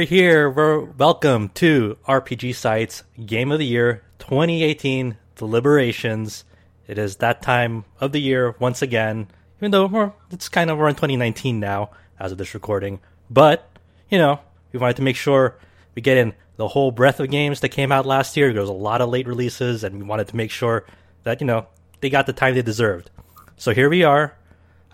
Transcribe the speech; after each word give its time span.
We're 0.00 0.06
here. 0.06 0.48
We're 0.48 0.80
welcome 0.80 1.50
to 1.56 1.98
RPG 2.08 2.54
Sites 2.54 3.02
Game 3.22 3.52
of 3.52 3.58
the 3.58 3.66
Year 3.66 4.02
2018 4.20 5.18
deliberations. 5.36 6.44
It 6.86 6.96
is 6.96 7.16
that 7.16 7.42
time 7.42 7.84
of 8.00 8.12
the 8.12 8.18
year 8.18 8.54
once 8.58 8.80
again. 8.80 9.28
Even 9.58 9.72
though 9.72 9.84
we're, 9.84 10.12
it's 10.30 10.48
kind 10.48 10.70
of 10.70 10.78
we're 10.78 10.88
in 10.88 10.94
2019 10.94 11.60
now 11.60 11.90
as 12.18 12.32
of 12.32 12.38
this 12.38 12.54
recording, 12.54 13.00
but 13.28 13.68
you 14.08 14.16
know 14.16 14.40
we 14.72 14.78
wanted 14.78 14.96
to 14.96 15.02
make 15.02 15.16
sure 15.16 15.58
we 15.94 16.00
get 16.00 16.16
in 16.16 16.32
the 16.56 16.68
whole 16.68 16.92
breadth 16.92 17.20
of 17.20 17.28
games 17.28 17.60
that 17.60 17.68
came 17.68 17.92
out 17.92 18.06
last 18.06 18.38
year. 18.38 18.54
There 18.54 18.62
was 18.62 18.70
a 18.70 18.72
lot 18.72 19.02
of 19.02 19.10
late 19.10 19.26
releases, 19.26 19.84
and 19.84 19.96
we 19.98 20.04
wanted 20.04 20.28
to 20.28 20.36
make 20.36 20.50
sure 20.50 20.86
that 21.24 21.42
you 21.42 21.46
know 21.46 21.66
they 22.00 22.08
got 22.08 22.24
the 22.24 22.32
time 22.32 22.54
they 22.54 22.62
deserved. 22.62 23.10
So 23.58 23.74
here 23.74 23.90
we 23.90 24.02
are. 24.02 24.34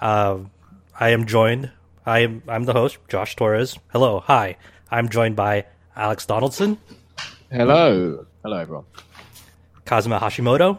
Uh, 0.01 0.39
I 0.99 1.11
am 1.11 1.27
joined 1.27 1.71
I 2.07 2.21
am 2.21 2.43
I'm 2.47 2.65
the 2.65 2.73
host, 2.73 2.99
Josh 3.09 3.35
Torres. 3.35 3.79
Hello, 3.89 4.21
hi. 4.21 4.57
I'm 4.91 5.09
joined 5.09 5.37
by 5.37 5.67
Alex 5.97 6.27
Donaldson. 6.27 6.79
Hello. 7.51 8.27
Hello 8.43 8.57
everyone. 8.59 8.85
Kazuma 9.85 10.19
Hashimoto. 10.21 10.79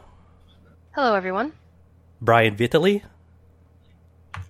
Hello 0.91 1.13
everyone. 1.13 1.51
Brian 2.21 2.55
Vitali. 2.55 3.03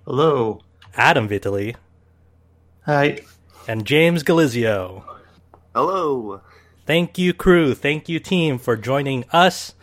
Hello. 0.06 0.62
Adam 0.96 1.28
Vitali. 1.28 1.76
Hi. 2.86 3.20
And 3.68 3.86
James 3.86 4.24
Galizio. 4.24 5.04
Hello. 5.76 6.42
Thank 6.86 7.18
you, 7.18 7.34
crew. 7.34 7.74
Thank 7.74 8.08
you, 8.08 8.20
team, 8.20 8.58
for 8.58 8.78
joining 8.78 9.26
us. 9.32 9.74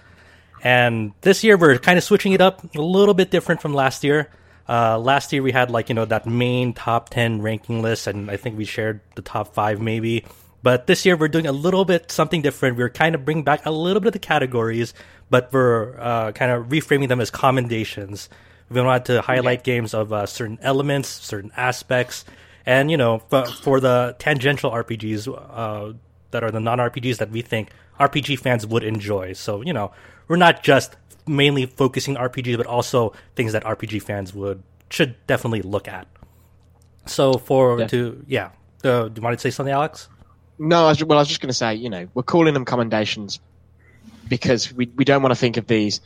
And 0.62 1.12
this 1.20 1.44
year 1.44 1.56
we're 1.58 1.78
kind 1.78 1.98
of 1.98 2.04
switching 2.04 2.32
it 2.32 2.40
up 2.40 2.74
a 2.74 2.80
little 2.80 3.12
bit 3.12 3.30
different 3.30 3.60
from 3.60 3.74
last 3.74 4.02
year. 4.02 4.30
Uh, 4.68 4.98
last 4.98 5.32
year 5.32 5.42
we 5.42 5.52
had 5.52 5.70
like 5.70 5.88
you 5.88 5.94
know 5.94 6.04
that 6.04 6.26
main 6.26 6.72
top 6.72 7.10
ten 7.10 7.42
ranking 7.42 7.82
list, 7.82 8.06
and 8.06 8.30
I 8.30 8.36
think 8.36 8.56
we 8.56 8.64
shared 8.64 9.00
the 9.14 9.22
top 9.22 9.54
five 9.54 9.80
maybe. 9.80 10.24
But 10.62 10.86
this 10.86 11.04
year 11.04 11.16
we're 11.16 11.28
doing 11.28 11.46
a 11.46 11.52
little 11.52 11.84
bit 11.84 12.10
something 12.10 12.40
different. 12.40 12.78
We're 12.78 12.88
kind 12.88 13.14
of 13.14 13.24
bringing 13.26 13.44
back 13.44 13.66
a 13.66 13.70
little 13.70 14.00
bit 14.00 14.08
of 14.08 14.12
the 14.14 14.18
categories, 14.18 14.94
but 15.28 15.52
we're 15.52 15.94
uh, 16.00 16.32
kind 16.32 16.50
of 16.50 16.68
reframing 16.68 17.08
them 17.08 17.20
as 17.20 17.30
commendations. 17.30 18.30
We 18.70 18.80
wanted 18.80 19.04
to 19.06 19.20
highlight 19.20 19.62
games 19.62 19.92
of 19.92 20.10
uh, 20.12 20.24
certain 20.24 20.58
elements, 20.62 21.08
certain 21.08 21.52
aspects, 21.54 22.24
and 22.64 22.90
you 22.90 22.96
know, 22.96 23.18
for, 23.28 23.44
for 23.44 23.80
the 23.80 24.16
tangential 24.18 24.70
RPGs 24.70 25.28
uh, 25.28 25.92
that 26.30 26.42
are 26.42 26.50
the 26.50 26.60
non 26.60 26.78
RPGs 26.78 27.18
that 27.18 27.30
we 27.30 27.42
think 27.42 27.68
RPG 28.00 28.38
fans 28.38 28.66
would 28.66 28.84
enjoy. 28.84 29.34
So 29.34 29.60
you 29.60 29.74
know, 29.74 29.92
we're 30.28 30.36
not 30.36 30.62
just 30.62 30.96
mainly 31.26 31.66
focusing 31.66 32.16
RPG, 32.16 32.56
but 32.56 32.66
also 32.66 33.12
things 33.36 33.52
that 33.52 33.64
RPG 33.64 34.02
fans 34.02 34.34
would 34.34 34.62
should 34.90 35.14
definitely 35.26 35.62
look 35.62 35.88
at. 35.88 36.06
So 37.06 37.34
for 37.34 37.80
yeah. 37.80 37.86
to 37.88 38.24
yeah, 38.26 38.50
uh, 38.82 39.08
do 39.08 39.14
you 39.16 39.22
want 39.22 39.38
to 39.38 39.40
say 39.40 39.50
something, 39.50 39.72
Alex? 39.72 40.08
No, 40.58 40.86
I 40.86 40.88
was, 40.90 41.04
well, 41.04 41.18
I 41.18 41.22
was 41.22 41.28
just 41.28 41.40
going 41.40 41.48
to 41.48 41.54
say, 41.54 41.74
you 41.74 41.90
know, 41.90 42.06
we're 42.14 42.22
calling 42.22 42.54
them 42.54 42.64
commendations 42.64 43.40
because 44.28 44.72
we 44.72 44.90
we 44.94 45.04
don't 45.04 45.22
want 45.22 45.34
to 45.34 45.38
think 45.38 45.56
of 45.56 45.66
these 45.66 46.00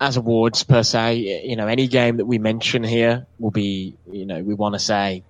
as 0.00 0.16
awards 0.16 0.62
per 0.62 0.82
se. 0.82 1.44
You 1.44 1.56
know, 1.56 1.66
any 1.66 1.88
game 1.88 2.18
that 2.18 2.26
we 2.26 2.38
mention 2.38 2.84
here 2.84 3.26
will 3.38 3.50
be, 3.50 3.94
you 4.10 4.26
know, 4.26 4.42
we 4.42 4.54
want 4.54 4.74
to 4.74 4.78
say 4.78 5.22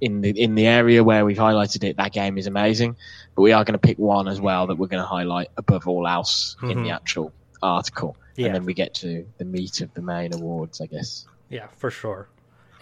in 0.00 0.20
the 0.20 0.30
in 0.30 0.54
the 0.54 0.66
area 0.66 1.02
where 1.02 1.24
we've 1.24 1.38
highlighted 1.38 1.84
it, 1.84 1.96
that 1.96 2.12
game 2.12 2.38
is 2.38 2.46
amazing. 2.46 2.96
But 3.34 3.42
we 3.42 3.52
are 3.52 3.64
going 3.64 3.72
to 3.72 3.78
pick 3.78 3.98
one 3.98 4.28
as 4.28 4.40
well 4.40 4.68
that 4.68 4.76
we're 4.76 4.86
going 4.86 5.02
to 5.02 5.08
highlight 5.08 5.50
above 5.56 5.88
all 5.88 6.06
else 6.06 6.56
mm-hmm. 6.56 6.70
in 6.70 6.82
the 6.84 6.90
actual 6.90 7.32
article 7.62 8.16
yeah. 8.36 8.46
and 8.46 8.54
then 8.54 8.64
we 8.64 8.74
get 8.74 8.94
to 8.94 9.26
the 9.38 9.44
meat 9.44 9.80
of 9.80 9.92
the 9.94 10.02
main 10.02 10.34
awards, 10.34 10.80
I 10.80 10.86
guess. 10.86 11.26
Yeah, 11.48 11.68
for 11.76 11.90
sure. 11.90 12.28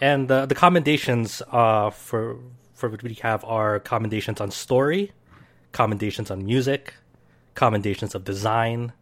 And 0.01 0.29
uh, 0.31 0.45
the 0.45 0.55
commendations 0.55 1.41
uh, 1.51 1.89
for 1.89 2.37
for 2.73 2.89
what 2.89 3.03
we 3.03 3.13
have 3.15 3.45
are 3.45 3.79
commendations 3.79 4.41
on 4.41 4.51
story, 4.51 5.11
commendations 5.71 6.29
on 6.31 6.43
music, 6.43 6.95
commendations 7.55 8.15
of 8.15 8.23
design, 8.23 8.93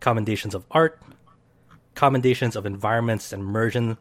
commendations 0.00 0.54
of 0.54 0.64
art, 0.70 1.00
commendations 1.94 2.56
of 2.56 2.66
environments 2.66 3.32
and 3.32 3.42
immersion, 3.42 3.96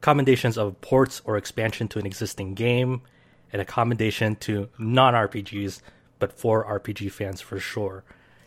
commendations 0.00 0.56
of 0.56 0.80
ports 0.80 1.22
or 1.24 1.36
expansion 1.36 1.88
to 1.88 1.98
an 1.98 2.06
existing 2.06 2.54
game, 2.54 3.02
and 3.52 3.60
a 3.60 3.64
commendation 3.64 4.36
to 4.36 4.68
non 4.78 5.14
RPGs, 5.14 5.80
but 6.18 6.38
for 6.38 6.64
RPG 6.64 7.10
fans 7.10 7.40
for 7.40 7.58
sure. 7.58 8.04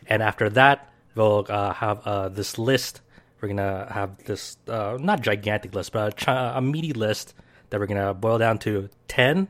And 0.07 0.21
after 0.21 0.49
that, 0.49 0.92
we'll 1.15 1.45
uh, 1.49 1.73
have 1.73 2.05
uh, 2.05 2.29
this 2.29 2.57
list. 2.57 3.01
We're 3.41 3.49
gonna 3.49 3.87
have 3.91 4.23
this 4.23 4.57
uh, 4.67 4.97
not 4.99 5.21
gigantic 5.21 5.75
list, 5.75 5.91
but 5.91 6.27
a, 6.27 6.57
a, 6.57 6.61
meaty 6.61 6.93
list 6.93 7.33
that 7.69 7.79
we're 7.79 7.87
gonna 7.87 8.13
boil 8.13 8.37
down 8.37 8.57
to 8.59 8.89
ten, 9.07 9.47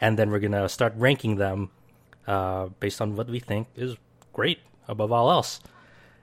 and 0.00 0.18
then 0.18 0.30
we're 0.30 0.40
gonna 0.40 0.68
start 0.68 0.94
ranking 0.96 1.36
them 1.36 1.70
uh, 2.26 2.66
based 2.80 3.00
on 3.00 3.14
what 3.14 3.28
we 3.28 3.38
think 3.38 3.68
is 3.76 3.96
great 4.32 4.58
above 4.88 5.12
all 5.12 5.30
else. 5.30 5.60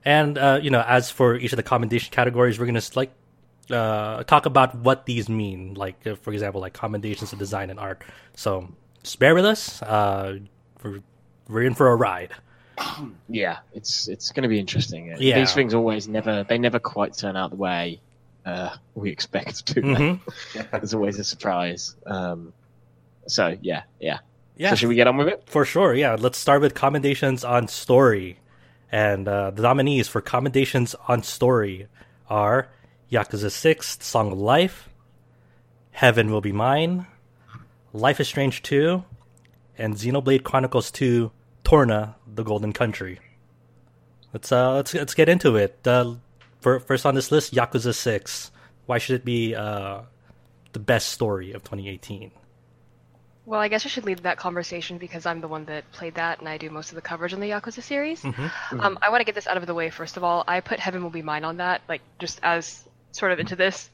And 0.03 0.37
uh, 0.37 0.59
you 0.61 0.69
know, 0.69 0.81
as 0.81 1.09
for 1.09 1.35
each 1.35 1.53
of 1.53 1.57
the 1.57 1.63
commendation 1.63 2.11
categories, 2.11 2.59
we're 2.59 2.65
gonna 2.65 2.81
like 2.95 3.11
uh, 3.69 4.23
talk 4.23 4.45
about 4.45 4.75
what 4.75 5.05
these 5.05 5.29
mean. 5.29 5.75
Like, 5.75 6.03
for 6.21 6.33
example, 6.33 6.59
like 6.59 6.73
commendations 6.73 7.31
of 7.31 7.39
design 7.39 7.69
and 7.69 7.79
art. 7.79 8.03
So, 8.35 8.67
spare 9.03 9.33
with 9.33 9.45
us. 9.45 9.81
we're, 9.81 10.99
we're 11.47 11.63
in 11.63 11.73
for 11.73 11.87
a 11.87 11.95
ride 11.95 12.33
yeah, 13.29 13.59
it's 13.73 14.07
it's 14.07 14.31
going 14.31 14.43
to 14.43 14.49
be 14.49 14.59
interesting. 14.59 15.15
Yeah. 15.19 15.39
These 15.39 15.53
things 15.53 15.73
always 15.73 16.07
never 16.07 16.43
they 16.43 16.57
never 16.57 16.79
quite 16.79 17.13
turn 17.13 17.35
out 17.35 17.51
the 17.51 17.55
way 17.55 18.01
uh, 18.45 18.75
we 18.95 19.11
expect 19.11 19.67
to. 19.67 19.81
Mm-hmm. 19.81 20.61
There's 20.71 20.93
always 20.93 21.19
a 21.19 21.23
surprise. 21.23 21.95
Um, 22.05 22.53
so 23.27 23.57
yeah, 23.61 23.83
yeah. 23.99 24.19
Yeah. 24.55 24.71
So 24.71 24.75
should 24.75 24.89
we 24.89 24.95
get 24.95 25.07
on 25.07 25.17
with 25.17 25.27
it? 25.27 25.43
For 25.45 25.65
sure. 25.65 25.93
Yeah. 25.93 26.15
Let's 26.19 26.37
start 26.37 26.61
with 26.61 26.73
commendations 26.73 27.43
on 27.43 27.67
story, 27.67 28.39
and 28.91 29.27
uh, 29.27 29.51
the 29.51 29.61
nominees 29.61 30.07
for 30.07 30.21
commendations 30.21 30.95
on 31.07 31.23
story 31.23 31.87
are 32.29 32.69
Yakuza 33.11 33.51
Six: 33.51 33.97
Song 34.01 34.31
of 34.31 34.37
Life, 34.37 34.89
Heaven 35.91 36.31
Will 36.31 36.41
Be 36.41 36.51
Mine, 36.51 37.07
Life 37.93 38.19
is 38.19 38.27
Strange 38.27 38.61
Two, 38.61 39.03
and 39.77 39.95
Xenoblade 39.95 40.43
Chronicles 40.43 40.91
Two 40.91 41.31
Torna, 41.63 42.15
the 42.27 42.43
Golden 42.43 42.73
Country. 42.73 43.19
Let's 44.33 44.51
uh 44.51 44.73
let's 44.73 44.93
let's 44.93 45.13
get 45.13 45.29
into 45.29 45.55
it. 45.55 45.79
Uh, 45.85 46.15
for, 46.59 46.79
first 46.79 47.05
on 47.05 47.13
this 47.15 47.31
list, 47.31 47.53
Yakuza 47.53 47.93
Six. 47.93 48.51
Why 48.85 48.97
should 48.97 49.15
it 49.15 49.25
be 49.25 49.55
uh, 49.55 50.01
the 50.73 50.79
best 50.79 51.09
story 51.09 51.53
of 51.53 51.63
2018? 51.63 52.31
Well, 53.45 53.59
I 53.59 53.67
guess 53.67 53.85
I 53.85 53.89
should 53.89 54.05
lead 54.05 54.19
that 54.19 54.37
conversation 54.37 54.97
because 54.97 55.25
I'm 55.25 55.41
the 55.41 55.47
one 55.47 55.65
that 55.65 55.89
played 55.91 56.15
that 56.15 56.39
and 56.39 56.47
I 56.47 56.57
do 56.57 56.69
most 56.69 56.89
of 56.89 56.95
the 56.95 57.01
coverage 57.01 57.33
on 57.33 57.41
the 57.41 57.49
Yakuza 57.49 57.83
series. 57.83 58.21
Mm-hmm. 58.21 58.41
Mm-hmm. 58.41 58.79
Um, 58.79 58.99
I 59.01 59.09
want 59.09 59.19
to 59.19 59.25
get 59.25 59.35
this 59.35 59.47
out 59.47 59.57
of 59.57 59.65
the 59.65 59.73
way 59.73 59.89
first 59.89 60.15
of 60.15 60.23
all. 60.23 60.43
I 60.47 60.61
put 60.61 60.79
Heaven 60.79 61.03
Will 61.03 61.09
Be 61.09 61.21
Mine 61.21 61.43
on 61.43 61.57
that, 61.57 61.81
like 61.89 62.01
just 62.19 62.39
as 62.41 62.83
sort 63.11 63.33
of 63.33 63.39
into 63.39 63.55
this, 63.55 63.89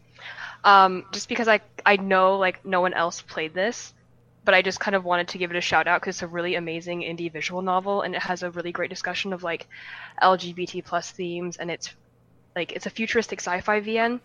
um, 0.63 1.05
just 1.11 1.29
because 1.29 1.47
I 1.47 1.61
I 1.85 1.97
know 1.97 2.37
like 2.37 2.63
no 2.65 2.81
one 2.81 2.93
else 2.93 3.21
played 3.21 3.53
this, 3.53 3.93
but 4.49 4.55
I 4.55 4.63
just 4.63 4.79
kind 4.79 4.95
of 4.95 5.05
wanted 5.05 5.27
to 5.27 5.37
give 5.37 5.51
it 5.51 5.57
a 5.57 5.61
shout 5.61 5.87
out 5.87 6.01
because 6.01 6.15
it's 6.15 6.23
a 6.23 6.27
really 6.27 6.55
amazing 6.55 7.01
indie 7.01 7.31
visual 7.31 7.61
novel 7.61 8.01
and 8.01 8.15
it 8.15 8.21
has 8.23 8.41
a 8.41 8.49
really 8.49 8.71
great 8.71 8.89
discussion 8.89 9.31
of 9.31 9.43
like 9.43 9.67
LGBT 10.23 10.83
plus 10.83 11.11
themes 11.11 11.57
and 11.57 11.69
it's 11.69 11.93
like 12.55 12.71
it's 12.71 12.87
a 12.87 12.89
futuristic 12.89 13.41
sci-fi 13.41 13.79
VN. 13.79 14.19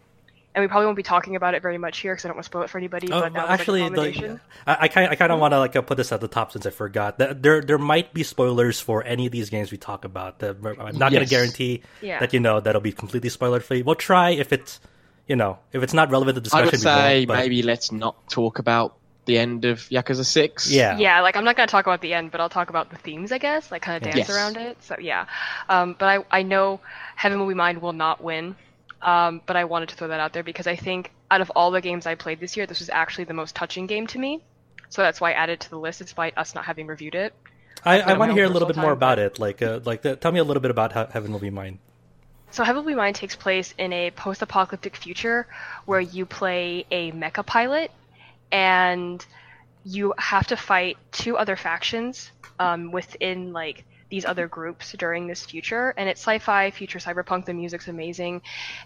And 0.54 0.62
we 0.62 0.66
probably 0.66 0.86
won't 0.86 0.96
be 0.96 1.02
talking 1.02 1.36
about 1.36 1.52
it 1.52 1.60
very 1.60 1.76
much 1.76 1.98
here 1.98 2.14
because 2.14 2.24
I 2.24 2.28
don't 2.28 2.38
want 2.38 2.44
to 2.44 2.48
spoil 2.48 2.62
it 2.62 2.70
for 2.70 2.78
anybody. 2.78 3.12
Oh, 3.12 3.20
but 3.20 3.36
actually, 3.36 3.86
the, 3.86 4.40
I, 4.66 4.76
I 4.80 4.88
kind 4.88 5.10
I 5.10 5.14
kind 5.14 5.30
of 5.30 5.40
want 5.40 5.52
to 5.52 5.58
like 5.58 5.76
uh, 5.76 5.82
put 5.82 5.98
this 5.98 6.10
at 6.10 6.22
the 6.22 6.28
top 6.28 6.52
since 6.52 6.64
I 6.64 6.70
forgot. 6.70 7.18
There 7.18 7.60
there 7.60 7.76
might 7.76 8.14
be 8.14 8.22
spoilers 8.22 8.80
for 8.80 9.04
any 9.04 9.26
of 9.26 9.32
these 9.32 9.50
games 9.50 9.70
we 9.70 9.76
talk 9.76 10.06
about. 10.06 10.42
I'm 10.42 10.62
not 10.62 10.72
yes. 10.72 10.98
going 10.98 11.24
to 11.24 11.26
guarantee 11.26 11.82
yeah. 12.00 12.20
that 12.20 12.32
you 12.32 12.40
know 12.40 12.60
that'll 12.60 12.80
be 12.80 12.92
completely 12.92 13.28
spoiler 13.28 13.60
free. 13.60 13.82
We'll 13.82 13.94
try 13.94 14.30
if 14.30 14.54
it's 14.54 14.80
you 15.28 15.36
know 15.36 15.58
if 15.74 15.82
it's 15.82 15.92
not 15.92 16.10
relevant 16.10 16.36
to 16.36 16.40
the 16.40 16.44
discussion. 16.44 16.68
I 16.68 16.70
would 16.70 16.80
say 16.80 17.26
maybe 17.26 17.62
let's 17.62 17.92
not 17.92 18.30
talk 18.30 18.58
about 18.58 18.96
the 19.24 19.38
end 19.38 19.64
of 19.64 19.80
Yakuza 19.88 20.24
Six. 20.24 20.70
Yeah, 20.70 20.98
yeah. 20.98 21.20
Like 21.20 21.36
I'm 21.36 21.44
not 21.44 21.56
gonna 21.56 21.66
talk 21.66 21.86
about 21.86 22.00
the 22.00 22.14
end, 22.14 22.30
but 22.30 22.40
I'll 22.40 22.48
talk 22.48 22.70
about 22.70 22.90
the 22.90 22.96
themes, 22.96 23.32
I 23.32 23.38
guess. 23.38 23.70
Like 23.70 23.82
kind 23.82 23.96
of 23.96 24.02
dance 24.02 24.28
yes. 24.28 24.30
around 24.30 24.56
it. 24.56 24.82
So 24.82 24.96
yeah. 25.00 25.26
Um, 25.68 25.96
but 25.98 26.06
I 26.06 26.38
I 26.38 26.42
know 26.42 26.80
Heaven 27.16 27.38
Will 27.38 27.48
Be 27.48 27.54
Mine 27.54 27.80
will 27.80 27.92
not 27.92 28.22
win. 28.22 28.56
Um, 29.02 29.42
but 29.44 29.54
I 29.54 29.64
wanted 29.64 29.90
to 29.90 29.96
throw 29.96 30.08
that 30.08 30.20
out 30.20 30.32
there 30.32 30.42
because 30.42 30.66
I 30.66 30.76
think 30.76 31.10
out 31.30 31.42
of 31.42 31.50
all 31.50 31.70
the 31.70 31.82
games 31.82 32.06
I 32.06 32.14
played 32.14 32.40
this 32.40 32.56
year, 32.56 32.64
this 32.66 32.78
was 32.78 32.88
actually 32.88 33.24
the 33.24 33.34
most 33.34 33.54
touching 33.54 33.86
game 33.86 34.06
to 34.06 34.18
me. 34.18 34.40
So 34.88 35.02
that's 35.02 35.20
why 35.20 35.32
I 35.32 35.34
added 35.34 35.60
to 35.60 35.70
the 35.70 35.78
list, 35.78 35.98
despite 35.98 36.38
us 36.38 36.54
not 36.54 36.64
having 36.64 36.86
reviewed 36.86 37.14
it. 37.14 37.34
I, 37.84 38.00
I 38.00 38.16
want 38.16 38.30
to 38.30 38.34
hear 38.34 38.46
a 38.46 38.48
little 38.48 38.66
bit 38.66 38.76
time, 38.76 38.82
more 38.82 38.92
about 38.92 39.18
but... 39.18 39.26
it. 39.26 39.38
Like, 39.38 39.60
uh, 39.60 39.80
like, 39.84 40.00
the, 40.00 40.16
tell 40.16 40.32
me 40.32 40.38
a 40.38 40.44
little 40.44 40.62
bit 40.62 40.70
about 40.70 40.92
how 40.92 41.06
Heaven 41.06 41.32
Will 41.32 41.38
Be 41.38 41.50
Mine. 41.50 41.80
So 42.50 42.64
Heaven 42.64 42.82
Will 42.82 42.92
Be 42.92 42.94
Mine 42.94 43.12
takes 43.12 43.36
place 43.36 43.74
in 43.76 43.92
a 43.92 44.10
post-apocalyptic 44.12 44.96
future 44.96 45.46
where 45.84 46.00
you 46.00 46.24
play 46.24 46.86
a 46.90 47.12
mecha 47.12 47.44
pilot, 47.44 47.90
and 48.52 49.24
you 49.84 50.14
have 50.18 50.46
to 50.46 50.56
fight 50.56 50.96
two 51.12 51.36
other 51.36 51.56
factions 51.56 52.30
um, 52.58 52.90
within 52.92 53.52
like 53.52 53.84
these 54.10 54.24
other 54.24 54.46
groups 54.46 54.92
during 54.98 55.26
this 55.26 55.44
future 55.44 55.92
and 55.96 56.08
it's 56.08 56.20
sci-fi 56.20 56.70
future 56.70 56.98
cyberpunk 56.98 57.44
the 57.46 57.52
music's 57.54 57.88
amazing 57.88 58.40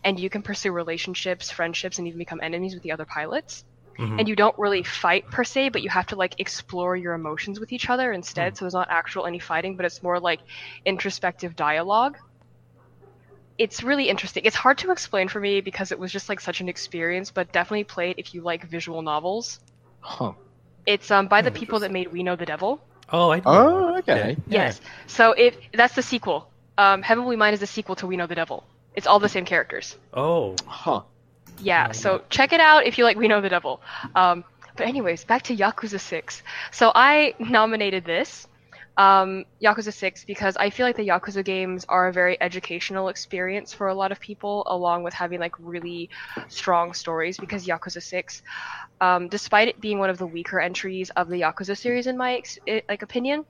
and 0.05 0.19
you 0.19 0.31
can 0.31 0.43
pursue 0.43 0.73
relationships 0.73 1.51
friendships 1.51 1.99
and 1.99 2.09
even 2.09 2.19
become 2.19 2.41
enemies 2.43 2.75
with 2.75 2.83
the 2.83 2.93
other 2.93 3.05
pilots 3.05 3.65
Mhm. 3.99 4.21
and 4.21 4.29
you 4.29 4.37
don't 4.37 4.57
really 4.59 4.85
fight 4.85 5.27
per 5.27 5.43
se, 5.43 5.71
but 5.71 5.83
you 5.83 5.91
have 5.91 6.07
to 6.07 6.17
like 6.17 6.39
explore 6.39 6.95
your 6.97 7.15
emotions 7.15 7.59
with 7.59 7.73
each 7.73 7.91
other 7.91 8.13
instead. 8.13 8.57
So 8.57 8.65
there's 8.65 8.75
not 8.75 8.89
actual 8.91 9.27
any 9.27 9.41
fighting, 9.41 9.77
but 9.77 9.85
it's 9.87 10.03
more 10.05 10.21
like 10.21 10.39
introspective 10.85 11.57
dialogue. 11.57 12.17
It's 13.59 13.83
really 13.83 14.09
interesting. 14.09 14.45
It's 14.45 14.57
hard 14.57 14.79
to 14.79 14.91
explain 14.93 15.29
for 15.29 15.41
me 15.41 15.61
because 15.61 15.93
it 15.93 15.99
was 15.99 16.13
just 16.13 16.29
like 16.29 16.41
such 16.41 16.61
an 16.61 16.69
experience, 16.69 17.31
but 17.31 17.53
definitely 17.53 17.85
play 17.85 18.11
it 18.11 18.19
if 18.19 18.33
you 18.33 18.41
like 18.43 18.65
visual 18.65 19.03
novels. 19.03 19.61
Huh. 20.01 20.33
It's 20.87 21.11
um 21.11 21.27
by 21.27 21.43
the 21.43 21.51
people 21.51 21.81
that 21.81 21.91
made 21.91 22.13
We 22.13 22.23
Know 22.23 22.37
the 22.37 22.47
Devil. 22.47 22.81
Oh, 23.11 23.31
I 23.31 23.39
know. 23.39 23.43
Oh, 23.47 23.99
okay. 23.99 24.37
Yeah. 24.47 24.65
Yes. 24.65 24.81
So 25.07 25.33
if 25.33 25.57
that's 25.75 25.95
the 25.95 26.03
sequel. 26.03 26.49
Um, 26.79 27.03
Heaven 27.03 27.25
Will 27.25 27.33
Be 27.33 27.37
Mine 27.37 27.55
is 27.55 27.61
the 27.61 27.67
sequel 27.67 27.97
to 27.97 28.07
We 28.07 28.17
Know 28.17 28.29
the 28.29 28.37
Devil. 28.37 28.65
It's 28.95 29.09
all 29.09 29.19
the 29.19 29.29
same 29.29 29.45
characters. 29.45 29.97
Oh, 30.15 30.55
Huh. 30.65 31.03
Yeah, 31.61 31.91
so 31.91 32.23
check 32.31 32.53
it 32.53 32.61
out 32.61 32.87
if 32.87 32.99
you 32.99 33.05
like 33.05 33.17
We 33.17 33.27
Know 33.27 33.41
the 33.41 33.49
Devil. 33.49 33.81
Um, 34.15 34.45
but 34.77 34.87
anyways, 34.87 35.25
back 35.25 35.43
to 35.45 35.57
Yakuza 35.57 35.99
6. 35.99 36.43
So 36.71 36.93
I 36.95 37.35
nominated 37.41 38.05
this, 38.05 38.47
um, 38.99 39.45
Yakuza 39.63 39.93
6, 39.95 40.25
because 40.25 40.57
I 40.59 40.71
feel 40.71 40.85
like 40.87 40.97
the 40.97 41.09
Yakuza 41.09 41.45
games 41.45 41.87
are 41.89 42.09
a 42.09 42.13
very 42.13 42.41
educational 42.43 43.09
experience 43.09 43.73
for 43.73 43.89
a 43.89 43.95
lot 43.95 44.13
of 44.13 44.21
people, 44.21 44.65
along 44.67 45.05
with 45.05 45.15
having 45.15 45.41
like 45.41 45.55
really 45.61 46.11
strong 46.49 46.93
stories. 46.95 47.39
Because 47.39 47.67
Yakuza 47.67 48.03
6, 48.03 48.43
um, 49.01 49.29
despite 49.29 49.69
it 49.69 49.81
being 49.81 50.01
one 50.01 50.11
of 50.11 50.19
the 50.19 50.27
weaker 50.27 50.61
entries 50.61 51.11
of 51.11 51.29
the 51.29 51.43
Yakuza 51.43 51.79
series, 51.79 52.09
in 52.09 52.17
my 52.19 52.35
ex- 52.37 52.59
i 52.69 52.83
like 52.89 53.03
opinion, 53.03 53.45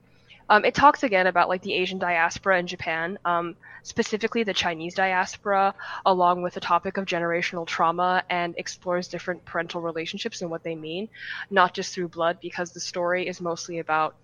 um, 0.51 0.65
it 0.65 0.75
talks 0.75 1.03
again 1.03 1.27
about 1.27 1.49
like 1.49 1.63
the 1.63 1.75
Asian 1.75 1.99
diaspora 1.99 2.59
in 2.59 2.67
Japan, 2.67 3.19
um, 3.25 3.57
specifically 3.83 4.43
the 4.45 4.55
Chinese 4.55 4.95
diaspora, 4.95 5.75
along 6.07 6.43
with 6.43 6.55
the 6.55 6.61
topic 6.61 6.99
of 6.99 7.07
generational 7.07 7.67
trauma, 7.67 8.23
and 8.31 8.55
explores 8.59 9.09
different 9.09 9.45
parental 9.47 9.81
relationships 9.81 10.43
and 10.43 10.51
what 10.51 10.63
they 10.63 10.75
mean, 10.77 11.09
not 11.51 11.75
just 11.75 11.95
through 11.95 12.09
blood, 12.09 12.39
because 12.41 12.73
the 12.73 12.81
story 12.81 13.27
is 13.29 13.41
mostly 13.41 13.79
about 13.79 14.15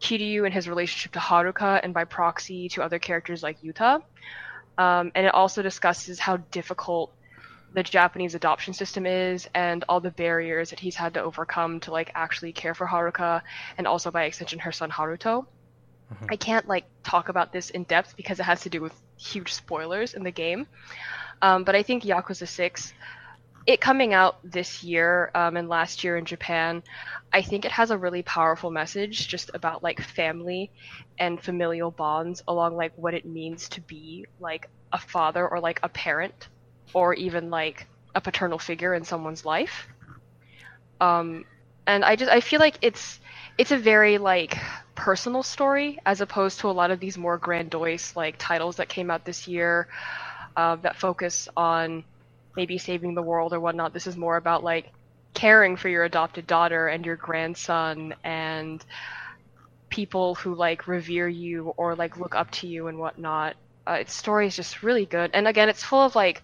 Kiryu 0.00 0.44
and 0.44 0.54
his 0.54 0.68
relationship 0.68 1.12
to 1.12 1.18
Haruka, 1.18 1.80
and 1.82 1.92
by 1.92 2.04
proxy 2.04 2.68
to 2.70 2.82
other 2.82 2.98
characters 2.98 3.42
like 3.42 3.60
Yuta. 3.62 4.02
Um, 4.76 5.10
and 5.14 5.26
it 5.26 5.34
also 5.34 5.62
discusses 5.62 6.18
how 6.18 6.36
difficult 6.36 7.12
the 7.74 7.82
Japanese 7.82 8.34
adoption 8.34 8.72
system 8.72 9.04
is 9.06 9.48
and 9.54 9.84
all 9.88 10.00
the 10.00 10.10
barriers 10.10 10.70
that 10.70 10.80
he's 10.80 10.94
had 10.94 11.14
to 11.14 11.22
overcome 11.22 11.80
to 11.80 11.90
like 11.90 12.10
actually 12.14 12.52
care 12.52 12.74
for 12.74 12.86
Haruka 12.86 13.42
and 13.76 13.86
also 13.86 14.10
by 14.10 14.24
extension 14.24 14.58
her 14.60 14.72
son 14.72 14.90
Haruto. 14.90 15.46
I 16.30 16.36
can't 16.36 16.66
like 16.66 16.84
talk 17.02 17.28
about 17.28 17.52
this 17.52 17.70
in 17.70 17.82
depth 17.84 18.16
because 18.16 18.40
it 18.40 18.44
has 18.44 18.62
to 18.62 18.70
do 18.70 18.80
with 18.80 18.94
huge 19.18 19.52
spoilers 19.52 20.14
in 20.14 20.22
the 20.22 20.30
game. 20.30 20.66
Um, 21.42 21.64
but 21.64 21.74
I 21.74 21.82
think 21.82 22.02
Yakuza 22.02 22.48
6, 22.48 22.92
it 23.68 23.82
coming 23.82 24.14
out 24.14 24.38
this 24.42 24.82
year 24.82 25.30
um, 25.34 25.58
and 25.58 25.68
last 25.68 26.02
year 26.02 26.16
in 26.16 26.24
Japan, 26.24 26.82
I 27.34 27.42
think 27.42 27.66
it 27.66 27.70
has 27.70 27.90
a 27.90 27.98
really 27.98 28.22
powerful 28.22 28.70
message 28.70 29.28
just 29.28 29.50
about 29.52 29.82
like 29.82 30.00
family 30.00 30.70
and 31.18 31.38
familial 31.38 31.90
bonds 31.90 32.42
along 32.48 32.76
like 32.76 32.92
what 32.96 33.12
it 33.12 33.26
means 33.26 33.68
to 33.68 33.82
be 33.82 34.24
like 34.40 34.70
a 34.94 34.98
father 34.98 35.46
or 35.46 35.60
like 35.60 35.80
a 35.82 35.88
parent 35.90 36.48
or 36.94 37.12
even 37.12 37.50
like 37.50 37.86
a 38.14 38.22
paternal 38.22 38.58
figure 38.58 38.94
in 38.94 39.04
someone's 39.04 39.44
life. 39.44 39.86
Um, 40.98 41.44
and 41.86 42.06
I 42.06 42.16
just 42.16 42.32
I 42.32 42.40
feel 42.40 42.60
like 42.60 42.78
it's 42.80 43.20
it's 43.58 43.70
a 43.70 43.76
very 43.76 44.16
like 44.16 44.56
personal 44.94 45.42
story 45.42 45.98
as 46.06 46.22
opposed 46.22 46.60
to 46.60 46.70
a 46.70 46.72
lot 46.72 46.90
of 46.90 47.00
these 47.00 47.18
more 47.18 47.36
grandiose 47.36 48.16
like 48.16 48.36
titles 48.38 48.76
that 48.76 48.88
came 48.88 49.10
out 49.10 49.26
this 49.26 49.46
year 49.46 49.88
uh, 50.56 50.76
that 50.76 50.96
focus 50.96 51.50
on 51.54 52.02
maybe 52.58 52.76
saving 52.76 53.14
the 53.14 53.22
world 53.22 53.52
or 53.54 53.60
whatnot. 53.60 53.94
This 53.94 54.08
is 54.08 54.16
more 54.16 54.36
about 54.36 54.64
like 54.64 54.92
caring 55.32 55.76
for 55.76 55.88
your 55.88 56.02
adopted 56.04 56.44
daughter 56.44 56.88
and 56.88 57.06
your 57.06 57.14
grandson 57.14 58.12
and 58.24 58.84
people 59.90 60.34
who 60.34 60.56
like 60.56 60.88
revere 60.88 61.28
you 61.28 61.72
or 61.76 61.94
like 61.94 62.18
look 62.18 62.34
up 62.34 62.50
to 62.50 62.66
you 62.66 62.88
and 62.88 62.98
whatnot. 62.98 63.54
Uh, 63.86 63.92
its 63.92 64.12
story 64.12 64.48
is 64.48 64.56
just 64.56 64.82
really 64.82 65.06
good, 65.06 65.30
and 65.32 65.46
again, 65.48 65.68
it's 65.68 65.82
full 65.82 66.02
of 66.02 66.16
like 66.16 66.42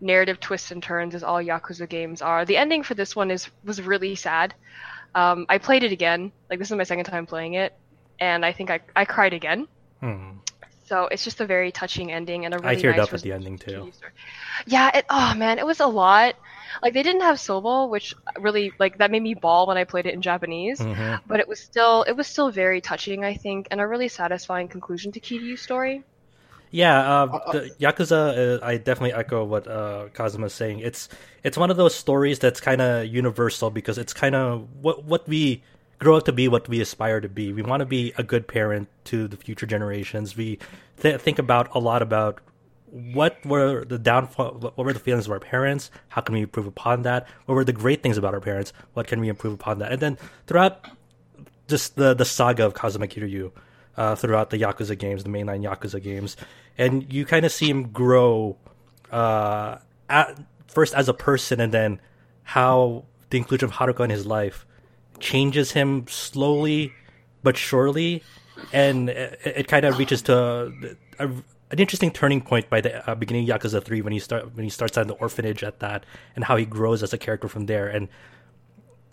narrative 0.00 0.40
twists 0.40 0.70
and 0.72 0.82
turns, 0.82 1.14
as 1.14 1.22
all 1.22 1.42
Yakuza 1.42 1.86
games 1.88 2.22
are. 2.22 2.44
The 2.44 2.56
ending 2.56 2.82
for 2.82 2.94
this 2.94 3.14
one 3.14 3.30
is 3.30 3.48
was 3.62 3.82
really 3.82 4.14
sad. 4.16 4.54
Um, 5.14 5.44
I 5.48 5.58
played 5.58 5.84
it 5.84 5.92
again. 5.92 6.32
Like 6.48 6.58
this 6.58 6.70
is 6.70 6.76
my 6.76 6.84
second 6.84 7.04
time 7.04 7.26
playing 7.26 7.54
it, 7.54 7.72
and 8.18 8.44
I 8.44 8.52
think 8.52 8.70
I 8.70 8.80
I 8.96 9.04
cried 9.04 9.34
again. 9.34 9.68
Hmm. 10.00 10.38
So 10.90 11.06
it's 11.06 11.22
just 11.22 11.40
a 11.40 11.46
very 11.46 11.70
touching 11.70 12.10
ending 12.10 12.44
and 12.44 12.52
a 12.52 12.58
really 12.58 12.76
I 12.76 12.82
teared 12.82 12.96
nice 12.96 13.06
up 13.06 13.14
at 13.14 13.22
the 13.22 13.30
ending, 13.30 13.58
too. 13.58 13.92
Yeah, 14.66 14.90
it, 14.92 15.06
oh 15.08 15.34
man, 15.36 15.60
it 15.60 15.64
was 15.64 15.78
a 15.78 15.86
lot. 15.86 16.34
Like 16.82 16.94
they 16.94 17.04
didn't 17.04 17.20
have 17.20 17.36
Sobol, 17.36 17.88
which 17.88 18.12
really 18.40 18.72
like 18.80 18.98
that 18.98 19.12
made 19.12 19.22
me 19.22 19.34
bawl 19.34 19.68
when 19.68 19.76
I 19.76 19.84
played 19.84 20.06
it 20.06 20.14
in 20.14 20.20
Japanese. 20.20 20.80
Mhm. 20.80 21.20
But 21.28 21.38
it 21.38 21.46
was 21.46 21.60
still 21.60 22.02
it 22.02 22.16
was 22.16 22.26
still 22.26 22.50
very 22.50 22.80
touching, 22.80 23.24
I 23.24 23.34
think, 23.34 23.68
and 23.70 23.80
a 23.80 23.86
really 23.86 24.08
satisfying 24.08 24.66
conclusion 24.66 25.12
to 25.12 25.20
Kiryu's 25.20 25.62
story. 25.62 26.02
Yeah, 26.72 26.98
uh, 26.98 27.52
the 27.52 27.70
Yakuza. 27.78 28.58
Uh, 28.60 28.66
I 28.66 28.76
definitely 28.76 29.12
echo 29.12 29.44
what 29.44 29.68
uh, 29.68 30.08
Kazuma's 30.12 30.54
saying. 30.54 30.80
It's 30.80 31.08
it's 31.44 31.56
one 31.56 31.70
of 31.70 31.76
those 31.76 31.94
stories 31.94 32.40
that's 32.40 32.60
kind 32.60 32.80
of 32.80 33.06
universal 33.06 33.70
because 33.70 33.96
it's 33.96 34.12
kind 34.12 34.34
of 34.34 34.66
what 34.82 35.04
what 35.04 35.28
we 35.28 35.62
grow 36.00 36.16
up 36.16 36.24
to 36.24 36.32
be, 36.32 36.48
what 36.48 36.68
we 36.68 36.80
aspire 36.80 37.20
to 37.20 37.28
be. 37.28 37.52
We 37.52 37.62
want 37.62 37.80
to 37.80 37.86
be 37.86 38.12
a 38.18 38.22
good 38.22 38.48
parent 38.48 38.88
to 39.04 39.28
the 39.28 39.36
future 39.36 39.66
generations. 39.66 40.36
We 40.36 40.58
th- 40.98 41.20
think 41.20 41.38
about 41.38 41.74
a 41.74 41.78
lot 41.78 42.02
about 42.02 42.40
what 42.90 43.44
were 43.46 43.84
the 43.84 43.98
downfall, 43.98 44.72
what 44.74 44.76
were 44.78 44.92
the 44.92 44.98
feelings 44.98 45.26
of 45.26 45.32
our 45.32 45.38
parents. 45.38 45.90
How 46.08 46.22
can 46.22 46.34
we 46.34 46.42
improve 46.42 46.66
upon 46.66 47.02
that? 47.02 47.28
What 47.46 47.54
were 47.54 47.64
the 47.64 47.72
great 47.72 48.02
things 48.02 48.18
about 48.18 48.34
our 48.34 48.40
parents? 48.40 48.72
What 48.94 49.06
can 49.06 49.20
we 49.20 49.28
improve 49.28 49.54
upon 49.54 49.78
that? 49.78 49.92
And 49.92 50.00
then 50.00 50.18
throughout 50.46 50.86
just 51.68 51.96
the 51.96 52.14
the 52.14 52.24
saga 52.24 52.66
of 52.66 52.74
Kazuma 52.74 53.06
Kiryu 53.06 53.52
uh, 53.96 54.16
throughout 54.16 54.50
the 54.50 54.58
Yakuza 54.58 54.98
games, 54.98 55.22
the 55.22 55.30
mainline 55.30 55.62
Yakuza 55.62 56.02
games, 56.02 56.36
and 56.78 57.12
you 57.12 57.24
kind 57.24 57.44
of 57.44 57.52
see 57.52 57.68
him 57.68 57.92
grow 57.92 58.56
uh, 59.12 59.76
at, 60.08 60.38
first 60.66 60.94
as 60.94 61.08
a 61.08 61.14
person, 61.14 61.60
and 61.60 61.72
then 61.72 62.00
how 62.42 63.04
the 63.28 63.38
inclusion 63.38 63.68
of 63.68 63.74
Haruka 63.74 64.02
in 64.02 64.10
his 64.10 64.26
life 64.26 64.66
changes 65.20 65.72
him 65.72 66.06
slowly 66.08 66.92
but 67.42 67.56
surely, 67.56 68.22
and 68.72 69.08
it, 69.08 69.38
it 69.44 69.68
kind 69.68 69.84
of 69.84 69.98
reaches 69.98 70.22
to 70.22 70.72
a, 71.18 71.26
an 71.26 71.78
interesting 71.78 72.10
turning 72.10 72.40
point 72.40 72.68
by 72.68 72.80
the 72.80 73.08
uh, 73.08 73.14
beginning 73.14 73.48
of 73.48 73.60
Yakuza 73.60 73.82
Three 73.82 74.02
when 74.02 74.12
he 74.12 74.18
start 74.18 74.54
when 74.54 74.64
he 74.64 74.70
starts 74.70 74.98
at 74.98 75.06
the 75.06 75.14
orphanage 75.14 75.62
at 75.62 75.80
that, 75.80 76.04
and 76.34 76.44
how 76.44 76.56
he 76.56 76.64
grows 76.64 77.02
as 77.02 77.12
a 77.12 77.18
character 77.18 77.48
from 77.48 77.66
there, 77.66 77.88
and 77.88 78.08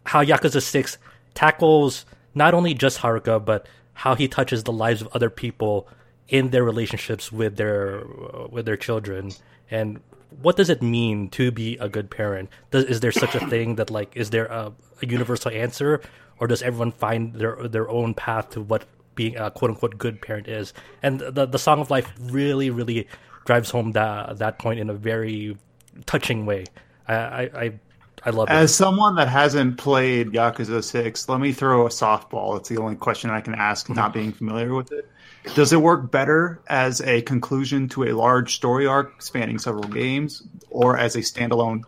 how 0.05 0.23
Yakuza 0.23 0.61
6 0.61 0.97
tackles 1.33 2.05
not 2.33 2.53
only 2.53 2.73
just 2.73 2.99
Haruka, 2.99 3.43
but 3.43 3.67
how 3.93 4.15
he 4.15 4.27
touches 4.27 4.63
the 4.63 4.71
lives 4.71 5.01
of 5.01 5.09
other 5.13 5.29
people 5.29 5.87
in 6.29 6.49
their 6.49 6.63
relationships 6.63 7.31
with 7.31 7.57
their 7.57 8.01
uh, 8.01 8.47
with 8.49 8.65
their 8.65 8.77
children. 8.77 9.31
And 9.69 9.99
what 10.41 10.55
does 10.55 10.69
it 10.69 10.81
mean 10.81 11.29
to 11.29 11.51
be 11.51 11.77
a 11.77 11.89
good 11.89 12.09
parent? 12.09 12.49
Does, 12.71 12.85
is 12.85 12.99
there 12.99 13.11
such 13.11 13.35
a 13.35 13.39
thing 13.49 13.75
that 13.75 13.89
like 13.89 14.15
is 14.15 14.29
there 14.29 14.45
a, 14.45 14.71
a 15.01 15.05
universal 15.05 15.51
answer? 15.51 16.01
Or 16.39 16.47
does 16.47 16.61
everyone 16.61 16.91
find 16.91 17.33
their 17.33 17.67
their 17.67 17.89
own 17.89 18.13
path 18.13 18.51
to 18.51 18.61
what 18.61 18.85
being 19.15 19.35
a 19.37 19.49
quote 19.49 19.71
unquote 19.71 19.97
good 19.97 20.21
parent 20.21 20.47
is? 20.47 20.73
And 21.01 21.19
the 21.19 21.45
the 21.45 21.59
song 21.59 21.79
of 21.79 21.89
life 21.89 22.11
really 22.19 22.69
really 22.69 23.07
drives 23.45 23.71
home 23.71 23.93
that 23.93 24.37
that 24.37 24.59
point 24.59 24.79
in 24.79 24.89
a 24.89 24.93
very 24.93 25.57
touching 26.05 26.45
way. 26.45 26.65
I 27.07 27.15
i 27.15 27.41
i, 27.55 27.79
I 28.23 28.29
love 28.29 28.49
it. 28.49 28.53
As 28.53 28.75
someone 28.75 29.15
that 29.15 29.29
hasn't 29.29 29.77
played 29.77 30.31
Yakuza 30.31 30.83
6, 30.83 31.29
let 31.29 31.39
me 31.39 31.51
throw 31.53 31.85
a 31.85 31.89
softball. 31.89 32.57
It's 32.57 32.69
the 32.69 32.77
only 32.77 32.95
question 32.95 33.29
I 33.29 33.41
can 33.41 33.55
ask, 33.55 33.89
not 33.89 34.11
mm-hmm. 34.11 34.19
being 34.19 34.31
familiar 34.33 34.73
with 34.75 34.91
it. 34.91 35.09
Does 35.55 35.73
it 35.73 35.81
work 35.81 36.11
better 36.11 36.61
as 36.67 37.01
a 37.01 37.21
conclusion 37.23 37.89
to 37.89 38.03
a 38.03 38.11
large 38.11 38.55
story 38.55 38.85
arc 38.85 39.21
spanning 39.21 39.57
several 39.57 39.87
games, 39.87 40.43
or 40.69 40.97
as 40.97 41.15
a 41.15 41.19
standalone, 41.19 41.83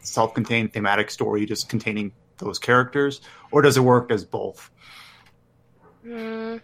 self 0.00 0.34
contained 0.34 0.72
thematic 0.72 1.10
story 1.10 1.46
just 1.46 1.68
containing 1.68 2.12
those 2.38 2.58
characters, 2.58 3.20
or 3.50 3.62
does 3.62 3.76
it 3.76 3.80
work 3.80 4.10
as 4.10 4.24
both? 4.24 4.70
Mm, 6.04 6.60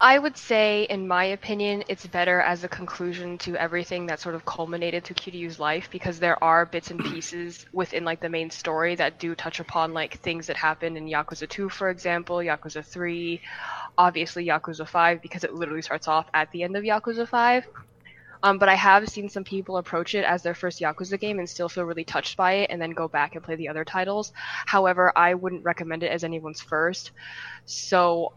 I 0.00 0.16
would 0.16 0.36
say, 0.36 0.84
in 0.84 1.08
my 1.08 1.24
opinion, 1.24 1.82
it's 1.88 2.06
better 2.06 2.40
as 2.40 2.62
a 2.62 2.68
conclusion 2.68 3.36
to 3.38 3.56
everything 3.56 4.06
that 4.06 4.20
sort 4.20 4.36
of 4.36 4.44
culminated 4.44 5.04
to 5.06 5.14
Kiryu's 5.14 5.58
life 5.58 5.88
because 5.90 6.20
there 6.20 6.42
are 6.42 6.64
bits 6.66 6.92
and 6.92 7.00
pieces 7.00 7.66
within 7.72 8.04
like 8.04 8.20
the 8.20 8.28
main 8.28 8.50
story 8.50 8.94
that 8.94 9.18
do 9.18 9.34
touch 9.34 9.58
upon 9.58 9.94
like 9.94 10.20
things 10.20 10.46
that 10.46 10.56
happened 10.56 10.96
in 10.96 11.06
Yakuza 11.06 11.48
2, 11.48 11.68
for 11.68 11.90
example, 11.90 12.36
Yakuza 12.36 12.84
3, 12.84 13.40
obviously 13.98 14.46
Yakuza 14.46 14.88
5 14.88 15.20
because 15.20 15.44
it 15.44 15.52
literally 15.52 15.82
starts 15.82 16.08
off 16.08 16.26
at 16.32 16.50
the 16.52 16.62
end 16.62 16.76
of 16.76 16.84
Yakuza 16.84 17.28
5. 17.28 17.66
Um, 18.40 18.58
but 18.58 18.68
I 18.68 18.76
have 18.76 19.08
seen 19.08 19.28
some 19.28 19.42
people 19.42 19.78
approach 19.78 20.14
it 20.14 20.24
as 20.24 20.44
their 20.44 20.54
first 20.54 20.80
Yakuza 20.80 21.18
game 21.18 21.40
and 21.40 21.50
still 21.50 21.68
feel 21.68 21.82
really 21.82 22.04
touched 22.04 22.36
by 22.36 22.52
it 22.52 22.70
and 22.70 22.80
then 22.80 22.90
go 22.90 23.08
back 23.08 23.34
and 23.34 23.42
play 23.42 23.56
the 23.56 23.68
other 23.68 23.84
titles. 23.84 24.32
However, 24.64 25.12
I 25.16 25.34
wouldn't 25.34 25.64
recommend 25.64 26.04
it 26.04 26.12
as 26.12 26.22
anyone's 26.22 26.60
first. 26.60 27.10
So 27.64 28.34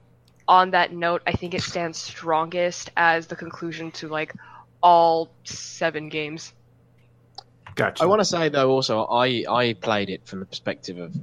on 0.48 0.72
that 0.72 0.92
note, 0.92 1.22
I 1.28 1.34
think 1.34 1.54
it 1.54 1.62
stands 1.62 2.00
strongest 2.00 2.90
as 2.98 3.28
the 3.28 3.36
conclusion 3.36 3.92
to 3.92 4.08
like 4.08 4.34
all 4.82 5.30
seven 5.44 6.10
games. 6.10 6.52
Gotcha. 7.76 8.04
I 8.04 8.08
want 8.08 8.22
to 8.22 8.26
say 8.26 8.50
though, 8.50 8.72
also, 8.72 9.06
I 9.06 9.46
I 9.48 9.74
played 9.74 10.10
it 10.10 10.26
from 10.26 10.40
the 10.40 10.46
perspective 10.46 10.98
of. 10.98 11.16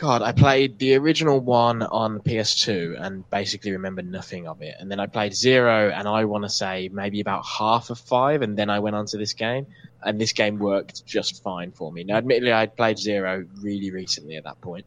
God, 0.00 0.22
I 0.22 0.32
played 0.32 0.78
the 0.78 0.94
original 0.94 1.40
one 1.40 1.82
on 1.82 2.20
PS2 2.20 2.98
and 2.98 3.28
basically 3.28 3.72
remember 3.72 4.00
nothing 4.00 4.48
of 4.48 4.62
it. 4.62 4.74
And 4.80 4.90
then 4.90 4.98
I 4.98 5.06
played 5.06 5.34
Zero, 5.34 5.90
and 5.90 6.08
I 6.08 6.24
want 6.24 6.44
to 6.44 6.48
say 6.48 6.88
maybe 6.90 7.20
about 7.20 7.44
half 7.44 7.90
of 7.90 7.98
five, 7.98 8.40
and 8.40 8.56
then 8.56 8.70
I 8.70 8.78
went 8.78 8.96
on 8.96 9.04
to 9.04 9.18
this 9.18 9.34
game, 9.34 9.66
and 10.02 10.18
this 10.18 10.32
game 10.32 10.58
worked 10.58 11.04
just 11.04 11.42
fine 11.42 11.70
for 11.72 11.92
me. 11.92 12.04
Now, 12.04 12.16
admittedly, 12.16 12.50
I 12.50 12.64
played 12.64 12.98
Zero 12.98 13.44
really 13.60 13.90
recently 13.90 14.36
at 14.36 14.44
that 14.44 14.58
point, 14.62 14.86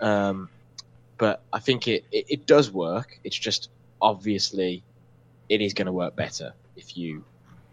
um, 0.00 0.48
but 1.18 1.42
I 1.52 1.58
think 1.58 1.86
it, 1.86 2.06
it, 2.10 2.24
it 2.30 2.46
does 2.46 2.70
work. 2.70 3.20
It's 3.24 3.36
just 3.36 3.68
obviously 4.00 4.82
it 5.50 5.60
is 5.60 5.74
going 5.74 5.86
to 5.86 5.92
work 5.92 6.16
better 6.16 6.54
if 6.74 6.96
you 6.96 7.22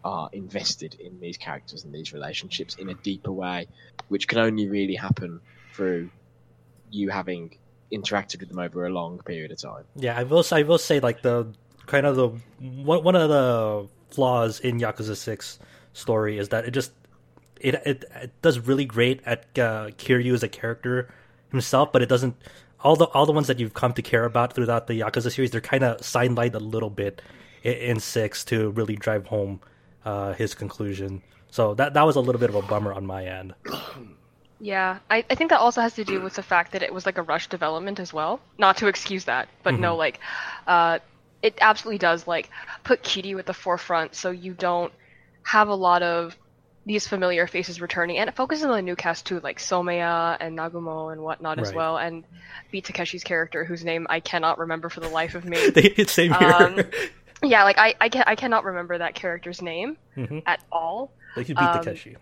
are 0.03 0.29
invested 0.33 0.97
in 0.99 1.21
these 1.21 1.37
characters 1.37 1.85
and 1.85 1.93
these 1.93 2.11
relationships 2.11 2.75
in 2.75 2.89
a 2.89 2.95
deeper 2.95 3.31
way, 3.31 3.69
which 4.09 4.27
can 4.27 4.39
only 4.39 4.67
really 4.67 4.95
happen 4.95 5.39
through 5.71 6.09
you 6.95 7.09
having 7.09 7.57
interacted 7.91 8.39
with 8.39 8.49
them 8.49 8.59
over 8.59 8.85
a 8.85 8.89
long 8.89 9.19
period 9.19 9.51
of 9.51 9.59
time. 9.59 9.83
Yeah, 9.95 10.17
I 10.17 10.23
will. 10.23 10.43
I 10.51 10.63
will 10.63 10.77
say 10.77 10.99
like 10.99 11.21
the 11.21 11.53
kind 11.85 12.05
of 12.05 12.15
the 12.15 12.29
one 12.59 13.03
one 13.03 13.15
of 13.15 13.29
the 13.29 13.87
flaws 14.09 14.59
in 14.59 14.79
Yakuza 14.79 15.15
Six 15.15 15.59
story 15.93 16.37
is 16.37 16.49
that 16.49 16.65
it 16.65 16.71
just 16.71 16.91
it 17.59 17.75
it, 17.85 18.05
it 18.15 18.41
does 18.41 18.59
really 18.59 18.85
great 18.85 19.21
at 19.25 19.45
uh, 19.57 19.89
Kiryu 19.97 20.33
as 20.33 20.43
a 20.43 20.49
character 20.49 21.13
himself, 21.51 21.91
but 21.91 22.01
it 22.01 22.09
doesn't. 22.09 22.35
All 22.83 22.95
the 22.95 23.05
all 23.07 23.25
the 23.25 23.31
ones 23.31 23.47
that 23.47 23.59
you've 23.59 23.73
come 23.73 23.93
to 23.93 24.01
care 24.01 24.25
about 24.25 24.53
throughout 24.53 24.87
the 24.87 24.99
Yakuza 25.01 25.31
series, 25.33 25.51
they're 25.51 25.61
kind 25.61 25.83
of 25.83 25.97
sidelined 25.97 26.53
a 26.53 26.59
little 26.59 26.89
bit 26.89 27.21
in, 27.63 27.73
in 27.73 27.99
six 27.99 28.43
to 28.45 28.69
really 28.71 28.95
drive 28.95 29.27
home 29.27 29.59
uh, 30.05 30.33
his 30.33 30.53
conclusion. 30.53 31.21
So 31.49 31.73
that 31.75 31.93
that 31.93 32.05
was 32.05 32.15
a 32.15 32.21
little 32.21 32.39
bit 32.39 32.49
of 32.49 32.55
a 32.55 32.61
bummer 32.61 32.93
on 32.93 33.05
my 33.05 33.25
end. 33.25 33.55
Yeah, 34.59 34.99
I, 35.09 35.25
I 35.29 35.35
think 35.35 35.49
that 35.49 35.59
also 35.59 35.81
has 35.81 35.93
to 35.95 36.05
do 36.05 36.21
with 36.21 36.35
the 36.35 36.43
fact 36.43 36.71
that 36.71 36.81
it 36.81 36.93
was 36.93 37.05
like 37.05 37.17
a 37.17 37.21
rush 37.21 37.47
development 37.47 37.99
as 37.99 38.13
well. 38.13 38.39
Not 38.57 38.77
to 38.77 38.87
excuse 38.87 39.25
that, 39.25 39.49
but 39.63 39.73
no, 39.77 39.95
like, 39.97 40.19
uh, 40.65 40.99
it 41.41 41.57
absolutely 41.59 41.97
does 41.97 42.25
like 42.25 42.49
put 42.83 43.03
Kiryu 43.03 43.37
at 43.39 43.45
the 43.45 43.53
forefront, 43.53 44.15
so 44.15 44.31
you 44.31 44.53
don't 44.53 44.93
have 45.43 45.67
a 45.67 45.75
lot 45.75 46.01
of 46.03 46.35
these 46.85 47.07
familiar 47.07 47.47
faces 47.47 47.81
returning, 47.81 48.17
and 48.17 48.29
it 48.29 48.35
focuses 48.35 48.63
on 48.65 48.71
the 48.71 48.81
new 48.81 48.95
cast 48.95 49.25
too, 49.25 49.39
like 49.41 49.59
Someya 49.59 50.37
and 50.39 50.57
Nagumo 50.57 51.11
and 51.11 51.21
whatnot 51.21 51.59
as 51.59 51.73
well, 51.73 51.97
and 51.97 52.23
Beat 52.71 52.85
Takeshi's 52.85 53.23
character, 53.23 53.65
whose 53.65 53.83
name 53.83 54.07
I 54.09 54.19
cannot 54.21 54.59
remember 54.59 54.87
for 54.89 55.01
the 55.01 55.09
life 55.09 55.35
of 55.35 55.43
me. 55.45 55.69
They- 55.71 56.05
Same 56.05 56.31
here. 56.33 56.51
Um, 56.51 56.79
yeah, 57.43 57.63
like 57.65 57.77
I 57.77 57.93
I, 57.99 58.09
can, 58.09 58.23
I 58.25 58.35
cannot 58.35 58.63
remember 58.63 58.97
that 58.99 59.15
character's 59.15 59.61
name 59.61 59.97
Mhm. 60.15 60.43
at 60.45 60.63
all. 60.71 61.11
They 61.35 61.43
could 61.43 61.57
beat 61.57 61.63
um, 61.65 61.83
Takeshi. 61.83 62.15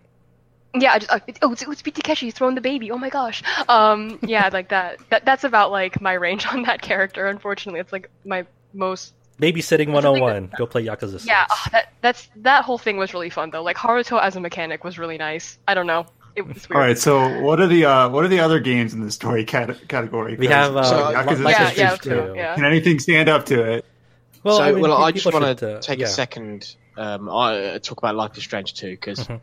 Yeah, 0.74 0.92
I 0.92 0.98
just 0.98 1.10
uh, 1.12 1.20
it- 1.26 1.38
oh, 1.42 1.52
it's, 1.52 1.62
it's 1.62 1.82
Beat 1.82 1.94
Takeshi 1.94 2.30
throwing 2.30 2.54
the 2.54 2.60
baby. 2.60 2.90
Oh 2.90 2.98
my 2.98 3.08
gosh. 3.10 3.42
Um, 3.68 4.18
yeah, 4.22 4.48
like 4.52 4.70
that. 4.70 4.98
That 5.10 5.24
that's 5.24 5.44
about 5.44 5.70
like 5.70 6.00
my 6.00 6.12
range 6.14 6.46
on 6.52 6.62
that 6.64 6.82
character. 6.82 7.26
Unfortunately, 7.26 7.80
it's 7.80 7.92
like 7.92 8.10
my 8.24 8.46
most. 8.72 9.14
Babysitting 9.40 9.72
I 9.72 9.76
think 9.76 9.94
101. 9.94 10.52
Go 10.56 10.66
play 10.66 10.84
Yakuza 10.84 11.12
6. 11.12 11.26
Yeah, 11.26 11.46
ah, 11.50 11.68
that 11.72 11.92
that's 12.00 12.28
that 12.36 12.64
whole 12.64 12.78
thing 12.78 12.96
was 12.98 13.12
really 13.14 13.30
fun 13.30 13.50
though. 13.50 13.62
Like 13.64 13.76
Haruto 13.76 14.20
as 14.22 14.36
a 14.36 14.40
mechanic 14.40 14.84
was 14.84 14.96
really 14.98 15.18
nice. 15.18 15.58
I 15.66 15.74
don't 15.74 15.88
know. 15.88 16.06
It 16.36 16.46
was 16.46 16.68
weird. 16.68 16.76
All 16.76 16.80
right. 16.86 16.98
So, 16.98 17.40
what 17.42 17.60
are 17.60 17.66
the 17.66 17.84
uh, 17.84 18.08
what 18.10 18.24
are 18.24 18.28
the 18.28 18.40
other 18.40 18.58
games 18.60 18.94
in 18.94 19.00
the 19.00 19.10
story 19.10 19.44
cat- 19.44 19.88
category? 19.88 20.36
We 20.36 20.46
have, 20.48 20.76
uh, 20.76 20.82
So, 20.84 20.96
Yakuza 21.14 21.50
Yeah, 21.50 21.72
yeah, 21.76 21.94
Strange 21.94 22.00
2. 22.26 22.32
yeah. 22.36 22.54
Can 22.56 22.64
anything 22.64 22.98
stand 22.98 23.28
up 23.28 23.46
to 23.46 23.62
it? 23.74 23.84
Well, 24.42 24.56
so, 24.58 24.62
I 24.64 24.72
mean, 24.72 24.82
well, 24.82 25.02
I 25.02 25.10
just 25.12 25.24
want 25.32 25.58
to 25.58 25.76
uh, 25.76 25.80
take 25.80 26.00
yeah. 26.00 26.06
a 26.06 26.08
second. 26.08 26.74
Um, 26.96 27.28
I 27.28 27.56
uh, 27.74 27.78
talk 27.80 27.98
about 27.98 28.14
Life 28.14 28.36
is 28.36 28.44
Strange 28.44 28.74
too, 28.74 28.90
because 28.90 29.20
Mhm. 29.20 29.40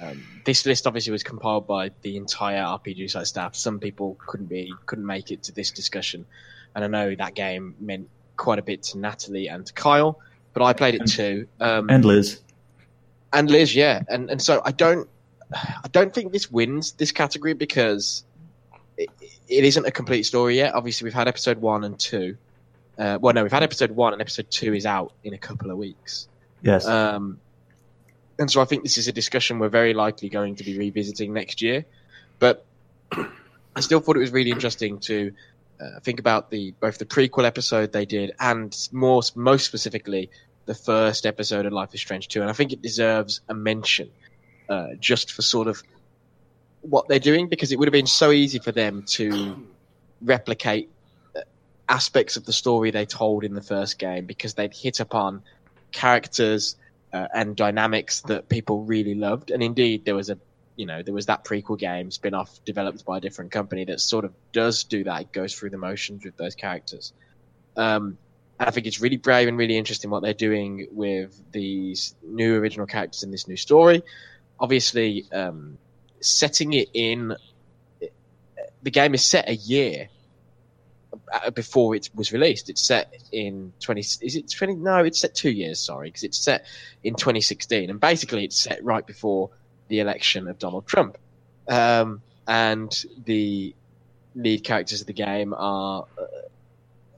Um, 0.00 0.22
this 0.44 0.64
list 0.66 0.86
obviously 0.86 1.12
was 1.12 1.22
compiled 1.22 1.66
by 1.66 1.90
the 2.02 2.16
entire 2.16 2.62
RPG 2.62 3.10
site 3.10 3.26
staff. 3.26 3.54
Some 3.56 3.78
people 3.78 4.16
couldn't 4.26 4.46
be 4.46 4.72
couldn't 4.86 5.06
make 5.06 5.30
it 5.30 5.42
to 5.44 5.52
this 5.52 5.70
discussion, 5.70 6.26
and 6.74 6.84
I 6.84 6.88
know 6.88 7.14
that 7.14 7.34
game 7.34 7.74
meant 7.80 8.08
quite 8.36 8.58
a 8.58 8.62
bit 8.62 8.82
to 8.84 8.98
Natalie 8.98 9.48
and 9.48 9.66
to 9.66 9.72
Kyle. 9.72 10.20
But 10.54 10.62
I 10.64 10.72
played 10.72 10.94
it 10.94 11.06
too, 11.06 11.46
um, 11.60 11.88
And 11.90 12.04
Liz. 12.04 12.40
and 13.32 13.50
Liz, 13.50 13.74
yeah, 13.74 14.02
and 14.08 14.30
and 14.30 14.40
so 14.42 14.60
I 14.64 14.72
don't, 14.72 15.08
I 15.52 15.88
don't 15.92 16.12
think 16.12 16.32
this 16.32 16.50
wins 16.50 16.92
this 16.92 17.12
category 17.12 17.52
because 17.52 18.24
it, 18.96 19.10
it 19.48 19.64
isn't 19.64 19.86
a 19.86 19.90
complete 19.90 20.24
story 20.24 20.56
yet. 20.56 20.74
Obviously, 20.74 21.04
we've 21.04 21.14
had 21.14 21.28
episode 21.28 21.58
one 21.60 21.84
and 21.84 21.98
two. 21.98 22.36
Uh, 22.98 23.18
well, 23.20 23.32
no, 23.32 23.42
we've 23.44 23.52
had 23.52 23.62
episode 23.62 23.92
one, 23.92 24.12
and 24.12 24.20
episode 24.20 24.50
two 24.50 24.74
is 24.74 24.84
out 24.86 25.12
in 25.22 25.32
a 25.34 25.38
couple 25.38 25.70
of 25.70 25.76
weeks. 25.76 26.26
Yes. 26.62 26.84
Um, 26.86 27.38
and 28.38 28.50
so 28.50 28.60
I 28.60 28.64
think 28.64 28.82
this 28.82 28.98
is 28.98 29.08
a 29.08 29.12
discussion 29.12 29.58
we're 29.58 29.68
very 29.68 29.94
likely 29.94 30.28
going 30.28 30.56
to 30.56 30.64
be 30.64 30.78
revisiting 30.78 31.32
next 31.32 31.60
year. 31.60 31.84
But 32.38 32.64
I 33.12 33.80
still 33.80 34.00
thought 34.00 34.16
it 34.16 34.20
was 34.20 34.30
really 34.30 34.50
interesting 34.50 35.00
to 35.00 35.32
uh, 35.80 36.00
think 36.00 36.20
about 36.20 36.50
the 36.50 36.72
both 36.80 36.98
the 36.98 37.04
prequel 37.04 37.44
episode 37.44 37.92
they 37.92 38.04
did 38.04 38.32
and 38.38 38.76
more 38.92 39.22
most 39.34 39.64
specifically 39.64 40.30
the 40.66 40.74
first 40.74 41.26
episode 41.26 41.66
of 41.66 41.72
Life 41.72 41.94
is 41.94 42.00
Strange 42.00 42.28
2. 42.28 42.42
And 42.42 42.50
I 42.50 42.52
think 42.52 42.72
it 42.72 42.82
deserves 42.82 43.40
a 43.48 43.54
mention 43.54 44.10
uh, 44.68 44.88
just 45.00 45.32
for 45.32 45.42
sort 45.42 45.66
of 45.66 45.82
what 46.82 47.08
they're 47.08 47.18
doing 47.18 47.48
because 47.48 47.72
it 47.72 47.78
would 47.78 47.88
have 47.88 47.92
been 47.92 48.06
so 48.06 48.30
easy 48.30 48.58
for 48.58 48.70
them 48.70 49.02
to 49.04 49.66
replicate 50.20 50.90
uh, 51.34 51.40
aspects 51.88 52.36
of 52.36 52.44
the 52.44 52.52
story 52.52 52.90
they 52.90 53.06
told 53.06 53.44
in 53.44 53.54
the 53.54 53.62
first 53.62 53.98
game 53.98 54.26
because 54.26 54.54
they'd 54.54 54.74
hit 54.74 55.00
upon 55.00 55.42
characters 55.90 56.76
uh, 57.12 57.26
and 57.34 57.56
dynamics 57.56 58.20
that 58.22 58.48
people 58.48 58.84
really 58.84 59.14
loved. 59.14 59.50
And 59.50 59.62
indeed, 59.62 60.04
there 60.04 60.14
was 60.14 60.30
a 60.30 60.38
you 60.76 60.86
know 60.86 61.02
there 61.02 61.14
was 61.14 61.26
that 61.26 61.44
prequel 61.44 61.78
game 61.78 62.10
spin-off 62.10 62.64
developed 62.64 63.04
by 63.04 63.18
a 63.18 63.20
different 63.20 63.50
company 63.50 63.84
that 63.86 64.00
sort 64.00 64.24
of 64.24 64.32
does 64.52 64.84
do 64.84 65.04
that. 65.04 65.20
It 65.22 65.32
goes 65.32 65.54
through 65.54 65.70
the 65.70 65.78
motions 65.78 66.24
with 66.24 66.36
those 66.36 66.54
characters. 66.54 67.12
Um, 67.76 68.18
I 68.60 68.70
think 68.70 68.86
it's 68.86 69.00
really 69.00 69.16
brave 69.16 69.46
and 69.46 69.56
really 69.56 69.76
interesting 69.76 70.10
what 70.10 70.22
they're 70.22 70.34
doing 70.34 70.88
with 70.90 71.40
these 71.52 72.14
new 72.22 72.56
original 72.56 72.86
characters 72.86 73.22
in 73.22 73.30
this 73.30 73.46
new 73.46 73.56
story. 73.56 74.02
Obviously, 74.58 75.26
um, 75.32 75.78
setting 76.20 76.72
it 76.72 76.88
in 76.92 77.36
the 78.82 78.90
game 78.90 79.14
is 79.14 79.24
set 79.24 79.48
a 79.48 79.54
year 79.54 80.08
before 81.54 81.94
it 81.94 82.10
was 82.14 82.32
released. 82.32 82.70
It's 82.70 82.80
set 82.80 83.14
in 83.32 83.72
twenty. 83.80 84.00
Is 84.00 84.36
it 84.36 84.50
twenty? 84.50 84.74
No, 84.74 84.98
it's 84.98 85.20
set 85.20 85.34
two 85.34 85.50
years. 85.50 85.80
Sorry, 85.80 86.08
because 86.08 86.24
it's 86.24 86.38
set 86.38 86.66
in 87.02 87.14
twenty 87.14 87.40
sixteen, 87.40 87.90
and 87.90 88.00
basically 88.00 88.44
it's 88.44 88.58
set 88.58 88.82
right 88.84 89.06
before 89.06 89.50
the 89.88 90.00
election 90.00 90.48
of 90.48 90.58
Donald 90.58 90.86
Trump. 90.86 91.18
Um, 91.68 92.22
and 92.46 93.04
the 93.24 93.74
lead 94.34 94.64
characters 94.64 95.00
of 95.00 95.06
the 95.06 95.12
game 95.12 95.54
are 95.54 96.06
uh, 96.18 96.24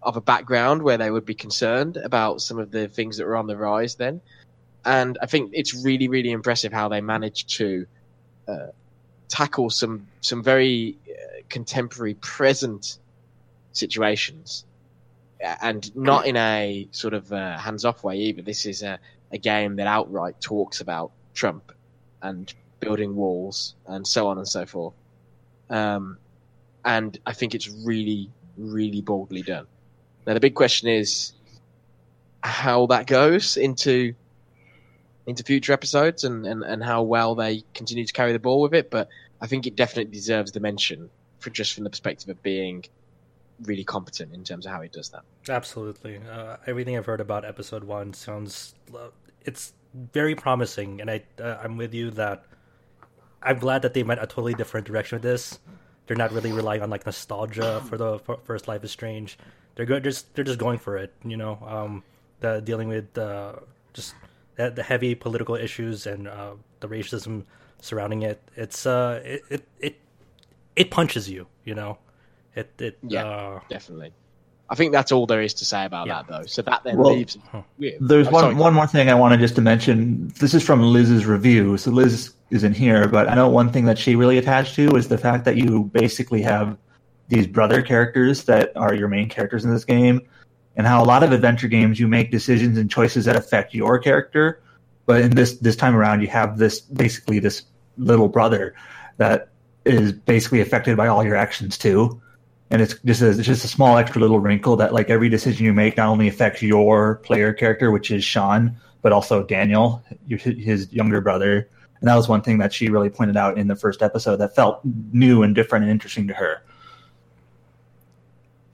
of 0.03 0.17
a 0.17 0.21
background 0.21 0.83
where 0.83 0.97
they 0.97 1.11
would 1.11 1.27
be 1.27 1.35
concerned 1.35 1.97
about 1.97 2.41
some 2.41 2.59
of 2.59 2.71
the 2.71 2.89
things 2.89 3.17
that 3.19 3.27
were 3.27 3.37
on 3.37 3.47
the 3.47 3.57
rise 3.57 3.97
then. 3.97 4.21
And 4.85 5.19
I 5.21 5.27
think 5.27 5.51
it's 5.53 5.85
really, 5.85 6.09
really 6.09 6.31
impressive 6.31 6.73
how 6.73 6.89
they 6.89 7.01
managed 7.01 7.51
to 7.59 7.87
uh, 8.49 8.69
tackle 9.29 9.71
some 9.71 10.07
some 10.21 10.43
very 10.43 10.97
uh, 11.09 11.43
contemporary, 11.49 12.15
present 12.15 12.99
situations, 13.73 14.65
and 15.63 15.95
not 15.97 16.27
in 16.27 16.37
a 16.37 16.89
sort 16.91 17.15
of 17.15 17.33
uh, 17.33 17.57
hands-off 17.59 18.05
way 18.05 18.17
either. 18.17 18.43
This 18.43 18.67
is 18.67 18.83
a, 18.83 18.99
a 19.33 19.39
game 19.39 19.77
that 19.77 19.87
outright 19.87 20.41
talks 20.41 20.81
about 20.81 21.13
Trump 21.35 21.73
and 22.23 22.53
building 22.81 23.15
walls 23.15 23.75
and 23.87 24.07
so 24.07 24.27
on 24.29 24.39
and 24.39 24.49
so 24.49 24.67
forth. 24.67 24.95
Um, 25.69 26.19
and 26.85 27.19
I 27.27 27.33
think 27.33 27.55
it's 27.55 27.69
really, 27.69 28.31
really 28.57 29.01
boldly 29.01 29.43
done. 29.43 29.67
Now 30.27 30.35
the 30.35 30.41
big 30.41 30.55
question 30.55 30.89
is 30.89 31.33
how 32.43 32.87
that 32.87 33.07
goes 33.07 33.57
into 33.57 34.15
into 35.27 35.45
future 35.45 35.73
episodes 35.73 36.25
and, 36.25 36.47
and, 36.47 36.63
and 36.63 36.83
how 36.83 37.03
well 37.03 37.35
they 37.35 37.63
continue 37.75 38.05
to 38.05 38.13
carry 38.13 38.33
the 38.33 38.39
ball 38.39 38.61
with 38.61 38.75
it. 38.75 38.91
But 38.91 39.09
I 39.41 39.47
think 39.47 39.67
it 39.67 39.77
definitely 39.77 40.13
deserves 40.13 40.53
the 40.53 40.61
mention 40.61 41.11
for 41.39 41.51
just 41.51 41.75
from 41.75 41.85
the 41.85 41.91
perspective 41.91 42.29
of 42.29 42.43
being 42.43 42.85
really 43.65 43.85
competent 43.85 44.33
in 44.33 44.45
terms 44.45 44.67
of 44.67 44.73
how 44.73 44.81
he 44.81 44.89
does 44.89 45.11
that. 45.11 45.23
Absolutely. 45.49 46.21
Uh, 46.31 46.57
everything 46.67 46.97
I've 46.97 47.07
heard 47.07 47.21
about 47.21 47.45
episode 47.45 47.85
one 47.85 48.13
sounds 48.13 48.75
it's 49.45 49.73
very 49.95 50.35
promising, 50.35 51.01
and 51.01 51.11
I 51.11 51.23
uh, 51.41 51.59
I'm 51.63 51.77
with 51.77 51.95
you 51.95 52.11
that 52.13 52.45
I'm 53.43 53.59
glad 53.59 53.83
that 53.83 53.95
they 53.95 54.03
went 54.03 54.21
a 54.21 54.27
totally 54.27 54.55
different 54.55 54.87
direction 54.87 55.17
with 55.17 55.23
this. 55.23 55.59
They're 56.07 56.17
not 56.17 56.33
really 56.33 56.53
relying 56.53 56.83
on 56.83 56.91
like 56.91 57.07
nostalgia 57.07 57.83
for 57.89 57.97
the 57.97 58.19
for 58.19 58.39
first 58.45 58.69
Life 58.69 58.85
is 58.85 58.91
Strange. 58.91 59.39
They're 59.75 59.87
good. 59.87 60.05
Just 60.05 60.35
they're 60.35 60.45
just 60.45 60.59
going 60.59 60.79
for 60.79 60.97
it. 60.97 61.13
You 61.25 61.37
know, 61.37 61.59
um, 61.67 62.03
the 62.41 62.61
dealing 62.61 62.89
with 62.89 63.17
uh, 63.17 63.55
just 63.93 64.15
the, 64.57 64.71
the 64.71 64.83
heavy 64.83 65.15
political 65.15 65.55
issues 65.55 66.07
and 66.07 66.29
uh, 66.29 66.53
the 66.81 66.89
racism 66.89 67.45
surrounding 67.81 68.23
it. 68.23 68.43
It's 68.57 68.87
uh, 68.87 69.23
it, 69.25 69.43
it 69.49 69.69
it 69.79 70.01
it 70.77 70.91
punches 70.91 71.31
you. 71.31 71.47
You 71.65 71.75
know, 71.75 71.99
it 72.57 72.71
it 72.79 72.99
Yeah. 73.07 73.25
uh, 73.27 73.61
Definitely. 73.69 74.13
I 74.73 74.77
think 74.77 74.93
that's 74.93 75.11
all 75.11 75.27
there 75.27 75.43
is 75.43 75.53
to 75.55 75.65
say 75.65 75.85
about 75.85 76.07
Yeah. 76.07 76.23
that, 76.23 76.29
though. 76.29 76.47
So 76.47 76.63
that 76.63 76.83
then 76.85 76.97
Well, 76.97 77.15
leaves. 77.17 77.37
with- 77.79 77.95
There's 78.01 78.29
oh, 78.29 78.31
one 78.31 78.43
sorry. 78.43 78.55
one 78.55 78.75
more 78.75 78.87
thing 78.87 79.09
I 79.11 79.15
wanted 79.15 79.41
just 79.41 79.57
to 79.57 79.61
mention. 79.61 80.33
This 80.39 80.55
is 80.55 80.63
from 80.63 80.81
Liz's 80.83 81.27
review. 81.27 81.77
So 81.77 81.91
Liz 81.91 82.35
isn't 82.51 82.75
here, 82.75 83.09
but 83.09 83.29
I 83.29 83.35
know 83.35 83.49
one 83.49 83.71
thing 83.71 83.85
that 83.87 83.99
she 83.99 84.15
really 84.15 84.39
attached 84.39 84.75
to 84.77 84.89
is 84.97 85.09
the 85.09 85.19
fact 85.19 85.45
that 85.47 85.57
you 85.57 85.85
basically 85.93 86.43
have 86.43 86.77
these 87.29 87.47
brother 87.49 87.83
characters 87.83 88.45
that 88.45 88.73
are 88.77 88.95
your 88.95 89.09
main 89.09 89.29
characters 89.29 89.65
in 89.65 89.73
this 89.73 89.85
game, 89.85 90.21
and 90.77 90.87
how 90.87 91.03
a 91.03 91.07
lot 91.07 91.23
of 91.25 91.33
adventure 91.33 91.69
games 91.69 91.99
you 91.99 92.07
make 92.09 92.31
decisions 92.31 92.79
and 92.79 92.89
choices 92.91 93.25
that 93.25 93.37
affect 93.37 93.75
your 93.75 93.99
character, 93.99 94.61
but 95.07 95.21
in 95.21 95.31
this 95.33 95.57
this 95.59 95.75
time 95.77 95.97
around 95.97 96.21
you 96.23 96.29
have 96.29 96.59
this 96.59 96.81
basically 96.81 97.39
this 97.41 97.63
little 97.99 98.29
brother 98.29 98.75
that 99.17 99.49
is 99.85 100.13
basically 100.13 100.61
affected 100.61 100.97
by 100.97 101.07
all 101.09 101.25
your 101.25 101.37
actions 101.37 101.77
too. 101.77 102.21
And 102.71 102.81
it's 102.81 102.95
just 103.05 103.21
a, 103.21 103.31
it's 103.31 103.43
just 103.43 103.65
a 103.65 103.69
small 103.69 103.99
extra 103.99 104.21
little 104.21 104.39
wrinkle 104.39 104.77
that 104.77 104.93
like 104.93 105.11
every 105.11 105.29
decision 105.29 105.67
you 105.67 105.73
make 105.73 105.97
not 105.97 106.09
only 106.09 106.29
affects 106.29 106.63
your 106.63 107.17
player 107.17 107.53
character, 107.53 107.91
which 107.91 108.11
is 108.13 108.23
Sean, 108.23 108.77
but 109.03 109.13
also 109.13 109.43
Daniel, 109.43 110.03
his 110.29 110.93
younger 110.93 111.21
brother. 111.21 111.69
And 112.01 112.09
that 112.09 112.15
was 112.15 112.29
one 112.29 112.43
thing 112.43 112.59
that 112.59 112.73
she 112.73 112.89
really 112.89 113.11
pointed 113.11 113.37
out 113.37 113.59
in 113.59 113.67
the 113.67 113.77
first 113.77 114.03
episode 114.03 114.37
that 114.37 114.55
felt 114.55 114.81
new 115.13 115.43
and 115.43 115.55
different 115.55 115.83
and 115.83 115.91
interesting 115.91 116.29
to 116.29 116.35
her. 116.35 116.63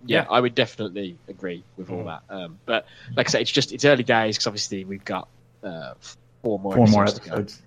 Yeah, 0.05 0.27
I 0.31 0.41
would 0.41 0.55
definitely 0.55 1.19
agree 1.27 1.65
with 1.77 1.91
all 1.91 2.05
that. 2.05 2.23
Um, 2.31 2.59
but 2.65 2.87
like 3.17 3.27
I 3.27 3.31
said, 3.31 3.41
it's 3.41 3.51
just 3.51 3.73
it's 3.73 3.85
early 3.85 4.05
days 4.05 4.37
because 4.37 4.47
obviously 4.47 4.85
we've 4.85 5.05
got 5.05 5.27
uh, 5.65 5.95
four 6.43 6.61
more 6.61 6.75
Four 6.75 6.85
episodes 6.85 6.95
more 6.95 7.07
to 7.07 7.21
go. 7.21 7.37
episodes. 7.37 7.63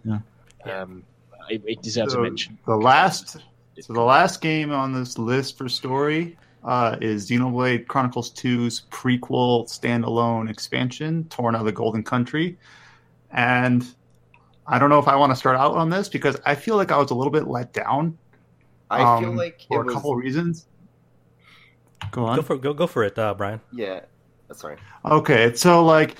Yeah. 0.65 0.81
Um, 0.81 1.03
it, 1.49 1.63
it 1.65 1.81
deserves 1.81 2.13
a 2.13 2.21
mention. 2.21 2.57
the 2.65 2.75
last 2.77 3.37
So 3.81 3.93
the 3.93 4.01
last 4.01 4.41
game 4.41 4.71
on 4.71 4.93
this 4.93 5.17
list 5.17 5.57
for 5.57 5.69
story 5.69 6.37
uh, 6.63 6.97
is 7.01 7.29
Xenoblade 7.29 7.87
Chronicles 7.87 8.31
2's 8.33 8.83
prequel 8.91 9.67
standalone 9.67 10.49
expansion, 10.49 11.25
Torna 11.29 11.63
the 11.63 11.71
Golden 11.71 12.03
Country. 12.03 12.57
And 13.31 13.85
I 14.67 14.79
don't 14.79 14.89
know 14.89 14.99
if 14.99 15.07
I 15.07 15.15
want 15.15 15.31
to 15.31 15.35
start 15.35 15.57
out 15.57 15.75
on 15.75 15.89
this 15.89 16.09
because 16.09 16.37
I 16.45 16.55
feel 16.55 16.75
like 16.75 16.91
I 16.91 16.97
was 16.97 17.11
a 17.11 17.15
little 17.15 17.31
bit 17.31 17.47
let 17.47 17.73
down 17.73 18.17
I 18.89 19.19
feel 19.19 19.29
um, 19.29 19.35
like 19.35 19.61
it 19.61 19.67
for 19.67 19.81
a 19.81 19.85
was. 19.85 19.93
couple 19.93 20.11
of 20.13 20.17
reasons. 20.17 20.65
Go 22.11 22.25
on. 22.25 22.35
Go 22.35 22.41
for 22.41 22.57
go 22.57 22.73
go 22.73 22.87
for 22.87 23.03
it, 23.03 23.17
uh, 23.19 23.33
Brian. 23.35 23.61
Yeah, 23.71 24.01
sorry. 24.53 24.77
Okay, 25.05 25.53
so 25.53 25.85
like 25.85 26.15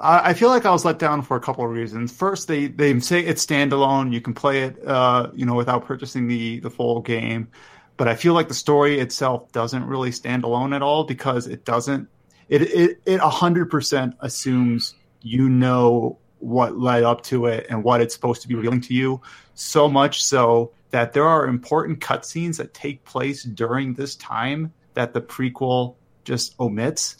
I, 0.00 0.30
I 0.30 0.34
feel 0.34 0.48
like 0.48 0.66
I 0.66 0.70
was 0.70 0.84
let 0.84 0.98
down 0.98 1.22
for 1.22 1.36
a 1.36 1.40
couple 1.40 1.64
of 1.64 1.70
reasons. 1.70 2.12
First, 2.12 2.48
they 2.48 2.68
they 2.68 2.98
say 3.00 3.20
it's 3.20 3.44
standalone. 3.44 4.12
You 4.12 4.20
can 4.20 4.34
play 4.34 4.62
it, 4.62 4.86
uh, 4.86 5.30
you 5.34 5.46
know, 5.46 5.54
without 5.54 5.84
purchasing 5.84 6.28
the 6.28 6.60
the 6.60 6.70
full 6.70 7.00
game. 7.00 7.48
But 7.96 8.08
I 8.08 8.14
feel 8.14 8.32
like 8.32 8.48
the 8.48 8.54
story 8.54 9.00
itself 9.00 9.50
doesn't 9.52 9.84
really 9.84 10.12
stand 10.12 10.44
alone 10.44 10.72
at 10.72 10.82
all 10.82 11.04
because 11.04 11.46
it 11.46 11.64
doesn't. 11.64 12.08
It 12.48 12.62
it 12.62 13.00
it 13.04 13.20
hundred 13.20 13.70
percent 13.70 14.14
assumes 14.20 14.94
you 15.20 15.48
know 15.48 16.18
what 16.38 16.78
led 16.78 17.02
up 17.02 17.22
to 17.24 17.46
it 17.46 17.66
and 17.68 17.82
what 17.82 18.00
it's 18.00 18.14
supposed 18.14 18.42
to 18.42 18.48
be 18.48 18.54
revealing 18.54 18.80
to 18.82 18.94
you. 18.94 19.20
So 19.54 19.88
much 19.88 20.24
so 20.24 20.72
that 20.90 21.12
there 21.12 21.26
are 21.26 21.46
important 21.46 22.00
cutscenes 22.00 22.56
that 22.58 22.72
take 22.72 23.04
place 23.04 23.42
during 23.42 23.94
this 23.94 24.14
time 24.16 24.72
that 24.94 25.12
the 25.12 25.20
prequel 25.20 25.96
just 26.24 26.54
omits 26.60 27.16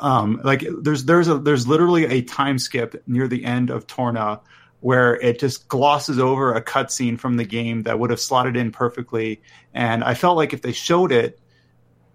um 0.00 0.40
like 0.44 0.64
there's 0.82 1.04
there's 1.04 1.28
a 1.28 1.38
there's 1.38 1.66
literally 1.66 2.04
a 2.06 2.22
time 2.22 2.58
skip 2.58 3.02
near 3.06 3.28
the 3.28 3.44
end 3.44 3.70
of 3.70 3.86
Torna 3.86 4.40
where 4.80 5.20
it 5.20 5.40
just 5.40 5.66
glosses 5.66 6.18
over 6.18 6.54
a 6.54 6.62
cutscene 6.62 7.18
from 7.18 7.36
the 7.36 7.44
game 7.44 7.82
that 7.82 7.98
would 7.98 8.10
have 8.10 8.20
slotted 8.20 8.56
in 8.56 8.70
perfectly 8.70 9.42
and 9.74 10.04
I 10.04 10.14
felt 10.14 10.36
like 10.36 10.52
if 10.52 10.62
they 10.62 10.72
showed 10.72 11.12
it 11.12 11.40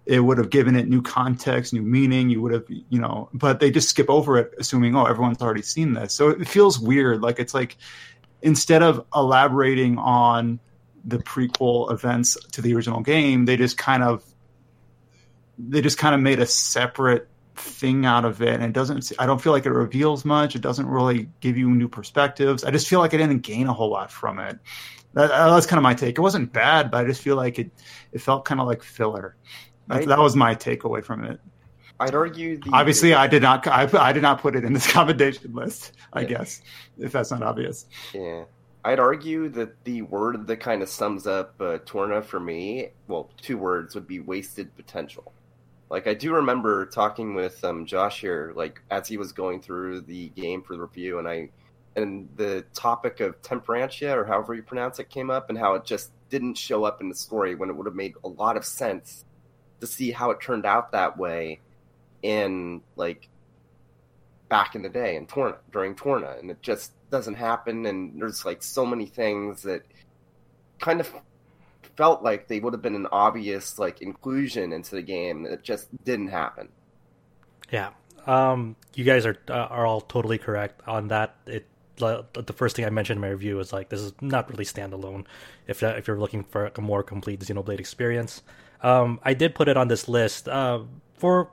it 0.06 0.20
would 0.20 0.38
have 0.38 0.50
given 0.50 0.76
it 0.76 0.88
new 0.90 1.02
context, 1.02 1.74
new 1.74 1.82
meaning. 1.82 2.30
You 2.30 2.42
would 2.42 2.52
have, 2.52 2.66
you 2.68 3.00
know, 3.00 3.30
but 3.34 3.60
they 3.60 3.72
just 3.72 3.90
skip 3.90 4.10
over 4.10 4.38
it, 4.38 4.54
assuming, 4.58 4.96
oh, 4.96 5.06
everyone's 5.06 5.42
already 5.42 5.62
seen 5.62 5.94
this. 5.94 6.14
So 6.14 6.30
it 6.30 6.48
feels 6.48 6.78
weird. 6.78 7.22
Like 7.22 7.40
it's 7.40 7.54
like 7.54 7.78
instead 8.42 8.84
of 8.84 9.06
elaborating 9.16 9.98
on 9.98 10.60
the 11.06 11.18
prequel 11.18 11.92
events 11.92 12.38
to 12.52 12.62
the 12.62 12.74
original 12.76 13.02
game, 13.02 13.46
they 13.46 13.56
just 13.56 13.78
kind 13.78 14.04
of 14.04 14.24
they 15.58 15.82
just 15.82 15.98
kind 15.98 16.16
of 16.16 16.22
made 16.22 16.40
a 16.40 16.46
separate 16.46 17.30
thing 17.56 18.06
out 18.06 18.26
of 18.26 18.42
it 18.42 18.56
and 18.56 18.64
it 18.64 18.74
doesn't 18.74 19.12
i 19.20 19.26
don't 19.26 19.42
feel 19.42 19.52
like 19.54 19.66
it 19.66 19.72
reveals 19.72 20.26
much. 20.26 20.56
It 20.56 20.62
doesn't 20.62 20.88
really 20.88 21.30
give 21.40 21.58
you 21.58 21.70
new 21.70 21.88
perspectives. 21.88 22.64
I 22.64 22.72
just 22.72 22.88
feel 22.88 23.00
like 23.00 23.14
i 23.14 23.18
didn't 23.18 23.40
gain 23.40 23.68
a 23.68 23.74
whole 23.74 23.90
lot 23.90 24.12
from 24.12 24.40
it. 24.40 24.58
That, 25.14 25.28
that's 25.30 25.66
kind 25.68 25.78
of 25.78 25.84
my 25.84 25.94
take. 25.94 26.18
It 26.18 26.22
wasn't 26.22 26.52
bad 26.54 26.90
but 26.92 27.06
i 27.06 27.08
just 27.08 27.22
feel 27.22 27.36
like 27.36 27.60
it 27.60 27.72
it 28.12 28.22
felt 28.22 28.46
kind 28.46 28.60
of 28.62 28.68
like 28.68 28.82
filler. 28.84 29.36
That, 29.88 30.06
that 30.08 30.20
was 30.20 30.36
my 30.36 30.56
takeaway 30.56 31.04
from 31.04 31.24
it. 31.26 31.40
I'd 32.00 32.16
argue 32.16 32.58
the 32.58 32.72
obviously 32.74 33.14
i 33.14 33.28
did 33.28 33.44
not 33.44 33.66
I, 33.68 33.88
I 34.00 34.12
did 34.14 34.24
not 34.24 34.42
put 34.42 34.56
it 34.56 34.64
in 34.64 34.74
this 34.74 34.92
commendation 34.92 35.54
list 35.54 35.94
i 36.14 36.22
Yeah. 36.22 36.28
guess 36.28 36.62
if 36.98 37.12
that's 37.12 37.32
not 37.32 37.44
obvious. 37.44 37.86
Yeah. 38.14 38.46
I'd 38.86 39.00
argue 39.00 39.48
that 39.50 39.82
the 39.86 40.02
word 40.02 40.46
that 40.48 40.58
kind 40.58 40.82
of 40.82 40.90
sums 40.90 41.26
up 41.26 41.56
uh, 41.62 41.78
Torna 41.86 42.22
for 42.22 42.38
me, 42.40 42.90
well, 43.08 43.30
two 43.42 43.58
words 43.58 43.96
would 43.96 44.08
be 44.08 44.20
wasted 44.20 44.76
potential. 44.76 45.32
Like 45.94 46.08
I 46.08 46.16
do 46.16 46.34
remember 46.34 46.88
talking 46.88 47.36
with 47.36 47.64
um, 47.64 47.86
Josh 47.86 48.20
here, 48.20 48.52
like 48.56 48.82
as 48.90 49.08
he 49.08 49.18
was 49.18 49.32
going 49.32 49.62
through 49.62 50.02
the 50.02 50.30
game 50.30 50.64
for 50.64 50.76
the 50.76 50.82
review, 50.82 51.20
and 51.20 51.28
I, 51.28 51.50
and 51.96 52.28
the 52.36 52.66
topic 52.74 53.20
of 53.20 53.40
temperantia 53.44 54.16
or 54.16 54.26
however 54.26 54.56
you 54.56 54.64
pronounce 54.64 54.98
it 54.98 55.12
came 55.12 55.30
up, 55.30 55.50
and 55.50 55.58
how 55.58 55.76
it 55.76 55.86
just 55.86 56.10
didn't 56.32 56.58
show 56.58 56.84
up 56.84 57.00
in 57.00 57.10
the 57.10 57.16
story 57.16 57.54
when 57.54 57.70
it 57.70 57.76
would 57.76 57.86
have 57.86 57.94
made 57.94 58.16
a 58.24 58.28
lot 58.28 58.58
of 58.58 58.66
sense 58.66 59.24
to 59.82 59.86
see 59.86 60.10
how 60.10 60.32
it 60.32 60.42
turned 60.42 60.66
out 60.66 60.94
that 60.94 61.16
way, 61.16 61.60
in 62.24 62.82
like 62.96 63.30
back 64.50 64.74
in 64.74 64.82
the 64.82 64.90
day 64.90 65.16
in 65.16 65.28
Torna 65.28 65.58
during 65.72 65.94
Torna, 65.94 66.40
and 66.40 66.50
it 66.50 66.60
just 66.64 66.92
doesn't 67.12 67.36
happen. 67.36 67.86
And 67.86 68.20
there's 68.20 68.46
like 68.46 68.64
so 68.64 68.84
many 68.84 69.06
things 69.06 69.62
that 69.62 69.84
kind 70.80 71.00
of 71.00 71.14
felt 71.96 72.24
like 72.24 72.48
they 72.48 72.60
would 72.60 72.74
have 72.74 72.82
been 72.82 72.96
an 72.96 73.08
obvious 73.12 73.78
like 73.80 74.02
inclusion 74.02 74.74
into 74.74 74.96
the 74.96 75.02
game 75.02 75.44
that 75.44 75.64
just 75.64 75.88
didn't 76.04 76.28
happen. 76.28 76.70
Yeah. 77.72 77.92
Um, 78.26 78.76
you 78.94 79.04
guys 79.04 79.26
are 79.26 79.38
uh, 79.50 79.54
are 79.54 79.86
all 79.86 80.02
totally 80.02 80.38
correct 80.38 80.82
on 80.88 81.10
that. 81.10 81.36
It 81.46 81.68
the 81.98 82.54
first 82.56 82.76
thing 82.76 82.86
I 82.86 82.90
mentioned 82.90 83.18
in 83.18 83.22
my 83.22 83.30
review 83.30 83.58
was 83.58 83.72
like 83.72 83.90
this 83.90 84.02
is 84.02 84.14
not 84.22 84.50
really 84.50 84.66
standalone. 84.66 85.26
If 85.68 85.80
that, 85.82 85.98
if 85.98 86.08
you're 86.08 86.20
looking 86.20 86.44
for 86.44 86.72
a 86.76 86.82
more 86.82 87.04
complete 87.04 87.40
Xenoblade 87.40 87.80
experience, 87.80 88.42
um, 88.82 89.20
I 89.24 89.34
did 89.34 89.56
put 89.56 89.68
it 89.68 89.78
on 89.78 89.88
this 89.88 90.08
list 90.08 90.48
uh, 90.48 90.82
for 91.18 91.50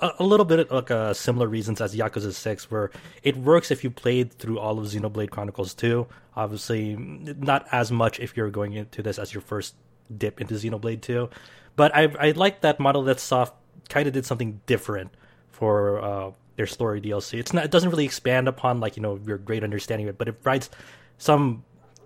a, 0.00 0.12
a 0.20 0.24
little 0.24 0.46
bit 0.46 0.70
like 0.70 0.90
uh, 0.90 1.14
similar 1.14 1.46
reasons 1.46 1.80
as 1.80 1.94
Yakuza 1.94 2.32
Six, 2.32 2.70
where 2.70 2.90
it 3.22 3.36
works 3.36 3.70
if 3.70 3.84
you 3.84 3.90
played 3.90 4.32
through 4.32 4.58
all 4.58 4.78
of 4.78 4.86
Xenoblade 4.86 5.30
Chronicles 5.30 5.74
Two. 5.74 6.06
Obviously, 6.34 6.96
not 6.96 7.66
as 7.72 7.90
much 7.90 8.20
if 8.20 8.36
you're 8.36 8.50
going 8.50 8.74
into 8.74 9.02
this 9.02 9.18
as 9.18 9.32
your 9.32 9.40
first 9.40 9.74
dip 10.16 10.40
into 10.40 10.54
Xenoblade 10.54 11.00
Two, 11.00 11.30
but 11.76 11.94
I 11.94 12.04
I 12.18 12.30
like 12.32 12.60
that 12.62 12.80
Monolith 12.80 13.20
Soft 13.20 13.54
kind 13.88 14.06
of 14.06 14.12
did 14.12 14.26
something 14.26 14.60
different 14.66 15.12
for 15.50 16.00
uh, 16.02 16.30
their 16.56 16.66
story 16.66 17.00
DLC. 17.00 17.38
It's 17.38 17.52
not. 17.52 17.64
It 17.64 17.70
doesn't 17.70 17.90
really 17.90 18.04
expand 18.04 18.48
upon 18.48 18.80
like 18.80 18.96
you 18.96 19.02
know 19.02 19.18
your 19.26 19.38
great 19.38 19.64
understanding 19.64 20.08
of 20.08 20.14
it, 20.14 20.18
but 20.18 20.28
it 20.28 20.42
provides 20.42 20.70
some. 21.18 21.64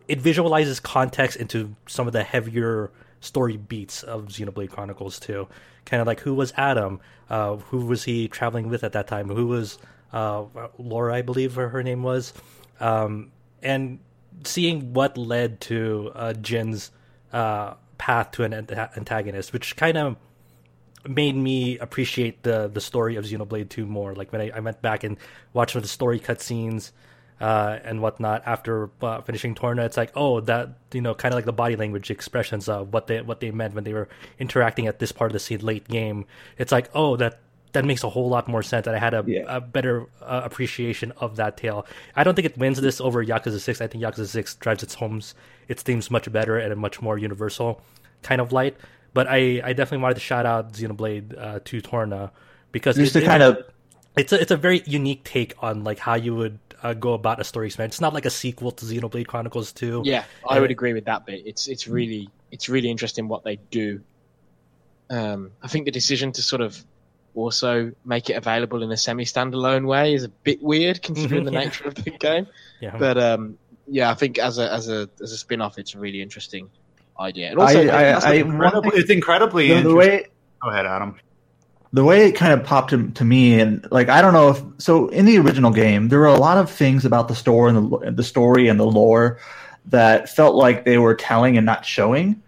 It 0.08 0.20
visualizes 0.20 0.80
context 0.80 1.36
into 1.36 1.76
some 1.86 2.06
of 2.08 2.12
the 2.12 2.24
heavier 2.24 2.90
story 3.20 3.56
beats 3.56 4.02
of 4.02 4.26
Xenoblade 4.26 4.70
Chronicles 4.70 5.20
2. 5.20 5.46
Kind 5.84 6.00
of 6.00 6.06
like 6.06 6.20
who 6.20 6.34
was 6.34 6.52
Addam? 6.52 7.00
Uh, 7.28 7.56
who 7.56 7.86
was 7.86 8.04
he 8.04 8.28
traveling 8.28 8.68
with 8.68 8.82
at 8.84 8.92
that 8.92 9.06
time? 9.06 9.28
Who 9.28 9.46
was 9.46 9.78
uh, 10.12 10.44
Lora? 10.78 11.14
I 11.14 11.22
believe 11.22 11.54
her, 11.54 11.82
name 11.82 12.02
was. 12.02 12.32
Um, 12.80 13.30
and 13.62 14.00
seeing 14.44 14.92
what 14.92 15.16
led 15.16 15.60
to 15.62 16.12
uh, 16.14 16.32
Jin's 16.34 16.90
uh, 17.32 17.74
path 17.98 18.32
to 18.32 18.44
an 18.44 18.54
antagonist, 18.54 19.52
which 19.52 19.76
kind 19.76 19.96
of 19.96 20.16
made 21.08 21.34
me 21.34 21.78
appreciate 21.78 22.42
the 22.42 22.68
the 22.68 22.80
story 22.80 23.16
of 23.16 23.24
Xenoblade 23.24 23.68
2 23.68 23.86
more. 23.86 24.14
Like 24.14 24.32
when 24.32 24.40
I, 24.40 24.50
I 24.56 24.60
went 24.60 24.82
back 24.82 25.04
and 25.04 25.16
watched 25.52 25.80
the 25.80 25.88
story 25.88 26.20
cutscenes 26.20 26.92
uh, 27.40 27.78
and 27.84 28.02
whatnot 28.02 28.42
after 28.46 28.90
uh, 29.02 29.20
finishing 29.22 29.54
Torna, 29.54 29.84
it's 29.84 29.96
like, 29.96 30.12
oh, 30.14 30.40
that 30.40 30.68
you 30.92 31.00
know, 31.00 31.14
kind 31.14 31.32
of 31.32 31.36
like 31.38 31.46
the 31.46 31.52
body 31.52 31.76
language 31.76 32.10
expressions 32.10 32.68
of 32.68 32.92
what 32.92 33.06
they 33.06 33.22
what 33.22 33.40
they 33.40 33.50
meant 33.50 33.74
when 33.74 33.84
they 33.84 33.92
were 33.94 34.08
interacting 34.38 34.86
at 34.86 34.98
this 34.98 35.12
part 35.12 35.30
of 35.30 35.32
the 35.32 35.38
scene 35.40 35.60
late 35.60 35.88
game. 35.88 36.26
It's 36.58 36.72
like, 36.72 36.90
oh, 36.94 37.16
that 37.16 37.40
that 37.72 37.84
makes 37.84 38.02
a 38.02 38.08
whole 38.10 38.28
lot 38.28 38.48
more 38.48 38.62
sense, 38.64 38.86
and 38.88 38.96
I 38.96 38.98
had 38.98 39.14
a, 39.14 39.22
Yeah. 39.26 39.44
a 39.46 39.60
better 39.60 40.06
uh, 40.20 40.40
appreciation 40.44 41.12
of 41.18 41.36
that 41.36 41.56
tale. 41.56 41.86
I 42.16 42.24
don't 42.24 42.34
think 42.34 42.46
it 42.46 42.58
wins 42.58 42.80
this 42.80 43.00
over 43.00 43.24
Yakuza 43.24 43.60
Six. 43.60 43.80
I 43.80 43.86
think 43.86 44.02
Yakuza 44.02 44.26
Six 44.26 44.56
drives 44.56 44.82
its 44.82 44.94
homes 44.94 45.34
its 45.68 45.82
themes 45.82 46.10
much 46.10 46.30
better 46.32 46.58
and 46.58 46.72
a 46.72 46.76
much 46.76 47.00
more 47.00 47.16
universal 47.16 47.80
kind 48.22 48.40
of 48.40 48.52
light. 48.52 48.76
But 49.14 49.28
I, 49.28 49.60
I 49.64 49.72
definitely 49.72 49.98
wanted 50.02 50.14
to 50.14 50.20
shout 50.20 50.46
out 50.46 50.72
Xenoblade 50.72 51.38
uh, 51.40 51.60
to 51.64 51.80
Torna 51.80 52.32
because 52.72 52.96
Just 52.96 53.14
it- 53.16 53.20
to 53.20 53.24
it- 53.24 53.28
kind 53.28 53.42
of 53.42 53.58
it's 54.16 54.32
a, 54.32 54.40
it's 54.40 54.50
a 54.50 54.56
very 54.56 54.82
unique 54.86 55.22
take 55.22 55.54
on 55.62 55.84
like 55.84 56.00
how 56.00 56.14
you 56.16 56.34
would 56.34 56.58
uh, 56.82 56.94
go 56.94 57.12
about 57.14 57.40
a 57.40 57.44
story 57.44 57.66
expansion. 57.66 57.90
It's 57.90 58.00
not 58.00 58.14
like 58.14 58.24
a 58.26 58.30
sequel 58.30 58.70
to 58.72 58.84
Xenoblade 58.84 59.26
Chronicles 59.26 59.72
Two. 59.72 60.02
Yeah, 60.04 60.24
I 60.48 60.60
would 60.60 60.70
agree 60.70 60.92
with 60.92 61.04
that 61.06 61.26
bit. 61.26 61.42
It's 61.46 61.68
it's 61.68 61.86
really 61.88 62.28
it's 62.50 62.68
really 62.68 62.90
interesting 62.90 63.28
what 63.28 63.44
they 63.44 63.56
do. 63.56 64.00
Um, 65.08 65.50
I 65.62 65.68
think 65.68 65.86
the 65.86 65.90
decision 65.90 66.32
to 66.32 66.42
sort 66.42 66.62
of 66.62 66.82
also 67.34 67.92
make 68.04 68.30
it 68.30 68.34
available 68.34 68.82
in 68.82 68.90
a 68.90 68.96
semi-standalone 68.96 69.86
way 69.86 70.14
is 70.14 70.24
a 70.24 70.28
bit 70.28 70.62
weird 70.62 71.00
considering 71.02 71.42
Mhm, 71.42 71.46
the 71.46 71.52
yeah. 71.52 71.58
nature 71.60 71.88
of 71.88 71.94
the 71.94 72.10
game. 72.18 72.46
yeah. 72.80 72.96
But 72.96 73.18
um, 73.18 73.58
yeah, 73.86 74.10
I 74.10 74.14
think 74.14 74.38
as 74.38 74.58
a 74.58 74.72
as 74.72 74.88
a 74.88 75.08
as 75.20 75.32
a 75.32 75.36
spin 75.36 75.60
off, 75.60 75.78
it's 75.78 75.94
a 75.94 75.98
really 75.98 76.22
interesting 76.22 76.70
idea. 77.18 77.50
And 77.50 77.60
I, 77.60 77.62
also, 77.62 77.80
I, 77.80 77.84
That's 77.84 78.24
I, 78.24 78.34
incredible- 78.34 78.90
it's 78.94 79.10
incredibly 79.10 79.68
the, 79.74 79.82
the 79.82 79.94
way 79.94 80.26
Go 80.62 80.68
ahead, 80.70 80.86
Adam. 80.86 81.18
The 81.92 82.04
way 82.04 82.28
it 82.28 82.32
kind 82.32 82.52
of 82.52 82.64
popped 82.64 82.90
to, 82.90 83.10
to 83.10 83.24
me 83.24 83.58
and 83.60 83.86
like 83.90 84.08
i 84.08 84.22
don't 84.22 84.32
know 84.32 84.50
if 84.50 84.62
so 84.78 85.08
in 85.08 85.24
the 85.26 85.38
original 85.38 85.70
game 85.70 86.08
there 86.08 86.20
were 86.20 86.26
a 86.26 86.38
lot 86.38 86.56
of 86.56 86.70
things 86.70 87.04
about 87.04 87.28
the 87.28 87.34
story 87.34 87.70
and 87.70 87.90
the, 87.90 88.10
the 88.12 88.24
story 88.24 88.68
and 88.68 88.78
the 88.78 88.86
lore 88.86 89.38
that 89.86 90.28
felt 90.28 90.54
like 90.54 90.84
they 90.84 90.98
were 90.98 91.14
telling 91.14 91.56
and 91.56 91.66
not 91.66 91.84
showing. 91.84 92.42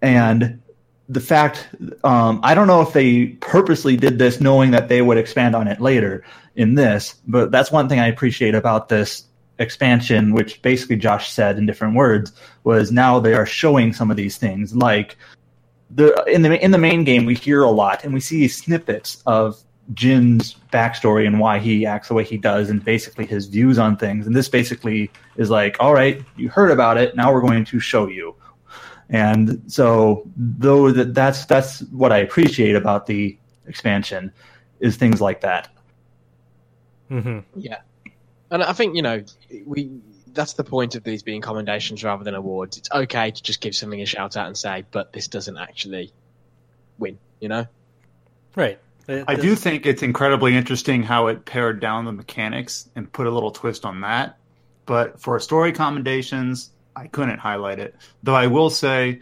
And 0.00 0.62
the 1.08 1.20
fact 1.20 1.68
um, 2.04 2.38
i 2.42 2.54
don't 2.54 2.66
know 2.66 2.82
if 2.82 2.92
they 2.92 3.28
purposely 3.40 3.96
did 3.96 4.18
this 4.18 4.42
knowing 4.42 4.72
that 4.72 4.88
they 4.88 5.00
would 5.00 5.16
expand 5.16 5.56
on 5.56 5.66
it 5.66 5.80
later 5.80 6.22
in 6.54 6.74
this 6.74 7.16
but 7.26 7.50
that's 7.50 7.72
one 7.72 7.88
thing 7.88 7.98
i 7.98 8.06
appreciate 8.06 8.54
about 8.54 8.90
this 8.90 9.24
expansion 9.58 10.34
which 10.34 10.60
basically 10.60 10.96
josh 10.96 11.32
said 11.32 11.56
in 11.56 11.64
different 11.64 11.94
words 11.94 12.32
was 12.64 12.92
now 12.92 13.18
they 13.18 13.32
are 13.32 13.46
showing 13.46 13.90
some 13.90 14.10
of 14.10 14.18
these 14.18 14.36
things 14.36 14.76
like 14.76 15.16
the 15.90 16.24
in 16.26 16.42
the 16.42 16.62
in 16.62 16.70
the 16.70 16.78
main 16.78 17.04
game 17.04 17.24
we 17.24 17.34
hear 17.34 17.62
a 17.62 17.70
lot 17.70 18.04
and 18.04 18.12
we 18.12 18.20
see 18.20 18.46
snippets 18.48 19.22
of 19.26 19.62
Jin's 19.94 20.56
backstory 20.70 21.26
and 21.26 21.40
why 21.40 21.58
he 21.58 21.86
acts 21.86 22.08
the 22.08 22.14
way 22.14 22.24
he 22.24 22.36
does 22.36 22.68
and 22.68 22.84
basically 22.84 23.24
his 23.24 23.46
views 23.46 23.78
on 23.78 23.96
things. 23.96 24.26
And 24.26 24.36
this 24.36 24.48
basically 24.48 25.10
is 25.36 25.48
like 25.50 25.76
all 25.80 25.94
right 25.94 26.22
you 26.36 26.48
heard 26.48 26.70
about 26.70 26.98
it. 26.98 27.16
Now 27.16 27.32
we're 27.32 27.40
going 27.40 27.64
to 27.64 27.80
show 27.80 28.06
you. 28.06 28.34
And 29.08 29.62
so 29.66 30.28
though 30.36 30.92
that 30.92 31.14
that's 31.14 31.46
that's 31.46 31.80
what 31.84 32.12
I 32.12 32.18
appreciate 32.18 32.76
about 32.76 33.06
the 33.06 33.38
expansion 33.66 34.30
is 34.80 34.96
things 34.96 35.20
like 35.20 35.40
that. 35.40 35.68
Hmm 37.08 37.38
Yeah, 37.56 37.78
and 38.50 38.62
I 38.62 38.74
think 38.74 38.94
you 38.94 39.02
know 39.02 39.24
we. 39.64 39.90
That's 40.38 40.52
the 40.52 40.62
point 40.62 40.94
of 40.94 41.02
these 41.02 41.24
being 41.24 41.40
commendations 41.40 42.04
rather 42.04 42.22
than 42.22 42.36
awards. 42.36 42.76
It's 42.76 42.88
okay 42.92 43.32
to 43.32 43.42
just 43.42 43.60
give 43.60 43.74
something 43.74 44.00
a 44.00 44.06
shout 44.06 44.36
out 44.36 44.46
and 44.46 44.56
say, 44.56 44.84
but 44.92 45.12
this 45.12 45.26
doesn't 45.26 45.56
actually 45.56 46.12
win. 46.96 47.18
You 47.40 47.48
know? 47.48 47.66
Right. 48.54 48.78
It- 49.08 49.24
I 49.26 49.34
do 49.34 49.56
think 49.56 49.84
it's 49.84 50.00
incredibly 50.00 50.54
interesting 50.56 51.02
how 51.02 51.26
it 51.26 51.44
pared 51.44 51.80
down 51.80 52.04
the 52.04 52.12
mechanics 52.12 52.88
and 52.94 53.12
put 53.12 53.26
a 53.26 53.30
little 53.32 53.50
twist 53.50 53.84
on 53.84 54.02
that. 54.02 54.38
But 54.86 55.20
for 55.20 55.40
story 55.40 55.72
commendations, 55.72 56.70
I 56.94 57.08
couldn't 57.08 57.38
highlight 57.40 57.80
it. 57.80 57.96
Though 58.22 58.36
I 58.36 58.46
will 58.46 58.70
say, 58.70 59.18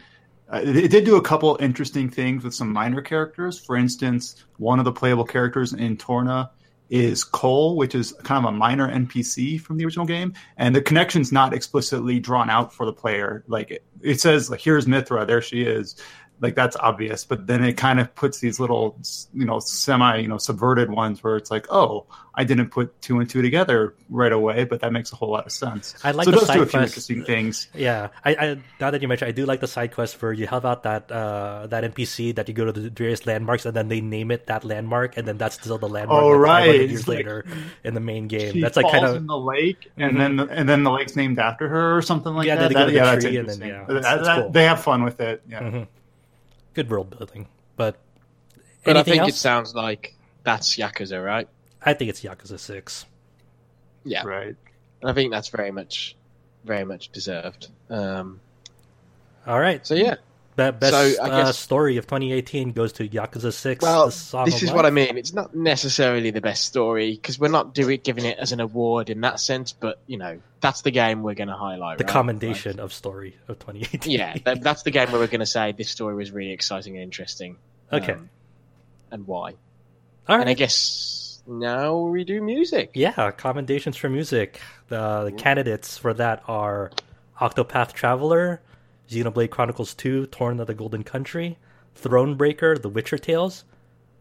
uh, 0.53 0.61
it, 0.63 0.77
it 0.77 0.91
did 0.91 1.07
do 1.07 1.17
a 1.17 1.23
couple 1.23 1.57
interesting 1.63 2.11
things 2.11 2.45
with 2.45 2.53
some 2.53 2.71
minor 2.71 3.01
characters. 3.01 3.59
For 3.59 3.75
instance, 3.75 4.45
one 4.59 4.79
of 4.79 4.85
the 4.85 4.93
playable 4.93 5.25
characters 5.25 5.73
in 5.73 5.97
Torna 5.97 6.51
is 6.91 7.25
Cole, 7.25 7.77
which 7.77 7.95
is 7.95 8.13
kind 8.23 8.45
of 8.45 8.53
a 8.53 8.57
minor 8.57 8.89
NPC 8.89 9.61
from 9.61 9.77
the 9.77 9.85
original 9.85 10.07
game, 10.07 10.35
and 10.57 10.75
the 10.75 10.83
connection's 10.83 11.33
not 11.33 11.53
explicitly 11.53 12.21
drawn 12.21 12.51
out 12.51 12.73
for 12.73 12.87
the 12.87 12.93
player. 12.93 13.45
Like 13.49 13.71
it, 13.71 13.85
it 14.03 14.21
says, 14.21 14.51
like, 14.51 14.61
"Here's 14.61 14.87
Mythra, 14.87 15.27
there 15.27 15.43
she 15.43 15.63
is." 15.63 15.97
Like 16.39 16.55
that's 16.55 16.77
obvious, 16.77 17.25
but 17.25 17.47
then 17.47 17.65
it 17.65 17.79
kind 17.79 17.99
of 17.99 18.15
puts 18.15 18.41
these 18.41 18.61
little, 18.61 18.99
you 19.33 19.47
know, 19.47 19.59
semi, 19.59 20.19
you 20.19 20.29
know, 20.29 20.37
subverted 20.37 20.91
ones 20.91 21.25
where 21.25 21.37
it's 21.37 21.51
like, 21.51 21.67
"Oh, 21.71 22.05
I 22.35 22.45
didn't 22.45 22.69
put 22.69 23.01
two 23.01 23.21
and 23.21 23.31
two 23.31 23.41
together 23.41 23.95
right 24.11 24.33
away," 24.33 24.65
but 24.65 24.81
that 24.83 24.93
makes 24.93 25.11
a 25.15 25.17
whole 25.17 25.31
lot 25.31 25.47
of 25.47 25.53
sense. 25.53 25.95
I 26.05 26.11
like 26.11 26.27
so 26.27 26.33
the 26.33 26.37
it 26.37 26.41
does 26.41 26.49
do 26.51 26.53
a 26.63 26.67
few 26.67 26.71
quests. 26.79 26.93
interesting 26.93 27.25
things. 27.25 27.69
Yeah, 27.75 28.09
I, 28.23 28.31
I 28.35 28.59
now 28.79 28.91
that 28.91 29.01
you 29.01 29.09
mentioned, 29.09 29.31
I 29.31 29.33
do 29.33 29.47
like 29.47 29.61
the 29.61 29.67
side 29.67 29.95
quest 29.95 30.21
where 30.21 30.31
you 30.35 30.47
help 30.47 30.67
out 30.67 30.83
that 30.83 31.11
uh, 31.11 31.69
that 31.69 31.85
NPC 31.85 32.35
that 32.35 32.49
you 32.49 32.53
go 32.55 32.67
to 32.67 32.73
the 32.73 32.91
various 32.91 33.25
landmarks 33.27 33.65
and 33.65 33.75
then 33.75 33.89
they 33.89 34.03
name 34.03 34.31
it 34.31 34.47
that 34.49 34.63
landmark 34.63 35.17
and 35.17 35.27
then 35.27 35.39
that's 35.39 35.55
still 35.55 35.79
the 35.79 35.89
landmark. 35.89 36.23
Oh, 36.23 36.33
right. 36.37 36.91
years 36.91 37.09
like- 37.09 37.17
later 37.17 37.47
in 37.83 37.95
the 37.95 38.01
main 38.01 38.29
game. 38.29 38.61
That's 38.61 38.77
like 38.77 38.93
kind 38.93 39.07
of 39.07 39.17
in 39.17 39.27
the 39.27 39.39
lake, 39.39 39.91
and 39.97 40.13
Mhm. 40.13 40.19
then 40.19 40.37
the, 40.37 40.45
and 40.49 40.69
then 40.69 40.83
the 40.85 40.91
lake's 40.91 41.17
named 41.17 41.39
after 41.39 41.67
her 41.67 41.97
or 41.97 42.03
something 42.03 42.35
like 42.35 42.47
Yeah, 42.47 42.57
that. 42.57 42.69
they 42.69 42.75
That- 42.75 42.85
to 42.85 42.91
the 42.91 42.97
yeah, 42.99 43.05
that's 43.07 43.25
tree 43.25 43.37
and 43.39 43.49
then, 43.49 43.55
interesting. 43.63 43.69
yeah, 43.69 43.85
That- 43.87 43.97
it's- 43.97 44.15
it's 44.19 44.29
that- 44.29 44.43
cool. 44.43 44.51
They 44.51 44.65
have 44.65 44.81
fun 44.83 45.03
with 45.03 45.19
it. 45.21 45.41
Yeah. 45.49 45.61
Mhm. 45.63 45.87
Good 46.77 46.91
world 46.91 47.11
building. 47.19 47.49
But 47.77 47.97
But 48.85 48.97
I 48.99 49.03
think 49.03 49.23
else? 49.23 49.31
it 49.31 49.37
sounds 49.37 49.75
like 49.75 50.15
that's 50.45 50.77
Yakuza, 50.77 51.25
right? 51.25 51.49
I 51.83 51.95
think 51.95 52.11
it's 52.11 52.21
Yakuza 52.23 52.59
Six. 52.61 53.07
Yeah, 54.05 54.23
Right. 54.25 54.55
and 55.01 55.11
I 55.11 55.15
think 55.15 55.33
that's 55.33 55.49
very 55.49 55.73
much, 55.73 56.15
very 56.65 56.85
much 56.85 57.11
deserved. 57.11 57.69
Um, 57.91 58.41
All 59.47 59.59
right, 59.59 59.85
so 59.87 59.95
yeah, 59.95 60.17
Be- 60.57 60.71
best 60.71 60.93
So, 60.93 61.23
uh, 61.23 61.45
guess- 61.45 61.59
story 61.59 61.99
of 61.99 62.07
2018 62.07 62.73
goes 62.73 62.95
to 62.95 63.09
Yakuza 63.09 63.53
Six. 63.53 63.83
Well, 63.83 64.07
the 64.07 64.13
Song 64.13 64.47
this 64.47 64.63
is 64.63 64.73
what 64.73 64.87
I 64.87 64.91
mean. 64.91 65.19
It's 65.19 65.35
not 65.35 65.55
necessarily 65.55 66.31
the 66.31 66.41
best 66.41 66.65
story 66.65 67.13
because 67.13 67.39
we're 67.39 67.49
not 67.49 67.75
doing 67.75 68.01
giving 68.03 68.25
it 68.25 68.39
as 68.39 68.53
an 68.53 68.61
award 68.61 69.11
in 69.11 69.21
that 69.21 69.39
sense. 69.39 69.73
But 69.73 69.99
you 70.07 70.17
know, 70.17 70.41
that's 70.61 70.81
the 70.81 70.91
game 70.91 71.23
we're 71.23 71.35
going 71.35 71.49
to 71.49 71.57
highlight. 71.57 71.99
The 71.99 72.05
right? 72.05 72.13
commendation 72.13 72.81
of 72.81 72.93
story 72.93 73.37
of 73.49 73.59
2018. 73.59 74.11
Yeah, 74.11 74.37
that, 74.45 74.63
that's 74.63 74.83
the 74.83 74.91
game 74.91 75.11
where 75.13 75.21
we're 75.21 75.27
going 75.27 75.41
to 75.41 75.47
say 75.47 75.73
this 75.73 75.91
story 75.91 76.15
was 76.15 76.31
really 76.31 76.53
exciting 76.53 76.95
and 76.95 77.03
interesting. 77.03 77.57
Okay. 77.93 78.15
um, 78.15 78.31
and 79.11 79.27
why? 79.27 79.55
All 80.29 80.41
And 80.41 80.49
I 80.49 80.55
guess 80.55 81.41
now 81.47 81.99
we 81.99 82.25
do 82.25 82.43
music. 82.43 82.91
Yeah, 82.95 83.31
commendations 83.31 83.97
for 83.97 84.09
music. 84.09 84.61
The, 84.89 85.25
the 85.25 85.33
candidates 85.33 85.99
for 85.99 86.15
that 86.15 86.43
are 86.49 86.91
Octopath 87.41 87.93
Traveler, 87.93 88.61
Xenoblade 89.09 89.51
Chronicles 89.51 89.95
2, 89.95 90.27
Torna 90.27 90.63
of 90.63 90.67
the 90.67 90.75
Golden 90.75 91.05
Country, 91.05 91.59
Thronebreaker, 92.01 92.81
The 92.81 92.89
Witcher 92.89 93.19
Tales, 93.19 93.65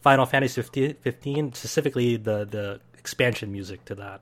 Final 0.02 0.26
Fantasy 0.26 0.62
15, 0.62 0.96
15 1.02 1.54
specifically 1.54 2.18
the, 2.18 2.46
the 2.46 2.80
expansion 2.98 3.52
music 3.52 3.84
to 3.86 3.96
that. 3.96 4.22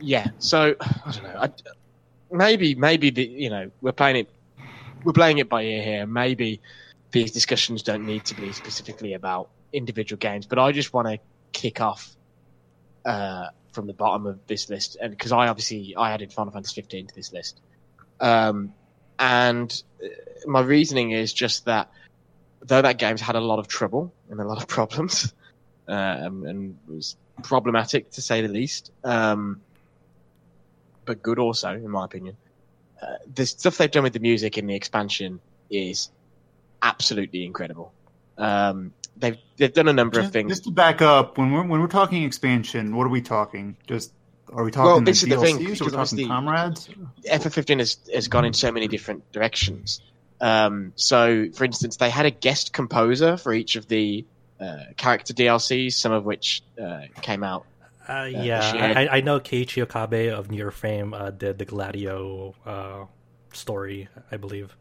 Yeah. 0.00 0.28
So 0.38 0.76
I 0.80 1.12
don't 1.12 1.22
know. 1.22 1.40
I, 1.40 1.50
maybe 2.30 2.74
maybe 2.74 3.10
the 3.10 3.24
you 3.24 3.50
know 3.50 3.70
we're 3.80 3.92
playing 3.92 4.16
it 4.16 4.30
we're 5.04 5.12
playing 5.12 5.38
it 5.38 5.48
by 5.48 5.62
ear 5.62 5.82
here. 5.82 6.06
Maybe 6.06 6.60
these 7.12 7.32
discussions 7.32 7.82
don't 7.82 8.04
need 8.04 8.24
to 8.26 8.34
be 8.34 8.52
specifically 8.52 9.14
about 9.14 9.48
individual 9.72 10.18
games, 10.18 10.46
but 10.46 10.58
I 10.58 10.72
just 10.72 10.92
want 10.92 11.08
to 11.08 11.18
kick 11.52 11.80
off 11.80 12.14
uh, 13.04 13.48
from 13.72 13.86
the 13.86 13.92
bottom 13.92 14.26
of 14.26 14.44
this 14.46 14.68
list, 14.68 14.96
and 15.00 15.10
because 15.10 15.32
I 15.32 15.48
obviously 15.48 15.94
I 15.96 16.12
added 16.12 16.32
Final 16.32 16.52
Fantasy 16.52 16.74
15 16.80 17.06
to 17.08 17.14
this 17.14 17.32
list, 17.32 17.60
um, 18.20 18.72
and 19.18 19.82
uh, 20.02 20.08
my 20.46 20.60
reasoning 20.60 21.12
is 21.12 21.32
just 21.32 21.64
that 21.66 21.90
though 22.62 22.82
that 22.82 22.98
game's 22.98 23.20
had 23.20 23.36
a 23.36 23.40
lot 23.40 23.58
of 23.58 23.68
trouble 23.68 24.12
and 24.30 24.40
a 24.40 24.44
lot 24.44 24.58
of 24.58 24.68
problems, 24.76 25.32
um, 25.88 26.44
and 26.44 26.78
was 26.88 27.16
problematic 27.42 28.10
to 28.12 28.22
say 28.22 28.42
the 28.42 28.48
least. 28.48 28.90
Um, 29.04 29.60
but 31.04 31.22
good 31.22 31.38
also, 31.38 31.70
in 31.70 31.90
my 31.90 32.04
opinion. 32.04 32.36
Uh, 33.00 33.16
the 33.32 33.46
stuff 33.46 33.76
they've 33.78 33.90
done 33.90 34.02
with 34.02 34.14
the 34.14 34.20
music 34.20 34.58
in 34.58 34.66
the 34.66 34.74
expansion 34.74 35.38
is 35.70 36.10
absolutely 36.82 37.44
incredible. 37.44 37.92
Um, 38.38 38.92
they've 39.16 39.38
they've 39.56 39.72
done 39.72 39.88
a 39.88 39.92
number 39.92 40.20
of 40.20 40.32
things. 40.32 40.50
just 40.50 40.64
to 40.64 40.70
back 40.70 41.02
up, 41.02 41.38
when 41.38 41.52
we're 41.52 41.64
when 41.64 41.80
we're 41.80 41.86
talking 41.88 42.24
expansion, 42.24 42.96
what 42.96 43.06
are 43.06 43.10
we 43.10 43.22
talking? 43.22 43.76
Just 43.86 44.12
are 44.52 44.64
we 44.64 44.70
talking 44.70 44.86
Well, 44.86 44.98
the 45.00 45.04
this 45.06 45.22
is 45.22 45.28
the 45.28 45.36
thing, 45.38 45.56
or 45.56 45.58
because 45.60 45.80
we're 45.80 45.90
talking 45.90 46.28
comrades? 46.28 46.88
FF15 47.24 47.78
has 47.78 47.98
has 48.12 48.28
gone 48.28 48.44
in 48.44 48.52
so 48.52 48.70
many 48.72 48.88
different 48.88 49.30
directions. 49.32 50.00
Um, 50.40 50.92
so, 50.96 51.48
for 51.54 51.64
instance, 51.64 51.96
they 51.96 52.10
had 52.10 52.26
a 52.26 52.30
guest 52.30 52.72
composer 52.72 53.36
for 53.36 53.52
each 53.54 53.76
of 53.76 53.88
the 53.88 54.24
uh, 54.60 54.76
character 54.96 55.32
DLCs, 55.34 55.94
some 55.94 56.12
of 56.12 56.24
which 56.24 56.62
uh, 56.80 57.02
came 57.22 57.42
out. 57.42 57.64
Uh, 58.08 58.28
Yeah, 58.30 58.42
yeah, 58.44 58.72
she 58.72 58.78
had- 58.78 58.96
I, 58.96 59.16
I 59.16 59.20
know 59.20 59.40
Keiichi 59.40 59.82
Okabe 59.82 60.28
of 60.32 60.48
NieR 60.48 60.72
Fame 60.72 61.12
uh, 61.14 61.30
did 61.30 61.58
the 61.58 61.64
Gladio 61.64 62.54
uh, 62.64 63.04
story, 63.52 64.08
I 64.30 64.36
believe. 64.36 64.76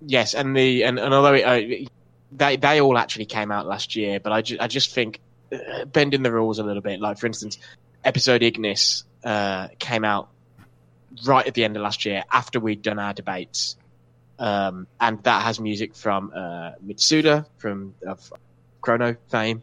Yes, 0.00 0.34
and 0.34 0.56
the 0.56 0.84
and, 0.84 0.98
and 0.98 1.12
although 1.12 1.34
it, 1.34 1.42
uh, 1.42 1.88
they 2.32 2.56
they 2.56 2.80
all 2.80 2.96
actually 2.96 3.26
came 3.26 3.50
out 3.50 3.66
last 3.66 3.96
year, 3.96 4.20
but 4.20 4.32
I, 4.32 4.42
ju- 4.42 4.58
I 4.60 4.68
just 4.68 4.94
think 4.94 5.18
uh, 5.52 5.84
bending 5.86 6.22
the 6.22 6.30
rules 6.32 6.58
a 6.60 6.62
little 6.62 6.82
bit. 6.82 7.00
Like 7.00 7.18
for 7.18 7.26
instance, 7.26 7.58
episode 8.04 8.42
Ignis 8.42 9.04
uh, 9.24 9.68
came 9.78 10.04
out 10.04 10.28
right 11.24 11.46
at 11.46 11.54
the 11.54 11.64
end 11.64 11.76
of 11.76 11.82
last 11.82 12.04
year 12.04 12.24
after 12.30 12.60
we'd 12.60 12.82
done 12.82 12.98
our 12.98 13.14
debates, 13.14 13.76
um, 14.38 14.86
and 15.00 15.22
that 15.24 15.42
has 15.42 15.58
music 15.60 15.94
from 15.94 16.32
uh, 16.34 16.72
Mitsuda 16.84 17.46
from 17.58 17.94
of 18.06 18.32
Chrono 18.80 19.16
fame, 19.28 19.62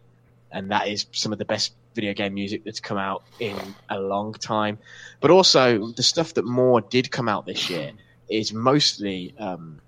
and 0.52 0.72
that 0.72 0.88
is 0.88 1.06
some 1.12 1.32
of 1.32 1.40
the 1.40 1.46
best 1.46 1.74
video 1.96 2.14
game 2.14 2.34
music 2.34 2.64
that's 2.66 2.82
come 2.82 2.98
out 2.98 3.24
in 3.40 3.58
a 3.90 4.00
long 4.00 4.34
time. 4.34 4.78
But 5.22 5.32
also 5.32 5.88
the 5.88 6.04
stuff 6.04 6.34
that 6.34 6.46
more 6.46 6.82
did 6.82 7.10
come 7.10 7.30
out 7.30 7.46
this 7.46 7.70
year 7.70 7.94
is 8.30 8.54
mostly 8.54 9.34
um, 9.40 9.80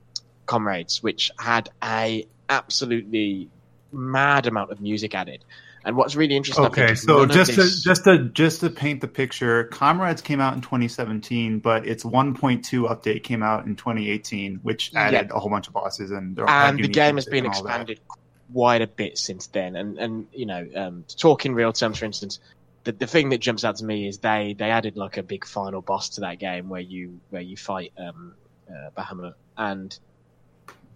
Comrades, 0.45 1.03
which 1.03 1.31
had 1.37 1.69
a 1.83 2.25
absolutely 2.49 3.49
mad 3.91 4.47
amount 4.47 4.71
of 4.71 4.81
music 4.81 5.13
added. 5.13 5.43
And 5.87 5.95
what's 5.95 6.17
really 6.17 6.35
interesting, 6.35 6.65
Okay, 6.65 6.95
so 6.95 7.25
just 7.25 7.55
this- 7.55 7.77
to 7.77 7.81
just 7.81 8.03
to 8.03 8.17
just 8.29 8.59
to 8.59 8.69
paint 8.69 8.99
the 8.99 9.07
picture, 9.07 9.63
Comrades 9.63 10.21
came 10.21 10.41
out 10.41 10.53
in 10.53 10.59
2017, 10.59 11.59
but 11.59 11.87
its 11.87 12.03
1.2 12.03 12.89
update 12.89 13.23
came 13.23 13.41
out 13.41 13.65
in 13.65 13.77
2018, 13.77 14.59
which 14.63 14.93
added 14.93 15.31
a 15.31 15.39
whole 15.39 15.49
bunch 15.49 15.67
of 15.67 15.73
bosses 15.73 16.11
and 16.11 16.37
and 16.45 16.77
the 16.77 16.89
game 16.89 17.15
has 17.15 17.25
been 17.25 17.45
and 17.45 17.55
all 17.55 17.63
that. 17.63 17.69
expanded 17.69 17.99
quite 18.53 18.81
a 18.81 18.87
bit 18.87 19.17
since 19.17 19.47
then. 19.47 19.77
And 19.77 19.97
and 19.97 20.27
you 20.33 20.45
know, 20.45 20.67
um, 20.75 21.05
to 21.07 21.15
talk 21.15 21.45
in 21.45 21.55
real 21.55 21.71
terms, 21.71 21.99
for 21.99 22.05
instance, 22.05 22.39
the, 22.83 22.91
the 22.91 23.07
thing 23.07 23.29
that 23.29 23.37
jumps 23.37 23.63
out 23.63 23.77
to 23.77 23.85
me 23.85 24.09
is 24.09 24.17
they, 24.17 24.55
they 24.57 24.69
added 24.69 24.97
like 24.97 25.15
a 25.15 25.23
big 25.23 25.45
final 25.45 25.81
boss 25.81 26.09
to 26.09 26.21
that 26.21 26.37
game 26.37 26.67
where 26.67 26.81
you 26.81 27.21
where 27.29 27.41
you 27.41 27.55
fight 27.55 27.93
um, 27.97 28.33
uh, 28.69 28.89
Bahamut 28.97 29.35
and 29.57 29.97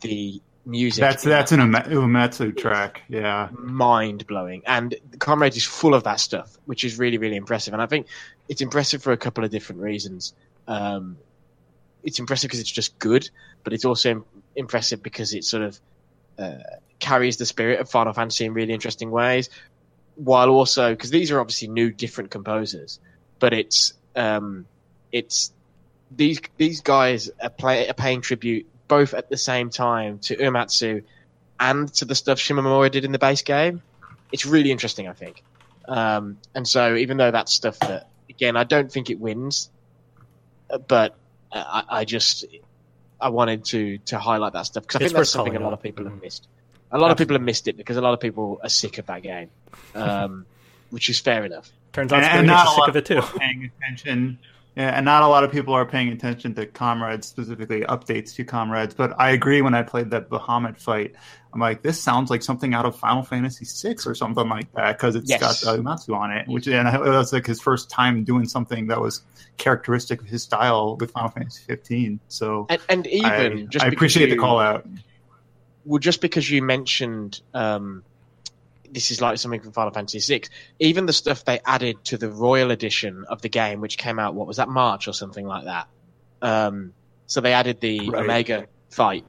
the 0.01 0.41
music. 0.65 1.02
That's 1.02 1.24
that's 1.24 1.52
that 1.52 1.60
an 1.60 1.71
Uematsu 1.71 2.56
track. 2.58 3.02
Yeah. 3.10 3.50
mind 3.52 4.28
blowing. 4.28 4.63
And 4.65 4.95
Comrade 5.19 5.56
is 5.56 5.65
full 5.65 5.93
of 5.93 6.04
that 6.04 6.19
stuff, 6.19 6.58
which 6.65 6.84
is 6.84 6.97
really, 6.97 7.17
really 7.17 7.36
impressive. 7.36 7.74
And 7.74 7.82
I 7.82 7.86
think 7.86 8.08
it's 8.47 8.62
impressive 8.62 9.02
for 9.02 9.12
a 9.12 9.17
couple 9.17 9.43
of 9.43 9.52
different 9.52 9.82
reasons. 9.82 10.34
Um, 10.67 11.17
it's 12.04 12.19
impressive 12.19 12.50
because 12.50 12.60
it's 12.60 12.71
just 12.71 12.97
good, 13.00 13.30
but 13.63 13.74
it's 13.74 13.86
also 13.86 14.12
im- 14.12 14.26
impressive 14.56 15.04
because 15.04 15.34
it 15.34 15.43
sort 15.43 15.63
of 15.63 15.80
uh, 16.38 16.58
carries 17.00 17.38
the 17.38 17.45
spirit 17.45 17.80
of 17.80 17.89
Final 17.89 18.13
Fantasy 18.13 18.45
in 18.45 18.54
really 18.54 18.74
interesting 18.74 19.12
ways, 19.12 19.50
while 20.15 20.50
also 20.50 20.93
because 20.93 21.10
these 21.10 21.32
are 21.32 21.39
obviously 21.39 21.67
new, 21.67 21.91
different 21.91 22.32
composers, 22.32 23.00
but 23.39 23.54
it's 23.54 23.93
um, 24.15 24.65
it's 25.12 25.52
these 26.15 26.41
these 26.58 26.82
guys 26.82 27.30
are, 27.41 27.50
play, 27.50 27.88
are 27.88 27.93
paying 27.93 28.21
tribute 28.21 28.67
both 28.91 29.13
at 29.13 29.30
the 29.30 29.38
same 29.38 29.69
time 29.69 30.19
to 30.19 30.36
Uematsu 30.36 31.01
and 31.62 31.91
to 31.93 32.04
the 32.04 32.13
stuff 32.13 32.39
Shimomura 32.39 32.91
did 32.91 33.06
in 33.06 33.13
the 33.13 33.19
base 33.19 33.41
game. 33.41 33.82
It's 34.34 34.45
really 34.45 34.69
interesting, 34.69 35.08
I 35.08 35.13
think. 35.13 35.43
Um, 35.88 36.38
and 36.54 36.67
so, 36.67 36.95
even 36.97 37.15
though 37.15 37.32
that's 37.32 37.54
stuff 37.54 37.80
that, 37.80 38.10
again, 38.30 38.58
I 38.58 38.65
don't 38.65 38.91
think 38.91 39.10
it 39.10 39.17
wins, 39.17 39.69
uh, 40.69 40.77
but 40.80 41.15
uh, 41.54 41.63
I, 41.65 41.99
I 41.99 42.06
just 42.06 42.43
I 43.21 43.30
wanted 43.30 43.63
to 43.71 43.97
to 43.99 44.19
highlight 44.19 44.54
that 44.54 44.65
stuff 44.65 44.84
because 44.84 45.01
I 45.01 45.06
It's 45.06 45.13
think 45.13 45.17
that's 45.19 45.30
something 45.30 45.56
a 45.56 45.60
lot 45.62 45.71
of 45.73 45.82
people 45.82 46.04
have 46.04 46.21
missed. 46.21 46.49
A 46.91 46.97
lot 46.97 47.12
of 47.12 47.17
people 47.17 47.36
have 47.36 47.41
missed 47.41 47.69
it 47.69 47.77
because 47.77 47.95
a 47.95 48.01
lot 48.01 48.13
of 48.13 48.19
people 48.19 48.60
are 48.62 48.69
sick 48.69 48.97
of 48.97 49.06
that 49.06 49.23
game, 49.23 49.49
um, 49.95 50.45
which 50.89 51.10
is 51.10 51.17
fair 51.19 51.45
enough. 51.45 51.71
Turns 51.93 52.12
out 52.12 52.17
And, 52.17 52.25
Square 52.25 52.39
and 52.39 52.47
not 52.47 52.65
is 52.65 52.67
a 52.67 52.71
sick 52.71 52.80
lot 52.80 52.89
of 52.89 52.95
it 52.97 53.06
too. 53.06 53.21
paying 53.39 53.71
attention. 53.82 54.38
Yeah, 54.75 54.95
and 54.95 55.03
not 55.03 55.21
a 55.23 55.27
lot 55.27 55.43
of 55.43 55.51
people 55.51 55.73
are 55.73 55.86
paying 55.86 56.07
attention 56.10 56.55
to 56.55 56.65
Comrades, 56.65 57.27
specifically 57.27 57.81
updates 57.81 58.34
to 58.36 58.45
Comrades. 58.45 58.93
But 58.93 59.13
I 59.19 59.31
agree 59.31 59.62
when 59.62 59.73
I 59.73 59.84
played 59.84 60.12
that 60.12 60.29
Bahamut 60.29 60.79
fight, 60.79 61.13
I'm 61.53 61.60
like, 61.60 61.81
this 61.81 61.99
sounds 62.01 62.29
like 62.29 62.41
something 62.41 62.73
out 62.73 62.86
of 62.86 62.95
Final 62.95 63.21
Fantasy 63.21 63.65
VI 63.65 63.95
or 64.05 64.15
something 64.15 64.47
like 64.47 64.71
that 64.73 64.97
because 64.97 65.17
it's 65.17 65.29
Yes. 65.29 65.65
got 65.65 65.77
Uematsu 65.77 66.15
on 66.15 66.31
it. 66.31 66.47
Which 66.47 66.67
and 66.67 66.88
it 66.88 67.01
was 67.01 67.34
like 67.34 67.45
his 67.45 67.60
first 67.60 67.89
time 67.89 68.23
doing 68.23 68.45
something 68.47 68.88
that 68.88 69.01
was 69.01 69.21
characteristic 69.57 70.21
of 70.21 70.27
his 70.27 70.43
style 70.43 70.95
with 70.97 71.12
Final 71.12 71.29
Fantasy 71.31 71.63
15. 71.67 72.21
So 72.29 72.67
And, 72.69 72.81
and 72.88 73.07
even 73.07 73.29
I, 73.29 73.63
just 73.63 73.84
I 73.84 73.89
appreciate 73.89 74.29
the 74.29 74.38
call 74.38 74.60
out. 74.60 74.88
well, 75.84 75.99
just 75.99 76.21
because 76.21 76.49
you 76.49 76.62
mentioned 76.63 77.41
um, 77.53 78.03
this 78.91 79.12
is 79.12 79.21
like 79.21 79.38
something 79.38 79.62
from 79.62 79.71
Final 79.71 79.91
Fantasy 79.91 80.19
VI, 80.19 80.43
even 80.80 81.06
the 81.06 81.13
stuff 81.13 81.45
they 81.45 81.60
added 81.65 82.04
to 82.06 82.17
the 82.17 82.30
Royal 82.30 82.71
Edition 82.71 83.25
of 83.27 83.41
the 83.41 83.49
game, 83.49 83.82
which 83.82 83.97
came 83.97 84.19
out, 84.19 84.36
what 84.36 84.47
was 84.47 84.58
that, 84.58 84.69
March 84.69 85.08
or 85.08 85.13
something 85.13 85.45
like 85.45 85.65
that? 85.65 85.88
Um, 86.41 86.93
so 87.27 87.41
they 87.41 87.54
added 87.54 87.80
the 87.80 88.10
Right. 88.10 88.23
Omega 88.23 88.67
fight 88.89 89.25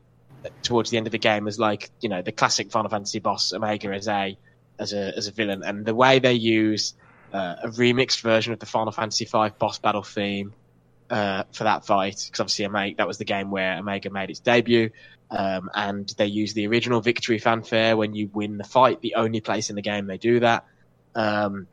towards 0.63 0.91
the 0.91 0.97
end 0.97 1.07
of 1.07 1.13
the 1.13 1.19
game 1.19 1.47
as 1.47 1.59
like, 1.59 1.91
you 2.01 2.09
know, 2.09 2.23
the 2.23 2.33
classic 2.33 2.71
Final 2.71 2.91
Fantasy 2.91 3.21
boss, 3.21 3.53
Omega, 3.53 3.89
as 3.91 4.09
a, 4.09 4.37
as 4.79 4.93
a, 4.93 5.17
as 5.17 5.29
a 5.29 5.33
villain. 5.33 5.63
And 5.63 5.85
the 5.85 5.95
way 5.95 6.19
they 6.19 6.35
use 6.35 6.95
uh, 7.33 7.57
a 7.63 7.69
remixed 7.69 8.21
version 8.23 8.53
of 8.53 8.59
the 8.59 8.67
Final 8.67 8.93
Fantasy 8.93 9.25
V 9.25 9.51
boss 9.59 9.79
battle 9.79 10.03
theme 10.03 10.53
uh, 11.13 11.45
for 11.53 11.65
that 11.65 11.85
fight, 11.85 12.25
because 12.27 12.41
obviously 12.41 12.65
Omega, 12.65 12.97
that 12.97 13.07
was 13.07 13.19
the 13.19 13.27
game 13.27 13.51
where 13.51 13.79
Omega 13.79 14.09
made 14.09 14.31
its 14.31 14.41
debut 14.41 14.91
um, 15.31 15.71
and 15.75 16.09
they 16.17 16.27
use 16.27 16.55
the 16.55 16.67
original 16.67 17.03
victory 17.03 17.39
fanfare 17.39 17.99
when 17.99 18.15
you 18.15 18.31
win 18.33 18.57
the 18.57 18.65
fight. 18.65 19.03
The 19.03 19.15
only 19.17 19.43
place 19.43 19.69
in 19.69 19.77
the 19.77 19.83
game 19.83 20.07
they 20.07 20.17
do 20.17 20.41
that. 20.41 20.65
Um, 21.15 21.67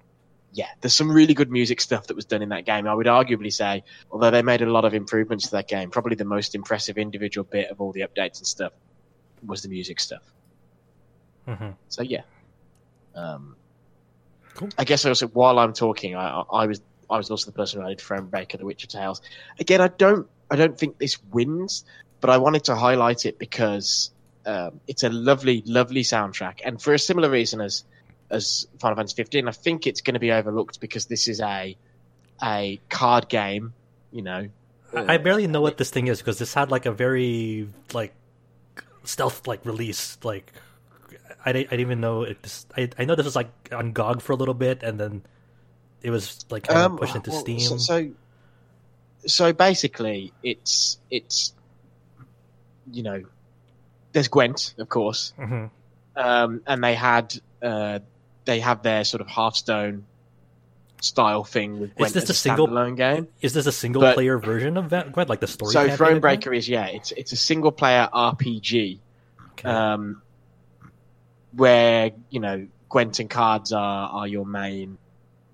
yeah, 0.51 0.67
there's 0.81 0.93
some 0.93 1.09
really 1.09 1.33
good 1.33 1.49
music 1.49 1.79
stuff 1.79 2.07
that 2.07 2.15
was 2.15 2.25
done 2.25 2.41
in 2.41 2.49
that 2.49 2.65
game. 2.65 2.85
I 2.85 2.93
would 2.93 3.05
arguably 3.05 3.53
say, 3.53 3.83
although 4.11 4.29
they 4.29 4.41
made 4.41 4.61
a 4.61 4.69
lot 4.69 4.83
of 4.83 4.93
improvements 4.93 5.45
to 5.45 5.51
that 5.51 5.69
game, 5.69 5.89
probably 5.89 6.15
the 6.15 6.25
most 6.25 6.53
impressive 6.53 6.97
individual 6.97 7.47
bit 7.49 7.69
of 7.69 7.79
all 7.79 7.93
the 7.93 8.01
updates 8.01 8.39
and 8.39 8.47
stuff 8.47 8.73
was 9.45 9.61
the 9.61 9.69
music 9.69 10.01
stuff. 10.01 10.23
Mhm. 11.47 11.75
So 11.87 12.03
yeah, 12.03 12.23
um, 13.15 13.55
Cool. 14.55 14.69
I 14.77 14.83
guess 14.83 15.05
also 15.05 15.27
while 15.27 15.59
I'm 15.59 15.71
talking, 15.71 16.15
I, 16.15 16.41
I 16.41 16.63
I 16.63 16.65
was 16.65 16.81
I 17.09 17.17
was 17.17 17.31
also 17.31 17.45
the 17.47 17.55
person 17.55 17.79
who 17.79 17.85
added 17.85 17.99
Thronebreaker, 17.99 18.57
The 18.57 18.65
Witcher 18.65 18.87
Tales. 18.87 19.21
Again, 19.59 19.81
I 19.81 19.87
don't 19.87 20.27
I 20.51 20.55
don't 20.55 20.77
think 20.77 20.97
this 20.97 21.17
wins, 21.31 21.85
but 22.21 22.29
I 22.29 22.37
wanted 22.37 22.63
to 22.65 22.75
highlight 22.75 23.25
it 23.25 23.39
because 23.39 24.11
um, 24.45 24.79
it's 24.87 25.03
a 25.03 25.09
lovely, 25.09 25.63
lovely 25.65 26.01
soundtrack, 26.01 26.59
and 26.63 26.81
for 26.81 26.93
a 26.93 26.99
similar 26.99 27.29
reason 27.29 27.61
as 27.61 27.83
as 28.31 28.67
Final 28.79 28.95
Fantasy 28.95 29.15
15, 29.15 29.47
I 29.47 29.51
think 29.51 29.87
it's 29.87 30.01
going 30.01 30.13
to 30.13 30.19
be 30.19 30.31
overlooked 30.31 30.79
because 30.79 31.07
this 31.07 31.27
is 31.27 31.41
a 31.41 31.75
a 32.43 32.79
card 32.89 33.27
game, 33.27 33.73
you 34.11 34.21
know. 34.21 34.49
I 34.93 35.17
barely 35.17 35.45
know 35.45 35.61
what 35.61 35.77
this 35.77 35.91
thing 35.91 36.07
is 36.07 36.17
because 36.19 36.39
this 36.39 36.53
had 36.55 36.71
like 36.71 36.87
a 36.87 36.91
very 36.91 37.69
like 37.93 38.13
stealth 39.03 39.47
like 39.47 39.65
release. 39.65 40.17
Like 40.23 40.51
I, 41.45 41.51
di- 41.51 41.59
I 41.59 41.63
didn't 41.63 41.79
even 41.79 42.01
know 42.01 42.23
it. 42.23 42.65
I 42.75 42.89
I 42.97 43.05
know 43.05 43.15
this 43.15 43.25
was 43.25 43.35
like 43.35 43.51
on 43.71 43.91
GOG 43.91 44.21
for 44.21 44.33
a 44.33 44.35
little 44.35 44.53
bit, 44.53 44.81
and 44.81 44.99
then 44.99 45.21
it 46.01 46.11
was 46.11 46.45
like 46.49 46.63
kind 46.63 46.93
of 46.93 46.97
pushed 46.99 47.15
into 47.15 47.29
Um, 47.31 47.33
well, 47.35 47.41
Steam. 47.41 47.59
So, 47.59 47.77
so, 47.77 48.11
so 49.25 49.53
basically, 49.53 50.33
it's 50.43 50.97
it's 51.11 51.53
you 52.91 53.03
know, 53.03 53.23
there's 54.13 54.27
Gwent, 54.29 54.73
of 54.77 54.89
course, 54.89 55.33
hmm 55.37 55.65
um, 56.15 56.61
and 56.67 56.83
they 56.83 56.95
had 56.95 57.33
uh, 57.61 57.99
they 58.45 58.59
have 58.59 58.81
their 58.83 59.03
sort 59.03 59.21
of 59.21 59.27
Hearthstone 59.27 60.05
style 61.01 61.43
thing 61.45 61.79
with 61.79 61.95
Gwent 61.95 62.13
this 62.13 62.23
as 62.23 62.29
a 62.29 62.33
a 62.33 62.35
single- 62.35 62.67
standalone 62.67 62.97
game. 62.97 63.27
Is 63.41 63.53
this 63.53 63.65
a 63.67 63.71
single 63.71 64.01
But- 64.01 64.15
player 64.15 64.37
version 64.37 64.75
of 64.77 64.89
that 64.89 65.11
Gwent, 65.13 65.29
like 65.29 65.39
the 65.39 65.47
story? 65.47 65.71
So 65.71 65.87
campaign 65.87 66.15
of 66.17 66.21
Gwent? 66.21 66.43
Thronebreaker 66.43 66.57
is 66.57 66.67
yeah, 66.67 66.87
it's 66.87 67.11
it's 67.11 67.31
a 67.31 67.37
single 67.37 67.71
player 67.71 68.09
RPG 68.11 68.99
Okay. 69.51 69.69
um, 69.69 70.21
where 71.53 72.11
you 72.29 72.39
know 72.39 72.67
Gwent 72.89 73.19
and 73.19 73.29
cards 73.29 73.71
are 73.71 74.09
are 74.09 74.27
your 74.27 74.45
main 74.45 74.97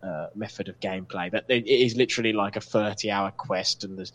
uh, 0.05 0.27
method 0.35 0.69
of 0.69 0.79
gameplay. 0.79 1.31
But 1.31 1.45
it 1.49 1.67
is 1.67 1.95
literally 1.95 2.33
like 2.33 2.55
a 2.55 2.61
thirty 2.61 3.09
hour 3.11 3.31
quest, 3.31 3.83
and 3.83 3.97
there's 3.97 4.13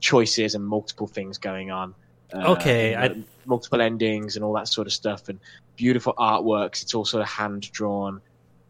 choices 0.00 0.54
and 0.54 0.64
multiple 0.64 1.06
things 1.06 1.38
going 1.38 1.70
on. 1.70 1.94
Uh, 2.32 2.52
Okay, 2.52 2.94
and, 2.94 3.02
I- 3.02 3.06
uh, 3.08 3.14
multiple 3.46 3.80
endings 3.80 4.36
and 4.36 4.44
all 4.44 4.52
that 4.54 4.68
sort 4.68 4.86
of 4.86 4.92
stuff, 4.92 5.28
and 5.28 5.38
beautiful 5.76 6.14
artworks. 6.18 6.82
It's 6.82 6.94
also 6.94 7.22
hand 7.22 7.70
drawn 7.72 8.20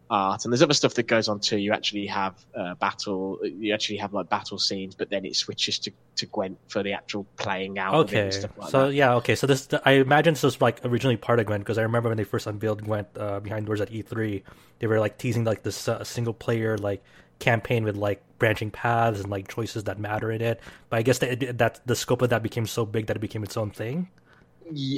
art, 0.09 0.43
and 0.45 0.53
there's 0.53 0.61
other 0.61 0.73
stuff 0.73 0.93
that 0.95 1.07
goes 1.07 1.27
on 1.27 1.39
too. 1.39 1.57
You 1.57 1.73
actually 1.73 2.05
have 2.07 2.35
uh, 2.55 2.75
battle, 2.75 3.39
you 3.43 3.73
actually 3.73 3.97
have 3.97 4.13
like 4.13 4.29
battle 4.29 4.57
scenes, 4.59 4.95
but 4.95 5.09
then 5.09 5.25
it 5.25 5.35
switches 5.35 5.79
to 5.79 5.91
to 6.17 6.25
Gwent 6.27 6.57
for 6.67 6.83
the 6.83 6.93
actual 6.93 7.25
playing 7.37 7.79
out. 7.79 7.95
Okay, 7.95 8.21
and 8.23 8.33
stuff 8.33 8.51
like 8.57 8.69
so 8.69 8.87
that. 8.87 8.93
yeah, 8.93 9.15
okay, 9.15 9.35
so 9.35 9.47
this 9.47 9.67
I 9.85 9.93
imagine 9.93 10.33
this 10.33 10.43
was 10.43 10.61
like 10.61 10.83
originally 10.85 11.17
part 11.17 11.39
of 11.39 11.45
Gwent 11.47 11.63
because 11.63 11.77
I 11.77 11.83
remember 11.83 12.09
when 12.09 12.17
they 12.17 12.23
first 12.23 12.47
unveiled 12.47 12.83
Gwent 12.83 13.07
uh, 13.17 13.39
behind 13.39 13.65
doors 13.65 13.81
at 13.81 13.89
E3, 13.91 14.43
they 14.79 14.87
were 14.87 14.99
like 14.99 15.17
teasing 15.17 15.43
like 15.43 15.63
this 15.63 15.87
uh, 15.87 16.03
single 16.03 16.33
player 16.33 16.77
like 16.77 17.03
campaign 17.39 17.83
with 17.83 17.97
like 17.97 18.21
branching 18.39 18.71
paths 18.71 19.19
and 19.19 19.29
like 19.29 19.47
choices 19.47 19.85
that 19.85 19.99
matter 19.99 20.31
in 20.31 20.41
it. 20.41 20.59
But 20.89 20.97
I 20.97 21.01
guess 21.01 21.17
that 21.19 21.57
that 21.57 21.81
the 21.85 21.95
scope 21.95 22.21
of 22.21 22.29
that 22.29 22.43
became 22.43 22.67
so 22.67 22.85
big 22.85 23.07
that 23.07 23.17
it 23.17 23.21
became 23.21 23.43
its 23.43 23.57
own 23.57 23.71
thing. 23.71 24.09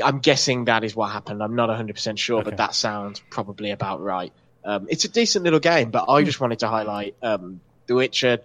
I'm 0.04 0.20
guessing 0.20 0.66
that 0.66 0.86
is 0.86 0.96
what 0.96 1.12
happened. 1.12 1.44
I'm 1.44 1.56
not 1.56 1.70
100% 1.70 2.18
sure, 2.18 2.40
Okay. 2.40 2.52
but 2.52 2.58
that 2.58 2.74
sounds 2.74 3.22
probably 3.30 3.72
about 3.72 4.00
right. 4.02 4.32
Um, 4.68 4.88
it's 4.90 5.06
a 5.06 5.08
decent 5.08 5.46
little 5.46 5.62
game, 5.62 5.92
but 5.92 6.10
I 6.10 6.24
just 6.24 6.42
wanted 6.42 6.60
to 6.60 6.68
highlight 6.68 7.16
um, 7.24 7.62
The 7.88 7.96
Witcher 7.96 8.40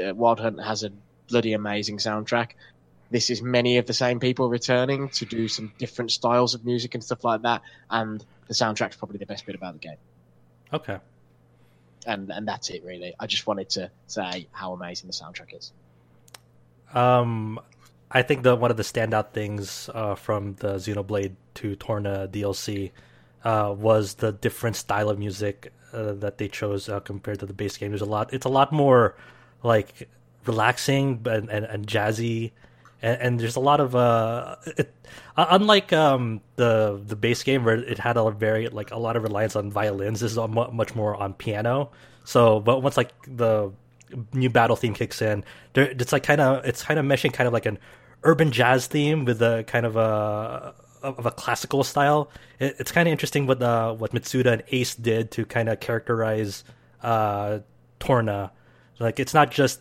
uh, 0.00 0.14
Wild 0.14 0.38
Hunt 0.38 0.62
has 0.62 0.84
a 0.84 0.92
bloody 1.28 1.54
amazing 1.54 1.98
soundtrack. 1.98 2.50
This 3.10 3.30
is 3.30 3.42
many 3.42 3.78
of 3.78 3.86
the 3.86 3.92
same 3.92 4.20
people 4.20 4.48
returning 4.48 5.08
to 5.10 5.26
do 5.26 5.48
some 5.48 5.72
different 5.76 6.12
styles 6.12 6.54
of 6.54 6.64
music 6.64 6.94
and 6.94 7.02
stuff 7.02 7.24
like 7.24 7.42
that, 7.42 7.62
and 7.90 8.24
the 8.46 8.54
soundtrack's 8.54 8.96
probably 8.96 9.18
the 9.18 9.26
best 9.26 9.44
bit 9.44 9.56
about 9.56 9.72
the 9.74 9.80
game. 9.80 9.96
Okay, 10.72 10.98
And 12.06 12.30
and 12.30 12.46
that's 12.46 12.70
it 12.70 12.84
really. 12.84 13.14
I 13.18 13.26
just 13.26 13.46
wanted 13.46 13.70
to 13.70 13.90
say 14.06 14.46
how 14.52 14.72
amazing 14.72 15.08
the 15.08 15.12
soundtrack 15.12 15.56
is. 15.56 15.72
um, 16.94 17.58
I 18.10 18.22
think 18.22 18.44
the 18.44 18.54
one 18.54 18.70
of 18.70 18.76
the 18.76 18.84
standout 18.84 19.32
things 19.32 19.90
uh, 19.92 20.14
from 20.14 20.54
the 20.54 20.74
Xenoblade 20.74 21.34
2 21.54 21.74
Torna 21.76 22.28
DLC 22.28 22.92
uh, 23.44 23.74
was 23.76 24.14
the 24.14 24.32
different 24.32 24.76
style 24.76 25.10
of 25.10 25.18
music 25.18 25.72
uh, 25.92 26.12
that 26.14 26.38
they 26.38 26.48
chose 26.48 26.88
uh, 26.88 27.00
compared 27.00 27.38
to 27.40 27.46
the 27.46 27.52
base 27.52 27.76
game. 27.76 27.90
There's 27.90 28.00
a 28.00 28.06
lot. 28.06 28.32
It's 28.32 28.46
a 28.46 28.50
lot 28.50 28.72
more 28.72 29.14
like 29.62 30.08
relaxing 30.46 31.20
and 31.26 31.48
and, 31.50 31.64
and 31.64 31.86
jazzy, 31.86 32.52
and, 33.02 33.20
and 33.20 33.40
there's 33.40 33.56
a 33.56 33.60
lot 33.60 33.80
of 33.80 33.94
uh, 33.94 34.56
it, 34.78 34.92
uh, 35.36 35.46
unlike 35.50 35.92
um 35.92 36.40
the 36.56 37.00
the 37.06 37.16
base 37.16 37.42
game 37.42 37.64
where 37.64 37.76
it 37.76 37.98
had 37.98 38.16
a 38.16 38.30
very 38.30 38.68
like 38.68 38.90
a 38.90 38.98
lot 38.98 39.16
of 39.16 39.22
reliance 39.22 39.56
on 39.56 39.70
violins. 39.70 40.20
This 40.20 40.32
is 40.32 40.38
much 40.38 40.94
more 40.94 41.14
on 41.14 41.34
piano. 41.34 41.90
So, 42.24 42.60
but 42.60 42.82
once 42.82 42.96
like 42.96 43.12
the 43.26 43.70
new 44.32 44.48
battle 44.48 44.76
theme 44.76 44.94
kicks 44.94 45.20
in, 45.20 45.44
there 45.74 45.84
it's 45.90 46.12
like 46.12 46.22
kind 46.22 46.40
of 46.40 46.64
it's 46.64 46.82
kind 46.82 46.98
of 46.98 47.04
meshing 47.04 47.32
kind 47.32 47.46
of 47.46 47.52
like 47.52 47.66
an 47.66 47.78
urban 48.22 48.50
jazz 48.50 48.86
theme 48.86 49.26
with 49.26 49.42
a 49.42 49.64
kind 49.64 49.84
of 49.84 49.96
a 49.96 50.74
of 51.04 51.26
a 51.26 51.30
classical 51.30 51.84
style. 51.84 52.30
It, 52.58 52.76
it's 52.78 52.92
kind 52.92 53.08
of 53.08 53.12
interesting 53.12 53.46
what 53.46 53.62
uh, 53.62 53.94
what 53.94 54.12
Mitsuda 54.12 54.52
and 54.52 54.62
Ace 54.68 54.94
did 54.94 55.30
to 55.32 55.44
kind 55.44 55.68
of 55.68 55.80
characterize 55.80 56.64
uh, 57.02 57.60
Torna. 58.00 58.50
Like 58.98 59.20
it's 59.20 59.34
not 59.34 59.50
just 59.50 59.80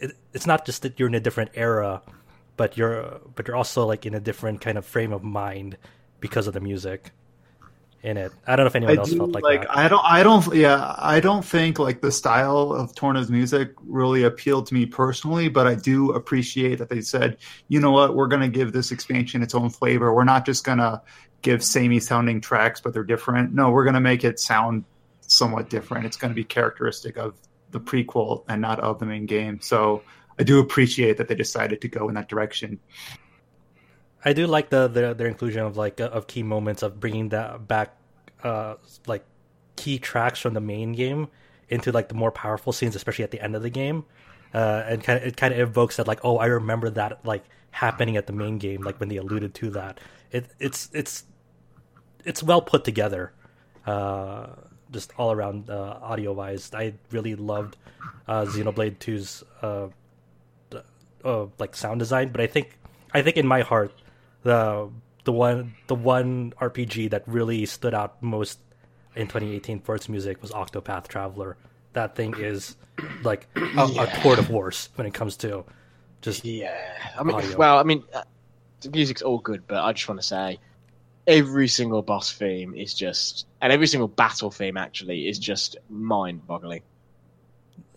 it, 0.00 0.12
it's 0.32 0.46
not 0.46 0.66
just 0.66 0.82
that 0.82 0.98
you're 0.98 1.08
in 1.08 1.14
a 1.14 1.20
different 1.20 1.50
era, 1.54 2.02
but 2.56 2.76
you're 2.76 3.20
but 3.34 3.46
you're 3.46 3.56
also 3.56 3.86
like 3.86 4.06
in 4.06 4.14
a 4.14 4.20
different 4.20 4.60
kind 4.60 4.76
of 4.76 4.84
frame 4.84 5.12
of 5.12 5.22
mind 5.22 5.78
because 6.20 6.46
of 6.46 6.54
the 6.54 6.60
music 6.60 7.12
in 8.06 8.16
it. 8.16 8.32
I 8.46 8.54
don't 8.54 8.64
know 8.64 8.68
if 8.68 8.76
anyone 8.76 8.96
I 8.96 9.00
else 9.00 9.10
do, 9.10 9.16
felt 9.16 9.32
like, 9.32 9.42
like 9.42 9.62
that. 9.62 9.76
I 9.76 9.88
don't 9.88 10.04
I 10.04 10.22
don't 10.22 10.54
yeah 10.54 10.94
I 10.96 11.18
don't 11.18 11.44
think 11.44 11.78
like 11.78 12.00
the 12.00 12.12
style 12.12 12.72
of 12.72 12.94
Torna's 12.94 13.28
music 13.28 13.72
really 13.84 14.22
appealed 14.22 14.66
to 14.68 14.74
me 14.74 14.86
personally, 14.86 15.48
but 15.48 15.66
I 15.66 15.74
do 15.74 16.12
appreciate 16.12 16.76
that 16.78 16.88
they 16.88 17.00
said, 17.00 17.38
you 17.68 17.80
know 17.80 17.90
what, 17.90 18.14
we're 18.14 18.28
gonna 18.28 18.48
give 18.48 18.72
this 18.72 18.92
expansion 18.92 19.42
its 19.42 19.54
own 19.54 19.70
flavor. 19.70 20.14
We're 20.14 20.24
not 20.24 20.46
just 20.46 20.64
gonna 20.64 21.02
give 21.42 21.64
samey 21.64 21.98
sounding 21.98 22.40
tracks, 22.40 22.80
but 22.80 22.92
they're 22.94 23.04
different. 23.04 23.52
No, 23.52 23.70
we're 23.70 23.84
gonna 23.84 24.00
make 24.00 24.22
it 24.24 24.38
sound 24.38 24.84
somewhat 25.20 25.68
different. 25.68 26.06
It's 26.06 26.16
gonna 26.16 26.34
be 26.34 26.44
characteristic 26.44 27.16
of 27.16 27.34
the 27.72 27.80
prequel 27.80 28.44
and 28.48 28.62
not 28.62 28.78
of 28.78 29.00
the 29.00 29.06
main 29.06 29.26
game. 29.26 29.60
So 29.60 30.02
I 30.38 30.44
do 30.44 30.60
appreciate 30.60 31.16
that 31.16 31.26
they 31.26 31.34
decided 31.34 31.80
to 31.80 31.88
go 31.88 32.08
in 32.08 32.14
that 32.14 32.28
direction. 32.28 32.78
I 34.26 34.32
do 34.32 34.48
like 34.48 34.70
the, 34.70 34.88
the 34.88 35.14
their 35.14 35.28
inclusion 35.28 35.62
of 35.62 35.76
like 35.76 36.00
of 36.00 36.26
key 36.26 36.42
moments 36.42 36.82
of 36.82 36.98
bringing 36.98 37.28
that 37.28 37.68
back, 37.68 37.96
uh, 38.42 38.74
like 39.06 39.24
key 39.76 40.00
tracks 40.00 40.40
from 40.40 40.52
the 40.52 40.60
main 40.60 40.92
game 40.92 41.28
into 41.68 41.92
like 41.92 42.08
the 42.08 42.16
more 42.16 42.32
powerful 42.32 42.72
scenes, 42.72 42.96
especially 42.96 43.22
at 43.22 43.30
the 43.30 43.40
end 43.40 43.54
of 43.54 43.62
the 43.62 43.70
game, 43.70 44.04
uh, 44.52 44.82
and 44.84 45.04
kind 45.04 45.20
of 45.20 45.28
it 45.28 45.36
kind 45.36 45.54
of 45.54 45.60
evokes 45.60 45.96
that 45.98 46.08
like 46.08 46.18
oh 46.24 46.38
I 46.38 46.46
remember 46.46 46.90
that 46.90 47.24
like 47.24 47.44
happening 47.70 48.16
at 48.16 48.26
the 48.26 48.32
main 48.32 48.58
game 48.58 48.82
like 48.82 48.98
when 48.98 49.08
they 49.08 49.16
alluded 49.16 49.54
to 49.54 49.70
that. 49.70 50.00
It 50.32 50.46
it's 50.58 50.90
it's 50.92 51.22
it's 52.24 52.42
well 52.42 52.60
put 52.60 52.82
together, 52.82 53.32
uh, 53.86 54.48
just 54.90 55.12
all 55.18 55.30
around 55.30 55.70
uh, 55.70 56.00
audio 56.02 56.32
wise. 56.32 56.74
I 56.74 56.94
really 57.12 57.36
loved 57.36 57.76
uh, 58.26 58.44
Xenoblade 58.46 58.98
2's 58.98 59.44
uh, 59.62 59.86
uh, 61.24 61.46
like 61.60 61.76
sound 61.76 62.00
design, 62.00 62.30
but 62.30 62.40
I 62.40 62.48
think 62.48 62.76
I 63.14 63.22
think 63.22 63.36
in 63.36 63.46
my 63.46 63.60
heart 63.60 63.92
the 64.46 64.88
the 65.24 65.32
one 65.32 65.74
the 65.88 65.94
one 65.96 66.52
RPG 66.60 67.10
that 67.10 67.24
really 67.26 67.66
stood 67.66 67.94
out 67.94 68.22
most 68.22 68.60
in 69.16 69.26
2018 69.26 69.80
for 69.80 69.96
its 69.96 70.08
music 70.08 70.40
was 70.40 70.52
Octopath 70.52 71.08
Traveler. 71.08 71.56
That 71.94 72.14
thing 72.14 72.34
is 72.38 72.76
like 73.24 73.48
a, 73.56 73.60
a 73.98 74.20
tour 74.22 74.36
de 74.36 74.44
force 74.44 74.88
when 74.94 75.06
it 75.06 75.14
comes 75.14 75.36
to 75.38 75.64
just 76.20 76.44
Yeah, 76.44 76.72
I 77.18 77.24
mean, 77.24 77.34
Audio. 77.34 77.56
well, 77.56 77.78
I 77.78 77.82
mean, 77.82 78.04
uh, 78.14 78.22
the 78.82 78.90
music's 78.90 79.20
all 79.22 79.38
good, 79.38 79.66
but 79.66 79.82
I 79.82 79.92
just 79.92 80.08
want 80.08 80.20
to 80.20 80.26
say, 80.26 80.60
every 81.26 81.66
single 81.66 82.02
boss 82.02 82.32
theme 82.32 82.74
is 82.74 82.94
just, 82.94 83.46
and 83.60 83.72
every 83.72 83.88
single 83.88 84.08
battle 84.08 84.50
theme 84.52 84.76
actually 84.76 85.28
is 85.28 85.38
just 85.38 85.76
mind-boggling. 85.88 86.82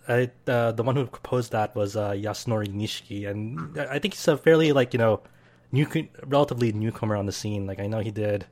I, 0.07 0.31
uh, 0.47 0.71
the 0.71 0.81
one 0.81 0.95
who 0.95 1.05
composed 1.05 1.51
that 1.51 1.75
was 1.75 1.95
uh, 1.95 2.11
Yasunori 2.11 2.67
Nishiki, 2.73 3.29
and 3.29 3.77
I 3.77 3.99
think 3.99 4.15
he's 4.15 4.27
a 4.27 4.35
fairly 4.37 4.71
like 4.71 4.93
you 4.93 4.97
know, 4.97 5.21
new 5.71 5.87
relatively 6.25 6.71
newcomer 6.71 7.15
on 7.15 7.25
the 7.25 7.31
scene. 7.31 7.65
Like 7.65 7.79
I 7.79 7.87
know 7.87 7.99
he 7.99 8.11
did, 8.11 8.45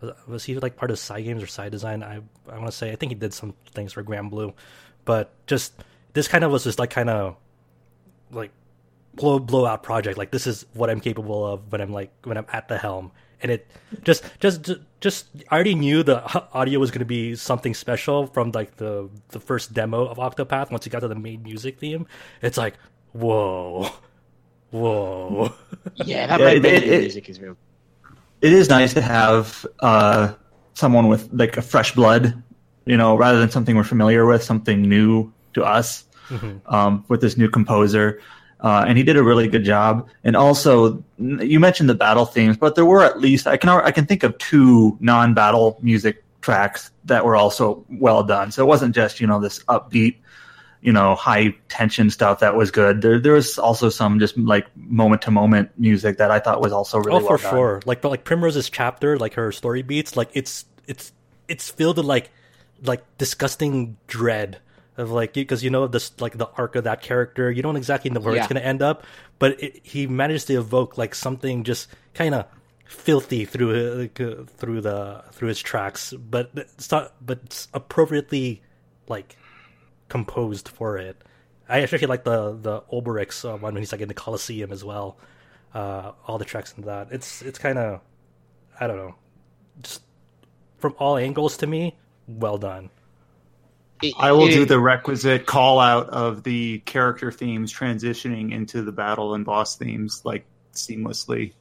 was, 0.00 0.12
was 0.26 0.44
he 0.44 0.54
like 0.56 0.76
part 0.76 0.90
of 0.90 0.98
Cygames 0.98 1.42
or 1.42 1.46
Side 1.46 1.72
Design? 1.72 2.02
I 2.02 2.20
I 2.48 2.58
want 2.58 2.66
to 2.66 2.72
say 2.72 2.92
I 2.92 2.96
think 2.96 3.10
he 3.10 3.16
did 3.16 3.34
some 3.34 3.54
things 3.72 3.92
for 3.92 4.02
Granblue, 4.02 4.54
but 5.04 5.32
just 5.46 5.74
this 6.12 6.28
kind 6.28 6.44
of 6.44 6.50
was 6.50 6.64
just 6.64 6.78
like 6.78 6.90
kind 6.90 7.10
of 7.10 7.36
like 8.30 8.50
blow 9.14 9.38
blowout 9.38 9.82
project. 9.82 10.18
Like 10.18 10.30
this 10.30 10.46
is 10.46 10.66
what 10.74 10.90
I'm 10.90 11.00
capable 11.00 11.46
of 11.46 11.70
when 11.72 11.80
I'm 11.80 11.92
like 11.92 12.12
when 12.24 12.36
I'm 12.36 12.46
at 12.52 12.68
the 12.68 12.78
helm. 12.78 13.12
And 13.42 13.50
it 13.50 13.66
just, 14.02 14.22
just, 14.38 14.60
just, 14.60 14.80
just. 15.00 15.26
I 15.50 15.54
already 15.54 15.74
knew 15.74 16.02
the 16.02 16.22
audio 16.52 16.78
was 16.78 16.90
going 16.90 16.98
to 16.98 17.06
be 17.06 17.34
something 17.36 17.72
special 17.72 18.26
from 18.26 18.52
like 18.52 18.76
the 18.76 19.08
the 19.28 19.40
first 19.40 19.72
demo 19.72 20.04
of 20.04 20.18
Octopath. 20.18 20.70
Once 20.70 20.84
you 20.84 20.92
got 20.92 21.00
to 21.00 21.08
the 21.08 21.14
main 21.14 21.42
music 21.42 21.78
theme, 21.78 22.06
it's 22.42 22.58
like, 22.58 22.74
whoa, 23.12 23.88
whoa. 24.70 25.52
Yeah, 25.96 26.26
that 26.26 26.40
Yeah, 26.40 26.46
main 26.46 26.64
it- 26.64 26.82
it- 26.84 27.00
music 27.00 27.28
is 27.28 27.40
real. 27.40 27.56
it 28.40 28.52
is 28.52 28.68
nice 28.68 28.94
to 28.94 29.00
have 29.00 29.66
uh, 29.80 30.32
someone 30.74 31.08
with 31.08 31.28
like 31.32 31.56
a 31.56 31.62
fresh 31.62 31.94
blood, 31.94 32.42
you 32.86 32.96
know, 32.96 33.16
rather 33.16 33.38
than 33.38 33.50
something 33.50 33.76
we're 33.76 33.84
familiar 33.84 34.26
with, 34.26 34.42
something 34.42 34.82
new 34.82 35.32
to 35.54 35.64
us 35.64 36.04
um, 36.66 37.04
with 37.08 37.20
this 37.20 37.36
new 37.36 37.48
composer. 37.48 38.20
Uh, 38.60 38.84
and 38.86 38.98
he 38.98 39.02
did 39.04 39.16
a 39.16 39.22
really 39.22 39.48
good 39.48 39.64
job. 39.64 40.06
And 40.22 40.36
also, 40.36 41.02
you 41.18 41.58
mentioned 41.58 41.88
the 41.88 41.94
battle 41.94 42.26
themes, 42.26 42.56
but 42.58 42.74
there 42.74 42.84
were 42.84 43.02
at 43.02 43.18
least 43.18 43.46
I 43.46 43.56
can 43.56 43.68
I 43.70 43.90
can 43.90 44.04
think 44.06 44.22
of 44.22 44.36
two 44.38 44.96
non-battle 45.00 45.78
music 45.82 46.22
tracks 46.42 46.90
that 47.06 47.24
were 47.24 47.36
also 47.36 47.84
well 47.88 48.22
done. 48.22 48.52
So 48.52 48.62
it 48.62 48.66
wasn't 48.66 48.94
just 48.94 49.18
you 49.20 49.26
know 49.26 49.40
this 49.40 49.64
upbeat, 49.64 50.16
you 50.82 50.92
know, 50.92 51.14
high 51.14 51.54
tension 51.68 52.10
stuff 52.10 52.40
that 52.40 52.56
was 52.56 52.70
good. 52.70 53.02
There 53.02 53.18
there 53.18 53.34
was 53.34 53.58
also 53.58 53.88
some 53.90 54.18
just 54.18 54.36
like 54.38 54.66
moment 54.76 55.22
to 55.22 55.30
moment 55.30 55.70
music 55.78 56.18
that 56.18 56.30
I 56.30 56.38
thought 56.38 56.60
was 56.60 56.72
also 56.72 56.98
really 56.98 57.22
oh, 57.22 57.26
well 57.26 57.36
for 57.36 57.42
done. 57.42 57.52
sure. 57.52 57.82
Like, 57.84 58.00
but 58.00 58.08
like 58.10 58.24
Primrose's 58.24 58.70
chapter, 58.70 59.18
like 59.18 59.34
her 59.34 59.52
story 59.52 59.82
beats, 59.82 60.16
like 60.16 60.30
it's 60.32 60.64
it's 60.86 61.12
it's 61.48 61.70
filled 61.70 61.98
with 61.98 62.06
like 62.06 62.30
like 62.82 63.04
disgusting 63.18 63.98
dread 64.06 64.58
of 64.96 65.10
like 65.10 65.34
because 65.34 65.62
you 65.62 65.70
know 65.70 65.86
this 65.86 66.12
like 66.20 66.38
the 66.38 66.48
arc 66.56 66.76
of 66.76 66.84
that 66.84 67.02
character. 67.02 67.50
You 67.50 67.62
don't 67.62 67.76
exactly 67.76 68.10
know 68.10 68.20
where 68.20 68.34
Yeah. 68.34 68.40
it's 68.44 68.52
going 68.52 68.60
to 68.60 68.66
end 68.66 68.82
up, 68.82 69.04
but 69.38 69.62
it, 69.62 69.80
he 69.82 70.06
managed 70.06 70.46
to 70.46 70.54
evoke 70.54 70.96
like 70.96 71.14
something 71.14 71.64
just 71.64 71.88
kind 72.14 72.34
of 72.34 72.46
filthy 72.86 73.44
through 73.44 73.72
like, 73.94 74.20
uh, 74.20 74.44
through 74.56 74.80
the 74.80 75.22
through 75.32 75.48
his 75.48 75.60
tracks, 75.60 76.12
but 76.12 76.50
it's 76.54 76.90
not 76.90 77.14
but 77.24 77.40
it's 77.44 77.68
appropriately 77.74 78.62
like 79.08 79.36
composed 80.10 80.68
for 80.68 80.98
it. 80.98 81.16
I 81.68 81.78
especially 81.78 82.08
like 82.08 82.24
the 82.24 82.52
the 82.60 82.82
Olberic's 82.92 83.44
uh, 83.44 83.52
one 83.52 83.74
when 83.74 83.76
he's 83.76 83.92
like 83.92 84.00
in 84.02 84.08
the 84.08 84.14
Colosseum 84.14 84.72
as 84.72 84.84
well. 84.84 85.16
Uh, 85.72 86.12
all 86.26 86.36
the 86.36 86.44
tracks 86.44 86.74
in 86.76 86.84
that. 86.84 87.08
It's 87.12 87.40
it's 87.42 87.58
kind 87.58 87.78
of 87.78 88.00
I 88.78 88.86
don't 88.86 88.96
know, 88.96 89.14
just 89.82 90.02
from 90.78 90.94
all 90.98 91.16
angles 91.16 91.58
to 91.58 91.66
me, 91.66 91.96
well 92.26 92.58
done. 92.58 92.90
I 94.18 94.32
will 94.32 94.48
do 94.48 94.64
the 94.64 94.80
requisite 94.80 95.44
call 95.44 95.78
out 95.78 96.08
of 96.08 96.42
the 96.42 96.78
character 96.80 97.30
themes 97.30 97.72
transitioning 97.72 98.50
into 98.52 98.82
the 98.82 98.92
battle 98.92 99.34
and 99.34 99.44
boss 99.44 99.76
themes 99.76 100.22
like 100.24 100.46
seamlessly. 100.74 101.52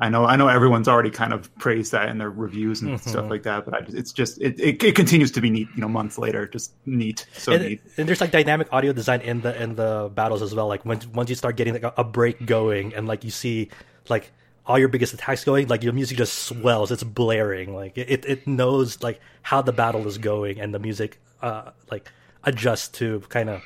I 0.00 0.08
know, 0.08 0.24
I 0.26 0.36
know, 0.36 0.46
everyone's 0.46 0.86
already 0.86 1.10
kind 1.10 1.32
of 1.32 1.52
praised 1.58 1.90
that 1.90 2.08
in 2.08 2.18
their 2.18 2.30
reviews 2.30 2.82
and 2.82 2.98
Mhm. 3.00 3.08
stuff 3.08 3.28
like 3.28 3.42
that, 3.42 3.64
but 3.64 3.74
I 3.74 3.80
just, 3.80 3.96
it's 3.96 4.12
just 4.12 4.40
it, 4.40 4.58
it, 4.60 4.82
it 4.84 4.94
continues 4.94 5.32
to 5.32 5.40
be 5.40 5.50
neat. 5.50 5.66
You 5.74 5.80
know, 5.80 5.88
months 5.88 6.18
later, 6.18 6.46
just 6.46 6.72
neat, 6.86 7.26
so 7.32 7.52
and, 7.52 7.64
neat. 7.64 7.80
and 7.96 8.08
there's 8.08 8.20
like 8.20 8.30
dynamic 8.30 8.68
audio 8.72 8.92
design 8.92 9.20
in 9.22 9.40
the 9.40 9.60
in 9.60 9.74
the 9.74 10.08
battles 10.14 10.40
as 10.40 10.54
well. 10.54 10.68
Like 10.68 10.84
once 10.84 11.04
once 11.08 11.28
you 11.30 11.34
start 11.36 11.56
getting 11.56 11.74
like 11.74 11.82
a, 11.82 11.92
a 11.96 12.04
break 12.04 12.46
going, 12.46 12.94
and 12.94 13.08
like 13.08 13.24
you 13.24 13.30
see 13.32 13.70
like 14.08 14.30
all 14.66 14.78
your 14.78 14.88
biggest 14.88 15.14
attacks 15.14 15.42
going, 15.44 15.66
like 15.66 15.82
your 15.82 15.92
music 15.92 16.16
just 16.16 16.34
swells. 16.46 16.92
It's 16.92 17.02
blaring. 17.02 17.74
Like 17.74 17.98
it 17.98 18.24
it 18.24 18.46
knows 18.46 19.02
like 19.02 19.18
how 19.42 19.62
the 19.62 19.72
battle 19.72 20.06
is 20.06 20.16
going, 20.18 20.60
and 20.60 20.72
the 20.72 20.78
music 20.78 21.18
uh 21.42 21.72
like 21.90 22.08
adjusts 22.44 22.86
to 22.98 23.18
kind 23.30 23.50
of 23.50 23.62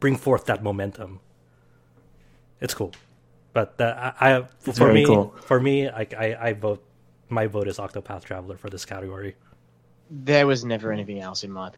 bring 0.00 0.16
forth 0.16 0.46
that 0.46 0.62
momentum. 0.62 1.20
It's 2.62 2.72
cool, 2.72 2.92
but 3.52 3.80
uh, 3.80 4.12
I, 4.20 4.32
I 4.34 4.44
It's 4.64 4.78
for 4.78 4.92
me 4.92 5.04
cool. 5.04 5.34
for 5.42 5.60
me 5.60 5.88
I, 5.88 6.06
I 6.18 6.36
I 6.48 6.52
vote 6.52 6.84
my 7.28 7.46
vote 7.46 7.68
is 7.68 7.78
Octopath 7.78 8.24
Traveler 8.24 8.56
for 8.56 8.68
this 8.70 8.84
category. 8.84 9.36
There 10.10 10.46
was 10.46 10.64
never 10.64 10.92
anything 10.92 11.20
else 11.20 11.44
in 11.44 11.52
my. 11.52 11.70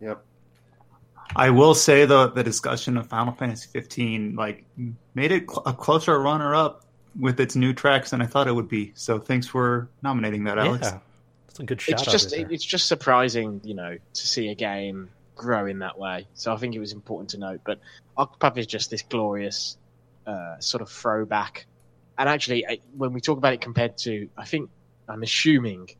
Yep. 0.00 0.24
I 1.34 1.50
will 1.50 1.74
say 1.74 2.04
though, 2.04 2.28
the 2.28 2.44
discussion 2.44 2.96
of 2.96 3.08
Final 3.08 3.32
Fantasy 3.32 3.68
15 3.72 4.36
like 4.36 4.64
made 5.14 5.32
it 5.32 5.50
cl- 5.50 5.62
a 5.66 5.72
closer 5.72 6.18
runner 6.20 6.54
up 6.54 6.84
with 7.18 7.40
its 7.40 7.56
new 7.56 7.72
tracks 7.72 8.10
than 8.10 8.20
I 8.22 8.26
thought 8.26 8.46
it 8.48 8.52
would 8.54 8.68
be. 8.68 8.92
So 8.94 9.18
thanks 9.18 9.46
for 9.46 9.88
nominating 10.02 10.44
that, 10.44 10.58
Alex. 10.58 10.88
Yeah, 10.90 10.98
it's 11.48 11.58
a 11.60 11.64
good 11.64 11.80
shout 11.80 12.00
It's 12.00 12.10
just 12.10 12.32
it, 12.32 12.48
it's 12.50 12.64
just 12.64 12.86
surprising, 12.86 13.60
you 13.64 13.74
know, 13.74 13.96
to 14.14 14.26
see 14.26 14.48
a 14.48 14.54
game 14.54 15.10
grow 15.36 15.66
in 15.66 15.80
that 15.80 15.98
way. 15.98 16.26
So 16.34 16.52
I 16.52 16.56
think 16.56 16.74
it 16.74 16.80
was 16.80 16.92
important 16.92 17.30
to 17.30 17.38
note. 17.38 17.60
But 17.64 17.80
Octopath 18.16 18.58
is 18.58 18.66
just 18.66 18.90
this 18.90 19.02
glorious 19.02 19.76
uh, 20.26 20.58
sort 20.60 20.80
of 20.82 20.90
throwback. 20.90 21.66
And 22.16 22.28
actually, 22.28 22.66
I, 22.66 22.78
when 22.96 23.12
we 23.12 23.20
talk 23.20 23.38
about 23.38 23.52
it 23.54 23.60
compared 23.60 23.96
to, 23.98 24.28
I 24.36 24.44
think 24.44 24.70
I'm 25.08 25.22
assuming 25.22 25.90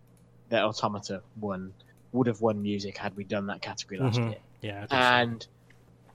that 0.49 0.63
Automata 0.65 1.23
won 1.41 1.73
would 2.13 2.29
have 2.29 2.41
won 2.41 2.63
music 2.63 2.97
had 2.97 3.17
we 3.17 3.25
done 3.25 3.47
that 3.47 3.61
category 3.61 3.99
last 3.99 4.21
Mhm. 4.21 4.29
year. 4.31 4.39
Yeah, 4.63 4.79
think 4.81 4.91
so. 4.91 4.97
and 4.97 5.47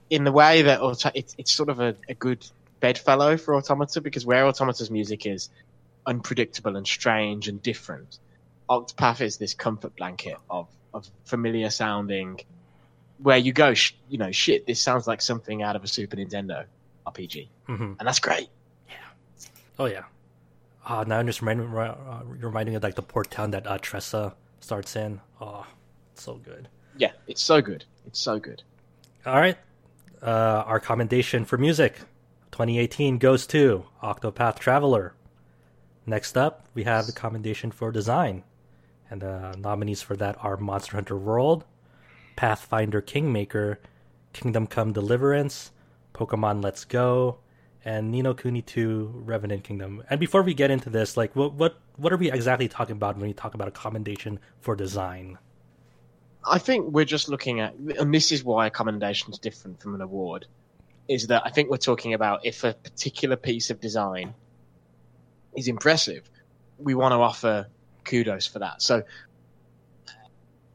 in 0.08 0.24
the 0.24 0.32
way 0.32 0.62
that 0.62 0.80
Auto- 0.80 1.10
it's, 1.14 1.34
it's 1.38 1.52
sort 1.52 1.68
of 1.68 1.78
a, 1.78 1.94
a 2.08 2.14
good 2.14 2.44
bedfellow 2.80 3.36
for 3.36 3.54
Automata 3.54 4.00
because 4.00 4.24
where 4.24 4.46
Automata's 4.46 4.90
music 4.90 5.26
is 5.26 5.50
unpredictable 6.06 6.76
and 6.76 6.86
strange 6.86 7.48
and 7.48 7.62
different, 7.62 8.18
Octopath 8.68 9.20
is 9.20 9.36
this 9.36 9.52
comfort 9.54 9.94
blanket 9.96 10.36
of, 10.48 10.68
of 10.94 11.06
familiar 11.26 11.68
sounding, 11.68 12.40
where 13.18 13.36
you 13.36 13.52
go, 13.52 13.74
sh- 13.74 13.92
you 14.08 14.16
know, 14.16 14.32
shit, 14.32 14.66
this 14.66 14.80
sounds 14.80 15.06
like 15.06 15.20
something 15.20 15.62
out 15.62 15.76
of 15.76 15.84
a 15.84 15.86
Super 15.86 16.16
Nintendo 16.16 16.64
RPG, 17.06 17.48
Mhm. 17.68 17.96
and 17.98 18.06
that's 18.06 18.20
great. 18.20 18.48
Yeah. 18.88 18.94
Oh 19.78 19.86
yeah. 19.86 20.04
Ah, 20.84 21.04
now 21.06 21.18
I'm 21.18 21.26
just 21.26 21.40
reminding, 21.42 21.66
uh, 21.76 22.22
reminding 22.24 22.74
of 22.74 22.82
like 22.82 22.94
the 22.94 23.02
port 23.02 23.30
town 23.30 23.50
that 23.52 23.66
uh, 23.66 23.78
Tressa 23.78 24.34
starts 24.60 24.96
in. 24.96 25.20
Oh, 25.40 25.66
it's 26.12 26.22
so 26.22 26.34
good. 26.36 26.68
yeah, 26.96 27.12
it's 27.26 27.42
so 27.42 27.60
good. 27.60 27.84
It's 28.06 28.18
so 28.18 28.38
good. 28.38 28.62
All 29.26 29.36
right. 29.38 29.56
Uh, 30.22 30.64
our 30.66 30.80
commendation 30.80 31.44
for 31.44 31.56
music 31.58 31.98
2018 32.52 33.18
goes 33.18 33.46
to 33.48 33.84
Octopath 34.02 34.58
Traveler. 34.58 35.14
Next 36.06 36.36
up, 36.36 36.66
we 36.74 36.84
have 36.84 37.06
the 37.06 37.12
commendation 37.12 37.70
for 37.70 37.90
design. 37.92 38.42
And 39.10 39.22
the 39.22 39.54
nominees 39.58 40.02
for 40.02 40.16
that 40.16 40.36
are 40.40 40.56
Monster 40.56 40.96
Hunter 40.96 41.16
World, 41.16 41.64
Pathfinder 42.36 43.00
Kingmaker, 43.00 43.78
Kingdom 44.32 44.66
Come 44.66 44.92
Deliverance, 44.92 45.72
Pokemon 46.20 46.62
Let's 46.62 46.84
Go, 46.84 47.38
and 47.84 48.10
Ni 48.10 48.20
no 48.20 48.34
Kuni 48.34 48.60
2 48.60 49.22
Revenant 49.24 49.64
Kingdom. 49.64 50.02
And 50.10 50.20
before 50.20 50.42
we 50.42 50.52
get 50.52 50.70
into 50.70 50.90
this, 50.90 51.16
like 51.16 51.34
what 51.34 51.54
what 51.54 51.80
what 51.96 52.12
are 52.12 52.18
we 52.18 52.30
exactly 52.30 52.68
talking 52.68 52.96
about 52.96 53.16
when 53.16 53.26
we 53.26 53.32
talk 53.32 53.54
about 53.54 53.68
a 53.68 53.70
commendation 53.70 54.38
for 54.60 54.76
design? 54.76 55.38
I 56.44 56.58
think 56.58 56.92
we're 56.92 57.04
just 57.04 57.28
looking 57.28 57.60
at, 57.60 57.74
and 57.74 58.14
this 58.14 58.32
is 58.32 58.44
why 58.44 58.66
a 58.66 58.70
commendation 58.70 59.32
is 59.32 59.38
different 59.38 59.80
from 59.80 59.94
an 59.94 60.00
award, 60.00 60.46
is 61.08 61.26
that 61.26 61.42
I 61.44 61.50
think 61.50 61.70
we're 61.70 61.76
talking 61.76 62.14
about 62.14 62.46
if 62.46 62.64
a 62.64 62.72
particular 62.72 63.36
piece 63.36 63.70
of 63.70 63.80
design 63.80 64.34
is 65.54 65.68
impressive, 65.68 66.30
we 66.78 66.94
want 66.94 67.12
to 67.12 67.16
offer 67.16 67.66
kudos 68.04 68.46
for 68.46 68.60
that. 68.60 68.80
So, 68.80 69.02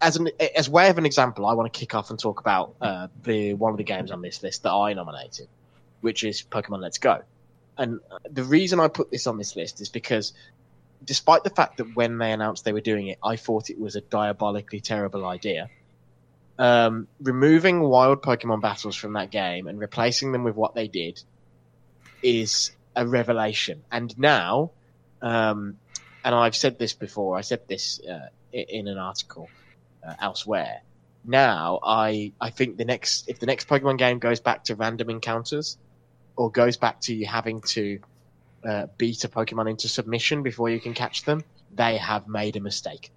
as 0.01 0.17
an 0.17 0.29
as 0.55 0.69
way 0.69 0.89
of 0.89 0.97
an 0.97 1.05
example, 1.05 1.45
I 1.45 1.53
want 1.53 1.71
to 1.71 1.79
kick 1.79 1.95
off 1.95 2.09
and 2.09 2.19
talk 2.19 2.39
about 2.39 2.75
uh, 2.81 3.07
the 3.23 3.53
one 3.53 3.71
of 3.71 3.77
the 3.77 3.83
games 3.83 4.11
on 4.11 4.21
this 4.21 4.43
list 4.43 4.63
that 4.63 4.71
I 4.71 4.93
nominated, 4.93 5.47
which 6.01 6.23
is 6.23 6.43
Pokemon 6.43 6.81
Let's 6.81 6.97
Go. 6.97 7.21
And 7.77 7.99
the 8.29 8.43
reason 8.43 8.79
I 8.79 8.87
put 8.87 9.11
this 9.11 9.27
on 9.27 9.37
this 9.37 9.55
list 9.55 9.81
is 9.81 9.89
because 9.89 10.33
despite 11.03 11.43
the 11.43 11.49
fact 11.49 11.77
that 11.77 11.95
when 11.95 12.17
they 12.17 12.31
announced 12.31 12.65
they 12.65 12.73
were 12.73 12.81
doing 12.81 13.07
it, 13.07 13.19
I 13.23 13.35
thought 13.35 13.69
it 13.69 13.79
was 13.79 13.95
a 13.95 14.01
diabolically 14.01 14.79
terrible 14.79 15.25
idea. 15.25 15.69
Um, 16.57 17.07
removing 17.21 17.81
wild 17.81 18.21
Pokemon 18.21 18.61
battles 18.61 18.95
from 18.95 19.13
that 19.13 19.29
game 19.29 19.67
and 19.67 19.77
replacing 19.77 20.31
them 20.31 20.45
with 20.45 20.55
what 20.55 20.73
they 20.73 20.87
did 20.87 21.21
is 22.23 22.71
a 22.95 23.05
revelation. 23.05 23.83
And 23.91 24.17
now, 24.17 24.71
um, 25.21 25.77
and 26.23 26.33
I've 26.33 26.55
said 26.55 26.79
this 26.79 26.93
before, 26.93 27.37
I 27.37 27.41
said 27.41 27.67
this 27.67 27.99
uh, 27.99 28.29
in 28.53 28.87
an 28.87 28.97
article 28.97 29.49
uh, 30.07 30.13
elsewhere. 30.19 30.81
Now, 31.23 31.79
I 31.83 32.31
I 32.39 32.49
think 32.51 32.77
the 32.77 32.85
next 32.85 33.27
if 33.29 33.39
the 33.39 33.45
next 33.45 33.67
Pokemon 33.67 33.97
game 33.97 34.19
goes 34.19 34.39
back 34.39 34.63
to 34.65 34.75
random 34.75 35.09
encounters, 35.09 35.77
or 36.35 36.51
goes 36.51 36.77
back 36.77 37.01
to 37.01 37.15
you 37.15 37.25
having 37.25 37.61
to 37.61 37.99
uh, 38.63 38.87
beat 38.97 39.23
a 39.23 39.27
Pokemon 39.29 39.69
into 39.69 39.87
submission 39.87 40.43
before 40.43 40.69
you 40.69 40.79
can 40.79 40.93
catch 40.93 41.23
them, 41.23 41.43
they 41.73 41.97
have 41.97 42.27
made 42.27 42.55
a 42.55 42.59
mistake. 42.59 43.11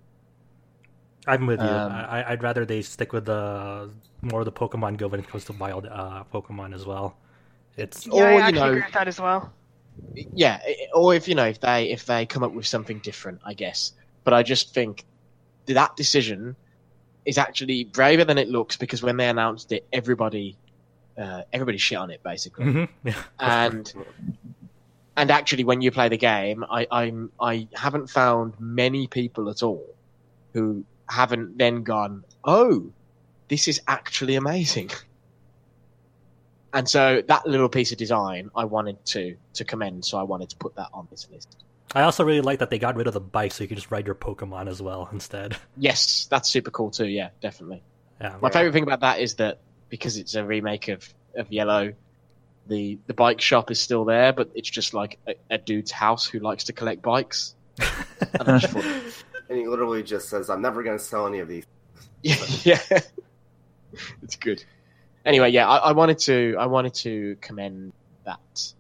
I'm 1.26 1.46
with 1.46 1.60
you. 1.60 1.66
Um, 1.68 1.92
I, 1.92 2.32
I'd 2.32 2.42
rather 2.42 2.64
they 2.64 2.80
stick 2.80 3.12
with 3.12 3.26
the 3.26 3.90
more 4.22 4.40
of 4.40 4.46
the 4.46 4.52
Pokemon 4.52 4.96
Go 4.96 5.08
when 5.08 5.20
it 5.20 5.28
comes 5.28 5.44
to 5.46 5.52
wild 5.52 5.86
uh, 5.86 6.24
Pokemon 6.32 6.74
as 6.74 6.86
well. 6.86 7.16
It's 7.76 8.06
Yeah, 8.06 8.12
Or, 8.14 8.26
I 8.42 8.46
you 8.48 8.52
know- 8.54 8.66
agree 8.68 8.80
with 8.82 8.92
that 8.92 9.08
as 9.08 9.20
well. 9.20 9.52
Yeah, 10.14 10.60
or 10.94 11.14
if 11.14 11.26
you 11.28 11.34
know 11.34 11.46
if 11.46 11.60
they 11.60 11.90
if 11.90 12.06
they 12.06 12.24
come 12.24 12.42
up 12.44 12.52
with 12.52 12.66
something 12.66 12.98
different, 13.00 13.40
I 13.44 13.52
guess. 13.54 13.92
But 14.24 14.32
I 14.32 14.42
just 14.42 14.72
think 14.72 15.04
that 15.66 15.96
decision 15.96 16.56
is 17.28 17.36
actually 17.38 17.84
braver 17.84 18.24
than 18.24 18.38
it 18.38 18.48
looks 18.48 18.76
because 18.76 19.02
when 19.02 19.16
they 19.18 19.28
announced 19.28 19.70
it, 19.72 19.86
everybody 19.92 20.56
uh, 21.22 21.42
everybody 21.52 21.78
shit 21.78 21.98
on 21.98 22.10
it 22.10 22.22
basically. 22.22 22.64
Mhm. 22.64 22.88
yeah. 23.04 23.22
and 23.38 23.92
and 25.16 25.30
actually 25.30 25.64
when 25.64 25.80
you 25.82 25.90
play 25.90 26.08
the 26.08 26.16
game 26.16 26.64
I, 26.78 26.86
I'm 26.90 27.30
I 27.40 27.68
haven't 27.74 28.08
found 28.08 28.54
many 28.58 29.06
people 29.08 29.50
at 29.50 29.62
all 29.62 29.84
who 30.54 30.84
haven't 31.10 31.58
then 31.58 31.82
gone, 31.82 32.24
Oh, 32.44 32.90
this 33.48 33.68
is 33.68 33.80
actually 33.86 34.36
amazing. 34.36 34.90
And 36.72 36.88
so 36.88 37.22
that 37.28 37.46
little 37.46 37.68
piece 37.68 37.92
of 37.92 37.98
design 37.98 38.50
I 38.54 38.64
wanted 38.64 39.04
to 39.14 39.36
to 39.54 39.64
commend, 39.64 40.04
so 40.04 40.18
I 40.18 40.22
wanted 40.22 40.48
to 40.50 40.56
put 40.56 40.74
that 40.76 40.88
on 40.92 41.08
this 41.10 41.28
list. 41.32 41.64
I 41.94 42.02
also 42.02 42.24
really 42.24 42.40
like 42.40 42.58
that 42.58 42.70
they 42.70 42.78
got 42.78 42.96
rid 42.96 43.06
of 43.06 43.14
the 43.14 43.20
bike 43.20 43.52
so 43.52 43.64
you 43.64 43.68
could 43.68 43.78
just 43.78 43.90
ride 43.90 44.06
your 44.06 44.14
Pokemon 44.14 44.68
as 44.68 44.82
well 44.82 45.08
instead. 45.12 45.56
Yes, 45.76 46.26
that's 46.28 46.48
super 46.48 46.70
cool 46.70 46.90
too, 46.90 47.06
yeah, 47.06 47.30
definitely. 47.40 47.82
Yeah. 48.20 48.36
My 48.40 48.50
favorite 48.50 48.72
thing 48.72 48.82
about 48.82 49.00
that 49.00 49.20
is 49.20 49.36
that 49.36 49.58
because 49.88 50.16
it's 50.16 50.34
a 50.34 50.44
remake 50.44 50.88
of, 50.88 51.08
of 51.36 51.52
Yellow, 51.52 51.94
the 52.66 52.98
the 53.06 53.14
bike 53.14 53.40
shop 53.40 53.70
is 53.70 53.80
still 53.80 54.04
there, 54.04 54.32
but 54.32 54.50
it's 54.54 54.68
just 54.68 54.92
like 54.92 55.18
a, 55.26 55.34
a 55.50 55.58
dude's 55.58 55.90
house 55.90 56.26
who 56.26 56.38
likes 56.38 56.64
to 56.64 56.72
collect 56.72 57.02
bikes. 57.02 57.54
And 57.78 58.42
I 58.48 58.58
just 58.58 58.72
thought, 58.72 58.84
And 59.48 59.58
he 59.58 59.66
literally 59.66 60.02
just 60.02 60.28
says, 60.28 60.50
"I'm 60.50 60.60
never 60.62 60.82
going 60.82 60.98
to 60.98 61.02
sell 61.02 61.26
any 61.26 61.38
of 61.38 61.48
these." 61.48 61.64
yeah, 62.22 62.36
yeah, 62.64 63.00
it's 64.22 64.36
good. 64.36 64.62
Anyway, 65.24 65.50
yeah, 65.50 65.68
I, 65.68 65.76
I 65.76 65.92
wanted 65.92 66.18
to 66.20 66.56
I 66.58 66.66
wanted 66.66 66.94
to 66.94 67.36
commend 67.40 67.92
that. 68.24 68.72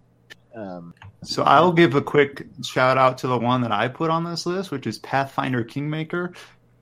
Um, 0.58 0.94
So 1.22 1.42
I'll 1.42 1.72
give 1.72 1.94
a 1.94 2.02
quick 2.02 2.46
shout 2.64 2.98
out 2.98 3.18
to 3.18 3.28
the 3.28 3.38
one 3.38 3.62
that 3.62 3.72
I 3.72 3.88
put 3.88 4.10
on 4.10 4.24
this 4.24 4.46
list, 4.46 4.70
which 4.70 4.86
is 4.86 4.98
Pathfinder 4.98 5.64
Kingmaker. 5.64 6.32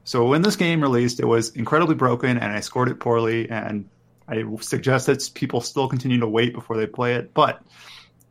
So 0.04 0.26
when 0.26 0.42
this 0.42 0.56
game 0.56 0.80
released, 0.80 1.20
it 1.20 1.26
was 1.26 1.50
incredibly 1.50 1.94
broken, 1.94 2.38
and 2.38 2.52
I 2.52 2.60
scored 2.60 2.88
it 2.88 3.00
poorly. 3.00 3.50
And 3.50 3.88
I 4.28 4.44
suggest 4.60 5.06
that 5.06 5.30
people 5.34 5.60
still 5.60 5.88
continue 5.88 6.20
to 6.20 6.28
wait 6.28 6.52
before 6.52 6.76
they 6.76 6.86
play 6.86 7.14
it. 7.14 7.34
But 7.34 7.62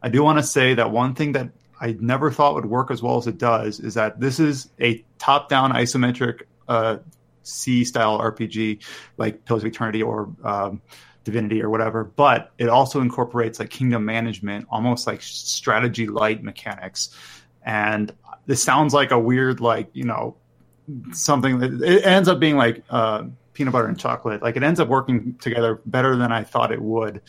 I 0.02 0.10
do 0.10 0.24
want 0.24 0.40
to 0.40 0.44
say 0.44 0.74
that 0.76 0.92
one 0.92 1.16
thing 1.16 1.34
that 1.34 1.50
I 1.80 1.96
never 2.00 2.32
thought 2.32 2.56
would 2.56 2.66
work 2.66 2.92
as 2.92 3.02
well 3.02 3.18
as 3.18 3.28
it 3.28 3.38
does 3.38 3.80
is 3.80 3.96
that 3.96 4.20
this 4.20 4.40
is 4.40 4.70
a 4.80 5.04
top-down 5.18 5.74
isometric 5.74 6.44
uh, 6.68 6.98
C-style 7.44 8.20
RPG, 8.20 8.84
like 9.18 9.46
Pillars 9.46 9.64
of 9.64 9.68
Eternity 9.68 10.02
or 10.02 10.30
um, 10.44 10.82
Divinity 11.26 11.62
or 11.62 11.70
whatever, 11.70 12.06
but 12.06 12.54
it 12.58 12.70
also 12.70 13.02
incorporates 13.02 13.60
like 13.60 13.70
kingdom 13.70 14.06
management, 14.06 14.68
almost 14.70 15.08
like 15.08 15.22
strategy 15.22 16.08
light 16.08 16.44
mechanics. 16.44 17.14
And 17.64 18.14
this 18.46 18.64
sounds 18.64 18.94
like 18.94 19.12
a 19.12 19.20
weird, 19.20 19.60
like, 19.60 19.90
you 19.94 20.06
know, 20.06 20.38
something 21.12 21.60
that 21.60 21.82
it 21.82 22.06
ends 22.06 22.30
up 22.30 22.40
being 22.40 22.58
like 22.58 22.84
uh, 22.92 23.24
peanut 23.54 23.74
butter 23.74 23.88
and 23.88 24.00
chocolate. 24.00 24.42
Like 24.42 24.56
it 24.56 24.64
ends 24.64 24.80
up 24.80 24.88
working 24.88 25.36
together 25.42 25.82
better 25.88 26.16
than 26.16 26.32
I 26.32 26.44
thought 26.44 26.72
it 26.72 26.82
would. 26.82 27.22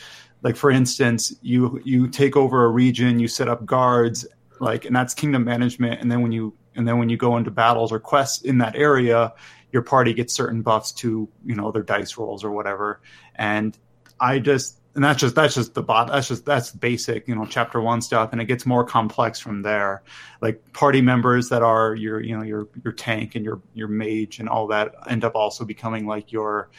Like 0.42 0.56
for 0.56 0.70
instance, 0.70 1.34
you 1.40 1.80
you 1.84 2.08
take 2.08 2.36
over 2.36 2.66
a 2.66 2.68
region, 2.68 3.18
you 3.18 3.28
set 3.28 3.48
up 3.48 3.64
guards, 3.64 4.26
like, 4.60 4.84
and 4.84 4.94
that's 4.94 5.14
kingdom 5.14 5.44
management. 5.44 6.00
And 6.00 6.12
then 6.12 6.20
when 6.20 6.32
you 6.32 6.54
and 6.74 6.86
then 6.86 6.98
when 6.98 7.08
you 7.08 7.16
go 7.16 7.38
into 7.38 7.50
battles 7.50 7.90
or 7.92 7.98
quests 7.98 8.42
in 8.42 8.58
that 8.58 8.76
area, 8.76 9.32
your 9.72 9.82
party 9.82 10.12
gets 10.12 10.34
certain 10.34 10.62
buffs 10.62 10.92
to 10.92 11.28
you 11.44 11.54
know 11.54 11.72
their 11.72 11.82
dice 11.82 12.18
rolls 12.18 12.44
or 12.44 12.50
whatever. 12.50 13.00
And 13.36 13.76
I 14.20 14.38
just 14.38 14.80
and 14.94 15.04
that's 15.04 15.20
just 15.20 15.34
that's 15.34 15.54
just 15.54 15.74
the 15.74 15.82
bot 15.82 16.08
that's 16.08 16.28
just 16.28 16.46
that's 16.46 16.70
basic 16.70 17.28
you 17.28 17.34
know 17.34 17.44
chapter 17.44 17.82
one 17.82 18.00
stuff 18.00 18.30
and 18.32 18.40
it 18.40 18.46
gets 18.46 18.64
more 18.64 18.82
complex 18.82 19.38
from 19.38 19.60
there 19.60 20.02
like 20.40 20.62
party 20.72 21.02
members 21.02 21.50
that 21.50 21.62
are 21.62 21.94
your 21.94 22.20
you 22.20 22.34
know 22.34 22.42
your 22.42 22.66
your 22.82 22.94
tank 22.94 23.34
and 23.34 23.44
your 23.44 23.60
your 23.74 23.88
mage 23.88 24.38
and 24.38 24.48
all 24.48 24.66
that 24.66 24.94
end 25.06 25.22
up 25.22 25.34
also 25.34 25.66
becoming 25.66 26.06
like 26.06 26.32
your 26.32 26.70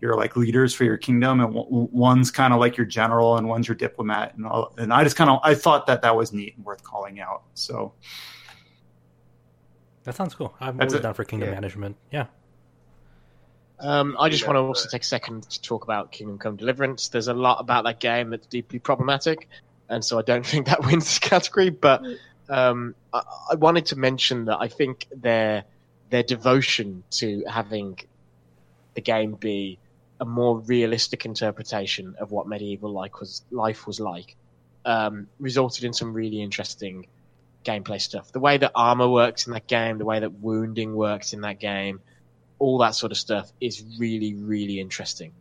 your 0.00 0.16
like 0.16 0.34
leaders 0.34 0.74
for 0.74 0.82
your 0.82 0.96
kingdom 0.96 1.38
and 1.40 1.54
w- 1.54 1.88
one's 1.92 2.32
kind 2.32 2.52
of 2.52 2.58
like 2.58 2.76
your 2.76 2.86
general 2.86 3.36
and 3.36 3.46
one's 3.48 3.68
your 3.68 3.76
diplomat 3.76 4.34
and 4.34 4.46
all 4.46 4.74
and 4.76 4.92
I 4.92 5.04
just 5.04 5.14
kind 5.14 5.30
of 5.30 5.38
I 5.44 5.54
thought 5.54 5.86
that 5.86 6.02
that 6.02 6.16
was 6.16 6.32
neat 6.32 6.56
and 6.56 6.64
worth 6.66 6.82
calling 6.82 7.20
out 7.20 7.44
so 7.54 7.94
That 10.04 10.16
sounds 10.16 10.34
cool. 10.34 10.54
I'm 10.60 10.80
always 10.80 11.00
down 11.00 11.14
for 11.14 11.22
kingdom 11.24 11.50
Yeah. 11.50 11.54
management. 11.54 11.96
Yeah. 12.10 12.26
Um, 13.80 14.16
I 14.18 14.28
just 14.28 14.46
want 14.46 14.56
to 14.56 14.60
also 14.60 14.88
take 14.88 15.02
a 15.02 15.06
second 15.06 15.48
to 15.48 15.62
talk 15.62 15.84
about 15.84 16.12
Kingdom 16.12 16.38
Come 16.38 16.56
Deliverance. 16.56 17.08
There's 17.08 17.28
a 17.28 17.34
lot 17.34 17.60
about 17.60 17.84
that 17.84 17.98
game 17.98 18.30
that's 18.30 18.46
deeply 18.46 18.78
problematic, 18.78 19.48
and 19.88 20.04
so 20.04 20.18
I 20.18 20.22
don't 20.22 20.44
think 20.52 20.66
that 20.66 20.84
wins 20.84 21.04
this 21.04 21.18
category. 21.18 21.70
But 21.70 22.02
um, 22.48 22.94
I, 23.12 23.22
I 23.52 23.54
wanted 23.54 23.86
to 23.86 23.96
mention 23.96 24.46
that 24.46 24.58
I 24.60 24.68
think 24.68 25.06
their 25.14 25.64
their 26.10 26.22
devotion 26.22 27.04
to 27.12 27.44
having 27.48 27.98
the 28.94 29.00
game 29.00 29.32
be 29.32 29.78
a 30.20 30.24
more 30.26 30.58
realistic 30.58 31.24
interpretation 31.24 32.16
of 32.20 32.30
what 32.30 32.46
medieval 32.46 32.90
life 32.90 33.12
was 33.18 33.42
life 33.50 33.86
was 33.86 33.98
like 33.98 34.36
um, 34.84 35.28
resulted 35.38 35.84
in 35.84 35.94
some 35.94 36.12
really 36.12 36.42
interesting 36.42 37.06
gameplay 37.64 38.00
stuff. 38.00 38.30
The 38.32 38.40
way 38.40 38.58
that 38.58 38.72
armor 38.74 39.08
works 39.08 39.46
in 39.46 39.54
that 39.54 39.66
game, 39.66 39.96
the 39.96 40.04
way 40.04 40.20
that 40.20 40.32
wounding 40.32 40.94
works 40.94 41.32
in 41.32 41.42
that 41.42 41.58
game 41.60 42.00
all 42.60 42.78
that 42.78 42.94
sort 42.94 43.10
of 43.10 43.18
stuff 43.18 43.50
is 43.60 43.84
really 43.98 44.34
really 44.34 44.78
interesting. 44.78 45.32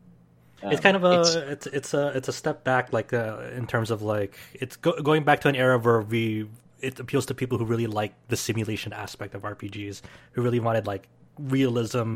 it's 0.63 0.77
Um, 0.79 0.83
kind 0.87 0.97
of 0.97 1.03
a 1.03 1.11
it's- 1.21 1.35
it's 1.35 1.67
it's, 1.67 1.93
a 1.93 2.07
it's 2.17 2.27
a 2.27 2.33
step 2.33 2.63
back 2.63 2.91
like 2.91 3.13
uh, 3.13 3.37
in 3.59 3.65
terms 3.67 3.91
of 3.91 4.01
like 4.01 4.35
it's 4.53 4.75
go, 4.85 4.91
going 5.09 5.23
back 5.23 5.39
to 5.41 5.47
an 5.49 5.55
era 5.55 5.77
where 5.77 6.01
we 6.01 6.49
it 6.81 6.99
appeals 6.99 7.25
to 7.27 7.33
people 7.33 7.57
who 7.59 7.65
really 7.65 7.87
like 7.87 8.13
the 8.29 8.37
simulation 8.37 8.91
aspect 8.93 9.35
of 9.35 9.41
RPGs 9.43 10.01
who 10.33 10.41
really 10.41 10.59
wanted 10.67 10.87
like 10.87 11.07
realism 11.37 12.15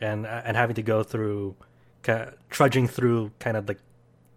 and 0.00 0.26
and 0.26 0.56
having 0.56 0.76
to 0.76 0.82
go 0.82 1.02
through 1.02 1.54
ca- 2.02 2.30
trudging 2.50 2.86
through 2.88 3.30
kind 3.38 3.56
of 3.56 3.68
like 3.68 3.78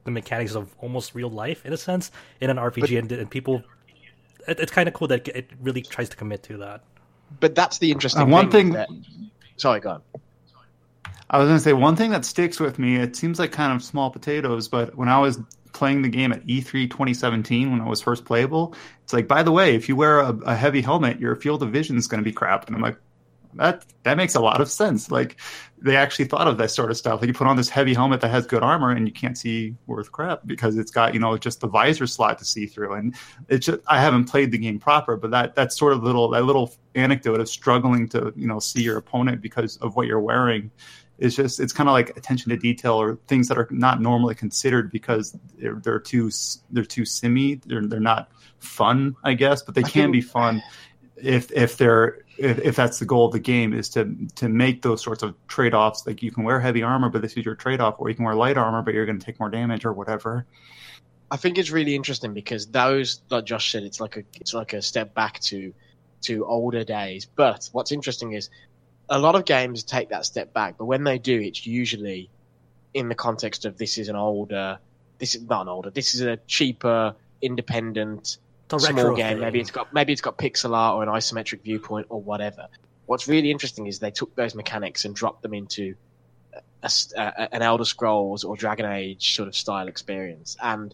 the 0.05 0.11
mechanics 0.11 0.55
of 0.55 0.73
almost 0.79 1.13
real 1.15 1.29
life 1.29 1.65
in 1.65 1.73
a 1.73 1.77
sense 1.77 2.11
in 2.41 2.49
an 2.49 2.57
RPG 2.57 2.97
and, 2.97 3.11
and 3.11 3.29
people 3.29 3.61
it, 4.47 4.59
it's 4.59 4.71
kind 4.71 4.87
of 4.87 4.93
cool 4.93 5.07
that 5.09 5.27
it 5.27 5.49
really 5.61 5.81
tries 5.81 6.09
to 6.09 6.15
commit 6.15 6.41
to 6.43 6.57
that 6.57 6.81
but 7.39 7.55
that's 7.55 7.77
the 7.79 7.91
interesting 7.91 8.23
Uh, 8.23 8.27
one 8.39 8.49
thing. 8.49 8.67
thing- 8.67 8.73
that- 8.73 8.89
sorry, 9.57 9.79
go 9.79 9.89
on. 9.89 10.01
I 11.29 11.39
was 11.39 11.47
going 11.47 11.57
to 11.57 11.63
say 11.63 11.73
one 11.73 11.95
thing 11.95 12.11
that 12.11 12.23
sticks 12.23 12.59
with 12.59 12.79
me. 12.79 12.95
It 12.95 13.15
seems 13.15 13.37
like 13.37 13.51
kind 13.51 13.73
of 13.73 13.83
small 13.83 14.09
potatoes, 14.09 14.67
but 14.69 14.95
when 14.95 15.09
I 15.09 15.19
was 15.19 15.39
playing 15.73 16.01
the 16.01 16.09
game 16.09 16.31
at 16.31 16.45
E3 16.47 16.89
2017 16.89 17.71
when 17.71 17.81
I 17.81 17.87
was 17.87 18.01
first 18.01 18.23
playable, 18.23 18.73
it's 19.03 19.13
like, 19.13 19.27
by 19.27 19.43
the 19.43 19.51
way, 19.51 19.75
if 19.75 19.89
you 19.89 19.95
wear 19.95 20.19
a, 20.19 20.29
a 20.45 20.55
heavy 20.55 20.81
helmet, 20.81 21.19
your 21.19 21.35
field 21.35 21.63
of 21.63 21.71
vision 21.71 21.97
is 21.97 22.07
going 22.07 22.23
to 22.23 22.25
be 22.25 22.31
crap. 22.31 22.67
And 22.67 22.75
I'm 22.75 22.81
like, 22.81 22.97
that 23.57 23.85
that 24.03 24.17
makes 24.17 24.35
a 24.35 24.39
lot 24.39 24.61
of 24.61 24.69
sense. 24.69 25.11
Like 25.11 25.37
they 25.79 25.95
actually 25.95 26.25
thought 26.25 26.47
of 26.47 26.57
that 26.57 26.71
sort 26.71 26.91
of 26.91 26.97
stuff. 26.97 27.21
Like 27.21 27.27
you 27.27 27.33
put 27.33 27.47
on 27.47 27.57
this 27.57 27.69
heavy 27.69 27.93
helmet 27.93 28.21
that 28.21 28.29
has 28.29 28.45
good 28.45 28.63
armor, 28.63 28.91
and 28.91 29.07
you 29.07 29.13
can't 29.13 29.37
see 29.37 29.75
worth 29.85 30.11
crap 30.11 30.41
because 30.45 30.77
it's 30.77 30.91
got 30.91 31.13
you 31.13 31.19
know 31.19 31.37
just 31.37 31.59
the 31.59 31.67
visor 31.67 32.07
slot 32.07 32.39
to 32.39 32.45
see 32.45 32.65
through. 32.65 32.93
And 32.93 33.15
it's 33.49 33.65
just 33.65 33.79
I 33.87 33.99
haven't 33.99 34.25
played 34.25 34.51
the 34.51 34.57
game 34.57 34.79
proper, 34.79 35.17
but 35.17 35.31
that 35.31 35.55
that 35.55 35.73
sort 35.73 35.93
of 35.93 36.03
little 36.03 36.29
that 36.29 36.43
little 36.45 36.73
anecdote 36.95 37.39
of 37.39 37.49
struggling 37.49 38.07
to 38.09 38.33
you 38.35 38.47
know 38.47 38.59
see 38.59 38.81
your 38.81 38.97
opponent 38.97 39.41
because 39.41 39.77
of 39.77 39.95
what 39.95 40.07
you're 40.07 40.19
wearing 40.19 40.71
it's 41.19 41.35
just 41.35 41.59
it's 41.59 41.73
kind 41.73 41.89
of 41.89 41.93
like 41.93 42.15
attention 42.15 42.49
to 42.49 42.57
detail 42.57 42.93
or 42.93 43.17
things 43.27 43.47
that 43.47 43.57
are 43.57 43.67
not 43.71 44.01
normally 44.01 44.35
considered 44.35 44.91
because 44.91 45.35
they're, 45.57 45.75
they're 45.83 45.99
too 45.99 46.29
they're 46.71 46.85
too 46.85 47.05
simmy 47.05 47.55
they're 47.65 47.85
they're 47.85 47.99
not 47.99 48.29
fun 48.59 49.15
I 49.23 49.33
guess 49.33 49.61
but 49.61 49.75
they 49.75 49.83
can 49.83 50.11
be 50.11 50.21
fun 50.21 50.61
if 51.15 51.51
if 51.51 51.77
they're 51.77 52.19
if, 52.37 52.59
if 52.59 52.75
that's 52.75 52.99
the 52.99 53.05
goal 53.05 53.25
of 53.25 53.31
the 53.31 53.39
game 53.39 53.73
is 53.73 53.89
to 53.89 54.15
to 54.35 54.49
make 54.49 54.81
those 54.81 55.01
sorts 55.01 55.23
of 55.23 55.35
trade 55.47 55.73
offs 55.73 56.05
like 56.05 56.21
you 56.21 56.31
can 56.31 56.43
wear 56.43 56.59
heavy 56.59 56.83
armor 56.83 57.09
but 57.09 57.21
this 57.21 57.33
is 57.33 57.45
your 57.45 57.55
trade 57.55 57.81
off 57.81 57.95
or 57.97 58.09
you 58.09 58.15
can 58.15 58.25
wear 58.25 58.35
light 58.35 58.57
armor 58.57 58.81
but 58.81 58.93
you're 58.93 59.05
going 59.05 59.19
to 59.19 59.25
take 59.25 59.39
more 59.39 59.49
damage 59.49 59.85
or 59.85 59.93
whatever. 59.93 60.45
I 61.29 61.35
think 61.35 61.57
it's 61.57 61.71
really 61.71 61.95
interesting 61.95 62.33
because 62.33 62.67
those 62.67 63.21
like 63.29 63.45
Josh 63.45 63.71
said 63.71 63.83
it's 63.83 63.99
like 63.99 64.17
a 64.17 64.23
it's 64.39 64.53
like 64.53 64.73
a 64.73 64.81
step 64.81 65.13
back 65.13 65.39
to 65.41 65.73
to 66.21 66.45
older 66.45 66.83
days 66.83 67.25
but 67.25 67.69
what's 67.73 67.91
interesting 67.91 68.33
is 68.33 68.49
a 69.09 69.19
lot 69.19 69.35
of 69.35 69.45
games 69.45 69.83
take 69.83 70.09
that 70.09 70.25
step 70.25 70.53
back, 70.53 70.77
but 70.77 70.85
when 70.85 71.03
they 71.03 71.17
do, 71.17 71.39
it's 71.39 71.65
usually 71.65 72.29
in 72.93 73.09
the 73.09 73.15
context 73.15 73.65
of 73.65 73.77
this 73.77 73.97
is 73.97 74.09
an 74.09 74.15
older, 74.15 74.79
this 75.17 75.35
is 75.35 75.43
not 75.43 75.61
an 75.61 75.69
older, 75.69 75.89
this 75.89 76.13
is 76.13 76.21
a 76.21 76.37
cheaper, 76.47 77.15
independent, 77.41 78.37
small 78.77 79.15
game. 79.15 79.39
Maybe 79.39 79.59
it's 79.59 79.71
got 79.71 79.93
maybe 79.93 80.13
it's 80.13 80.21
got 80.21 80.37
pixel 80.37 80.75
art 80.75 80.95
or 80.95 81.03
an 81.03 81.09
isometric 81.09 81.61
viewpoint 81.61 82.07
or 82.09 82.21
whatever. 82.21 82.67
What's 83.05 83.27
really 83.27 83.51
interesting 83.51 83.87
is 83.87 83.99
they 83.99 84.11
took 84.11 84.35
those 84.35 84.53
mechanics 84.53 85.05
and 85.05 85.15
dropped 85.15 85.41
them 85.41 85.53
into 85.53 85.95
a, 86.83 86.91
a, 87.15 87.55
an 87.55 87.61
Elder 87.61 87.85
Scrolls 87.85 88.43
or 88.43 88.57
Dragon 88.57 88.85
Age 88.85 89.35
sort 89.35 89.47
of 89.47 89.55
style 89.55 89.87
experience, 89.87 90.57
and 90.61 90.93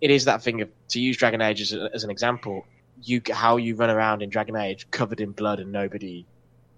it 0.00 0.10
is 0.10 0.24
that 0.26 0.42
thing 0.42 0.60
of 0.62 0.70
to 0.88 1.00
use 1.00 1.16
Dragon 1.16 1.40
Age 1.40 1.60
as, 1.60 1.72
a, 1.72 1.90
as 1.92 2.04
an 2.04 2.10
example. 2.10 2.66
You 3.02 3.22
how 3.32 3.56
you 3.56 3.76
run 3.76 3.90
around 3.90 4.22
in 4.22 4.30
Dragon 4.30 4.56
Age 4.56 4.86
covered 4.90 5.20
in 5.20 5.32
blood 5.32 5.58
and 5.58 5.72
nobody 5.72 6.26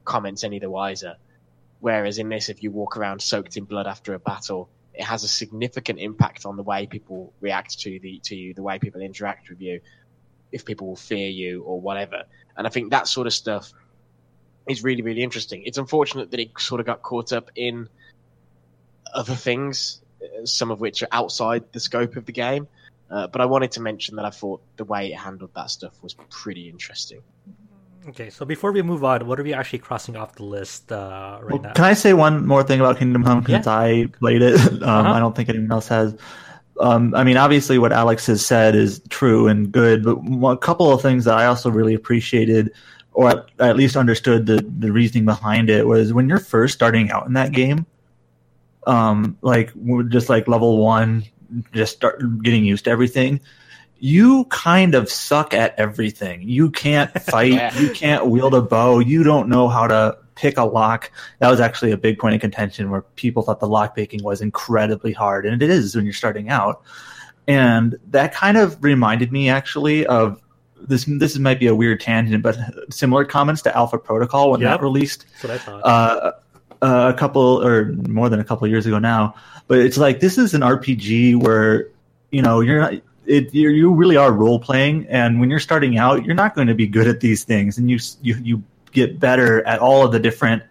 comments 0.05 0.45
any 0.45 0.59
the 0.59 0.71
wiser. 0.71 1.17
Whereas 1.81 2.19
in 2.19 2.29
this, 2.29 2.49
if 2.49 2.63
you 2.63 2.71
walk 2.71 2.97
around 2.97 3.21
soaked 3.21 3.57
in 3.57 3.65
blood 3.65 3.89
after 3.89 4.15
a 4.15 4.19
battle, 4.19 4.69
it 4.95 5.03
has 5.03 5.25
a 5.25 5.29
significant 5.29 5.99
impact 5.99 6.47
on 6.47 6.57
the 6.57 6.63
way 6.63 6.87
people 6.87 7.33
react 7.41 7.81
to 7.81 7.99
the 7.99 8.21
to 8.25 8.37
you, 8.37 8.55
the 8.55 8.63
way 8.63 8.79
people 8.79 9.01
interact 9.01 9.51
with 9.51 9.61
you, 9.61 9.81
if 10.53 10.65
people 10.65 10.87
will 10.89 10.97
fear 10.97 11.29
you 11.29 11.63
or 11.63 11.81
whatever. 11.81 12.25
And 12.57 12.67
I 12.67 12.71
think 12.71 12.91
that 12.91 13.09
sort 13.09 13.27
of 13.27 13.33
stuff 13.33 13.73
is 14.69 14.85
really 14.85 15.03
really 15.03 15.23
interesting. 15.23 15.63
It's 15.65 15.79
unfortunate 15.79 16.31
that 16.31 16.41
it 16.41 16.51
sort 16.59 16.81
of 16.81 16.87
got 16.87 17.03
caught 17.03 17.33
up 17.33 17.51
in 17.57 17.89
other 19.13 19.35
things, 19.35 20.01
some 20.45 20.71
of 20.71 20.81
which 20.81 21.03
are 21.03 21.09
outside 21.13 21.65
the 21.73 21.81
scope 21.81 22.17
of 22.17 22.27
the 22.27 22.33
game. 22.33 22.69
Uh, 23.11 23.27
but 23.27 23.43
I 23.43 23.45
wanted 23.45 23.73
to 23.73 23.81
mention 23.83 24.17
that 24.17 24.25
I 24.25 24.31
thought 24.31 24.63
the 24.77 24.85
way 24.85 25.13
it 25.13 25.19
handled 25.19 25.51
that 25.55 25.71
stuff 25.71 25.93
was 26.03 26.15
pretty 26.31 26.71
interesting. 26.71 27.21
Okay, 28.09 28.31
so 28.31 28.45
before 28.45 28.73
we 28.73 28.83
move 28.83 29.05
on, 29.05 29.27
what 29.27 29.39
are 29.39 29.45
we 29.45 29.55
actually 29.55 29.79
crossing 29.79 30.17
off 30.17 30.35
the 30.35 30.45
list 30.45 30.91
uh, 30.91 31.39
right 31.41 31.53
well, 31.53 31.63
now? 31.63 31.73
Can 31.73 31.85
I 31.85 31.93
say 31.93 32.15
one 32.15 32.47
more 32.47 32.65
thing 32.65 32.81
about 32.81 32.99
Kingdom 32.99 33.23
Come 33.23 33.45
since 33.45 33.67
yeah. 33.67 33.73
I 33.73 34.09
played 34.19 34.43
it? 34.43 34.61
Um, 34.73 34.83
uh-huh. 34.83 35.13
I 35.13 35.21
don't 35.21 35.37
think 35.37 35.49
anyone 35.49 35.71
else 35.71 35.89
has. 35.89 36.17
Um, 36.81 37.15
I 37.15 37.25
mean, 37.25 37.37
obviously, 37.37 37.79
what 37.79 37.93
Alex 37.93 38.27
has 38.27 38.45
said 38.45 38.75
is 38.75 39.01
true 39.09 39.49
and 39.49 39.71
good, 39.71 40.05
but 40.05 40.19
a 40.51 40.57
couple 40.57 40.93
of 40.93 41.03
things 41.03 41.25
that 41.27 41.37
I 41.37 41.47
also 41.47 41.71
really 41.71 41.95
appreciated, 41.95 42.73
or 43.13 43.47
at 43.59 43.77
least 43.77 43.97
understood 43.97 44.47
the 44.47 44.67
the 44.79 44.91
reasoning 44.91 45.25
behind 45.25 45.71
it, 45.71 45.87
was 45.87 46.13
when 46.13 46.29
you're 46.29 46.39
first 46.39 46.75
starting 46.75 47.11
out 47.11 47.27
in 47.27 47.35
that 47.35 47.53
game, 47.53 47.87
um, 48.87 49.37
like 49.43 49.73
just 50.09 50.29
like 50.29 50.49
level 50.49 50.79
one, 50.79 51.25
just 51.73 51.95
start 51.95 52.23
getting 52.43 52.65
used 52.65 52.85
to 52.85 52.91
everything 52.91 53.41
you 54.05 54.47
kind 54.47 54.97
of 54.97 55.09
suck 55.09 55.55
at 55.55 55.79
everything. 55.79 56.43
You 56.43 56.73
can't 56.73 57.13
fight. 57.23 57.73
You 57.77 57.93
can't 57.93 58.27
wield 58.27 58.53
a 58.53 58.61
bow. 58.61 58.99
You 58.99 59.23
don't 59.23 59.49
know 59.49 59.69
how 59.69 59.87
to 59.87 60.19
pick 60.35 60.59
a 60.59 60.65
lock. 60.65 61.13
That 61.39 61.49
was 61.49 61.61
actually 61.61 61.93
a 61.93 61.97
big 61.97 62.19
point 62.19 62.35
of 62.35 62.41
contention 62.41 62.91
where 62.91 63.03
people 63.03 63.45
thought 63.45 63.61
the 63.61 63.69
lock 63.69 63.95
picking 63.95 64.21
was 64.25 64.41
incredibly 64.41 65.13
hard, 65.13 65.47
and 65.47 65.63
it 65.63 65.71
is 65.71 65.95
when 65.95 66.05
you're 66.05 66.15
starting 66.15 66.49
out. 66.49 66.83
And 67.47 67.97
that 68.11 68.35
kind 68.35 68.57
of 68.57 68.83
reminded 68.83 69.31
me 69.31 69.49
actually 69.49 70.05
of 70.05 70.43
this. 70.81 71.05
This 71.05 71.39
might 71.39 71.61
be 71.61 71.69
a 71.69 71.75
weird 71.75 72.01
tangent, 72.01 72.43
but 72.43 72.59
similar 72.93 73.25
comments 73.25 73.63
to 73.63 73.77
Alpha 73.77 73.99
Protocol 73.99 74.51
when 74.51 74.63
yep. 74.63 74.81
that 74.81 74.83
released. 74.83 75.27
That's 75.31 75.45
what 75.45 75.53
I 75.53 75.59
thought. 75.59 75.81
Uh, 75.85 76.33
a 77.11 77.15
couple 77.17 77.65
or 77.65 77.93
more 77.93 78.29
than 78.29 78.41
a 78.41 78.45
couple 78.45 78.67
years 78.67 78.85
ago 78.85 78.99
now. 78.99 79.37
But 79.69 79.79
it's 79.79 79.97
like 79.97 80.19
this 80.19 80.39
is 80.39 80.55
an 80.55 80.63
RPG 80.63 81.41
where 81.41 81.89
you 82.33 82.43
know 82.43 82.59
you're 82.59 82.81
not 82.81 82.95
it 83.27 83.55
you 83.55 83.93
really 83.93 84.17
are 84.17 84.33
role 84.33 84.59
playing, 84.59 85.07
and 85.09 85.41
when 85.41 85.51
you're 85.51 85.61
starting 85.61 85.99
out, 85.99 86.25
you're 86.25 86.35
not 86.35 86.55
going 86.55 86.69
to 86.69 86.75
be 86.75 86.87
good 86.87 87.07
at 87.07 87.21
these 87.21 87.45
things, 87.45 87.79
and 87.79 87.91
you 87.91 87.99
you 88.21 88.37
you 88.43 88.63
get 88.93 89.19
better 89.19 89.67
at 89.67 89.79
all 89.79 90.05
of 90.05 90.13
the 90.13 90.19
different 90.19 90.63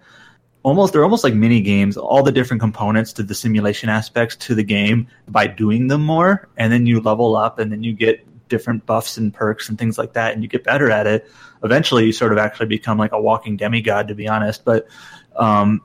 almost 0.64 0.94
they're 0.94 1.04
almost 1.04 1.24
like 1.24 1.34
mini 1.34 1.60
games 1.60 1.98
all 1.98 2.22
the 2.24 2.32
different 2.32 2.62
components 2.62 3.14
to 3.14 3.24
the 3.24 3.34
simulation 3.34 3.90
aspects 3.90 4.36
to 4.36 4.54
the 4.54 4.64
game 4.64 5.08
by 5.28 5.48
doing 5.48 5.88
them 5.88 6.04
more 6.04 6.48
and 6.58 6.72
then 6.72 6.86
you 6.86 7.02
level 7.02 7.36
up 7.36 7.60
and 7.60 7.72
then 7.72 7.84
you 7.84 7.94
get 7.94 8.26
different 8.48 8.86
buffs 8.86 9.18
and 9.18 9.34
perks 9.34 9.70
and 9.70 9.80
things 9.80 9.98
like 9.98 10.14
that 10.14 10.34
and 10.34 10.44
you 10.44 10.50
get 10.50 10.64
better 10.64 10.92
at 10.92 11.08
it. 11.08 11.28
Eventually 11.64 12.06
you 12.06 12.12
sort 12.12 12.32
of 12.32 12.38
actually 12.38 12.66
become 12.68 12.98
like 12.98 13.14
a 13.14 13.20
walking 13.20 13.58
demigod 13.58 14.08
to 14.10 14.16
be 14.16 14.28
honest 14.28 14.64
but 14.66 14.88
um 15.36 15.82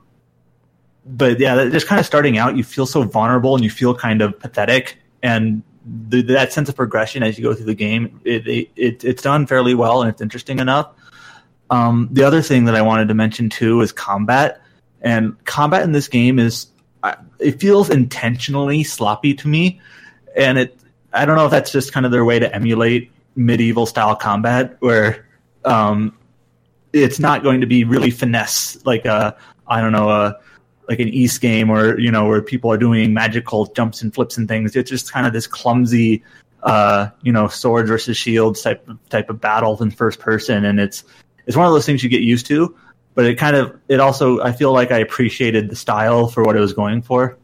but 1.07 1.39
yeah 1.39 1.69
just 1.69 1.87
kind 1.87 2.01
of 2.01 2.05
starting 2.05 2.37
out 2.37 2.57
you 2.57 2.65
feel 2.65 2.87
so 2.87 3.03
vulnerable 3.03 3.55
and 3.55 3.65
you 3.65 3.71
feel 3.71 3.95
kind 3.95 4.21
of 4.21 4.39
pathetic 4.39 4.99
and 5.23 5.63
the, 5.87 6.23
that 6.23 6.53
sense 6.53 6.69
of 6.69 6.77
progression 6.77 7.23
as 7.23 7.39
you 7.39 7.45
go 7.45 7.55
through 7.55 7.67
the 7.67 7.75
game, 7.75 8.21
it, 8.25 8.47
it, 8.47 9.05
it's 9.05 9.23
done 9.23 9.47
fairly 9.47 9.75
well 9.75 10.03
and 10.03 10.11
it's 10.11 10.21
interesting 10.21 10.59
enough. 10.59 10.91
Um, 11.71 12.09
the 12.13 12.25
other 12.25 12.43
thing 12.43 12.65
that 12.67 12.75
I 12.75 12.83
wanted 12.83 13.09
to 13.09 13.15
mention 13.15 13.51
too 13.51 13.81
is 13.81 13.93
combat, 13.93 14.61
and 15.01 15.43
combat 15.45 15.83
in 15.83 15.93
this 15.93 16.09
game 16.09 16.39
is 16.39 16.69
it 17.39 17.61
feels 17.61 17.91
intentionally 17.91 18.83
sloppy 18.85 19.35
to 19.35 19.49
me, 19.49 19.81
and 20.37 20.59
it 20.59 20.79
I 21.13 21.25
don't 21.25 21.37
know 21.37 21.45
if 21.45 21.51
that's 21.51 21.73
just 21.73 21.93
kind 21.93 22.07
of 22.07 22.13
their 22.13 22.25
way 22.25 22.39
to 22.39 22.55
emulate 22.55 23.11
medieval 23.35 23.87
style 23.87 24.15
combat 24.17 24.77
where 24.81 25.27
um, 25.65 26.17
it's 26.93 27.19
not 27.19 27.43
going 27.43 27.61
to 27.61 27.67
be 27.67 27.85
really 27.85 28.11
finesse 28.11 28.85
like 28.85 29.05
a 29.05 29.37
I 29.67 29.81
don't 29.81 29.93
know 29.93 30.09
a 30.09 30.39
like 30.89 31.01
an 31.01 31.09
East 31.09 31.41
game 31.41 31.71
or 31.71 31.99
you 31.99 32.11
know 32.11 32.27
where 32.27 32.43
people 32.43 32.71
are 32.71 32.79
doing 32.79 33.13
magical 33.13 33.67
jumps 33.67 34.03
and 34.03 34.15
flips 34.15 34.37
and 34.37 34.49
things. 34.49 34.77
It's 34.77 34.91
just 34.91 35.13
kind 35.13 35.27
of 35.27 35.33
this 35.33 35.47
clumsy, 35.47 36.23
uh, 36.63 37.09
you 37.23 37.33
know, 37.33 37.49
sword 37.49 37.89
versus 37.89 38.17
shield 38.17 38.57
type 38.61 38.89
type 39.09 39.31
of 39.31 39.41
battle 39.41 39.81
in 39.83 39.91
first 39.91 40.21
person, 40.21 40.65
and 40.65 40.79
it's 40.81 41.05
it's 41.47 41.57
one 41.57 41.67
of 41.67 41.73
those 41.73 41.87
things 41.87 42.03
you 42.03 42.09
get 42.09 42.23
used 42.23 42.47
to. 42.47 42.77
But 43.15 43.27
it 43.27 43.37
kind 43.37 43.57
of 43.57 43.79
it 43.89 44.01
also 44.01 44.41
I 44.41 44.53
feel 44.53 44.73
like 44.73 44.93
I 44.93 44.99
appreciated 44.99 45.71
the 45.71 45.77
style 45.77 46.29
for 46.29 46.43
what 46.43 46.57
it 46.57 46.61
was 46.61 46.73
going 46.73 47.03
for. 47.03 47.37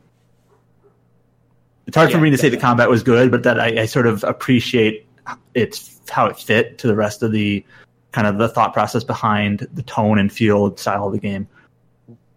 It's 1.86 1.96
hard 1.96 2.10
yeah, 2.10 2.16
for 2.16 2.22
me 2.22 2.30
to 2.30 2.36
definitely. 2.36 2.56
say 2.56 2.56
the 2.56 2.60
combat 2.60 2.88
was 2.88 3.02
good, 3.02 3.30
but 3.30 3.42
that 3.42 3.58
I, 3.58 3.82
I 3.82 3.86
sort 3.86 4.06
of 4.06 4.22
appreciate 4.24 5.06
it's 5.54 6.00
how 6.08 6.26
it 6.26 6.38
fit 6.38 6.78
to 6.78 6.86
the 6.86 6.94
rest 6.94 7.22
of 7.22 7.32
the 7.32 7.64
kind 8.12 8.26
of 8.26 8.38
the 8.38 8.48
thought 8.48 8.72
process 8.72 9.02
behind 9.02 9.66
the 9.72 9.82
tone 9.82 10.18
and 10.18 10.32
feel 10.32 10.66
and 10.66 10.78
style 10.78 11.06
of 11.06 11.12
the 11.12 11.18
game 11.18 11.48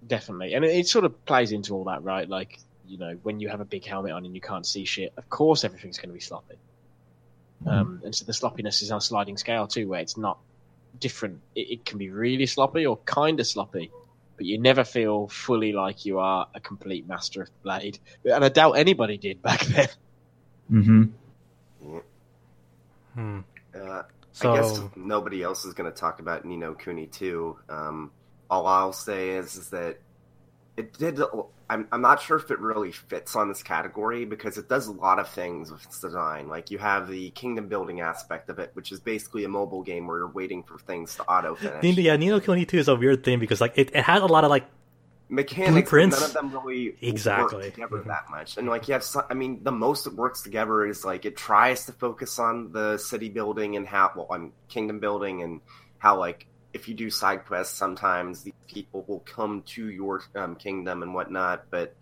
definitely, 0.05 0.53
and 0.53 0.65
it, 0.65 0.75
it, 0.75 0.87
sort 0.87 1.05
of 1.05 1.25
plays 1.25 1.51
into 1.51 1.73
all 1.73 1.85
that, 1.85 2.03
right? 2.03 2.27
Like 2.27 2.59
you 2.87 2.97
know, 2.97 3.17
when 3.23 3.39
you 3.39 3.49
have 3.49 3.61
a 3.61 3.65
big 3.65 3.85
helmet 3.85 4.11
on 4.11 4.25
and 4.25 4.35
you 4.35 4.41
can't 4.41 4.65
see 4.65 4.85
shit, 4.85 5.13
of 5.17 5.29
course 5.29 5.63
everything's 5.63 5.97
going 5.97 6.09
to 6.09 6.13
be 6.13 6.19
sloppy. 6.19 6.55
Mm. 7.63 7.71
Um, 7.71 8.01
and 8.03 8.13
so 8.13 8.25
the 8.25 8.33
sloppiness 8.33 8.81
is 8.81 8.91
on 8.91 8.97
a 8.97 9.01
sliding 9.01 9.37
scale 9.37 9.67
too, 9.67 9.87
where 9.87 9.99
it's 9.99 10.17
not 10.17 10.37
different. 10.99 11.41
It, 11.55 11.71
it 11.71 11.85
can 11.85 11.97
be 11.97 12.09
really 12.09 12.45
sloppy 12.45 12.85
or 12.85 12.97
kind 12.97 13.39
of 13.39 13.47
sloppy, 13.47 13.91
but 14.37 14.45
you 14.45 14.59
never 14.59 14.83
feel 14.83 15.27
fully 15.27 15.73
like 15.73 16.05
you 16.05 16.19
are 16.19 16.47
a 16.53 16.59
complete 16.59 17.07
master 17.07 17.41
of 17.41 17.47
the 17.47 17.53
blade. 17.63 17.99
And 18.25 18.43
I 18.43 18.49
doubt 18.49 18.73
anybody 18.73 19.17
did 19.17 19.41
back 19.41 19.61
then. 19.65 19.87
Mm-hmm. 20.71 21.03
Hmm. 23.13 23.39
Uh, 23.73 24.03
so... 24.33 24.51
I 24.51 24.61
guess 24.61 24.81
nobody 24.95 25.41
else 25.41 25.65
is 25.65 25.73
going 25.73 25.91
to 25.91 25.97
talk 25.97 26.19
about 26.19 26.45
Ni 26.45 26.57
no 26.57 26.73
Kuni 26.73 27.07
too. 27.07 27.57
Um, 27.69 28.11
all 28.49 28.67
I'll 28.67 28.93
say 28.93 29.31
is 29.31 29.55
is 29.55 29.69
that 29.69 29.97
it 30.77 30.93
did. 30.97 31.19
I'm 31.67 31.87
I'm 31.91 32.01
not 32.01 32.21
sure 32.21 32.37
if 32.37 32.51
it 32.51 32.59
really 32.59 32.91
fits 32.91 33.35
on 33.35 33.47
this 33.49 33.63
category 33.63 34.25
because 34.25 34.57
it 34.57 34.69
does 34.69 34.87
a 34.87 34.91
lot 34.91 35.17
of 35.19 35.27
things 35.29 35.71
with 35.71 35.83
its 35.83 35.99
design. 35.99 36.47
Like 36.47 36.69
you 36.69 36.77
have 36.77 37.07
the 37.07 37.31
kingdom 37.31 37.67
building 37.67 38.01
aspect 38.01 38.49
of 38.49 38.59
it, 38.59 38.69
which 38.73 38.91
is 38.91 38.99
basically 38.99 39.45
a 39.45 39.49
mobile 39.49 39.81
game 39.81 40.05
where 40.05 40.19
you're 40.19 40.27
waiting 40.27 40.61
for 40.63 40.77
things 40.77 41.15
to 41.15 41.23
auto 41.23 41.55
finish. 41.55 41.97
Yeah, 41.97 42.15
Ni 42.17 42.29
no 42.29 42.39
Kuni 42.39 42.65
2 42.65 42.77
is 42.77 42.87
a 42.87 42.95
weird 42.95 43.23
thing 43.23 43.39
because 43.39 43.61
like 43.61 43.73
it, 43.77 43.95
it 43.95 44.03
had 44.03 44.21
a 44.21 44.27
lot 44.27 44.43
of 44.43 44.51
like 44.51 44.67
mechanics, 45.27 45.91
none 45.91 46.13
of 46.13 46.33
them 46.33 46.51
really 46.51 46.95
Exactly. 47.01 47.57
work 47.65 47.73
together 47.73 47.97
Mhm. 47.97 48.05
that 48.05 48.29
much. 48.29 48.57
And 48.57 48.67
like 48.67 48.87
you 48.87 48.93
have, 48.93 49.03
some, 49.03 49.23
I 49.29 49.33
mean, 49.33 49.63
the 49.63 49.71
most 49.71 50.05
it 50.05 50.13
works 50.13 50.43
together 50.43 50.85
is 50.85 51.03
like 51.03 51.25
it 51.25 51.35
tries 51.35 51.85
to 51.87 51.93
focus 51.93 52.37
on 52.37 52.71
the 52.71 52.97
city 52.99 53.29
building 53.29 53.75
and 53.75 53.87
how, 53.87 54.11
well, 54.15 54.27
on 54.29 54.51
kingdom 54.67 54.99
building 54.99 55.41
and 55.41 55.61
how 55.97 56.19
like 56.19 56.45
if 56.75 56.89
you 56.89 56.93
do 56.93 57.09
side 57.09 57.45
quests, 57.45 57.77
sometimes 57.77 58.43
these 58.43 58.53
people 58.67 59.05
will 59.07 59.21
come 59.21 59.61
to 59.61 59.89
your 59.89 60.21
um, 60.35 60.55
kingdom 60.57 61.03
and 61.03 61.13
whatnot. 61.13 61.65
But 61.69 61.95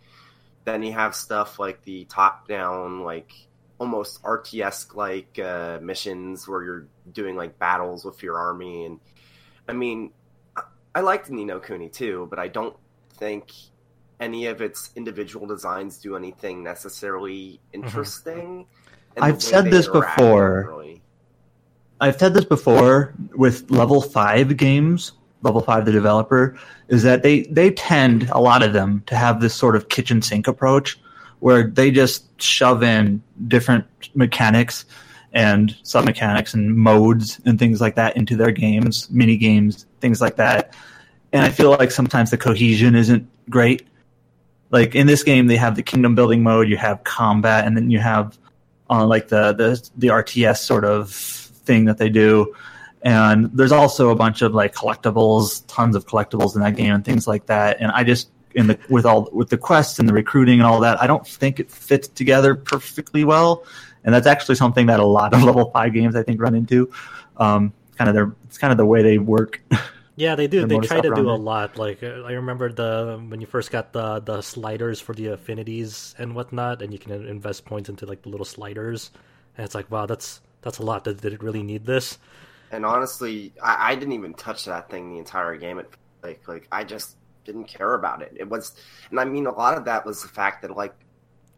then 0.66 0.82
you 0.82 0.94
have 0.94 1.14
stuff 1.16 1.60
like 1.60 1.84
the 1.84 2.06
top 2.06 2.48
down, 2.48 3.04
like 3.04 3.32
almost 3.78 4.24
RTS 4.24 4.96
like 4.96 5.38
uh, 5.38 5.78
missions 5.80 6.48
where 6.48 6.64
you're 6.64 6.88
doing 7.12 7.36
like 7.36 7.60
battles 7.60 8.04
with 8.04 8.24
your 8.24 8.40
army. 8.40 8.86
And 8.86 9.00
I 9.68 9.74
mean, 9.74 10.12
I- 10.58 10.64
I 10.96 11.02
liked 11.02 11.30
Ni 11.30 11.46
no 11.46 11.60
Kuni 11.60 11.90
too, 11.90 12.26
but 12.32 12.40
I 12.40 12.48
don't 12.48 12.76
think 13.12 13.52
any 14.20 14.48
of 14.48 14.60
its 14.62 14.90
individual 14.96 15.46
designs 15.46 16.00
do 16.00 16.16
anything 16.16 16.64
necessarily 16.64 17.60
interesting. 17.74 18.66
And 19.16 19.24
the 19.24 19.28
I've 19.28 19.44
said 19.44 19.66
this 19.66 19.88
before. 19.88 20.66
really- 20.70 21.03
I've 22.02 22.18
said 22.18 22.34
this 22.34 22.46
before 22.46 23.14
with 23.36 23.70
level 23.72 24.02
five 24.02 24.58
games, 24.58 25.14
level 25.42 25.62
five, 25.62 25.86
the 25.86 25.92
developer, 25.92 26.58
is 26.88 27.04
that 27.04 27.24
they, 27.24 27.42
they 27.44 27.72
tend, 27.72 28.30
a 28.32 28.40
lot 28.40 28.64
of 28.64 28.74
them, 28.74 29.04
to 29.08 29.16
have 29.16 29.42
this 29.42 29.54
sort 29.54 29.76
of 29.76 29.90
kitchen 29.90 30.22
sink 30.22 30.48
approach 30.48 31.00
where 31.40 31.64
they 31.64 31.92
just 31.92 32.42
shove 32.42 32.84
in 32.84 33.22
different 33.48 33.86
mechanics 34.16 34.86
and 35.34 35.76
sub 35.84 36.06
mechanics 36.06 36.54
and 36.54 36.76
modes 36.76 37.42
and 37.46 37.60
things 37.60 37.82
like 37.82 37.96
that 37.96 38.16
into 38.16 38.36
their 38.36 38.52
games, 38.52 39.10
mini 39.10 39.36
games, 39.36 39.86
things 40.00 40.22
like 40.22 40.38
that. 40.38 40.74
And 41.34 41.44
I 41.44 41.50
feel 41.50 41.72
like 41.72 41.92
sometimes 41.92 42.32
the 42.32 42.38
cohesion 42.38 42.96
isn't 42.96 43.28
great. 43.50 43.88
Like 44.70 44.96
in 44.96 45.08
this 45.08 45.24
game, 45.24 45.48
they 45.48 45.58
have 45.58 45.76
the 45.76 45.84
kingdom 45.84 46.16
building 46.16 46.44
mode, 46.44 46.70
you 46.70 46.78
have 46.78 47.04
combat, 47.04 47.66
and 47.66 47.76
then 47.76 47.90
you 47.90 48.00
have 48.00 48.38
on 48.90 49.10
like 49.10 49.28
the, 49.28 49.54
the 49.54 49.90
the 49.98 50.08
RTS 50.08 50.58
sort 50.58 50.86
of 50.86 51.43
thing 51.66 51.86
that 51.86 51.98
they 51.98 52.10
do. 52.10 52.56
And 53.02 53.50
there's 53.54 53.72
also 53.72 54.10
a 54.10 54.16
bunch 54.16 54.42
of 54.42 54.54
like 54.54 54.74
collectibles, 54.74 55.64
tons 55.68 55.96
of 55.96 56.06
collectibles 56.06 56.56
in 56.56 56.62
that 56.62 56.76
game 56.76 56.94
and 56.94 57.04
things 57.04 57.28
like 57.28 57.48
that. 57.48 57.78
And 57.80 57.92
I 57.92 58.04
just 58.04 58.30
in 58.56 58.68
the 58.68 58.80
with 58.90 59.06
all 59.06 59.30
with 59.34 59.50
the 59.50 59.58
quests 59.58 60.00
and 60.00 60.08
the 60.08 60.14
recruiting 60.14 60.60
and 60.60 60.68
all 60.68 60.80
that, 60.82 61.02
I 61.02 61.08
don't 61.08 61.28
think 61.28 61.60
it 61.60 61.70
fits 61.70 62.08
together 62.08 62.56
perfectly 62.56 63.24
well. 63.26 63.66
And 64.06 64.14
that's 64.14 64.28
actually 64.28 64.56
something 64.56 64.86
that 64.88 65.00
a 65.00 65.06
lot 65.06 65.34
of 65.34 65.44
level 65.50 65.70
five 65.72 65.94
games 65.94 66.16
I 66.16 66.24
think 66.24 66.42
run 66.42 66.56
into. 66.56 66.92
Um, 67.38 67.74
kind 67.98 68.10
of 68.10 68.16
their 68.16 68.34
it's 68.46 68.58
kind 68.58 68.72
of 68.72 68.78
the 68.78 68.86
way 68.86 69.04
they 69.04 69.18
work. 69.18 69.62
Yeah, 70.16 70.36
they 70.36 70.48
do. 70.48 70.68
They 70.68 70.78
try 70.78 71.02
to 71.02 71.10
do 71.16 71.30
a 71.30 71.34
lot. 71.34 71.78
Like 71.78 72.04
uh, 72.04 72.22
I 72.22 72.34
remember 72.34 72.72
the 72.72 73.20
when 73.28 73.42
you 73.42 73.48
first 73.48 73.72
got 73.72 73.94
the 73.94 74.20
the 74.20 74.42
sliders 74.42 75.00
for 75.00 75.16
the 75.16 75.28
affinities 75.28 76.14
and 76.20 76.36
whatnot, 76.36 76.84
and 76.84 76.94
you 76.94 77.00
can 77.00 77.12
invest 77.12 77.66
points 77.66 77.90
into 77.90 78.06
like 78.06 78.22
the 78.22 78.30
little 78.30 78.46
sliders, 78.46 79.10
and 79.58 79.66
it's 79.66 79.74
like, 79.74 79.90
wow, 79.90 80.06
that's 80.06 80.40
that's 80.64 80.80
a 80.80 80.84
lot. 80.84 81.04
Did, 81.04 81.22
did 81.22 81.34
it 81.34 81.44
really 81.44 81.64
need 81.64 81.86
this? 81.86 82.18
And 82.72 82.86
honestly, 82.86 83.54
I, 83.62 83.92
I 83.92 83.96
didn't 83.96 84.14
even 84.14 84.34
touch 84.34 84.66
that 84.66 84.90
thing 84.90 85.12
the 85.12 85.20
entire 85.20 85.56
game. 85.58 85.80
It, 85.80 85.90
like, 86.24 86.48
like 86.48 86.68
I 86.72 86.84
just 86.84 87.18
didn't 87.46 87.66
care 87.66 87.94
about 87.94 88.22
it. 88.22 88.34
It 88.36 88.50
was, 88.50 88.74
and 89.12 89.20
I 89.20 89.26
mean, 89.26 89.46
a 89.46 89.52
lot 89.52 89.78
of 89.78 89.86
that 89.86 90.06
was 90.06 90.22
the 90.22 90.28
fact 90.28 90.62
that 90.62 90.76
like 90.76 90.96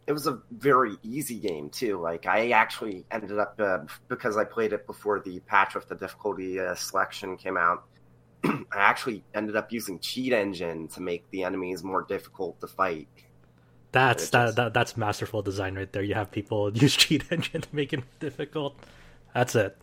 it 0.07 0.13
was 0.13 0.27
a 0.27 0.39
very 0.51 0.97
easy 1.03 1.39
game 1.39 1.69
too. 1.69 1.99
Like 1.99 2.25
I 2.25 2.49
actually 2.49 3.05
ended 3.11 3.39
up 3.39 3.59
uh, 3.59 3.79
because 4.07 4.37
I 4.37 4.43
played 4.43 4.73
it 4.73 4.85
before 4.85 5.19
the 5.19 5.39
patch 5.41 5.75
with 5.75 5.87
the 5.87 5.95
difficulty 5.95 6.59
uh, 6.59 6.75
selection 6.75 7.37
came 7.37 7.57
out. 7.57 7.85
I 8.43 8.61
actually 8.73 9.23
ended 9.33 9.55
up 9.55 9.71
using 9.71 9.99
Cheat 9.99 10.33
Engine 10.33 10.87
to 10.89 11.01
make 11.01 11.29
the 11.31 11.43
enemies 11.43 11.83
more 11.83 12.03
difficult 12.03 12.59
to 12.61 12.67
fight. 12.67 13.07
That's 13.95 14.29
that, 14.31 14.55
that 14.57 14.73
that's 14.73 14.95
masterful 14.97 15.41
design 15.41 15.75
right 15.75 15.91
there. 15.91 16.03
You 16.03 16.13
have 16.13 16.29
people 16.31 16.71
use 16.85 16.95
cheat 16.95 17.23
engine 17.31 17.61
to 17.61 17.69
make 17.71 17.91
it 17.93 18.03
difficult. 18.19 18.75
That's 19.33 19.55
it. 19.55 19.77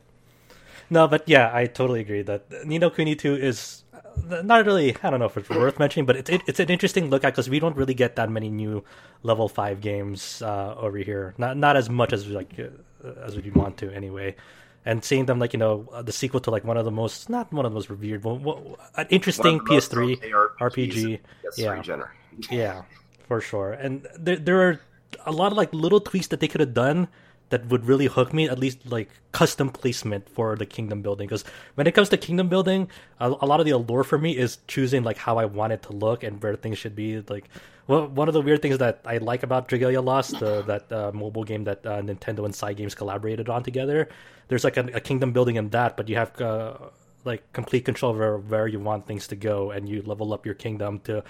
No, 0.91 1.09
but 1.09 1.27
yeah, 1.27 1.51
I 1.53 1.67
totally 1.67 2.01
agree 2.01 2.23
that 2.23 2.67
Ni 2.67 2.79
no 2.79 2.91
Kuni 2.91 3.17
2 3.17 3.35
is 3.37 3.83
uh, 3.95 4.43
not 4.43 4.67
really. 4.67 4.95
I 5.03 5.09
don't 5.11 5.21
know 5.21 5.27
if 5.27 5.37
it's 5.39 5.49
worth 5.49 5.79
mentioning, 5.79 6.05
but 6.05 6.17
it's 6.17 6.29
it, 6.31 6.43
it's 6.47 6.61
an 6.61 6.69
interesting 6.69 7.09
look 7.09 7.25
at 7.25 7.33
because 7.33 7.49
we 7.49 7.59
don't 7.61 7.77
really 7.77 7.95
get 7.95 8.17
that 8.17 8.29
many 8.31 8.51
new 8.51 8.85
level 9.23 9.49
five 9.49 9.81
games 9.81 10.43
uh, 10.43 10.75
over 10.77 10.99
here. 10.99 11.35
Not 11.39 11.57
not 11.57 11.77
as 11.77 11.89
much 11.89 12.13
as 12.13 12.27
like 12.29 12.53
uh, 12.61 13.09
as 13.25 13.37
we 13.37 13.51
want 13.51 13.79
to 13.79 13.91
anyway. 13.91 14.37
And 14.85 15.05
seeing 15.05 15.27
them 15.27 15.39
like 15.39 15.53
you 15.55 15.61
know 15.61 15.89
uh, 15.93 16.03
the 16.03 16.13
sequel 16.13 16.41
to 16.41 16.51
like 16.51 16.65
one 16.65 16.77
of 16.77 16.85
the 16.85 16.91
most 16.91 17.31
not 17.31 17.53
one 17.53 17.65
of 17.65 17.73
the 17.73 17.75
most 17.75 17.89
revered, 17.89 18.21
but 18.21 18.35
what, 18.35 18.59
an 18.97 19.07
interesting 19.09 19.59
One 19.59 19.77
of 19.79 19.89
the 19.91 19.97
most 20.01 20.21
PS3 20.21 20.21
RPG. 20.61 21.21
Yes, 21.45 21.59
Yeah. 21.59 21.71
regenerate. 21.71 22.11
Yeah, 22.51 22.83
for 23.27 23.41
sure. 23.41 23.73
And 23.73 24.07
there 24.18 24.37
there 24.37 24.61
are 24.68 24.81
a 25.27 25.33
lot 25.33 25.53
of 25.53 25.59
like 25.59 25.73
little 25.73 26.01
tweaks 26.01 26.29
that 26.29 26.41
they 26.41 26.49
could 26.49 26.61
have 26.61 26.75
done 26.75 27.09
that 27.51 27.66
would 27.66 27.87
really 27.87 28.07
hook 28.07 28.33
me. 28.33 28.49
At 28.49 28.59
least 28.59 28.87
like 28.87 29.11
custom 29.33 29.70
placement 29.70 30.29
for 30.29 30.57
the 30.57 30.66
kingdom 30.66 31.03
building. 31.03 31.29
Because 31.29 31.45
when 31.75 31.87
it 31.87 31.93
comes 31.93 32.09
to 32.11 32.16
kingdom 32.16 32.49
building, 32.49 32.89
a, 33.20 33.29
a 33.29 33.47
lot 33.47 33.61
of 33.61 33.66
the 33.66 33.73
allure 33.73 34.05
for 34.05 34.18
me 34.18 34.37
is 34.37 34.59
choosing 34.68 35.03
like 35.03 35.18
how 35.18 35.39
I 35.39 35.45
want 35.45 35.73
it 35.73 35.83
to 35.85 35.93
look 35.93 36.23
and 36.23 36.43
where 36.43 36.57
things 36.57 36.79
should 36.79 36.97
be. 36.97 37.20
Like, 37.20 37.49
well, 37.87 38.07
one 38.07 38.29
of 38.29 38.35
the 38.35 38.41
weird 38.41 38.62
things 38.62 38.79
that 38.79 39.01
I 39.05 39.18
like 39.18 39.43
about 39.43 39.68
Dragalia 39.68 40.03
Lost, 40.03 40.41
that 40.41 40.91
uh, 40.91 41.11
mobile 41.12 41.45
game 41.45 41.64
that 41.64 41.85
uh, 41.85 42.01
Nintendo 42.01 42.45
and 42.45 42.55
Cygames 42.55 42.97
collaborated 42.97 43.49
on 43.49 43.62
together. 43.62 44.09
There's 44.49 44.64
like 44.64 44.77
a, 44.77 44.89
a 44.95 45.01
kingdom 45.01 45.33
building 45.33 45.57
in 45.57 45.70
that, 45.70 45.97
but 45.97 46.09
you 46.09 46.16
have. 46.16 46.33
Like 47.25 47.53
complete 47.53 47.85
control 47.85 48.12
over 48.12 48.39
where 48.39 48.66
you 48.66 48.81
want 48.81 49.07
things 49.07 49.29
to 49.29 49.37
go, 49.37 49.70
and 49.70 49.89
you 49.89 50.03
level 50.03 50.33
up 50.33 50.45
your 50.45 50.55
kingdom 50.55 51.01
to 51.01 51.23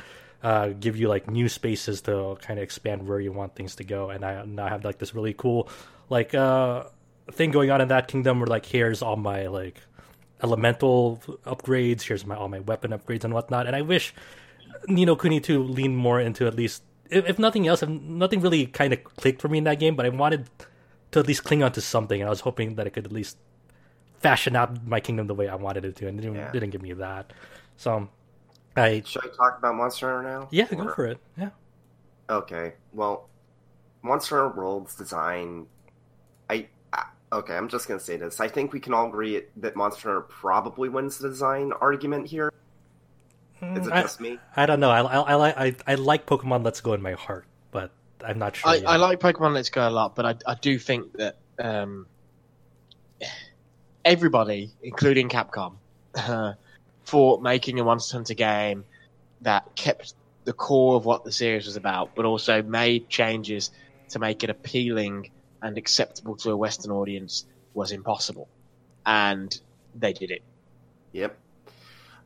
uh, 0.43 0.69
give 0.69 0.97
you 0.97 1.09
like 1.09 1.31
new 1.31 1.49
spaces 1.49 2.01
to 2.03 2.37
kind 2.41 2.59
of 2.59 2.63
expand 2.63 3.07
where 3.07 3.21
you 3.21 3.33
want 3.33 3.55
things 3.55 3.77
to 3.77 3.85
go. 3.85 4.11
And 4.11 4.25
I 4.25 4.45
now 4.45 4.69
have 4.69 4.85
like 4.85 4.99
this 4.99 5.15
really 5.15 5.35
cool 5.35 5.69
like 6.09 6.35
uh, 6.35 6.85
thing 7.31 7.51
going 7.51 7.71
on 7.71 7.81
in 7.81 7.89
that 7.89 8.09
kingdom 8.09 8.41
where 8.41 8.47
like 8.47 8.67
here's 8.67 9.03
all 9.03 9.17
my 9.17 9.47
like 9.47 9.81
elemental 10.43 11.23
upgrades, 11.45 12.03
here's 12.03 12.27
my 12.27 12.37
all 12.37 12.49
my 12.49 12.61
weapon 12.61 12.91
upgrades 12.91 13.25
and 13.25 13.35
whatnot. 13.35 13.67
And 13.67 13.77
I 13.77 13.83
wish 13.83 14.15
Ni 14.89 15.05
no 15.05 15.15
Kuni 15.15 15.41
to 15.41 15.63
lean 15.63 15.95
more 15.95 16.21
into 16.21 16.47
at 16.47 16.55
least 16.55 16.83
if, 17.13 17.29
if 17.29 17.39
nothing 17.39 17.69
else, 17.69 17.83
if 17.83 17.89
nothing 17.89 18.41
really 18.41 18.67
kind 18.67 18.93
of 18.93 19.05
clicked 19.05 19.41
for 19.41 19.49
me 19.49 19.59
in 19.59 19.65
that 19.65 19.79
game, 19.79 19.95
but 19.95 20.07
I 20.07 20.09
wanted 20.09 20.49
to 21.13 21.21
at 21.21 21.27
least 21.27 21.45
cling 21.45 21.63
on 21.63 21.73
to 21.73 21.81
something, 21.81 22.21
and 22.21 22.27
I 22.27 22.31
was 22.31 22.41
hoping 22.41 22.77
that 22.77 22.87
it 22.87 22.91
could 22.91 23.05
at 23.05 23.13
least 23.13 23.37
fashion 24.23 24.57
out 24.57 24.87
my 24.87 25.01
kingdom 25.01 25.27
the 25.27 25.35
way 25.35 25.49
I 25.49 25.55
wanted 25.57 25.85
it 25.85 25.97
to, 25.97 26.09
and 26.09 26.19
it 26.19 26.23
didn't, 26.23 26.37
Yeah. 26.37 26.53
didn't 26.53 26.71
give 26.71 26.83
me 26.83 26.93
that. 26.95 27.33
So, 27.77 28.09
I 28.77 29.03
Should 29.05 29.25
I 29.25 29.29
talk 29.37 29.59
about 29.59 29.75
Monster 29.75 30.13
Hunter 30.15 30.29
now? 30.29 30.49
yeah, 30.51 30.67
go 30.67 30.93
for 30.95 31.07
it. 31.07 31.19
Yeah, 31.37 31.51
Okay, 32.31 32.75
well, 32.93 33.29
Monster 34.03 34.41
Hunter 34.43 34.57
World's 34.57 34.95
design, 34.95 35.67
I, 36.49 36.69
I 36.93 37.05
okay, 37.33 37.57
I'm 37.57 37.69
just 37.69 37.87
gonna 37.89 38.01
say 38.01 38.17
this. 38.17 38.41
I 38.41 38.49
think 38.49 38.73
we 38.73 38.81
can 38.81 38.95
all 38.95 39.09
agree 39.09 39.43
that 39.57 39.77
Monster 39.77 40.09
Hunter 40.09 40.21
probably 40.23 40.89
wins 40.89 41.19
the 41.19 41.29
design 41.29 41.73
argument 41.81 42.27
here. 42.29 42.51
Is 43.61 43.87
it 43.87 43.93
I, 43.93 44.03
just 44.03 44.21
me? 44.21 44.39
I 44.57 44.67
don't 44.67 44.81
know. 44.81 44.91
I, 44.91 45.03
I, 45.03 45.19
I 45.21 45.35
like 45.35 45.57
I, 45.57 45.75
I 45.87 45.95
like 45.95 46.27
Pokemon 46.27 46.65
Let's 46.65 46.81
Go 46.81 46.95
in 46.95 47.03
my 47.03 47.13
heart, 47.13 47.45
but 47.71 47.93
I'm 48.25 48.39
not 48.39 48.57
sure. 48.57 48.71
I. 48.71 48.83
I 48.87 48.97
like 48.97 49.21
Pokemon 49.21 49.55
Let's 49.55 49.69
Go 49.71 49.87
a 49.87 49.91
lot, 49.91 50.17
but 50.17 50.27
I, 50.27 50.35
I 50.51 50.57
do 50.57 50.79
think 50.79 51.13
that 51.15 51.37
um, 51.61 52.07
everybody, 54.05 54.71
including 54.83 55.29
Capcom, 55.29 55.75
uh, 56.15 56.55
for 57.05 57.41
making 57.41 57.81
a 57.81 57.85
Monster 57.85 58.17
Hunter 58.17 58.35
game 58.35 58.85
that 59.41 59.75
kept 59.75 60.15
the 60.45 60.53
core 60.53 60.97
of 60.97 61.05
what 61.05 61.25
the 61.25 61.33
series 61.33 61.67
was 61.67 61.77
about, 61.77 62.15
but 62.15 62.25
also 62.25 62.63
made 62.63 63.09
changes 63.09 63.71
to 64.11 64.19
make 64.19 64.45
it 64.45 64.51
appealing 64.51 65.31
and 65.63 65.79
acceptable 65.79 66.37
to 66.37 66.51
a 66.51 66.57
Western 66.57 66.93
audience 66.93 67.47
was 67.75 67.93
impossible. 67.93 68.49
And 69.07 69.57
they 69.95 70.13
did 70.13 70.31
it. 70.31 70.43
Yep. 71.13 71.37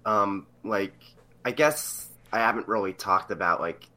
Um, 0.04 0.46
like, 0.64 0.94
I 1.44 1.50
guess 1.52 2.08
I 2.32 2.38
haven't 2.38 2.68
really 2.68 2.92
talked 2.92 3.30
about 3.30 3.60
like 3.60 3.88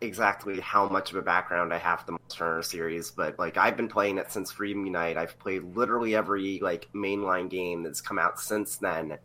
exactly 0.00 0.60
how 0.60 0.88
much 0.88 1.10
of 1.10 1.16
a 1.16 1.22
background 1.22 1.72
I 1.72 1.78
have 1.78 2.04
the 2.06 2.12
Monster 2.12 2.44
Hunter 2.44 2.62
series, 2.62 3.10
but 3.10 3.38
like 3.38 3.56
I've 3.56 3.76
been 3.76 3.88
playing 3.88 4.18
it 4.18 4.32
since 4.32 4.50
Freedom 4.50 4.84
Unite. 4.84 5.16
I've 5.16 5.38
played 5.38 5.76
literally 5.76 6.14
every 6.14 6.58
like 6.60 6.88
mainline 6.94 7.48
game 7.50 7.82
that's 7.82 8.00
come 8.00 8.18
out 8.18 8.40
since 8.40 8.76
then, 8.76 9.18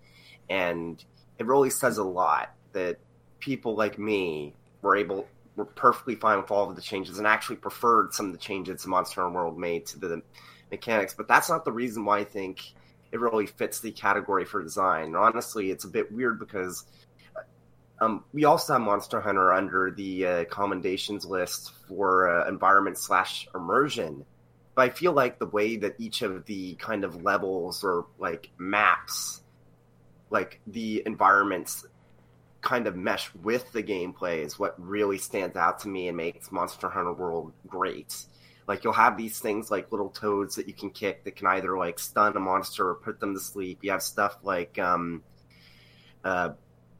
and 0.50 1.04
it 1.40 1.46
really 1.46 1.70
says 1.70 1.98
a 1.98 2.04
lot 2.04 2.54
that 2.74 2.98
people 3.40 3.76
like 3.76 3.98
me 3.98 4.54
were 4.82 4.96
able 4.96 5.28
were 5.56 5.66
perfectly 5.66 6.16
fine 6.16 6.38
with 6.38 6.52
all 6.52 6.70
of 6.70 6.76
the 6.76 6.82
changes 6.82 7.18
and 7.18 7.28
actually 7.28 7.56
preferred 7.56 8.14
some 8.14 8.28
of 8.28 8.32
the 8.32 8.38
changes 8.38 8.86
Monster 8.88 9.22
Hunter 9.22 9.36
World 9.36 9.58
made 9.58 9.86
to 9.88 10.00
the 10.00 10.22
mechanics. 10.72 11.14
But 11.14 11.28
that's 11.28 11.50
not 11.50 11.66
the 11.66 11.72
reason 11.72 12.06
why 12.06 12.20
I 12.20 12.24
think 12.24 12.74
it 13.12 13.20
really 13.20 13.46
fits 13.46 13.80
the 13.80 13.92
category 13.92 14.46
for 14.46 14.64
design. 14.64 15.16
Honestly, 15.16 15.70
it's 15.70 15.86
a 15.86 15.88
bit 15.88 16.12
weird 16.12 16.40
because 16.40 16.86
um, 18.00 18.24
we 18.34 18.46
also 18.46 18.74
have 18.74 18.82
Monster 18.82 19.22
Hunter 19.22 19.54
under 19.54 19.92
the 19.92 20.26
uh, 20.26 20.46
commendations 20.46 21.26
list 21.26 21.72
for 21.88 22.30
uh, 22.30 22.48
environment 22.48 22.98
slash 22.98 23.48
immersion. 23.54 24.26
But 24.76 24.82
I 24.82 24.90
feel 24.90 25.14
like 25.14 25.40
the 25.40 25.46
way 25.46 25.78
that 25.78 25.96
each 26.00 26.22
of 26.22 26.46
the 26.46 26.74
kind 26.76 27.04
of 27.04 27.24
levels 27.24 27.84
or 27.84 28.08
like 28.18 28.50
maps, 28.58 29.42
like 30.30 30.60
the 30.66 31.04
environments 31.06 31.86
kind 32.62 32.88
of 32.88 32.96
mesh 32.96 33.30
with 33.36 33.72
the 33.74 33.84
gameplay 33.84 34.44
is 34.44 34.58
what 34.58 34.74
really 34.82 35.18
stands 35.18 35.56
out 35.56 35.80
to 35.82 35.88
me 35.88 36.08
and 36.08 36.18
makes 36.18 36.52
Monster 36.52 36.90
Hunter 36.90 37.14
World 37.14 37.52
great. 37.68 38.26
Like 38.68 38.84
you'll 38.84 38.94
have 38.94 39.18
these 39.18 39.40
things 39.40 39.70
like 39.70 39.92
little 39.92 40.10
toads 40.10 40.56
that 40.56 40.68
you 40.68 40.74
can 40.74 40.90
kick 40.90 41.26
that 41.26 41.36
can 41.36 41.48
either 41.48 41.78
like 41.78 42.00
stun 42.00 42.36
a 42.36 42.40
monster 42.40 42.90
or 42.90 42.96
put 42.96 43.20
them 43.20 43.34
to 43.34 43.40
sleep. 43.40 43.80
You 43.82 43.92
have 43.92 44.02
stuff 44.02 44.38
like 44.44 44.80
um, 44.80 45.22
uh, 46.24 46.52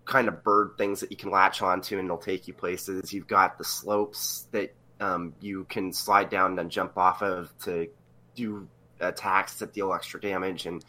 kind 0.06 0.28
of 0.28 0.44
bird 0.44 0.72
things 0.78 1.00
that 1.00 1.12
you 1.12 1.18
can 1.18 1.32
latch 1.32 1.62
onto 1.62 1.98
and 1.98 2.10
they'll 2.10 2.18
take 2.18 2.48
you 2.48 2.54
places. 2.54 3.14
You've 3.14 3.28
got 3.28 3.58
the 3.58 3.64
slopes 3.64 4.48
that 4.52 4.76
um, 5.00 5.34
you 5.40 5.66
can 5.70 5.94
slide 5.94 6.30
down 6.30 6.60
and 6.60 6.70
jump 6.70 6.98
off 6.98 7.22
of 7.22 7.54
to 7.64 7.88
do 8.36 8.68
attacks 9.00 9.56
that 9.60 9.74
deal 9.74 9.94
extra 9.94 10.20
damage 10.22 10.66
and 10.66 10.84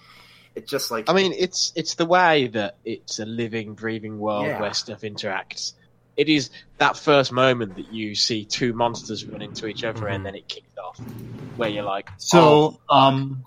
it 0.55 0.69
just 0.69 0.91
like 0.91 1.11
I 1.11 1.15
mean, 1.15 1.33
it's 1.37 1.73
it's 1.75 1.97
the 1.97 2.07
way 2.07 2.47
that 2.49 2.77
it's 2.85 3.19
a 3.19 3.25
living, 3.27 3.75
breathing 3.75 4.19
world 4.21 4.47
Yeah. 4.47 4.61
where 4.61 4.73
stuff 4.73 5.01
interacts. 5.01 5.73
It 6.17 6.29
is 6.29 6.51
that 6.79 6.97
first 6.97 7.33
moment 7.33 7.75
that 7.75 7.93
you 7.93 8.15
see 8.15 8.45
two 8.45 8.73
monsters 8.73 9.25
run 9.25 9.43
into 9.43 9.67
each 9.67 9.83
other, 9.83 10.03
Mhm. 10.03 10.15
and 10.15 10.27
then 10.27 10.37
it 10.37 10.47
kicks 10.49 10.71
off, 10.79 11.01
where 11.57 11.69
you're 11.69 11.83
like, 11.83 12.09
So, 12.19 12.79
oh, 12.89 12.97
um, 12.97 13.45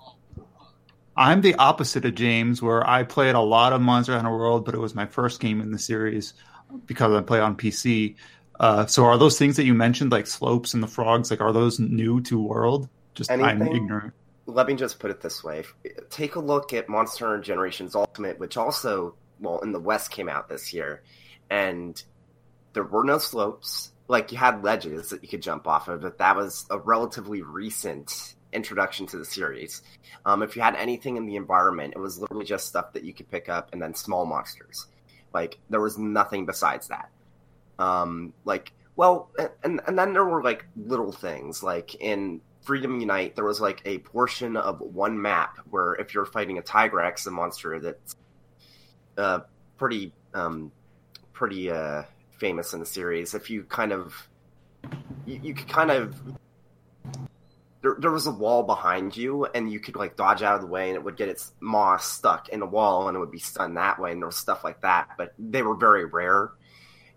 I'm 1.18 1.40
the 1.40 1.56
opposite 1.56 2.04
of 2.04 2.14
James, 2.14 2.62
where 2.62 2.88
I 2.88 3.02
played 3.02 3.34
a 3.34 3.40
lot 3.40 3.72
of 3.72 3.80
Monster 3.80 4.14
Hunter 4.14 4.30
World, 4.30 4.64
but 4.64 4.76
it 4.76 4.78
was 4.78 4.94
my 4.94 5.06
first 5.06 5.40
game 5.40 5.60
in 5.60 5.72
the 5.72 5.78
series 5.78 6.32
because 6.86 7.12
I 7.12 7.22
play 7.22 7.40
on 7.40 7.56
PC. 7.56 8.14
Uh, 8.60 8.86
so, 8.86 9.04
are 9.04 9.18
those 9.18 9.36
things 9.36 9.56
that 9.56 9.64
you 9.64 9.74
mentioned, 9.74 10.12
like 10.12 10.28
slopes 10.28 10.74
and 10.74 10.82
the 10.82 10.86
frogs, 10.86 11.32
like 11.32 11.40
are 11.40 11.52
those 11.52 11.80
new 11.80 12.20
to 12.22 12.40
World? 12.40 12.88
Just 13.16 13.32
I'm 13.32 13.60
ignorant. 13.62 14.14
let 14.46 14.68
me 14.68 14.74
just 14.74 15.00
put 15.00 15.10
it 15.10 15.20
this 15.20 15.42
way. 15.42 15.64
Take 16.08 16.36
a 16.36 16.40
look 16.40 16.72
at 16.72 16.88
Monster 16.88 17.26
Hunter 17.26 17.42
Generations 17.42 17.96
Ultimate, 17.96 18.38
which 18.38 18.56
also, 18.56 19.16
well, 19.40 19.58
in 19.58 19.72
the 19.72 19.80
West 19.80 20.12
came 20.12 20.28
out 20.28 20.48
this 20.48 20.72
year, 20.72 21.02
and 21.50 22.00
there 22.74 22.84
were 22.84 23.02
no 23.02 23.18
slopes. 23.18 23.90
Like 24.06 24.30
you 24.30 24.38
had 24.38 24.62
ledges 24.62 25.10
that 25.10 25.24
you 25.24 25.28
could 25.28 25.42
jump 25.42 25.66
off 25.66 25.88
of, 25.88 26.00
but 26.00 26.18
that 26.18 26.36
was 26.36 26.64
a 26.70 26.78
relatively 26.78 27.42
recent 27.42 28.36
introduction 28.52 29.06
to 29.06 29.18
the 29.18 29.24
series. 29.24 29.82
Um, 30.24 30.42
if 30.42 30.56
you 30.56 30.62
had 30.62 30.76
anything 30.76 31.16
in 31.16 31.26
the 31.26 31.36
environment, 31.36 31.94
it 31.96 31.98
was 31.98 32.18
literally 32.18 32.44
just 32.44 32.66
stuff 32.66 32.92
that 32.92 33.04
you 33.04 33.12
could 33.12 33.30
pick 33.30 33.48
up 33.48 33.70
and 33.72 33.80
then 33.80 33.94
small 33.94 34.26
monsters. 34.26 34.86
Like 35.32 35.58
there 35.70 35.80
was 35.80 35.98
nothing 35.98 36.46
besides 36.46 36.88
that. 36.88 37.10
Um, 37.78 38.32
like 38.44 38.72
well, 38.96 39.30
and 39.62 39.80
and 39.86 39.98
then 39.98 40.12
there 40.12 40.24
were 40.24 40.42
like 40.42 40.66
little 40.76 41.12
things 41.12 41.62
like 41.62 41.94
in 41.96 42.40
Freedom 42.68 43.00
Unite, 43.00 43.34
there 43.34 43.46
was 43.46 43.62
like 43.62 43.80
a 43.86 43.96
portion 44.00 44.54
of 44.54 44.80
one 44.80 45.20
map 45.22 45.56
where 45.70 45.94
if 45.94 46.12
you're 46.12 46.26
fighting 46.26 46.58
a 46.58 46.62
Tigrex, 46.62 47.26
a 47.26 47.30
monster 47.30 47.80
that's 47.80 48.14
uh, 49.16 49.40
pretty 49.78 50.12
um, 50.34 50.70
pretty 51.32 51.70
uh, 51.70 52.02
famous 52.38 52.74
in 52.74 52.80
the 52.80 52.84
series, 52.84 53.32
if 53.32 53.48
you 53.48 53.62
kind 53.62 53.92
of 53.92 54.28
you, 55.24 55.40
you 55.42 55.54
could 55.54 55.68
kind 55.68 55.90
of 55.90 56.20
there, 57.88 58.00
there 58.00 58.10
was 58.10 58.26
a 58.26 58.30
wall 58.30 58.62
behind 58.62 59.16
you 59.16 59.46
and 59.46 59.70
you 59.70 59.80
could 59.80 59.96
like 59.96 60.16
dodge 60.16 60.42
out 60.42 60.56
of 60.56 60.60
the 60.60 60.66
way 60.66 60.88
and 60.88 60.96
it 60.96 61.02
would 61.02 61.16
get 61.16 61.28
its 61.28 61.52
maw 61.60 61.96
stuck 61.96 62.48
in 62.48 62.60
the 62.60 62.66
wall 62.66 63.08
and 63.08 63.16
it 63.16 63.20
would 63.20 63.30
be 63.30 63.38
stunned 63.38 63.76
that 63.76 63.98
way 63.98 64.12
and 64.12 64.20
there 64.20 64.26
was 64.26 64.36
stuff 64.36 64.64
like 64.64 64.80
that 64.82 65.08
but 65.16 65.32
they 65.38 65.62
were 65.62 65.74
very 65.74 66.04
rare 66.04 66.52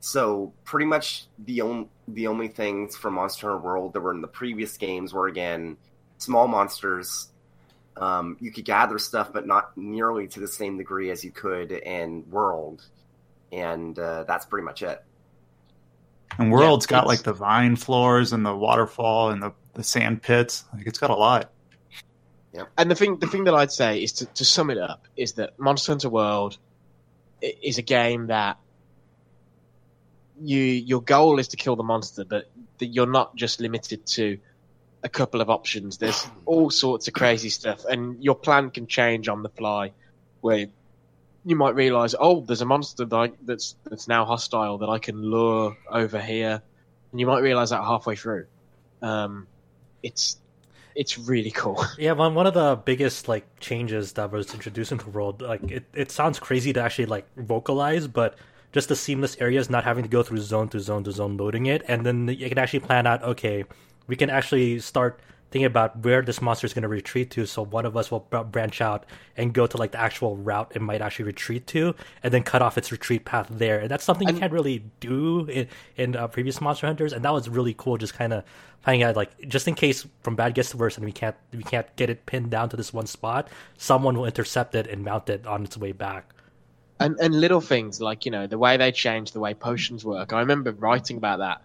so 0.01 0.51
pretty 0.65 0.87
much 0.87 1.27
the 1.37 1.61
only 1.61 1.87
the 2.07 2.27
only 2.27 2.47
things 2.47 2.97
from 2.97 3.13
Monster 3.13 3.49
Hunter 3.49 3.63
World 3.63 3.93
that 3.93 4.01
were 4.01 4.11
in 4.11 4.21
the 4.21 4.27
previous 4.27 4.75
games 4.77 5.13
were 5.13 5.27
again 5.27 5.77
small 6.17 6.47
monsters. 6.47 7.29
Um, 7.95 8.35
you 8.39 8.51
could 8.51 8.65
gather 8.65 8.97
stuff, 8.97 9.31
but 9.31 9.45
not 9.45 9.77
nearly 9.77 10.27
to 10.29 10.39
the 10.39 10.47
same 10.47 10.77
degree 10.77 11.11
as 11.11 11.23
you 11.23 11.29
could 11.29 11.71
in 11.71 12.27
World, 12.31 12.83
and 13.51 13.97
uh, 13.99 14.23
that's 14.23 14.45
pretty 14.47 14.65
much 14.65 14.81
it. 14.81 15.03
And 16.39 16.51
World's 16.51 16.87
got 16.87 17.05
like 17.05 17.21
the 17.21 17.33
vine 17.33 17.75
floors 17.75 18.33
and 18.33 18.43
the 18.43 18.55
waterfall 18.55 19.29
and 19.29 19.43
the, 19.43 19.51
the 19.73 19.83
sand 19.83 20.21
pits. 20.21 20.63
Like 20.73 20.87
it's 20.87 20.99
got 20.99 21.09
a 21.09 21.15
lot. 21.15 21.51
Yeah, 22.53 22.63
And 22.77 22.91
the 22.91 22.95
thing, 22.95 23.17
the 23.17 23.27
thing 23.27 23.45
that 23.45 23.53
I'd 23.53 23.71
say 23.71 24.03
is 24.03 24.11
to, 24.13 24.25
to 24.25 24.43
sum 24.43 24.69
it 24.69 24.77
up 24.77 25.07
is 25.15 25.33
that 25.33 25.57
Monster 25.57 25.93
Hunter 25.93 26.09
World 26.09 26.57
is 27.41 27.77
a 27.77 27.81
game 27.81 28.27
that 28.27 28.57
you 30.41 30.59
your 30.59 31.01
goal 31.01 31.39
is 31.39 31.49
to 31.49 31.57
kill 31.57 31.75
the 31.75 31.83
monster, 31.83 32.25
but 32.25 32.49
you're 32.79 33.05
not 33.05 33.35
just 33.35 33.59
limited 33.59 34.05
to 34.07 34.37
a 35.03 35.09
couple 35.09 35.41
of 35.41 35.49
options. 35.49 35.97
There's 35.97 36.27
all 36.45 36.69
sorts 36.69 37.07
of 37.07 37.13
crazy 37.13 37.49
stuff, 37.49 37.85
and 37.85 38.23
your 38.23 38.35
plan 38.35 38.69
can 38.71 38.87
change 38.87 39.27
on 39.27 39.43
the 39.43 39.49
fly. 39.49 39.91
Where 40.41 40.67
you 41.45 41.55
might 41.55 41.75
realize, 41.75 42.15
oh, 42.19 42.41
there's 42.41 42.61
a 42.61 42.65
monster 42.65 43.05
that 43.05 43.15
I, 43.15 43.31
that's 43.43 43.75
that's 43.89 44.07
now 44.07 44.25
hostile 44.25 44.79
that 44.79 44.89
I 44.89 44.99
can 44.99 45.21
lure 45.21 45.77
over 45.89 46.19
here, 46.19 46.61
and 47.11 47.19
you 47.19 47.27
might 47.27 47.41
realize 47.41 47.69
that 47.69 47.83
halfway 47.83 48.15
through. 48.15 48.47
Um, 49.01 49.47
it's 50.03 50.37
it's 50.95 51.17
really 51.17 51.51
cool. 51.51 51.83
Yeah, 51.97 52.13
one 52.13 52.35
one 52.35 52.47
of 52.47 52.53
the 52.53 52.75
biggest 52.75 53.27
like 53.27 53.45
changes 53.59 54.13
that 54.13 54.31
was 54.31 54.53
introduced 54.53 54.91
into 54.91 55.05
the 55.05 55.11
world, 55.11 55.41
like 55.41 55.63
it, 55.71 55.85
it 55.93 56.11
sounds 56.11 56.39
crazy 56.39 56.73
to 56.73 56.81
actually 56.81 57.05
like 57.05 57.25
vocalize, 57.37 58.07
but 58.07 58.35
just 58.71 58.89
the 58.89 58.95
seamless 58.95 59.35
areas, 59.39 59.69
not 59.69 59.83
having 59.83 60.03
to 60.03 60.09
go 60.09 60.23
through 60.23 60.39
zone 60.39 60.69
to 60.69 60.79
zone 60.79 61.03
to 61.03 61.11
zone 61.11 61.37
loading 61.37 61.65
it, 61.65 61.83
and 61.87 62.05
then 62.05 62.27
you 62.27 62.49
can 62.49 62.57
actually 62.57 62.79
plan 62.79 63.07
out. 63.07 63.23
Okay, 63.23 63.65
we 64.07 64.15
can 64.15 64.29
actually 64.29 64.79
start 64.79 65.19
thinking 65.51 65.65
about 65.65 65.97
where 66.03 66.21
this 66.21 66.41
monster 66.41 66.65
is 66.65 66.73
going 66.73 66.81
to 66.83 66.87
retreat 66.87 67.29
to. 67.31 67.45
So 67.45 67.61
one 67.63 67.85
of 67.85 67.95
us 67.97 68.09
will 68.09 68.25
b- 68.31 68.41
branch 68.49 68.81
out 68.81 69.05
and 69.37 69.53
go 69.53 69.67
to 69.67 69.77
like 69.77 69.91
the 69.91 69.99
actual 69.99 70.37
route 70.37 70.71
it 70.75 70.81
might 70.81 71.01
actually 71.01 71.25
retreat 71.25 71.67
to, 71.67 71.93
and 72.23 72.33
then 72.33 72.41
cut 72.43 72.61
off 72.61 72.77
its 72.77 72.91
retreat 72.91 73.25
path 73.25 73.47
there. 73.51 73.79
And 73.79 73.89
that's 73.91 74.03
something 74.03 74.27
you 74.27 74.33
And- 74.33 74.39
can't 74.39 74.53
really 74.53 74.83
do 74.99 75.45
in 75.45 75.67
in 75.97 76.15
uh, 76.15 76.27
previous 76.27 76.59
Monster 76.61 76.87
Hunters, 76.87 77.13
and 77.13 77.23
that 77.25 77.33
was 77.33 77.47
really 77.49 77.75
cool. 77.77 77.97
Just 77.97 78.13
kind 78.15 78.33
of 78.33 78.43
finding 78.81 79.03
out 79.03 79.15
like 79.15 79.31
just 79.47 79.67
in 79.67 79.75
case 79.75 80.07
from 80.23 80.35
bad 80.35 80.55
gets 80.55 80.71
to 80.71 80.77
worse, 80.77 80.95
and 80.97 81.05
we 81.05 81.11
can't 81.11 81.35
we 81.53 81.63
can't 81.63 81.93
get 81.97 82.09
it 82.09 82.25
pinned 82.25 82.49
down 82.49 82.69
to 82.69 82.77
this 82.77 82.93
one 82.93 83.05
spot, 83.05 83.49
someone 83.77 84.17
will 84.17 84.25
intercept 84.25 84.73
it 84.73 84.87
and 84.87 85.03
mount 85.03 85.29
it 85.29 85.45
on 85.45 85.63
its 85.63 85.77
way 85.77 85.91
back. 85.91 86.33
and 86.99 87.17
and 87.19 87.33
little 87.41 87.61
things 87.61 87.99
like 87.99 88.25
you 88.25 88.31
know 88.31 88.45
the 88.47 88.57
way 88.57 88.77
they 88.77 88.91
change 88.91 89.31
the 89.31 89.39
way 89.39 89.53
potions 89.53 90.05
work. 90.05 90.31
I 90.33 90.39
remember 90.39 90.71
writing 90.71 91.17
about 91.17 91.39
that 91.39 91.61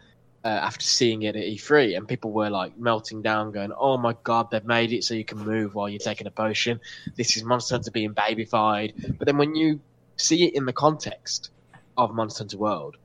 uh, 0.46 0.60
after 0.62 0.86
seeing 0.86 1.22
it 1.22 1.34
at 1.34 1.42
E3, 1.42 1.96
and 1.96 2.06
people 2.06 2.30
were 2.30 2.50
like 2.50 2.78
melting 2.78 3.20
down, 3.20 3.50
going, 3.50 3.72
"Oh 3.76 3.98
my 3.98 4.14
god, 4.22 4.52
they've 4.52 4.64
made 4.64 4.92
it 4.92 5.02
so 5.02 5.14
you 5.14 5.24
can 5.24 5.38
move 5.38 5.74
while 5.74 5.88
you're 5.88 5.98
taking 5.98 6.28
a 6.28 6.30
potion. 6.30 6.78
This 7.16 7.36
is 7.36 7.42
Monster 7.42 7.74
Hunter 7.74 7.90
being 7.90 8.14
babyfied." 8.14 9.18
But 9.18 9.26
then 9.26 9.38
when 9.38 9.56
you 9.56 9.80
see 10.16 10.44
it 10.44 10.54
in 10.54 10.64
the 10.64 10.72
context 10.72 11.50
of 11.96 12.14
Monster 12.14 12.44
Hunter 12.44 12.58
World. 12.58 12.96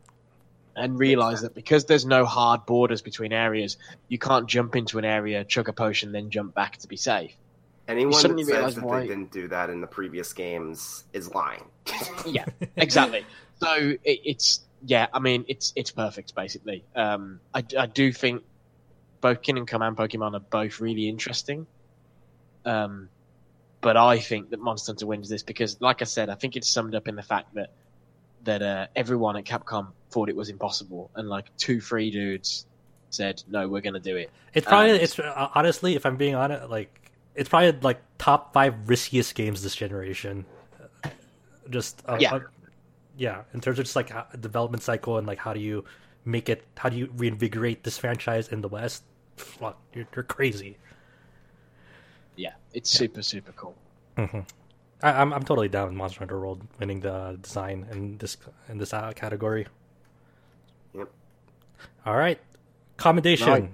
And 0.73 0.97
realize 0.97 1.41
that 1.41 1.53
because 1.53 1.83
there's 1.83 2.05
no 2.05 2.23
hard 2.23 2.65
borders 2.65 3.01
between 3.01 3.33
areas, 3.33 3.75
you 4.07 4.17
can't 4.17 4.47
jump 4.47 4.77
into 4.77 4.99
an 4.99 5.03
area, 5.03 5.43
chug 5.43 5.67
a 5.67 5.73
potion, 5.73 6.13
then 6.13 6.29
jump 6.29 6.55
back 6.55 6.77
to 6.77 6.87
be 6.87 6.95
safe. 6.95 7.35
Anyone 7.89 8.21
that 8.21 8.33
realize 8.35 8.47
says 8.47 8.75
that 8.75 8.85
why- 8.85 9.01
they 9.01 9.07
didn't 9.07 9.33
do 9.33 9.49
that 9.49 9.69
in 9.69 9.81
the 9.81 9.87
previous 9.87 10.31
games 10.31 11.03
is 11.11 11.33
lying. 11.35 11.65
yeah, 12.25 12.45
exactly. 12.77 13.25
So 13.61 13.75
it, 14.03 14.19
it's 14.25 14.61
yeah. 14.85 15.07
I 15.13 15.19
mean, 15.19 15.45
it's 15.47 15.73
it's 15.75 15.91
perfect 15.91 16.35
basically. 16.35 16.83
Um, 16.95 17.39
I, 17.53 17.63
I 17.77 17.85
do 17.85 18.11
think 18.11 18.43
both 19.21 19.41
Kingdom 19.41 19.65
Come 19.65 19.81
and 19.81 19.95
Pokemon 19.95 20.33
are 20.33 20.39
both 20.39 20.79
really 20.79 21.07
interesting. 21.07 21.67
Um, 22.65 23.09
but 23.81 23.97
I 23.97 24.19
think 24.19 24.51
that 24.51 24.59
Monster 24.59 24.91
Hunter 24.91 25.07
wins 25.07 25.29
this 25.29 25.43
because, 25.43 25.81
like 25.81 26.01
I 26.01 26.05
said, 26.05 26.29
I 26.29 26.35
think 26.35 26.55
it's 26.55 26.69
summed 26.69 26.93
up 26.95 27.07
in 27.07 27.15
the 27.15 27.23
fact 27.23 27.53
that 27.55 27.71
that 28.43 28.61
uh, 28.61 28.87
everyone 28.95 29.37
at 29.37 29.45
Capcom 29.45 29.89
thought 30.09 30.29
it 30.29 30.35
was 30.35 30.49
impossible, 30.49 31.09
and 31.15 31.27
like 31.29 31.55
two 31.57 31.79
free 31.81 32.11
dudes 32.11 32.65
said, 33.09 33.41
"No, 33.47 33.67
we're 33.67 33.81
going 33.81 33.93
to 33.93 33.99
do 33.99 34.17
it." 34.17 34.29
It's 34.53 34.67
probably 34.67 34.91
Um, 34.91 34.99
it's 35.01 35.17
uh, 35.17 35.49
honestly, 35.55 35.95
if 35.95 36.05
I'm 36.05 36.17
being 36.17 36.35
honest, 36.35 36.69
like 36.69 37.11
it's 37.35 37.49
probably 37.49 37.71
like 37.81 38.01
top 38.17 38.53
five 38.53 38.75
riskiest 38.87 39.35
games 39.35 39.63
this 39.63 39.75
generation. 39.75 40.45
Uh, 41.03 41.09
Just 41.69 42.03
uh, 42.07 42.17
Yeah. 42.19 42.39
Yeah, 43.17 43.43
in 43.53 43.61
terms 43.61 43.79
of 43.79 43.85
just 43.85 43.95
like 43.95 44.09
how- 44.09 44.27
development 44.39 44.83
cycle 44.83 45.17
and 45.17 45.27
like 45.27 45.37
how 45.39 45.53
do 45.53 45.59
you 45.59 45.83
make 46.25 46.49
it, 46.49 46.63
how 46.77 46.89
do 46.89 46.97
you 46.97 47.11
reinvigorate 47.15 47.83
this 47.83 47.97
franchise 47.97 48.47
in 48.49 48.61
the 48.61 48.67
West? 48.67 49.03
Fuck, 49.37 49.79
you're, 49.93 50.07
you're 50.15 50.23
crazy. 50.23 50.77
Yeah, 52.35 52.53
it's 52.73 52.89
super 52.89 53.21
super 53.21 53.51
cool. 53.53 53.75
I, 54.17 54.33
I'm 55.03 55.33
I'm 55.33 55.43
totally 55.43 55.67
down 55.69 55.87
with 55.89 55.97
Monster 55.97 56.19
Hunter 56.19 56.39
World 56.39 56.61
winning 56.79 56.99
the 57.01 57.37
design 57.41 57.87
in 57.91 58.17
this 58.17 58.37
in 58.69 58.77
this 58.77 58.93
uh, 58.93 59.11
category. 59.15 59.67
Yep. 60.93 61.09
All 62.05 62.15
right, 62.15 62.39
commendation 62.97 63.47
Right. 63.49 63.69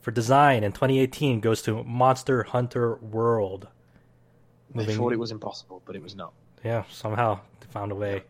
for 0.00 0.10
design 0.10 0.64
in 0.64 0.72
2018 0.72 1.40
goes 1.40 1.62
to 1.62 1.82
Monster 1.84 2.42
Hunter 2.44 2.96
World. 2.96 3.68
They 4.74 4.82
Moving- 4.82 4.96
thought 4.96 5.12
it 5.12 5.18
was 5.18 5.30
impossible, 5.30 5.82
but 5.86 5.96
it 5.96 6.02
was 6.02 6.14
not. 6.14 6.32
Yeah, 6.64 6.84
somehow 6.90 7.40
they 7.60 7.66
found 7.68 7.92
a 7.92 7.94
way. 7.94 8.24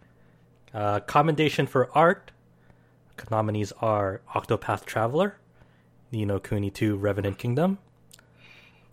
Uh, 0.75 1.01
commendation 1.01 1.67
for 1.67 1.91
art. 1.97 2.33
Nominees 3.31 3.73
are 3.81 4.21
Octopath 4.35 4.85
Traveler, 4.85 5.39
Ni 6.13 6.25
no 6.27 6.39
Kuni 6.39 6.71
2 6.71 6.97
Revenant 6.97 7.39
Kingdom, 7.39 7.79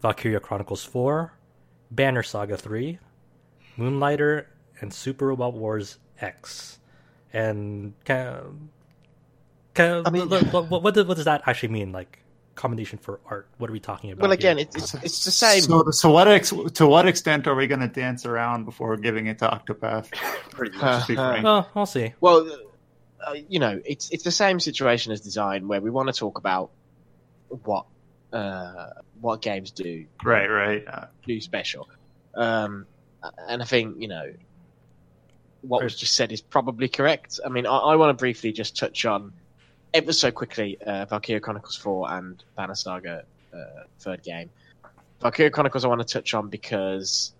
Valkyria 0.02 0.40
Chronicles 0.40 0.84
4, 0.86 1.34
Banner 1.92 2.24
Saga 2.24 2.56
3, 2.56 3.00
Moonlighter, 3.78 4.48
and 4.80 4.94
Super 4.94 5.28
Robot 5.28 5.54
Wars 5.54 5.98
X. 6.22 6.80
and 7.34 7.94
kind 8.06 8.28
of, 8.30 8.54
I 10.08 10.10
mean- 10.10 10.30
what, 10.52 10.70
what 10.84 10.94
does- 10.94 11.06
what 11.06 11.16
does 11.16 11.26
that 11.26 11.42
actually 11.48 11.70
mean? 11.74 11.92
Like 11.92 12.20
commendation 12.56 12.98
for 13.00 13.20
art? 13.26 13.48
What 13.58 13.70
are 13.70 13.74
we 13.74 13.80
talking 13.80 14.12
about? 14.12 14.24
Well, 14.24 14.32
again, 14.32 14.58
here? 14.58 14.68
it's 14.74 14.94
it's, 14.94 15.04
it's 15.04 15.26
the 15.26 15.32
same. 15.32 15.62
So, 15.62 15.92
so 15.92 16.12
what 16.12 16.28
ex- 16.28 16.54
to 16.74 16.88
what 16.88 17.08
extent 17.08 17.48
are 17.48 17.56
we 17.56 17.68
going 17.68 17.82
to 17.82 17.88
dance 17.88 18.26
around 18.26 18.66
before 18.66 18.96
giving 18.98 19.28
it 19.28 19.40
to 19.40 19.48
Octopath? 19.48 20.12
Pretty 20.52 20.78
much. 20.78 20.82
Just 20.82 21.08
be 21.08 21.18
Uh-huh. 21.18 21.32
frank. 21.32 21.44
well, 21.44 21.70
we'll 21.76 21.86
see. 21.86 22.14
Well, 22.22 22.50
uh, 23.26 23.34
you 23.48 23.60
know, 23.60 23.80
it's 23.86 24.10
it's 24.12 24.24
the 24.24 24.32
same 24.32 24.60
situation 24.60 25.12
as 25.12 25.22
design, 25.22 25.68
where 25.68 25.82
we 25.82 25.90
want 25.90 26.08
to 26.08 26.14
talk 26.14 26.38
about 26.38 26.72
what 27.64 27.86
uh, 28.32 28.90
what 29.22 29.42
games 29.42 29.72
do 29.72 30.06
right, 30.24 30.48
right. 30.48 30.84
Uh, 30.88 31.06
do 31.26 31.40
special, 31.40 31.90
um, 32.36 32.86
and 33.48 33.62
I 33.62 33.66
think 33.66 34.02
you 34.02 34.08
know 34.08 34.34
what 35.62 35.82
was 35.84 35.96
just 35.96 36.14
said 36.16 36.32
is 36.34 36.42
probably 36.42 36.90
correct. 36.90 37.40
I 37.46 37.50
mean, 37.50 37.66
I, 37.66 37.78
I 37.78 37.96
want 37.96 38.10
to 38.10 38.22
briefly 38.22 38.52
just 38.52 38.76
touch 38.76 39.06
on 39.06 39.32
ever 39.94 40.14
so 40.14 40.32
quickly 40.32 40.78
uh, 40.86 41.06
Valkyria 41.06 41.40
Chronicles 41.40 41.76
Four 41.76 42.12
and 42.12 42.44
Banner 42.56 42.76
Saga 42.76 43.24
uh, 43.54 43.58
third 44.00 44.24
game. 44.24 44.50
Valkyria 45.22 45.52
Chronicles 45.52 45.86
I 45.86 45.88
want 45.88 46.06
to 46.06 46.12
touch 46.14 46.34
on 46.34 46.50
because 46.50 47.34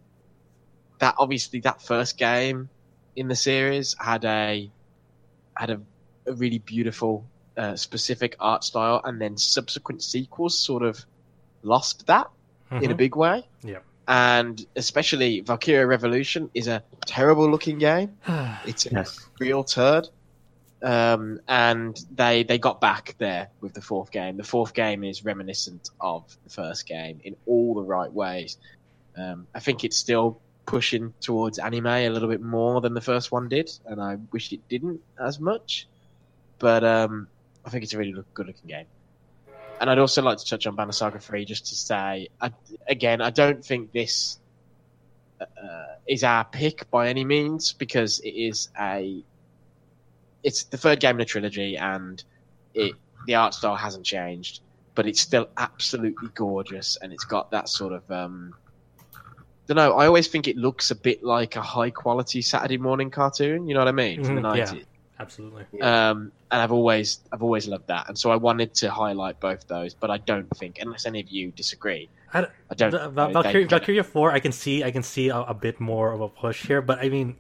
that 1.00 1.16
obviously 1.18 1.60
that 1.62 1.82
first 1.82 2.18
game 2.18 2.70
in 3.16 3.28
the 3.28 3.36
series 3.36 3.96
had 4.00 4.24
a 4.26 4.72
had 5.56 5.70
a, 5.70 5.82
a 6.28 6.34
really 6.34 6.60
beautiful 6.60 7.26
uh, 7.58 7.76
specific 7.76 8.36
art 8.40 8.64
style, 8.64 9.02
and 9.04 9.22
then 9.22 9.38
subsequent 9.38 10.02
sequels 10.02 10.58
sort 10.58 10.82
of 10.84 11.06
lost 11.62 12.08
that 12.08 12.28
in 12.72 12.90
a 12.90 12.94
Mhm. 12.96 12.98
big 12.98 13.16
way. 13.16 13.48
Yeah. 13.64 13.80
And 14.08 14.66
especially 14.76 15.42
Valkyria 15.42 15.86
Revolution 15.86 16.50
is 16.56 16.68
a 16.68 16.84
terrible 17.06 17.50
looking 17.50 17.78
game. 17.78 18.18
It's 18.66 18.86
a 18.88 18.92
Yes. 18.92 19.20
real 19.40 19.64
turd. 19.64 20.08
Um, 20.84 21.40
and 21.48 21.98
they 22.14 22.44
they 22.44 22.58
got 22.58 22.82
back 22.82 23.16
there 23.18 23.50
with 23.62 23.74
the 23.74 23.82
fourth 23.82 24.12
game. 24.12 24.36
The 24.36 24.44
fourth 24.44 24.74
game 24.74 25.04
is 25.06 25.24
reminiscent 25.24 25.90
of 26.02 26.26
the 26.44 26.50
first 26.50 26.86
game 26.86 27.22
in 27.24 27.38
all 27.46 27.74
the 27.74 27.84
right 27.84 28.12
ways. 28.12 28.58
Um, 29.18 29.48
I 29.56 29.60
think 29.60 29.86
it's 29.86 29.98
still 29.98 30.42
pushing 30.66 31.14
towards 31.22 31.60
anime 31.60 31.88
a 31.88 32.10
little 32.10 32.30
bit 32.30 32.42
more 32.42 32.82
than 32.82 32.94
the 32.94 33.02
first 33.02 33.32
one 33.32 33.48
did, 33.48 33.72
and 33.86 34.02
I 34.02 34.18
wish 34.32 34.52
it 34.52 34.68
didn't 34.68 35.02
as 35.18 35.40
much. 35.40 35.88
But 36.60 36.84
um, 36.84 37.28
I 37.66 37.70
think 37.70 37.84
it's 37.84 37.94
a 37.94 37.98
really 37.98 38.14
good 38.34 38.48
looking 38.48 38.68
game. 38.68 38.86
And 39.80 39.90
I'd 39.90 40.00
also 40.00 40.22
like 40.22 40.38
to 40.38 40.46
touch 40.46 40.66
on 40.68 40.76
Banner 40.76 40.92
Saga 40.92 41.20
3 41.20 41.46
just 41.46 41.68
to 41.68 41.76
say, 41.76 42.30
I, 42.40 42.52
again, 42.88 43.22
I 43.22 43.32
don't 43.32 43.64
think 43.66 43.92
this 43.92 44.40
uh, 45.42 45.96
is 46.08 46.24
our 46.24 46.46
pick 46.46 46.90
by 46.90 47.10
any 47.10 47.26
means 47.26 47.74
because 47.74 48.20
it 48.20 48.30
is 48.30 48.70
a. 48.80 49.24
It's 50.44 50.64
the 50.64 50.78
third 50.78 51.00
game 51.00 51.16
in 51.16 51.22
a 51.22 51.26
trilogy 51.26 51.78
and 51.78 52.24
it 52.74 52.94
the 53.28 53.36
art 53.36 53.54
style 53.54 53.76
hasn't 53.76 54.06
changed, 54.06 54.62
but 54.96 55.06
it's 55.08 55.22
still 55.22 55.48
absolutely 55.58 56.28
gorgeous 56.36 56.98
and 57.02 57.14
it's 57.14 57.24
got 57.24 57.52
that 57.52 57.70
sort 57.70 57.94
of. 57.94 58.10
Um, 58.12 58.54
don't 59.68 59.78
know. 59.78 59.94
I 59.94 60.08
always 60.08 60.28
think 60.28 60.48
it 60.50 60.58
looks 60.58 60.92
a 60.92 60.96
bit 60.96 61.24
like 61.24 61.56
a 61.56 61.62
high 61.62 61.90
quality 61.90 62.42
Saturday 62.42 62.78
morning 62.78 63.10
cartoon. 63.10 63.68
You 63.68 63.74
know 63.76 63.80
what 63.80 63.88
I 63.88 63.94
mean 63.94 64.24
from 64.24 64.36
the 64.36 64.42
Mhm, 64.42 64.58
yeah. 64.58 64.64
nineties. 64.66 64.86
Absolutely. 65.20 65.80
Um, 65.82 66.34
and 66.52 66.62
I've 66.62 66.72
always 66.74 67.20
I've 67.32 67.44
always 67.44 67.68
loved 67.68 67.88
that, 67.88 68.10
and 68.10 68.18
so 68.18 68.30
I 68.32 68.36
wanted 68.36 68.74
to 68.76 68.92
highlight 68.92 69.40
both 69.40 69.66
those. 69.68 69.94
But 69.94 70.12
I 70.12 70.18
don't 70.18 70.50
think, 70.58 70.80
unless 70.82 71.06
any 71.06 71.22
of 71.22 71.30
you 71.30 71.52
disagree, 71.52 72.10
I 72.34 72.42
don't- 72.42 72.52
I 72.70 72.76
don't. 72.76 72.92
The- 72.92 72.98
know, 72.98 73.10
Val- 73.12 73.28
they- 73.28 73.34
Valkyria, 73.34 73.68
Valkyria 73.68 74.04
Four, 74.04 74.32
I 74.34 74.40
can 74.40 74.52
see, 74.52 74.84
I 74.84 74.92
can 74.92 75.04
see 75.04 75.30
a, 75.30 75.38
a 75.38 75.54
bit 75.54 75.80
more 75.80 76.12
of 76.12 76.20
a 76.20 76.28
push 76.28 76.66
here, 76.68 76.82
but 76.82 77.00
I 77.00 77.08
mean, 77.08 77.38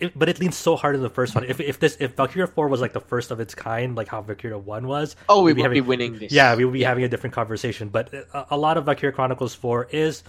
it, 0.00 0.18
but 0.18 0.28
it 0.28 0.40
leans 0.40 0.56
so 0.56 0.76
hard 0.76 0.94
in 0.94 1.02
the 1.02 1.10
first 1.10 1.34
one. 1.34 1.44
If 1.44 1.60
if 1.60 1.78
this 1.80 1.96
if 2.00 2.14
Valkyria 2.14 2.46
Four 2.46 2.68
was 2.68 2.80
like 2.80 2.92
the 2.92 3.00
first 3.00 3.30
of 3.30 3.40
its 3.40 3.54
kind, 3.54 3.94
like 3.96 4.08
how 4.08 4.20
Valkyria 4.22 4.58
One 4.58 4.86
was, 4.86 5.16
oh, 5.28 5.42
we 5.42 5.52
we'd 5.52 5.62
would 5.62 5.70
be 5.70 5.78
having- 5.78 5.86
winning 5.86 6.18
this. 6.18 6.32
yeah, 6.32 6.54
we 6.54 6.64
would 6.64 6.72
be 6.74 6.82
having 6.82 7.04
a 7.04 7.08
different 7.08 7.34
conversation. 7.34 7.88
But 7.88 8.12
a, 8.14 8.46
a 8.50 8.56
lot 8.58 8.76
of 8.76 8.84
Valkyria 8.86 9.12
Chronicles 9.12 9.54
Four 9.54 9.88
is. 9.90 10.22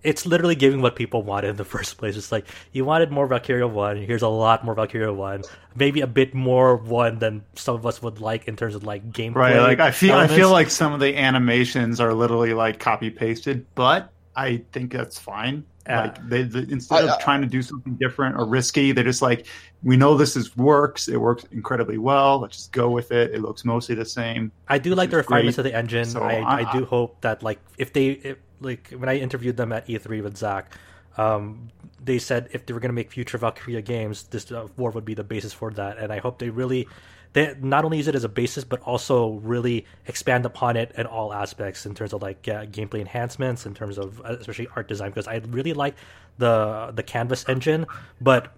It's 0.00 0.24
literally 0.24 0.54
giving 0.54 0.80
what 0.80 0.94
people 0.94 1.24
wanted 1.24 1.50
in 1.50 1.56
the 1.56 1.64
first 1.76 1.98
place. 1.98 2.16
It's 2.16 2.30
like 2.30 2.46
you 2.70 2.84
wanted 2.84 3.10
more 3.10 3.26
Valkyria 3.26 3.66
One. 3.66 3.96
Here's 3.96 4.22
a 4.22 4.28
lot 4.28 4.64
more 4.64 4.72
Valkyria 4.76 5.12
One. 5.12 5.42
Maybe 5.74 6.02
a 6.02 6.06
bit 6.06 6.34
more 6.34 6.76
one 6.76 7.18
than 7.18 7.42
some 7.56 7.74
of 7.74 7.84
us 7.84 8.00
would 8.00 8.20
like 8.20 8.46
in 8.46 8.54
terms 8.54 8.76
of 8.76 8.84
like 8.84 9.10
gameplay. 9.10 9.34
Right, 9.34 9.58
like 9.58 9.80
I 9.80 9.90
feel, 9.90 10.14
I 10.14 10.28
feel 10.28 10.52
like 10.52 10.70
some 10.70 10.92
of 10.92 11.00
the 11.00 11.16
animations 11.16 11.98
are 12.00 12.14
literally 12.14 12.54
like 12.54 12.78
copy 12.78 13.10
pasted, 13.10 13.66
but 13.74 14.12
I 14.38 14.62
think 14.72 14.92
that's 14.92 15.18
fine. 15.18 15.64
Yeah. 15.86 16.02
Like 16.02 16.28
they, 16.28 16.42
they 16.44 16.60
instead 16.72 17.04
I- 17.04 17.12
of 17.14 17.18
trying 17.18 17.40
to 17.40 17.46
do 17.48 17.60
something 17.60 17.94
different 17.94 18.36
or 18.36 18.44
risky, 18.44 18.92
they're 18.92 19.02
just 19.04 19.22
like, 19.22 19.46
we 19.82 19.96
know 19.96 20.16
this 20.16 20.36
is 20.36 20.56
works. 20.56 21.08
It 21.08 21.16
works 21.16 21.44
incredibly 21.50 21.98
well. 21.98 22.38
Let's 22.38 22.56
just 22.56 22.72
go 22.72 22.88
with 22.90 23.10
it. 23.10 23.34
It 23.34 23.40
looks 23.40 23.64
mostly 23.64 23.94
the 23.96 24.04
same. 24.04 24.52
I 24.68 24.78
do 24.78 24.94
like 24.94 25.10
the 25.10 25.18
is 25.18 25.24
refinements 25.26 25.56
great. 25.56 25.66
of 25.66 25.72
the 25.72 25.76
engine. 25.78 26.04
So 26.04 26.22
I, 26.22 26.34
I, 26.34 26.70
I- 26.70 26.72
do 26.78 26.84
hope 26.84 27.20
that 27.22 27.42
like 27.42 27.58
if 27.78 27.92
they 27.92 28.06
if, 28.10 28.36
like 28.60 28.90
when 28.90 29.08
I 29.08 29.16
interviewed 29.18 29.56
them 29.56 29.72
at 29.72 29.86
E3 29.88 30.22
with 30.22 30.36
Zach, 30.36 30.72
um, 31.16 31.68
they 32.04 32.18
said 32.18 32.48
if 32.52 32.64
they 32.66 32.72
were 32.74 32.80
going 32.80 32.90
to 32.90 32.94
make 32.94 33.10
future 33.10 33.38
Valkyria 33.38 33.82
games, 33.82 34.24
this 34.24 34.52
uh, 34.52 34.68
war 34.76 34.90
would 34.92 35.04
be 35.04 35.14
the 35.14 35.24
basis 35.24 35.52
for 35.52 35.70
that. 35.72 35.98
And 35.98 36.12
I 36.12 36.18
hope 36.18 36.38
they 36.38 36.50
really 36.50 36.86
they 37.32 37.54
not 37.60 37.84
only 37.84 37.98
use 37.98 38.08
it 38.08 38.14
as 38.14 38.24
a 38.24 38.28
basis, 38.28 38.64
but 38.64 38.80
also 38.82 39.32
really 39.34 39.86
expand 40.06 40.46
upon 40.46 40.76
it 40.76 40.92
in 40.96 41.06
all 41.06 41.32
aspects 41.32 41.86
in 41.86 41.94
terms 41.94 42.12
of 42.12 42.22
like 42.22 42.48
uh, 42.48 42.64
gameplay 42.66 43.00
enhancements, 43.00 43.66
in 43.66 43.74
terms 43.74 43.98
of 43.98 44.20
uh, 44.20 44.36
especially 44.40 44.68
art 44.74 44.88
design. 44.88 45.10
Because 45.10 45.28
I 45.28 45.36
really 45.48 45.72
like 45.74 45.94
the 46.38 46.90
the 46.94 47.02
canvas 47.02 47.44
engine, 47.48 47.86
but 48.20 48.52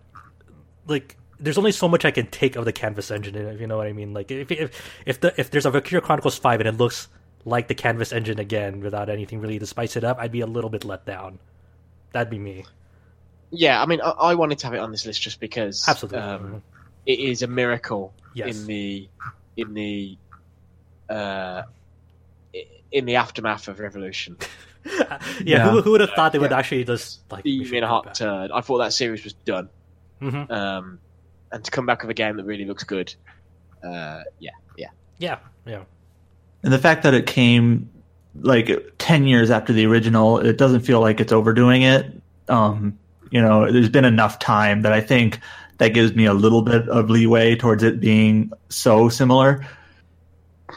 like 0.87 1.17
there's 1.39 1.59
only 1.59 1.73
so 1.73 1.89
much 1.89 2.05
I 2.05 2.11
can 2.11 2.27
take 2.29 2.57
of 2.57 2.65
the 2.65 2.73
canvas 2.73 3.11
engine, 3.11 3.35
if 3.35 3.61
you 3.61 3.67
know 3.67 3.77
what 3.77 3.87
I 3.87 3.93
mean. 3.93 4.13
Like 4.15 4.31
if 4.31 4.51
if 4.51 5.03
if 5.07 5.21
the 5.21 5.35
if 5.41 5.51
there's 5.51 5.67
a 5.67 5.71
Valkyria 5.71 6.01
Chronicles 6.03 6.39
Five 6.39 6.61
and 6.61 6.69
it 6.69 6.77
looks 6.77 7.09
like 7.45 7.69
the 7.69 7.75
canvas 7.75 8.13
engine 8.13 8.39
again 8.39 8.81
without 8.81 9.09
anything 9.09 9.41
really 9.41 9.59
to 9.59 9.67
spice 9.67 9.97
it 9.97 10.05
up, 10.05 10.19
I'd 10.19 10.33
be 10.33 10.41
a 10.43 10.47
little 10.47 10.71
bit 10.71 10.85
let 10.85 11.07
down. 11.07 11.39
That'd 12.13 12.31
be 12.31 12.39
me. 12.39 12.67
yeah. 13.51 13.83
I 13.83 13.87
mean, 13.87 14.01
I, 14.01 14.11
I 14.11 14.35
wanted 14.35 14.59
to 14.59 14.67
have 14.67 14.75
it 14.75 14.79
on 14.79 14.91
this 14.93 15.07
list 15.07 15.23
just 15.23 15.41
because 15.41 15.85
Absolutely. 15.89 16.19
um, 16.21 16.63
it 17.07 17.19
is 17.19 17.43
a 17.43 17.47
miracle 17.47 18.13
Yes. 18.35 18.61
in 18.61 18.67
the 18.67 19.09
in 19.57 19.75
the 19.75 20.19
uh, 21.09 21.63
in 22.93 23.05
the 23.05 23.17
aftermath 23.17 23.69
of 23.69 23.79
Revolution. 23.81 24.37
yeah, 24.85 25.19
Yeah. 25.45 25.71
Who, 25.71 25.83
who 25.83 25.91
would 25.93 26.01
have 26.01 26.11
thought 26.11 26.33
they 26.33 26.39
would 26.39 26.51
Yeah. 26.51 26.59
actually 26.59 26.85
just 26.85 27.21
like 27.31 27.45
Beam 27.45 27.73
in 27.75 27.85
a 27.85 27.89
hot 27.89 28.15
turd. 28.15 28.51
I 28.53 28.61
thought 28.61 28.79
that 28.79 28.93
series 28.93 29.25
was 29.25 29.33
done. 29.33 29.69
hmm 30.21 30.43
Um, 30.51 30.99
and 31.53 31.65
to 31.65 31.71
come 31.71 31.87
back 31.87 32.03
with 32.03 32.11
a 32.11 32.15
game 32.15 32.37
that 32.37 32.45
really 32.45 32.65
looks 32.65 32.85
good, 32.85 33.13
uh, 33.83 34.23
yeah, 34.39 34.51
yeah. 34.77 34.89
Yeah, 35.19 35.39
yeah. 35.67 35.83
And 36.63 36.73
the 36.73 36.79
fact 36.79 37.03
that 37.03 37.15
it 37.15 37.27
came 37.27 37.91
like 38.41 38.71
10 38.99 39.27
years 39.27 39.51
after 39.51 39.73
the 39.73 39.85
original, 39.87 40.39
it 40.39 40.57
doesn't 40.59 40.81
feel 40.81 41.01
like 41.01 41.21
it's 41.21 41.33
overdoing 41.33 41.83
it. 41.83 42.07
Um, 42.49 42.99
you 43.31 43.41
know, 43.43 43.71
there's 43.71 43.89
been 43.89 44.05
enough 44.05 44.39
time 44.39 44.83
that 44.83 44.93
I 44.93 45.01
think 45.01 45.41
that 45.81 45.95
gives 45.95 46.15
me 46.15 46.27
a 46.27 46.35
little 46.35 46.61
bit 46.61 46.87
of 46.91 47.09
leeway 47.09 47.57
towards 47.57 47.83
it 47.83 48.01
being 48.01 48.53
so 48.69 49.09
similar. 49.09 49.67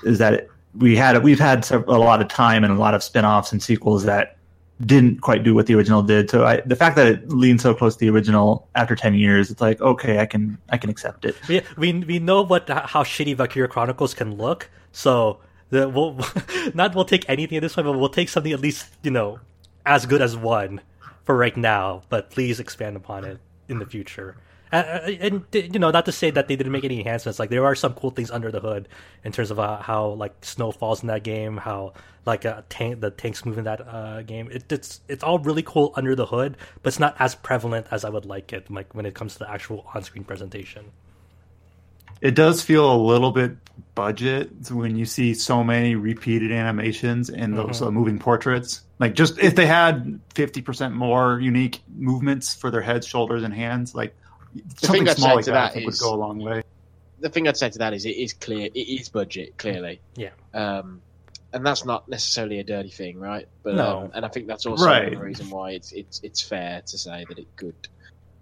Is 0.06 0.18
that 0.20 0.48
we 0.74 0.96
had 0.96 1.22
we've 1.24 1.40
had 1.40 1.70
a 1.70 1.80
lot 1.80 2.22
of 2.22 2.30
time 2.30 2.64
and 2.64 2.72
a 2.72 2.78
lot 2.78 2.94
of 2.94 3.04
spin-offs 3.04 3.52
and 3.52 3.62
sequels 3.62 4.06
that 4.06 4.38
didn't 4.80 5.20
quite 5.20 5.44
do 5.44 5.54
what 5.54 5.68
the 5.68 5.76
original 5.76 6.02
did. 6.02 6.30
So 6.30 6.46
I, 6.46 6.62
the 6.62 6.78
fact 6.78 6.96
that 6.96 7.08
it 7.08 7.30
leans 7.30 7.62
so 7.62 7.74
close 7.74 7.96
to 7.96 8.00
the 8.00 8.10
original 8.10 8.70
after 8.76 8.96
10 8.96 9.14
years, 9.14 9.52
it's 9.52 9.60
like, 9.60 9.82
okay, 9.82 10.20
I 10.20 10.26
can 10.26 10.58
I 10.70 10.78
can 10.78 10.90
accept 10.90 11.26
it. 11.26 11.36
We 11.50 11.62
we 11.76 11.94
we 11.94 12.20
know 12.20 12.42
what 12.42 12.70
how 12.70 13.04
shitty 13.04 13.36
Valkyria 13.36 13.68
Chronicles 13.68 14.14
can 14.14 14.38
look, 14.38 14.70
so 14.94 15.40
the, 15.70 15.90
we'll 15.90 16.18
not 16.74 16.96
we'll 16.96 17.04
take 17.04 17.30
anything 17.30 17.58
at 17.58 17.62
this 17.62 17.76
point, 17.76 17.88
but 17.88 18.00
we'll 18.00 18.08
take 18.08 18.30
something 18.30 18.54
at 18.54 18.62
least 18.62 18.88
you 19.04 19.12
know 19.12 19.42
as 19.86 20.06
good 20.06 20.22
as 20.22 20.38
one 20.38 20.80
for 21.26 21.36
right 21.36 21.58
now. 21.58 22.04
But 22.08 22.30
please 22.30 22.62
expand 22.62 22.96
upon 22.96 23.26
it 23.26 23.40
in 23.68 23.80
the 23.80 23.86
future. 23.86 24.38
And, 24.74 25.44
and 25.54 25.74
you 25.74 25.80
know, 25.80 25.92
not 25.92 26.06
to 26.06 26.12
say 26.12 26.32
that 26.32 26.48
they 26.48 26.56
didn't 26.56 26.72
make 26.72 26.84
any 26.84 27.00
enhancements. 27.00 27.38
Like 27.38 27.52
there 27.52 27.64
are 27.66 27.76
some 27.76 27.94
cool 27.94 28.10
things 28.10 28.32
under 28.32 28.52
the 28.52 28.60
hood 28.60 28.90
in 29.24 29.32
terms 29.32 29.52
of 29.52 29.60
uh, 29.60 29.78
how 29.78 30.10
like 30.10 30.34
snow 30.44 30.72
falls 30.72 31.02
in 31.04 31.08
that 31.08 31.22
game, 31.24 31.58
how 31.58 31.94
like 32.26 32.44
uh, 32.46 32.62
tank 32.70 33.00
the 33.00 33.12
tanks 33.12 33.46
move 33.46 33.58
in 33.60 33.66
that 33.66 33.82
uh, 33.88 34.24
game. 34.24 34.50
It, 34.52 34.72
it's 34.72 35.02
it's 35.08 35.24
all 35.24 35.38
really 35.38 35.62
cool 35.64 35.94
under 35.96 36.16
the 36.16 36.26
hood, 36.26 36.58
but 36.82 36.88
it's 36.88 37.00
not 37.00 37.16
as 37.20 37.36
prevalent 37.36 37.86
as 37.92 38.04
I 38.04 38.10
would 38.10 38.26
like 38.26 38.52
it. 38.52 38.72
Like 38.72 38.96
when 38.96 39.06
it 39.06 39.14
comes 39.14 39.34
to 39.34 39.40
the 39.40 39.50
actual 39.52 39.86
on-screen 39.94 40.24
presentation. 40.24 40.86
It 42.22 42.36
does 42.36 42.62
feel 42.62 42.90
a 42.90 42.96
little 42.96 43.32
bit 43.32 43.58
budget 43.96 44.72
when 44.72 44.96
you 44.96 45.06
see 45.06 45.34
so 45.34 45.64
many 45.64 45.96
repeated 45.96 46.52
animations 46.52 47.30
and 47.30 47.58
those 47.58 47.82
Mhm. 47.82 47.88
uh, 47.88 47.92
moving 47.92 48.18
portraits. 48.18 48.82
Like 48.98 49.14
just 49.14 49.38
if 49.40 49.56
they 49.56 49.66
had 49.66 50.20
fifty 50.34 50.62
percent 50.62 50.96
more 50.96 51.40
unique 51.40 51.82
movements 51.96 52.56
for 52.56 52.72
their 52.72 52.82
heads, 52.82 53.06
shoulders, 53.06 53.44
and 53.44 53.54
hands, 53.54 53.94
like 53.94 54.16
something 54.78 55.02
thing 55.06 55.10
I'd 55.10 55.18
say 55.18 55.34
like 55.36 55.46
to 55.46 55.52
that, 55.52 55.76
I 55.78 55.86
would 55.86 55.98
go 56.00 56.14
a 56.14 56.16
long 56.16 56.40
way. 56.40 56.64
The 57.20 57.30
thing 57.30 57.48
I'd 57.48 57.58
say 57.58 57.70
to 57.70 57.80
that 57.80 57.94
is 57.94 58.06
it 58.06 58.12
is 58.18 58.34
clear, 58.34 58.68
it 58.74 58.78
is 58.80 59.10
budget, 59.10 59.58
clearly. 59.58 60.00
Yeah. 60.16 60.32
Um, 60.54 61.02
and 61.54 61.66
that's 61.66 61.86
not 61.86 62.10
necessarily 62.10 62.60
a 62.60 62.64
dirty 62.64 62.90
thing, 62.90 63.20
right? 63.20 63.48
But 63.62 63.76
No. 63.76 64.00
um, 64.00 64.12
and 64.14 64.26
I 64.26 64.28
think 64.28 64.48
that's 64.48 64.66
also 64.66 64.86
Right. 64.86 65.12
the 65.12 65.18
reason 65.18 65.50
why 65.50 65.72
it's 65.72 65.92
it's 65.92 66.20
it's 66.24 66.42
fair 66.42 66.82
to 66.86 66.98
say 66.98 67.26
that 67.30 67.38
it 67.40 67.48
good, 67.56 67.76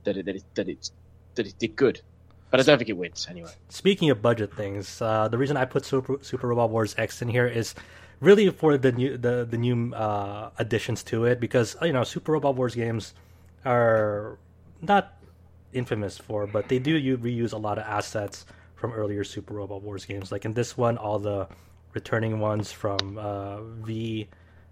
that 0.05 0.18
it 0.18 0.26
that 0.26 0.36
it 0.38 0.43
that 0.55 0.70
it, 0.70 0.89
that 1.36 1.47
it 1.47 1.59
did 1.59 1.76
good. 1.76 2.01
but 2.49 2.59
I 2.59 2.64
don't 2.64 2.78
think 2.78 2.89
it 2.89 2.97
wins 2.97 3.28
anyway. 3.30 3.51
Speaking 3.70 4.09
of 4.09 4.22
budget 4.22 4.53
things, 4.55 5.01
uh, 5.01 5.28
the 5.30 5.38
reason 5.38 5.55
I 5.57 5.64
put 5.66 5.86
Super, 5.86 6.18
Super 6.22 6.47
Robot 6.47 6.70
Wars 6.70 6.93
X 6.97 7.22
in 7.22 7.30
here 7.30 7.47
is 7.47 7.74
really 8.20 8.49
for 8.49 8.78
the 8.78 8.91
new 8.91 9.18
the 9.18 9.45
the 9.49 9.57
new 9.57 9.93
uh, 9.93 10.49
additions 10.57 11.03
to 11.03 11.26
it 11.26 11.39
because 11.39 11.76
you 11.82 11.93
know 11.93 12.03
Super 12.03 12.32
Robot 12.34 12.55
Wars 12.55 12.76
games 12.76 13.14
are 13.66 14.38
not 14.82 15.14
infamous 15.74 16.17
for, 16.17 16.47
but 16.47 16.67
they 16.69 16.80
do 16.80 16.91
you 16.91 17.17
reuse 17.17 17.53
a 17.53 17.57
lot 17.57 17.78
of 17.78 17.86
assets 17.86 18.45
from 18.76 18.91
earlier 18.93 19.24
Super 19.24 19.53
Robot 19.53 19.82
Wars 19.82 20.05
games. 20.05 20.32
Like 20.32 20.45
in 20.45 20.53
this 20.53 20.78
one, 20.78 20.97
all 20.97 21.19
the 21.19 21.47
returning 21.93 22.39
ones 22.39 22.72
from 22.72 23.17
uh, 23.17 23.61
V, 23.61 24.28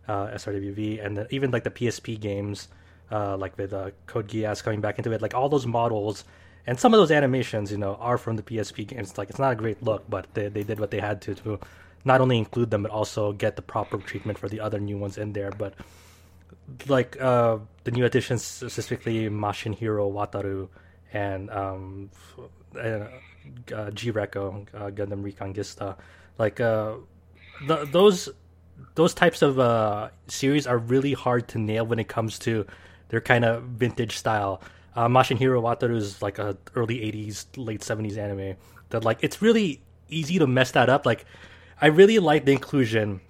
uh, 0.08 0.28
SRWV, 0.28 1.06
and 1.06 1.18
the, 1.18 1.34
even 1.34 1.52
like 1.52 1.64
the 1.64 1.72
PSP 1.72 2.20
games, 2.20 2.70
uh, 3.12 3.38
like 3.38 3.58
with 3.58 3.74
uh, 3.74 3.92
Code 4.08 4.28
Geass 4.28 4.64
coming 4.64 4.82
back 4.82 4.98
into 4.98 5.12
it. 5.12 5.22
Like 5.22 5.34
all 5.34 5.50
those 5.50 5.68
models 5.68 6.24
and 6.66 6.80
some 6.80 6.94
of 6.94 7.00
those 7.00 7.12
animations, 7.12 7.72
you 7.72 7.78
know, 7.78 7.96
are 7.96 8.18
from 8.18 8.36
the 8.36 8.44
PSP 8.44 8.88
games. 8.88 9.18
Like 9.18 9.30
it's 9.30 9.40
not 9.40 9.54
a 9.54 9.56
great 9.56 9.82
look, 9.82 10.10
but 10.10 10.28
they 10.34 10.50
they 10.50 10.64
did 10.64 10.80
what 10.80 10.92
they 10.92 11.00
had 11.00 11.22
to 11.22 11.36
to 11.36 11.60
not 12.06 12.22
only 12.22 12.38
include 12.38 12.72
them 12.72 12.84
but 12.84 12.92
also 12.92 13.34
get 13.34 13.56
the 13.56 13.62
proper 13.62 13.98
treatment 13.98 14.38
for 14.38 14.48
the 14.48 14.60
other 14.60 14.80
new 14.80 14.98
ones 14.98 15.18
in 15.18 15.34
there. 15.34 15.52
But 15.52 15.74
like 16.88 17.20
uh, 17.20 17.60
the 17.84 17.92
new 17.92 18.06
additions, 18.06 18.44
specifically 18.44 19.30
Mashin 19.30 19.76
Hero 19.76 20.12
Wataru 20.12 20.70
and 21.14 21.50
um, 21.50 22.10
uh, 22.76 23.90
G-Reco, 23.92 24.68
uh, 24.74 24.90
Gundam 24.92 25.24
Reconguista, 25.24 25.96
like 26.38 26.60
uh, 26.60 26.96
the, 27.68 27.86
those 27.86 28.30
those 28.96 29.14
types 29.14 29.42
of 29.42 29.60
uh, 29.60 30.10
series 30.28 30.66
are 30.66 30.78
really 30.78 31.14
hard 31.14 31.48
to 31.50 31.60
nail 31.60 31.86
when 31.86 32.00
it 32.00 32.08
comes 32.08 32.40
to 32.40 32.66
their 33.10 33.22
kind 33.22 33.44
of 33.44 33.64
vintage 33.64 34.18
style. 34.18 34.62
Uh, 34.96 35.08
Mashin 35.08 35.38
Hero 35.38 35.62
Wataru 35.62 35.96
is 35.96 36.22
like 36.22 36.40
a 36.40 36.58
early 36.76 37.00
'80s, 37.00 37.46
late 37.58 37.82
'70s 37.82 38.18
anime 38.18 38.56
that 38.90 39.04
like 39.04 39.20
it's 39.22 39.42
really 39.42 39.82
easy 40.10 40.40
to 40.40 40.48
mess 40.48 40.72
that 40.72 40.90
up. 40.90 41.06
Like 41.06 41.26
I 41.82 41.88
really 41.88 42.20
like 42.20 42.46
the 42.46 42.52
inclusion 42.52 43.22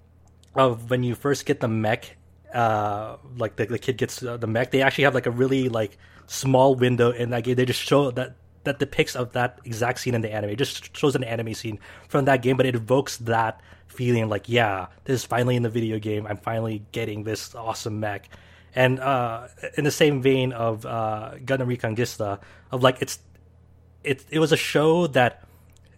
of 0.55 0.89
when 0.89 1.03
you 1.03 1.15
first 1.15 1.45
get 1.45 1.59
the 1.59 1.67
mech, 1.67 2.17
uh, 2.53 3.17
like 3.37 3.55
the, 3.55 3.65
the 3.65 3.79
kid 3.79 3.97
gets 3.97 4.23
uh, 4.23 4.37
the 4.37 4.47
mech. 4.47 4.71
They 4.71 4.81
actually 4.81 5.05
have 5.05 5.15
like 5.15 5.27
a 5.27 5.31
really 5.31 5.69
like 5.69 5.97
small 6.29 6.75
window 6.75 7.11
in 7.11 7.31
that 7.31 7.43
game. 7.43 7.55
They 7.55 7.65
just 7.65 7.81
show 7.81 8.11
that 8.11 8.35
that 8.63 8.79
depicts 8.79 9.15
of 9.15 9.33
that 9.33 9.59
exact 9.65 9.99
scene 9.99 10.13
in 10.13 10.21
the 10.21 10.31
anime. 10.31 10.51
It 10.51 10.57
just 10.57 10.95
shows 10.95 11.15
an 11.15 11.23
anime 11.23 11.53
scene 11.53 11.79
from 12.07 12.25
that 12.25 12.41
game, 12.41 12.57
but 12.57 12.65
it 12.65 12.75
evokes 12.75 13.17
that 13.17 13.61
feeling 13.87 14.29
like, 14.29 14.47
yeah, 14.47 14.87
this 15.05 15.21
is 15.21 15.25
finally 15.25 15.55
in 15.55 15.63
the 15.63 15.69
video 15.69 15.97
game. 15.97 16.27
I'm 16.27 16.37
finally 16.37 16.83
getting 16.91 17.23
this 17.23 17.55
awesome 17.55 17.99
mech. 17.99 18.29
And 18.75 18.99
uh, 18.99 19.47
in 19.77 19.83
the 19.83 19.91
same 19.91 20.21
vein 20.21 20.53
of 20.53 20.85
uh, 20.85 21.31
Gundam 21.43 21.75
Reconguista, 21.75 22.39
of 22.71 22.83
like 22.83 23.01
it's 23.01 23.19
it 24.03 24.23
it 24.29 24.39
was 24.39 24.51
a 24.51 24.57
show 24.57 25.07
that 25.07 25.43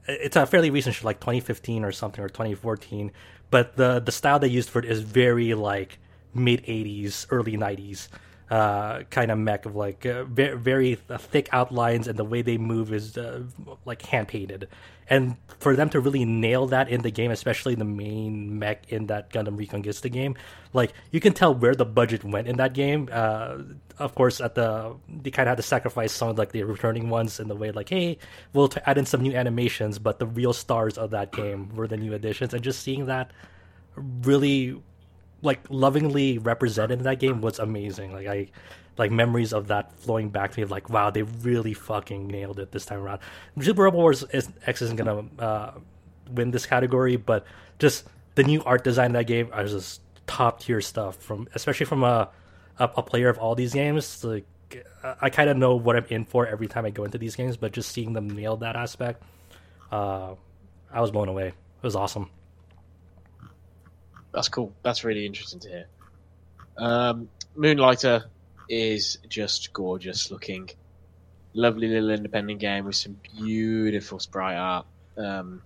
it's 0.08 0.36
a 0.38 0.46
fairly 0.46 0.70
recent 0.70 0.96
show, 0.96 1.06
like 1.06 1.20
2015 1.20 1.84
or 1.84 1.92
something, 1.92 2.24
or 2.24 2.30
2014. 2.30 3.12
But 3.50 3.76
the 3.76 4.00
the 4.00 4.12
style 4.12 4.40
they 4.40 4.48
used 4.48 4.70
for 4.70 4.80
it 4.80 4.86
is 4.86 5.02
very 5.02 5.54
like 5.54 6.00
mid 6.34 6.64
80s, 6.64 7.26
early 7.30 7.58
90s 7.58 8.08
uh, 8.52 9.04
kind 9.10 9.32
of 9.32 9.40
mech 9.40 9.66
of 9.66 9.78
like 9.78 10.06
uh, 10.06 10.26
very, 10.26 10.58
very 10.58 10.96
thick 10.96 11.48
outlines, 11.54 12.06
and 12.10 12.20
the 12.20 12.26
way 12.26 12.42
they 12.42 12.58
move 12.58 12.92
is 12.92 13.18
uh, 13.18 13.44
like 13.86 14.02
hand 14.02 14.28
painted. 14.28 14.68
And 15.10 15.38
for 15.60 15.76
them 15.76 15.90
to 15.90 16.02
really 16.02 16.26
nail 16.26 16.68
that 16.68 16.90
in 16.90 17.02
the 17.02 17.12
game, 17.12 17.32
especially 17.32 17.76
the 17.76 17.86
main 17.86 18.60
mech 18.60 18.92
in 18.92 19.08
that 19.08 19.30
Gundam 19.32 19.58
Reconguista 19.58 20.12
game, 20.12 20.36
like 20.74 20.92
you 21.12 21.22
can 21.22 21.32
tell 21.32 21.56
where 21.56 21.74
the 21.74 21.86
budget 21.86 22.26
went 22.26 22.50
in 22.50 22.58
that 22.58 22.74
game. 22.74 23.08
Uh, 23.10 23.60
of 24.00 24.16
course, 24.16 24.42
at 24.42 24.56
the 24.56 24.96
they 25.08 25.32
kind 25.32 25.48
of 25.48 25.52
had 25.52 25.58
to 25.58 25.64
sacrifice 25.64 26.12
some 26.12 26.28
of 26.28 26.38
like 26.38 26.52
the 26.52 26.64
returning 26.64 27.10
ones 27.10 27.40
in 27.40 27.48
the 27.48 27.56
way 27.56 27.72
like, 27.72 27.88
hey, 27.88 28.18
we'll 28.52 28.68
t- 28.68 28.82
add 28.86 28.98
in 28.98 29.06
some 29.06 29.22
new 29.22 29.34
animations, 29.34 29.98
but 29.98 30.20
the 30.20 30.28
real 30.28 30.52
stars 30.52 30.98
of 30.98 31.12
that 31.12 31.32
game 31.32 31.74
were 31.74 31.88
the 31.88 31.98
new 31.98 32.14
additions, 32.14 32.54
and 32.54 32.62
just 32.62 32.82
seeing 32.82 33.06
that 33.06 33.32
really 33.96 34.82
like 35.42 35.60
lovingly 35.70 36.38
represented 36.38 37.00
in 37.00 37.04
that 37.06 37.20
game 37.20 37.42
was 37.42 37.60
amazing. 37.60 38.14
Like 38.14 38.28
I 38.28 38.48
like 38.98 39.12
memories 39.12 39.54
of 39.54 39.68
that 39.68 39.94
flowing 40.00 40.30
back 40.30 40.52
to 40.52 40.60
me 40.60 40.64
of 40.64 40.72
like 40.72 40.90
wow 40.90 41.10
they 41.10 41.24
really 41.24 41.74
fucking 41.74 42.28
nailed 42.28 42.60
it 42.60 42.72
this 42.72 42.86
time 42.86 43.00
around. 43.00 43.20
Super 43.60 43.84
Robot 43.84 43.98
Wars 43.98 44.24
is, 44.32 44.50
X 44.66 44.82
isn't 44.82 44.98
gonna 44.98 45.26
uh, 45.40 45.72
win 46.30 46.52
this 46.52 46.66
category, 46.66 47.16
but 47.16 47.46
just 47.80 48.08
the 48.36 48.44
new 48.44 48.64
art 48.64 48.84
design 48.84 49.14
that 49.14 49.28
game 49.28 49.52
is 49.58 49.72
just 49.72 50.02
top 50.28 50.62
tier 50.62 50.82
stuff 50.82 51.18
from 51.18 51.48
especially 51.56 51.86
from 51.86 52.04
a, 52.04 52.30
a, 52.80 52.90
a 52.98 53.04
player 53.04 53.30
of 53.30 53.38
all 53.38 53.56
these 53.56 53.74
games. 53.74 54.24
Like 54.24 54.46
I 55.22 55.30
kind 55.30 55.50
of 55.50 55.58
know 55.58 55.76
what 55.76 55.96
I'm 55.96 56.06
in 56.10 56.26
for 56.26 56.46
every 56.46 56.68
time 56.68 56.86
I 56.86 56.92
go 56.92 57.04
into 57.04 57.18
these 57.18 57.36
games, 57.36 57.58
but 57.58 57.72
just 57.72 57.92
seeing 57.92 58.14
them 58.14 58.30
nail 58.30 58.58
that 58.58 58.76
aspect, 58.76 59.24
uh, 59.92 60.36
I 60.92 61.02
was 61.02 61.12
blown 61.12 61.28
away. 61.28 61.48
It 61.48 61.84
was 61.84 61.96
awesome. 61.96 62.30
That's 64.34 64.50
cool. 64.50 64.74
That's 64.84 65.04
really 65.04 65.26
interesting 65.26 65.60
to 65.62 65.70
hear. 65.70 65.86
Um, 66.78 67.30
Moonlighter 67.56 68.26
is 68.70 69.18
just 69.28 69.74
gorgeous 69.74 70.32
looking. 70.32 70.70
Lovely 71.54 71.88
little 71.88 72.12
independent 72.12 72.60
game 72.60 72.86
with 72.86 72.96
some 72.96 73.18
beautiful 73.38 74.20
sprite 74.20 74.58
art. 74.58 74.86
Um, 75.18 75.62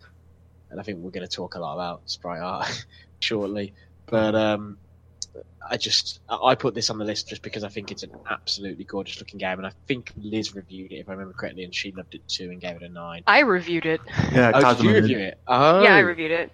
and 0.72 0.80
I 0.80 0.84
think 0.84 1.00
we're 1.00 1.12
going 1.12 1.28
to 1.28 1.32
talk 1.34 1.56
a 1.56 1.60
lot 1.60 1.74
about 1.76 2.02
sprite 2.06 2.42
art 2.42 2.86
shortly. 3.20 3.74
But 4.08 4.34
um, 4.34 4.78
I 5.70 5.78
just 5.78 6.20
I 6.30 6.56
put 6.56 6.74
this 6.74 6.90
on 6.90 6.98
the 6.98 7.06
list 7.06 7.28
just 7.30 7.42
because 7.42 7.64
I 7.64 7.70
think 7.70 7.92
it's 7.92 8.04
an 8.04 8.12
absolutely 8.30 8.84
gorgeous 8.84 9.20
looking 9.20 9.40
game, 9.40 9.58
and 9.58 9.68
I 9.68 9.72
think 9.88 10.12
Liz 10.18 10.56
reviewed 10.56 10.92
it 10.92 10.96
if 10.98 11.10
I 11.10 11.14
remember 11.14 11.34
correctly, 11.34 11.64
and 11.64 11.74
she 11.74 11.92
loved 11.92 12.16
it 12.16 12.28
too 12.28 12.50
and 12.52 12.60
gave 12.62 12.76
it 12.78 12.84
a 12.84 12.90
nine. 12.90 13.24
I 13.28 13.40
reviewed 13.42 13.86
it. 13.86 14.02
Yeah, 14.32 14.52
Oh, 14.54 14.62
Kazuma 14.62 14.76
did 14.76 14.84
you 14.84 15.02
review 15.02 15.20
it? 15.28 15.40
Oh, 15.48 15.84
Yeah, 15.84 15.96
I 15.96 16.00
reviewed 16.00 16.32
it. 16.32 16.52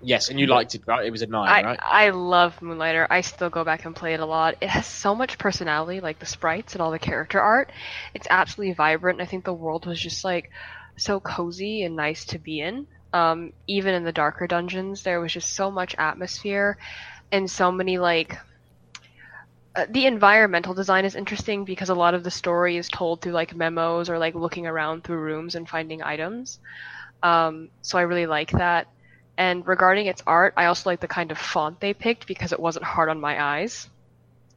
Yes, 0.00 0.28
and 0.28 0.38
you 0.38 0.46
liked 0.46 0.74
it, 0.74 0.82
right? 0.86 1.04
It 1.04 1.10
was 1.10 1.22
a 1.22 1.26
nine, 1.26 1.48
I, 1.48 1.62
right? 1.62 1.78
I 1.82 2.10
love 2.10 2.60
Moonlighter. 2.62 3.06
I 3.10 3.20
still 3.20 3.50
go 3.50 3.64
back 3.64 3.84
and 3.84 3.96
play 3.96 4.14
it 4.14 4.20
a 4.20 4.26
lot. 4.26 4.56
It 4.60 4.68
has 4.68 4.86
so 4.86 5.14
much 5.14 5.38
personality, 5.38 6.00
like 6.00 6.18
the 6.18 6.26
sprites 6.26 6.74
and 6.74 6.82
all 6.82 6.90
the 6.90 6.98
character 6.98 7.40
art. 7.40 7.70
It's 8.14 8.28
absolutely 8.30 8.74
vibrant. 8.74 9.20
I 9.20 9.26
think 9.26 9.44
the 9.44 9.52
world 9.52 9.86
was 9.86 10.00
just 10.00 10.24
like 10.24 10.50
so 10.96 11.18
cozy 11.20 11.82
and 11.82 11.96
nice 11.96 12.24
to 12.26 12.38
be 12.38 12.60
in. 12.60 12.86
Um, 13.12 13.52
even 13.66 13.94
in 13.94 14.04
the 14.04 14.12
darker 14.12 14.46
dungeons, 14.46 15.02
there 15.02 15.20
was 15.20 15.32
just 15.32 15.54
so 15.54 15.70
much 15.70 15.94
atmosphere 15.98 16.78
and 17.32 17.50
so 17.50 17.72
many 17.72 17.98
like. 17.98 18.38
Uh, 19.74 19.86
the 19.90 20.06
environmental 20.06 20.74
design 20.74 21.04
is 21.04 21.14
interesting 21.14 21.64
because 21.64 21.88
a 21.88 21.94
lot 21.94 22.14
of 22.14 22.24
the 22.24 22.30
story 22.30 22.76
is 22.76 22.88
told 22.88 23.20
through 23.20 23.32
like 23.32 23.54
memos 23.54 24.08
or 24.10 24.18
like 24.18 24.34
looking 24.34 24.66
around 24.66 25.04
through 25.04 25.18
rooms 25.18 25.54
and 25.54 25.68
finding 25.68 26.02
items. 26.02 26.58
Um, 27.22 27.68
so 27.82 27.98
I 27.98 28.02
really 28.02 28.26
like 28.26 28.50
that. 28.52 28.86
And 29.38 29.66
regarding 29.66 30.06
its 30.08 30.22
art, 30.28 30.54
I 30.58 30.66
also 30.66 30.90
like 30.90 31.00
the 31.00 31.08
kind 31.08 31.32
of 31.32 31.38
font 31.38 31.80
they 31.80 31.94
picked 31.94 32.28
because 32.28 32.52
it 32.52 32.60
wasn't 32.60 32.86
hard 32.86 33.10
on 33.10 33.20
my 33.20 33.42
eyes. 33.42 33.88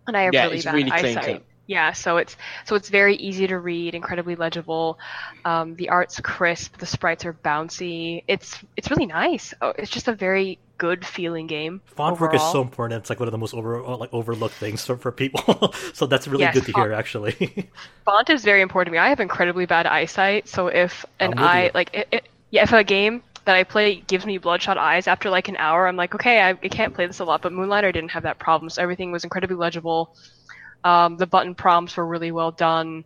And 0.08 0.18
I 0.18 0.24
have 0.24 0.38
Yeah, 0.38 0.46
really 0.46 0.62
it's 0.62 0.64
bad 0.64 0.72
really 0.72 0.92
clean 0.92 1.20
eyesight. 1.22 1.22
cut. 1.22 1.46
Yeah, 1.68 1.94
so 1.94 2.18
it's 2.18 2.36
so 2.66 2.76
it's 2.76 2.90
very 2.90 3.16
easy 3.16 3.48
to 3.48 3.58
read, 3.60 3.96
incredibly 3.96 4.36
legible. 4.36 5.00
Um, 5.46 5.76
the 5.76 5.90
art's 5.90 6.20
crisp, 6.20 6.78
the 6.78 6.86
sprites 6.86 7.26
are 7.26 7.34
bouncy. 7.46 8.24
It's 8.28 8.58
it's 8.78 8.90
really 8.92 9.06
nice. 9.08 9.54
Oh, 9.62 9.74
it's 9.78 9.92
just 9.92 10.08
a 10.10 10.16
very 10.16 10.60
good 10.78 11.06
feeling 11.06 11.48
game. 11.48 11.82
Font 11.86 12.20
work 12.20 12.34
is 12.34 12.44
so 12.44 12.62
important. 12.62 13.00
It's 13.02 13.10
like 13.10 13.20
one 13.20 13.28
of 13.28 13.32
the 13.34 13.38
most 13.38 13.54
over 13.54 13.82
like 13.98 14.14
overlooked 14.14 14.58
things 14.60 14.86
for, 14.86 14.98
for 14.98 15.12
people. 15.12 15.74
so 15.94 16.06
that's 16.06 16.28
really 16.28 16.48
Yes, 16.48 16.48
good 16.48 16.66
to 16.68 16.72
font- 16.72 16.74
hear, 16.74 16.94
actually. 16.94 17.70
font 18.06 18.30
is 18.30 18.44
very 18.44 18.62
important 18.62 18.88
to 18.90 18.94
me. 18.94 18.98
I 18.98 19.10
have 19.10 19.20
incredibly 19.20 19.66
bad 19.66 19.86
eyesight, 19.86 20.48
so 20.48 20.68
if 20.68 21.06
an 21.20 21.34
eye 21.38 21.72
you. 21.72 21.72
like 21.74 21.90
it, 21.94 22.08
it, 22.12 22.30
yeah, 22.50 22.64
if 22.64 22.74
a 22.74 22.84
game 22.84 23.24
that 23.46 23.56
I 23.56 23.64
play 23.64 24.02
gives 24.02 24.26
me 24.26 24.38
bloodshot 24.38 24.78
eyes 24.78 25.08
after 25.08 25.30
like 25.30 25.48
an 25.50 25.58
hour, 25.58 25.88
I'm 25.88 25.96
like, 25.96 26.14
okay, 26.16 26.42
I, 26.42 26.50
I 26.52 26.68
can't 26.70 26.94
play 26.94 27.08
this 27.08 27.20
a 27.20 27.26
lot. 27.26 27.42
But 27.42 27.54
Moonlighter 27.54 27.92
didn't 27.92 28.12
have 28.12 28.24
that 28.24 28.39
problem, 28.39 28.70
so 28.70 28.82
everything 28.82 29.12
was 29.12 29.24
incredibly 29.24 29.56
legible. 29.56 30.12
Um, 30.84 31.18
the 31.18 31.28
button 31.28 31.56
prompts 31.56 31.98
were 31.98 32.06
really 32.08 32.32
well 32.32 32.52
done. 32.52 33.04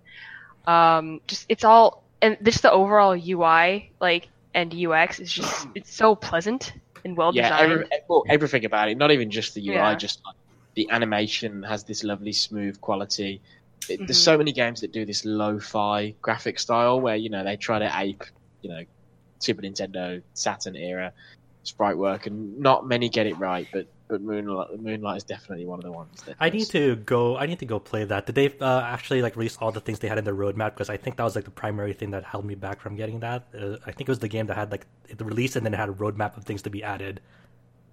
Um, 0.67 1.21
just 1.27 1.45
it's 1.49 1.63
all 1.63 2.03
and 2.21 2.37
just 2.43 2.61
the 2.61 2.71
overall 2.71 3.13
UI 3.15 3.91
like 3.99 4.27
and 4.53 4.73
UX 4.73 5.19
is 5.19 5.31
just 5.31 5.67
it's 5.75 5.93
so 5.95 6.15
pleasant 6.15 6.73
and 7.03 7.15
well 7.17 7.33
yeah, 7.33 7.43
designed. 7.43 7.71
every, 7.71 7.85
well, 8.09 8.23
everything 8.29 8.65
about 8.65 8.89
it. 8.89 8.97
Not 8.97 9.11
even 9.11 9.29
just 9.29 9.53
the 9.53 9.61
UI, 9.61 9.73
Yeah. 9.75 9.95
just 9.95 10.21
like 10.25 10.35
the 10.75 10.89
animation 10.91 11.63
has 11.63 11.83
this 11.83 12.03
lovely 12.03 12.33
smooth 12.33 12.79
quality. 12.81 13.41
It, 13.87 13.99
Mhm. 14.01 14.07
There's 14.07 14.19
so 14.23 14.37
many 14.37 14.51
games 14.51 14.81
that 14.81 14.91
do 14.91 15.05
this 15.05 15.23
lo-fi 15.25 16.15
graphic 16.21 16.59
style 16.59 16.99
where 16.99 17.15
you 17.15 17.29
know 17.29 17.43
they 17.43 17.57
try 17.57 17.79
to 17.79 17.91
ape, 17.99 18.23
you 18.61 18.69
know, 18.69 18.83
Super 19.45 19.61
Nintendo, 19.61 20.21
Saturn 20.33 20.75
era 20.75 21.13
sprite 21.63 21.97
work, 21.97 22.27
and 22.27 22.59
not 22.59 22.87
many 22.87 23.09
get 23.09 23.27
it 23.27 23.37
right. 23.37 23.67
But 23.71 23.87
but 24.07 24.21
Moonlight, 24.21 24.79
Moonlight 24.79 25.17
is 25.17 25.23
definitely 25.23 25.65
one 25.65 25.79
of 25.79 25.85
the 25.85 25.91
ones 25.91 26.21
that 26.23 26.35
I 26.39 26.49
does. 26.49 26.59
need 26.59 26.67
to 26.79 26.95
go. 26.97 27.37
I 27.37 27.45
need 27.45 27.59
to 27.59 27.65
go 27.65 27.79
play 27.79 28.03
that. 28.05 28.25
Did 28.27 28.35
they 28.35 28.53
uh, 28.59 28.81
actually 28.81 29.21
like 29.21 29.35
release 29.35 29.57
all 29.57 29.71
the 29.71 29.81
things 29.81 29.99
they 29.99 30.07
had 30.07 30.17
in 30.17 30.23
their 30.23 30.35
roadmap? 30.35 30.73
Because 30.73 30.89
I 30.89 30.97
think 30.97 31.17
that 31.17 31.23
was 31.23 31.35
like 31.35 31.45
the 31.45 31.51
primary 31.51 31.93
thing 31.93 32.11
that 32.11 32.23
held 32.23 32.45
me 32.45 32.55
back 32.55 32.79
from 32.79 32.95
getting 32.95 33.19
that. 33.21 33.47
Uh, 33.57 33.77
I 33.85 33.91
think 33.91 34.01
it 34.01 34.09
was 34.09 34.19
the 34.19 34.27
game 34.27 34.47
that 34.47 34.57
had 34.57 34.71
like 34.71 34.85
the 35.15 35.25
release 35.25 35.55
and 35.55 35.65
then 35.65 35.73
it 35.73 35.77
had 35.77 35.89
a 35.89 35.93
roadmap 35.93 36.37
of 36.37 36.43
things 36.43 36.61
to 36.63 36.69
be 36.69 36.83
added 36.83 37.19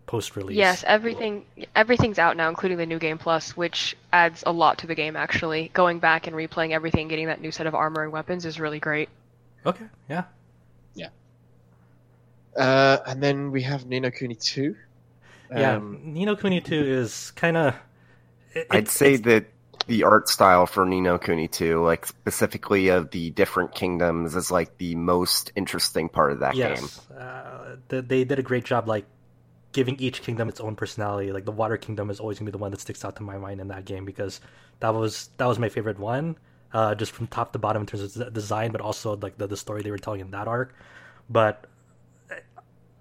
post 0.07 0.37
release. 0.37 0.57
Yes, 0.57 0.85
everything 0.87 1.47
everything's 1.75 2.19
out 2.19 2.37
now, 2.37 2.49
including 2.49 2.77
the 2.77 2.87
new 2.87 2.99
game 2.99 3.19
plus, 3.19 3.57
which 3.57 3.97
adds 4.13 4.43
a 4.47 4.53
lot 4.53 4.79
to 4.79 4.87
the 4.87 4.95
game. 4.95 5.17
Actually, 5.17 5.71
going 5.73 5.99
back 5.99 6.27
and 6.27 6.37
replaying 6.37 6.73
everything, 6.73 7.09
getting 7.09 7.29
that 7.29 7.41
new 7.41 7.51
set 7.51 7.67
of 7.67 7.75
armor 7.75 8.03
and 8.03 8.13
weapons 8.13 8.45
is 8.45 8.61
really 8.61 8.81
great. 8.81 9.09
Okay, 9.65 9.87
yeah. 10.11 10.25
Uh, 12.57 12.99
and 13.07 13.23
then 13.23 13.51
we 13.51 13.63
have 13.63 13.87
Ni 13.87 14.01
no 14.01 14.11
Kuni 14.11 14.35
2. 14.35 14.77
Yeah, 15.55 15.77
Um, 15.77 16.01
Ni 16.05 16.25
no 16.25 16.37
Kuni 16.37 16.61
2 16.61 16.75
is 16.75 17.31
kind 17.33 17.57
of. 17.57 17.75
I'd 18.71 18.89
say 18.89 19.17
that 19.17 19.47
the 19.87 20.05
art 20.05 20.29
style 20.29 20.67
for 20.67 20.85
Ni 20.87 21.01
no 21.01 21.19
Kuni 21.19 21.49
2, 21.49 21.83
like 21.83 22.07
specifically 22.07 22.89
of 22.89 23.11
the 23.11 23.31
different 23.31 23.75
kingdoms, 23.75 24.37
is 24.37 24.51
like 24.51 24.79
the 24.79 24.95
most 24.95 25.53
interesting 25.57 26.09
part 26.09 26.33
of 26.33 26.41
that 26.41 26.61
game. 26.61 26.93
yes, 26.93 27.11
uh, 27.11 27.77
they 27.89 28.25
did 28.25 28.39
a 28.39 28.43
great 28.43 28.65
job, 28.65 28.89
like 28.89 29.07
giving 29.73 29.97
each 29.97 30.23
kingdom 30.23 30.49
its 30.49 30.61
own 30.61 30.77
personality. 30.77 31.33
Like 31.33 31.45
the 31.47 31.53
Water 31.53 31.77
Kingdom 31.79 32.11
is 32.11 32.21
always 32.21 32.39
gonna 32.39 32.51
be 32.51 32.53
the 32.53 32.59
one 32.59 32.71
that 32.71 32.81
sticks 32.81 33.05
out 33.05 33.17
to 33.17 33.23
my 33.23 33.39
mind 33.39 33.61
in 33.61 33.69
that 33.69 33.85
game 33.85 34.05
because 34.05 34.41
that 34.81 34.91
was 34.95 35.31
that 35.39 35.47
was 35.47 35.59
my 35.59 35.69
favorite 35.71 35.99
one, 35.99 36.37
uh, 36.73 36.95
just 36.95 37.13
from 37.13 37.27
top 37.27 37.53
to 37.53 37.59
bottom 37.59 37.83
in 37.83 37.87
terms 37.87 38.03
of 38.03 38.13
the 38.15 38.31
design, 38.31 38.73
but 38.73 38.81
also 38.81 39.17
like 39.17 39.39
the, 39.39 39.47
the 39.47 39.57
story 39.57 39.83
they 39.83 39.91
were 39.91 39.99
telling 39.99 40.21
in 40.21 40.31
that 40.33 40.47
arc. 40.49 40.75
But 41.31 41.65
uh, 41.65 41.69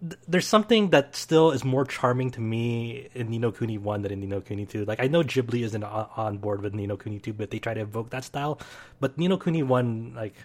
th- 0.02 0.20
there's 0.28 0.47
something 0.47 0.89
that 0.89 1.16
still 1.16 1.52
is 1.52 1.64
more 1.64 1.86
charming 1.86 2.32
to 2.32 2.41
me 2.41 3.08
in 3.14 3.30
Ni 3.30 3.39
no 3.39 3.52
Kuni 3.52 3.78
1 3.78 4.02
than 4.02 4.12
in 4.12 4.20
Ni 4.20 4.28
no 4.28 4.41
Kuni 4.41 4.66
2. 4.66 4.86
Like, 4.86 4.99
I 5.02 5.08
know 5.08 5.24
Ghibli 5.24 5.64
isn't 5.64 5.84
on 5.84 6.08
on 6.18 6.38
board 6.38 6.62
with 6.62 6.74
Ni 6.74 6.88
no 6.88 6.97
Kuni 6.97 7.20
2, 7.20 7.34
but 7.34 7.52
they 7.52 7.60
try 7.60 7.74
to 7.74 7.82
evoke 7.82 8.10
that 8.12 8.24
style. 8.24 8.60
But 8.99 9.18
Ni 9.18 9.28
no 9.28 9.38
Kuni 9.38 9.64
1, 9.64 10.14
like, 10.16 10.36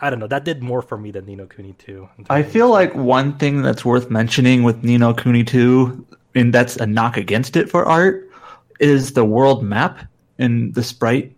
I 0.00 0.10
don't 0.10 0.18
know, 0.18 0.26
that 0.26 0.44
did 0.44 0.62
more 0.62 0.82
for 0.82 0.98
me 0.98 1.10
than 1.10 1.26
Ni 1.26 1.36
no 1.36 1.46
Kuni 1.46 1.74
2. 1.78 2.08
I 2.30 2.42
feel 2.42 2.68
like 2.68 2.94
one 2.94 3.38
thing 3.38 3.62
that's 3.62 3.84
worth 3.84 4.10
mentioning 4.10 4.62
with 4.62 4.82
Ni 4.84 4.98
no 4.98 5.14
Kuni 5.14 5.44
2, 5.44 6.06
and 6.34 6.52
that's 6.52 6.76
a 6.76 6.86
knock 6.86 7.16
against 7.16 7.56
it 7.56 7.70
for 7.70 7.84
art, 7.84 8.28
is 8.80 9.12
the 9.12 9.24
world 9.24 9.62
map 9.62 10.06
and 10.38 10.74
the 10.74 10.82
sprite, 10.82 11.36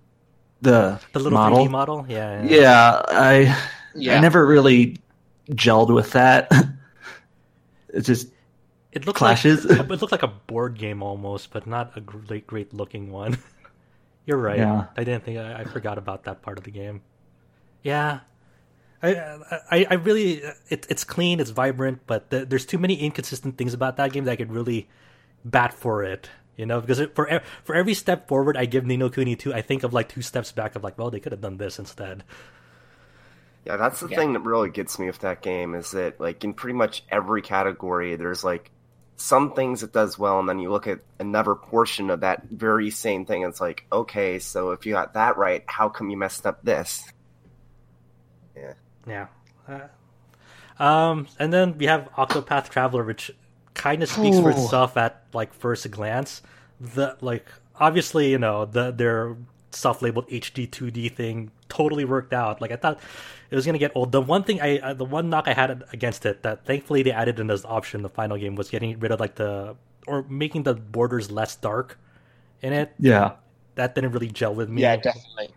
the, 0.63 0.99
the 1.13 1.19
little 1.19 1.39
model. 1.39 1.67
3D 1.67 1.71
model, 1.71 2.07
yeah, 2.09 2.43
Yeah, 2.43 3.03
I 3.09 3.57
yeah. 3.95 4.17
I 4.17 4.21
never 4.21 4.47
really 4.47 4.97
gelled 5.51 5.95
with 5.95 6.13
that. 6.13 6.51
it 7.95 8.03
just 8.03 8.29
It 8.93 9.07
looked 9.07 9.19
Clashes. 9.19 9.65
like 9.65 9.79
it 9.81 9.89
looked 10.01 10.13
like 10.13 10.23
a 10.23 10.29
board 10.29 10.79
game 10.79 11.03
almost, 11.03 11.51
but 11.53 11.67
not 11.67 11.97
a 11.97 12.01
great, 12.01 12.47
great 12.47 12.75
looking 12.75 13.11
one. 13.11 13.39
You're 14.27 14.39
right. 14.39 14.59
Yeah. 14.59 14.87
I 14.97 15.05
didn't 15.05 15.25
think 15.25 15.39
I, 15.39 15.61
I 15.61 15.65
forgot 15.65 15.99
about 15.99 16.25
that 16.25 16.43
part 16.43 16.59
of 16.59 16.65
the 16.65 16.71
game. 16.71 17.03
Yeah, 17.83 18.21
I 19.03 19.39
I, 19.71 19.87
I 19.91 19.95
really 19.95 20.43
it, 20.69 20.87
it's 20.89 21.05
clean, 21.05 21.41
it's 21.41 21.51
vibrant, 21.51 22.01
but 22.07 22.31
the, 22.31 22.45
there's 22.47 22.65
too 22.67 22.79
many 22.79 22.95
inconsistent 22.97 23.59
things 23.59 23.75
about 23.75 23.97
that 23.99 24.13
game 24.13 24.25
that 24.25 24.33
I 24.33 24.37
could 24.37 24.53
really 24.53 24.89
bat 25.45 25.75
for 25.75 26.03
it. 26.05 26.31
You 26.57 26.67
know, 26.67 26.81
because 26.81 27.01
it, 27.01 27.15
for 27.15 27.43
for 27.65 27.75
every 27.75 27.95
step 27.95 28.29
forward 28.29 28.57
I 28.57 28.65
give 28.65 28.87
Ni 28.87 28.97
no 28.97 29.11
Kuni 29.11 29.37
2, 29.37 29.53
I 29.53 29.61
think 29.61 29.83
of 29.83 29.93
like 29.93 30.09
two 30.09 30.23
steps 30.23 30.53
back 30.53 30.77
of 30.77 30.85
like, 30.85 30.97
well, 30.97 31.11
they 31.11 31.21
could 31.21 31.33
have 31.33 31.41
done 31.43 31.57
this 31.59 31.79
instead. 31.79 32.25
Yeah, 33.65 33.77
that's 33.77 34.01
the 34.01 34.09
Yeah. 34.09 34.17
thing 34.17 34.33
that 34.35 34.41
really 34.41 34.71
gets 34.71 34.99
me 34.99 35.07
with 35.07 35.21
that 35.21 35.41
game 35.43 35.75
is 35.75 35.93
that 35.93 36.21
like 36.21 36.45
in 36.45 36.53
pretty 36.55 36.77
much 36.77 37.03
every 37.11 37.41
category 37.41 38.15
there's 38.17 38.45
like 38.45 38.71
some 39.17 39.53
things 39.55 39.83
it 39.83 39.93
does 39.93 40.19
well 40.19 40.39
and 40.41 40.49
then 40.49 40.59
you 40.59 40.71
look 40.71 40.87
at 40.87 40.99
another 41.19 41.55
portion 41.55 42.11
of 42.11 42.21
that 42.21 42.43
very 42.51 42.91
same 42.91 43.25
thing 43.25 43.45
and 43.45 43.51
it's 43.53 43.61
like, 43.61 43.87
okay, 43.93 44.39
so 44.39 44.73
if 44.73 44.85
you 44.85 44.93
got 44.93 45.15
that 45.15 45.39
right, 45.39 45.63
how 45.67 45.89
come 45.89 46.11
you 46.11 46.17
messed 46.17 46.47
up 46.47 46.63
this? 46.65 47.03
Yeah. 49.07 49.27
Uh, 49.69 50.83
um, 50.83 51.27
and 51.39 51.53
then 51.53 51.77
we 51.79 51.87
have 51.87 52.09
Octopath 52.17 52.69
Traveler, 52.71 53.05
which 53.05 53.31
kind 53.75 54.03
of 54.03 54.09
speaks 54.09 54.39
for 54.41 54.51
itself 54.51 54.97
at 54.97 55.25
like 55.33 55.53
first 55.55 55.91
glance. 55.91 56.43
The 56.81 57.17
like 57.21 57.47
obviously 57.79 58.31
you 58.31 58.39
know 58.39 58.65
the 58.65 58.91
their 58.91 59.37
self-labeled 59.71 60.29
HD 60.29 60.69
2D 60.69 61.15
thing 61.15 61.51
totally 61.77 62.05
worked 62.05 62.33
out. 62.33 62.61
Like 62.61 62.71
I 62.73 62.77
thought 62.77 62.99
it 63.51 63.57
was 63.57 63.67
gonna 63.67 63.79
get 63.79 63.93
old. 63.95 64.13
The 64.13 64.21
one 64.21 64.43
thing 64.45 64.61
I 64.61 64.79
uh, 64.79 64.95
the 64.95 65.05
one 65.05 65.29
knock 65.31 65.49
I 65.49 65.55
had 65.55 65.83
against 65.93 66.25
it 66.27 66.43
that 66.43 66.65
thankfully 66.65 67.03
they 67.03 67.13
added 67.13 67.41
in 67.41 67.51
as 67.51 67.65
option 67.65 68.03
the 68.03 68.09
final 68.09 68.37
game 68.37 68.55
was 68.55 68.71
getting 68.71 68.99
rid 69.01 69.11
of 69.13 69.21
like 69.21 69.35
the 69.35 69.77
or 70.07 70.23
making 70.29 70.63
the 70.65 70.75
borders 70.75 71.31
less 71.31 71.57
dark 71.57 71.99
in 72.63 72.73
it. 72.73 72.93
yeah, 72.99 73.33
That 73.75 73.95
didn't 73.95 74.13
really 74.13 74.29
gel 74.29 74.55
with 74.55 74.69
me. 74.69 74.83
yeah, 74.83 74.97
definitely. 74.97 75.49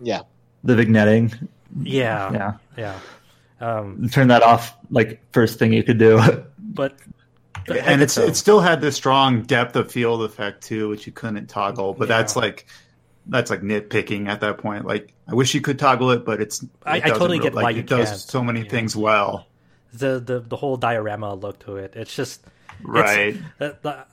Yeah. 0.00 0.22
the 0.64 0.74
vignetting. 0.74 1.48
Yeah. 1.82 2.32
Yeah, 2.32 2.52
Yeah. 2.76 2.98
Um, 3.60 4.08
turn 4.10 4.28
that 4.28 4.42
off 4.42 4.74
like 4.90 5.20
first 5.32 5.58
thing 5.58 5.72
you 5.72 5.82
could 5.82 5.98
do. 5.98 6.18
but 6.58 6.94
and 7.68 8.00
it's 8.00 8.14
so. 8.14 8.22
it 8.24 8.34
still 8.36 8.60
had 8.60 8.80
this 8.80 8.96
strong 8.96 9.42
depth 9.42 9.76
of 9.76 9.92
field 9.92 10.22
effect 10.22 10.62
too, 10.62 10.88
which 10.88 11.06
you 11.06 11.12
couldn't 11.12 11.46
toggle. 11.48 11.92
But 11.94 12.08
Yeah. 12.08 12.16
that's 12.18 12.36
like 12.36 12.66
that's 13.30 13.50
like 13.50 13.62
nitpicking 13.62 14.28
at 14.28 14.40
that 14.42 14.58
point. 14.58 14.84
Like 14.84 15.14
I 15.26 15.34
wish 15.34 15.54
you 15.54 15.60
could 15.62 15.78
toggle 15.78 16.10
it, 16.10 16.24
but 16.24 16.40
it's 16.40 16.62
it 16.62 16.68
I- 16.84 16.96
I 16.96 17.10
totally 17.10 17.38
get 17.38 17.54
like, 17.54 17.62
why 17.64 17.70
it 17.70 17.76
you 17.76 17.82
does 17.82 18.08
can't. 18.10 18.20
so 18.20 18.42
many 18.44 18.60
Yeah. 18.62 18.68
things 18.70 18.94
well. 18.94 19.46
the 19.92 20.20
the 20.20 20.40
the 20.40 20.56
whole 20.56 20.76
diorama 20.76 21.34
look 21.34 21.58
to 21.60 21.76
it. 21.76 21.94
It's 21.96 22.14
just 22.14 22.44
Right. 22.82 23.36
the, 23.58 23.76
the, 23.82 24.04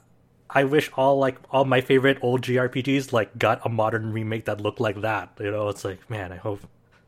I 0.50 0.64
wish 0.64 0.90
all 0.96 1.20
like 1.20 1.38
all 1.52 1.66
my 1.66 1.82
favorite 1.82 2.18
old 2.22 2.42
JRPGs 2.42 3.12
like 3.14 3.38
got 3.38 3.62
a 3.66 3.70
modern 3.70 4.12
remake 4.14 4.46
that 4.46 4.62
looked 4.62 4.80
like 4.80 5.02
that. 5.02 5.30
You 5.40 5.52
know, 5.52 5.68
it's 5.70 5.84
like 5.86 6.10
man, 6.10 6.32
I 6.32 6.38
hope 6.38 6.62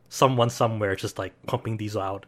someone 0.10 0.50
somewhere 0.50 0.96
just 0.96 1.18
like 1.18 1.34
pumping 1.48 1.78
these 1.78 1.96
out. 1.98 2.26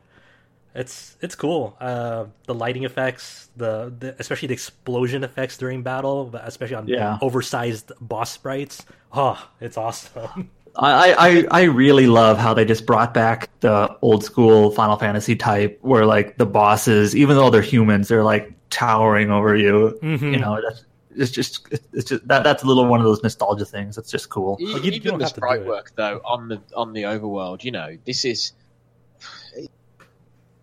It's 0.74 1.18
it's 1.22 1.36
cool. 1.36 1.76
Uh, 1.82 2.26
the 2.46 2.54
lighting 2.54 2.84
effects, 2.86 3.50
the, 3.58 3.94
the 4.00 4.16
especially 4.20 4.48
the 4.48 4.54
explosion 4.54 5.24
effects 5.24 5.58
during 5.58 5.82
battle, 5.84 6.34
especially 6.42 6.76
on 6.78 6.88
Yeah. 6.88 7.18
oversized 7.22 7.92
boss 8.00 8.32
sprites. 8.32 8.86
Oh, 9.14 9.38
it's 9.60 9.78
awesome. 9.78 10.50
I, 10.78 11.14
I 11.52 11.62
I 11.62 11.64
really 11.64 12.08
love 12.08 12.38
how 12.38 12.54
they 12.54 12.64
just 12.64 12.86
brought 12.86 13.14
back 13.14 13.50
the 13.60 13.94
old 14.02 14.24
school 14.24 14.72
Final 14.72 14.96
Fantasy 14.96 15.36
type, 15.36 15.78
where 15.82 16.06
like 16.06 16.38
the 16.38 16.46
bosses, 16.46 17.14
even 17.18 17.36
though 17.36 17.50
they're 17.50 17.62
humans, 17.62 18.08
they're 18.08 18.24
like 18.24 18.54
towering 18.70 19.30
over 19.32 19.54
you. 19.54 20.00
Mhm. 20.02 20.32
You 20.32 20.40
know, 20.40 20.62
that's 20.66 20.86
it's 21.14 21.32
just 21.32 21.68
it's 21.92 22.06
just 22.06 22.26
that 22.30 22.46
that's 22.46 22.64
a 22.64 22.66
little 22.66 22.86
one 22.86 23.02
of 23.02 23.06
those 23.06 23.22
nostalgia 23.22 23.66
things. 23.66 23.98
That's 23.98 24.10
just 24.10 24.30
cool. 24.30 24.56
E- 24.62 24.64
Well, 24.68 24.78
you- 24.78 24.92
you 24.92 24.92
Even 24.94 25.10
don't 25.10 25.20
the 25.20 25.26
have 25.26 25.34
to 25.34 25.42
do 25.42 25.46
sprite 25.46 25.66
work 25.66 25.92
though 25.98 26.22
on 26.24 26.48
the 26.48 26.62
on 26.74 26.94
the 26.94 27.02
overworld, 27.04 27.66
you 27.66 27.72
know, 27.72 27.98
this 28.06 28.24
is 28.24 28.54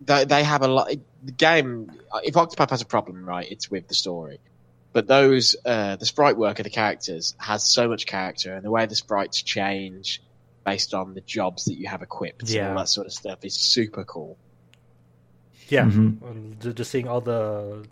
they 0.01 0.25
they 0.25 0.43
have 0.43 0.61
a 0.61 0.67
lot. 0.67 0.89
The 1.23 1.31
game, 1.31 1.91
if 2.23 2.33
Octopath 2.35 2.69
has 2.69 2.81
a 2.81 2.85
problem, 2.85 3.25
right, 3.27 3.49
it's 3.49 3.69
with 3.69 3.87
the 3.87 3.95
story. 3.95 4.39
But 4.93 5.07
those 5.07 5.55
uh, 5.65 5.97
the 5.97 6.05
sprite 6.05 6.37
work 6.37 6.59
of 6.59 6.63
the 6.63 6.69
characters 6.69 7.35
has 7.37 7.63
so 7.63 7.87
much 7.87 8.05
character, 8.05 8.53
and 8.53 8.63
the 8.63 8.71
way 8.71 8.85
the 8.85 8.95
sprites 8.95 9.41
change 9.41 10.21
based 10.65 10.93
on 10.93 11.13
the 11.13 11.21
jobs 11.21 11.65
that 11.65 11.75
you 11.75 11.87
have 11.87 12.01
equipped 12.01 12.41
and 12.41 12.49
Yeah. 12.51 12.69
all 12.69 12.77
that 12.77 12.89
sort 12.89 13.07
of 13.07 13.13
stuff 13.13 13.39
is 13.43 13.53
super 13.55 14.03
cool. 14.03 14.37
Yeah, 15.69 15.85
Mhm. 15.85 16.23
Um, 16.23 16.73
just 16.75 16.89
seeing 16.91 17.07
all 17.07 17.21
the 17.21 17.83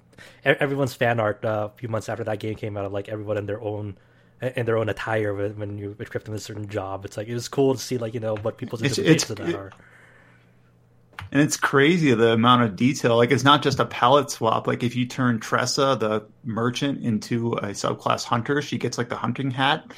e- 0.46 0.50
everyone's 0.60 0.94
fan 0.96 1.20
art 1.20 1.46
uh, 1.46 1.70
a 1.72 1.78
few 1.78 1.90
months 1.90 2.10
after 2.10 2.24
that 2.24 2.40
game 2.40 2.56
came 2.56 2.76
out 2.76 2.86
of 2.86 2.92
like 2.92 3.08
everyone 3.10 3.38
in 3.38 3.46
their 3.46 3.62
own 3.62 3.98
in 4.42 4.66
their 4.66 4.78
own 4.78 4.90
attire 4.90 5.34
when 5.34 5.58
when 5.60 5.78
you 5.78 5.96
equip 6.00 6.24
them 6.24 6.34
a 6.34 6.40
certain 6.40 6.68
job. 6.70 7.06
It's 7.06 7.18
like 7.18 7.28
it 7.28 7.34
was 7.36 7.48
cool 7.48 7.74
to 7.76 7.80
see 7.80 7.98
like 8.00 8.14
you 8.16 8.20
know 8.20 8.36
what 8.36 8.58
people's 8.58 8.82
It's- 8.82 8.98
interpretations 8.98 9.32
of 9.32 9.40
it's- 9.42 9.54
that 9.54 9.60
are. 9.60 9.72
And 11.32 11.42
it's 11.42 11.58
crazy 11.58 12.14
the 12.14 12.32
amount 12.34 12.64
of 12.64 12.76
detail. 12.76 13.18
Like 13.18 13.32
it's 13.32 13.44
not 13.44 13.62
just 13.62 13.80
a 13.80 13.86
palette 13.86 14.32
swap. 14.32 14.66
Like 14.68 14.84
if 14.84 14.96
you 14.96 15.06
turn 15.06 15.40
Tressa, 15.40 15.98
the 16.00 16.26
merchant, 16.44 17.04
into 17.04 17.54
a 17.54 17.68
subclass 17.70 18.24
hunter, 18.24 18.62
she 18.62 18.78
gets 18.78 18.98
like 18.98 19.10
the 19.10 19.18
hunting 19.18 19.52
hat, 19.52 19.92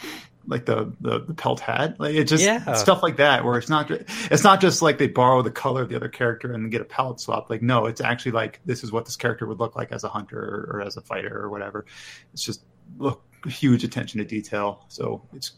like 0.47 0.65
the 0.65 0.91
the, 1.01 1.19
the 1.19 1.33
pelt 1.35 1.59
hat. 1.59 1.99
Like 1.99 2.15
it 2.15 2.23
just 2.25 2.43
Yeah. 2.43 2.73
stuff 2.73 3.03
like 3.03 3.17
that. 3.17 3.45
Where 3.45 3.57
it's 3.57 3.69
not 3.69 3.91
it's 3.91 4.43
not 4.43 4.59
just 4.59 4.81
like 4.81 4.97
they 4.97 5.07
borrow 5.07 5.41
the 5.43 5.51
color 5.51 5.83
of 5.83 5.89
the 5.89 5.95
other 5.95 6.09
character 6.09 6.51
and 6.51 6.71
get 6.71 6.81
a 6.81 6.85
palette 6.85 7.19
swap. 7.19 7.49
Like 7.49 7.61
no, 7.61 7.85
it's 7.85 8.01
actually 8.01 8.31
like 8.31 8.59
this 8.65 8.83
is 8.83 8.91
what 8.91 9.05
this 9.05 9.15
character 9.15 9.45
would 9.45 9.59
look 9.59 9.75
like 9.75 9.91
as 9.91 10.03
a 10.03 10.09
hunter 10.09 10.39
or, 10.39 10.77
or 10.77 10.81
as 10.81 10.97
a 10.97 11.01
fighter 11.01 11.39
or 11.39 11.49
whatever. 11.49 11.85
It's 12.33 12.43
just 12.43 12.63
look 12.97 13.23
huge 13.45 13.83
attention 13.83 14.17
to 14.17 14.25
detail. 14.25 14.83
So 14.89 15.21
it's 15.33 15.53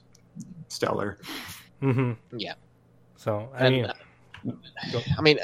stellar. 0.67 1.17
hmm 1.79 2.13
Yeah. 2.35 2.55
So 3.15 3.49
I 3.53 3.65
And, 3.67 3.75
mean, 3.75 3.85
uh, 3.85 3.93
I 5.17 5.21
mean, 5.21 5.39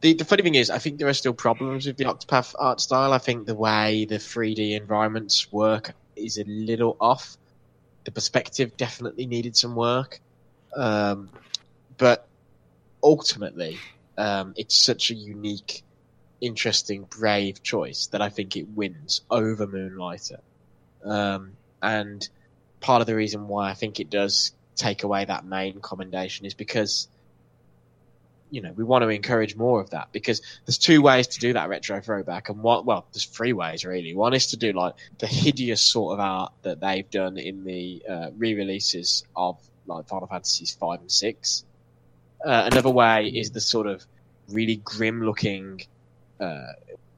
the, 0.00 0.14
the 0.14 0.24
funny 0.24 0.42
thing 0.42 0.54
is, 0.54 0.70
I 0.70 0.78
think 0.78 0.98
there 0.98 1.08
are 1.08 1.14
still 1.14 1.34
problems 1.34 1.86
with 1.86 1.96
the 1.96 2.04
Octopath 2.04 2.54
art 2.58 2.80
style. 2.80 3.12
I 3.12 3.18
think 3.18 3.46
the 3.46 3.54
way 3.54 4.06
the 4.06 4.16
3D 4.16 4.72
environments 4.72 5.52
work 5.52 5.92
is 6.16 6.38
a 6.38 6.44
little 6.44 6.96
off. 7.00 7.36
The 8.04 8.10
perspective 8.10 8.76
definitely 8.76 9.26
needed 9.26 9.56
some 9.56 9.74
work. 9.74 10.20
Um, 10.74 11.28
but 11.98 12.26
ultimately, 13.02 13.78
um, 14.16 14.54
it's 14.56 14.74
such 14.74 15.10
a 15.10 15.14
unique, 15.14 15.82
interesting, 16.40 17.04
brave 17.04 17.62
choice 17.62 18.06
that 18.08 18.22
I 18.22 18.30
think 18.30 18.56
it 18.56 18.68
wins 18.68 19.20
over 19.30 19.66
Moonlighter. 19.66 20.40
Um, 21.04 21.52
and 21.82 22.26
part 22.80 23.00
of 23.00 23.06
the 23.06 23.14
reason 23.14 23.48
why 23.48 23.70
I 23.70 23.74
think 23.74 24.00
it 24.00 24.08
does 24.08 24.52
take 24.76 25.02
away 25.02 25.26
that 25.26 25.44
main 25.44 25.80
commendation 25.80 26.46
is 26.46 26.54
because 26.54 27.08
you 28.50 28.60
know, 28.60 28.72
we 28.72 28.84
want 28.84 29.02
to 29.02 29.08
encourage 29.08 29.56
more 29.56 29.80
of 29.80 29.90
that 29.90 30.08
because 30.12 30.42
there's 30.66 30.78
two 30.78 31.02
ways 31.02 31.26
to 31.28 31.38
do 31.38 31.52
that 31.52 31.68
retro 31.68 32.00
throwback, 32.00 32.48
and 32.48 32.62
one, 32.62 32.84
well, 32.84 33.06
there's 33.12 33.24
three 33.24 33.52
ways 33.52 33.84
really. 33.84 34.14
One 34.14 34.34
is 34.34 34.48
to 34.48 34.56
do 34.56 34.72
like 34.72 34.94
the 35.18 35.26
hideous 35.26 35.80
sort 35.80 36.14
of 36.14 36.20
art 36.20 36.52
that 36.62 36.80
they've 36.80 37.08
done 37.10 37.38
in 37.38 37.64
the 37.64 38.02
uh, 38.08 38.30
re-releases 38.36 39.24
of 39.36 39.58
like 39.86 40.08
Final 40.08 40.26
Fantasies 40.26 40.76
five 40.78 41.00
and 41.00 41.10
six. 41.10 41.64
Uh, 42.44 42.68
another 42.70 42.90
way 42.90 43.26
is 43.28 43.50
the 43.50 43.60
sort 43.60 43.86
of 43.86 44.04
really 44.48 44.76
grim 44.76 45.22
looking, 45.22 45.82
uh, 46.40 46.72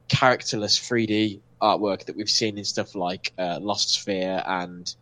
characterless 0.07 0.77
3D 0.77 1.39
artwork 1.61 2.05
that 2.05 2.15
we've 2.15 2.29
seen 2.29 2.57
in 2.57 2.65
stuff 2.65 2.93
like 2.93 3.31
uh, 3.37 3.57
Lost 3.61 4.05
Sphear 4.05 4.43
and 4.45 4.93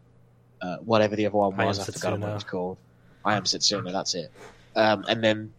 uh, 0.62 0.78
whatever 0.78 1.16
the 1.16 1.26
other 1.26 1.38
one 1.38 1.58
was. 1.58 1.80
I 1.80 1.92
forgot 1.92 2.20
what 2.20 2.30
it 2.30 2.34
was 2.34 2.44
called. 2.44 2.78
I 3.26 3.36
am 3.36 3.44
Setsuna. 3.44 3.92
That's 3.92 4.16
it. 4.16 4.32
Um, 4.76 5.06
and 5.08 5.24
then 5.24 5.54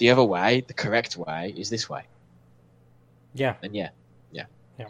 the 0.00 0.10
other 0.10 0.24
way, 0.24 0.64
the 0.66 0.74
correct 0.74 1.16
way, 1.16 1.54
is 1.56 1.70
this 1.70 1.88
way. 1.88 2.02
Yeah. 3.34 3.54
And 3.62 3.76
yeah, 3.76 3.90
yeah, 4.32 4.46
yeah. 4.78 4.88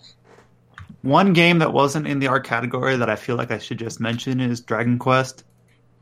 One 1.02 1.32
game 1.32 1.58
that 1.58 1.72
wasn't 1.72 2.06
in 2.06 2.20
the 2.20 2.28
art 2.28 2.46
category 2.46 2.96
that 2.96 3.10
I 3.10 3.16
feel 3.16 3.36
like 3.36 3.50
I 3.50 3.58
should 3.58 3.78
just 3.78 4.00
mention 4.00 4.40
is 4.40 4.60
Dragon 4.60 4.98
Quest. 4.98 5.44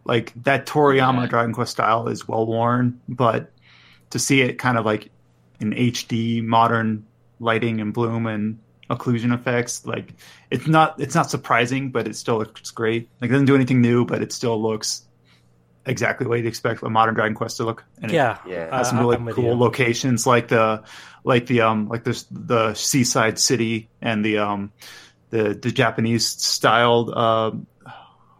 Like 0.05 0.33
that 0.45 0.67
Toriyama 0.67 1.23
Yeah. 1.23 1.27
Dragon 1.27 1.55
Quest 1.55 1.73
style 1.73 2.09
is 2.09 2.29
well 2.29 2.47
worn, 2.47 3.01
but 3.09 3.51
to 4.11 4.19
see 4.19 4.43
it 4.43 4.59
kind 4.59 4.79
of 4.79 4.85
like 4.85 5.11
in 5.61 5.73
HD 5.73 6.45
modern 6.45 7.05
lighting 7.41 7.81
and 7.81 7.93
bloom 7.93 8.27
and 8.27 8.59
occlusion 8.91 9.35
effects, 9.35 9.87
like 9.87 10.15
it's 10.51 10.67
not 10.67 11.01
it's 11.01 11.15
not 11.15 11.31
surprising, 11.31 11.91
but 11.91 12.07
it 12.07 12.15
still 12.15 12.39
looks 12.39 12.71
great. 12.71 13.09
Like 13.21 13.31
it 13.31 13.33
doesn't 13.33 13.47
do 13.47 13.55
anything 13.55 13.81
new, 13.81 14.05
but 14.05 14.21
it 14.21 14.33
still 14.33 14.61
looks 14.61 15.08
exactly 15.89 16.27
what 16.27 16.39
you'd 16.39 16.47
expect 16.47 16.83
a 16.83 16.89
modern 16.91 17.15
Dragon 17.15 17.35
Quest 17.35 17.57
to 17.59 17.65
look. 17.65 17.85
And 18.03 18.11
it 18.11 18.15
Yeah. 18.15 18.39
Yeah. 18.47 18.69
Uh, 18.71 18.79
has 18.79 18.89
some 18.91 19.01
really 19.01 19.17
I'm 19.17 19.29
cool 19.33 19.45
you. 19.45 19.55
locations 19.55 20.27
like 20.27 20.49
the 20.49 20.85
like 21.25 21.47
the 21.47 21.63
um 21.63 21.89
like 21.89 22.05
this 22.05 22.25
the 22.31 22.75
seaside 22.75 23.39
city 23.39 23.89
and 24.01 24.25
the 24.25 24.39
um 24.39 24.73
the 25.31 25.55
the 25.61 25.71
Japanese 25.73 26.27
styled 26.27 27.11
uh 27.15 27.53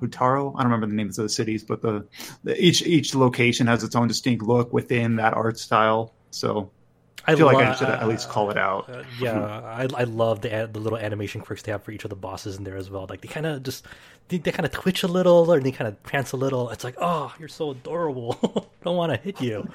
Hutaro. 0.01 0.53
I 0.55 0.63
don't 0.63 0.71
remember 0.71 0.87
the 0.87 0.95
names 0.95 1.19
of 1.19 1.25
the 1.25 1.29
cities, 1.29 1.65
but 1.65 1.83
the, 1.83 2.07
the 2.45 2.57
each 2.63 2.83
each 2.83 3.15
location 3.17 3.67
has 3.67 3.83
its 3.83 3.97
own 3.97 4.07
distinct 4.09 4.45
look 4.45 4.73
within 4.73 5.17
that 5.17 5.35
art 5.35 5.59
style. 5.59 6.15
So 6.31 6.71
I 7.27 7.35
feel 7.35 7.47
like 7.47 7.57
I 7.57 7.71
lo- 7.71 7.75
should 7.75 7.89
at 7.89 8.07
least 8.07 8.29
call 8.29 8.51
it 8.51 8.57
out. 8.57 8.89
Uh, 8.89 9.03
yeah, 9.21 9.37
I, 9.43 9.89
I 9.97 10.05
love 10.05 10.41
the 10.41 10.71
the 10.73 10.79
little 10.79 10.99
animation 10.99 11.41
quirks 11.41 11.63
they 11.63 11.73
have 11.73 11.83
for 11.83 11.91
each 11.91 12.05
of 12.05 12.11
the 12.11 12.17
bosses 12.17 12.57
in 12.59 12.65
there 12.65 12.77
as 12.77 12.89
well. 12.91 13.07
Like 13.11 13.23
they 13.23 13.29
kind 13.29 13.45
of 13.47 13.63
just 13.65 13.85
they, 14.29 14.39
they 14.39 14.53
kind 14.53 14.65
of 14.67 14.73
twitch 14.73 15.03
a 15.03 15.09
little 15.09 15.53
or 15.53 15.61
they 15.61 15.73
kind 15.73 15.89
of 15.89 16.03
prance 16.03 16.33
a 16.33 16.37
little. 16.37 16.71
It's 16.71 16.85
like, 16.85 16.97
oh, 17.01 17.35
you're 17.39 17.49
so 17.49 17.71
adorable. 17.73 18.69
Don't 18.85 18.97
want 18.97 19.13
to 19.13 19.19
hit 19.19 19.41
you. 19.41 19.69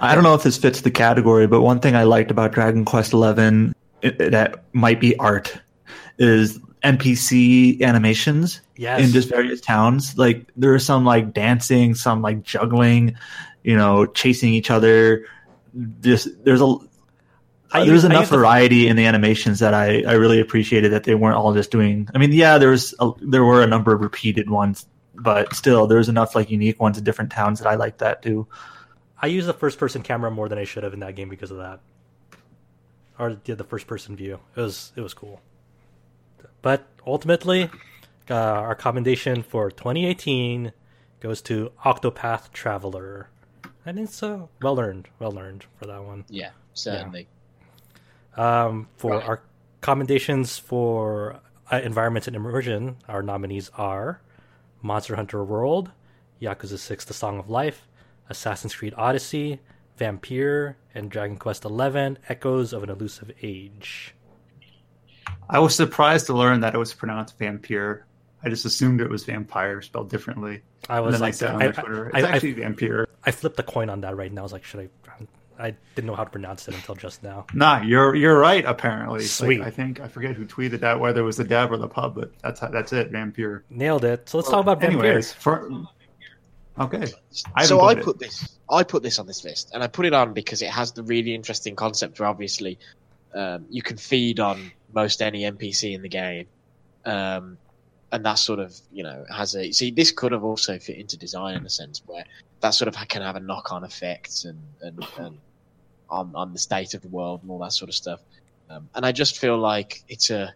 I 0.00 0.14
don't 0.14 0.24
know 0.24 0.34
if 0.34 0.42
this 0.42 0.56
fits 0.58 0.80
the 0.80 0.90
category, 0.90 1.46
but 1.46 1.62
one 1.62 1.78
thing 1.78 1.94
I 1.94 2.02
liked 2.02 2.30
about 2.32 2.50
Dragon 2.52 2.84
Quest 2.84 3.12
XI 3.12 3.18
i- 3.18 3.72
that 4.02 4.64
might 4.72 4.98
be 5.00 5.16
art 5.18 5.56
is 6.18 6.58
NPC 6.82 7.80
animations 7.82 8.60
Yes. 8.76 9.00
in 9.00 9.10
just 9.12 9.28
various 9.28 9.60
towns. 9.60 10.18
Like 10.18 10.46
there 10.56 10.74
are 10.74 10.78
some 10.80 11.04
like 11.04 11.32
dancing, 11.32 11.94
some 11.94 12.22
like 12.22 12.42
juggling, 12.42 13.16
you 13.62 13.76
know, 13.76 14.04
chasing 14.06 14.52
each 14.52 14.70
other. 14.70 15.26
Just 16.00 16.28
there's 16.44 16.60
a 16.60 16.76
I 17.74 17.84
there's 17.84 18.04
I 18.04 18.08
enough 18.08 18.22
use 18.22 18.30
the- 18.30 18.36
variety 18.38 18.88
in 18.88 18.96
the 18.96 19.04
animations 19.06 19.58
that 19.58 19.74
I, 19.74 20.02
I 20.02 20.12
really 20.14 20.40
appreciated 20.40 20.92
that 20.92 21.04
they 21.04 21.14
weren't 21.14 21.36
all 21.36 21.52
just 21.52 21.70
doing. 21.70 22.08
I 22.14 22.18
mean, 22.18 22.32
yeah, 22.32 22.58
there 22.58 22.70
was 22.70 22.94
a, 23.00 23.10
there 23.20 23.44
were 23.44 23.62
a 23.62 23.66
number 23.66 23.92
of 23.92 24.00
repeated 24.00 24.48
ones, 24.48 24.86
but 25.14 25.54
still 25.54 25.86
there 25.86 25.98
was 25.98 26.08
enough 26.08 26.34
like 26.34 26.50
unique 26.50 26.80
ones 26.80 26.98
in 26.98 27.04
different 27.04 27.32
towns 27.32 27.58
that 27.60 27.68
I 27.68 27.74
liked 27.74 27.98
that 27.98 28.22
too. 28.22 28.46
I 29.20 29.26
use 29.26 29.46
the 29.46 29.54
first 29.54 29.78
person 29.78 30.02
camera 30.02 30.30
more 30.30 30.48
than 30.48 30.58
I 30.58 30.64
should 30.64 30.82
have 30.84 30.92
in 30.94 31.00
that 31.00 31.16
game 31.16 31.28
because 31.28 31.50
of 31.50 31.56
that. 31.58 31.80
Or 33.18 33.36
yeah, 33.44 33.54
the 33.54 33.64
first 33.64 33.86
person 33.86 34.16
view. 34.16 34.40
It 34.56 34.60
was 34.60 34.92
it 34.96 35.00
was 35.00 35.14
cool. 35.14 35.40
But 36.62 36.86
ultimately, 37.06 37.70
uh, 38.30 38.34
our 38.34 38.74
commendation 38.74 39.42
for 39.42 39.70
2018 39.70 40.72
goes 41.20 41.40
to 41.42 41.72
Octopath 41.84 42.52
Traveler, 42.52 43.28
and 43.86 43.98
it's 43.98 44.22
uh, 44.22 44.46
well 44.62 44.80
earned, 44.80 45.08
well 45.18 45.38
earned 45.38 45.64
for 45.78 45.86
that 45.86 46.02
one. 46.02 46.24
yeah, 46.28 46.50
certainly. 46.72 47.28
Um, 48.36 48.88
for 48.96 49.12
Right. 49.12 49.24
our 49.28 49.42
commendations 49.80 50.58
for 50.58 51.40
uh, 51.70 51.80
environments 51.82 52.26
and 52.26 52.36
immersion, 52.36 52.96
our 53.08 53.22
nominees 53.22 53.70
are 53.76 54.20
Monster 54.82 55.16
Hunter 55.16 55.44
World, 55.44 55.90
Yakuza 56.42 56.78
6: 56.78 57.04
The 57.04 57.14
Song 57.14 57.38
of 57.38 57.48
Life, 57.48 57.88
Assassin's 58.28 58.74
Creed 58.74 58.94
Odyssey, 58.96 59.60
Vampyr, 59.98 60.74
and 60.94 61.10
Dragon 61.10 61.36
Quest 61.36 61.62
XI: 61.62 62.16
Echoes 62.28 62.72
of 62.72 62.82
an 62.82 62.90
Elusive 62.90 63.30
Age. 63.42 64.14
I 65.48 65.58
was 65.58 65.74
surprised 65.74 66.26
to 66.26 66.34
learn 66.34 66.60
that 66.60 66.74
it 66.74 66.78
was 66.78 66.92
pronounced 66.94 67.38
vampire. 67.38 68.06
I 68.42 68.48
just 68.50 68.64
assumed 68.64 69.00
it 69.00 69.08
was 69.08 69.24
vampire 69.24 69.80
spelled 69.82 70.10
differently. 70.10 70.62
I 70.88 71.00
was 71.00 71.16
I 71.16 71.18
like, 71.18 71.34
said 71.34 71.54
on 71.54 71.62
I, 71.62 71.68
Twitter, 71.68 72.10
I, 72.14 72.18
it's 72.18 72.28
I, 72.28 72.32
actually 72.32 72.52
vampire. 72.52 73.08
I 73.24 73.30
flipped 73.30 73.56
the 73.56 73.62
coin 73.62 73.88
on 73.88 74.02
that 74.02 74.16
right 74.16 74.30
now. 74.32 74.42
I 74.42 74.44
was 74.44 74.52
like, 74.52 74.64
should 74.64 74.80
I? 74.80 74.88
I 75.58 75.74
didn't 75.94 76.06
know 76.06 76.14
how 76.14 76.24
to 76.24 76.30
pronounce 76.30 76.66
it 76.68 76.74
until 76.74 76.94
just 76.94 77.22
now. 77.22 77.46
Nah, 77.54 77.82
you're 77.82 78.14
you're 78.14 78.38
right. 78.38 78.64
Apparently, 78.64 79.20
Like, 79.20 79.28
Sweet. 79.28 79.60
I 79.60 79.70
think 79.70 80.00
I 80.00 80.08
forget 80.08 80.34
who 80.34 80.44
tweeted 80.46 80.80
that, 80.80 80.98
whether 80.98 81.20
it 81.20 81.24
was 81.24 81.36
the 81.36 81.44
dev 81.44 81.70
or 81.70 81.76
the 81.76 81.88
pub, 81.88 82.14
but 82.14 82.32
that's 82.42 82.60
how, 82.60 82.68
that's 82.68 82.92
it. 82.92 83.10
Vampire. 83.10 83.64
Nailed 83.70 84.04
it. 84.04 84.28
So 84.28 84.38
let's 84.38 84.50
talk 84.50 84.60
about 84.60 84.80
Vampyr. 84.80 85.04
Anyways, 85.04 85.32
for 85.32 85.70
okay, 86.78 87.06
I 87.54 87.64
so 87.64 87.80
I 87.82 87.94
played 87.94 88.04
put 88.04 88.18
this 88.18 88.58
I 88.68 88.82
put 88.82 89.02
this 89.02 89.18
on 89.18 89.26
this 89.26 89.44
list, 89.44 89.70
and 89.72 89.82
I 89.82 89.86
put 89.86 90.06
it 90.06 90.12
on 90.12 90.32
because 90.32 90.62
it 90.62 90.70
has 90.70 90.92
the 90.92 91.02
really 91.02 91.34
interesting 91.34 91.76
concept 91.76 92.18
where 92.18 92.28
obviously 92.28 92.78
um, 93.34 93.66
you 93.70 93.82
can 93.82 93.96
feed 93.96 94.40
on 94.40 94.72
most 94.92 95.22
any 95.22 95.42
NPC 95.42 95.94
in 95.94 96.02
the 96.02 96.08
game, 96.08 96.46
um, 97.04 97.58
and 98.14 98.24
that 98.24 98.38
sort 98.38 98.60
of 98.60 98.70
you 98.92 99.02
know 99.02 99.24
has 99.34 99.54
a 99.56 99.72
see 99.72 99.90
this 99.90 100.12
could 100.12 100.32
have 100.32 100.44
also 100.44 100.78
fit 100.78 100.96
into 100.96 101.16
design 101.18 101.56
in 101.56 101.66
a 101.66 101.70
sense 101.70 102.00
where 102.06 102.24
that 102.60 102.70
sort 102.70 102.88
of 102.88 102.94
can 103.08 103.22
have 103.22 103.36
a 103.36 103.40
knock 103.40 103.72
on 103.72 103.82
effect 103.84 104.44
and 104.44 104.58
and, 104.82 104.98
and 105.18 105.38
on 106.08 106.32
on 106.34 106.52
the 106.52 106.58
state 106.58 106.94
of 106.94 107.02
the 107.02 107.08
world 107.08 107.40
and 107.42 107.50
all 107.50 107.58
that 107.58 107.72
sort 107.72 107.88
of 107.88 107.94
stuff, 107.94 108.20
um, 108.70 108.88
and 108.94 109.04
I 109.04 109.10
just 109.12 109.38
feel 109.38 109.58
like 109.58 110.02
it's 110.08 110.30
a 110.30 110.54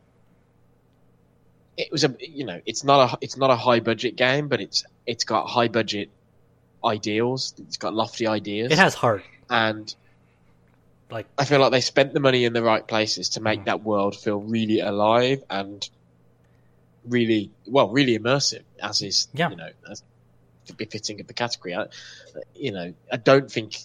it 1.76 1.89
was 1.90 2.05
a 2.05 2.14
you 2.20 2.44
know 2.47 2.60
it's 2.64 2.85
not 2.85 3.12
a 3.12 3.18
it's 3.20 3.36
not 3.36 3.51
a 3.51 3.56
high 3.56 3.80
budget 3.80 4.14
game, 4.16 4.47
but 4.48 4.60
it's 4.60 4.85
it's 5.06 5.24
got 5.24 5.47
high 5.48 5.68
budget 5.68 6.10
ideals. 6.85 7.55
It's 7.59 7.76
got 7.76 7.93
lofty 7.94 8.26
ideas. 8.26 8.70
It 8.70 8.78
has 8.78 8.94
heart. 8.94 9.24
and 9.51 9.93
Like 11.10 11.26
I 11.39 11.44
feel 11.44 11.60
like 11.60 11.72
they 11.72 11.80
spent 11.80 12.12
the 12.14 12.20
money 12.20 12.44
in 12.44 12.52
the 12.52 12.62
right 12.62 12.86
places 12.86 13.30
to 13.30 13.40
Mm. 13.40 13.44
make 13.44 13.64
that 13.64 13.82
world 13.82 14.14
feel 14.16 14.39
really 14.40 14.80
alive 14.80 15.43
and 15.51 15.89
really 17.07 17.51
well, 17.66 17.89
really 17.91 18.19
immersive. 18.19 18.62
As 18.81 19.03
is, 19.03 19.29
Yeah. 19.35 19.51
you 19.51 19.57
know, 19.57 19.70
as 19.91 20.03
befitting 20.77 21.20
of 21.20 21.27
the 21.27 21.35
category. 21.35 21.75
I, 21.75 21.87
you 22.55 22.73
know, 22.73 22.95
I 23.11 23.16
don't 23.16 23.51
think 23.51 23.79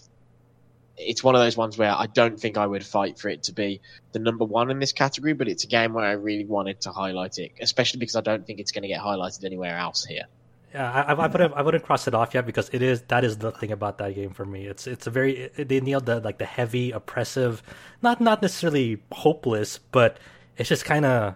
it's 0.97 1.23
one 1.23 1.35
of 1.35 1.41
those 1.41 1.57
ones 1.57 1.77
where 1.77 1.91
I 1.91 2.07
don't 2.07 2.39
think 2.39 2.57
I 2.57 2.65
would 2.67 2.85
fight 2.85 3.17
for 3.17 3.29
it 3.29 3.43
to 3.43 3.53
be 3.53 3.81
the 4.11 4.19
number 4.19 4.45
one 4.45 4.69
in 4.69 4.79
this 4.79 4.91
category, 4.91 5.33
but 5.33 5.47
it's 5.47 5.63
a 5.63 5.67
game 5.67 5.93
where 5.93 6.05
I 6.05 6.11
really 6.11 6.45
wanted 6.45 6.81
to 6.81 6.91
highlight 6.91 7.39
it, 7.39 7.51
especially 7.61 7.99
because 7.99 8.15
I 8.15 8.21
don't 8.21 8.45
think 8.45 8.59
it's 8.59 8.71
going 8.71 8.83
to 8.83 8.87
get 8.87 9.01
highlighted 9.01 9.43
anywhere 9.43 9.77
else 9.77 10.05
here. 10.05 10.25
Yeah, 10.73 10.91
I, 10.91 11.13
I, 11.13 11.27
wouldn't, 11.27 11.53
I 11.53 11.61
wouldn't 11.61 11.83
cross 11.83 12.07
it 12.07 12.15
off 12.15 12.33
yet 12.33 12.47
because 12.47 12.69
it 12.73 12.81
is 12.81 13.03
that 13.03 13.23
is 13.23 13.37
the 13.37 13.51
thing 13.51 13.71
about 13.71 13.99
that 13.99 14.15
game 14.15 14.31
for 14.31 14.43
me. 14.43 14.65
It's 14.65 14.87
it's 14.87 15.05
a 15.05 15.11
very 15.11 15.51
they 15.55 15.79
nailed 15.79 16.07
the 16.07 16.19
like 16.19 16.39
the 16.39 16.45
heavy, 16.45 16.89
oppressive, 16.89 17.61
not 18.01 18.19
not 18.19 18.41
necessarily 18.41 18.97
hopeless, 19.11 19.77
but 19.91 20.17
it's 20.57 20.69
just 20.69 20.83
kind 20.83 21.05
of 21.05 21.35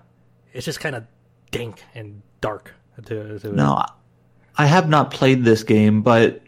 it's 0.54 0.66
just 0.66 0.80
kind 0.80 0.96
of 0.96 1.06
dank 1.52 1.84
and 1.96 2.22
dark. 2.42 2.74
To, 3.06 3.40
to 3.40 3.54
No, 3.54 3.84
I 4.58 4.66
have 4.66 4.90
not 4.90 5.12
played 5.12 5.44
this 5.44 5.64
game, 5.64 6.02
but 6.02 6.42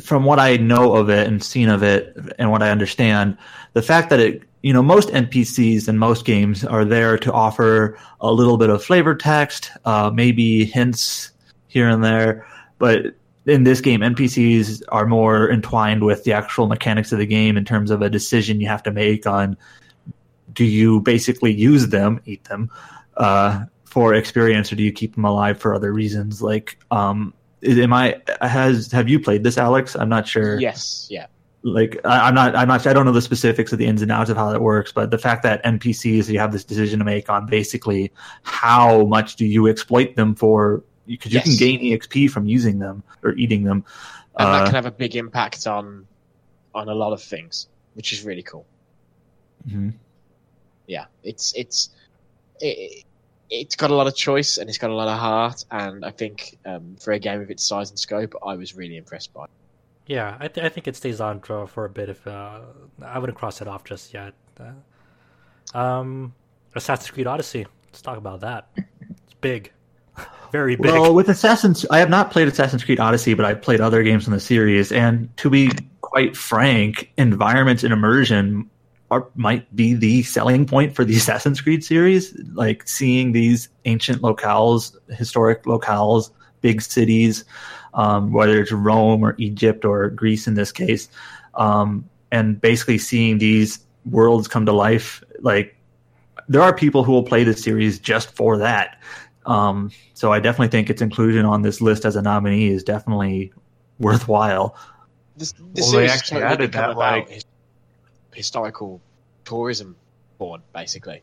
from 0.00 0.24
what 0.24 0.38
I 0.38 0.56
know 0.56 0.96
of 0.96 1.08
it 1.08 1.26
and 1.26 1.42
seen 1.42 1.68
of 1.68 1.82
it 1.82 2.16
and 2.38 2.50
what 2.50 2.62
I 2.62 2.70
understand, 2.70 3.36
the 3.74 3.82
fact 3.82 4.10
that 4.10 4.20
it, 4.20 4.42
you 4.62 4.72
know, 4.72 4.82
most 4.82 5.08
NPCs 5.10 5.88
in 5.88 5.98
most 5.98 6.24
games 6.24 6.64
are 6.64 6.84
there 6.84 7.16
to 7.18 7.32
offer 7.32 7.98
a 8.20 8.32
little 8.32 8.56
bit 8.56 8.70
of 8.70 8.82
flavor 8.82 9.14
text, 9.14 9.70
uh, 9.84 10.10
maybe 10.12 10.64
hints 10.64 11.30
here 11.68 11.88
and 11.88 12.02
there, 12.02 12.46
but 12.78 13.14
in 13.46 13.64
this 13.64 13.80
game, 13.80 14.00
NPCs 14.00 14.82
are 14.88 15.06
more 15.06 15.50
entwined 15.50 16.04
with 16.04 16.24
the 16.24 16.32
actual 16.32 16.66
mechanics 16.66 17.12
of 17.12 17.18
the 17.18 17.26
game 17.26 17.56
in 17.56 17.64
terms 17.64 17.90
of 17.90 18.02
a 18.02 18.10
decision 18.10 18.60
you 18.60 18.68
have 18.68 18.82
to 18.82 18.90
make 18.90 19.26
on 19.26 19.56
do 20.52 20.64
you 20.64 21.00
basically 21.00 21.52
use 21.52 21.88
them, 21.88 22.20
eat 22.26 22.44
them, 22.44 22.70
uh, 23.16 23.64
for 23.88 24.14
experience, 24.14 24.72
or 24.72 24.76
do 24.76 24.82
you 24.82 24.92
keep 24.92 25.14
them 25.14 25.24
alive 25.24 25.58
for 25.58 25.74
other 25.74 25.92
reasons? 25.92 26.42
Like, 26.42 26.78
um, 26.90 27.32
am 27.62 27.92
I 27.92 28.20
has 28.40 28.92
have 28.92 29.08
you 29.08 29.18
played 29.18 29.42
this, 29.42 29.58
Alex? 29.58 29.94
I'm 29.96 30.08
not 30.08 30.28
sure. 30.28 30.60
Yes, 30.60 31.06
yeah. 31.10 31.26
Like, 31.62 31.98
I, 32.04 32.28
I'm 32.28 32.34
not. 32.34 32.54
I'm 32.54 32.68
not. 32.68 32.86
I 32.86 32.92
don't 32.92 33.04
know 33.06 33.12
the 33.12 33.22
specifics 33.22 33.72
of 33.72 33.78
the 33.78 33.86
ins 33.86 34.02
and 34.02 34.12
outs 34.12 34.30
of 34.30 34.36
how 34.36 34.50
that 34.52 34.60
works, 34.60 34.92
but 34.92 35.10
the 35.10 35.18
fact 35.18 35.42
that 35.42 35.64
NPCs 35.64 36.28
you 36.28 36.38
have 36.38 36.52
this 36.52 36.64
decision 36.64 36.98
to 37.00 37.04
make 37.04 37.28
on 37.28 37.46
basically 37.46 38.12
how 38.42 39.04
much 39.06 39.36
do 39.36 39.44
you 39.46 39.66
exploit 39.66 40.14
them 40.14 40.34
for 40.34 40.84
because 41.06 41.32
you 41.32 41.40
can 41.40 41.56
gain 41.56 41.80
exp 41.80 42.30
from 42.30 42.46
using 42.46 42.78
them 42.78 43.02
or 43.22 43.32
eating 43.32 43.64
them. 43.64 43.84
and 44.38 44.48
Uh, 44.48 44.58
that 44.58 44.64
can 44.66 44.74
have 44.74 44.86
a 44.86 44.90
big 44.90 45.16
impact 45.16 45.66
on 45.66 46.06
on 46.74 46.88
a 46.88 46.94
lot 46.94 47.12
of 47.12 47.22
things, 47.22 47.68
which 47.94 48.12
is 48.12 48.24
really 48.24 48.42
cool. 48.42 48.66
mhm. 49.68 49.94
Yeah, 50.86 51.06
it's 51.24 51.52
it's 51.54 51.90
it, 52.60 53.04
it's 53.50 53.76
got 53.76 53.90
a 53.90 53.94
lot 53.94 54.06
of 54.06 54.14
choice 54.14 54.58
and 54.58 54.68
it's 54.68 54.78
got 54.78 54.90
a 54.90 54.94
lot 54.94 55.08
of 55.08 55.18
heart, 55.18 55.64
and 55.70 56.04
I 56.04 56.10
think 56.10 56.58
um, 56.66 56.96
for 57.00 57.12
a 57.12 57.18
game 57.18 57.40
of 57.40 57.50
its 57.50 57.64
size 57.64 57.90
and 57.90 57.98
scope, 57.98 58.34
I 58.44 58.54
was 58.54 58.74
really 58.74 58.96
impressed 58.96 59.32
by. 59.32 59.44
it. 59.44 59.50
Yeah, 60.06 60.36
I, 60.40 60.48
th- 60.48 60.64
I 60.64 60.68
think 60.70 60.88
it 60.88 60.96
stays 60.96 61.20
on 61.20 61.40
for, 61.40 61.66
for 61.66 61.84
a 61.84 61.90
bit. 61.90 62.08
If 62.08 62.26
uh, 62.26 62.60
I 63.04 63.18
wouldn't 63.18 63.38
cross 63.38 63.60
it 63.60 63.68
off 63.68 63.84
just 63.84 64.14
yet. 64.14 64.32
Uh, 64.58 65.78
um, 65.78 66.34
Assassin's 66.74 67.10
Creed 67.10 67.26
Odyssey. 67.26 67.66
Let's 67.86 68.02
talk 68.02 68.16
about 68.16 68.40
that. 68.40 68.68
It's 68.76 69.34
big, 69.40 69.70
very 70.52 70.76
big. 70.76 70.86
Well, 70.86 71.14
with 71.14 71.28
Assassin's, 71.28 71.84
I 71.90 71.98
have 71.98 72.10
not 72.10 72.30
played 72.30 72.48
Assassin's 72.48 72.84
Creed 72.84 73.00
Odyssey, 73.00 73.34
but 73.34 73.44
I've 73.44 73.60
played 73.60 73.80
other 73.80 74.02
games 74.02 74.26
in 74.26 74.32
the 74.32 74.40
series. 74.40 74.92
And 74.92 75.34
to 75.38 75.50
be 75.50 75.70
quite 76.00 76.36
frank, 76.36 77.12
environments 77.18 77.84
and 77.84 77.92
immersion 77.92 78.68
are 79.10 79.26
might 79.34 79.74
be 79.74 79.94
the 79.94 80.22
selling 80.22 80.66
point 80.66 80.94
for 80.94 81.04
the 81.04 81.16
Assassin's 81.22 81.60
Creed 81.60 81.84
series. 81.84 82.34
Like 82.52 82.86
seeing 82.88 83.32
these 83.32 83.68
ancient 83.84 84.22
locales, 84.22 84.96
historic 85.10 85.64
locales, 85.64 86.30
big 86.60 86.82
cities, 86.82 87.44
um, 87.94 88.32
whether 88.32 88.60
it's 88.60 88.72
Rome 88.72 89.22
or 89.22 89.34
Egypt 89.38 89.84
or 89.84 90.10
Greece 90.10 90.46
in 90.46 90.54
this 90.54 90.72
case, 90.72 91.08
um, 91.54 92.08
and 92.32 92.60
basically 92.60 92.98
seeing 92.98 93.38
these 93.38 93.80
worlds 94.10 94.48
come 94.48 94.66
to 94.66 94.72
life. 94.72 95.22
Like 95.40 95.76
there 96.48 96.62
are 96.62 96.74
people 96.74 97.04
who 97.04 97.12
will 97.12 97.22
play 97.22 97.44
the 97.44 97.54
series 97.54 97.98
just 97.98 98.30
for 98.34 98.58
that. 98.58 99.00
Um, 99.46 99.90
so 100.12 100.32
I 100.32 100.40
definitely 100.40 100.68
think 100.68 100.90
its 100.90 101.00
inclusion 101.00 101.46
on 101.46 101.62
this 101.62 101.80
list 101.80 102.04
as 102.04 102.16
a 102.16 102.22
nominee 102.22 102.68
is 102.68 102.84
definitely 102.84 103.52
worthwhile. 103.98 104.76
This, 105.36 105.52
this 105.72 105.84
Well, 105.86 105.92
they 105.92 106.08
actually 106.08 106.42
added 106.42 106.72
that, 106.72 106.90
about 106.90 106.96
like- 106.96 107.28
his- 107.30 107.44
historical 108.38 109.00
tourism 109.44 109.96
board, 110.38 110.62
basically. 110.74 111.22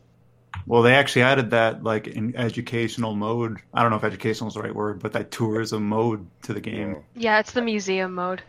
Well, 0.66 0.82
they 0.82 0.94
actually 0.94 1.22
added 1.22 1.50
that 1.50 1.82
like 1.82 2.06
in 2.06 2.36
educational 2.36 3.14
mode. 3.14 3.58
I 3.74 3.82
don't 3.82 3.90
know 3.90 3.96
if 3.96 4.04
educational 4.04 4.48
is 4.48 4.54
the 4.54 4.62
right 4.62 4.74
word, 4.74 5.00
but 5.02 5.12
that 5.14 5.30
tourism 5.30 5.88
mode 5.88 6.26
to 6.42 6.52
the 6.54 6.60
game. 6.60 7.02
Yeah, 7.14 7.38
it's 7.40 7.52
the 7.52 7.62
museum 7.62 8.14
mode. 8.14 8.42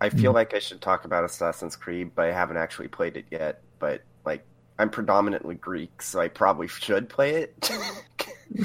I 0.00 0.08
feel 0.08 0.32
like 0.32 0.54
I 0.54 0.58
should 0.60 0.80
talk 0.80 1.04
about 1.04 1.24
Assassin's 1.24 1.76
Creed, 1.76 2.12
but 2.14 2.26
I 2.26 2.32
haven't 2.32 2.56
actually 2.56 2.88
played 2.88 3.16
it 3.18 3.26
yet. 3.30 3.60
But 3.78 4.02
like, 4.24 4.42
I'm 4.78 4.88
predominantly 4.88 5.56
Greek, 5.56 6.00
so 6.00 6.20
I 6.20 6.28
probably 6.28 6.68
should 6.68 7.08
play 7.10 7.34
it 7.42 7.70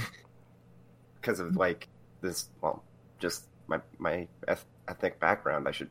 because 1.21 1.39
of 1.39 1.55
like 1.57 1.87
this. 2.21 2.49
Well, 2.61 2.83
just 3.19 3.45
my 3.67 3.81
my 3.97 4.27
eth- 4.47 4.65
ethnic 4.87 5.19
background. 5.19 5.67
I 5.67 5.71
should. 5.71 5.89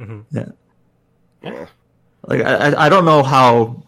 Mhm. 0.00 0.24
Yeah. 0.30 0.46
Yeah. 1.42 1.66
Like 2.26 2.42
I, 2.42 2.70
I- 2.70 2.86
I 2.86 2.88
don't 2.88 3.04
know 3.04 3.22
how 3.22 3.82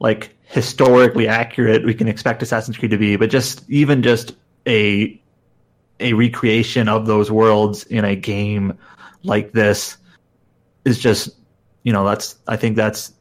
like 0.00 0.34
historically 0.44 1.26
accurate 1.28 1.84
we 1.84 1.94
can 1.94 2.08
expect 2.08 2.42
Assassin's 2.42 2.76
Creed 2.78 2.90
to 2.92 2.98
be, 2.98 3.16
but 3.16 3.30
just 3.30 3.68
even 3.70 4.02
just 4.02 4.34
a 4.66 5.20
a 6.00 6.12
recreation 6.12 6.88
of 6.88 7.06
those 7.06 7.30
worlds 7.30 7.84
in 7.84 8.04
a 8.04 8.14
game 8.14 8.76
like 9.22 9.52
this 9.52 9.96
is 10.84 10.98
just 10.98 11.30
you 11.84 11.92
know 11.92 12.04
that's 12.04 12.36
I 12.46 12.56
think 12.56 12.76
that's 12.76 13.12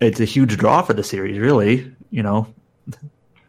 it's 0.00 0.20
a 0.20 0.24
huge 0.24 0.56
draw 0.56 0.82
for 0.82 0.94
the 0.94 1.04
series 1.04 1.38
really 1.38 1.90
you 2.10 2.22
know? 2.22 2.46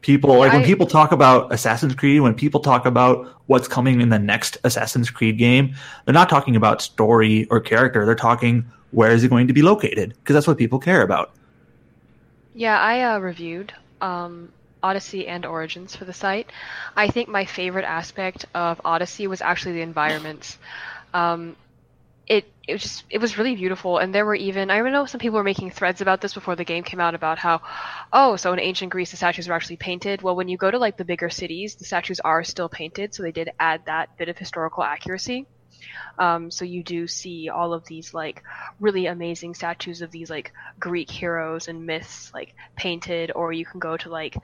People 0.01 0.37
like 0.37 0.53
when 0.53 0.63
people 0.65 0.87
talk 0.87 1.11
about 1.11 1.51
Assassin's 1.53 1.93
Creed 1.95 2.21
when 2.21 2.33
people 2.33 2.61
talk 2.61 2.85
about 2.85 3.27
what's 3.47 3.67
coming 3.67 3.99
in 3.99 4.09
the 4.09 4.19
next 4.19 4.57
Assassin's 4.63 5.09
Creed 5.09 5.37
game 5.37 5.75
they're 6.05 6.13
not 6.13 6.29
talking 6.29 6.55
about 6.55 6.81
story 6.81 7.45
or 7.49 7.59
character 7.59 8.05
they're 8.05 8.15
talking 8.15 8.65
where 8.91 9.11
is 9.11 9.23
it 9.23 9.29
going 9.29 9.47
to 9.47 9.53
be 9.53 9.61
located 9.61 10.13
because 10.19 10.33
that's 10.33 10.47
what 10.47 10.57
people 10.57 10.79
care 10.79 11.01
about 11.01 11.31
Yeah, 12.53 12.79
I 12.79 13.01
uh, 13.15 13.19
reviewed 13.19 13.73
um, 14.01 14.51
Odyssey 14.81 15.27
and 15.27 15.45
Origins 15.45 15.95
for 15.95 16.05
the 16.05 16.13
site. 16.13 16.51
I 16.95 17.07
think 17.07 17.29
my 17.29 17.45
favorite 17.45 17.85
aspect 17.85 18.45
of 18.53 18.81
Odyssey 18.85 19.27
was 19.27 19.41
actually 19.41 19.73
the 19.73 19.81
environments. 19.81 20.57
Um, 21.13 21.55
it 22.27 22.45
it 22.67 22.73
was 22.73 22.81
just 22.83 23.03
it 23.09 23.19
was 23.19 23.37
really 23.37 23.55
beautiful, 23.55 23.97
and 23.97 24.13
there 24.13 24.25
were 24.25 24.35
even 24.35 24.69
I 24.69 24.79
know 24.81 25.05
some 25.05 25.19
people 25.19 25.37
were 25.37 25.43
making 25.43 25.71
threads 25.71 26.01
about 26.01 26.21
this 26.21 26.33
before 26.33 26.55
the 26.55 26.63
game 26.63 26.83
came 26.83 26.99
out 26.99 27.15
about 27.15 27.39
how, 27.39 27.61
oh, 28.13 28.35
so 28.35 28.53
in 28.53 28.59
ancient 28.59 28.91
Greece 28.91 29.11
the 29.11 29.17
statues 29.17 29.47
were 29.47 29.55
actually 29.55 29.77
painted. 29.77 30.21
Well, 30.21 30.35
when 30.35 30.47
you 30.47 30.57
go 30.57 30.71
to 30.71 30.77
like 30.77 30.97
the 30.97 31.05
bigger 31.05 31.29
cities, 31.29 31.75
the 31.75 31.85
statues 31.85 32.19
are 32.19 32.43
still 32.43 32.69
painted, 32.69 33.13
so 33.13 33.23
they 33.23 33.31
did 33.31 33.49
add 33.59 33.81
that 33.85 34.09
bit 34.17 34.29
of 34.29 34.37
historical 34.37 34.83
accuracy. 34.83 35.47
Um, 36.17 36.51
so 36.51 36.65
you 36.65 36.83
do 36.83 37.07
see 37.07 37.49
all 37.49 37.73
of 37.73 37.85
these 37.85 38.13
like 38.13 38.43
really 38.79 39.05
amazing 39.05 39.53
statues 39.53 40.01
of 40.01 40.11
these 40.11 40.29
like 40.29 40.51
Greek 40.79 41.09
heroes 41.09 41.67
and 41.67 41.85
myths 41.85 42.31
like 42.33 42.53
painted, 42.75 43.31
or 43.35 43.53
you 43.53 43.65
can 43.65 43.79
go 43.79 43.97
to 43.97 44.09
like 44.09 44.37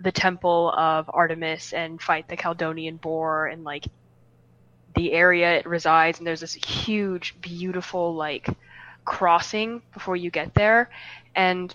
the 0.00 0.12
temple 0.12 0.72
of 0.72 1.10
Artemis 1.12 1.72
and 1.72 2.00
fight 2.00 2.28
the 2.28 2.36
Calydonian 2.36 3.00
boar 3.00 3.46
and 3.46 3.64
like 3.64 3.86
the 4.94 5.12
area 5.12 5.58
it 5.58 5.66
resides. 5.66 6.18
And 6.18 6.26
there's 6.26 6.40
this 6.40 6.54
huge 6.54 7.34
beautiful 7.40 8.14
like 8.14 8.48
crossing 9.04 9.82
before 9.94 10.16
you 10.16 10.30
get 10.30 10.54
there. 10.54 10.90
And 11.34 11.74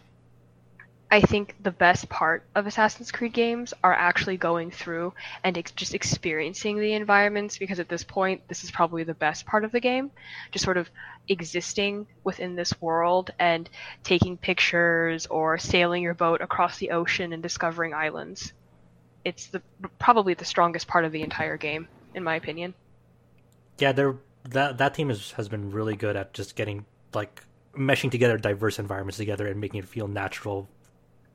I 1.12 1.20
think 1.20 1.56
the 1.62 1.72
best 1.72 2.08
part 2.08 2.46
of 2.56 2.68
Assassin's 2.68 3.12
Creed 3.12 3.34
games 3.34 3.74
are 3.84 3.94
actually 3.94 4.38
going 4.38 4.72
through 4.72 5.14
and 5.44 5.58
ex- 5.58 5.72
just 5.72 5.94
experiencing 5.94 6.80
the 6.80 6.94
environments 6.94 7.58
because 7.58 7.82
at 7.82 7.90
this 7.90 8.06
point 8.06 8.48
this 8.48 8.64
is 8.64 8.72
probably 8.72 9.04
the 9.04 9.14
best 9.14 9.46
part 9.46 9.66
of 9.66 9.74
the 9.74 9.82
game. 9.82 10.10
Just 10.52 10.64
sort 10.64 10.78
of 10.78 10.90
existing 11.28 12.08
within 12.24 12.56
this 12.56 12.80
world 12.80 13.32
and 13.38 13.70
taking 14.06 14.38
pictures 14.38 15.26
or 15.26 15.58
sailing 15.58 16.02
your 16.02 16.14
boat 16.14 16.40
across 16.40 16.78
the 16.78 16.92
ocean 16.92 17.34
and 17.34 17.44
discovering 17.44 17.94
islands. 17.94 18.54
It's 19.26 19.48
the 19.48 19.62
probably 20.00 20.34
the 20.34 20.46
strongest 20.46 20.88
part 20.88 21.04
of 21.04 21.12
the 21.12 21.24
entire 21.24 21.58
game 21.58 21.90
in 22.16 22.24
my 22.24 22.36
opinion. 22.36 22.74
Yeah, 23.80 23.92
they're 23.92 24.16
that 24.50 24.78
that 24.78 24.94
team 24.94 25.12
is, 25.12 25.32
has 25.34 25.50
been 25.50 25.72
really 25.72 25.98
good 25.98 26.16
at 26.16 26.34
just 26.34 26.56
getting 26.56 26.86
like 27.14 27.44
meshing 27.76 28.12
together 28.12 28.38
diverse 28.38 28.80
environments 28.80 29.18
together 29.18 29.48
and 29.48 29.60
making 29.60 29.80
it 29.80 29.88
feel 29.88 30.08
natural, 30.08 30.70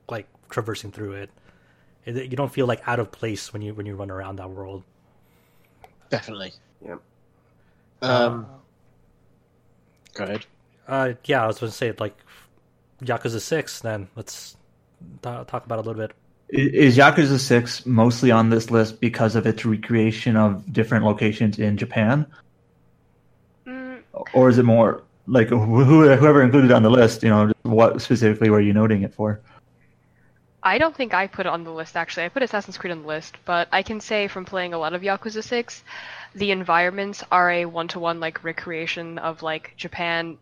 like 0.08 0.26
traversing 0.50 0.92
through 0.92 1.12
it. 1.12 1.30
It- 2.04 2.30
You 2.30 2.36
don't 2.36 2.52
feel 2.52 2.66
like 2.66 2.86
out 2.86 2.98
of 3.00 3.10
place 3.10 3.52
when 3.52 3.62
you 3.62 3.74
when 3.74 3.86
you 3.86 3.94
run 3.96 4.10
around 4.10 4.36
that 4.36 4.50
world. 4.50 4.82
Definitely. 6.10 6.52
Yeah. 6.84 6.96
Um, 8.02 8.46
go 10.14 10.24
ahead. 10.24 10.46
Uh, 10.86 11.14
yeah, 11.24 11.42
I 11.42 11.46
was 11.46 11.58
going 11.58 11.70
to 11.72 11.76
say 11.76 11.92
like 11.98 12.16
Yakuza 13.02 13.40
Six. 13.40 13.80
Then 13.80 14.08
let's 14.14 14.56
ta 15.22 15.42
talk 15.44 15.64
about 15.66 15.78
it 15.80 15.86
a 15.86 15.88
little 15.88 16.06
bit. 16.06 16.14
Is 16.48 16.96
Yakuza 16.96 17.40
6 17.40 17.86
mostly 17.86 18.30
on 18.30 18.50
this 18.50 18.70
list 18.70 19.00
because 19.00 19.34
of 19.34 19.46
its 19.48 19.64
recreation 19.64 20.36
of 20.36 20.72
different 20.72 21.04
locations 21.04 21.58
in 21.58 21.76
Japan? 21.76 22.24
mm, 23.66 24.00
Or 24.32 24.48
is 24.48 24.56
it 24.58 24.62
more 24.62 25.02
like 25.26 25.48
who, 25.48 25.82
whoever 25.84 26.40
included 26.44 26.70
it 26.70 26.74
on 26.74 26.84
the 26.84 26.90
list, 26.90 27.24
you 27.24 27.30
know, 27.30 27.50
what 27.62 28.00
specifically 28.00 28.48
were 28.48 28.60
you 28.60 28.72
noting 28.72 29.02
it 29.02 29.12
for? 29.12 29.40
I 30.66 30.78
don't 30.78 30.96
think 30.96 31.14
I 31.14 31.28
put 31.28 31.46
it 31.46 31.50
on 31.50 31.62
the 31.62 31.70
list 31.70 31.96
actually. 31.96 32.24
I 32.24 32.28
put 32.28 32.42
Assassin's 32.42 32.76
Creed 32.76 32.90
on 32.90 33.02
the 33.02 33.06
list, 33.06 33.36
but 33.44 33.68
I 33.70 33.84
can 33.84 34.00
say 34.00 34.26
from 34.26 34.44
playing 34.44 34.74
a 34.74 34.78
lot 34.78 34.94
of 34.94 35.02
Yakuza 35.02 35.44
6, 35.44 35.84
the 36.34 36.50
environments 36.50 37.22
are 37.30 37.48
a 37.48 37.66
one-to-one 37.66 38.18
like 38.18 38.42
recreation 38.42 39.18
of 39.18 39.44
like 39.44 39.74
Japan, 39.76 40.38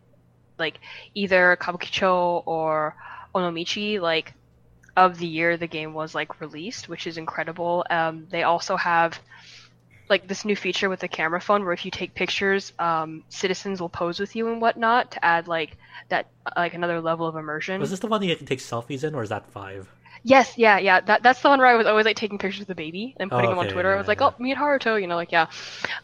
like 0.58 0.78
either 1.14 1.58
Kabukicho 1.60 2.42
or 2.46 2.96
Onomichi, 3.34 4.00
like 4.00 4.32
of 4.96 5.18
the 5.18 5.26
year 5.26 5.58
the 5.58 5.66
game 5.66 5.92
was 5.92 6.14
like 6.14 6.40
released, 6.40 6.88
which 6.88 7.06
is 7.06 7.18
incredible. 7.18 7.84
Um, 7.90 8.26
they 8.30 8.44
also 8.44 8.76
have 8.76 9.20
like 10.08 10.26
this 10.26 10.46
new 10.46 10.56
feature 10.56 10.88
with 10.88 11.00
the 11.00 11.08
camera 11.08 11.40
phone 11.42 11.64
where 11.64 11.74
if 11.74 11.84
you 11.84 11.90
take 11.90 12.14
pictures, 12.14 12.72
um, 12.78 13.24
citizens 13.28 13.78
will 13.78 13.90
pose 13.90 14.18
with 14.18 14.34
you 14.34 14.48
and 14.48 14.62
whatnot 14.62 15.10
to 15.10 15.22
add 15.22 15.48
like 15.48 15.76
that 16.08 16.28
like 16.56 16.72
another 16.72 17.02
level 17.02 17.26
of 17.26 17.36
immersion. 17.36 17.78
Was 17.78 17.90
this 17.90 18.00
the 18.00 18.06
one 18.06 18.22
that 18.22 18.26
you 18.26 18.36
can 18.36 18.46
take 18.46 18.60
selfies 18.60 19.04
in, 19.04 19.14
or 19.14 19.22
is 19.22 19.28
that 19.28 19.46
five? 19.50 19.86
Yes, 20.26 20.56
yeah, 20.56 20.78
yeah. 20.78 21.00
That 21.00 21.22
that's 21.22 21.40
the 21.42 21.50
one 21.50 21.58
where 21.58 21.68
I 21.68 21.74
was 21.74 21.86
always 21.86 22.06
like 22.06 22.16
taking 22.16 22.38
pictures 22.38 22.62
of 22.62 22.66
the 22.66 22.74
baby 22.74 23.14
and 23.20 23.30
putting 23.30 23.46
Oh, 23.46 23.50
them 23.50 23.58
on 23.58 23.68
Twitter. 23.68 23.90
yeah, 23.90 23.94
I 23.94 23.98
was 23.98 24.08
like, 24.08 24.20
yeah. 24.20 24.28
oh, 24.28 24.42
meet 24.42 24.56
Haruto, 24.56 25.00
you 25.00 25.06
know, 25.06 25.16
like 25.16 25.30
yeah. 25.32 25.46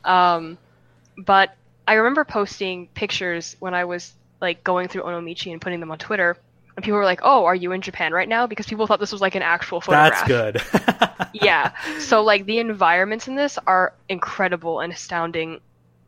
Um, 0.05 0.59
but 1.17 1.57
I 1.89 1.95
remember 1.95 2.25
posting 2.25 2.89
pictures 2.89 3.57
when 3.61 3.73
I 3.75 3.87
was 3.87 4.13
like 4.41 4.63
going 4.63 4.89
through 4.89 5.03
Onomichi 5.03 5.53
and 5.53 5.61
putting 5.61 5.81
them 5.81 5.91
on 5.91 5.99
Twitter, 5.99 6.37
and 6.77 6.85
people 6.85 6.99
were 6.99 7.05
like, 7.05 7.21
"Oh, 7.23 7.47
are 7.47 7.55
you 7.55 7.73
in 7.73 7.81
Japan 7.81 8.13
right 8.13 8.29
now?" 8.29 8.47
Because 8.47 8.67
people 8.67 8.87
thought 8.87 9.01
this 9.01 9.11
was 9.13 9.23
like 9.23 9.35
an 9.37 9.43
actual 9.43 9.81
photograph. 9.81 10.29
That's 10.29 10.63
good. 11.09 11.29
yeah. 11.33 11.73
So 11.99 12.23
like 12.23 12.45
the 12.45 12.59
environments 12.59 13.27
in 13.27 13.37
this 13.37 13.59
are 13.67 13.95
incredible 14.11 14.81
and 14.81 14.93
astounding. 14.93 15.61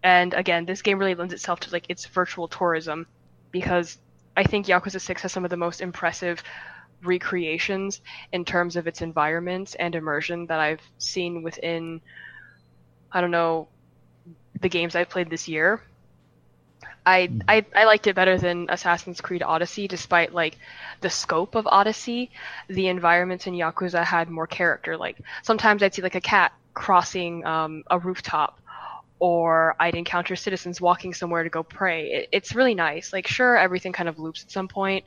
And 0.03 0.35
again, 0.35 0.67
this 0.67 0.83
game 0.83 0.99
really 0.99 1.15
lends 1.15 1.33
itself 1.33 1.61
to 1.61 1.71
like 1.73 1.87
its 1.89 2.05
virtual 2.07 2.47
tourism 2.49 3.07
because 3.53 3.97
I 4.37 4.45
think 4.45 4.67
Yakuza 4.67 5.01
6 5.01 5.23
has 5.23 5.33
some 5.33 5.45
of 5.45 5.51
the 5.51 5.57
most 5.57 5.81
impressive 5.81 6.43
recreations 7.05 8.01
in 8.33 8.45
terms 8.45 8.77
of 8.77 8.87
its 8.87 9.03
environments 9.03 9.75
and 9.75 9.95
immersion 9.95 10.47
that 10.47 10.61
I've 10.61 10.83
seen 10.99 11.43
within 11.43 12.01
I 13.11 13.21
don't 13.21 13.31
know 13.31 13.69
the 14.61 14.69
games 14.69 14.95
I've 14.95 15.11
played 15.11 15.29
this 15.31 15.49
year. 15.49 15.83
I, 17.05 17.31
I 17.49 17.65
I 17.75 17.85
liked 17.85 18.07
it 18.07 18.15
better 18.15 18.39
than 18.39 18.67
Assassin's 18.71 19.21
Creed 19.21 19.43
Odyssey, 19.43 19.89
despite 19.89 20.33
like 20.33 20.57
the 21.01 21.11
scope 21.11 21.57
of 21.57 21.67
Odyssey. 21.67 22.31
The 22.69 22.87
environments 22.89 23.47
in 23.47 23.55
Yakuza 23.55 24.05
had 24.05 24.31
more 24.31 24.47
character. 24.47 24.97
Like 24.97 25.19
sometimes 25.43 25.83
I'd 25.83 25.95
see 25.95 26.03
like 26.03 26.15
a 26.15 26.21
cat 26.21 26.53
crossing 26.75 27.45
um, 27.45 27.83
a 27.91 27.99
rooftop, 27.99 28.61
or 29.19 29.77
I'd 29.79 29.95
encounter 29.95 30.37
citizens 30.37 30.81
walking 30.81 31.13
somewhere 31.13 31.43
to 31.45 31.51
go 31.51 31.63
pray. 31.63 32.11
It, 32.11 32.29
it's 32.33 32.55
really 32.55 32.75
nice. 32.75 33.13
Like, 33.13 33.27
sure, 33.27 33.57
everything 33.57 33.93
kind 33.93 34.09
of 34.09 34.19
loops 34.19 34.43
at 34.43 34.51
some 34.51 34.69
point, 34.69 35.05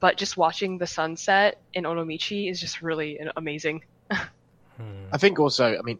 but 0.00 0.16
just 0.16 0.36
watching 0.36 0.78
the 0.78 0.86
sunset 0.86 1.60
in 1.74 1.84
Onomichi 1.84 2.50
is 2.50 2.58
just 2.60 2.82
really 2.82 3.20
amazing. 3.36 3.84
I 4.10 5.18
think 5.18 5.38
also, 5.38 5.76
I 5.78 5.82
mean, 5.82 5.98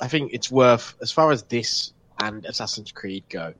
I 0.00 0.08
think 0.08 0.32
it's 0.34 0.50
worth 0.50 0.94
as 1.00 1.10
far 1.10 1.32
as 1.32 1.42
this 1.44 1.92
and 2.20 2.44
Assassin's 2.44 2.92
Creed 2.92 3.24
go. 3.28 3.54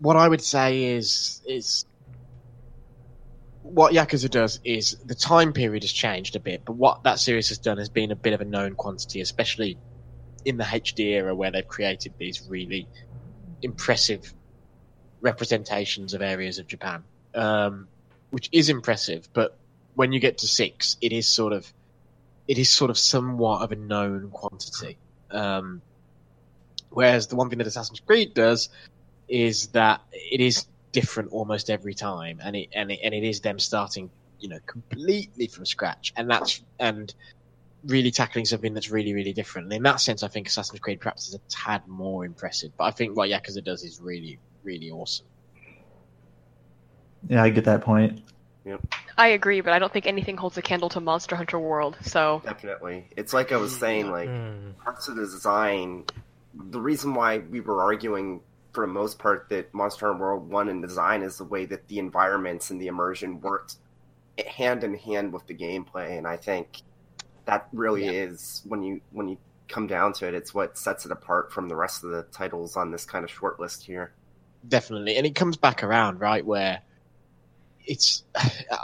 What 0.00 0.16
I 0.16 0.28
would 0.28 0.42
say 0.42 0.84
is 0.84 1.42
is 1.46 1.86
what 3.62 3.92
Yakuza 3.92 4.30
does 4.30 4.60
is 4.64 4.96
the 5.04 5.14
time 5.14 5.52
period 5.52 5.82
has 5.82 5.92
changed 5.92 6.36
a 6.36 6.40
bit, 6.40 6.62
but 6.64 6.72
what 6.72 7.02
that 7.04 7.18
series 7.18 7.48
has 7.48 7.58
done 7.58 7.78
has 7.78 7.88
been 7.88 8.10
a 8.10 8.16
bit 8.16 8.32
of 8.32 8.40
a 8.40 8.44
known 8.44 8.74
quantity, 8.74 9.20
especially 9.20 9.78
in 10.44 10.56
the 10.56 10.64
HD 10.64 11.10
era 11.10 11.34
where 11.34 11.50
they've 11.50 11.68
created 11.68 12.14
these 12.18 12.46
really 12.48 12.88
impressive 13.62 14.32
representations 15.20 16.14
of 16.14 16.22
areas 16.22 16.58
of 16.58 16.66
Japan, 16.66 17.04
um, 17.34 17.88
which 18.30 18.48
is 18.52 18.68
impressive. 18.68 19.28
But 19.32 19.56
when 19.94 20.12
you 20.12 20.20
get 20.20 20.38
to 20.38 20.48
six, 20.48 20.96
it 21.00 21.12
is 21.12 21.26
sort 21.26 21.52
of 21.52 21.70
it 22.48 22.58
is 22.58 22.70
sort 22.70 22.90
of 22.90 22.98
somewhat 22.98 23.62
of 23.62 23.72
a 23.72 23.76
known 23.76 24.30
quantity. 24.30 24.96
Um, 25.30 25.82
whereas 26.90 27.28
the 27.28 27.36
one 27.36 27.48
thing 27.48 27.58
that 27.58 27.66
Assassin's 27.66 28.00
Creed 28.00 28.34
does 28.34 28.68
is 29.28 29.68
that 29.68 30.00
it 30.12 30.40
is 30.40 30.66
different 30.92 31.30
almost 31.30 31.70
every 31.70 31.94
time, 31.94 32.40
and 32.42 32.56
it 32.56 32.70
and 32.74 32.90
it, 32.90 33.00
and 33.04 33.14
it 33.14 33.22
is 33.22 33.40
them 33.40 33.58
starting, 33.58 34.10
you 34.40 34.48
know, 34.48 34.58
completely 34.66 35.46
from 35.46 35.66
scratch, 35.66 36.12
and 36.16 36.28
that's 36.30 36.62
and 36.78 37.14
really 37.84 38.10
tackling 38.10 38.44
something 38.44 38.74
that's 38.74 38.90
really 38.90 39.14
really 39.14 39.32
different. 39.32 39.66
And 39.66 39.74
in 39.74 39.82
that 39.84 40.00
sense, 40.00 40.22
I 40.22 40.28
think 40.28 40.48
Assassin's 40.48 40.80
Creed 40.80 41.00
perhaps 41.00 41.28
is 41.28 41.34
a 41.34 41.40
tad 41.48 41.86
more 41.86 42.24
impressive, 42.24 42.72
but 42.76 42.84
I 42.84 42.90
think 42.90 43.16
what 43.16 43.30
Yakuza 43.30 43.62
does 43.62 43.84
is 43.84 44.00
really 44.00 44.38
really 44.64 44.90
awesome. 44.90 45.26
Yeah, 47.28 47.42
I 47.42 47.50
get 47.50 47.64
that 47.64 47.82
point. 47.82 48.22
Yep. 48.64 48.80
I 49.16 49.28
agree, 49.28 49.60
but 49.60 49.72
I 49.72 49.78
don't 49.78 49.92
think 49.92 50.06
anything 50.06 50.36
holds 50.36 50.56
a 50.58 50.62
candle 50.62 50.88
to 50.90 51.00
Monster 51.00 51.36
Hunter 51.36 51.58
World. 51.58 51.96
So 52.02 52.42
Definitely. 52.44 53.06
It's 53.16 53.32
like 53.32 53.52
I 53.52 53.56
was 53.56 53.76
saying, 53.76 54.10
like 54.10 54.28
Hmm. 54.28 54.70
parts 54.82 55.08
of 55.08 55.16
the 55.16 55.22
design. 55.22 56.04
The 56.54 56.80
reason 56.80 57.14
why 57.14 57.38
we 57.38 57.60
were 57.60 57.82
arguing 57.82 58.40
for 58.72 58.86
the 58.86 58.92
most 58.92 59.18
part 59.18 59.48
that 59.50 59.72
Monster 59.74 60.06
Hunter 60.06 60.20
World 60.20 60.48
won 60.50 60.68
in 60.68 60.80
design 60.80 61.22
is 61.22 61.38
the 61.38 61.44
way 61.44 61.64
that 61.66 61.88
the 61.88 61.98
environments 61.98 62.70
and 62.70 62.80
the 62.80 62.86
immersion 62.86 63.40
worked 63.40 63.76
hand 64.46 64.84
in 64.84 64.94
hand 64.94 65.32
with 65.32 65.46
the 65.46 65.54
gameplay, 65.54 66.16
and 66.16 66.26
I 66.26 66.36
think 66.36 66.80
that 67.46 67.68
really 67.72 68.06
Yeah. 68.06 68.12
is 68.28 68.62
when 68.66 68.82
you 68.82 69.00
when 69.10 69.28
you 69.28 69.38
come 69.68 69.86
down 69.86 70.12
to 70.14 70.26
it, 70.28 70.34
it's 70.34 70.54
what 70.54 70.78
sets 70.78 71.04
it 71.04 71.12
apart 71.12 71.52
from 71.52 71.68
the 71.68 71.76
rest 71.76 72.04
of 72.04 72.10
the 72.10 72.22
titles 72.24 72.76
on 72.76 72.90
this 72.90 73.04
kind 73.04 73.24
of 73.24 73.30
short 73.30 73.60
list 73.60 73.84
here. 73.84 74.12
Definitely, 74.66 75.16
and 75.16 75.26
it 75.26 75.34
comes 75.34 75.56
back 75.56 75.82
around, 75.82 76.20
right? 76.20 76.44
Where 76.44 76.80
it's, 77.90 78.22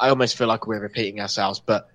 I 0.00 0.08
almost 0.08 0.36
feel 0.36 0.48
like 0.48 0.66
we're 0.66 0.80
repeating 0.80 1.20
ourselves, 1.20 1.62
but 1.64 1.88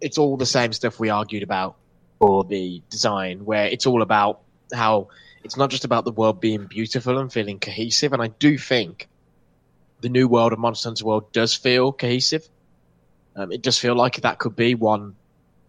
it's 0.00 0.18
all 0.18 0.36
the 0.36 0.46
same 0.46 0.72
stuff 0.72 1.00
we 1.00 1.10
argued 1.10 1.42
about 1.42 1.76
for 2.18 2.44
the 2.44 2.82
design, 2.90 3.44
where 3.44 3.66
it's 3.66 3.86
all 3.86 4.00
about 4.00 4.40
how 4.72 5.08
it's 5.42 5.56
not 5.56 5.70
just 5.70 5.84
about 5.84 6.04
the 6.04 6.12
world 6.12 6.40
being 6.40 6.66
beautiful 6.66 7.18
and 7.18 7.32
feeling 7.32 7.58
cohesive, 7.58 8.12
and 8.12 8.22
I 8.22 8.28
do 8.28 8.56
think 8.56 9.08
the 10.00 10.08
new 10.08 10.28
world 10.28 10.52
of 10.52 10.58
Monster 10.58 10.90
Hunter 10.90 11.04
World 11.04 11.32
does 11.32 11.54
feel 11.54 11.92
cohesive. 11.92 12.48
Um, 13.36 13.50
it 13.50 13.62
does 13.62 13.78
feel 13.78 13.96
like 13.96 14.20
that 14.20 14.38
could 14.38 14.54
be 14.54 14.74
one 14.74 15.16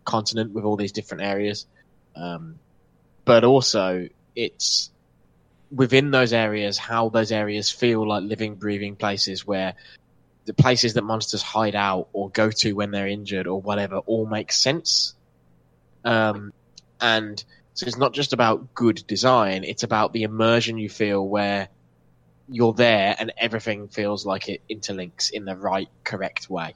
continent 0.04 0.54
with 0.54 0.66
all 0.66 0.76
these 0.76 0.92
different 0.92 1.24
areas, 1.24 1.66
um, 2.16 2.60
but 3.26 3.44
also 3.44 4.08
it's 4.36 4.92
within 5.76 6.12
those 6.12 6.34
areas 6.34 6.78
how 6.78 7.10
those 7.10 7.32
areas 7.32 7.70
feel 7.70 8.08
like 8.08 8.24
living, 8.24 8.56
breathing 8.56 8.96
places 8.96 9.46
where 9.46 9.76
the 10.46 10.54
places 10.54 10.94
that 10.94 11.04
monsters 11.04 11.42
hide 11.42 11.76
out 11.76 12.08
or 12.14 12.30
go 12.30 12.50
to 12.52 12.74
when 12.74 12.92
they're 12.92 13.08
injured 13.08 13.48
or 13.48 13.62
whatever 13.62 13.98
all 13.98 14.26
make 14.26 14.52
sense. 14.52 15.16
Um, 16.04 16.54
and 17.02 17.44
so 17.74 17.88
it's 17.88 17.98
not 17.98 18.14
just 18.14 18.34
about 18.34 18.74
good 18.74 19.04
design; 19.08 19.64
it's 19.64 19.84
about 19.84 20.14
the 20.14 20.24
immersion 20.24 20.78
you 20.78 20.90
feel 20.90 21.28
where 21.28 21.68
you're 22.48 22.74
there 22.74 23.16
and 23.20 23.34
everything 23.38 23.88
feels 23.88 24.26
like 24.26 24.50
it 24.50 24.62
interlinks 24.70 25.32
in 25.32 25.46
the 25.46 25.56
right, 25.58 25.90
correct 26.04 26.50
way. 26.50 26.76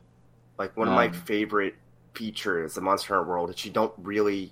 Like 0.57 0.76
one 0.76 0.88
of 0.88 0.93
my 0.93 1.07
Um, 1.07 1.13
favorite 1.13 1.76
features 2.15 2.76
of 2.76 2.84
Monster 2.84 3.15
Hunter 3.15 3.30
World 3.30 3.49
that 3.49 3.63
you 3.63 3.71
don't 3.71 3.93
really 3.97 4.51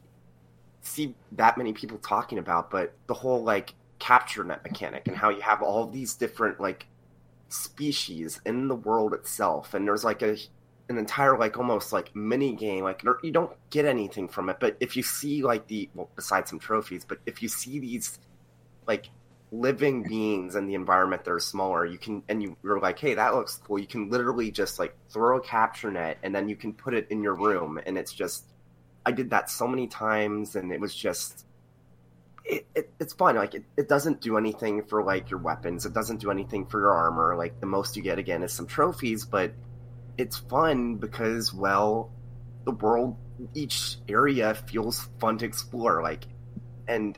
see 0.82 1.16
that 1.34 1.58
many 1.58 1.74
people 1.74 1.98
talking 1.98 2.38
about, 2.38 2.72
but 2.72 2.94
the 3.08 3.14
whole 3.14 3.44
like 3.44 3.74
capture 4.00 4.44
net 4.44 4.64
mechanic 4.64 5.08
and 5.08 5.18
how 5.18 5.30
you 5.30 5.42
have 5.42 5.62
all 5.62 5.88
these 5.88 6.14
different 6.16 6.60
like 6.60 6.88
species 7.50 8.40
in 8.46 8.68
the 8.68 8.76
world 8.76 9.14
itself, 9.14 9.74
and 9.74 9.88
there's 9.88 10.04
like 10.04 10.22
a 10.22 10.38
an 10.90 10.98
entire 10.98 11.38
like 11.38 11.58
almost 11.58 11.92
like 11.92 12.16
mini 12.16 12.54
game. 12.54 12.84
Like 12.84 13.04
you 13.24 13.32
don't 13.32 13.52
get 13.70 13.86
anything 13.86 14.28
from 14.28 14.50
it, 14.50 14.58
but 14.60 14.78
if 14.80 14.96
you 14.96 15.04
see 15.04 15.44
like 15.44 15.68
the 15.68 15.90
well, 15.94 16.10
besides 16.16 16.50
some 16.50 16.60
trophies, 16.60 17.06
but 17.06 17.20
if 17.26 17.42
you 17.42 17.50
see 17.50 17.80
these 17.80 18.20
like 18.88 19.10
living 19.52 20.04
beings 20.04 20.56
in 20.56 20.68
the 20.68 20.74
environment 20.74 21.24
that 21.24 21.32
are 21.32 21.40
smaller, 21.40 21.86
you 21.86 21.98
can 21.98 22.24
and 22.30 22.42
you, 22.42 22.58
you're 22.64 22.80
like, 22.80 23.00
hey, 23.00 23.14
that 23.16 23.34
looks 23.34 23.60
cool. 23.66 23.80
You 23.80 23.88
can 23.88 24.10
literally 24.10 24.52
just 24.52 24.80
like 24.80 24.96
throw 25.10 25.38
a 25.38 25.42
capture 25.42 25.92
net 25.92 26.18
and 26.24 26.34
then 26.34 26.50
you 26.50 26.56
can 26.56 26.74
put 26.74 26.94
it 26.94 27.08
in 27.10 27.24
your 27.24 27.36
room, 27.36 27.80
and 27.86 27.98
it's 27.98 28.14
just. 28.14 28.46
I 29.06 29.12
did 29.12 29.30
that 29.30 29.50
so 29.50 29.68
many 29.68 29.88
times, 29.88 30.56
and 30.56 30.72
it 30.72 30.80
was 30.82 30.94
just. 30.96 31.46
It, 32.50 32.66
it, 32.74 32.94
it's 33.00 33.14
fun. 33.14 33.36
Like 33.36 33.56
it, 33.56 33.66
it 33.76 33.90
doesn't 33.90 34.22
do 34.22 34.38
anything 34.38 34.84
for 34.84 35.04
like 35.04 35.30
your 35.30 35.40
weapons. 35.40 35.86
It 35.86 35.94
doesn't 35.94 36.22
do 36.22 36.32
anything 36.32 36.66
for 36.66 36.80
your 36.80 36.94
armor. 36.94 37.36
Like 37.36 37.60
the 37.60 37.66
most 37.66 37.98
you 37.98 38.04
get 38.04 38.20
again 38.20 38.42
is 38.42 38.54
some 38.54 38.68
trophies, 38.68 39.26
but 39.26 39.54
it's 40.18 40.38
fun 40.38 40.96
because 40.96 41.54
well, 41.54 42.12
the 42.64 42.72
world, 42.72 43.18
each 43.54 43.98
area 44.08 44.54
feels 44.54 45.10
fun 45.20 45.38
to 45.40 45.46
explore. 45.46 46.02
Like, 46.02 46.26
and 46.88 47.18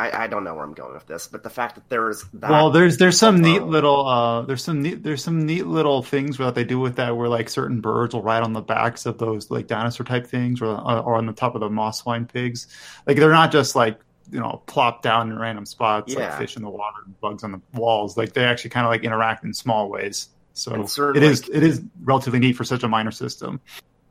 I, 0.00 0.24
I 0.24 0.26
don't 0.28 0.44
know 0.44 0.54
where 0.54 0.64
I'm 0.64 0.72
going 0.72 0.94
with 0.94 1.06
this, 1.06 1.26
but 1.26 1.42
the 1.42 1.50
fact 1.50 1.74
that 1.74 1.88
there's 1.88 2.24
that. 2.34 2.50
Well, 2.50 2.70
there's 2.70 2.96
there's 2.96 3.18
some 3.18 3.40
neat 3.40 3.62
little 3.62 4.06
uh 4.06 4.42
there's 4.42 4.64
some 4.64 4.80
neat 4.82 5.02
there's 5.02 5.22
some 5.22 5.44
neat 5.44 5.66
little 5.66 6.02
things 6.02 6.38
that 6.38 6.54
they 6.54 6.64
do 6.64 6.78
with 6.80 6.96
that 6.96 7.16
where 7.16 7.28
like 7.28 7.48
certain 7.48 7.80
birds 7.80 8.14
will 8.14 8.22
ride 8.22 8.42
on 8.42 8.52
the 8.52 8.62
backs 8.62 9.04
of 9.06 9.18
those 9.18 9.50
like 9.50 9.66
dinosaur 9.66 10.06
type 10.06 10.26
things 10.26 10.62
or 10.62 10.68
uh, 10.68 11.00
or 11.00 11.16
on 11.16 11.26
the 11.26 11.32
top 11.32 11.54
of 11.54 11.60
the 11.60 11.68
Mosswine 11.68 12.26
pigs. 12.32 12.66
Like 13.06 13.16
they're 13.18 13.30
not 13.30 13.52
just 13.52 13.76
like 13.76 14.00
you 14.32 14.40
know 14.40 14.62
plop 14.66 15.02
down 15.02 15.30
in 15.30 15.38
random 15.38 15.66
spots 15.66 16.12
Yeah. 16.14 16.30
like 16.30 16.38
fish 16.38 16.56
in 16.56 16.62
the 16.62 16.70
water 16.70 16.98
and 17.04 17.20
bugs 17.20 17.44
on 17.44 17.52
the 17.52 17.60
walls. 17.74 18.16
Like 18.16 18.32
they 18.32 18.44
actually 18.44 18.70
kind 18.70 18.86
of 18.86 18.90
like 18.90 19.04
interact 19.04 19.44
in 19.44 19.52
small 19.52 19.90
ways. 19.90 20.28
So 20.54 20.74
it 20.74 21.22
is 21.22 21.46
like- 21.48 21.56
it 21.56 21.62
is 21.62 21.82
relatively 22.02 22.38
neat 22.38 22.56
for 22.56 22.64
such 22.64 22.82
a 22.82 22.88
minor 22.88 23.10
system. 23.10 23.60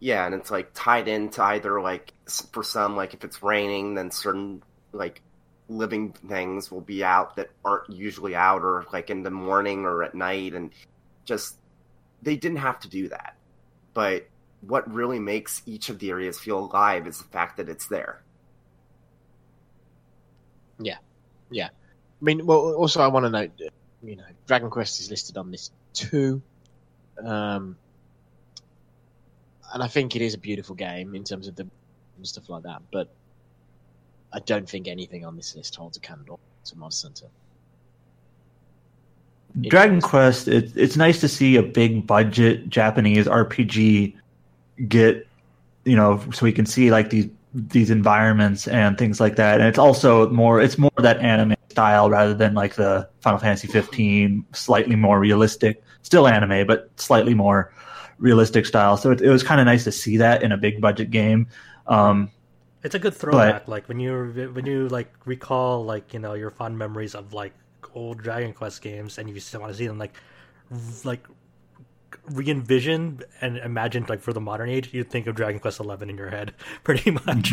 Yeah, 0.02 0.26
and 0.26 0.34
it's 0.36 0.49
like 0.52 0.72
tied 0.74 1.07
into 1.07 1.41
either 1.44 1.82
like 1.82 2.14
for 2.52 2.64
some 2.64 2.95
like 2.95 3.14
if 3.14 3.24
it's 3.24 3.41
raining, 3.44 3.95
then 3.95 4.11
certain 4.11 4.61
like 4.94 5.22
living 5.70 6.12
things 6.28 6.72
will 6.72 6.82
be 6.82 7.04
out 7.04 7.36
that 7.38 7.50
aren't 7.64 7.90
usually 7.90 8.36
out, 8.36 8.64
or 8.64 8.86
like 8.91 9.10
in 9.10 9.24
the 9.24 9.32
morning 9.32 9.86
or 9.86 10.04
at 10.04 10.16
night, 10.16 10.54
and 10.54 10.72
just 11.26 11.58
they 12.22 12.36
didn't 12.36 12.58
have 12.58 12.80
to 12.80 12.90
do 12.90 13.08
that. 13.10 13.36
But 13.94 14.28
what 14.62 14.91
really 14.91 15.20
makes 15.20 15.62
each 15.66 15.90
of 15.90 16.00
the 16.00 16.10
areas 16.10 16.40
feel 16.40 16.60
alive 16.60 17.08
is 17.08 17.20
the 17.20 17.24
fact 17.26 17.58
that 17.58 17.70
it's 17.70 17.88
there. 17.88 18.22
Yeah. 20.80 20.98
Yeah. 21.50 21.68
I 21.68 22.24
mean, 22.26 22.46
well, 22.46 22.74
also 22.74 23.02
I 23.02 23.08
want 23.08 23.26
to 23.26 23.30
note, 23.30 23.52
you 24.04 24.16
know, 24.16 24.24
Dragon 24.48 24.70
Quest 24.70 25.00
is 25.00 25.10
listed 25.10 25.38
on 25.38 25.52
this 25.52 25.72
too, 25.94 26.41
um, 27.24 27.78
and 29.74 29.84
I 29.84 29.88
think 29.88 30.16
it 30.16 30.22
is 30.22 30.34
a 30.34 30.38
beautiful 30.38 30.76
game 30.76 31.16
in 31.16 31.24
terms 31.24 31.48
of 31.48 31.56
the 31.56 31.68
and 32.18 32.28
stuff 32.28 32.50
like 32.50 32.64
that. 32.64 32.82
But 32.91 33.10
I 34.31 34.39
don't 34.39 34.69
think 34.69 34.88
anything 34.88 35.26
on 35.26 35.35
this 35.35 35.56
list 35.56 35.76
holds 35.76 35.97
a 35.97 35.99
candle 35.99 36.39
to 36.65 36.77
Monster 36.77 37.07
Hunter. 37.07 37.26
It 39.64 39.69
Dragon 39.69 39.97
is- 39.97 40.03
Quest, 40.03 40.47
it, 40.47 40.72
it's 40.76 40.95
nice 40.95 41.19
to 41.22 41.27
see 41.27 41.56
a 41.56 41.64
big 41.64 42.06
budget 42.06 42.69
Japanese 42.69 43.26
RPG 43.26 44.15
get, 44.88 45.27
you 45.85 45.95
know, 45.95 46.23
so 46.31 46.45
we 46.45 46.51
can 46.51 46.65
see 46.65 46.91
like 46.91 47.10
these 47.10 47.30
these 47.51 47.89
environments 47.89 48.68
and 48.68 48.95
things 48.95 49.19
like 49.19 49.35
that. 49.38 49.60
And 49.60 49.68
it's 49.68 49.80
also 49.80 50.30
more, 50.30 50.61
it's 50.61 50.77
more 50.77 50.91
that 50.97 51.18
anime 51.18 51.56
style 51.69 52.07
rather 52.07 52.35
than 52.35 52.53
like 52.53 52.76
the 52.76 53.10
Final 53.22 53.39
Fantasy 53.39 53.68
15, 53.68 54.45
slightly 54.53 54.95
more 54.95 55.19
realistic, 55.19 55.81
still 56.03 56.27
anime, 56.27 56.68
but 56.68 56.91
slightly 56.97 57.34
more 57.34 57.73
realistic 58.19 58.68
style. 58.68 58.97
So 58.97 59.10
it, 59.10 59.22
it 59.22 59.30
was 59.31 59.41
kind 59.41 59.60
of 59.60 59.65
nice 59.65 59.84
to 59.85 59.91
see 59.91 60.18
that 60.18 60.43
in 60.43 60.51
a 60.51 60.57
big 60.57 60.80
budget 60.80 61.10
game. 61.10 61.47
Um, 61.88 62.30
It's 62.84 62.95
a 62.95 62.99
good 62.99 63.14
throwback. 63.14 63.68
Like 63.68 63.88
when 63.88 63.99
you 63.99 64.49
when 64.53 64.65
you 64.65 64.88
like 64.88 65.11
recall 65.26 65.84
like 65.84 66.14
you 66.14 66.19
know 66.19 66.34
your 66.34 66.49
fond 66.49 66.77
memories 66.77 67.15
of 67.15 67.34
like 67.34 67.53
old 67.93 68.22
Dragon 68.22 68.53
Quest 68.53 68.81
games, 68.81 69.18
and 69.18 69.30
you 69.30 69.39
still 69.39 69.61
want 69.61 69.73
to 69.73 69.77
see 69.77 69.88
them 69.88 69.97
like 69.97 70.14
like 71.03 71.26
re-envision 72.31 73.22
and 73.41 73.57
imagine 73.57 74.06
like 74.07 74.22
for 74.22 74.34
the 74.34 74.41
modern 74.41 74.69
age, 74.69 74.93
you'd 74.93 75.10
think 75.10 75.27
of 75.27 75.35
Dragon 75.35 75.60
Quest 75.60 75.80
Eleven 75.80 76.10
in 76.10 76.18
your 76.18 76.30
head, 76.30 76.53
pretty 76.84 77.11
much. 77.11 77.51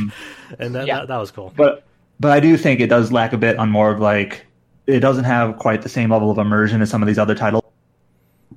And 0.58 0.74
that, 0.74 0.86
Yeah. 0.86 1.00
that 1.00 1.08
that 1.08 1.16
was 1.18 1.30
cool. 1.30 1.52
but 1.56 1.84
but 2.20 2.30
I 2.32 2.40
do 2.40 2.56
think 2.56 2.80
it 2.80 2.86
does 2.88 3.12
lack 3.12 3.32
a 3.32 3.38
bit 3.38 3.58
on 3.58 3.70
more 3.70 3.90
of 3.90 4.00
like 4.00 4.46
it 4.86 5.00
doesn't 5.00 5.24
have 5.24 5.56
quite 5.58 5.82
the 5.82 5.88
same 5.88 6.10
level 6.12 6.30
of 6.30 6.38
immersion 6.38 6.80
as 6.80 6.88
some 6.90 7.02
of 7.02 7.06
these 7.08 7.18
other 7.18 7.34
titles 7.34 7.64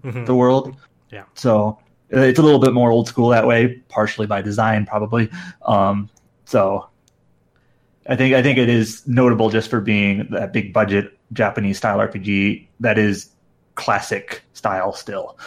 Mhm. 0.04 0.26
the 0.28 0.36
world. 0.36 0.76
Yeah. 1.12 1.24
So 1.34 1.80
uh, 2.16 2.20
it's 2.20 2.40
a 2.40 2.42
little 2.42 2.60
bit 2.60 2.74
more 2.74 2.92
old 2.92 3.08
school 3.08 3.30
that 3.30 3.46
way, 3.48 3.82
partially 3.90 4.28
by 4.28 4.42
design, 4.42 4.86
probably. 4.86 5.30
Um, 5.64 6.10
so 6.50 6.90
I 8.08 8.16
think 8.16 8.34
I 8.34 8.42
think 8.42 8.58
it 8.58 8.70
is 8.70 9.08
notable 9.08 9.50
just 9.50 9.70
for 9.70 9.82
being 9.82 10.28
that 10.32 10.54
big 10.54 10.74
budget 10.74 11.18
Japanese 11.34 11.78
style 11.78 12.00
RPG 12.00 12.70
that 12.80 12.98
is 12.98 13.30
classic 13.76 14.44
style 14.54 14.94
still. 14.94 15.38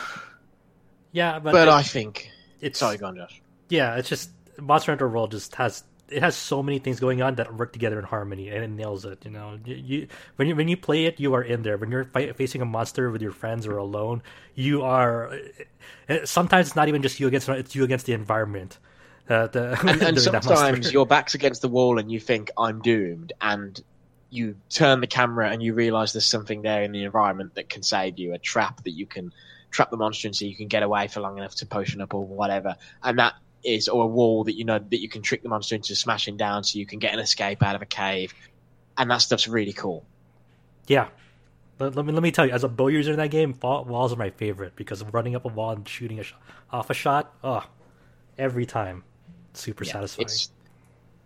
Yeah, 1.12 1.38
but, 1.38 1.52
But 1.52 1.68
it- 1.68 1.68
I 1.68 1.82
think. 1.82 2.30
it's 2.60 2.78
Sorry, 2.78 2.96
go 2.98 3.06
on, 3.06 3.16
Josh. 3.16 3.42
yeah, 3.68 3.96
it's 3.96 4.08
just 4.08 4.30
Monster 4.60 4.92
Hunter 4.92 5.08
World 5.08 5.30
just 5.32 5.54
has 5.56 5.84
it 6.08 6.22
has 6.22 6.36
so 6.36 6.62
many 6.62 6.78
things 6.78 7.00
going 7.00 7.22
on 7.22 7.36
that 7.36 7.54
work 7.54 7.72
together 7.72 7.98
in 7.98 8.04
harmony, 8.04 8.50
and 8.50 8.62
it 8.62 8.68
nails 8.70 9.04
it. 9.06 9.24
You 9.24 9.30
know, 9.30 9.58
you, 9.64 9.74
you 9.76 10.08
when 10.36 10.48
you 10.48 10.56
when 10.56 10.68
you 10.68 10.76
play 10.76 11.06
it, 11.06 11.18
you 11.20 11.34
are 11.34 11.42
in 11.42 11.62
there. 11.62 11.76
When 11.78 11.90
you're 11.90 12.04
fight, 12.04 12.36
facing 12.36 12.60
a 12.60 12.66
monster 12.66 13.10
with 13.10 13.22
your 13.22 13.32
friends 13.32 13.66
or 13.66 13.78
alone, 13.78 14.22
you 14.54 14.82
are. 14.82 15.32
eh, 16.08 16.24
Sometimes 16.24 16.68
it's 16.68 16.76
not 16.76 16.88
even 16.88 17.02
just 17.02 17.18
you 17.20 17.26
against 17.28 17.48
it's 17.48 17.74
you 17.74 17.84
against 17.84 18.06
the 18.06 18.12
environment. 18.12 18.78
Uh, 19.28 19.46
the, 19.46 19.78
and, 19.88 20.02
and 20.02 20.20
sometimes 20.20 20.92
your 20.92 21.06
back's 21.06 21.34
against 21.34 21.62
the 21.62 21.68
wall 21.68 21.98
and 21.98 22.10
you 22.10 22.20
think 22.20 22.50
I'm 22.58 22.82
doomed, 22.82 23.32
and 23.40 23.80
you 24.30 24.56
turn 24.70 25.00
the 25.00 25.06
camera 25.06 25.50
and 25.50 25.62
you 25.62 25.74
realize 25.74 26.12
there's 26.12 26.26
something 26.26 26.62
there 26.62 26.82
in 26.82 26.92
the 26.92 27.04
environment 27.04 27.54
that 27.54 27.68
can 27.68 27.82
save 27.82 28.18
you, 28.18 28.32
a 28.32 28.38
trap 28.38 28.82
that 28.84 28.92
you 28.92 29.06
can 29.06 29.32
trap 29.70 29.90
the 29.90 29.96
monster 29.96 30.28
in 30.28 30.34
so 30.34 30.44
you 30.44 30.56
can 30.56 30.68
get 30.68 30.82
away 30.82 31.08
for 31.08 31.20
long 31.20 31.38
enough 31.38 31.54
to 31.56 31.66
potion 31.66 32.00
up 32.00 32.14
or 32.14 32.24
whatever, 32.24 32.76
and 33.02 33.18
that 33.18 33.34
is 33.64 33.88
or 33.88 34.04
a 34.04 34.06
wall 34.06 34.44
that 34.44 34.54
you 34.54 34.64
know 34.64 34.78
that 34.78 35.00
you 35.00 35.08
can 35.08 35.22
trick 35.22 35.42
the 35.42 35.48
monster 35.48 35.74
into 35.74 35.94
smashing 35.94 36.36
down 36.36 36.64
so 36.64 36.78
you 36.78 36.86
can 36.86 36.98
get 36.98 37.14
an 37.14 37.20
escape 37.20 37.62
out 37.62 37.76
of 37.76 37.82
a 37.82 37.86
cave, 37.86 38.34
and 38.98 39.10
that 39.10 39.18
stuff's 39.18 39.48
really 39.48 39.72
cool. 39.72 40.04
Yeah. 40.86 41.08
Let, 41.78 41.94
let 41.96 42.04
me 42.04 42.12
let 42.12 42.22
me 42.22 42.30
tell 42.30 42.46
you, 42.46 42.52
as 42.52 42.64
a 42.64 42.68
bow 42.68 42.88
user 42.88 43.12
in 43.12 43.18
that 43.18 43.30
game, 43.30 43.54
walls 43.62 44.12
are 44.12 44.16
my 44.16 44.30
favorite 44.30 44.76
because 44.76 45.00
of 45.00 45.14
running 45.14 45.34
up 45.34 45.44
a 45.44 45.48
wall 45.48 45.70
and 45.70 45.88
shooting 45.88 46.20
a 46.20 46.22
sh- 46.22 46.34
off 46.70 46.90
a 46.90 46.94
shot. 46.94 47.34
Oh, 47.42 47.64
every 48.38 48.66
time, 48.66 49.04
super 49.54 49.84
Yeah, 49.84 49.92
satisfying. 49.92 50.26
it's- 50.26 50.50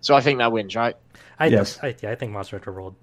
so 0.01 0.15
I 0.15 0.21
think 0.21 0.39
that 0.39 0.53
wins, 0.53 0.77
right? 0.77 0.97
I, 1.39 1.47
Yes. 1.47 1.79
I, 1.83 1.95
yeah, 2.01 2.11
I 2.11 2.15
think 2.15 2.33
Monster 2.33 2.57
Hunter 2.57 2.73
World. 2.73 2.95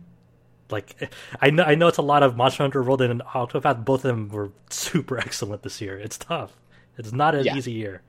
Like, 0.70 1.12
I 1.42 1.50
know, 1.50 1.64
I 1.64 1.76
know 1.76 1.88
it's 1.88 1.98
a 1.98 2.02
lot 2.04 2.24
of 2.24 2.36
Monster 2.38 2.64
Hunter 2.64 2.82
World 2.84 3.02
and 3.02 3.22
Octopath. 3.22 3.84
Both 3.84 4.06
of 4.06 4.10
them 4.16 4.30
were 4.30 4.52
super 4.70 5.18
excellent 5.26 5.64
this 5.64 5.82
year. 5.82 5.98
It's 6.00 6.18
tough. 6.18 6.54
It's 6.98 7.12
not 7.12 7.36
an 7.36 7.46
Yeah. 7.46 7.58
easy 7.58 7.74
year. 7.74 8.02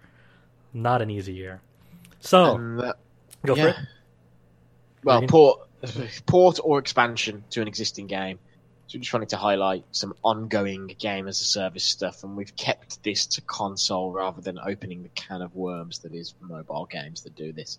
Not 0.73 1.03
an 1.03 1.11
easy 1.11 1.33
year. 1.35 1.61
So 2.21 2.57
And, 2.57 2.81
uh, 2.81 2.93
go 3.45 3.55
for 3.55 3.61
yeah. 3.61 3.69
it. 3.71 3.77
Well, 5.03 5.23
port, 5.27 5.69
port 6.27 6.59
or 6.63 6.79
expansion 6.79 7.45
to 7.51 7.61
an 7.61 7.69
existing 7.69 8.07
game. 8.07 8.39
So 8.87 8.97
we 8.97 9.01
just 9.01 9.13
wanted 9.13 9.31
to 9.31 9.37
highlight 9.37 9.85
some 9.93 10.15
ongoing 10.23 10.95
game 10.99 11.27
as 11.27 11.41
a 11.41 11.45
service 11.45 11.85
stuff, 11.85 12.23
and 12.23 12.37
we've 12.37 12.55
kept 12.57 13.03
this 13.03 13.27
to 13.27 13.41
console 13.41 14.13
rather 14.13 14.41
than 14.41 14.59
opening 14.59 15.03
the 15.03 15.09
can 15.11 15.43
of 15.43 15.55
worms 15.55 16.01
that 16.01 16.15
is 16.15 16.35
mobile 16.41 16.87
games 16.87 17.23
that 17.23 17.35
do 17.35 17.53
this. 17.53 17.79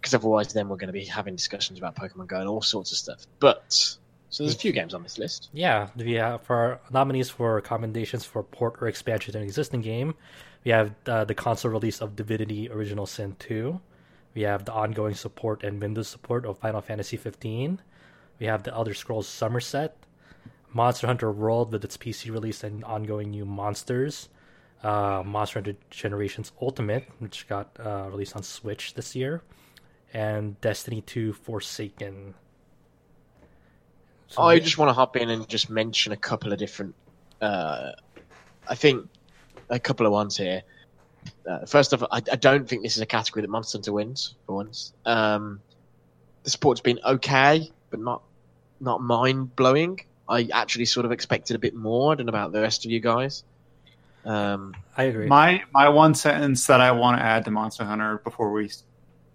Because 0.00 0.14
otherwise, 0.14 0.52
then 0.52 0.68
we're 0.68 0.76
going 0.76 0.88
to 0.88 0.92
be 0.92 1.04
having 1.04 1.34
discussions 1.34 1.78
about 1.78 1.96
Pokemon 1.96 2.26
Go 2.26 2.40
and 2.40 2.48
all 2.48 2.62
sorts 2.62 2.92
of 2.92 2.98
stuff. 2.98 3.26
But 3.40 3.96
so 4.30 4.42
there's 4.42 4.54
a 4.54 4.58
few 4.58 4.72
games 4.72 4.94
on 4.94 5.02
this 5.02 5.18
list. 5.18 5.48
Yeah, 5.52 5.88
we 5.96 6.12
have 6.14 6.42
for 6.42 6.80
nominees 6.90 7.30
for 7.30 7.60
commendations 7.62 8.24
for 8.24 8.42
port 8.42 8.76
or 8.80 8.88
expansion 8.88 9.32
to 9.32 9.38
an 9.38 9.44
existing 9.44 9.80
game. 9.80 10.14
We 10.64 10.70
have 10.72 10.94
uh, 11.06 11.24
the 11.24 11.34
console 11.34 11.70
release 11.70 12.00
of 12.00 12.14
Divinity 12.14 12.70
Original 12.70 13.06
Sin 13.06 13.36
2. 13.38 13.80
We 14.34 14.42
have 14.42 14.64
the 14.66 14.72
ongoing 14.72 15.14
support 15.14 15.64
and 15.64 15.80
Windows 15.80 16.08
support 16.08 16.44
of 16.44 16.58
Final 16.58 16.82
Fantasy 16.82 17.16
15. 17.16 17.80
We 18.38 18.46
have 18.46 18.62
the 18.62 18.72
Elder 18.72 18.94
Scrolls 18.94 19.26
Summerset, 19.26 19.92
Monster 20.72 21.06
Hunter 21.06 21.30
World 21.32 21.72
with 21.72 21.84
its 21.84 21.96
PC 21.96 22.30
release 22.30 22.62
and 22.62 22.84
ongoing 22.84 23.30
new 23.30 23.44
monsters, 23.44 24.28
uh, 24.82 25.22
Monster 25.24 25.58
Hunter 25.60 25.76
Generations 25.90 26.52
Ultimate, 26.60 27.06
which 27.18 27.48
got 27.48 27.70
uh, 27.84 28.08
released 28.10 28.36
on 28.36 28.42
Switch 28.42 28.94
this 28.94 29.16
year, 29.16 29.42
and 30.12 30.60
Destiny 30.60 31.00
2 31.00 31.32
Forsaken. 31.32 32.34
So 34.28 34.42
I 34.42 34.54
we- 34.54 34.60
just 34.60 34.78
want 34.78 34.90
to 34.90 34.92
hop 34.92 35.16
in 35.16 35.30
and 35.30 35.48
just 35.48 35.70
mention 35.70 36.12
a 36.12 36.16
couple 36.16 36.52
of 36.52 36.58
different. 36.58 36.94
Uh, 37.40 37.92
I 38.68 38.74
think 38.74 39.08
a 39.70 39.78
couple 39.78 40.06
of 40.06 40.12
ones 40.12 40.36
here. 40.36 40.62
Uh, 41.48 41.64
first 41.66 41.92
off, 41.94 42.02
I, 42.10 42.18
I 42.30 42.36
don't 42.36 42.68
think 42.68 42.82
this 42.82 42.96
is 42.96 43.02
a 43.02 43.06
category 43.06 43.42
that 43.42 43.48
Monster 43.50 43.78
Hunter 43.78 43.92
wins 43.92 44.34
for 44.46 44.56
once. 44.56 44.92
Um, 45.04 45.60
the 46.44 46.50
support's 46.50 46.80
been 46.80 47.00
okay, 47.04 47.70
but 47.90 48.00
not 48.00 48.22
not 48.80 49.00
mind 49.02 49.56
blowing. 49.56 50.00
I 50.28 50.48
actually 50.52 50.84
sort 50.84 51.06
of 51.06 51.12
expected 51.12 51.56
a 51.56 51.58
bit 51.58 51.74
more. 51.74 52.16
than 52.16 52.28
about 52.28 52.52
the 52.52 52.60
rest 52.60 52.84
of 52.84 52.90
you 52.90 53.00
guys. 53.00 53.44
Um, 54.24 54.74
I 54.96 55.04
agree. 55.04 55.26
My 55.26 55.62
my 55.72 55.88
one 55.88 56.14
sentence 56.14 56.66
that 56.66 56.80
I 56.80 56.92
want 56.92 57.18
to 57.18 57.24
add 57.24 57.44
to 57.46 57.50
Monster 57.50 57.84
Hunter 57.84 58.18
before 58.18 58.52
we 58.52 58.70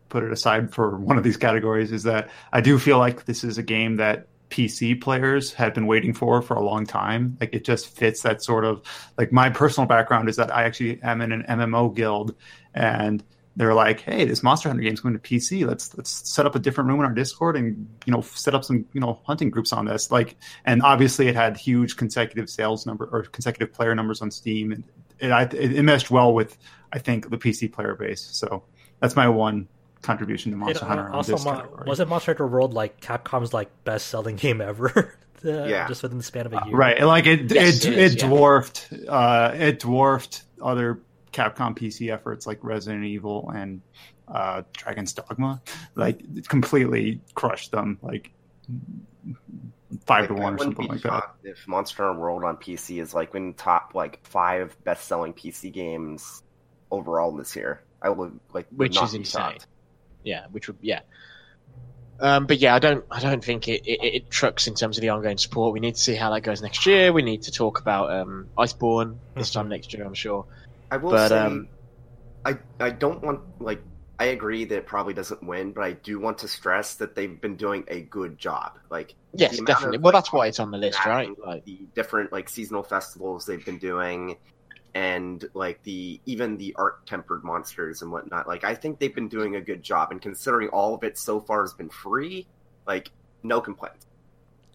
put 0.09 0.23
it 0.23 0.31
aside 0.31 0.71
for 0.71 0.97
one 0.97 1.17
of 1.17 1.23
these 1.23 1.37
categories 1.37 1.91
is 1.91 2.03
that 2.03 2.29
I 2.51 2.61
do 2.61 2.77
feel 2.77 2.99
like 2.99 3.25
this 3.25 3.43
is 3.43 3.57
a 3.57 3.63
game 3.63 3.95
that 3.95 4.27
PC 4.51 5.01
players 5.01 5.51
have 5.53 5.73
been 5.73 5.87
waiting 5.87 6.13
for 6.13 6.43
for 6.43 6.53
a 6.53 6.63
long 6.63 6.85
time. 6.85 7.35
Like 7.41 7.55
it 7.55 7.65
just 7.65 7.87
fits 7.87 8.21
that 8.21 8.43
sort 8.43 8.65
of 8.65 8.83
like 9.17 9.31
my 9.31 9.49
personal 9.49 9.87
background 9.87 10.29
is 10.29 10.35
that 10.35 10.55
I 10.55 10.65
actually 10.65 11.01
am 11.01 11.21
in 11.21 11.31
an 11.31 11.43
MMO 11.49 11.95
guild 11.95 12.35
and 12.75 13.23
they're 13.55 13.73
like, 13.73 13.99
"Hey, 14.01 14.25
this 14.25 14.41
Monster 14.43 14.69
Hunter 14.69 14.81
game's 14.83 14.99
going 14.99 15.13
to 15.13 15.19
PC. 15.19 15.65
Let's 15.67 15.95
let's 15.97 16.09
set 16.29 16.45
up 16.45 16.55
a 16.55 16.59
different 16.59 16.89
room 16.89 16.99
in 16.99 17.05
our 17.05 17.13
Discord 17.13 17.55
and 17.55 17.87
you 18.05 18.11
know 18.13 18.21
set 18.21 18.55
up 18.55 18.63
some 18.63 18.85
you 18.93 18.99
know 19.01 19.21
hunting 19.25 19.49
groups 19.49 19.71
on 19.73 19.85
this." 19.85 20.11
Like, 20.11 20.35
and 20.65 20.81
obviously 20.81 21.27
it 21.27 21.35
had 21.35 21.57
huge 21.57 21.95
consecutive 21.97 22.49
sales 22.49 22.85
number 22.85 23.05
or 23.11 23.23
consecutive 23.23 23.73
player 23.73 23.93
numbers 23.95 24.21
on 24.21 24.31
Steam, 24.31 24.71
and 24.71 24.83
it 25.19 25.53
it, 25.53 25.73
it 25.77 25.83
meshed 25.83 26.09
well 26.11 26.33
with 26.33 26.57
I 26.91 26.99
think 26.99 27.29
the 27.29 27.37
PC 27.37 27.71
player 27.71 27.95
base. 27.95 28.21
So 28.31 28.63
that's 28.99 29.15
my 29.15 29.27
one 29.27 29.67
contribution 30.01 30.51
to 30.51 30.57
It, 30.57 30.59
Monster 30.59 30.85
uh, 30.85 30.87
Hunter. 30.87 31.05
on 31.05 31.11
also, 31.11 31.31
this 31.33 31.45
Mo- 31.45 31.83
wasn't 31.85 32.09
Monster 32.09 32.31
Hunter 32.31 32.47
World 32.47 32.73
like 32.73 32.99
Capcom's 33.01 33.53
like 33.53 33.69
best 33.83 34.07
selling 34.07 34.35
game 34.35 34.61
ever? 34.61 35.15
Uh, 35.45 35.65
Yeah. 35.65 35.89
just 35.89 36.01
within 36.01 36.17
the 36.17 36.23
span 36.23 36.45
of 36.45 36.53
a 36.53 36.61
year. 36.65 36.73
right? 36.73 36.97
and, 36.97 37.05
Like 37.05 37.25
it 37.25 37.51
Yes, 37.51 37.83
it, 37.83 37.89
it 37.91 37.93
it, 37.93 37.99
is, 37.99 38.15
yeah. 38.15 38.27
dwarfed 38.29 38.87
uh, 39.09 39.51
it 39.53 39.79
dwarfed 39.79 40.41
other 40.61 40.99
Capcom 41.33 41.77
PC 41.77 42.13
efforts 42.13 42.47
like 42.47 42.63
Resident 42.63 43.03
Evil 43.03 43.51
and 43.53 43.81
uh, 44.27 44.63
Dragon's 44.71 45.13
Dogma. 45.13 45.61
Like 45.95 46.47
completely 46.47 47.21
crushed 47.33 47.71
them. 47.71 47.99
Like 48.01 48.31
five 50.05 50.27
to 50.27 50.33
Like, 50.33 50.41
I 50.41 50.43
one 50.43 50.53
or 50.55 50.59
something 50.59 50.87
like 50.87 51.01
that. 51.01 51.35
If 51.43 51.67
Monster 51.67 52.13
World 52.13 52.43
on 52.43 52.57
PC 52.57 53.01
is 53.01 53.13
like 53.13 53.35
in 53.35 53.53
top 53.53 53.91
like 53.93 54.25
five 54.25 54.75
best 54.83 55.05
selling 55.07 55.33
PC 55.33 55.71
games 55.71 56.43
overall 56.91 57.31
this 57.35 57.55
year, 57.55 57.81
I 58.01 58.09
would 58.09 58.39
like 58.53 58.67
would 58.71 58.77
Which 58.79 58.95
not 58.95 59.05
is 59.05 59.11
be 59.13 59.19
insane. 59.19 59.41
shocked. 59.41 59.67
yeah, 60.23 60.45
which 60.51 60.67
would 60.67 60.77
yeah. 60.81 61.01
Um, 62.19 62.45
but 62.45 62.59
yeah, 62.59 62.75
I 62.75 62.79
don't 62.79 63.03
I 63.11 63.19
don't 63.19 63.43
think 63.43 63.67
it, 63.67 63.85
it, 63.85 64.03
it 64.03 64.29
trucks 64.29 64.67
in 64.67 64.75
terms 64.75 64.97
of 64.97 65.01
the 65.01 65.09
ongoing 65.09 65.37
support. 65.37 65.73
We 65.73 65.79
need 65.79 65.95
to 65.95 66.01
see 66.01 66.15
how 66.15 66.29
that 66.31 66.41
goes 66.41 66.61
next 66.61 66.85
year. 66.85 67.11
We 67.11 67.23
need 67.23 67.43
to 67.43 67.51
talk 67.51 67.79
about 67.81 68.11
um, 68.11 68.47
Iceborne 68.57 69.17
this 69.35 69.51
time 69.51 69.67
next 69.67 69.93
year, 69.93 70.05
I'm 70.05 70.13
sure. 70.13 70.45
I 70.93 70.97
will 70.97 71.17
But, 71.17 71.17
say, 71.17 71.41
um, 71.45 71.69
I 72.45 72.59
I 72.79 72.91
don't 72.91 73.23
want 73.23 73.41
like 73.59 73.83
I 74.19 74.25
agree 74.27 74.65
that 74.65 74.77
it 74.77 74.87
probably 74.87 75.13
doesn't 75.13 75.43
win, 75.43 75.73
but 75.73 75.83
I 75.83 75.93
do 75.93 76.19
want 76.19 76.39
to 76.39 76.47
stress 76.47 76.95
that 76.97 77.15
they've 77.15 77.41
been 77.41 77.57
doing 77.57 77.85
a 77.89 78.01
good 78.03 78.37
job. 78.37 78.73
Like 78.91 79.15
Yes, 79.33 79.59
definitely. 79.61 79.97
of, 79.97 79.99
Well, 79.99 80.11
like, 80.11 80.13
that's 80.13 80.31
why 80.31 80.47
it's 80.47 80.59
on 80.59 80.71
the 80.71 80.77
list, 80.77 81.05
right? 81.05 81.29
Like, 81.45 81.65
the 81.65 81.87
different 81.95 82.31
like 82.31 82.49
seasonal 82.49 82.83
festivals 82.83 83.45
they've 83.45 83.63
been 83.65 83.79
doing, 83.79 84.37
and 84.95 85.43
like 85.55 85.81
the 85.83 86.21
even 86.25 86.57
the 86.57 86.75
art 86.77 87.05
tempered 87.07 87.43
monsters 87.43 88.01
and 88.01 88.11
whatnot. 88.11 88.47
Like 88.47 88.63
I 88.65 88.75
think 88.75 88.99
they've 88.99 89.15
been 89.15 89.29
doing 89.29 89.55
a 89.55 89.61
good 89.61 89.83
job, 89.83 90.11
and 90.11 90.21
considering 90.21 90.69
all 90.69 90.95
of 90.95 91.03
it 91.03 91.17
so 91.17 91.41
far 91.41 91.61
has 91.63 91.73
been 91.75 91.89
free, 91.89 92.47
like 92.87 93.11
no 93.43 93.61
complaints. 93.61 94.05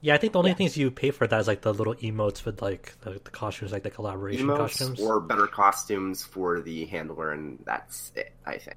Yeah, 0.01 0.15
I 0.15 0.19
think 0.19 0.33
the 0.33 0.39
only 0.39 0.51
Yeah. 0.53 0.57
things 0.57 0.77
you 0.77 0.91
pay 0.93 1.11
for 1.11 1.27
that 1.27 1.41
is 1.41 1.49
like 1.49 1.63
the 1.63 1.75
little 1.75 1.95
emotes 1.97 2.45
with 2.45 2.63
like 2.63 2.95
the, 3.01 3.13
the 3.13 3.31
costumes, 3.31 3.73
like 3.73 3.83
the 3.83 3.91
collaboration 3.91 4.47
Emotes 4.47 4.57
costumes. 4.59 5.01
or 5.01 5.21
better 5.21 5.47
costumes 5.49 6.25
for 6.25 6.61
the 6.61 6.85
handler, 6.87 7.33
and 7.33 7.59
that's 7.65 8.13
it. 8.15 8.33
I 8.47 8.59
think. 8.59 8.77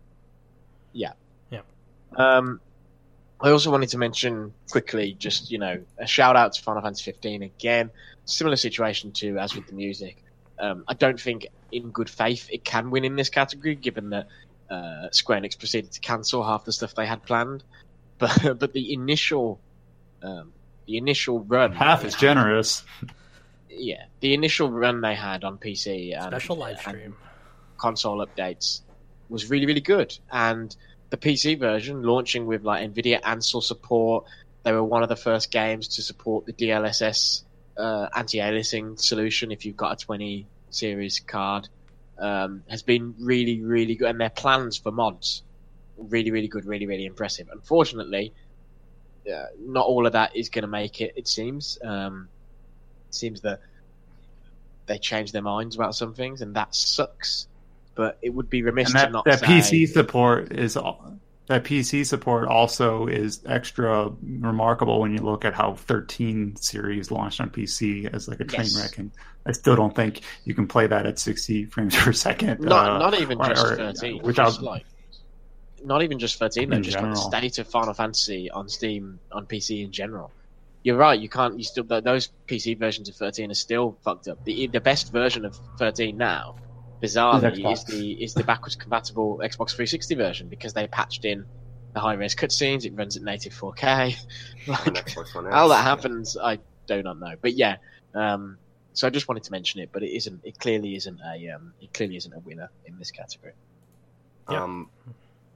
Yeah, 0.94 1.14
yeah. 1.52 1.62
Um, 2.16 2.60
I 3.40 3.52
also 3.52 3.70
wanted 3.72 3.90
to 3.90 3.98
mention 4.00 4.54
quickly, 4.72 5.14
just 5.14 5.52
you 5.52 5.60
know, 5.60 5.84
a 6.00 6.08
shout 6.08 6.36
out 6.36 6.54
to 6.54 6.62
Final 6.64 6.82
Fantasy 6.82 7.04
15 7.04 7.44
again. 7.44 7.92
Similar 8.26 8.56
situation 8.56 9.12
to 9.14 9.38
as 9.38 9.56
with 9.56 9.68
the 9.68 9.74
music. 9.74 10.24
Um, 10.60 10.84
I 10.88 10.94
don't 10.94 11.20
think, 11.20 11.48
in 11.72 11.90
good 11.92 12.10
faith, 12.10 12.48
it 12.52 12.64
can 12.64 12.92
win 12.92 13.04
in 13.06 13.16
this 13.16 13.30
category, 13.30 13.76
given 13.76 14.10
that 14.12 14.28
uh, 14.70 15.10
Square 15.12 15.42
Enix 15.42 15.58
proceeded 15.58 15.92
to 15.94 16.00
cancel 16.00 16.44
half 16.44 16.66
the 16.66 16.72
stuff 16.72 16.96
they 16.96 17.06
had 17.06 17.24
planned. 17.24 17.64
But 18.20 18.60
but 18.60 18.74
the 18.74 18.94
initial, 18.94 19.60
um, 20.22 20.54
the 20.88 20.98
initial 20.98 21.40
run, 21.42 21.72
Half 21.74 22.02
they 22.02 22.08
is 22.08 22.14
had- 22.16 22.22
generous. 22.22 22.84
Yeah, 23.70 24.04
the 24.20 24.34
initial 24.34 24.70
run 24.70 25.02
they 25.02 25.16
had 25.16 25.44
on 25.44 25.58
PC 25.58 26.14
and 26.14 26.26
Special 26.26 26.58
live 26.58 26.78
and 26.86 26.98
stream. 26.98 27.16
console 27.78 28.26
updates 28.26 28.82
was 29.30 29.50
really 29.50 29.66
really 29.66 29.80
good 29.82 30.18
and 30.32 30.76
the 31.10 31.16
PC 31.18 31.58
version 31.58 32.04
launching 32.04 32.46
with 32.46 32.64
like 32.64 32.90
NVIDIA 32.94 33.20
Ansel 33.24 33.62
support. 33.62 34.26
They 34.64 34.72
were 34.74 34.84
one 34.84 35.04
of 35.04 35.10
the 35.10 35.16
first 35.16 35.52
games 35.52 35.88
to 35.96 36.02
support 36.02 36.46
the 36.46 36.54
DLSS 36.54 37.44
uh, 37.78 38.08
anti-aliasing 38.16 39.00
solution 39.00 39.52
if 39.52 39.66
you've 39.66 39.76
got 39.78 40.02
a 40.02 40.06
20 40.06 40.46
series 40.70 41.20
card. 41.20 41.68
Um, 42.20 42.64
has 42.70 42.84
been 42.84 43.16
really, 43.20 43.62
really 43.62 43.96
good, 43.96 44.10
and 44.10 44.22
their 44.22 44.30
plans 44.30 44.78
for 44.78 44.92
mods 44.92 45.42
really, 45.98 46.30
really 46.30 46.48
good, 46.48 46.66
really, 46.66 46.86
really 46.86 47.06
impressive. 47.06 47.50
Unfortunately, 47.52 48.32
uh, 49.28 49.46
not 49.60 49.86
all 49.86 50.06
of 50.06 50.14
that 50.14 50.36
is 50.36 50.50
going 50.50 50.64
to 50.64 50.68
make 50.68 51.02
it. 51.02 51.14
It 51.16 51.28
seems. 51.28 51.78
Um, 51.84 52.30
it 53.10 53.16
seems 53.16 53.42
that 53.42 53.60
they 54.86 54.98
changed 54.98 55.34
their 55.34 55.42
minds 55.42 55.76
about 55.76 55.96
some 55.96 56.14
things, 56.14 56.42
and 56.42 56.56
that 56.56 56.74
sucks. 56.76 57.48
But 57.96 58.18
it 58.22 58.30
would 58.30 58.50
be 58.50 58.64
remiss 58.64 58.88
and 58.90 58.96
that, 58.96 59.06
to 59.08 59.12
not 59.12 59.26
that 59.26 59.40
say, 59.40 59.46
PC 59.48 59.88
support 59.90 60.52
is 60.54 60.74
that 61.48 61.64
PC 61.66 62.06
support 62.06 62.48
also 62.48 63.08
is 63.08 63.42
extra 63.46 64.10
remarkable 64.22 65.02
when 65.02 65.12
you 65.12 65.20
look 65.20 65.44
at 65.44 65.54
how 65.54 65.74
13 65.76 66.56
series 66.56 67.12
launched 67.12 67.42
on 67.42 67.50
PC 67.50 68.12
as 68.14 68.30
like 68.30 68.40
a 68.40 68.46
train 68.46 68.62
Yes. 68.64 68.82
wreck, 68.82 68.98
and 68.98 69.12
I 69.46 69.52
still 69.52 69.76
don't 69.76 69.94
think 69.94 70.22
you 70.46 70.54
can 70.56 70.68
play 70.68 70.88
that 70.88 71.06
at 71.06 71.20
60 71.20 71.66
frames 71.66 71.96
per 71.98 72.14
second. 72.14 72.62
Not, 72.62 72.90
uh, 72.92 72.98
not 73.00 73.20
even 73.20 73.40
or- 73.40 73.50
just 73.50 73.66
or, 73.66 73.76
13. 73.76 74.22
without 74.24 74.46
just 74.48 74.62
like, 74.62 74.86
not 75.84 76.04
even 76.04 76.20
just 76.20 76.38
13, 76.40 76.70
though, 76.70 76.78
In 76.78 76.84
just 76.84 76.96
like 76.96 77.04
the 77.04 77.16
general. 77.16 77.30
state 77.30 77.58
of 77.60 77.68
Final 77.68 77.94
Fantasy 77.94 78.50
on 78.50 78.70
Steam, 78.70 79.20
on 79.32 79.46
PC 79.46 79.84
in 79.84 79.92
general. 79.92 80.32
You're 80.84 80.98
right, 80.98 81.20
you 81.20 81.30
can't, 81.30 81.58
you 81.58 81.64
still, 81.64 81.84
those 81.84 82.30
PC 82.48 82.78
versions 82.78 83.08
of 83.08 83.16
13 83.16 83.52
are 83.52 83.54
still 83.54 83.98
fucked 84.04 84.28
up. 84.28 84.44
The, 84.46 84.68
the 84.68 84.82
best 84.82 85.12
version 85.12 85.46
of 85.46 85.56
13 85.78 86.18
now, 86.18 86.56
bizarrely, 87.02 87.62
Xbox. 87.62 87.74
is 87.74 87.84
the, 87.86 88.12
is 88.24 88.34
the 88.34 88.44
backwards 88.44 88.76
compatible 88.76 89.38
Xbox 89.44 89.70
360 89.72 90.16
version 90.16 90.48
because 90.48 90.74
they 90.74 90.88
patched 90.88 91.24
in 91.26 91.46
the 91.94 92.00
high 92.00 92.14
res 92.14 92.36
cutscenes, 92.36 92.86
it 92.86 92.96
runs 92.96 93.18
at 93.18 93.24
native 93.24 93.54
4K. 93.54 94.16
on 94.68 94.68
like, 94.68 95.06
Xbox 95.06 95.36
One 95.36 95.46
X. 95.48 95.54
how 95.54 95.68
that 95.68 95.84
happens, 95.84 96.38
I 96.42 96.60
do 96.88 97.04
not 97.04 97.20
know. 97.20 97.36
But 97.40 97.54
yeah, 97.54 97.78
um, 98.16 98.58
so 98.94 99.08
I 99.08 99.10
just 99.10 99.28
wanted 99.28 99.44
to 99.44 99.52
mention 99.52 99.82
it, 99.82 99.90
but 99.92 100.02
it 100.04 100.12
isn't, 100.16 100.42
it 100.44 100.58
clearly 100.58 100.96
isn't 100.96 101.20
a, 101.22 101.50
um, 101.50 101.74
it 101.82 101.94
clearly 101.94 102.18
isn't 102.18 102.34
a 102.34 102.40
winner 102.40 102.70
in 102.86 102.98
this 102.98 103.12
category. 103.12 103.54
Yeah. 104.50 104.64
Um, 104.64 104.90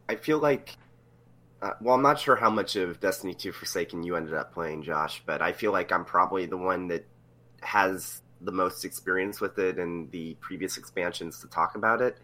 I 0.08 0.16
feel 0.16 0.40
like, 0.40 0.78
uh, 1.62 1.72
well, 1.82 1.96
I'm 1.96 2.02
not 2.02 2.20
sure 2.20 2.36
how 2.36 2.50
much 2.50 2.76
of 2.76 3.00
Destiny 3.00 3.34
2 3.34 3.52
Forsaken 3.52 4.04
you 4.04 4.16
ended 4.16 4.34
up 4.34 4.54
playing, 4.54 4.84
Josh, 4.84 5.22
but 5.26 5.42
I 5.42 5.52
feel 5.54 5.72
like 5.72 5.92
I'm 5.92 6.06
probably 6.06 6.46
the 6.46 6.58
one 6.58 6.88
that 6.90 7.06
has 7.62 8.22
the 8.42 8.52
most 8.52 8.86
experience 8.86 9.42
with 9.42 9.58
it 9.58 9.80
and 9.80 10.12
the 10.12 10.36
previous 10.42 10.78
expansions 10.78 11.40
to 11.42 11.48
talk 11.48 11.76
about 11.76 12.02
it. 12.02 12.18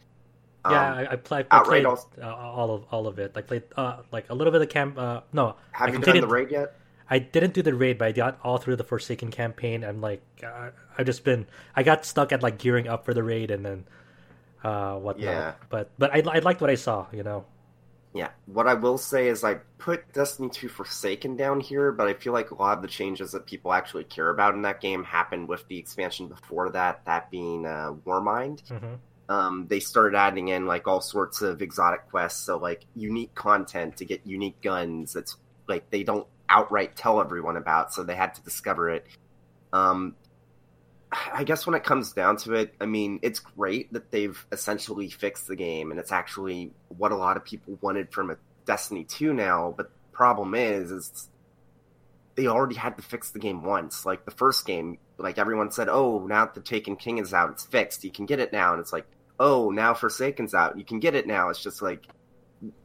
Yeah, 0.69 0.91
Um, 0.91 0.97
I, 0.99 1.11
I, 1.13 1.15
play, 1.15 1.45
I 1.49 1.63
played 1.63 1.85
also- 1.85 2.07
uh, 2.21 2.27
all 2.27 2.75
of 2.75 2.83
all 2.91 3.07
of 3.07 3.17
it. 3.17 3.31
I 3.35 3.41
played 3.41 3.63
uh, 3.75 3.97
like 4.11 4.29
a 4.29 4.35
little 4.35 4.51
bit 4.51 4.61
of 4.61 4.69
camp. 4.69 4.97
Uh, 4.97 5.21
no, 5.33 5.55
have 5.71 5.89
I 5.89 5.93
you 5.93 5.99
done 5.99 6.21
the 6.21 6.27
raid 6.27 6.51
yet? 6.51 6.75
I 7.09 7.17
didn't 7.19 7.53
do 7.55 7.61
the 7.63 7.73
raid, 7.73 7.97
but 7.97 8.07
I 8.09 8.11
got 8.11 8.39
all 8.43 8.57
through 8.59 8.75
the 8.75 8.83
Forsaken 8.83 9.31
campaign. 9.31 9.83
And 9.83 10.01
like, 10.01 10.21
uh, 10.45 10.69
I've 10.97 11.05
just 11.07 11.23
been. 11.23 11.47
I 11.75 11.81
got 11.81 12.05
stuck 12.05 12.31
at 12.31 12.43
like 12.43 12.59
gearing 12.59 12.87
up 12.87 13.05
for 13.05 13.13
the 13.15 13.23
raid, 13.23 13.49
and 13.49 13.65
then 13.65 13.85
uh, 14.63 14.95
whatnot. 14.97 15.25
Yeah. 15.25 15.53
But 15.69 15.89
but 15.97 16.13
I 16.13 16.19
I 16.19 16.39
liked 16.39 16.61
what 16.61 16.69
I 16.69 16.75
saw. 16.75 17.07
You 17.11 17.23
know. 17.23 17.45
Yeah. 18.13 18.29
What 18.45 18.67
I 18.67 18.73
will 18.73 18.97
say 18.97 19.27
is 19.27 19.43
I 19.43 19.55
put 19.77 20.11
Destiny 20.11 20.49
2 20.49 20.67
Forsaken 20.67 21.37
down 21.37 21.59
here, 21.61 21.91
but 21.91 22.07
I 22.07 22.13
feel 22.13 22.33
like 22.33 22.51
a 22.51 22.55
lot 22.55 22.77
of 22.77 22.81
the 22.81 22.89
changes 22.89 23.31
that 23.31 23.45
people 23.45 23.71
actually 23.71 24.03
care 24.03 24.29
about 24.29 24.53
in 24.53 24.63
that 24.63 24.81
game 24.81 25.03
happened 25.03 25.47
with 25.47 25.65
the 25.69 25.77
expansion 25.77 26.27
before 26.27 26.69
that, 26.71 27.05
that 27.05 27.31
being 27.31 27.65
uh, 27.65 27.93
Warmind. 28.05 28.67
hmm 28.67 28.95
um, 29.31 29.65
they 29.69 29.79
started 29.79 30.17
adding 30.17 30.49
in 30.49 30.65
like 30.65 30.89
all 30.89 30.99
sorts 30.99 31.41
of 31.41 31.61
exotic 31.61 32.09
quests, 32.09 32.43
so 32.43 32.57
like 32.57 32.85
unique 32.95 33.33
content 33.33 33.95
to 33.97 34.05
get 34.05 34.27
unique 34.27 34.61
guns. 34.61 35.13
That's 35.13 35.37
like 35.69 35.89
they 35.89 36.03
don't 36.03 36.27
outright 36.49 36.97
tell 36.97 37.21
everyone 37.21 37.55
about, 37.55 37.93
so 37.93 38.03
they 38.03 38.15
had 38.15 38.33
to 38.33 38.41
discover 38.41 38.89
it. 38.89 39.07
Um, 39.71 40.15
I 41.11 41.43
guess 41.43 41.65
when 41.65 41.75
it 41.75 41.83
comes 41.83 42.13
down 42.13 42.37
to 42.37 42.53
it, 42.53 42.73
I 42.79 42.85
mean, 42.85 43.19
it's 43.21 43.39
great 43.39 43.91
that 43.93 44.11
they've 44.11 44.45
essentially 44.51 45.09
fixed 45.09 45.47
the 45.47 45.55
game, 45.55 45.91
and 45.91 45.99
it's 45.99 46.11
actually 46.11 46.71
what 46.87 47.11
a 47.11 47.17
lot 47.17 47.35
of 47.35 47.43
people 47.43 47.77
wanted 47.81 48.13
from 48.13 48.31
a 48.31 48.37
Destiny 48.65 49.03
2 49.03 49.33
now. 49.33 49.73
But 49.75 49.87
the 49.87 50.15
problem 50.15 50.55
is, 50.55 50.91
is 50.91 51.29
they 52.35 52.47
already 52.47 52.75
had 52.75 52.95
to 52.97 53.03
fix 53.03 53.31
the 53.31 53.39
game 53.39 53.63
once. 53.63 54.05
Like 54.05 54.25
the 54.25 54.31
first 54.31 54.65
game, 54.65 54.99
like 55.17 55.37
everyone 55.37 55.71
said, 55.71 55.89
"Oh, 55.89 56.25
now 56.25 56.45
the 56.45 56.61
Taken 56.61 56.95
King 56.95 57.17
is 57.17 57.33
out, 57.33 57.51
it's 57.51 57.65
fixed. 57.65 58.03
You 58.03 58.11
can 58.11 58.25
get 58.25 58.39
it 58.39 58.53
now." 58.53 58.71
And 58.71 58.79
it's 58.79 58.93
like, 58.93 59.05
"Oh, 59.39 59.69
now 59.69 59.93
Forsaken's 59.93 60.53
out. 60.53 60.77
You 60.77 60.85
can 60.85 60.99
get 60.99 61.15
it 61.15 61.27
now." 61.27 61.49
It's 61.49 61.61
just 61.61 61.81
like 61.81 62.05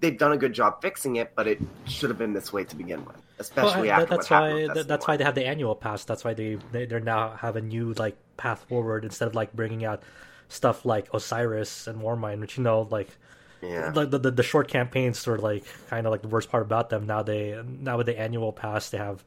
they've 0.01 0.19
done 0.19 0.33
a 0.33 0.37
good 0.37 0.53
job 0.53 0.83
fixing 0.83 1.17
it, 1.17 1.33
but 1.37 1.47
it 1.47 1.61
should 1.87 2.11
have 2.11 2.19
been 2.19 2.33
this 2.33 2.53
way 2.53 2.65
to 2.65 2.77
begin 2.77 3.05
with, 3.05 3.23
especially 3.39 3.89
Well, 3.89 4.01
after 4.01 4.17
that's 4.17 4.31
why 4.31 4.53
with 4.53 4.89
that's 4.89 5.07
why 5.07 5.17
they 5.17 5.25
have 5.25 5.35
the 5.35 5.47
annual 5.47 5.75
pass. 5.75 6.05
That's 6.05 6.25
why 6.25 6.35
they 6.35 6.59
they 6.73 6.87
they 6.87 7.01
now 7.01 7.31
have 7.31 7.57
a 7.57 7.61
new 7.61 7.93
like 7.95 8.17
path 8.37 8.65
forward 8.69 9.05
instead 9.05 9.29
of 9.29 9.35
like 9.35 9.53
bringing 9.53 9.85
out 9.85 10.03
stuff 10.49 10.85
like 10.85 11.13
Osiris 11.13 11.87
and 11.87 12.01
Warmind, 12.01 12.41
which 12.41 12.57
you 12.57 12.65
know 12.65 12.87
like 12.91 13.09
yeah. 13.63 13.91
the, 13.91 14.07
the 14.07 14.31
the 14.31 14.43
short 14.43 14.69
campaigns 14.69 15.27
were 15.27 15.39
like 15.39 15.65
kind 15.89 16.07
of 16.07 16.11
like 16.11 16.23
the 16.23 16.29
worst 16.29 16.51
part 16.51 16.63
about 16.63 16.91
them. 16.91 17.07
Now 17.07 17.23
they 17.23 17.61
now 17.65 17.97
with 17.97 18.07
the 18.07 18.19
annual 18.19 18.53
pass 18.53 18.91
they 18.91 18.99
have 18.99 19.25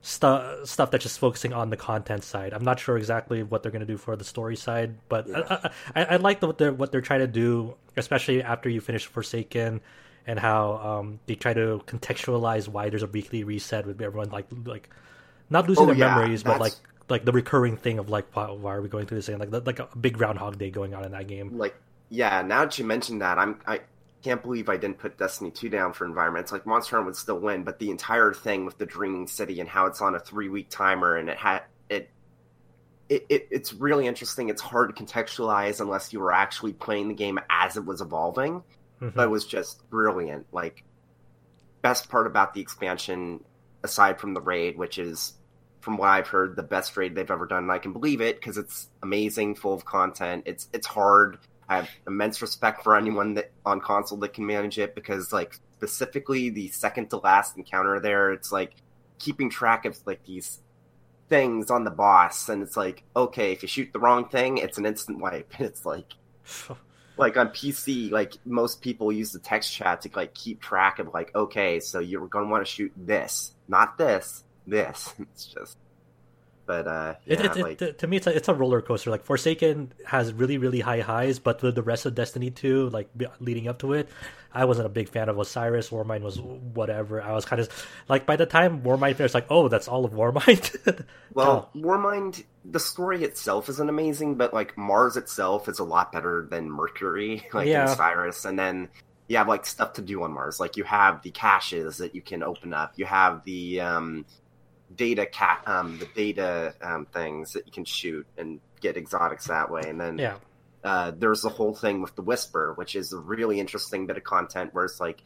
stuff 0.00 0.66
stuff 0.66 0.90
that's 0.90 1.02
just 1.02 1.18
focusing 1.18 1.52
on 1.52 1.70
the 1.70 1.76
content 1.76 2.24
side. 2.24 2.52
I'm 2.52 2.64
not 2.64 2.80
sure 2.80 2.96
exactly 2.96 3.42
what 3.42 3.62
they're 3.62 3.72
gonna 3.72 3.84
do 3.84 3.96
for 3.98 4.16
the 4.16 4.24
story 4.24 4.56
side, 4.56 4.96
but 5.08 5.28
I, 5.34 5.70
I, 5.94 6.04
I 6.04 6.16
like 6.16 6.40
the, 6.40 6.46
what 6.46 6.58
they're 6.58 6.72
what 6.72 6.92
they're 6.92 7.00
trying 7.00 7.20
to 7.20 7.26
do, 7.26 7.74
especially 7.96 8.42
after 8.42 8.68
you 8.68 8.80
finish 8.80 9.06
Forsaken. 9.06 9.80
And 10.28 10.38
how 10.38 10.76
um, 10.78 11.20
they 11.26 11.34
try 11.36 11.54
to 11.54 11.82
contextualize 11.88 12.68
why 12.68 12.90
there's 12.90 13.02
a 13.02 13.08
weekly 13.08 13.44
reset 13.44 13.86
with 13.86 14.00
everyone 14.02 14.30
like 14.30 14.46
like 14.66 14.90
not 15.50 15.68
losing 15.68 15.86
Oh, 15.86 15.86
their 15.86 15.96
yeah, 15.96 16.16
memories, 16.16 16.44
but 16.44 16.58
like 16.58 16.74
like 17.08 17.24
the 17.24 17.32
recurring 17.32 17.76
thing 17.78 17.98
of 17.98 18.10
like 18.10 18.26
why, 18.36 18.50
why 18.50 18.74
are 18.74 18.82
we 18.82 18.88
going 18.90 19.06
through 19.06 19.18
this 19.18 19.26
thing 19.26 19.38
like 19.38 19.50
like 19.66 19.80
a 19.80 19.88
big 19.98 20.14
Groundhog 20.18 20.58
Day 20.58 20.70
going 20.70 20.94
on 20.94 21.04
in 21.04 21.12
that 21.12 21.26
game. 21.28 21.54
like 21.58 21.74
yeah 22.08 22.42
now 22.42 22.64
that 22.64 22.78
you 22.78 22.84
mentioned 22.84 23.22
that 23.22 23.38
i'm 23.38 23.60
i 23.66 23.80
can't 24.22 24.42
believe 24.42 24.68
i 24.68 24.76
didn't 24.76 24.98
put 24.98 25.18
destiny 25.18 25.50
2 25.50 25.68
down 25.68 25.92
for 25.92 26.04
environment 26.06 26.44
it's 26.44 26.52
like 26.52 26.66
monster 26.66 26.96
hunter 26.96 27.06
would 27.06 27.16
still 27.16 27.38
win 27.40 27.64
but 27.64 27.78
the 27.78 27.90
entire 27.90 28.32
thing 28.34 28.64
with 28.64 28.78
the 28.78 28.86
dreaming 28.86 29.26
city 29.26 29.60
and 29.60 29.68
how 29.68 29.86
it's 29.86 30.00
on 30.02 30.14
a 30.14 30.20
three 30.20 30.48
week 30.48 30.68
timer 30.70 31.16
and 31.16 31.28
it 31.28 31.38
had 31.38 31.62
it 31.88 32.10
it, 33.08 33.24
it 33.28 33.48
it's 33.50 33.72
really 33.72 34.06
interesting. 34.06 34.48
It's 34.50 34.60
hard 34.62 34.94
to 34.94 35.02
contextualize 35.04 35.80
unless 35.80 36.12
you 36.12 36.20
were 36.20 36.32
actually 36.32 36.74
playing 36.74 37.08
the 37.08 37.14
game 37.14 37.38
as 37.50 37.76
it 37.76 37.84
was 37.86 38.00
evolving 38.02 38.62
Mhm. 39.00 39.14
but 39.14 39.24
it 39.24 39.30
was 39.30 39.44
just 39.46 39.88
brilliant. 39.90 40.46
Like 40.52 40.84
best 41.82 42.08
part 42.08 42.26
about 42.26 42.54
the 42.54 42.60
expansion 42.60 43.44
aside 43.84 44.18
from 44.18 44.34
the 44.34 44.40
raid 44.40 44.76
which 44.76 44.98
is 44.98 45.34
from 45.80 45.96
what 45.96 46.08
i've 46.08 46.26
heard 46.26 46.56
the 46.56 46.62
best 46.62 46.96
raid 46.96 47.14
they've 47.14 47.30
ever 47.30 47.46
done 47.46 47.62
and 47.62 47.70
i 47.72 47.78
can 47.78 47.92
believe 47.92 48.20
it 48.20 48.34
because 48.34 48.58
it's 48.58 48.88
amazing 49.04 49.54
full 49.54 49.72
of 49.72 49.84
content. 49.84 50.42
It's 50.46 50.68
it's 50.72 50.86
hard. 50.88 51.38
I 51.68 51.76
have 51.76 51.88
immense 52.06 52.42
respect 52.42 52.82
for 52.82 52.96
anyone 52.96 53.34
that 53.34 53.52
on 53.64 53.80
console 53.80 54.18
that 54.18 54.32
can 54.32 54.44
manage 54.46 54.78
it 54.78 54.94
because 54.96 55.32
like 55.32 55.60
specifically 55.76 56.50
the 56.50 56.68
second 56.68 57.10
to 57.10 57.18
last 57.18 57.56
encounter 57.56 58.00
there 58.00 58.32
it's 58.32 58.50
like 58.50 58.74
keeping 59.20 59.48
track 59.48 59.84
of 59.84 59.96
like 60.04 60.24
these 60.24 60.60
things 61.28 61.70
on 61.70 61.84
the 61.84 61.90
boss 61.90 62.48
and 62.48 62.62
it's 62.62 62.76
like 62.76 63.04
okay 63.14 63.52
if 63.52 63.62
you 63.62 63.68
shoot 63.68 63.92
the 63.92 64.00
wrong 64.00 64.28
thing 64.28 64.58
it's 64.58 64.78
an 64.78 64.86
instant 64.86 65.20
wipe. 65.20 65.52
It's 65.60 65.86
like 65.86 66.14
like 67.18 67.36
on 67.36 67.48
PC, 67.48 68.10
like 68.10 68.34
most 68.44 68.80
people 68.80 69.10
use 69.12 69.32
the 69.32 69.38
text 69.38 69.72
chat 69.72 70.02
to 70.02 70.10
like 70.14 70.34
keep 70.34 70.60
track 70.60 70.98
of 70.98 71.12
like, 71.12 71.34
okay, 71.34 71.80
so 71.80 71.98
you're 71.98 72.26
gonna 72.26 72.48
want 72.48 72.64
to 72.64 72.70
shoot 72.70 72.92
this, 72.96 73.52
not 73.68 73.98
this, 73.98 74.44
this. 74.66 75.14
It's 75.20 75.46
just, 75.46 75.78
but 76.68 76.86
uh, 76.86 77.14
yeah, 77.24 77.32
it, 77.46 77.56
it, 77.56 77.62
like 77.62 77.98
to 77.98 78.06
me, 78.06 78.18
it's 78.18 78.26
a, 78.26 78.36
it's 78.36 78.46
a 78.48 78.54
roller 78.54 78.82
coaster. 78.82 79.10
Like 79.10 79.24
Forsaken 79.24 79.94
has 80.06 80.34
really, 80.34 80.58
really 80.58 80.80
high 80.80 81.00
highs, 81.00 81.38
but 81.38 81.62
with 81.62 81.74
the 81.74 81.82
rest 81.82 82.04
of 82.04 82.14
Destiny 82.14 82.50
2, 82.50 82.90
like 82.90 83.08
leading 83.40 83.66
up 83.68 83.78
to 83.78 83.94
it, 83.94 84.10
I 84.52 84.66
wasn't 84.66 84.84
a 84.84 84.90
big 84.90 85.08
fan 85.08 85.30
of 85.30 85.38
Osiris. 85.38 85.88
Warmind 85.88 86.20
was 86.20 86.38
whatever. 86.38 87.22
I 87.22 87.32
was 87.32 87.46
kind 87.46 87.60
of 87.60 87.70
like 88.06 88.26
by 88.26 88.36
the 88.36 88.44
time 88.44 88.82
Warmind 88.82 89.16
finished, 89.16 89.34
like, 89.34 89.46
oh, 89.48 89.68
that's 89.68 89.88
all 89.88 90.04
of 90.04 90.12
Warmind. 90.12 91.06
well, 91.34 91.70
Warmind, 91.74 92.44
the 92.66 92.80
story 92.80 93.24
itself 93.24 93.70
isn't 93.70 93.88
amazing, 93.88 94.34
but 94.34 94.52
like 94.52 94.76
Mars 94.76 95.16
itself 95.16 95.68
is 95.70 95.78
a 95.78 95.84
lot 95.84 96.12
better 96.12 96.46
than 96.50 96.70
Mercury, 96.70 97.46
like 97.54 97.66
Yeah. 97.66 97.84
in 97.84 97.88
Osiris, 97.88 98.44
and 98.44 98.58
then 98.58 98.90
you 99.26 99.38
have 99.38 99.48
like 99.48 99.64
stuff 99.64 99.94
to 99.94 100.02
do 100.02 100.22
on 100.22 100.32
Mars. 100.32 100.60
Like 100.60 100.76
you 100.76 100.84
have 100.84 101.22
the 101.22 101.30
caches 101.30 101.96
that 101.98 102.14
you 102.14 102.20
can 102.20 102.42
open 102.42 102.74
up. 102.74 102.92
You 102.96 103.06
have 103.06 103.42
the 103.44 103.80
um, 103.80 104.26
data 104.94 105.26
cat, 105.26 105.62
um, 105.66 105.98
the 105.98 106.08
data 106.14 106.74
um, 106.82 107.06
things 107.06 107.52
that 107.52 107.66
you 107.66 107.72
can 107.72 107.84
shoot 107.84 108.26
and 108.36 108.60
get 108.80 108.96
exotics 108.96 109.46
that 109.46 109.70
way, 109.70 109.82
and 109.86 110.00
then 110.00 110.18
yeah, 110.18 110.36
uh, 110.84 111.12
there's 111.16 111.42
the 111.42 111.48
whole 111.48 111.74
thing 111.74 112.00
with 112.00 112.14
the 112.14 112.22
Whisper, 112.22 112.72
which 112.74 112.94
is 112.94 113.12
a 113.12 113.18
really 113.18 113.60
interesting 113.60 114.06
bit 114.06 114.16
of 114.16 114.24
content 114.24 114.74
where 114.74 114.84
it's 114.84 115.00
like 115.00 115.22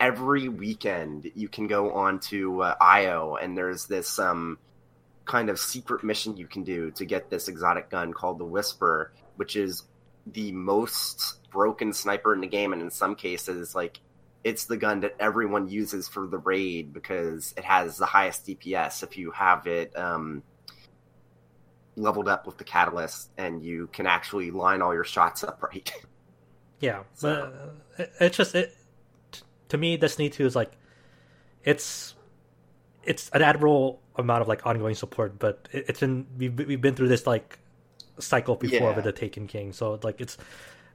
every 0.00 0.48
weekend 0.48 1.30
you 1.34 1.48
can 1.48 1.66
go 1.66 1.92
on 1.92 2.20
to 2.20 2.62
uh, 2.62 2.74
Io 2.80 3.36
and 3.40 3.58
there's 3.58 3.86
this 3.86 4.18
um, 4.18 4.58
kind 5.24 5.50
of 5.50 5.58
secret 5.58 6.02
mission 6.02 6.36
you 6.36 6.46
can 6.46 6.64
do 6.64 6.90
to 6.92 7.04
get 7.04 7.30
this 7.30 7.48
exotic 7.48 7.90
gun 7.90 8.12
called 8.12 8.38
the 8.38 8.44
Whisper, 8.44 9.12
which 9.36 9.56
is 9.56 9.84
the 10.26 10.52
most 10.52 11.38
broken 11.50 11.92
sniper 11.92 12.34
in 12.34 12.40
the 12.40 12.46
game, 12.46 12.72
and 12.72 12.82
in 12.82 12.90
some 12.90 13.14
cases, 13.14 13.74
like 13.74 14.00
it's 14.44 14.66
the 14.66 14.76
gun 14.76 15.00
that 15.00 15.14
everyone 15.18 15.68
uses 15.68 16.08
for 16.08 16.26
the 16.26 16.38
raid 16.38 16.92
because 16.92 17.52
it 17.56 17.64
has 17.64 17.96
the 17.98 18.06
highest 18.06 18.46
DPS 18.46 19.02
if 19.02 19.18
you 19.18 19.30
have 19.32 19.66
it 19.66 19.96
um, 19.96 20.42
leveled 21.96 22.28
up 22.28 22.46
with 22.46 22.56
the 22.58 22.64
catalyst 22.64 23.30
and 23.36 23.62
you 23.62 23.88
can 23.92 24.06
actually 24.06 24.50
line 24.50 24.80
all 24.82 24.94
your 24.94 25.04
shots 25.04 25.42
up 25.44 25.62
right. 25.62 25.92
Yeah, 26.80 27.02
So- 27.14 27.52
but 27.96 28.04
it, 28.04 28.12
it's 28.20 28.36
just 28.36 28.54
it 28.54 28.72
to 29.70 29.76
me. 29.76 29.96
Destiny 29.96 30.30
Two 30.30 30.46
is 30.46 30.54
like 30.54 30.70
it's 31.64 32.14
it's 33.02 33.28
an 33.30 33.42
admirable 33.42 34.00
amount 34.14 34.42
of 34.42 34.48
like 34.48 34.64
ongoing 34.64 34.94
support, 34.94 35.40
but 35.40 35.68
it, 35.72 35.86
it's 35.88 36.02
in 36.04 36.26
we've 36.36 36.56
we've 36.56 36.80
been 36.80 36.94
through 36.94 37.08
this 37.08 37.26
like 37.26 37.58
cycle 38.20 38.54
before 38.54 38.90
Yeah. 38.90 38.94
with 38.94 39.04
the 39.04 39.10
Taken 39.12 39.48
King, 39.48 39.72
so 39.72 39.98
like 40.04 40.20
it's. 40.20 40.38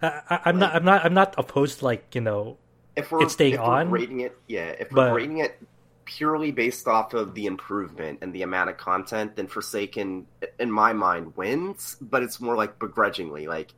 I, 0.02 0.22
I- 0.30 0.40
I'm 0.46 0.58
not. 0.58 0.74
I'm 0.74 0.86
not. 0.86 1.04
I'm 1.04 1.14
not 1.14 1.36
opposed 1.38 1.80
to 1.80 1.86
like 1.86 2.16
you 2.16 2.22
know. 2.22 2.58
If 2.96 3.12
we're, 3.12 3.24
It's 3.24 3.34
staying 3.34 3.56
if 3.56 3.60
we're 3.60 3.66
on, 3.66 3.92
rating 3.92 4.20
it, 4.22 4.38
yeah, 4.48 4.68
if 4.80 4.92
we're 4.92 5.14
rating 5.14 5.40
it 5.40 5.60
purely 6.06 6.52
based 6.52 6.88
off 6.88 7.14
of 7.14 7.34
the 7.34 7.46
improvement 7.46 8.20
and 8.22 8.34
the 8.34 8.42
amount 8.42 8.70
of 8.70 8.78
content, 8.78 9.36
then 9.36 9.48
Forsaken, 9.48 10.28
in 10.60 10.72
my 10.72 10.94
mind, 10.94 11.36
wins. 11.36 11.98
But 12.02 12.24
it's 12.24 12.40
more 12.40 12.56
like 12.56 12.78
begrudgingly, 12.80 13.48
like, 13.48 13.74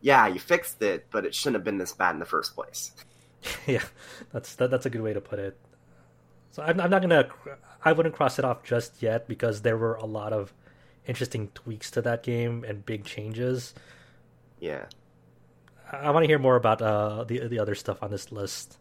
yeah, 0.00 0.26
you 0.26 0.38
fixed 0.38 0.82
it, 0.82 1.06
but 1.10 1.24
it 1.24 1.34
shouldn't 1.34 1.56
have 1.56 1.64
been 1.64 1.78
this 1.78 1.92
bad 1.92 2.14
in 2.14 2.18
the 2.18 2.26
first 2.26 2.54
place. 2.54 2.92
yeah, 3.66 3.84
that's 4.32 4.54
that, 4.56 4.70
that's 4.70 4.86
a 4.86 4.90
good 4.90 5.00
way 5.00 5.12
to 5.12 5.20
put 5.20 5.38
it. 5.38 5.56
So 6.50 6.62
I'm, 6.62 6.80
I'm 6.80 6.90
not 6.90 7.02
gonna. 7.02 7.28
I 7.84 7.92
wouldn't 7.92 8.14
cross 8.14 8.38
it 8.38 8.44
off 8.44 8.64
just 8.64 9.00
yet 9.02 9.28
because 9.28 9.62
there 9.62 9.76
were 9.76 9.94
a 9.94 10.04
lot 10.04 10.32
of 10.32 10.52
interesting 11.06 11.48
tweaks 11.54 11.90
to 11.92 12.02
that 12.02 12.22
game 12.22 12.64
and 12.66 12.84
big 12.84 13.04
changes. 13.04 13.74
Yeah, 14.60 14.86
I, 15.90 16.10
want 16.10 16.24
to 16.24 16.28
hear 16.28 16.38
more 16.38 16.56
about 16.56 16.82
uh, 16.82 17.24
the 17.24 17.48
the 17.48 17.58
other 17.58 17.74
stuff 17.74 18.02
on 18.02 18.10
this 18.10 18.30
list. 18.32 18.78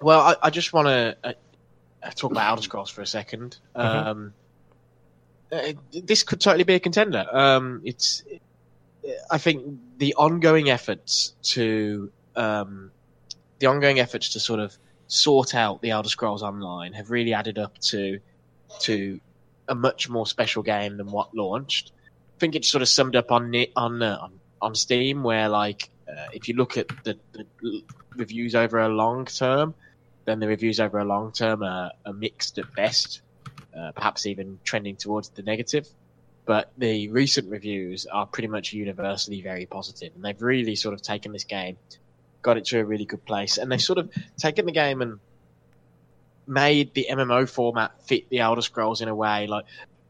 Well, 0.00 0.20
I, 0.20 0.36
I 0.44 0.50
just 0.50 0.72
want 0.72 0.88
to 0.88 1.16
uh, 1.24 2.10
talk 2.10 2.30
about 2.30 2.48
Elder 2.48 2.62
Scrolls 2.62 2.90
for 2.90 3.02
a 3.02 3.04
2nd 3.04 3.58
Mhm. 3.76 4.06
Um, 4.06 4.34
uh, 5.52 5.72
this 5.92 6.22
could 6.22 6.40
totally 6.40 6.64
be 6.64 6.74
a 6.74 6.80
contender. 6.80 7.24
Um, 7.30 7.82
it's, 7.84 8.24
I 9.30 9.38
think, 9.38 9.78
the 9.98 10.14
ongoing 10.14 10.70
efforts 10.70 11.34
to 11.42 12.10
um, 12.34 12.90
the 13.58 13.66
ongoing 13.66 14.00
efforts 14.00 14.30
to 14.30 14.40
sort 14.40 14.60
of 14.60 14.76
sort 15.06 15.54
out 15.54 15.80
the 15.80 15.90
Elder 15.90 16.08
Scrolls 16.08 16.42
Online 16.42 16.92
have 16.94 17.10
really 17.10 17.34
added 17.34 17.58
up 17.58 17.78
to 17.78 18.18
to 18.80 19.20
a 19.68 19.74
much 19.74 20.08
more 20.08 20.26
special 20.26 20.62
game 20.62 20.96
than 20.96 21.10
what 21.10 21.34
launched. 21.34 21.92
I 22.36 22.38
think 22.40 22.56
it's 22.56 22.68
sort 22.68 22.82
of 22.82 22.88
summed 22.88 23.14
up 23.14 23.30
on 23.30 23.54
on 23.76 24.02
uh, 24.02 24.18
on, 24.20 24.40
on 24.60 24.74
Steam, 24.74 25.22
where 25.22 25.48
like 25.48 25.88
uh, 26.08 26.26
if 26.32 26.48
you 26.48 26.54
look 26.54 26.76
at 26.76 26.88
the, 27.04 27.18
the 27.32 27.46
reviews 28.16 28.54
over 28.54 28.78
a 28.78 28.88
long 28.88 29.24
term, 29.26 29.74
then 30.24 30.40
the 30.40 30.48
reviews 30.48 30.80
over 30.80 30.98
a 30.98 31.04
long 31.04 31.32
term 31.32 31.62
are, 31.62 31.92
are 32.04 32.12
mixed 32.12 32.58
at 32.58 32.74
best, 32.74 33.20
uh, 33.76 33.92
perhaps 33.92 34.26
even 34.26 34.58
trending 34.64 34.96
towards 34.96 35.28
the 35.30 35.42
negative. 35.42 35.88
But 36.46 36.72
the 36.76 37.08
recent 37.08 37.50
reviews 37.50 38.06
are 38.06 38.26
pretty 38.26 38.48
much 38.48 38.72
universally 38.72 39.40
very 39.40 39.66
positive, 39.66 40.12
and 40.14 40.24
they've 40.24 40.40
really 40.40 40.76
sort 40.76 40.94
of 40.94 41.00
taken 41.00 41.32
this 41.32 41.44
game, 41.44 41.78
got 42.42 42.58
it 42.58 42.66
to 42.66 42.80
a 42.80 42.84
really 42.84 43.06
good 43.06 43.24
place, 43.24 43.56
and 43.56 43.72
they've 43.72 43.80
sort 43.80 43.98
of 43.98 44.10
taken 44.36 44.66
the 44.66 44.72
game 44.72 45.00
and 45.00 45.18
made 46.46 46.92
the 46.92 47.06
MMO 47.10 47.48
format 47.48 47.92
fit 48.02 48.28
the 48.28 48.40
Elder 48.40 48.60
Scrolls 48.60 49.00
in 49.00 49.08
a 49.08 49.14
way. 49.14 49.46
Like 49.46 49.64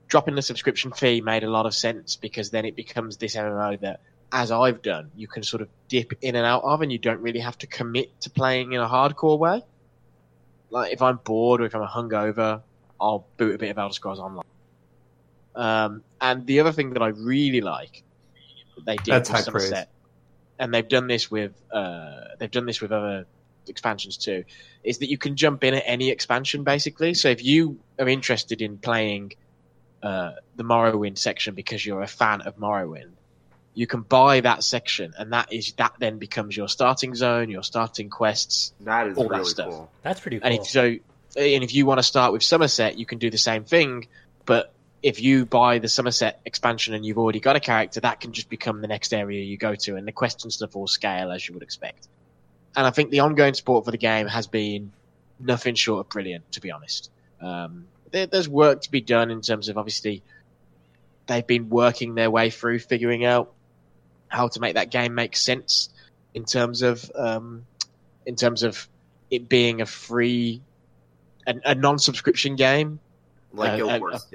dropping 0.09 0.35
the 0.35 0.43
subscription 0.43 0.93
fee 0.93 1.21
made 1.21 1.45
a 1.45 1.51
lot 1.51 1.67
of 1.67 1.75
sense 1.75 2.17
because 2.17 2.51
then 2.51 2.65
it 2.65 2.77
becomes 2.77 3.17
this 3.17 3.37
MMO 3.37 3.81
that, 3.81 4.01
as 4.35 4.51
I've 4.51 4.83
done, 4.83 5.13
you 5.15 5.29
can 5.29 5.45
sort 5.45 5.63
of 5.63 5.69
dip 5.87 6.13
in 6.21 6.35
and 6.35 6.45
out 6.45 6.65
of, 6.65 6.83
and 6.83 6.91
you 6.91 6.99
don't 6.99 7.21
really 7.21 7.39
have 7.39 7.57
to 7.59 7.69
commit 7.69 8.21
to 8.23 8.31
playing 8.31 8.73
in 8.73 8.81
a 8.81 8.89
hardcore 8.89 9.39
way. 9.39 9.63
Like 10.71 10.93
if 10.93 11.01
I'm 11.01 11.19
bored 11.19 11.61
or 11.61 11.67
if 11.67 11.75
I'm 11.75 11.87
hungover, 11.87 12.61
I'll 13.01 13.27
boot 13.37 13.55
a 13.55 13.59
bit 13.59 13.71
of 13.71 13.79
Elder 13.79 13.95
Scrolls 13.95 14.19
Online. 14.19 14.45
Um, 15.55 16.03
and 16.21 16.45
the 16.47 16.59
other 16.59 16.73
thing 16.73 16.95
that 16.95 17.03
I 17.03 17.09
really 17.09 17.61
like 17.61 18.03
that 18.75 18.85
they 18.85 18.97
did 18.97 19.25
That's 19.25 19.31
with 19.31 19.47
praise. 19.47 19.73
And 20.59 20.75
they've 20.75 20.89
done 20.89 21.07
this 21.07 21.31
with 21.31 21.53
uh, 21.73 22.35
they've 22.41 22.51
done 22.51 22.67
this 22.67 22.81
with 22.81 22.91
other 22.91 23.27
expansions 23.69 24.17
too, 24.17 24.45
is 24.83 24.99
that 24.99 25.09
you 25.09 25.17
can 25.17 25.37
jump 25.37 25.63
in 25.63 25.75
at 25.75 25.85
any 25.87 26.11
expansion 26.11 26.65
basically. 26.65 27.15
So 27.15 27.29
if 27.29 27.45
you 27.45 27.79
are 28.01 28.09
interested 28.09 28.63
in 28.63 28.79
playing 28.79 29.35
uh, 30.03 30.33
the 30.57 30.65
Morrowind 30.65 31.19
section 31.19 31.55
because 31.55 31.87
you're 31.87 32.03
a 32.03 32.09
fan 32.09 32.41
of 32.41 32.57
Morrowind, 32.57 33.13
you 33.75 33.87
can 33.87 34.03
buy 34.03 34.41
that 34.41 34.63
section, 34.63 35.15
and 35.19 35.33
that 35.33 35.53
is 35.53 35.73
that 35.75 35.95
then 35.99 36.19
becomes 36.19 36.57
your 36.57 36.69
starting 36.69 37.15
zone, 37.15 37.51
your 37.51 37.63
starting 37.63 38.09
quests, 38.09 38.73
that 38.81 39.09
is 39.09 39.19
All 39.19 39.29
that 39.29 39.47
stuff. 39.47 39.69
cool. 39.69 39.91
That's 40.03 40.21
pretty 40.21 40.39
cool. 40.39 40.47
and 40.47 40.61
if, 40.61 40.67
so, 40.67 40.83
and 40.83 41.01
if 41.65 41.75
you 41.75 41.85
want 41.85 41.99
to 41.99 42.03
start 42.05 42.33
with 42.33 42.43
Somerset, 42.43 42.99
you 42.99 43.05
can 43.07 43.19
do 43.19 43.31
the 43.31 43.39
same 43.39 43.65
thing. 43.65 44.07
But 44.47 44.73
if 45.03 45.21
you 45.21 45.45
buy 45.45 45.81
the 45.81 45.89
Somerset 45.89 46.41
expansion 46.45 46.95
and 46.95 47.05
you've 47.05 47.19
already 47.19 47.41
got 47.41 47.57
a 47.57 47.61
character, 47.61 48.01
that 48.01 48.21
can 48.21 48.33
just 48.33 48.49
become 48.49 48.81
the 48.81 48.87
next 48.89 49.13
area 49.13 49.43
you 49.43 49.57
go 49.57 49.75
to, 49.75 49.97
and 49.97 50.07
the 50.07 50.13
quest 50.13 50.45
and 50.45 50.53
stuff 50.53 50.75
will 50.77 50.87
scale 50.87 51.33
as 51.33 51.47
you 51.47 51.55
would 51.55 51.63
expect. 51.63 52.07
And 52.77 52.87
I 52.87 52.91
think 52.91 53.11
the 53.11 53.21
ongoing 53.21 53.55
support 53.55 53.85
for 53.85 53.91
the 53.91 53.99
game 53.99 54.27
has 54.29 54.47
been 54.47 54.93
nothing 55.41 55.75
short 55.75 56.01
of 56.01 56.09
brilliant, 56.09 56.51
to 56.53 56.61
be 56.61 56.71
honest. 56.71 57.11
Um, 57.41 57.87
there, 58.13 58.27
there's 58.27 58.49
work 58.49 58.83
to 58.83 58.91
be 58.91 59.01
done 59.01 59.31
in 59.31 59.41
terms 59.41 59.69
of 59.69 59.77
obviously 59.79 60.23
they've 61.27 61.47
been 61.47 61.69
working 61.69 62.15
their 62.15 62.31
way 62.31 62.51
through 62.51 62.79
figuring 62.79 63.25
out 63.25 63.53
how 64.35 64.49
to 64.49 64.61
make 64.61 64.75
that 64.75 64.91
game 64.91 65.15
make 65.15 65.37
sense 65.37 65.89
in 66.35 66.45
terms 66.45 66.83
of 66.83 67.11
um, 67.15 67.65
in 68.27 68.37
terms 68.37 68.63
of 68.63 68.89
it 69.31 69.49
being 69.49 69.81
a 69.81 69.87
free 69.87 70.61
a, 71.47 71.55
a 71.65 71.75
non-subscription 71.75 72.57
game. 72.57 73.01
Like 73.53 73.73
Uh, 73.73 73.77
Guild 73.77 73.93
uh, 73.93 73.99
Wars 74.01 74.27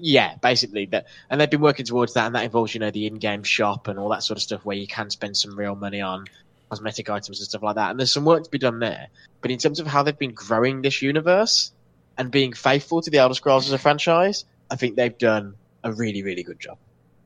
yeah 0.00 0.36
basically 0.36 0.86
that 0.86 1.06
and 1.28 1.40
they've 1.40 1.50
been 1.50 1.60
working 1.60 1.84
towards 1.84 2.14
that 2.14 2.24
and 2.26 2.36
that 2.36 2.44
involves 2.44 2.72
you 2.72 2.78
know 2.78 2.92
the 2.92 3.08
in-game 3.08 3.42
shop 3.42 3.88
and 3.88 3.98
all 3.98 4.10
that 4.10 4.22
sort 4.22 4.36
of 4.36 4.42
stuff 4.42 4.64
where 4.64 4.76
you 4.76 4.86
can 4.86 5.10
spend 5.10 5.36
some 5.36 5.58
real 5.58 5.74
money 5.74 6.00
on 6.00 6.24
cosmetic 6.70 7.10
items 7.10 7.40
and 7.40 7.48
stuff 7.48 7.64
like 7.64 7.74
that 7.74 7.90
and 7.90 7.98
there's 7.98 8.12
some 8.12 8.24
work 8.24 8.44
to 8.44 8.50
be 8.50 8.58
done 8.58 8.78
there. 8.78 9.08
But 9.40 9.50
in 9.50 9.58
terms 9.58 9.80
of 9.80 9.88
how 9.88 10.04
they've 10.04 10.16
been 10.16 10.34
growing 10.34 10.82
this 10.82 11.02
universe 11.02 11.72
and 12.16 12.30
being 12.30 12.52
faithful 12.52 13.00
to 13.00 13.10
the 13.10 13.18
elder 13.18 13.34
scrolls 13.34 13.66
as 13.66 13.72
a 13.72 13.78
franchise 13.78 14.44
i 14.70 14.76
think 14.76 14.96
they've 14.96 15.16
done 15.16 15.54
a 15.84 15.92
really 15.92 16.22
really 16.22 16.42
good 16.42 16.60
job 16.60 16.76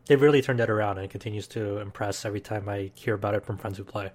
They've 0.07 0.21
really 0.21 0.43
turned 0.43 0.59
that 0.61 0.71
around 0.71 0.99
and 0.99 1.05
it 1.05 1.11
continues 1.11 1.47
to 1.49 1.79
impress 1.79 2.25
every 2.25 2.41
time 2.41 2.69
I 2.69 2.91
hear 2.95 3.15
about 3.15 3.35
it 3.35 3.45
from 3.45 3.57
friends 3.59 3.79
who 3.79 3.85
play. 3.85 4.11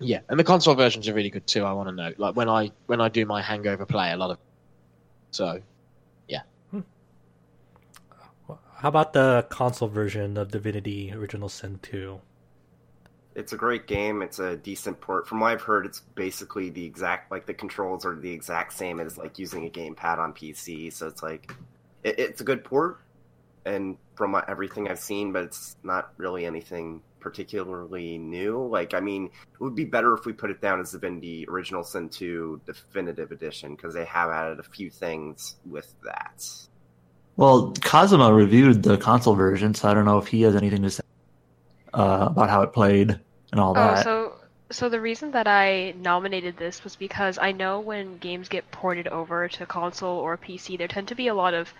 yeah 0.00 0.20
and 0.28 0.38
the 0.38 0.44
console 0.44 0.74
versions 0.74 1.08
are 1.08 1.14
really 1.14 1.30
good 1.30 1.46
too 1.46 1.64
i 1.64 1.72
want 1.72 1.88
to 1.88 1.94
note 1.94 2.18
like 2.18 2.34
when 2.34 2.48
i 2.48 2.70
when 2.86 3.00
i 3.00 3.08
do 3.08 3.24
my 3.24 3.40
hangover 3.40 3.86
play 3.86 4.10
a 4.12 4.16
lot 4.16 4.30
of 4.32 4.38
so 5.30 5.60
Yeah. 6.28 6.42
Hmm. 6.72 6.80
How 8.76 8.88
about 8.88 9.12
the 9.12 9.46
console 9.48 9.88
version 9.88 10.36
of 10.36 10.50
Divinity 10.50 11.12
Original 11.12 11.48
Sin 11.48 11.78
2? 11.82 12.20
It's 13.34 13.52
a 13.52 13.56
great 13.56 13.86
game. 13.86 14.20
It's 14.22 14.40
a 14.40 14.56
decent 14.56 15.00
port. 15.00 15.26
From 15.26 15.40
what 15.40 15.52
I've 15.52 15.62
heard, 15.62 15.86
it's 15.86 16.00
basically 16.00 16.68
the 16.68 16.84
exact 16.84 17.30
like 17.30 17.46
the 17.46 17.54
controls 17.54 18.04
are 18.04 18.14
the 18.16 18.30
exact 18.30 18.72
same 18.74 19.00
as 19.00 19.16
like 19.16 19.38
using 19.38 19.64
a 19.66 19.70
gamepad 19.70 20.18
on 20.18 20.32
PC. 20.34 20.92
So 20.92 21.06
it's 21.06 21.22
like 21.22 21.54
it, 22.02 22.18
it's 22.18 22.40
a 22.42 22.44
good 22.44 22.62
port, 22.64 22.98
and 23.64 23.96
from 24.16 24.32
what, 24.32 24.48
everything 24.48 24.88
I've 24.88 24.98
seen, 24.98 25.32
but 25.32 25.44
it's 25.44 25.76
not 25.82 26.12
really 26.16 26.44
anything 26.46 27.02
particularly 27.20 28.18
new. 28.18 28.66
Like 28.66 28.94
I 28.94 29.00
mean, 29.00 29.26
it 29.26 29.60
would 29.60 29.74
be 29.74 29.84
better 29.84 30.14
if 30.14 30.24
we 30.26 30.32
put 30.32 30.50
it 30.50 30.60
down 30.60 30.80
as 30.80 30.92
the 30.92 30.98
Divinity 30.98 31.46
Original 31.48 31.84
Sin 31.84 32.08
2 32.08 32.60
Definitive 32.66 33.30
Edition 33.30 33.74
because 33.74 33.94
they 33.94 34.04
have 34.04 34.30
added 34.30 34.58
a 34.58 34.64
few 34.64 34.90
things 34.90 35.56
with 35.64 35.94
that. 36.04 36.44
Well, 37.36 37.72
Kazuma 37.80 38.32
reviewed 38.32 38.82
the 38.82 38.98
console 38.98 39.34
version, 39.34 39.74
so 39.74 39.88
I 39.88 39.94
don't 39.94 40.04
know 40.04 40.18
if 40.18 40.26
he 40.26 40.42
has 40.42 40.54
anything 40.54 40.82
to 40.82 40.90
say 40.90 41.02
uh, 41.94 42.28
about 42.30 42.50
how 42.50 42.62
it 42.62 42.72
played 42.72 43.18
and 43.52 43.60
all 43.60 43.70
Oh, 43.70 43.74
that. 43.74 44.04
so 44.04 44.34
so 44.70 44.88
the 44.88 45.00
reason 45.00 45.30
that 45.32 45.46
I 45.46 45.94
nominated 45.98 46.56
this 46.56 46.82
was 46.82 46.96
because 46.96 47.38
I 47.38 47.52
know 47.52 47.80
when 47.80 48.16
games 48.18 48.48
get 48.48 48.70
ported 48.70 49.06
over 49.08 49.46
to 49.48 49.66
console 49.66 50.18
or 50.18 50.36
PC, 50.38 50.78
there 50.78 50.88
tend 50.88 51.08
to 51.08 51.14
be 51.14 51.28
a 51.28 51.34
lot 51.34 51.52
of 51.54 51.72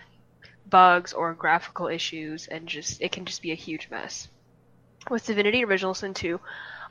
bugs 0.73 1.13
or 1.13 1.35
graphical 1.35 1.87
issues, 1.87 2.49
and 2.49 2.67
just 2.67 3.01
it 3.01 3.13
can 3.13 3.27
just 3.27 3.43
be 3.43 3.53
a 3.53 3.57
huge 3.67 3.89
mess. 3.91 4.29
With 5.11 5.27
Divinity 5.27 5.65
Original 5.65 5.95
Sin 5.95 6.15
2, 6.15 6.41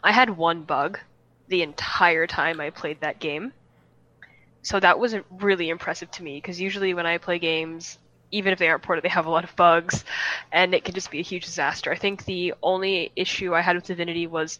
I 0.04 0.14
had 0.14 0.30
one 0.30 0.64
bug 0.64 1.00
the 1.48 1.64
entire 1.64 2.28
time 2.28 2.62
I 2.62 2.70
played 2.70 3.02
that 3.02 3.20
game. 3.20 3.54
So 4.62 4.80
that 4.80 5.00
was 5.00 5.16
really 5.32 5.70
impressive 5.70 6.12
to 6.12 6.24
me 6.24 6.38
because 6.38 6.62
usually 6.62 6.94
when 6.94 7.08
I 7.08 7.18
play 7.18 7.40
games, 7.40 7.98
even 8.32 8.54
if 8.54 8.60
they 8.60 8.70
aren't 8.70 8.84
ported, 8.84 9.04
they 9.04 9.10
have 9.10 9.26
a 9.26 9.32
lot 9.32 9.44
of 9.44 9.56
bugs, 9.56 10.06
and 10.52 10.76
it 10.76 10.86
can 10.86 10.94
just 10.94 11.10
be 11.12 11.20
a 11.20 11.24
huge 11.24 11.46
disaster. 11.46 11.92
I 11.92 11.98
think 11.98 12.26
the 12.26 12.54
only 12.62 13.12
issue 13.16 13.56
I 13.56 13.62
had 13.62 13.76
with 13.76 13.86
Divinity 13.86 14.28
was 14.28 14.60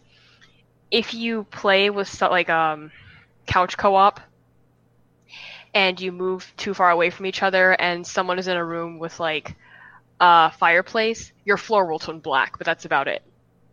if 0.90 1.14
you 1.14 1.44
play 1.46 1.90
with 1.92 2.22
like 2.22 2.50
um 2.50 2.92
couch 3.46 3.78
co-op 3.78 4.20
and 5.74 6.00
you 6.00 6.12
move 6.12 6.52
too 6.58 6.74
far 6.74 6.90
away 6.90 7.10
from 7.10 7.26
each 7.26 7.44
other 7.44 7.72
and 7.74 8.06
someone 8.06 8.40
is 8.40 8.48
in 8.48 8.58
a 8.58 8.66
room 8.66 9.00
with 9.00 9.20
like 9.20 9.56
a 10.20 10.52
fireplace, 10.52 11.32
your 11.46 11.58
floor 11.58 11.86
will 11.86 12.00
turn 12.00 12.20
black, 12.20 12.58
but 12.58 12.66
that's 12.66 12.86
about 12.86 13.08
it. 13.08 13.24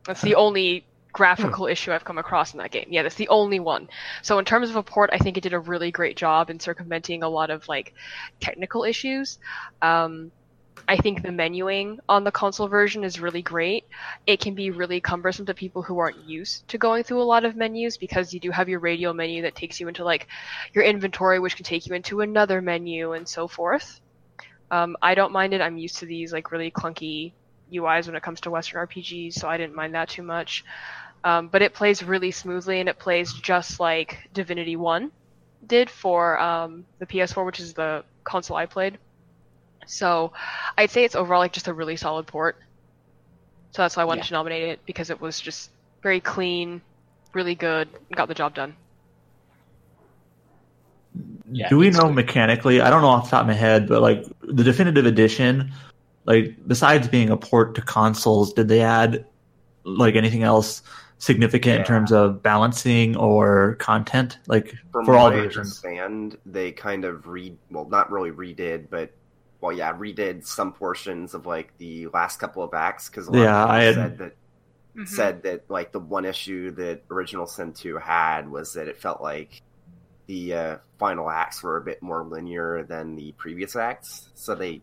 That's 0.06 0.22
the 0.22 0.36
only 0.36 0.84
graphical 1.12 1.66
issue 1.66 1.92
I've 1.92 2.04
come 2.04 2.18
across 2.18 2.52
in 2.54 2.58
that 2.58 2.70
game. 2.70 2.86
Yeah, 2.90 3.02
that's 3.02 3.16
the 3.16 3.28
only 3.28 3.60
one. 3.60 3.88
So 4.22 4.38
in 4.38 4.44
terms 4.44 4.70
of 4.70 4.76
a 4.76 4.82
port, 4.82 5.10
I 5.12 5.18
think 5.18 5.36
it 5.36 5.42
did 5.42 5.52
a 5.52 5.58
really 5.58 5.90
great 5.90 6.16
job 6.16 6.50
in 6.50 6.60
circumventing 6.60 7.22
a 7.22 7.28
lot 7.28 7.50
of 7.50 7.66
like 7.68 7.94
technical 8.40 8.84
issues. 8.84 9.38
Um, 9.82 10.30
I 10.86 10.96
think 10.96 11.22
the 11.22 11.28
menuing 11.28 11.98
on 12.08 12.24
the 12.24 12.30
console 12.30 12.68
version 12.68 13.04
is 13.04 13.20
really 13.20 13.42
great. 13.42 13.84
It 14.26 14.40
can 14.40 14.54
be 14.54 14.70
really 14.70 15.00
cumbersome 15.00 15.46
to 15.46 15.54
people 15.54 15.82
who 15.82 15.98
aren't 15.98 16.24
used 16.24 16.68
to 16.68 16.78
going 16.78 17.04
through 17.04 17.22
a 17.22 17.24
lot 17.24 17.44
of 17.44 17.56
menus 17.56 17.96
because 17.96 18.32
you 18.32 18.40
do 18.40 18.50
have 18.50 18.68
your 18.68 18.80
radial 18.80 19.14
menu 19.14 19.42
that 19.42 19.54
takes 19.54 19.80
you 19.80 19.88
into 19.88 20.04
like 20.04 20.28
your 20.72 20.84
inventory, 20.84 21.38
which 21.38 21.56
can 21.56 21.64
take 21.64 21.86
you 21.86 21.94
into 21.94 22.20
another 22.20 22.60
menu 22.60 23.12
and 23.12 23.28
so 23.28 23.48
forth. 23.48 24.00
Um, 24.70 24.96
I 25.02 25.14
don't 25.14 25.32
mind 25.32 25.54
it. 25.54 25.60
I'm 25.60 25.78
used 25.78 25.98
to 25.98 26.06
these 26.06 26.32
like 26.32 26.52
really 26.52 26.70
clunky 26.70 27.32
UIs 27.72 28.06
when 28.06 28.16
it 28.16 28.22
comes 28.22 28.40
to 28.42 28.50
Western 28.50 28.86
RPGs, 28.86 29.34
so 29.34 29.48
I 29.48 29.56
didn't 29.56 29.74
mind 29.74 29.94
that 29.94 30.08
too 30.08 30.22
much. 30.22 30.64
Um, 31.24 31.48
but 31.48 31.62
it 31.62 31.74
plays 31.74 32.02
really 32.02 32.30
smoothly 32.30 32.80
and 32.80 32.88
it 32.88 32.98
plays 32.98 33.32
just 33.32 33.80
like 33.80 34.28
Divinity 34.32 34.76
1 34.76 35.10
did 35.66 35.90
for 35.90 36.38
um, 36.38 36.84
the 36.98 37.06
PS4, 37.06 37.44
which 37.44 37.60
is 37.60 37.74
the 37.74 38.04
console 38.24 38.56
I 38.56 38.66
played. 38.66 38.98
So 39.88 40.32
I'd 40.76 40.90
say 40.90 41.04
it's 41.04 41.14
overall 41.16 41.40
like 41.40 41.52
just 41.52 41.66
a 41.66 41.72
really 41.72 41.96
solid 41.96 42.26
port. 42.26 42.56
So 43.72 43.82
that's 43.82 43.96
why 43.96 44.02
I 44.02 44.06
wanted 44.06 44.20
Yeah. 44.24 44.28
to 44.28 44.34
nominate 44.34 44.68
it 44.68 44.80
because 44.86 45.10
it 45.10 45.20
was 45.20 45.40
just 45.40 45.70
very 46.02 46.20
clean, 46.20 46.82
really 47.34 47.54
good, 47.54 47.88
got 48.14 48.28
the 48.28 48.34
job 48.34 48.54
done. 48.54 48.76
Yeah, 51.50 51.68
Do 51.70 51.78
we 51.78 51.90
know 51.90 52.06
good. 52.08 52.14
mechanically? 52.14 52.80
I 52.80 52.90
don't 52.90 53.00
know 53.00 53.08
off 53.08 53.24
the 53.24 53.30
top 53.30 53.40
of 53.42 53.46
my 53.46 53.54
head, 53.54 53.88
but 53.88 54.02
like 54.02 54.24
the 54.42 54.62
definitive 54.62 55.06
edition, 55.06 55.72
like 56.26 56.54
besides 56.66 57.08
being 57.08 57.30
a 57.30 57.36
port 57.36 57.74
to 57.76 57.82
consoles, 57.82 58.52
did 58.52 58.68
they 58.68 58.82
add 58.82 59.24
like 59.84 60.14
anything 60.14 60.42
else 60.42 60.82
significant 61.18 61.80
in 61.80 61.84
terms 61.86 62.12
of 62.12 62.42
balancing 62.42 63.16
or 63.16 63.76
content? 63.76 64.38
Like 64.46 64.74
From 64.92 65.06
for 65.06 65.14
all 65.16 65.30
what 65.30 65.32
I 65.32 65.42
versions. 65.42 65.82
understand, 65.82 66.38
they 66.44 66.72
kind 66.72 67.04
of 67.06 67.26
re 67.26 67.56
well, 67.70 67.86
not 67.86 68.10
really 68.12 68.30
redid, 68.30 68.90
but 68.90 69.10
well, 69.60 69.72
yeah, 69.72 69.92
redid 69.92 70.46
some 70.46 70.72
portions 70.72 71.34
of 71.34 71.46
like 71.46 71.76
the 71.78 72.06
last 72.08 72.38
couple 72.38 72.62
of 72.62 72.74
acts 72.74 73.08
because 73.08 73.28
Yeah, 73.32 73.64
I 73.66 73.82
had- 73.84 73.94
said 73.94 74.18
that 74.18 74.34
said 75.06 75.42
that 75.44 75.70
like 75.70 75.92
the 75.92 76.00
one 76.00 76.24
issue 76.24 76.72
that 76.72 77.02
original 77.10 77.46
Sin 77.46 77.72
2 77.72 77.98
had 77.98 78.50
was 78.50 78.72
that 78.74 78.88
it 78.88 78.98
felt 78.98 79.20
like 79.22 79.62
the 80.26 80.54
uh, 80.54 80.76
final 80.98 81.30
acts 81.30 81.62
were 81.62 81.76
a 81.76 81.80
bit 81.80 82.02
more 82.02 82.24
linear 82.24 82.82
than 82.82 83.14
the 83.14 83.30
previous 83.32 83.76
acts. 83.76 84.28
So 84.34 84.54
they, 84.56 84.82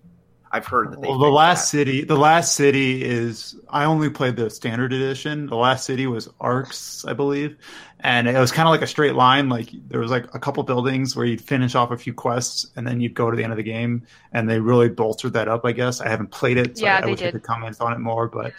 I've 0.56 0.66
heard 0.66 0.94
that 0.94 1.02
they. 1.02 1.08
Well, 1.08 1.20
the 1.20 1.28
last 1.28 1.72
that. 1.72 1.78
city, 1.78 2.04
the 2.06 2.16
last 2.16 2.56
city 2.56 3.04
is. 3.04 3.56
I 3.70 3.84
only 3.86 4.10
played 4.10 4.38
the 4.38 4.50
standard 4.50 4.94
edition. 4.94 5.48
The 5.48 5.58
last 5.58 5.86
city 5.86 6.08
was 6.08 6.30
Arx, 6.40 7.04
I 7.06 7.12
believe, 7.12 7.58
and 8.00 8.28
it 8.28 8.40
was 8.40 8.54
kind 8.54 8.66
of 8.68 8.72
like 8.72 8.82
a 8.82 8.88
straight 8.88 9.16
line. 9.16 9.50
Like 9.50 9.70
there 9.90 10.00
was 10.00 10.12
like 10.12 10.34
a 10.34 10.40
couple 10.40 10.64
buildings 10.64 11.14
where 11.14 11.26
you'd 11.26 11.42
finish 11.42 11.76
off 11.76 11.92
a 11.92 11.98
few 11.98 12.14
quests, 12.14 12.68
and 12.78 12.88
then 12.88 13.02
you'd 13.02 13.16
go 13.16 13.30
to 13.30 13.36
the 13.36 13.44
end 13.44 13.52
of 13.52 13.58
the 13.58 13.64
game. 13.64 14.08
And 14.32 14.50
they 14.50 14.60
really 14.62 14.88
bolstered 14.88 15.34
that 15.34 15.50
up. 15.50 15.66
I 15.66 15.74
guess 15.74 16.00
I 16.00 16.08
haven't 16.08 16.32
played 16.32 16.58
it, 16.58 16.78
so 16.78 16.86
Yeah, 16.86 16.96
I, 16.96 16.98
I 17.00 17.02
they 17.02 17.12
wish 17.12 17.22
I 17.22 17.32
could 17.32 17.44
comment 17.44 17.76
on 17.82 17.92
it 17.92 18.00
more. 18.00 18.30
But 18.30 18.54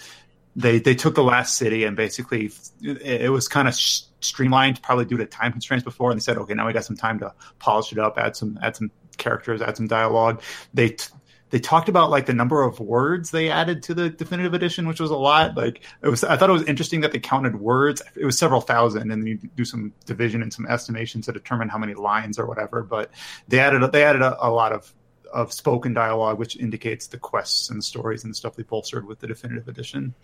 they 0.56 0.78
they 0.78 0.94
took 0.94 1.14
the 1.14 1.22
last 1.22 1.56
city 1.56 1.84
and 1.84 1.96
basically 1.96 2.50
it, 2.82 3.02
it 3.02 3.30
was 3.30 3.46
kind 3.46 3.68
of 3.68 3.74
sh- 3.74 4.02
streamlined, 4.20 4.82
probably 4.82 5.04
due 5.04 5.18
to 5.18 5.26
time 5.26 5.52
constraints 5.52 5.84
before. 5.84 6.10
And 6.10 6.18
they 6.20 6.22
said, 6.22 6.38
okay, 6.38 6.54
now 6.54 6.66
we 6.66 6.72
got 6.72 6.84
some 6.84 6.96
time 6.96 7.18
to 7.20 7.34
polish 7.58 7.92
it 7.92 7.98
up, 7.98 8.18
add 8.18 8.36
some 8.36 8.58
add 8.62 8.74
some 8.76 8.90
characters, 9.18 9.60
add 9.62 9.76
some 9.76 9.86
dialogue. 9.86 10.42
They 10.74 10.90
t- 10.90 11.12
they 11.50 11.60
talked 11.60 11.88
about 11.88 12.10
like 12.10 12.26
the 12.26 12.34
number 12.34 12.62
of 12.62 12.80
words 12.80 13.30
they 13.30 13.50
added 13.50 13.82
to 13.84 13.94
the 13.94 14.10
definitive 14.10 14.52
edition, 14.52 14.88
which 14.88 15.00
was 15.00 15.10
a 15.10 15.16
lot. 15.16 15.56
Like 15.56 15.82
it 16.02 16.08
was, 16.08 16.24
I 16.24 16.36
thought 16.36 16.50
it 16.50 16.54
was 16.54 16.64
interesting 16.64 17.00
that 17.02 17.12
they 17.12 17.20
counted 17.20 17.60
words. 17.60 18.02
It 18.16 18.24
was 18.24 18.38
several 18.38 18.60
thousand, 18.60 19.10
and 19.12 19.26
you 19.26 19.36
do 19.54 19.64
some 19.64 19.92
division 20.04 20.42
and 20.42 20.52
some 20.52 20.66
estimations 20.66 21.26
to 21.26 21.32
determine 21.32 21.68
how 21.68 21.78
many 21.78 21.94
lines 21.94 22.38
or 22.38 22.46
whatever. 22.46 22.82
But 22.82 23.10
they 23.48 23.60
added 23.60 23.90
they 23.92 24.04
added 24.04 24.22
a, 24.22 24.36
a 24.44 24.50
lot 24.50 24.72
of 24.72 24.92
of 25.32 25.52
spoken 25.52 25.92
dialogue, 25.92 26.38
which 26.38 26.56
indicates 26.56 27.06
the 27.06 27.18
quests 27.18 27.70
and 27.70 27.82
stories 27.82 28.24
and 28.24 28.34
stuff 28.34 28.56
they 28.56 28.62
bolstered 28.62 29.06
with 29.06 29.20
the 29.20 29.26
definitive 29.26 29.68
edition. 29.68 30.14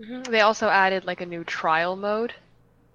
Mhm. 0.00 0.26
They 0.26 0.40
also 0.40 0.68
added 0.68 1.04
like 1.04 1.20
a 1.20 1.26
new 1.26 1.44
trial 1.44 1.94
mode, 1.96 2.32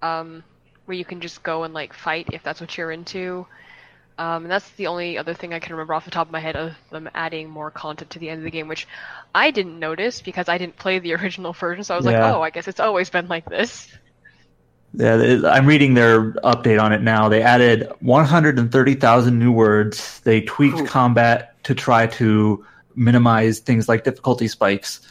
um, 0.01 0.43
where 0.85 0.97
you 0.97 1.05
can 1.05 1.21
just 1.21 1.43
go 1.43 1.63
and 1.63 1.73
like 1.73 1.93
fight 1.93 2.29
if 2.34 2.43
that's 2.43 2.59
what 2.59 2.77
you're 2.77 2.91
into. 2.91 3.45
Um, 4.19 4.44
and 4.44 4.52
that's 4.52 4.69
the 4.72 4.88
only 4.88 5.18
other 5.18 5.34
thing 5.34 5.53
I 5.53 5.60
can 5.60 5.73
remember 5.73 5.94
off 5.94 6.06
the 6.06 6.11
top 6.11 6.27
of 6.27 6.31
my 6.31 6.39
head 6.39 6.56
of 6.56 6.73
them 6.91 7.10
adding 7.14 7.49
more 7.49 7.69
content 7.69 8.10
to 8.11 8.19
the 8.19 8.30
end 8.30 8.39
of 8.39 8.45
the 8.45 8.52
game, 8.52 8.68
which 8.68 8.88
I 9.35 9.52
didn't 9.52 9.80
notice 9.80 10.22
because 10.22 10.49
I 10.49 10.57
didn't 10.57 10.77
play 10.77 10.99
the 10.99 11.14
original 11.15 11.53
version. 11.53 11.84
So 11.84 11.94
I 11.94 11.98
was 11.98 12.06
Yeah. 12.06 12.11
like, 12.19 12.19
oh, 12.19 12.41
I 12.41 12.49
guess 12.49 12.68
it's 12.68 12.80
always 12.80 13.10
been 13.10 13.27
like 13.27 13.45
this. 13.45 13.88
Yeah, 14.94 15.41
I'm 15.45 15.65
reading 15.65 15.94
their 15.94 16.31
update 16.44 16.81
on 16.81 16.91
it 16.94 17.02
now. 17.02 17.30
They 17.30 17.44
added 17.44 17.88
130,000 17.99 19.38
new 19.38 19.52
words. 19.52 20.22
They 20.22 20.41
tweaked 20.41 20.81
Ooh. 20.81 20.85
combat 20.85 21.61
to 21.64 21.76
try 21.76 22.07
to 22.07 22.65
minimize 22.95 23.60
things 23.60 23.88
like 23.88 24.03
difficulty 24.03 24.48
spikes, 24.48 25.02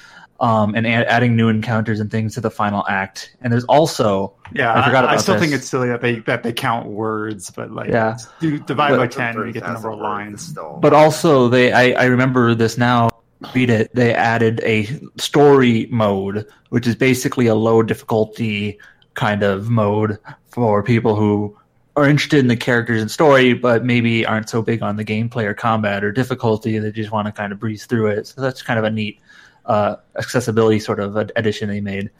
um, 0.41 0.75
and 0.75 0.87
add, 0.87 1.07
adding 1.07 1.35
new 1.37 1.49
encounters 1.49 2.01
and 2.01 2.11
things 2.11 2.35
to 2.35 2.41
the 2.41 2.51
final 2.51 2.85
act. 2.89 3.35
And 3.41 3.53
there's 3.53 3.65
also 3.65 4.35
Yeah, 4.55 4.73
I 4.73 4.85
forgot 4.85 5.05
I, 5.05 5.09
about 5.09 5.21
still 5.23 5.35
this. 5.35 5.43
think 5.43 5.55
it's 5.55 5.69
silly 5.69 5.89
that 5.89 6.01
they 6.03 6.21
that 6.21 6.43
they 6.43 6.53
count 6.53 6.87
words, 6.87 7.51
but 7.51 7.71
like 7.71 7.91
Yeah. 7.91 8.17
do, 8.41 8.59
divide 8.59 8.91
But- 8.91 8.99
by 8.99 9.07
ten, 9.07 9.37
and 9.37 9.47
you 9.47 9.53
get 9.53 9.65
the 9.65 9.73
number 9.73 9.91
of 9.91 9.99
lines. 9.99 10.43
Still, 10.43 10.79
But 10.81 10.93
also, 10.93 11.49
they 11.49 11.73
I, 11.73 12.03
I 12.03 12.05
remember 12.07 12.55
this 12.55 12.77
now. 12.79 13.09
Beat 13.53 13.69
it. 13.69 13.95
They 13.95 14.15
added 14.15 14.61
a 14.65 14.89
story 15.19 15.89
mode, 15.91 16.47
which 16.71 16.87
is 16.87 16.95
basically 16.95 17.47
a 17.49 17.55
low 17.55 17.83
difficulty 17.83 18.79
kind 19.13 19.43
of 19.43 19.69
mode 19.69 20.19
for 20.49 20.83
people 20.83 21.15
who 21.17 21.55
are 21.97 22.07
interested 22.09 22.41
in 22.41 22.49
the 22.49 22.57
characters 22.57 23.01
and 23.01 23.11
story, 23.11 23.53
but 23.53 23.85
maybe 23.85 24.25
aren't 24.25 24.49
so 24.49 24.63
big 24.63 24.83
on 24.83 24.97
the 24.97 25.05
gameplay 25.05 25.45
or 25.45 25.53
combat 25.55 26.03
or 26.05 26.13
difficulty. 26.13 26.79
They 26.79 26.91
just 26.93 27.11
want 27.11 27.27
to 27.27 27.33
kind 27.33 27.53
of 27.53 27.59
breeze 27.59 27.85
through 27.87 28.09
it. 28.09 28.27
So 28.27 28.41
that's 28.41 28.63
kind 28.63 28.79
of 28.79 28.85
a 28.87 28.91
neat 28.91 29.19
uh, 29.67 29.97
accessibility 30.17 30.79
sort 30.79 31.01
of 31.01 31.17
addition 31.17 31.69
they 31.69 31.81
made. 31.81 32.11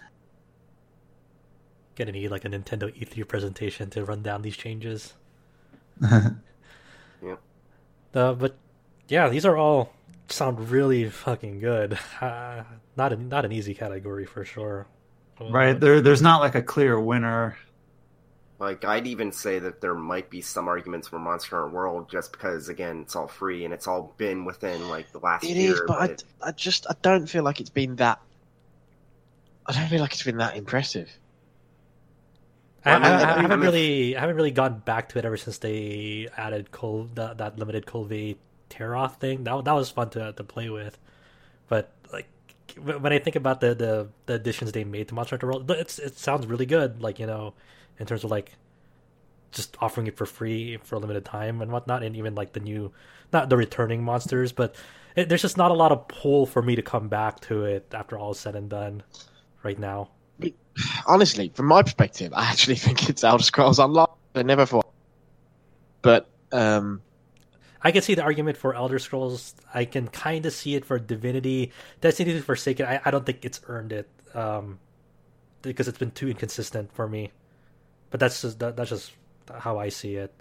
Gonna 1.95 2.13
need 2.13 2.31
like 2.31 2.45
a 2.45 2.49
Nintendo 2.49 2.95
E3 2.95 3.27
presentation 3.27 3.89
to 3.91 4.05
run 4.05 4.23
down 4.23 4.43
these 4.43 4.57
changes. 4.57 5.15
Uh, 8.17 8.33
but 8.33 8.57
yeah, 9.09 9.29
these 9.29 9.45
are 9.45 9.57
all 9.57 9.93
sound 10.29 10.71
really 10.71 11.09
fucking 11.09 11.61
good. 11.61 11.99
Uh, 12.21 12.65
not 12.97 13.13
a, 13.13 13.17
not 13.17 13.45
an 13.45 13.53
easy 13.53 13.75
category 13.75 14.25
for 14.25 14.43
sure. 14.43 14.87
Right 15.39 15.79
there, 15.79 16.01
there's 16.01 16.23
not 16.23 16.41
like 16.41 16.55
a 16.55 16.63
clear 16.63 16.99
winner. 16.99 17.59
Like 18.59 18.85
I'd 18.85 19.07
even 19.07 19.33
say 19.33 19.59
that 19.59 19.81
there 19.83 19.95
might 19.95 20.31
be 20.31 20.41
some 20.41 20.69
arguments 20.69 21.09
for 21.09 21.19
Monster 21.19 21.57
Hunter 21.57 21.69
World 21.75 22.09
just 22.11 22.33
because 22.33 22.69
again 22.69 23.03
it's 23.03 23.15
all 23.17 23.29
free 23.29 23.65
and 23.65 23.75
it's 23.75 23.87
all 23.87 24.15
been 24.17 24.45
within 24.47 24.89
like 24.89 25.13
the 25.13 25.19
last 25.19 25.51
It 25.51 25.57
year. 25.57 25.73
is, 25.73 25.81
but 25.81 26.27
I, 26.43 26.49
I 26.49 26.53
just 26.53 26.87
I 26.89 26.95
don't 27.03 27.27
feel 27.29 27.45
like 27.45 27.61
it's 27.61 27.71
been 27.71 27.97
that. 27.97 28.21
I 29.67 29.73
don't 29.73 29.89
feel 29.89 30.01
like 30.01 30.13
it's 30.13 30.23
been 30.23 30.39
that 30.39 30.57
impressive. 30.57 31.11
I, 32.85 32.97
I 32.97 33.11
I- 33.11 33.11
I 33.23 33.39
I 33.39 33.43
haven't 33.43 33.61
really 33.61 34.17
I 34.17 34.21
haven't 34.21 34.37
really 34.37 34.51
gotten 34.53 34.79
back 34.79 35.09
to 35.11 35.19
it 35.19 35.25
ever 35.25 35.37
since 35.37 35.59
they 35.59 36.29
added 36.37 36.71
Col- 36.71 37.11
that, 37.15 37.39
that 37.39 37.59
limited 37.59 37.87
Kulve 37.87 38.37
Taroth 38.71 39.17
thing. 39.19 39.45
That 39.45 39.65
that 39.65 39.73
was 39.73 39.91
fun 39.91 40.11
to 40.11 40.33
to 40.33 40.45
play 40.45 40.69
with, 40.71 40.99
but 41.69 41.93
like 42.13 42.29
when 42.81 43.03
when 43.03 43.13
I 43.13 43.19
think 43.19 43.37
about 43.37 43.61
the, 43.61 43.75
the, 43.75 44.09
the 44.27 44.35
additions 44.35 44.73
they 44.73 44.85
made 44.85 45.09
to 45.09 45.15
Monster 45.15 45.35
Hunter 45.37 45.47
World, 45.49 45.71
it's 45.73 45.99
it 45.99 46.19
sounds 46.19 46.47
really 46.47 46.67
good. 46.67 47.03
Like 47.03 47.19
you 47.19 47.27
know, 47.27 47.55
in 47.99 48.07
terms 48.07 48.25
of 48.25 48.31
like 48.31 48.53
just 49.53 49.77
offering 49.81 50.07
it 50.07 50.17
for 50.17 50.27
free 50.27 50.77
for 50.83 50.97
a 50.97 50.99
limited 50.99 51.25
time 51.25 51.63
and 51.63 51.71
whatnot, 51.71 52.03
and 52.03 52.17
even 52.17 52.35
like 52.35 52.53
the 52.53 52.61
new, 52.61 52.93
not 53.33 53.49
the 53.49 53.57
returning 53.57 54.03
monsters, 54.03 54.53
but 54.53 54.77
it, 55.15 55.29
there's 55.29 55.43
just 55.43 55.57
not 55.57 55.71
a 55.71 55.75
lot 55.75 55.93
of 55.93 56.09
pull 56.09 56.47
for 56.47 56.63
me 56.63 56.77
to 56.77 56.83
come 56.83 57.09
back 57.09 57.41
to 57.41 57.65
it 57.65 57.87
after 57.95 58.19
all 58.19 58.33
is 58.33 58.39
said 58.39 58.55
and 58.57 58.69
done. 58.69 59.03
Right 59.63 59.79
now, 59.79 60.11
Honestly, 61.07 61.51
from 61.55 61.67
my 61.67 61.83
perspective, 61.83 62.33
I 62.35 62.51
actually 62.51 62.75
think 62.77 63.09
it's 63.09 63.25
Elder 63.25 63.43
Scrolls 63.43 63.79
Online. 63.79 64.07
I 64.35 64.43
never 64.43 64.67
thought, 64.67 64.93
but 66.03 66.29
um, 66.53 67.01
I 67.83 67.91
can 67.91 68.03
see 68.03 68.15
the 68.15 68.23
argument 68.23 68.59
for 68.59 68.75
Elder 68.75 68.99
Scrolls. 68.99 69.55
I 69.73 69.87
can 69.87 70.09
kind 70.09 70.45
of 70.45 70.53
see 70.53 70.75
it 70.75 70.85
for 70.85 70.99
Divinity. 70.99 71.73
Destiny 72.03 72.33
2 72.33 72.43
Forsaken, 72.43 72.85
I, 72.85 73.01
I 73.05 73.11
don't 73.11 73.25
think 73.25 73.45
it's 73.45 73.61
earned 73.67 73.93
it 73.93 74.09
um, 74.35 74.79
because 75.63 75.89
it's 75.89 75.99
been 75.99 76.11
too 76.11 76.29
inconsistent 76.29 76.93
for 76.93 77.09
me. 77.09 77.33
But 78.11 78.21
that's 78.21 78.43
just 78.43 78.59
that, 78.61 78.77
that's 78.77 78.91
just 78.91 79.13
how 79.59 79.79
I 79.79 79.89
see 79.91 80.17
it. 80.17 80.33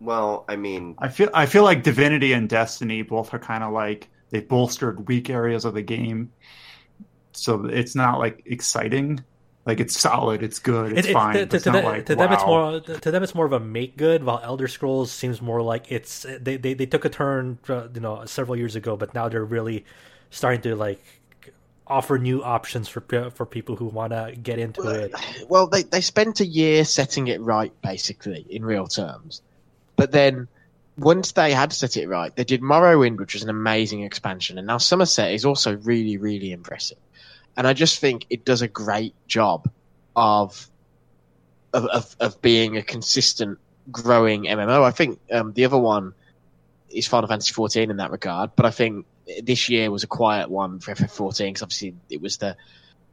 well, 0.00 0.44
I 0.48 0.56
mean, 0.56 0.94
I 0.98 1.08
feel 1.08 1.30
I 1.32 1.46
feel 1.46 1.64
like 1.64 1.82
Divinity 1.82 2.32
and 2.32 2.48
Destiny 2.48 3.02
both 3.02 3.32
are 3.32 3.38
kind 3.38 3.64
of 3.64 3.72
like 3.72 4.08
they 4.30 4.40
bolstered 4.40 5.08
weak 5.08 5.30
areas 5.30 5.64
of 5.64 5.74
the 5.74 5.82
game, 5.82 6.32
so 7.32 7.64
it's 7.66 7.94
not 7.94 8.18
like 8.18 8.42
exciting. 8.46 9.24
Like 9.64 9.80
it's 9.80 9.98
solid, 9.98 10.42
it's 10.44 10.60
good, 10.60 10.92
it's 10.92 11.08
It- 11.08 11.10
it- 11.10 11.12
fine. 11.12 11.34
to, 11.34 11.46
but 11.46 11.54
it's 11.56 11.64
to 11.64 11.70
not 11.70 11.76
them, 11.82 11.84
like 11.84 12.06
to 12.06 12.14
them, 12.14 12.32
it's 12.32 12.44
more 12.46 12.80
to 12.80 13.10
them 13.10 13.22
it's 13.24 13.34
more 13.34 13.46
of 13.46 13.52
a 13.52 13.58
make 13.60 13.96
good, 13.96 14.22
while 14.22 14.40
Elder 14.44 14.68
Scrolls 14.68 15.10
seems 15.10 15.42
more 15.42 15.60
like 15.62 15.90
it's 15.90 16.24
they 16.40 16.56
they, 16.56 16.74
they 16.74 16.86
took 16.86 17.04
a 17.04 17.08
turn 17.08 17.58
uh, 17.68 17.88
you 17.92 18.00
know 18.00 18.24
several 18.26 18.56
years 18.56 18.76
ago, 18.76 18.96
but 18.96 19.12
now 19.14 19.28
they're 19.28 19.44
really 19.44 19.84
starting 20.30 20.60
to 20.62 20.76
like 20.76 21.02
offer 21.86 22.18
new 22.18 22.42
options 22.42 22.88
for 22.88 23.30
for 23.30 23.46
people 23.46 23.76
who 23.76 23.86
want 23.86 24.12
to 24.12 24.34
get 24.42 24.58
into 24.58 24.88
it. 24.88 25.14
Well, 25.48 25.66
they 25.66 25.82
they 25.82 26.00
spent 26.00 26.40
a 26.40 26.46
year 26.46 26.84
setting 26.84 27.28
it 27.28 27.40
right, 27.40 27.72
basically 27.82 28.46
in 28.48 28.64
real 28.64 28.86
terms, 28.86 29.42
but 29.96 30.12
then 30.12 30.48
once 30.98 31.32
they 31.32 31.52
had 31.52 31.72
set 31.72 31.96
it 31.96 32.08
right, 32.08 32.34
they 32.34 32.44
did 32.44 32.62
Morrowind, 32.62 33.18
which 33.18 33.34
was 33.34 33.42
an 33.42 33.50
amazing 33.50 34.02
expansion, 34.02 34.58
and 34.58 34.66
now 34.66 34.78
Somerset 34.78 35.32
is 35.32 35.44
also 35.44 35.76
really 35.76 36.16
really 36.16 36.52
impressive, 36.52 36.98
and 37.56 37.66
I 37.66 37.72
just 37.72 38.00
think 38.00 38.26
it 38.30 38.44
does 38.44 38.62
a 38.62 38.68
great 38.68 39.14
job 39.28 39.70
of 40.14 40.68
of 41.72 41.86
of, 41.86 42.16
of 42.18 42.42
being 42.42 42.76
a 42.76 42.82
consistent 42.82 43.58
growing 43.90 44.44
MMO. 44.44 44.82
I 44.82 44.90
think 44.90 45.20
um, 45.30 45.52
the 45.52 45.64
other 45.64 45.78
one 45.78 46.14
is 46.88 47.06
Final 47.06 47.28
Fantasy 47.28 47.52
14 47.52 47.90
in 47.90 47.98
that 47.98 48.10
regard, 48.10 48.50
but 48.56 48.66
I 48.66 48.70
think 48.70 49.06
this 49.42 49.68
year 49.68 49.90
was 49.90 50.04
a 50.04 50.06
quiet 50.06 50.50
one 50.50 50.78
for 50.78 50.94
FF14 50.94 51.46
because 51.46 51.62
obviously 51.62 51.94
it 52.10 52.20
was 52.20 52.38
the 52.38 52.56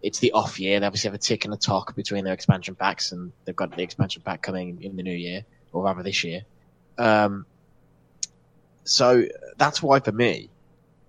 it's 0.02 0.19
the 0.19 0.34
off 0.34 0.60
year. 0.60 0.80
They 0.80 0.85
obviously 0.85 1.07
have 1.07 1.15
a 1.15 1.19
tick 1.19 1.45
and 1.45 1.53
a 1.53 1.57
tock 1.57 1.95
between 1.95 2.26
their 2.26 2.34
expansion 2.34 2.76
packs, 2.76 3.14
and 3.14 3.31
they've 3.45 3.56
got 3.56 3.76
the 3.76 3.84
expansion 3.84 4.22
pack 4.23 4.41
coming 4.41 4.84
in 4.84 4.98
the 4.98 5.03
new 5.03 5.15
year, 5.15 5.45
or 5.72 5.84
rather 5.84 6.03
this 6.03 6.23
year. 6.23 6.41
Um, 6.98 7.45
so 8.84 9.26
that's 9.57 9.81
why 9.81 10.02
for 10.02 10.11
me, 10.11 10.49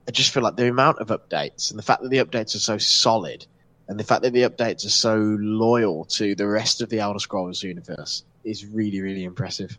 I 0.07 0.13
just 0.13 0.33
feel 0.33 0.45
like 0.45 0.57
the 0.57 0.69
amount 0.69 1.01
of 1.01 1.09
updates 1.09 1.71
and 1.71 1.79
the 1.79 1.83
fact 1.83 2.03
that 2.03 2.11
the 2.11 2.19
updates 2.19 2.55
are 2.55 2.61
so 2.61 2.79
solid, 2.79 3.47
and 3.89 3.99
the 3.99 4.05
fact 4.05 4.23
that 4.23 4.33
the 4.33 4.43
updates 4.43 4.87
are 4.87 4.91
so 4.91 5.17
loyal 5.17 6.05
to 6.05 6.37
the 6.37 6.47
rest 6.47 6.81
of 6.81 6.89
the 6.89 7.01
Elder 7.01 7.19
Scrolls 7.19 7.63
universe 7.63 8.25
is 8.45 8.65
really, 8.65 9.01
really 9.01 9.25
impressive. 9.25 9.77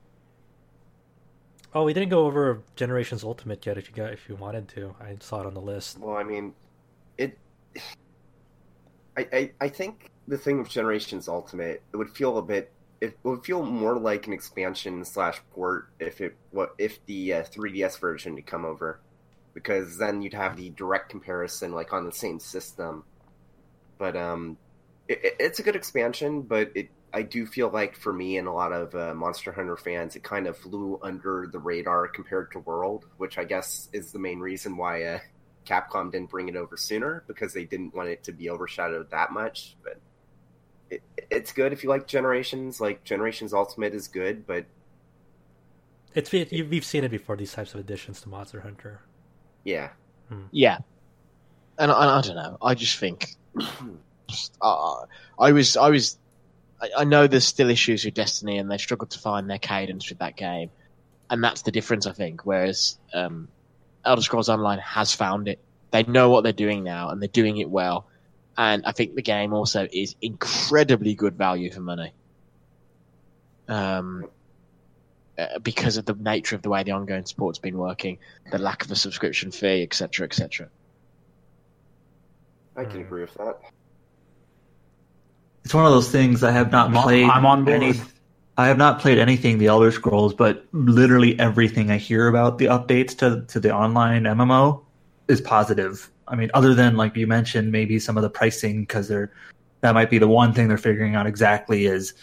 Oh, 1.76 1.84
we 1.84 1.94
didn't 1.94 2.10
go 2.10 2.26
over 2.26 2.62
Generations 2.78 3.26
Ultimate 3.26 3.66
yet. 3.66 3.78
If 3.78 3.90
you 3.90 3.96
got, 3.96 4.14
if 4.14 4.30
you 4.30 4.36
wanted 4.36 4.70
to, 4.70 4.96
I 5.00 5.18
saw 5.20 5.42
it 5.42 5.46
on 5.46 5.54
the 5.54 5.62
list. 5.62 6.00
Well, 6.00 6.16
I 6.16 6.24
mean, 6.24 6.54
it. 7.18 7.38
I, 9.18 9.28
I 9.34 9.52
I 9.60 9.68
think 9.68 10.10
the 10.26 10.38
thing 10.38 10.58
with 10.60 10.70
Generations 10.70 11.28
Ultimate, 11.28 11.82
it 11.94 11.98
would 11.98 12.10
feel 12.12 12.38
a 12.38 12.42
bit. 12.42 12.72
It 13.02 13.18
would 13.24 13.44
feel 13.44 13.62
more 13.62 13.98
like 14.00 14.26
an 14.26 14.32
expansion 14.32 15.04
slash 15.04 15.42
port 15.54 15.90
if 16.00 16.22
it 16.22 16.38
what 16.52 16.74
if 16.78 17.06
the 17.08 17.34
uh, 17.34 17.44
3DS 17.44 18.00
version 18.00 18.38
had 18.38 18.46
come 18.46 18.64
over, 18.64 19.02
because 19.54 19.98
then 19.98 20.22
you'd 20.22 20.34
have 20.34 20.56
the 20.56 20.70
direct 20.70 21.10
comparison 21.10 21.74
like 21.74 21.92
on 21.92 22.06
the 22.06 22.14
same 22.14 22.40
system. 22.40 23.04
But 23.98 24.16
um, 24.16 24.58
it- 25.10 25.36
it's 25.40 25.60
a 25.60 25.64
good 25.64 25.76
expansion, 25.76 26.42
but 26.44 26.72
it 26.74 26.90
I 27.16 27.22
do 27.22 27.46
feel 27.46 27.70
like 27.70 27.96
for 27.96 28.12
me 28.12 28.38
and 28.38 28.46
a 28.46 28.52
lot 28.52 28.74
of 28.74 28.94
uh, 28.94 29.14
Monster 29.16 29.54
Hunter 29.54 29.78
fans, 29.78 30.18
it 30.18 30.24
kind 30.24 30.48
of 30.48 30.58
flew 30.58 31.00
under 31.02 31.48
the 31.50 31.60
radar 31.60 32.10
compared 32.10 32.52
to 32.52 32.60
World, 32.60 33.06
which 33.16 33.38
I 33.38 33.46
guess 33.46 33.88
is 33.94 34.12
the 34.12 34.20
main 34.20 34.40
reason 34.40 34.76
why 34.76 35.04
uh, 35.04 35.20
Capcom 35.66 36.12
didn't 36.12 36.30
bring 36.30 36.50
it 36.50 36.58
over 36.58 36.76
sooner 36.76 37.24
because 37.26 37.54
they 37.54 37.64
didn't 37.64 37.96
want 37.96 38.10
it 38.10 38.22
to 38.26 38.34
be 38.34 38.50
overshadowed 38.50 39.10
that 39.12 39.32
much. 39.32 39.78
But 39.82 39.98
it, 40.90 41.02
it's 41.32 41.54
good 41.54 41.72
if 41.72 41.84
you 41.84 41.90
like 41.90 42.06
Generations. 42.06 42.82
Like 42.82 43.06
Generations 43.06 43.54
Ultimate 43.54 43.96
is 43.96 44.10
good, 44.10 44.46
but 44.46 44.66
It's 46.14 46.34
you- 46.34 46.68
we've 46.70 46.84
seen 46.84 47.06
it 47.06 47.12
before. 47.12 47.38
These 47.38 47.54
types 47.54 47.74
of 47.74 47.80
additions 47.80 48.20
to 48.22 48.30
Monster 48.30 48.60
Hunter. 48.60 49.00
yeah, 49.64 49.92
Yeah, 50.52 50.80
and 51.80 51.92
I, 51.92 52.18
I 52.18 52.22
don't 52.22 52.36
know. 52.36 52.58
I 52.62 52.76
just 52.76 52.98
think 53.00 53.28
uh, 54.62 54.96
I 55.40 55.54
was 55.54 55.78
I 55.78 55.90
was 55.90 56.18
I, 56.82 56.90
I 57.00 57.04
know 57.04 57.28
there's 57.28 57.46
still 57.46 57.70
issues 57.70 58.06
with 58.06 58.14
Destiny, 58.14 58.58
and 58.58 58.70
they 58.70 58.78
struggled 58.78 59.12
to 59.12 59.20
find 59.20 59.50
their 59.50 59.60
cadence 59.60 60.10
with 60.10 60.20
that 60.20 60.36
game, 60.36 60.72
and 61.30 61.44
that's 61.44 61.64
the 61.64 61.72
difference, 61.72 62.08
I 62.08 62.14
think. 62.14 62.46
Whereas 62.46 63.00
um, 63.14 63.50
Elder 64.04 64.22
Scrolls 64.22 64.50
Online 64.50 64.80
has 64.80 65.14
found 65.14 65.48
it. 65.48 65.60
They 65.92 66.04
know 66.04 66.30
what 66.30 66.44
they're 66.44 66.54
doing 66.54 66.84
now, 66.84 67.10
and 67.10 67.22
they're 67.22 67.30
doing 67.30 67.58
it 67.58 67.70
well. 67.70 68.08
And 68.58 68.86
I 68.86 68.92
think 68.94 69.16
the 69.16 69.22
game 69.22 69.54
also 69.54 69.88
is 69.92 70.16
incredibly 70.22 71.16
good 71.16 71.36
value 71.38 71.72
for 71.72 71.82
money. 71.82 72.14
Um, 73.68 74.26
uh, 75.38 75.60
because 75.60 75.98
of 75.98 76.06
the 76.06 76.14
nature 76.16 76.56
of 76.56 76.62
the 76.62 76.70
way 76.70 76.84
the 76.84 76.92
ongoing 76.92 77.26
support's 77.26 77.60
been 77.60 77.78
working, 77.78 78.20
the 78.52 78.58
lack 78.60 78.86
of 78.86 78.92
a 78.92 78.96
subscription 78.96 79.52
fee, 79.52 79.84
etc., 79.84 80.26
etc. 80.26 80.70
I 82.76 82.86
can 82.86 83.02
Hmm. 83.02 83.06
agree 83.06 83.22
with 83.22 83.34
that. 83.36 83.56
It's 85.66 85.74
one 85.74 85.86
of 85.86 85.92
those 85.92 86.10
things 86.12 86.44
I 86.44 86.52
have 86.52 86.72
not 86.72 86.90
I'm 86.90 86.98
on- 86.98 87.04
played. 87.04 87.30
I'm 87.30 87.46
on 87.46 87.66
board. 87.66 87.82
any- 87.84 88.00
I 88.58 88.68
have 88.68 88.78
not 88.78 89.02
played 89.02 89.18
anything 89.18 89.58
the 89.58 89.68
Elder 89.68 89.92
Scrolls, 89.92 90.34
but 90.34 90.64
literally 90.72 91.38
everything 91.40 91.92
I 91.92 91.98
hear 91.98 92.28
about 92.30 92.58
the 92.58 92.66
updates 92.66 93.18
to 93.18 93.44
to 93.52 93.60
the 93.60 93.74
online 93.74 94.24
MMO 94.26 94.82
is 95.28 95.42
positive. 95.42 96.10
I 96.28 96.36
mean, 96.36 96.50
other 96.54 96.74
than 96.74 96.96
like 96.96 97.16
you 97.18 97.28
mentioned, 97.28 97.72
maybe 97.72 98.00
some 98.00 98.16
of 98.16 98.24
the 98.24 98.30
pricing 98.30 98.82
because 98.84 99.08
they're 99.10 99.32
that 99.82 99.94
might 99.94 100.10
be 100.10 100.20
the 100.20 100.28
one 100.28 100.54
thing 100.54 100.68
they're 100.70 100.78
figuring 100.78 101.16
out 101.16 101.28
exactly 101.28 101.86
is 101.86 102.14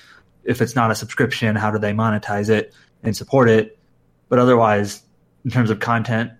if 0.44 0.62
it's 0.62 0.74
not 0.74 0.90
a 0.90 0.94
subscription, 0.94 1.54
how 1.54 1.70
do 1.70 1.78
they 1.78 1.92
monetize 1.92 2.48
it 2.48 2.72
and 3.02 3.14
support 3.16 3.48
it? 3.50 3.78
But 4.28 4.38
otherwise, 4.38 5.02
in 5.44 5.50
terms 5.50 5.68
of 5.68 5.78
content, 5.80 6.30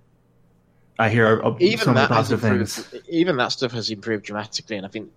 I 0.99 1.11
hear 1.11 1.43
uh, 1.45 1.55
even 1.61 1.79
some 1.79 1.89
of 1.91 1.95
that 1.97 2.09
the 2.09 2.15
has 2.15 2.29
positive 2.31 2.45
improved. 2.45 2.71
things. 2.73 3.03
Even 3.09 3.37
that 3.37 3.49
stuff 3.49 3.73
has 3.73 3.91
improved 3.91 4.25
dramatically, 4.25 4.77
and 4.77 4.87
I 4.87 4.89
think 4.89 5.11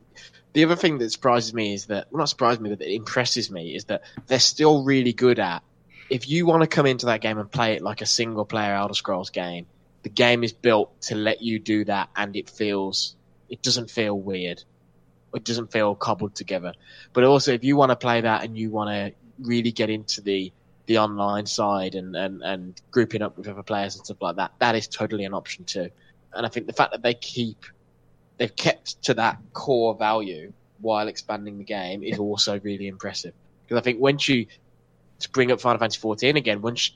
the 0.56 0.64
other 0.64 0.78
thing 0.78 1.00
that 1.00 1.12
surprises 1.12 1.54
me 1.54 1.74
is 1.74 1.88
that 1.88 2.08
well, 2.10 2.20
not 2.20 2.30
surprises 2.30 2.62
me, 2.62 2.70
but 2.70 2.80
that 2.80 2.90
impresses 2.90 3.52
me 3.52 3.76
is 3.76 3.86
that 3.86 4.04
they're 4.28 4.40
still 4.40 4.86
really 4.86 5.12
good 5.12 5.38
at. 5.38 5.62
If 6.10 6.30
you 6.30 6.46
want 6.46 6.62
to 6.62 6.68
come 6.68 6.86
into 6.86 7.08
that 7.08 7.20
game 7.20 7.38
and 7.38 7.52
play 7.52 7.74
it 7.74 7.82
like 7.82 8.00
a 8.00 8.06
single 8.06 8.46
player 8.46 8.74
Elder 8.74 8.94
Scrolls 8.94 9.32
game, 9.32 9.66
the 10.04 10.10
game 10.10 10.46
is 10.46 10.54
built 10.54 11.02
to 11.02 11.16
let 11.16 11.42
you 11.42 11.60
do 11.60 11.84
that, 11.86 12.10
and 12.16 12.38
it 12.38 12.50
feels 12.50 13.18
it 13.50 13.62
doesn't 13.62 13.92
feel 13.92 14.18
weird. 14.18 14.64
It 15.34 15.44
doesn't 15.44 15.74
feel 15.74 15.94
cobbled 15.94 16.36
together. 16.36 16.72
But 17.12 17.26
also, 17.26 17.52
if 17.52 17.66
you 17.66 17.76
want 17.76 17.90
to 17.90 17.98
play 17.98 18.22
that 18.22 18.46
and 18.46 18.58
you 18.58 18.72
want 18.72 18.90
to 18.92 19.14
really 19.46 19.74
get 19.74 19.90
into 19.90 20.22
the 20.22 20.54
the 20.86 21.00
online 21.00 21.48
side 21.48 21.96
and, 21.96 22.16
and, 22.16 22.42
and 22.44 22.82
grouping 22.92 23.24
up 23.24 23.38
with 23.38 23.50
other 23.50 23.64
players 23.64 23.98
and 23.98 24.06
stuff 24.06 24.22
like 24.22 24.38
that, 24.38 24.54
that 24.60 24.76
is 24.76 24.88
totally 24.88 25.26
an 25.26 25.34
option 25.34 25.66
too. 25.66 25.90
And 26.32 26.46
I 26.46 26.50
think 26.50 26.68
the 26.68 26.74
fact 26.74 26.92
that 26.92 27.02
they 27.02 27.16
keep 27.16 27.66
they've 28.38 28.56
kept 28.56 29.02
to 29.04 29.14
that 29.16 29.38
core 29.54 29.96
value 29.96 30.54
while 30.80 31.08
expanding 31.08 31.58
the 31.58 31.64
game 31.64 32.04
is 32.04 32.20
also 32.20 32.60
really 32.60 32.88
impressive. 32.88 33.34
Because 33.64 33.80
I 33.80 33.82
think 33.82 34.00
once 34.00 34.28
you 34.28 34.48
bring 35.32 35.52
up 35.52 35.62
Final 35.62 35.80
Fantasy 35.80 36.00
14 36.00 36.38
again, 36.38 36.62
once 36.62 36.92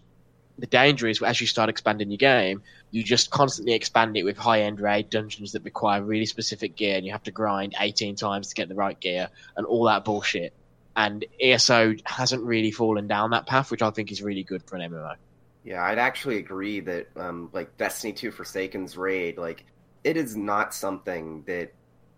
the 0.57 0.67
danger 0.67 1.07
is 1.07 1.21
as 1.21 1.39
you 1.39 1.47
start 1.47 1.69
expanding 1.69 2.11
your 2.11 2.17
game, 2.17 2.61
you 2.91 3.03
just 3.03 3.31
constantly 3.31 3.73
expand 3.73 4.17
it 4.17 4.23
with 4.23 4.37
high 4.37 4.63
end 4.63 4.79
raid 4.79 5.09
dungeons 5.09 5.53
that 5.53 5.63
require 5.63 6.03
really 6.03 6.25
specific 6.25 6.75
gear, 6.75 6.97
and 6.97 7.05
you 7.05 7.11
have 7.11 7.23
to 7.23 7.31
grind 7.31 7.75
18 7.79 8.15
times 8.15 8.49
to 8.49 8.55
get 8.55 8.67
the 8.67 8.75
right 8.75 8.99
gear 8.99 9.29
and 9.55 9.65
all 9.65 9.85
that 9.85 10.03
bullshit. 10.03 10.53
And 10.95 11.23
ESO 11.41 11.95
hasn't 12.03 12.43
really 12.43 12.71
fallen 12.71 13.07
down 13.07 13.29
that 13.31 13.45
path, 13.45 13.71
which 13.71 13.81
I 13.81 13.89
think 13.91 14.11
is 14.11 14.21
really 14.21 14.43
good 14.43 14.63
for 14.63 14.75
an 14.75 14.91
MMO. 14.91 15.15
Yeah, 15.63 15.83
I'd 15.83 15.99
actually 15.99 16.37
agree 16.37 16.81
that 16.81 17.07
um, 17.15 17.49
like 17.53 17.77
Destiny 17.77 18.11
2 18.11 18.31
Forsaken's 18.31 18.97
raid, 18.97 19.37
like 19.37 19.65
it 20.03 20.17
is 20.17 20.35
not 20.35 20.73
something 20.73 21.43
that 21.47 21.73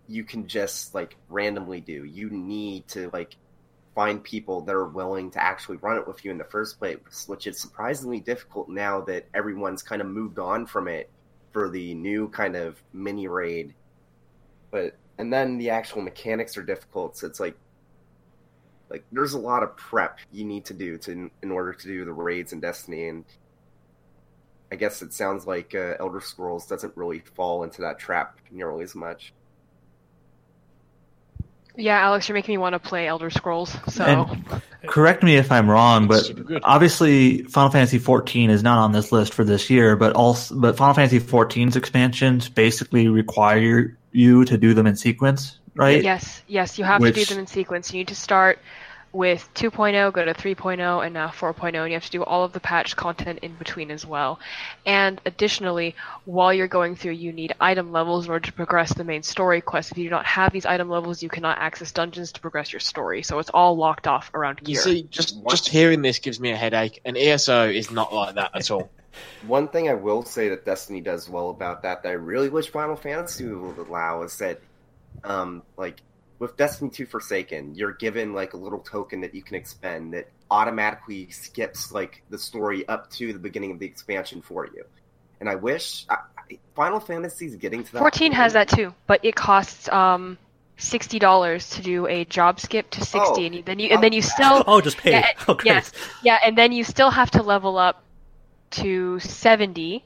you 0.08 0.24
can 0.24 0.46
just 0.46 0.94
like 0.94 1.16
randomly 1.28 1.80
do. 1.80 2.04
You 2.04 2.30
need 2.30 2.88
to 2.88 3.10
like 3.12 3.36
find 3.94 4.22
people 4.22 4.62
that 4.62 4.74
are 4.74 4.86
willing 4.86 5.30
to 5.30 5.42
actually 5.42 5.76
run 5.78 5.98
it 5.98 6.06
with 6.06 6.24
you 6.24 6.30
in 6.30 6.38
the 6.38 6.44
first 6.44 6.78
place, 6.78 6.98
which 7.26 7.46
is 7.46 7.58
surprisingly 7.58 8.20
difficult 8.20 8.68
now 8.68 9.00
that 9.02 9.26
everyone's 9.34 9.82
kind 9.82 10.00
of 10.00 10.08
moved 10.08 10.38
on 10.38 10.66
from 10.66 10.88
it 10.88 11.10
for 11.52 11.68
the 11.68 11.94
new 11.94 12.28
kind 12.28 12.56
of 12.56 12.82
mini 12.92 13.28
raid. 13.28 13.74
But 14.70 14.96
and 15.18 15.32
then 15.32 15.58
the 15.58 15.70
actual 15.70 16.02
mechanics 16.02 16.56
are 16.56 16.62
difficult, 16.62 17.16
so 17.16 17.26
it's 17.26 17.40
like 17.40 17.56
like 18.88 19.04
there's 19.12 19.32
a 19.34 19.38
lot 19.38 19.62
of 19.62 19.76
prep 19.76 20.18
you 20.32 20.44
need 20.44 20.64
to 20.66 20.74
do 20.74 20.98
to 20.98 21.30
in 21.42 21.50
order 21.50 21.72
to 21.72 21.86
do 21.86 22.04
the 22.04 22.12
raids 22.12 22.52
in 22.52 22.60
Destiny, 22.60 23.08
and 23.08 23.24
I 24.72 24.74
guess 24.74 25.02
it 25.02 25.12
sounds 25.12 25.46
like 25.46 25.74
uh, 25.74 25.96
Elder 26.00 26.22
Scrolls 26.22 26.66
doesn't 26.66 26.96
really 26.96 27.18
fall 27.18 27.62
into 27.62 27.82
that 27.82 27.98
trap 27.98 28.38
nearly 28.50 28.84
as 28.84 28.94
much. 28.94 29.34
Yeah, 31.76 32.00
Alex, 32.00 32.26
you're 32.26 32.34
making 32.34 32.54
me 32.54 32.56
want 32.56 32.72
to 32.72 32.78
play 32.78 33.06
Elder 33.06 33.28
Scrolls. 33.28 33.76
So 33.88 34.02
And 34.02 34.62
correct 34.86 35.22
me 35.22 35.36
if 35.36 35.52
I'm 35.52 35.70
wrong, 35.70 36.08
but 36.08 36.30
obviously 36.62 37.42
Final 37.42 37.70
Fantasy 37.70 37.98
14 37.98 38.48
is 38.48 38.62
not 38.62 38.78
on 38.78 38.92
this 38.92 39.12
list 39.12 39.34
for 39.34 39.44
this 39.44 39.68
year, 39.68 39.94
but 39.94 40.14
also 40.14 40.54
but 40.54 40.78
Final 40.78 40.94
Fantasy 40.94 41.20
14's 41.20 41.76
expansions 41.76 42.48
basically 42.48 43.08
require 43.08 43.94
you 44.12 44.46
to 44.46 44.56
do 44.56 44.72
them 44.72 44.86
in 44.86 44.96
sequence, 44.96 45.58
right? 45.74 46.02
yes, 46.02 46.42
yes, 46.46 46.78
you 46.78 46.84
have 46.84 47.02
to 47.02 47.12
do 47.12 47.26
them 47.26 47.40
in 47.40 47.46
sequence. 47.46 47.92
You 47.92 47.98
need 47.98 48.08
to 48.08 48.16
start 48.16 48.58
with 49.12 49.48
2.0, 49.54 50.12
go 50.12 50.24
to 50.24 50.32
3.0, 50.32 51.04
and 51.04 51.14
now 51.14 51.28
4.0, 51.28 51.74
and 51.74 51.88
you 51.88 51.94
have 51.94 52.04
to 52.04 52.10
do 52.10 52.24
all 52.24 52.44
of 52.44 52.52
the 52.52 52.60
patch 52.60 52.96
content 52.96 53.40
in 53.42 53.54
between 53.54 53.90
as 53.90 54.06
well. 54.06 54.40
And 54.86 55.20
additionally, 55.26 55.94
while 56.24 56.52
you're 56.52 56.68
going 56.68 56.96
through, 56.96 57.12
you 57.12 57.32
need 57.32 57.54
item 57.60 57.92
levels 57.92 58.24
in 58.24 58.32
order 58.32 58.46
to 58.46 58.52
progress 58.52 58.94
the 58.94 59.04
main 59.04 59.22
story 59.22 59.60
quest. 59.60 59.92
If 59.92 59.98
you 59.98 60.04
do 60.04 60.10
not 60.10 60.24
have 60.24 60.52
these 60.52 60.64
item 60.64 60.88
levels, 60.88 61.22
you 61.22 61.28
cannot 61.28 61.58
access 61.58 61.92
dungeons 61.92 62.32
to 62.32 62.40
progress 62.40 62.72
your 62.72 62.80
story. 62.80 63.22
So 63.22 63.38
it's 63.38 63.50
all 63.50 63.76
locked 63.76 64.06
off 64.06 64.30
around 64.32 64.60
You 64.62 64.74
gear. 64.74 64.82
see, 64.82 65.02
just 65.10 65.36
just 65.48 65.68
hearing 65.68 66.00
this 66.00 66.18
gives 66.18 66.40
me 66.40 66.50
a 66.50 66.56
headache, 66.56 67.00
and 67.04 67.16
ESO 67.16 67.68
is 67.68 67.90
not 67.90 68.14
like 68.14 68.36
that 68.36 68.52
at 68.54 68.70
all. 68.70 68.90
One 69.46 69.68
thing 69.68 69.90
I 69.90 69.94
will 69.94 70.22
say 70.22 70.48
that 70.48 70.64
Destiny 70.64 71.02
does 71.02 71.28
well 71.28 71.50
about 71.50 71.82
that 71.82 72.02
that 72.02 72.08
I 72.08 72.12
really 72.12 72.48
wish 72.48 72.70
Final 72.70 72.96
Fantasy 72.96 73.44
would 73.46 73.76
allow 73.76 74.22
is 74.22 74.38
that 74.38 74.60
um, 75.22 75.62
like 75.76 76.00
with 76.42 76.56
Destiny 76.56 76.90
2 76.90 77.06
Forsaken, 77.06 77.76
you're 77.76 77.92
given 77.92 78.32
like 78.34 78.52
a 78.52 78.56
little 78.56 78.80
token 78.80 79.20
that 79.20 79.32
you 79.32 79.44
can 79.44 79.54
expend 79.54 80.12
that 80.12 80.28
automatically 80.50 81.30
skips 81.30 81.92
like 81.92 82.24
the 82.30 82.36
story 82.36 82.86
up 82.88 83.08
to 83.12 83.32
the 83.32 83.38
beginning 83.38 83.70
of 83.70 83.78
the 83.78 83.86
expansion 83.86 84.42
for 84.42 84.66
you. 84.66 84.84
And 85.38 85.48
I 85.48 85.54
wish 85.54 86.04
I, 86.10 86.16
Final 86.74 86.98
Fantasy's 86.98 87.54
getting 87.54 87.84
to 87.84 87.92
that. 87.92 87.98
14 88.00 88.32
has 88.32 88.54
that 88.54 88.68
too, 88.68 88.92
but 89.06 89.24
it 89.24 89.36
costs 89.36 89.88
um 89.88 90.36
sixty 90.78 91.20
dollars 91.20 91.70
to 91.70 91.82
do 91.82 92.08
a 92.08 92.24
job 92.24 92.58
skip 92.58 92.90
to 92.90 93.00
sixty, 93.04 93.42
Oh, 93.42 93.46
and 93.46 93.54
you- 93.54 93.62
then 93.62 93.78
you 93.78 93.90
and 93.90 94.02
then 94.02 94.12
you 94.12 94.20
still 94.20 94.64
Oh, 94.66 94.80
just 94.80 94.96
pay. 94.98 95.12
Yeah, 95.12 95.28
oh, 95.48 95.56
yes. 95.64 95.92
yeah, 96.24 96.38
and 96.44 96.58
then 96.58 96.72
you 96.72 96.82
still 96.82 97.10
have 97.10 97.30
to 97.32 97.42
level 97.44 97.78
up 97.78 98.02
to 98.82 99.20
seventy, 99.20 100.04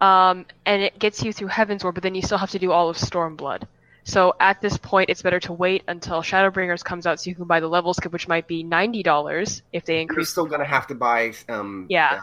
um, 0.00 0.44
and 0.66 0.82
it 0.82 0.98
gets 0.98 1.22
you 1.22 1.32
through 1.32 1.48
Heavensward, 1.48 1.94
but 1.94 2.02
then 2.02 2.16
you 2.16 2.22
still 2.22 2.38
have 2.38 2.50
to 2.50 2.58
do 2.58 2.72
all 2.72 2.88
of 2.88 2.96
Stormblood. 2.96 3.62
So 4.08 4.32
at 4.40 4.62
this 4.62 4.78
point, 4.78 5.10
it's 5.10 5.20
better 5.20 5.38
to 5.40 5.52
wait 5.52 5.82
until 5.86 6.22
Shadowbringers 6.22 6.82
comes 6.82 7.06
out, 7.06 7.20
so 7.20 7.28
you 7.28 7.36
can 7.36 7.44
buy 7.44 7.60
the 7.60 7.68
level 7.68 7.92
skip, 7.92 8.10
which 8.10 8.26
might 8.26 8.48
be 8.48 8.62
ninety 8.62 9.02
dollars 9.02 9.60
if 9.70 9.84
they 9.84 10.00
increase. 10.00 10.16
You're 10.16 10.24
still 10.24 10.46
gonna 10.46 10.64
have 10.64 10.86
to 10.86 10.94
buy. 10.94 11.34
Um, 11.46 11.84
Yeah. 11.90 12.20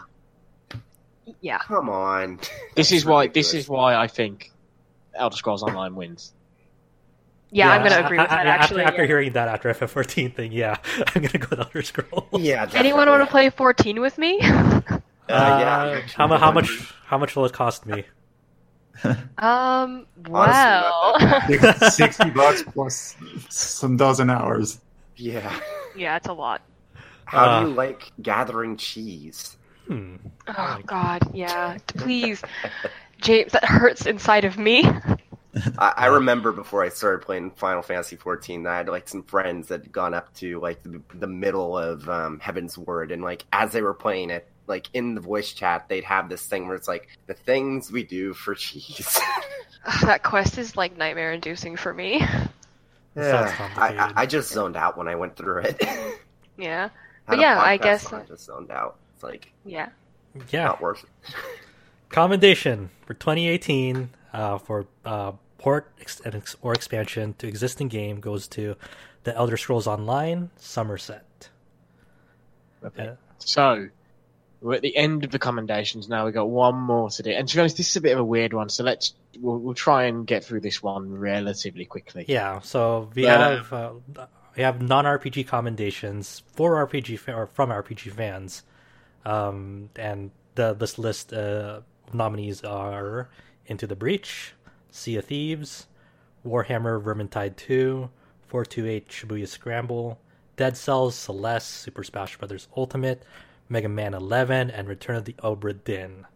Yeah, 1.40 1.58
Come 1.58 1.88
on. 1.88 2.40
This 2.74 2.90
is 2.90 3.04
why. 3.06 3.28
This 3.28 3.54
is 3.54 3.68
why 3.68 3.94
I 3.94 4.08
think 4.08 4.50
Elder 5.14 5.36
Scrolls 5.36 5.62
Online 5.62 5.94
wins. 5.94 6.32
yeah, 7.52 7.70
I'm 7.70 7.84
gonna 7.84 8.04
agree 8.04 8.18
with 8.18 8.30
that. 8.30 8.46
I- 8.46 8.50
Actually, 8.50 8.82
after, 8.82 8.92
after 8.92 9.02
yeah. 9.02 9.06
hearing 9.06 9.32
that 9.34 9.46
after 9.46 9.72
FF14 9.72 10.34
thing, 10.34 10.50
yeah, 10.50 10.78
I'm 11.14 11.22
gonna 11.22 11.38
go 11.38 11.46
with 11.50 11.60
Elder 11.60 11.82
Scrolls. 11.82 12.42
Yeah. 12.42 12.68
anyone 12.74 13.08
want 13.08 13.22
to 13.22 13.30
play 13.30 13.48
14 13.50 14.00
with 14.00 14.18
me? 14.18 14.40
Uh, 14.42 14.98
yeah. 15.28 16.00
how, 16.16 16.26
how 16.36 16.50
much? 16.50 16.94
How 17.04 17.18
much 17.18 17.36
will 17.36 17.44
it 17.44 17.52
cost 17.52 17.86
me? 17.86 18.04
Um, 19.04 19.16
Honestly, 19.38 20.32
well, 20.32 21.16
not 21.20 21.84
Sixty 21.92 22.30
bucks 22.30 22.62
plus 22.62 23.16
some 23.48 23.96
dozen 23.96 24.30
hours. 24.30 24.80
Yeah. 25.16 25.58
yeah, 25.96 26.16
it's 26.16 26.28
a 26.28 26.32
lot. 26.32 26.62
How 27.24 27.44
Uh, 27.44 27.62
do 27.64 27.68
you 27.70 27.74
like 27.74 28.12
gathering 28.22 28.76
cheese? 28.76 29.56
Hmm. 29.86 30.16
Oh 30.48 30.78
God, 30.86 31.22
yeah. 31.34 31.78
Please, 31.86 32.42
James, 33.20 33.52
that 33.52 33.64
hurts 33.64 34.06
inside 34.06 34.44
of 34.44 34.58
me. 34.58 34.84
I, 35.78 35.92
I 35.96 36.06
remember 36.06 36.52
before 36.52 36.82
I 36.84 36.88
started 36.90 37.24
playing 37.24 37.52
Final 37.52 37.82
Fantasy 37.82 38.16
XIV, 38.16 38.64
that 38.64 38.70
I 38.72 38.76
had 38.78 38.88
like 38.88 39.08
some 39.08 39.22
friends 39.22 39.68
that 39.68 39.82
had 39.82 39.92
gone 39.92 40.12
up 40.12 40.34
to 40.34 40.60
like 40.60 40.82
the, 40.82 41.00
the 41.14 41.26
middle 41.26 41.78
of 41.78 42.08
um, 42.08 42.40
Heavensward, 42.40 43.12
and 43.12 43.22
like 43.22 43.44
as 43.52 43.72
they 43.72 43.80
were 43.82 43.94
playing 43.94 44.30
it, 44.30 44.46
like 44.66 44.88
in 44.94 45.14
the 45.14 45.20
voice 45.20 45.52
chat, 45.52 45.88
they'd 45.88 46.04
have 46.04 46.28
this 46.28 46.44
thing 46.46 46.66
where 46.66 46.76
it's 46.76 46.88
like 46.88 47.08
the 47.26 47.34
things 47.34 47.90
we 47.92 48.02
do 48.04 48.32
for 48.34 48.54
cheese. 48.54 49.18
That 50.02 50.24
quest 50.24 50.58
is 50.58 50.76
like 50.76 50.96
nightmare 50.98 51.32
inducing 51.32 51.76
for 51.76 51.94
me. 51.94 52.18
Sounds 53.14 53.52
I. 53.76 53.94
I, 53.96 54.12
I 54.22 54.26
just 54.26 54.50
zoned 54.52 54.76
out 54.76 54.98
when 54.98 55.06
I 55.06 55.14
went 55.14 55.36
through 55.36 55.62
it. 55.62 55.80
Yeah, 56.58 56.88
But 57.26 57.38
yeah, 57.38 57.60
I 57.60 57.76
guess- 57.76 58.12
I 58.12 58.24
just 58.24 58.46
zoned 58.46 58.70
out. 58.72 58.96
It's 59.14 59.22
like 59.22 59.52
yeah. 59.64 59.90
Yeah, 60.50 60.64
not 60.64 60.80
worth 60.80 61.04
it. 61.04 61.34
commendation 62.08 62.90
for 63.04 63.14
2018 63.14 64.08
uh, 64.32 64.58
for 64.58 64.86
uh, 65.04 65.32
port 65.58 65.92
ex- 66.00 66.56
or 66.62 66.72
expansion 66.72 67.34
to 67.38 67.46
existing 67.46 67.88
game 67.88 68.18
goes 68.20 68.48
to 68.48 68.74
the 69.24 69.36
Elder 69.36 69.56
Scrolls 69.56 69.86
Online 69.86 70.50
Somerset. 70.56 71.48
Uh, 72.84 73.14
So 73.38 73.88
we're 74.66 74.74
at 74.74 74.82
the 74.82 74.96
end 74.96 75.24
of 75.24 75.30
the 75.30 75.38
commendations 75.38 76.08
now. 76.08 76.24
We've 76.24 76.34
got 76.34 76.48
one 76.50 76.74
more 76.76 77.08
to 77.10 77.22
do, 77.22 77.30
and 77.30 77.46
to 77.48 77.54
be 77.56 77.60
honest, 77.60 77.76
this 77.76 77.90
is 77.90 77.96
a 77.96 78.00
bit 78.00 78.12
of 78.12 78.18
a 78.18 78.24
weird 78.24 78.52
one. 78.52 78.68
So 78.68 78.82
let's 78.84 79.14
we'll, 79.40 79.58
we'll 79.58 79.74
try 79.74 80.04
and 80.04 80.26
get 80.26 80.44
through 80.44 80.60
this 80.60 80.82
one 80.82 81.12
relatively 81.18 81.84
quickly. 81.84 82.24
Yeah, 82.26 82.60
so 82.60 83.08
we 83.14 83.24
Yeah. 83.24 83.56
have 83.56 83.72
uh, 83.72 83.92
we 84.56 84.62
have 84.62 84.82
non 84.82 85.04
RPG 85.04 85.46
commendations 85.46 86.42
for 86.54 86.84
RPG 86.86 87.18
fa- 87.18 87.34
or 87.34 87.46
from 87.46 87.70
RPG 87.70 88.10
fans, 88.12 88.64
um, 89.24 89.90
and 89.96 90.30
the 90.54 90.74
this 90.74 90.98
list 90.98 91.32
uh, 91.32 91.80
nominees 92.12 92.64
are 92.64 93.28
Into 93.66 93.86
the 93.86 93.96
Breach, 93.96 94.52
Sea 94.90 95.16
of 95.16 95.26
Thieves, 95.26 95.86
Warhammer 96.46 97.02
Vermintide 97.02 97.56
2, 97.56 98.08
428 98.48 99.08
Shibuya 99.08 99.46
Scramble, 99.48 100.18
Dead 100.56 100.76
Cells, 100.76 101.14
Celeste, 101.14 101.68
Super 101.70 102.02
Smash 102.04 102.38
Brothers 102.38 102.68
Ultimate, 102.76 103.22
Mega 103.68 103.88
Man 103.88 104.14
11, 104.14 104.70
and 104.70 104.88
Return 104.88 105.16
of 105.16 105.24
the 105.24 105.34
Obra 105.34 105.76
Dinn. 105.84 106.26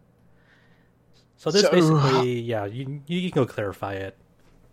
So 1.37 1.49
this 1.51 1.63
So- 1.63 1.71
basically, 1.71 2.39
yeah, 2.41 2.65
you, 2.65 3.01
you 3.07 3.31
can 3.31 3.43
go 3.43 3.45
clarify 3.51 3.93
it. 3.93 4.17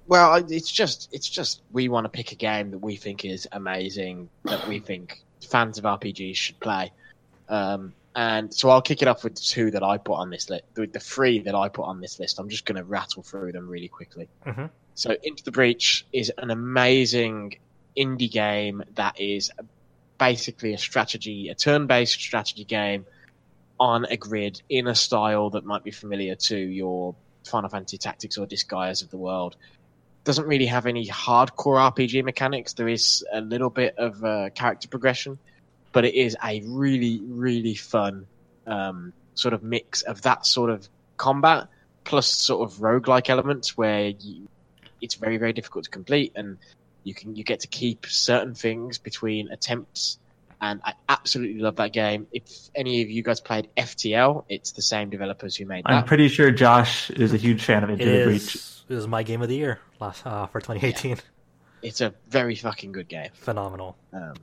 Well, 0.06 0.34
it's 0.50 0.70
just 0.72 1.10
it's 1.12 1.28
just 1.28 1.60
we 1.70 1.88
want 1.90 2.06
to 2.06 2.08
pick 2.08 2.32
a 2.32 2.34
game 2.34 2.70
that 2.70 2.78
we 2.78 2.96
think 2.96 3.26
is 3.26 3.46
amazing 3.52 4.30
that 4.44 4.66
we 4.66 4.78
think 4.78 5.22
fans 5.46 5.76
of 5.76 5.84
RPGs 5.84 6.34
should 6.34 6.58
play. 6.60 6.92
Um, 7.50 7.92
and 8.16 8.52
so 8.52 8.70
I'll 8.70 8.80
kick 8.80 9.02
it 9.02 9.08
off 9.08 9.22
with 9.22 9.34
the 9.34 9.42
two 9.42 9.70
that 9.72 9.82
I 9.82 9.98
put 9.98 10.14
on 10.14 10.30
this 10.30 10.48
list. 10.48 10.64
The, 10.74 10.86
the 10.86 10.98
three 10.98 11.40
that 11.40 11.54
I 11.54 11.68
put 11.68 11.82
on 11.84 12.00
this 12.00 12.18
list. 12.18 12.38
I'm 12.38 12.48
just 12.48 12.64
going 12.64 12.76
to 12.76 12.84
rattle 12.84 13.22
through 13.22 13.52
them 13.52 13.68
really 13.68 13.88
quickly. 13.88 14.28
Mhm. 14.46 14.70
So, 14.94 15.14
Into 15.22 15.44
the 15.44 15.52
Breach 15.52 16.06
is 16.12 16.32
an 16.38 16.50
amazing 16.50 17.58
indie 17.96 18.30
game 18.30 18.82
that 18.94 19.20
is 19.20 19.50
basically 20.18 20.74
a 20.74 20.78
strategy, 20.78 21.48
a 21.48 21.54
turn-based 21.54 22.12
strategy 22.20 22.64
game 22.64 23.06
on 23.80 24.04
a 24.06 24.16
grid 24.16 24.60
in 24.68 24.88
a 24.88 24.94
style 24.94 25.50
that 25.50 25.64
might 25.64 25.84
be 25.84 25.90
familiar 25.90 26.34
to 26.34 26.56
your 26.56 27.14
Final 27.44 27.70
Fantasy 27.70 27.98
Tactics 27.98 28.36
or 28.36 28.46
Disgaeas 28.46 29.02
of 29.02 29.10
the 29.10 29.16
world. 29.16 29.56
Doesn't 30.24 30.46
really 30.46 30.66
have 30.66 30.86
any 30.86 31.06
hardcore 31.06 31.92
RPG 31.92 32.24
mechanics. 32.24 32.74
There 32.74 32.88
is 32.88 33.24
a 33.32 33.40
little 33.40 33.70
bit 33.70 33.96
of 33.96 34.22
uh, 34.24 34.50
character 34.50 34.88
progression, 34.88 35.38
but 35.92 36.04
it 36.04 36.14
is 36.14 36.36
a 36.44 36.60
really, 36.66 37.20
really 37.24 37.74
fun 37.74 38.26
um, 38.66 39.12
sort 39.34 39.54
of 39.54 39.62
mix 39.62 40.02
of 40.02 40.22
that 40.22 40.44
sort 40.44 40.70
of 40.70 40.88
combat 41.16 41.68
plus 42.04 42.26
sort 42.26 42.68
of 42.68 42.78
roguelike 42.78 43.30
elements 43.30 43.76
where 43.76 44.08
you, 44.08 44.48
it's 45.00 45.14
very, 45.14 45.36
very 45.36 45.52
difficult 45.52 45.84
to 45.84 45.90
complete 45.90 46.32
and 46.34 46.58
you 47.04 47.14
can 47.14 47.36
you 47.36 47.44
get 47.44 47.60
to 47.60 47.68
keep 47.68 48.06
certain 48.06 48.54
things 48.54 48.98
between 48.98 49.50
attempts 49.50 50.18
and 50.60 50.80
I 50.84 50.94
absolutely 51.08 51.60
love 51.60 51.76
that 51.76 51.92
game. 51.92 52.26
If 52.32 52.44
any 52.74 53.02
of 53.02 53.10
you 53.10 53.22
guys 53.22 53.40
played 53.40 53.68
FTL, 53.76 54.44
it's 54.48 54.72
the 54.72 54.82
same 54.82 55.10
developers 55.10 55.56
who 55.56 55.66
made 55.66 55.84
I'm 55.86 56.04
pretty 56.04 56.28
sure 56.28 56.50
Josh 56.50 57.10
is 57.10 57.32
a 57.32 57.36
huge 57.36 57.62
fan 57.64 57.84
of 57.84 57.90
Into 57.90 58.04
It 58.04 58.18
the 58.18 58.24
Breach. 58.24 58.54
is, 58.56 58.84
it 58.88 58.94
is 58.94 59.06
my 59.06 59.22
game 59.22 59.42
of 59.42 59.48
the 59.48 59.56
year 59.56 59.78
last 60.00 60.26
uh, 60.26 60.46
for 60.46 60.60
2018. 60.60 61.18
It's 61.82 62.00
a 62.00 62.12
very 62.28 62.56
fucking 62.56 62.90
good 62.92 63.08
game. 63.08 63.30
Phenomenal. 63.34 63.96
Um, 64.12 64.34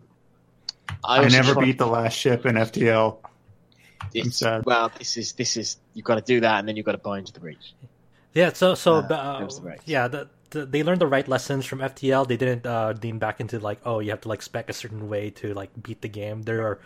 I, 1.03 1.17
also 1.17 1.29
never 1.29 1.29
just 1.43 1.55
wanna- 1.55 1.67
beat 1.67 1.77
the 1.77 1.87
last 1.87 2.13
ship 2.17 2.45
in 2.45 2.55
FTL. 2.55 3.17
it's- 4.13 4.37
sad. 4.37 4.65
Well, 4.65 4.91
this 4.97 5.17
is 5.17 5.33
this 5.33 5.57
is 5.57 5.77
you've 5.93 6.05
got 6.05 6.15
to 6.15 6.21
do 6.21 6.39
that, 6.41 6.59
and 6.59 6.67
then 6.67 6.77
you've 6.77 6.85
got 6.85 6.93
to 6.93 6.97
buy 6.97 7.19
into 7.19 7.33
the 7.33 7.41
breach. 7.41 7.73
Yeah, 8.33 8.53
so 8.53 8.75
so 8.75 8.95
Uh, 8.95 8.97
uh, 8.99 9.01
that 9.39 9.49
the 9.49 9.77
yeah, 9.85 10.07
the, 10.07 10.17
the, 10.17 10.29
they 10.51 10.83
learned 10.83 11.01
the 11.01 11.07
right 11.07 11.27
lessons 11.27 11.65
from 11.65 11.79
FTL. 11.79 12.27
They 12.27 12.37
didn't 12.37 12.65
uh, 12.65 12.93
lean 13.01 13.19
back 13.19 13.39
into 13.39 13.59
like, 13.59 13.79
oh, 13.85 13.99
you 13.99 14.11
have 14.11 14.21
to 14.21 14.29
like 14.29 14.41
spec 14.41 14.69
a 14.69 14.73
certain 14.73 15.09
way 15.09 15.29
to 15.31 15.53
like 15.53 15.69
beat 15.81 16.01
the 16.01 16.07
game. 16.07 16.43
There 16.43 16.65
are 16.65 16.79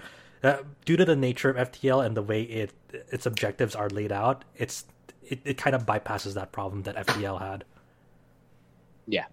uh, 0.44 0.58
due 0.86 0.98
to 0.98 1.06
the 1.06 1.16
nature 1.16 1.50
of 1.50 1.72
FTL 1.72 2.06
and 2.06 2.16
the 2.16 2.22
way 2.22 2.44
it 2.44 2.72
its 3.12 3.26
objectives 3.26 3.76
are 3.76 3.90
laid 3.90 4.12
out, 4.12 4.46
it's 4.56 4.86
it, 5.24 5.42
it 5.46 5.58
kind 5.58 5.76
of 5.76 5.86
bypasses 5.86 6.34
that 6.36 6.52
problem 6.52 6.84
that 6.84 6.96
FTL 6.96 7.40
had. 7.40 7.64
Yeah. 9.08 9.26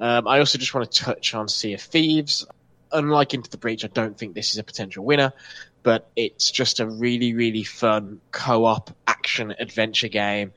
Um, 0.00 0.26
I 0.26 0.38
also 0.38 0.58
just 0.58 0.74
want 0.74 0.90
to 0.90 1.04
touch 1.04 1.34
on 1.34 1.48
Sea 1.48 1.74
of 1.74 1.80
Thieves. 1.80 2.46
Unlike 2.90 3.34
Into 3.34 3.50
the 3.50 3.58
Breach, 3.58 3.84
I 3.84 3.88
don't 3.88 4.16
think 4.16 4.34
this 4.34 4.52
is 4.52 4.58
a 4.58 4.64
potential 4.64 5.04
winner, 5.04 5.32
but 5.82 6.10
it's 6.16 6.50
just 6.50 6.80
a 6.80 6.86
really, 6.86 7.34
really 7.34 7.64
fun 7.64 8.20
co-op 8.30 8.96
action 9.06 9.54
adventure 9.58 10.08
game. 10.08 10.52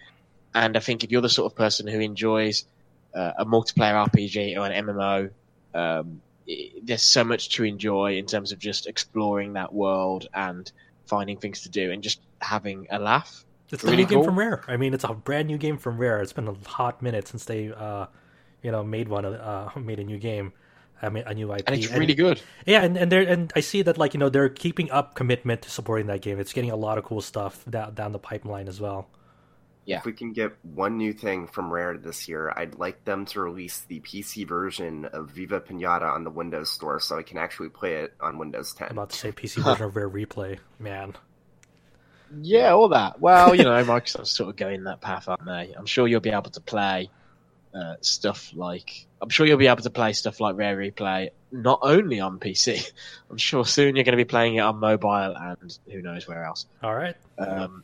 And 0.54 0.76
I 0.76 0.80
think 0.80 1.04
if 1.04 1.12
you're 1.12 1.22
the 1.22 1.30
sort 1.30 1.52
of 1.52 1.58
person 1.58 1.88
who 1.88 2.00
enjoys 2.00 2.66
uh, 3.14 3.32
a 3.40 3.46
multiplayer 3.46 4.08
RPG 4.08 4.58
or 4.58 4.66
an 4.66 4.86
MMO, 4.86 5.30
um, 5.74 6.22
i 6.48 6.72
there's 6.84 7.04
so 7.04 7.24
much 7.24 7.50
to 7.50 7.64
enjoy 7.64 8.18
in 8.18 8.26
terms 8.26 8.52
of 8.52 8.60
just 8.60 8.88
exploring 8.88 9.54
that 9.54 9.74
world 9.74 10.28
and 10.34 10.72
finding 11.06 11.38
things 11.38 11.62
to 11.62 11.70
do 11.70 11.92
and 11.92 12.04
just 12.04 12.20
having 12.40 12.88
a 12.90 13.00
laugh. 13.00 13.46
It's 13.70 13.84
the 13.84 13.92
Really 13.92 14.04
new 14.04 14.10
game 14.10 14.24
from 14.24 14.38
Rare. 14.38 14.64
I 14.68 14.76
mean, 14.76 14.94
it's 14.94 15.06
a 15.06 15.14
brand 15.14 15.48
new 15.48 15.58
game 15.58 15.78
from 15.78 15.98
Rare. 15.98 16.22
It's 16.22 16.34
been 16.34 16.48
a 16.48 16.56
hot 16.68 17.02
minute 17.02 17.28
since 17.28 17.46
they, 17.46 17.72
uh, 17.72 18.08
you 18.62 18.72
know, 18.72 18.84
made 18.84 19.08
one, 19.08 19.26
uh, 19.26 19.70
made 19.78 20.00
a 20.00 20.04
new 20.04 20.18
game. 20.18 20.52
I 21.02 21.10
mean, 21.10 21.24
a 21.26 21.34
new 21.34 21.52
IP. 21.54 21.64
And 21.68 21.76
it's 21.76 21.92
really 21.92 22.14
good. 22.14 22.42
Yeah, 22.66 22.84
and 22.84 22.96
and 22.96 23.12
they 23.12 23.26
and 23.26 23.52
I 23.56 23.62
see 23.62 23.82
that 23.82 23.98
like 23.98 24.14
you 24.14 24.20
know 24.20 24.30
they're 24.30 24.50
keeping 24.50 24.92
up 24.92 25.16
commitment 25.16 25.64
to 25.64 25.72
supporting 25.72 26.08
that 26.08 26.22
game. 26.22 26.40
It's 26.40 26.54
getting 26.54 26.70
a 26.70 26.76
lot 26.76 27.00
of 27.00 27.06
cool 27.06 27.22
stuff 27.22 27.66
down 27.68 27.96
down 27.96 28.12
the 28.12 28.20
pipeline 28.20 28.68
as 28.68 28.80
well. 28.80 29.10
Yeah. 29.86 29.98
If 29.98 30.06
we 30.06 30.14
can 30.14 30.32
get 30.32 30.54
one 30.62 30.98
new 30.98 31.12
thing 31.12 31.48
from 31.48 31.74
Rare 31.74 31.98
this 31.98 32.28
year, 32.28 32.54
I'd 32.56 32.76
like 32.76 33.04
them 33.04 33.26
to 33.28 33.42
release 33.42 33.80
the 33.88 34.00
PC 34.00 34.48
version 34.48 35.06
of 35.06 35.32
Viva 35.32 35.60
Pinata 35.60 36.14
on 36.14 36.24
the 36.24 36.30
Windows 36.30 36.70
Store 36.70 37.00
so 37.00 37.18
I 37.18 37.24
can 37.24 37.38
actually 37.40 37.70
play 37.70 37.96
it 37.96 38.14
on 38.22 38.38
Windows 38.38 38.74
10. 38.74 38.90
I'm 38.90 38.98
about 38.98 39.10
to 39.10 39.18
say 39.18 39.32
PC 39.32 39.64
version 39.64 39.86
of 39.86 39.96
Rare 39.96 40.10
Replay, 40.10 40.60
man. 40.80 41.16
Yeah, 42.42 42.74
all 42.74 42.90
that. 42.90 43.20
Well, 43.20 43.56
you 43.56 43.64
know, 43.64 43.84
Microsoft's 43.84 44.32
sort 44.32 44.50
of 44.50 44.56
going 44.56 44.84
that 44.86 45.02
path, 45.02 45.28
aren't 45.28 45.46
they? 45.46 45.74
I'm 45.78 45.86
sure 45.86 46.08
you'll 46.08 46.22
be 46.22 46.30
able 46.30 46.52
to 46.52 46.62
play 46.62 47.10
uh, 47.74 47.96
stuff 48.02 48.52
like 48.54 49.08
I'm 49.22 49.30
sure 49.30 49.46
you'll 49.46 49.58
be 49.58 49.68
able 49.68 49.84
to 49.84 49.90
play 49.90 50.14
stuff 50.14 50.40
like 50.40 50.56
Rare 50.56 50.76
Replay 50.78 51.30
not 51.52 51.80
only 51.82 52.20
on 52.20 52.40
PC. 52.40 52.92
I'm 53.30 53.38
sure 53.38 53.66
soon 53.66 53.96
you're 53.96 54.04
going 54.04 54.18
to 54.18 54.24
be 54.24 54.26
playing 54.26 54.56
it 54.56 54.60
on 54.60 54.78
mobile 54.78 55.36
and 55.36 55.78
who 55.90 56.02
knows 56.02 56.28
where 56.28 56.44
else. 56.44 56.66
All 56.84 56.96
right. 56.96 57.16
Um, 57.38 57.84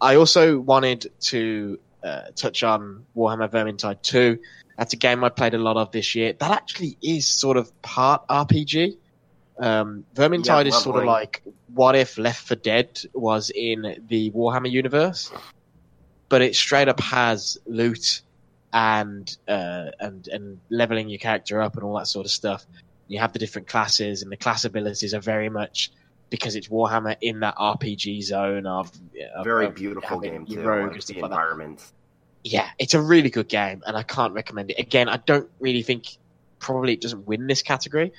I 0.00 0.16
also 0.16 0.58
wanted 0.58 1.06
to 1.20 1.78
uh, 2.02 2.22
touch 2.34 2.62
on 2.62 3.06
Warhammer 3.16 3.50
Vermintide 3.50 4.02
2. 4.02 4.38
That's 4.76 4.92
a 4.92 4.96
game 4.96 5.24
I 5.24 5.30
played 5.30 5.54
a 5.54 5.58
lot 5.58 5.76
of 5.76 5.90
this 5.90 6.14
year. 6.14 6.34
That 6.34 6.50
actually 6.50 6.98
is 7.02 7.26
sort 7.26 7.56
of 7.56 7.70
part 7.82 8.26
RPG. 8.28 8.96
Um, 9.58 10.04
Vermintide 10.14 10.64
Yeah, 10.64 10.68
is 10.68 10.82
sort 10.82 10.98
of 10.98 11.04
like 11.04 11.42
what 11.72 11.96
if 11.96 12.18
Left 12.18 12.46
4 12.46 12.56
Dead 12.58 13.00
was 13.14 13.50
in 13.50 14.04
the 14.08 14.30
Warhammer 14.32 14.70
universe, 14.70 15.32
but 16.28 16.42
it 16.42 16.54
straight 16.54 16.88
up 16.88 17.00
has 17.00 17.56
loot 17.66 18.20
and 18.72 19.34
uh, 19.48 19.86
and 19.98 20.28
and 20.28 20.60
leveling 20.68 21.08
your 21.08 21.18
character 21.18 21.62
up 21.62 21.76
and 21.76 21.84
all 21.84 21.96
that 21.96 22.06
sort 22.06 22.26
of 22.26 22.32
stuff. 22.32 22.66
You 23.08 23.18
have 23.20 23.32
the 23.32 23.38
different 23.38 23.68
classes, 23.68 24.22
and 24.22 24.30
the 24.30 24.36
class 24.36 24.66
abilities 24.66 25.14
are 25.14 25.20
very 25.20 25.48
much 25.48 25.90
because 26.30 26.56
it's 26.56 26.68
Warhammer 26.68 27.16
in 27.20 27.40
that 27.40 27.56
RPG 27.56 28.22
zone 28.24 28.66
of, 28.66 28.90
of 29.34 29.44
Very 29.44 29.66
of 29.66 29.74
beautiful 29.74 30.18
game 30.20 30.44
your 30.48 30.62
too. 30.62 30.68
rogue 30.68 30.78
I 30.78 30.82
and 30.84 30.92
like 30.92 31.02
stuff 31.02 31.16
the 31.16 31.22
like 31.22 31.30
environment. 31.30 31.84
yeah, 32.44 32.68
it's 32.78 32.94
a 32.94 33.00
really 33.00 33.30
good 33.30 33.48
game, 33.48 33.82
and 33.86 33.96
I 33.96 34.02
can't 34.02 34.32
recommend 34.32 34.70
it. 34.70 34.78
Again, 34.78 35.08
I 35.08 35.18
don't 35.18 35.48
really 35.60 35.82
think 35.82 36.16
probably 36.58 36.94
it 36.94 37.00
doesn't 37.00 37.26
win 37.26 37.46
this 37.46 37.62
category, 37.62 38.12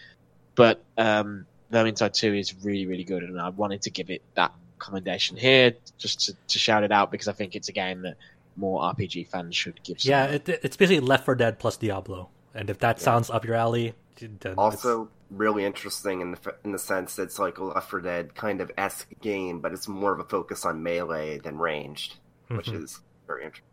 but 0.55 0.81
um, 0.97 1.45
Vermintide 1.71 2.13
2 2.13 2.33
is 2.33 2.53
really, 2.63 2.85
really 2.85 3.03
good, 3.03 3.23
and 3.23 3.39
I 3.41 3.49
wanted 3.49 3.81
to 3.83 3.89
give 3.89 4.09
it 4.09 4.21
that 4.35 4.53
commendation 4.79 5.35
here 5.37 5.73
just 5.97 6.21
to, 6.27 6.33
to 6.49 6.59
shout 6.59 6.83
it 6.83 6.91
out 6.91 7.11
because 7.11 7.27
I 7.27 7.33
think 7.33 7.55
it's 7.55 7.67
a 7.67 7.73
game 7.73 8.03
that 8.03 8.15
more 8.55 8.81
RPG 8.81 9.27
fans 9.27 9.55
should 9.55 9.81
give. 9.83 9.99
some 9.99 10.09
Yeah, 10.11 10.25
it, 10.27 10.47
it's 10.47 10.77
basically 10.77 11.01
Left 11.01 11.25
4 11.25 11.35
Dead 11.35 11.59
plus 11.59 11.75
Diablo, 11.77 12.29
and 12.53 12.69
if 12.69 12.79
that 12.79 12.97
Yeah. 12.99 13.03
sounds 13.03 13.29
up 13.29 13.43
your 13.43 13.55
alley, 13.55 13.93
then 14.15 14.37
it's- 14.41 14.55
Also, 14.57 15.09
really 15.29 15.65
interesting 15.65 16.21
in 16.21 16.31
the 16.31 16.55
in 16.63 16.71
the 16.71 16.79
sense 16.79 17.15
that 17.15 17.23
it's 17.23 17.39
like 17.39 17.57
a 17.57 17.63
Left 17.63 17.89
4 17.89 18.01
Dead 18.01 18.35
kind 18.35 18.61
of 18.61 18.71
esque 18.77 19.09
game, 19.21 19.59
but 19.59 19.73
it's 19.73 19.87
more 19.87 20.13
of 20.13 20.19
a 20.19 20.23
focus 20.23 20.65
on 20.65 20.81
melee 20.83 21.37
than 21.39 21.57
ranged, 21.57 22.15
which 22.47 22.67
Mhm. 22.67 22.83
is 22.83 23.01
very 23.27 23.43
interesting. 23.43 23.67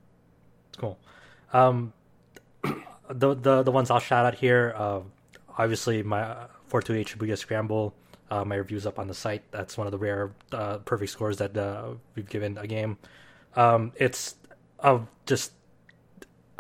Cool. 0.79 0.99
Um, 1.53 1.93
the 3.11 3.35
the 3.35 3.63
the 3.63 3.71
ones 3.71 3.91
I'll 3.91 4.01
shout 4.01 4.27
out 4.27 4.35
here, 4.35 4.75
uh, 4.77 5.01
obviously 5.57 6.03
my 6.03 6.25
428 6.67 7.07
Shibuya 7.09 7.39
Scramble. 7.39 7.95
Uh, 8.31 8.45
my 8.45 8.57
review's 8.57 8.87
up 8.87 8.99
on 8.99 9.07
the 9.07 9.15
site. 9.15 9.43
That's 9.53 9.77
one 9.79 9.87
of 9.87 9.93
the 9.93 9.99
rare 9.99 10.33
uh, 10.51 10.79
perfect 10.79 11.13
scores 11.13 11.37
that 11.37 11.57
uh, 11.57 11.91
we've 12.17 12.29
given 12.29 12.59
a 12.59 12.67
game. 12.67 12.97
Um, 13.55 13.93
it's 13.97 14.35
a 14.81 15.01
just 15.27 15.53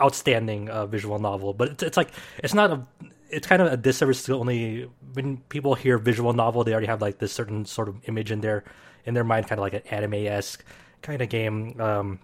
outstanding 0.01 0.69
uh, 0.69 0.87
visual 0.87 1.19
novel, 1.19 1.55
but 1.55 1.69
it's, 1.71 1.83
it's 1.83 1.97
like 1.97 2.11
it's 2.39 2.55
not 2.55 2.71
a. 2.71 2.87
It's 3.35 3.47
kind 3.47 3.61
of 3.61 3.73
a 3.73 3.77
disservice 3.77 4.23
to 4.25 4.35
only 4.35 4.89
when 5.15 5.39
people 5.49 5.75
hear 5.75 5.99
visual 5.99 6.33
novel, 6.33 6.65
they 6.65 6.73
already 6.73 6.87
have 6.87 7.03
like 7.03 7.19
this 7.19 7.33
certain 7.33 7.65
sort 7.65 7.89
of 7.89 7.97
image 8.09 8.31
in 8.31 8.41
their 8.41 8.65
in 9.05 9.15
their 9.15 9.25
mind, 9.25 9.49
kind 9.49 9.59
of 9.59 9.63
like 9.63 9.75
an 9.75 9.83
anime 9.91 10.15
esque 10.15 10.65
kind 11.03 11.21
of 11.21 11.29
game. 11.29 11.81
Um, 11.81 12.19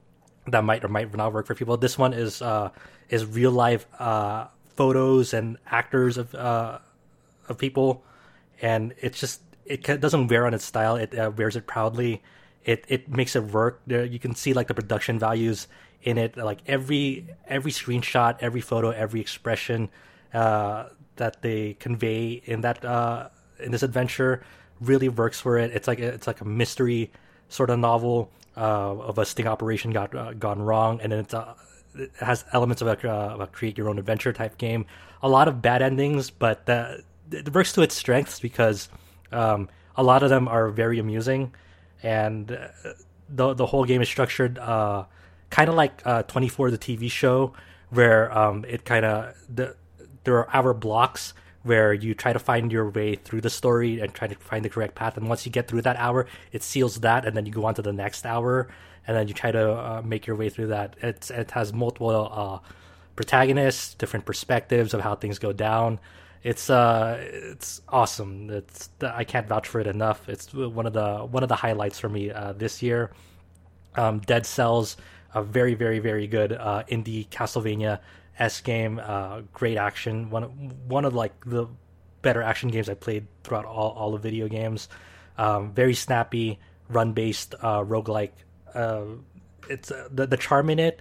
that 0.47 0.65
might 0.65 0.85
or 0.85 0.89
might 0.89 1.15
not 1.15 1.33
work 1.33 1.47
for 1.47 1.55
people. 1.55 1.77
This 1.77 1.99
one 1.99 2.13
is 2.13 2.43
uh, 2.43 2.71
is 3.09 3.27
real 3.27 3.51
life 3.51 3.87
uh, 3.99 4.47
photos 4.77 5.35
and 5.35 5.59
actors 5.67 6.17
of 6.17 6.35
uh, 6.35 6.79
of 7.49 7.59
people, 7.59 8.05
and 8.63 8.95
it's 9.01 9.21
just 9.21 9.43
it 9.67 9.83
doesn't 10.01 10.29
wear 10.29 10.47
on 10.47 10.55
its 10.55 10.65
style. 10.65 10.97
It 10.97 11.17
uh, 11.17 11.31
wears 11.37 11.57
it 11.57 11.67
proudly. 11.67 12.23
It 12.65 12.85
it 12.89 13.09
makes 13.09 13.37
it 13.37 13.45
work. 13.45 13.83
There 13.87 14.05
you 14.05 14.19
can 14.19 14.35
see 14.35 14.53
like 14.53 14.69
the 14.69 14.75
production 14.75 15.19
values 15.19 15.69
in 16.03 16.19
it. 16.19 16.37
Like 16.37 16.61
every 16.67 17.27
every 17.47 17.71
screenshot, 17.71 18.37
every 18.41 18.61
photo, 18.61 18.91
every 18.91 19.21
expression 19.21 19.91
uh, 20.33 20.89
that 21.17 21.43
they 21.43 21.75
convey 21.75 22.43
in 22.45 22.63
that 22.63 22.85
uh, 22.85 23.29
in 23.59 23.73
this 23.73 23.83
adventure 23.83 24.43
really 24.81 25.09
works 25.09 25.41
for 25.41 25.59
it. 25.59 25.71
It's 25.73 25.87
like 25.87 25.99
it's 25.99 26.27
like 26.27 26.41
a 26.41 26.45
mystery 26.45 27.11
sort 27.49 27.71
of 27.71 27.79
novel 27.79 28.31
uh, 28.57 28.97
of 28.99 29.19
a 29.19 29.25
sting 29.25 29.47
operation 29.47 29.91
got 29.93 30.15
uh, 30.15 30.33
gone 30.35 30.63
wrong, 30.63 31.01
and 31.03 31.13
then 31.13 31.21
it's 31.21 31.35
uh, 31.35 31.55
it 31.95 32.11
has 32.21 32.45
elements 32.53 32.83
of 32.83 32.89
a, 32.89 33.09
uh, 33.09 33.37
a 33.41 33.47
create 33.47 33.77
your 33.77 33.89
own 33.89 33.99
adventure 33.99 34.33
type 34.33 34.59
game. 34.59 34.87
A 35.23 35.29
lot 35.29 35.49
of 35.49 35.61
bad 35.61 35.83
endings, 35.83 36.31
but 36.31 36.69
uh, 36.69 36.99
it 37.31 37.53
works 37.55 37.73
to 37.75 37.83
its 37.83 37.95
strengths 37.95 38.41
because 38.41 38.89
um, 39.33 39.69
a 39.97 40.03
lot 40.03 40.23
of 40.23 40.31
them 40.31 40.49
are 40.49 40.69
very 40.71 40.99
amusing, 40.99 41.53
and 42.03 42.53
uh, 42.53 42.69
the 43.29 43.55
the 43.55 43.67
whole 43.67 43.85
game 43.85 44.03
is 44.03 44.09
structured 44.09 44.59
uh, 44.59 45.05
kind 45.51 45.69
of 45.69 45.75
like 45.75 46.03
uh, 46.05 46.23
24 46.23 46.71
the 46.71 46.79
TV 46.79 47.11
show, 47.11 47.53
where 47.91 48.37
um, 48.37 48.65
it 48.69 48.85
kind 48.85 49.05
of 49.05 49.35
the 49.53 49.77
there 50.25 50.37
are 50.37 50.49
hour 50.55 50.75
blocks 50.75 51.35
where 51.63 51.93
you 51.93 52.15
try 52.15 52.33
to 52.33 52.39
find 52.39 52.73
your 52.73 52.89
way 52.89 53.15
through 53.15 53.41
the 53.41 53.51
story 53.51 54.01
and 54.01 54.15
try 54.15 54.27
to 54.27 54.35
find 54.37 54.65
the 54.65 54.69
correct 54.69 54.95
path. 54.95 55.17
And 55.17 55.29
once 55.29 55.45
you 55.45 55.53
get 55.53 55.69
through 55.69 55.83
that 55.83 55.97
hour, 55.97 56.27
it 56.53 56.63
seals 56.63 57.01
that, 57.01 57.25
and 57.25 57.37
then 57.37 57.47
you 57.47 57.53
go 57.53 57.67
on 57.67 57.75
to 57.75 57.83
the 57.83 57.93
next 57.93 58.25
hour, 58.25 58.69
and 59.07 59.17
then 59.17 59.29
you 59.29 59.35
try 59.35 59.53
to 59.53 59.73
uh, 59.73 60.03
make 60.05 60.27
your 60.27 60.37
way 60.37 60.49
through 60.49 60.69
that. 60.69 60.97
It's 61.03 61.31
it 61.31 61.51
has 61.53 61.73
multiple 61.73 62.31
uh, 62.33 62.59
protagonists, 63.17 63.95
different 63.95 64.25
perspectives 64.25 64.95
of 64.95 65.01
how 65.01 65.15
things 65.15 65.39
go 65.39 65.53
down. 65.53 66.01
It's 66.43 66.71
uh, 66.71 67.19
it's 67.21 67.83
awesome. 67.89 68.49
It's 68.51 68.89
I 69.03 69.25
can't 69.25 69.47
vouch 69.47 69.69
for 69.69 69.81
it 69.81 69.87
enough. 69.87 70.29
It's 70.29 70.53
one 70.55 70.87
of 70.87 70.95
the 70.95 71.19
one 71.19 71.43
of 71.43 71.51
the 71.51 71.57
highlights 71.57 71.99
for 71.99 72.09
me 72.09 72.31
uh, 72.31 72.55
this 72.55 72.83
year. 72.83 73.11
Um, 73.97 74.21
Dead 74.21 74.47
Cells, 74.47 74.97
a 75.35 75.43
very 75.43 75.75
very 75.75 75.99
very 75.99 76.27
good 76.27 76.53
uh, 76.53 76.85
indie 76.89 77.29
Castlevania 77.29 78.01
S 78.41 78.61
game. 78.63 79.01
Uh, 79.03 79.43
great 79.53 79.77
action. 79.77 80.31
One 80.31 80.45
one 80.89 81.05
of 81.05 81.15
like 81.15 81.35
the 81.45 81.69
better 82.23 82.43
action 82.43 82.71
games 82.71 82.89
I 82.89 82.95
played 82.95 83.27
throughout 83.45 83.67
all 83.67 83.91
all 83.93 84.13
the 84.13 84.19
video 84.19 84.49
games. 84.49 84.89
Um, 85.39 85.73
very 85.73 85.95
snappy, 85.95 86.59
run 86.89 87.13
based 87.13 87.55
uh, 87.61 87.85
roguelike. 87.85 88.33
Uh, 88.75 89.05
it's 89.69 89.91
uh, 89.91 90.09
the 90.11 90.27
the 90.27 90.37
charm 90.37 90.71
in 90.71 90.79
it 90.79 91.01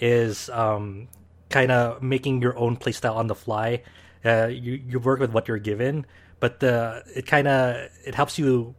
is 0.00 0.48
um, 0.50 1.08
kind 1.50 1.70
of 1.70 2.02
making 2.02 2.42
your 2.42 2.56
own 2.58 2.76
playstyle 2.76 3.16
on 3.16 3.26
the 3.26 3.34
fly. 3.34 3.82
Uh, 4.24 4.46
you 4.46 4.72
you 4.72 4.98
work 4.98 5.20
with 5.20 5.32
what 5.32 5.46
you're 5.46 5.58
given, 5.58 6.06
but 6.40 6.60
the 6.60 7.04
it 7.14 7.26
kind 7.26 7.46
of 7.46 7.88
it 8.04 8.14
helps 8.14 8.38
you 8.38 8.74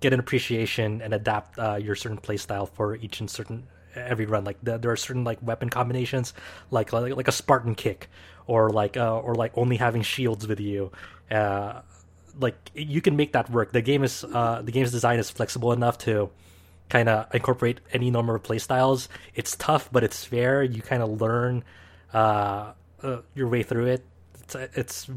get 0.00 0.12
an 0.12 0.20
appreciation 0.20 1.00
and 1.02 1.14
adapt 1.14 1.58
uh, 1.58 1.76
your 1.76 1.96
certain 1.96 2.18
playstyle 2.18 2.68
for 2.68 2.96
each 2.96 3.20
and 3.20 3.30
certain 3.30 3.66
every 3.94 4.26
run. 4.26 4.44
Like 4.44 4.58
the, 4.62 4.78
there 4.78 4.90
are 4.90 4.96
certain 4.96 5.24
like 5.24 5.38
weapon 5.42 5.70
combinations, 5.70 6.34
like 6.70 6.92
like, 6.92 7.16
like 7.16 7.28
a 7.28 7.32
Spartan 7.32 7.74
kick, 7.74 8.08
or 8.46 8.70
like 8.70 8.96
uh, 8.96 9.18
or 9.18 9.34
like 9.34 9.52
only 9.56 9.76
having 9.76 10.02
shields 10.02 10.46
with 10.46 10.60
you. 10.60 10.92
Uh, 11.30 11.82
like 12.38 12.70
you 12.74 13.00
can 13.00 13.16
make 13.16 13.32
that 13.32 13.50
work. 13.50 13.72
The 13.72 13.82
game 13.82 14.04
is 14.04 14.24
uh, 14.24 14.62
the 14.62 14.72
game's 14.72 14.92
design 14.92 15.18
is 15.18 15.30
flexible 15.30 15.72
enough 15.72 15.98
to 15.98 16.30
kind 16.88 17.08
of 17.08 17.34
incorporate 17.34 17.80
any 17.92 18.10
number 18.10 18.34
of 18.34 18.42
playstyles. 18.42 19.08
It's 19.34 19.56
tough, 19.56 19.88
but 19.90 20.04
it's 20.04 20.24
fair. 20.24 20.62
You 20.62 20.82
kind 20.82 21.02
of 21.02 21.20
learn 21.20 21.64
uh, 22.12 22.72
uh, 23.02 23.18
your 23.34 23.48
way 23.48 23.62
through 23.62 23.86
it. 23.86 24.04
It's, 24.42 24.54
it's 24.54 25.10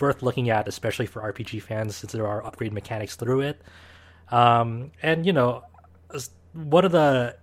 worth 0.00 0.22
looking 0.22 0.50
at, 0.50 0.68
especially 0.68 1.06
for 1.06 1.22
RPG 1.22 1.62
fans, 1.62 1.96
since 1.96 2.12
there 2.12 2.26
are 2.26 2.44
upgrade 2.44 2.72
mechanics 2.72 3.16
through 3.16 3.40
it. 3.42 3.62
Um, 4.30 4.92
and 5.02 5.24
you 5.24 5.32
know, 5.32 5.62
one 6.52 6.84
of 6.84 6.92
the 6.92 7.36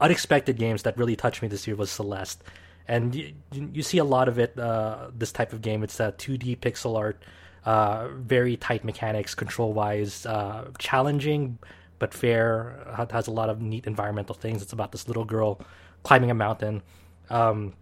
unexpected 0.00 0.56
games 0.56 0.82
that 0.82 0.96
really 0.98 1.16
touched 1.16 1.42
me 1.42 1.48
this 1.48 1.66
year 1.66 1.76
was 1.76 1.90
Celeste, 1.90 2.42
and 2.88 3.14
you, 3.14 3.34
you 3.52 3.82
see 3.82 3.98
a 3.98 4.04
lot 4.04 4.28
of 4.28 4.38
it. 4.38 4.58
Uh, 4.58 5.10
this 5.16 5.32
type 5.32 5.52
of 5.52 5.62
game, 5.62 5.82
it's 5.82 6.00
a 6.00 6.12
2D 6.12 6.58
pixel 6.58 6.98
art, 6.98 7.22
uh, 7.64 8.08
very 8.08 8.56
tight 8.56 8.84
mechanics, 8.84 9.34
control 9.34 9.72
wise, 9.72 10.26
uh, 10.26 10.70
challenging 10.78 11.58
but 11.98 12.12
fair. 12.12 12.84
It 12.98 13.12
has 13.12 13.26
a 13.26 13.30
lot 13.30 13.48
of 13.48 13.60
neat 13.60 13.86
environmental 13.86 14.34
things. 14.34 14.62
It's 14.62 14.72
about 14.72 14.92
this 14.92 15.08
little 15.08 15.24
girl 15.24 15.60
climbing 16.02 16.30
a 16.30 16.34
mountain. 16.34 16.82
Um, 17.30 17.74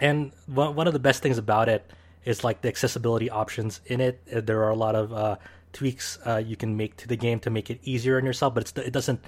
and 0.00 0.32
one 0.46 0.86
of 0.86 0.92
the 0.92 0.98
best 0.98 1.22
things 1.22 1.38
about 1.38 1.68
it 1.68 1.90
is 2.24 2.44
like 2.44 2.62
the 2.62 2.68
accessibility 2.68 3.30
options 3.30 3.80
in 3.86 4.00
it. 4.00 4.20
Uh, 4.34 4.40
There 4.40 4.62
are 4.64 4.70
a 4.70 4.76
lot 4.76 4.94
of 4.94 5.12
uh, 5.12 5.36
tweaks 5.72 6.18
uh, 6.26 6.42
you 6.44 6.56
can 6.56 6.76
make 6.76 6.96
to 6.98 7.08
the 7.08 7.16
game 7.16 7.40
to 7.40 7.50
make 7.50 7.70
it 7.70 7.80
easier 7.84 8.16
on 8.16 8.24
yourself, 8.24 8.54
but 8.54 8.64
it's, 8.64 8.72
it 8.76 8.92
doesn't. 8.92 9.24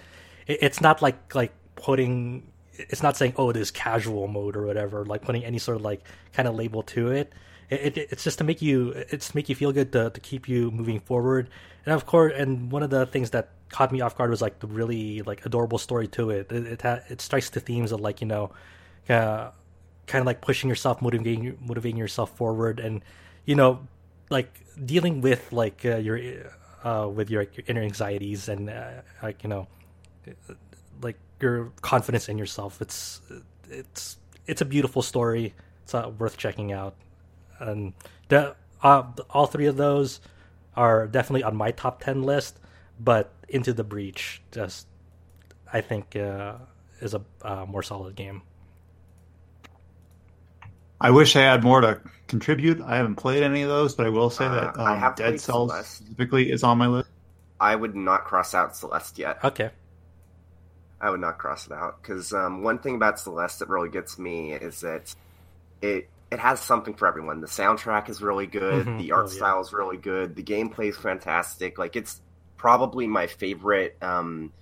It, 0.46 0.58
it's 0.60 0.80
not 0.80 1.02
like 1.02 1.34
like 1.34 1.52
putting. 1.76 2.50
It's 2.72 3.02
not 3.02 3.16
saying 3.16 3.34
oh 3.36 3.52
this 3.52 3.70
casual 3.70 4.28
mode 4.28 4.56
or 4.56 4.66
whatever. 4.66 5.04
Like 5.04 5.22
putting 5.22 5.44
any 5.44 5.58
sort 5.58 5.76
of 5.76 5.82
like 5.82 6.02
kind 6.32 6.48
of 6.48 6.54
label 6.54 6.82
to 6.84 7.10
it. 7.10 7.32
It, 7.70 7.96
it. 7.96 8.08
It's 8.10 8.24
just 8.24 8.38
to 8.38 8.44
make 8.44 8.60
you. 8.62 8.90
It's 8.90 9.34
make 9.34 9.48
you 9.48 9.54
feel 9.54 9.72
good 9.72 9.92
to 9.92 10.10
to 10.10 10.20
keep 10.20 10.48
you 10.48 10.70
moving 10.70 11.00
forward. 11.00 11.48
And 11.84 11.94
of 11.94 12.06
course, 12.06 12.32
and 12.36 12.70
one 12.70 12.82
of 12.82 12.90
the 12.90 13.06
things 13.06 13.30
that 13.30 13.50
caught 13.68 13.92
me 13.92 14.00
off 14.00 14.16
guard 14.16 14.30
was 14.30 14.42
like 14.42 14.60
the 14.60 14.66
really 14.66 15.22
like 15.22 15.44
adorable 15.46 15.78
story 15.78 16.08
to 16.08 16.30
it. 16.30 16.50
It 16.50 16.66
it, 16.66 16.82
ha- 16.82 17.00
it 17.08 17.20
strikes 17.20 17.50
the 17.50 17.60
themes 17.60 17.92
of 17.92 18.00
like 18.00 18.20
you 18.20 18.26
know. 18.26 18.52
Uh, 19.08 19.52
kind 20.06 20.20
of 20.20 20.26
like 20.26 20.40
pushing 20.40 20.68
yourself, 20.68 21.02
motivating 21.02 21.58
motivating 21.60 21.98
yourself 21.98 22.36
forward, 22.36 22.80
and 22.80 23.04
you 23.44 23.54
know, 23.54 23.86
like 24.30 24.52
dealing 24.84 25.20
with 25.20 25.52
like 25.52 25.84
uh, 25.84 25.96
your 25.96 26.18
uh, 26.84 27.08
with 27.08 27.30
your, 27.30 27.42
your 27.42 27.64
inner 27.66 27.82
anxieties 27.82 28.48
and 28.48 28.70
uh, 28.70 29.02
like 29.22 29.42
you 29.42 29.48
know, 29.48 29.66
like 31.02 31.18
your 31.40 31.72
confidence 31.82 32.28
in 32.28 32.38
yourself. 32.38 32.80
It's 32.80 33.20
it's 33.68 34.16
it's 34.46 34.60
a 34.60 34.64
beautiful 34.64 35.02
story. 35.02 35.54
it's 35.82 35.94
uh, 35.94 36.10
worth 36.18 36.36
checking 36.36 36.72
out. 36.72 36.94
And 37.58 37.92
the, 38.28 38.54
uh, 38.82 39.02
all 39.30 39.46
three 39.46 39.66
of 39.66 39.76
those 39.76 40.20
are 40.76 41.06
definitely 41.06 41.42
on 41.42 41.56
my 41.56 41.70
top 41.72 42.02
ten 42.02 42.22
list. 42.22 42.58
But 42.98 43.32
Into 43.48 43.72
the 43.72 43.84
Breach, 43.84 44.40
just 44.52 44.86
I 45.72 45.80
think, 45.82 46.16
uh, 46.16 46.54
is 47.00 47.12
a 47.14 47.22
uh, 47.42 47.66
more 47.66 47.82
solid 47.82 48.14
game. 48.14 48.42
I 51.00 51.10
wish 51.10 51.36
I 51.36 51.40
had 51.42 51.62
more 51.62 51.82
to 51.82 52.00
contribute. 52.26 52.80
I 52.80 52.96
haven't 52.96 53.16
played 53.16 53.42
any 53.42 53.62
of 53.62 53.68
those, 53.68 53.94
but 53.94 54.06
I 54.06 54.08
will 54.08 54.30
say 54.30 54.46
Uh, 54.46 54.54
that 54.54 54.78
I 54.78 54.94
um, 54.94 54.98
have 55.00 55.14
Dead 55.16 55.24
played 55.32 55.40
Cells 55.40 55.70
Celeste. 55.70 55.96
specifically 55.96 56.50
is 56.50 56.62
on 56.62 56.78
my 56.78 56.86
list. 56.86 57.10
I 57.60 57.74
would 57.76 57.94
not 57.94 58.24
cross 58.24 58.54
out 58.54 58.76
Celeste 58.76 59.18
yet. 59.18 59.38
Okay. 59.44 59.70
I 61.00 61.10
would 61.10 61.20
not 61.20 61.38
cross 61.38 61.66
it 61.66 61.72
out 61.72 62.00
because 62.00 62.32
um, 62.32 62.62
one 62.62 62.78
thing 62.78 62.94
about 62.94 63.18
Celeste 63.20 63.58
that 63.60 63.68
really 63.68 63.90
gets 63.90 64.18
me 64.18 64.52
is 64.52 64.80
that 64.80 65.14
it 65.82 66.08
it 66.30 66.38
has 66.40 66.60
something 66.60 66.94
for 66.94 67.06
everyone. 67.06 67.40
The 67.40 67.46
soundtrack 67.46 68.08
is 68.08 68.20
really 68.22 68.46
good. 68.46 68.86
Mhm. 68.86 68.98
The 68.98 69.12
art 69.12 69.26
Oh, 69.26 69.30
yeah. 69.30 69.36
style 69.36 69.60
is 69.60 69.72
really 69.72 69.96
good. 69.98 70.34
The 70.34 70.42
gameplay 70.42 70.88
is 70.88 70.96
fantastic. 70.96 71.78
Like 71.78 71.94
it's 71.96 72.20
probably 72.56 73.06
my 73.06 73.26
favorite 73.28 73.96
um, 74.02 74.52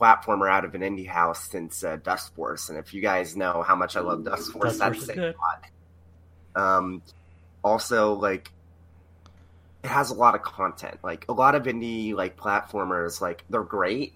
platformer 0.00 0.48
out 0.48 0.64
of 0.64 0.74
an 0.76 0.82
indie 0.82 1.08
house 1.08 1.50
since 1.50 1.82
uh, 1.82 1.96
Dustforce. 1.96 2.68
And 2.68 2.78
if 2.78 2.94
you 2.94 3.00
guys 3.02 3.34
know 3.36 3.62
how 3.62 3.74
much 3.74 3.96
I 3.96 4.00
love 4.00 4.20
Dustforce, 4.20 4.62
Dust 4.62 4.78
that's 4.78 5.06
good. 5.06 5.34
a 5.34 5.38
lot. 5.38 5.64
Um, 6.78 7.02
also, 7.64 8.12
like 8.12 8.52
it 9.82 9.88
has 9.88 10.10
a 10.10 10.14
lot 10.14 10.34
of 10.34 10.42
content. 10.42 10.98
Like 11.02 11.24
a 11.28 11.32
lot 11.32 11.54
of 11.54 11.64
indie 11.64 12.14
like 12.14 12.36
platformers, 12.36 13.20
like 13.20 13.44
they're 13.50 13.62
great, 13.64 14.14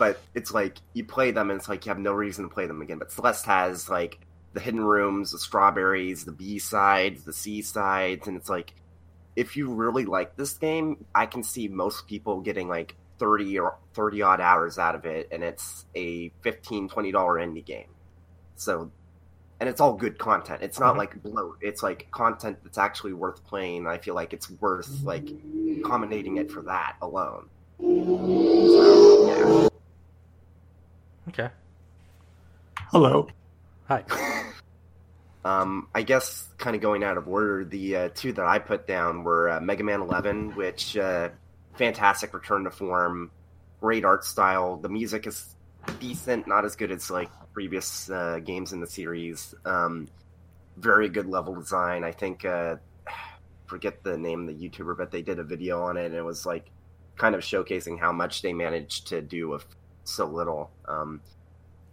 but 0.00 0.18
it's 0.34 0.54
like 0.54 0.78
you 0.94 1.04
play 1.04 1.30
them 1.30 1.50
and 1.50 1.60
it's 1.60 1.68
like 1.68 1.84
you 1.84 1.90
have 1.90 1.98
no 1.98 2.14
reason 2.14 2.48
to 2.48 2.54
play 2.54 2.66
them 2.66 2.80
again. 2.80 2.98
But 2.98 3.12
Celeste 3.12 3.44
has 3.44 3.90
like 3.90 4.18
the 4.54 4.60
hidden 4.60 4.82
rooms, 4.82 5.32
the 5.32 5.38
strawberries, 5.38 6.24
the 6.24 6.32
B 6.32 6.58
sides, 6.58 7.24
the 7.24 7.34
C 7.34 7.60
sides, 7.60 8.26
and 8.26 8.34
it's 8.38 8.48
like 8.48 8.72
if 9.36 9.58
you 9.58 9.70
really 9.74 10.06
like 10.06 10.36
this 10.36 10.54
game, 10.54 11.04
I 11.14 11.26
can 11.26 11.42
see 11.44 11.68
most 11.68 12.06
people 12.06 12.40
getting 12.40 12.66
like 12.66 12.96
30 13.18 13.58
or 13.58 13.76
30 13.92 14.22
odd 14.22 14.40
hours 14.40 14.78
out 14.78 14.94
of 14.94 15.04
it 15.04 15.28
and 15.30 15.44
it's 15.44 15.84
a 15.94 16.32
15 16.40 16.88
20 16.88 17.12
dollar 17.12 17.34
indie 17.34 17.62
game. 17.64 17.90
So 18.56 18.90
and 19.60 19.68
it's 19.68 19.82
all 19.82 19.92
good 19.92 20.16
content. 20.16 20.62
It's 20.62 20.80
not 20.80 20.94
Mhm. 20.94 20.98
like 20.98 21.22
bloat. 21.22 21.58
It's 21.60 21.82
like 21.82 22.10
content 22.10 22.56
that's 22.64 22.78
actually 22.78 23.12
worth 23.12 23.44
playing. 23.44 23.86
I 23.86 23.98
feel 23.98 24.14
like 24.14 24.32
it's 24.32 24.50
worth 24.50 25.02
like 25.04 25.28
accommodating 25.78 26.38
it 26.38 26.50
for 26.50 26.62
that 26.62 26.96
alone. 27.02 27.50
So, 27.78 29.26
yeah. 29.26 29.69
Okay. 31.30 31.48
Hello. 32.90 33.28
Hi. 33.86 34.04
Um, 35.42 35.88
I 35.94 36.02
guess 36.02 36.50
kind 36.58 36.76
of 36.76 36.82
going 36.82 37.02
out 37.02 37.16
of 37.16 37.26
order, 37.26 37.64
the 37.64 37.96
uh, 37.96 38.08
two 38.14 38.30
that 38.34 38.44
I 38.44 38.58
put 38.58 38.86
down 38.86 39.24
were 39.24 39.48
uh, 39.48 39.58
Mega 39.58 39.82
Man 39.82 40.02
11, 40.02 40.54
which 40.54 40.98
uh, 40.98 41.30
fantastic 41.76 42.34
return 42.34 42.64
to 42.64 42.70
form, 42.70 43.30
great 43.80 44.04
art 44.04 44.22
style. 44.26 44.76
The 44.76 44.90
music 44.90 45.26
is 45.26 45.56
decent, 45.98 46.46
not 46.46 46.66
as 46.66 46.76
good 46.76 46.90
as 46.90 47.10
like 47.10 47.30
previous 47.54 48.10
uh, 48.10 48.40
games 48.44 48.74
in 48.74 48.80
the 48.80 48.86
series. 48.86 49.54
Um, 49.64 50.08
very 50.76 51.08
good 51.08 51.26
level 51.26 51.54
design. 51.54 52.04
I 52.04 52.12
think 52.12 52.44
uh, 52.44 52.76
forget 53.64 54.04
the 54.04 54.18
name 54.18 54.46
of 54.46 54.58
the 54.58 54.68
YouTuber, 54.68 54.94
but 54.98 55.10
they 55.10 55.22
did 55.22 55.38
a 55.38 55.44
video 55.44 55.80
on 55.84 55.96
it, 55.96 56.04
and 56.04 56.14
it 56.14 56.22
was 56.22 56.44
like 56.44 56.70
kind 57.16 57.34
of 57.34 57.40
showcasing 57.40 57.98
how 57.98 58.12
much 58.12 58.42
they 58.42 58.52
managed 58.52 59.06
to 59.06 59.22
do 59.22 59.48
with 59.48 59.64
so 60.04 60.26
little. 60.26 60.70
Um, 60.86 61.20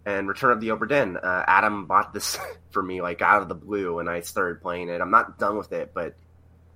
and 0.08 0.26
Return 0.26 0.52
of 0.52 0.60
the 0.60 0.68
Obra. 0.68 1.16
Uh, 1.22 1.44
Addam 1.46 1.86
bought 1.86 2.14
this 2.14 2.38
for 2.70 2.82
me 2.82 3.02
like 3.02 3.20
out 3.22 3.42
of 3.42 3.48
the 3.48 3.54
blue, 3.54 3.98
and 3.98 4.08
I 4.08 4.20
started 4.20 4.62
playing 4.62 4.88
it. 4.88 5.00
I'm 5.00 5.10
not 5.10 5.38
done 5.38 5.58
with 5.58 5.72
it, 5.72 5.92
but 5.94 6.14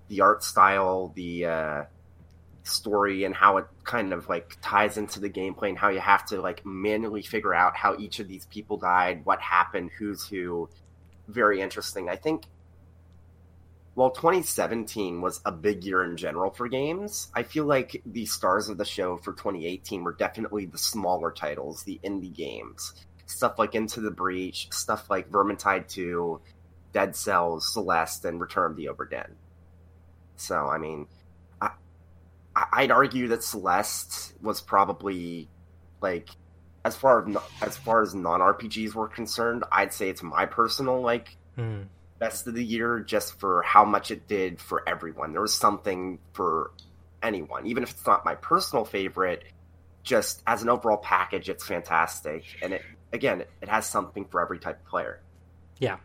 the 0.09 0.21
art 0.21 0.45
style, 0.45 1.13
the 1.15 1.47
uh, 1.47 1.85
story, 2.65 3.25
and 3.25 3.35
how 3.35 3.57
it 3.57 3.67
kind 3.85 4.13
of 4.13 4.29
like 4.29 4.59
ties 4.61 4.99
into 4.99 5.21
the 5.21 5.31
gameplay, 5.31 5.71
and 5.71 5.79
how 5.79 5.89
you 5.89 6.01
have 6.01 6.27
to 6.27 6.41
like 6.41 6.65
manually 6.67 7.23
figure 7.23 7.55
out 7.55 7.77
how 7.77 7.97
each 7.97 8.21
of 8.21 8.29
these 8.29 8.47
people 8.47 8.77
died, 8.77 9.25
what 9.25 9.41
happened, 9.41 9.91
who's 9.99 10.27
who. 10.27 10.69
Very 11.29 11.61
interesting. 11.61 12.09
I 12.09 12.17
think. 12.17 12.45
While 13.95 14.11
2017 14.11 15.21
was 15.21 15.41
a 15.45 15.53
big 15.53 15.85
year 15.85 16.03
in 16.03 16.17
general 16.17 16.51
for 16.51 16.67
games, 16.69 17.31
I 17.35 17.43
feel 17.43 17.67
like 17.67 18.03
the 18.07 18.25
stars 18.25 18.71
of 18.71 18.79
the 18.79 18.87
show 18.87 19.19
for 19.19 19.33
2018 19.33 20.03
were 20.03 20.15
definitely 20.15 20.65
the 20.65 20.79
smaller 20.79 21.31
titles, 21.31 21.83
the 21.83 22.01
indie 22.03 22.35
games 22.35 22.95
stuff 23.33 23.59
like 23.59 23.75
Into 23.75 24.01
the 24.01 24.11
Breach, 24.11 24.69
stuff 24.71 25.11
like 25.11 25.31
Vermintide 25.31 25.89
2, 25.89 26.41
Dead 26.93 27.17
Cells, 27.17 27.73
Celeste, 27.73 28.25
and 28.27 28.41
Return 28.41 28.73
of 28.73 28.77
the 28.77 28.87
Obra 28.87 29.27
So, 30.37 30.69
I 30.69 30.79
mean, 30.79 31.07
I, 31.61 31.71
I'd 32.55 32.91
argue 32.91 33.29
that 33.29 33.43
Celeste 33.43 34.35
was 34.43 34.61
probably 34.61 35.49
like 36.01 36.29
as 36.85 36.97
far 36.97 37.27
as 37.29 37.37
as 37.63 37.77
far 37.77 38.03
as 38.03 38.15
non 38.15 38.41
RPGs 38.41 38.95
were 38.95 39.09
concerned, 39.09 39.65
I'd 39.71 39.93
say 39.93 40.09
it's 40.09 40.23
my 40.23 40.47
personal 40.47 41.01
like 41.01 41.37
Hmm. 41.57 41.83
Best 42.23 42.47
of 42.47 42.55
the 42.55 42.65
year 42.65 43.01
just 43.01 43.41
for 43.41 43.63
how 43.63 43.85
much 43.85 44.13
it 44.13 44.29
did 44.29 44.61
for 44.61 44.89
everyone. 44.89 45.33
There 45.33 45.41
was 45.41 45.53
something 45.53 46.21
for 46.35 46.71
anyone, 47.21 47.67
even 47.67 47.83
if 47.83 47.91
it's 47.91 48.07
not 48.07 48.25
my 48.25 48.37
personal 48.37 48.85
favorite. 48.85 49.43
Just 50.05 50.41
as 50.47 50.63
an 50.63 50.69
overall 50.69 50.99
package, 50.99 51.49
it's 51.49 51.67
fantastic, 51.67 52.45
and 52.63 52.75
it 52.75 52.83
again, 53.13 53.43
it 53.61 53.69
has 53.69 53.87
something 53.87 54.25
for 54.27 54.41
every 54.41 54.61
type 54.61 54.81
of 54.81 54.87
player. 54.87 55.21
Yeah. 55.81 55.97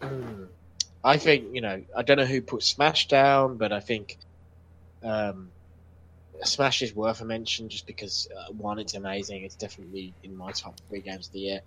Mm. 0.00 0.48
I 1.04 1.18
think 1.18 1.54
you 1.54 1.60
know 1.60 1.82
I 1.94 2.02
don't 2.02 2.16
know 2.16 2.24
who 2.24 2.40
put 2.40 2.62
Smash 2.62 3.06
down, 3.08 3.58
but 3.58 3.70
I 3.70 3.80
think 3.80 4.16
um, 5.02 5.50
Smash 6.42 6.80
is 6.80 6.94
worth 6.94 7.20
a 7.20 7.26
mention 7.26 7.68
just 7.68 7.86
because 7.86 8.28
uh, 8.34 8.52
one, 8.52 8.78
it's 8.78 8.94
amazing. 8.94 9.44
It's 9.44 9.56
definitely 9.56 10.14
in 10.22 10.36
my 10.36 10.52
top 10.52 10.80
three 10.88 11.00
games 11.00 11.26
of 11.26 11.32
the 11.34 11.40
year. 11.40 11.60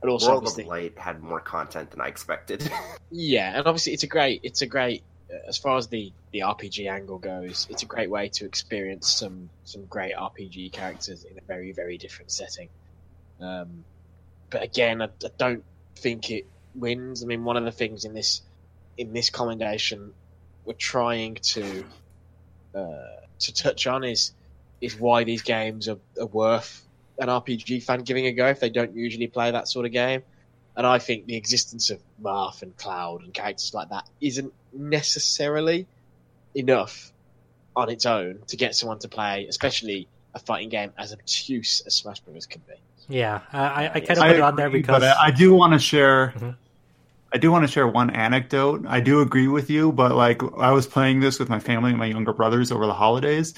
But 0.00 0.10
also, 0.10 0.30
World 0.30 0.46
of 0.46 0.66
Light 0.66 0.98
had 0.98 1.22
more 1.22 1.40
content 1.40 1.90
than 1.90 2.00
I 2.00 2.08
expected. 2.08 2.70
yeah, 3.10 3.58
and 3.58 3.66
obviously 3.66 3.92
it's 3.92 4.02
a 4.02 4.06
great, 4.06 4.40
it's 4.42 4.62
a 4.62 4.66
great 4.66 5.02
uh, 5.30 5.36
as 5.46 5.58
far 5.58 5.76
as 5.76 5.88
the 5.88 6.12
the 6.32 6.40
RPG 6.40 6.90
angle 6.90 7.18
goes. 7.18 7.66
It's 7.70 7.82
a 7.82 7.86
great 7.86 8.10
way 8.10 8.28
to 8.30 8.46
experience 8.46 9.12
some 9.12 9.50
some 9.64 9.84
great 9.86 10.14
RPG 10.14 10.72
characters 10.72 11.24
in 11.24 11.36
a 11.36 11.42
very 11.42 11.72
very 11.72 11.98
different 11.98 12.30
setting. 12.30 12.68
Um, 13.40 13.84
but 14.48 14.62
again, 14.62 15.02
I, 15.02 15.06
I 15.06 15.30
don't 15.36 15.64
think 15.96 16.30
it 16.30 16.46
wins. 16.74 17.22
I 17.22 17.26
mean, 17.26 17.44
one 17.44 17.56
of 17.56 17.64
the 17.64 17.72
things 17.72 18.04
in 18.04 18.14
this 18.14 18.42
in 18.96 19.12
this 19.12 19.30
commendation 19.30 20.12
we're 20.64 20.74
trying 20.74 21.36
to 21.36 21.84
uh, 22.74 23.16
to 23.40 23.54
touch 23.54 23.86
on 23.86 24.04
is 24.04 24.32
is 24.80 24.98
why 24.98 25.24
these 25.24 25.42
games 25.42 25.88
are, 25.88 25.98
are 26.18 26.26
worth 26.26 26.82
an 27.20 27.28
RPG 27.28 27.82
fan 27.84 28.00
giving 28.02 28.26
a 28.26 28.32
go 28.32 28.46
if 28.48 28.60
they 28.60 28.70
don't 28.70 28.94
usually 28.96 29.28
play 29.28 29.50
that 29.50 29.68
sort 29.68 29.86
of 29.86 29.92
game. 29.92 30.22
And 30.76 30.86
I 30.86 30.98
think 30.98 31.26
the 31.26 31.36
existence 31.36 31.90
of 31.90 32.00
Marth 32.22 32.62
and 32.62 32.76
Cloud 32.76 33.22
and 33.22 33.34
characters 33.34 33.72
like 33.74 33.90
that 33.90 34.04
isn't 34.20 34.52
necessarily 34.72 35.86
enough 36.54 37.12
on 37.76 37.90
its 37.90 38.06
own 38.06 38.40
to 38.48 38.56
get 38.56 38.74
someone 38.74 38.98
to 39.00 39.08
play, 39.08 39.46
especially 39.48 40.08
a 40.34 40.38
fighting 40.38 40.68
game 40.68 40.92
as 40.98 41.12
obtuse 41.12 41.82
as 41.86 41.94
Smash 41.94 42.20
Bros. 42.20 42.46
can 42.46 42.62
be. 42.66 42.74
Yeah, 43.08 43.40
I, 43.52 43.58
I, 43.60 43.84
I 43.94 44.00
kind 44.00 44.06
Yes. 44.08 44.18
of 44.18 44.22
I 44.24 44.28
put 44.28 44.36
it 44.36 44.42
on 44.42 44.56
there 44.56 44.70
because 44.70 45.00
but 45.00 45.02
I, 45.02 45.26
I 45.26 45.30
do 45.30 45.54
want 45.54 45.72
to 45.72 45.78
share. 45.78 46.32
Mhm. 46.36 46.56
I 47.32 47.38
do 47.38 47.52
want 47.52 47.64
to 47.64 47.70
share 47.70 47.86
one 47.86 48.10
anecdote. 48.10 48.84
I 48.88 48.98
do 49.00 49.20
agree 49.20 49.46
with 49.48 49.70
you, 49.70 49.92
but 49.92 50.12
like 50.16 50.42
I 50.58 50.72
was 50.72 50.86
playing 50.86 51.20
this 51.20 51.38
with 51.38 51.48
my 51.48 51.60
family 51.60 51.90
and 51.90 51.98
my 51.98 52.06
younger 52.06 52.32
brothers 52.32 52.72
over 52.72 52.86
the 52.86 52.94
holidays, 52.94 53.54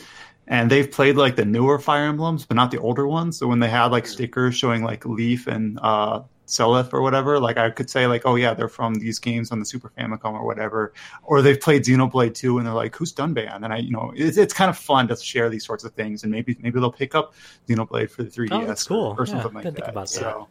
and 0.52 0.70
they've 0.70 0.90
played 0.90 1.16
like 1.16 1.34
the 1.36 1.44
newer 1.46 1.78
Fire 1.78 2.04
Emblems, 2.04 2.44
but 2.46 2.54
not 2.56 2.70
the 2.70 2.78
older 2.78 3.06
ones. 3.06 3.38
So 3.38 3.46
when 3.48 3.58
they 3.60 3.68
had 3.70 3.86
like 3.86 4.06
stickers 4.06 4.54
showing 4.54 4.82
like 4.84 5.04
Leif 5.06 5.46
and 5.46 5.78
uh, 5.82 6.22
Seliph 6.46 6.92
or 6.92 7.00
whatever, 7.00 7.40
like 7.40 7.56
I 7.56 7.70
could 7.70 7.88
say 7.88 8.06
like, 8.06 8.22
oh 8.26 8.34
yeah, 8.36 8.52
they're 8.52 8.68
from 8.68 8.94
these 8.96 9.18
games 9.18 9.50
on 9.52 9.58
the 9.60 9.64
Super 9.64 9.90
Famicom 9.96 10.34
or 10.34 10.44
whatever, 10.44 10.92
or 11.22 11.40
they've 11.40 11.58
played 11.58 11.84
Xenoblade 11.84 12.34
2 12.34 12.58
and 12.58 12.66
they're 12.66 12.74
like, 12.84 12.94
who's 12.94 13.12
Dunban? 13.14 13.64
And 13.64 13.72
I, 13.72 13.78
you 13.78 13.90
know, 13.92 14.12
it's, 14.14 14.36
it's 14.36 14.52
kind 14.52 14.68
of 14.68 14.76
fun 14.76 15.08
to 15.08 15.16
share 15.16 15.48
these 15.48 15.64
sorts 15.64 15.84
of 15.84 15.92
things, 15.94 16.22
and 16.22 16.30
maybe 16.30 16.56
maybe 16.60 16.78
they'll 16.80 16.92
pick 16.92 17.14
up 17.14 17.32
Xenoblade 17.68 18.10
for 18.10 18.22
the 18.22 18.30
3DS 18.30 18.48
Oh, 18.52 18.66
that's 18.66 18.84
or- 18.86 18.88
cool. 18.88 19.16
or, 19.18 19.24
Yeah, 19.26 19.32
something 19.32 19.54
like 19.54 19.64
didn't 19.64 19.76
that. 19.78 19.88
about 19.88 20.08
that. 20.08 20.20
so. 20.20 20.48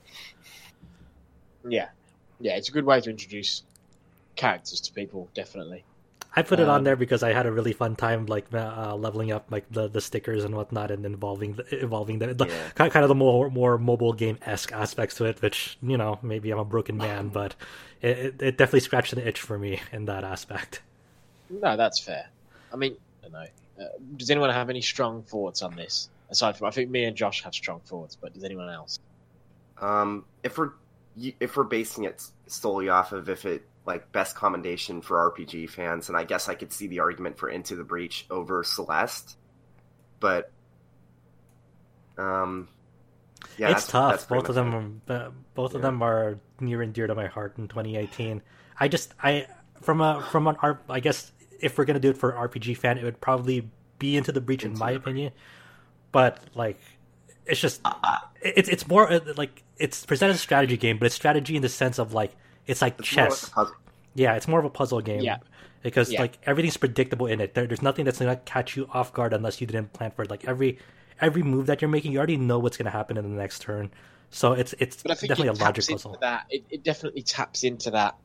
Yeah. 1.68 1.90
Yeah, 2.40 2.56
it's 2.58 2.70
a 2.70 2.72
good 2.72 2.86
way 2.86 3.00
to 3.02 3.10
introduce 3.10 3.62
characters 4.36 4.82
to 4.82 4.94
people, 4.94 5.30
definitely. 5.36 5.84
I 6.36 6.44
put 6.44 6.60
it 6.62 6.70
on 6.70 6.84
Um, 6.84 6.86
there 6.86 6.96
because 6.96 7.24
I 7.24 7.34
had 7.34 7.46
a 7.46 7.52
really 7.52 7.74
fun 7.74 7.96
time 7.96 8.26
like 8.26 8.54
uh, 8.54 8.96
leveling 8.96 9.32
up 9.34 9.52
like 9.52 9.66
the, 9.70 9.88
the 9.90 10.00
stickers 10.02 10.44
and 10.46 10.56
whatnot 10.56 10.90
and 10.92 11.06
involving 11.06 11.56
the, 11.56 11.82
involving 11.82 12.20
the, 12.20 12.34
the 12.34 12.48
Yeah. 12.48 12.70
kind 12.76 12.92
kind 12.92 13.04
of 13.04 13.10
the 13.10 13.16
more 13.16 13.50
more 13.50 13.78
mobile 13.78 14.14
game 14.14 14.38
esque 14.44 14.72
aspects 14.72 15.16
to 15.16 15.26
it. 15.26 15.42
Which 15.42 15.78
you 15.82 15.98
know 15.98 16.20
maybe 16.22 16.52
I'm 16.52 16.60
a 16.60 16.66
broken 16.66 16.98
man, 16.98 17.30
but 17.30 17.56
it, 18.02 18.18
it, 18.18 18.42
it 18.42 18.58
definitely 18.58 18.80
scratched 18.82 19.14
an 19.14 19.20
itch 19.20 19.42
for 19.42 19.60
me 19.60 19.82
in 19.92 20.06
that 20.06 20.24
aspect. 20.24 20.82
No, 21.50 21.78
that's 21.78 22.04
fair. 22.04 22.26
I 22.72 22.78
mean, 22.78 22.98
I 23.24 23.28
don't 23.28 23.32
know. 23.34 23.46
Uh, 23.86 23.90
does 24.16 24.30
anyone 24.32 24.50
have 24.50 24.70
any 24.70 24.82
strong 24.82 25.24
thoughts 25.24 25.62
on 25.62 25.76
this? 25.76 26.10
Aside 26.30 26.58
from, 26.58 26.68
I 26.68 26.72
think 26.72 26.90
me 26.90 27.04
and 27.06 27.16
Josh 27.16 27.44
have 27.44 27.54
strong 27.54 27.82
thoughts, 27.82 28.16
but 28.22 28.34
does 28.34 28.44
anyone 28.44 28.70
else? 28.70 29.00
Um, 29.80 30.26
if 30.44 30.58
we're 30.58 30.72
if 31.16 31.58
we're 31.58 31.64
basing 31.66 32.06
it 32.06 32.24
solely 32.48 32.90
off 32.90 33.12
of 33.12 33.30
if 33.30 33.46
it 33.46 33.71
like 33.86 34.12
best 34.12 34.36
commendation 34.36 35.02
for 35.02 35.32
RPG 35.32 35.70
fans, 35.70 36.08
and 36.10 36.18
I 36.18 36.24
guess 36.24 36.48
I 36.50 36.56
could 36.56 36.72
see 36.72 36.88
the 36.88 37.00
argument 37.00 37.38
for 37.38 37.50
Into 37.50 37.76
the 37.76 37.84
Breach 37.84 38.26
over 38.30 38.64
Celeste, 38.64 39.36
but 40.20 40.52
um, 42.18 42.68
yeah, 43.58 43.72
it's 43.72 43.86
that's- 43.86 43.88
tough. 43.88 44.12
that's 44.12 44.26
both 44.26 44.50
of 44.50 44.56
them, 44.56 45.02
it. 45.08 45.12
are, 45.14 45.16
uh, 45.28 45.32
both 45.56 45.74
of 45.74 45.82
Yeah. 45.82 45.88
them 45.88 46.02
are 46.04 46.40
near 46.60 46.82
and 46.82 46.94
dear 46.94 47.08
to 47.08 47.16
my 47.16 47.28
heart 47.28 47.58
in 47.58 47.68
2018. 47.68 48.42
I 48.80 48.88
just, 48.88 49.14
I 49.22 49.48
from 49.82 50.02
a 50.02 50.22
from 50.32 50.48
an 50.48 50.56
art, 50.62 50.84
I 50.90 51.00
guess 51.00 51.32
if 51.60 51.78
we're 51.78 51.86
gonna 51.86 52.00
do 52.00 52.10
it 52.10 52.18
for 52.18 52.32
an 52.32 52.38
RPG 52.50 52.78
fan, 52.78 52.98
it 52.98 53.04
would 53.04 53.20
probably 53.22 53.70
be 54.00 54.16
into 54.18 54.32
the 54.32 54.42
breach 54.42 54.64
in 54.64 54.78
my 54.78 54.92
the 54.92 54.98
opinion. 54.98 55.32
But 56.12 56.40
like, 56.56 56.80
it's 57.46 57.60
just, 57.60 57.82
it's 58.42 58.70
it's 58.70 58.88
more 58.88 59.12
uh, 59.12 59.20
like 59.38 59.64
it's 59.78 60.06
presented 60.06 60.32
as 60.34 60.38
a 60.38 60.42
strategy 60.44 60.78
game, 60.78 60.98
but 60.98 61.06
it's 61.08 61.16
strategy 61.16 61.56
in 61.56 61.62
the 61.62 61.70
sense 61.70 61.98
of 62.00 62.14
like 62.14 62.36
it's 62.68 62.82
like 62.82 63.00
It's 63.00 63.16
more 63.16 63.24
like 63.26 63.32
chess. 63.32 63.48
a 63.48 63.52
puzzle. 63.52 63.76
Yeah, 64.14 64.36
it's 64.36 64.48
more 64.48 64.60
of 64.60 64.66
a 64.66 64.70
puzzle 64.70 65.02
game. 65.02 65.22
Yeah. 65.22 65.38
Because 65.84 66.12
Yeah. 66.12 66.22
like 66.22 66.38
everything's 66.46 66.78
predictable 66.78 67.26
in 67.28 67.42
it. 67.42 67.54
There, 67.54 67.66
there's 67.66 67.82
nothing 67.82 68.06
that's 68.06 68.20
gonna 68.20 68.36
catch 68.38 68.76
you 68.78 68.88
off 68.94 69.14
guard 69.14 69.34
unless 69.34 69.62
you 69.62 69.68
didn't 69.68 69.94
plan 69.94 70.12
for 70.12 70.24
it. 70.24 70.30
Like 70.30 70.46
every 70.46 70.78
every 71.20 71.44
move 71.44 71.68
that 71.68 71.82
you're 71.82 71.90
making, 71.90 72.12
you 72.12 72.18
already 72.18 72.38
know 72.38 72.60
what's 72.60 72.78
gonna 72.78 72.90
happen 72.90 73.18
in 73.18 73.24
the 73.24 73.42
next 73.42 73.62
turn. 73.62 73.92
So 74.30 74.54
it's 74.54 74.74
it's 74.80 75.02
But 75.02 75.12
I 75.12 75.16
think 75.16 75.30
definitely 75.30 75.54
it 75.56 75.62
a 75.62 75.64
logic 75.64 75.88
puzzle. 75.88 76.18
that. 76.22 76.46
It, 76.50 76.64
it 76.70 76.84
definitely 76.84 77.22
taps 77.24 77.64
into 77.64 77.92
that. 77.92 78.16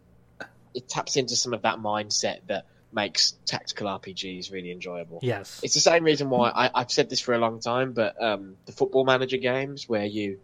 It 0.74 0.88
taps 0.88 1.16
into 1.16 1.34
some 1.36 1.54
of 1.54 1.62
that 1.62 1.78
mindset 1.78 2.40
that 2.48 2.66
makes 2.92 3.32
tactical 3.46 3.86
RPGs 3.88 4.52
really 4.52 4.70
enjoyable. 4.70 5.18
Yes. 5.22 5.60
It's 5.62 5.74
the 5.74 5.80
same 5.80 6.04
reason 6.04 6.30
why 6.30 6.50
I, 6.50 6.70
I've 6.74 6.90
said 6.90 7.08
this 7.10 7.20
for 7.20 7.34
a 7.34 7.38
long 7.38 7.60
time, 7.60 7.92
but 7.92 8.20
um, 8.22 8.56
the 8.66 8.72
Football 8.72 9.04
Manager 9.04 9.36
games, 9.38 9.88
where 9.88 10.04
you, 10.04 10.38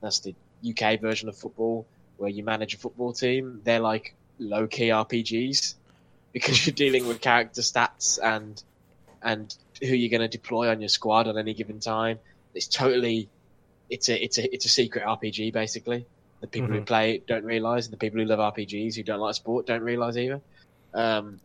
that's 0.00 0.20
the 0.20 0.34
UK 0.66 1.00
version 1.00 1.28
of 1.28 1.36
football, 1.36 1.86
where 2.18 2.30
you 2.30 2.44
manage 2.44 2.74
a 2.74 2.78
football 2.78 3.12
team, 3.12 3.60
they're 3.64 3.80
like 3.80 4.14
low 4.38 4.66
key 4.66 4.88
RPGs 4.88 5.74
because 6.32 6.66
you're 6.66 6.74
dealing 6.74 7.06
with 7.06 7.20
character 7.20 7.62
stats 7.62 8.18
and 8.22 8.62
and 9.22 9.52
who 9.80 9.94
you're 9.94 10.16
going 10.16 10.28
to 10.28 10.36
deploy 10.36 10.70
on 10.70 10.80
your 10.80 10.88
squad 10.88 11.26
at 11.26 11.36
any 11.36 11.54
given 11.54 11.80
time. 11.80 12.18
It's 12.54 12.68
totally, 12.68 13.30
it's 13.88 14.08
a 14.08 14.22
it's 14.22 14.38
a 14.38 14.54
it's 14.54 14.64
a 14.66 14.68
secret 14.68 15.04
RPG 15.04 15.52
basically. 15.52 16.06
The 16.40 16.48
people 16.48 16.74
who 16.74 16.80
Mhm. 16.82 16.86
play 16.86 17.14
it 17.14 17.26
don't 17.26 17.44
realize, 17.44 17.86
and 17.86 17.92
the 17.92 17.98
people 17.98 18.20
who 18.20 18.26
love 18.26 18.38
RPGs 18.38 18.94
who 18.94 19.02
don't 19.02 19.18
like 19.20 19.34
sport 19.34 19.66
don't 19.66 19.82
realize 19.82 20.16
either. 20.16 20.40
Um, 20.94 21.40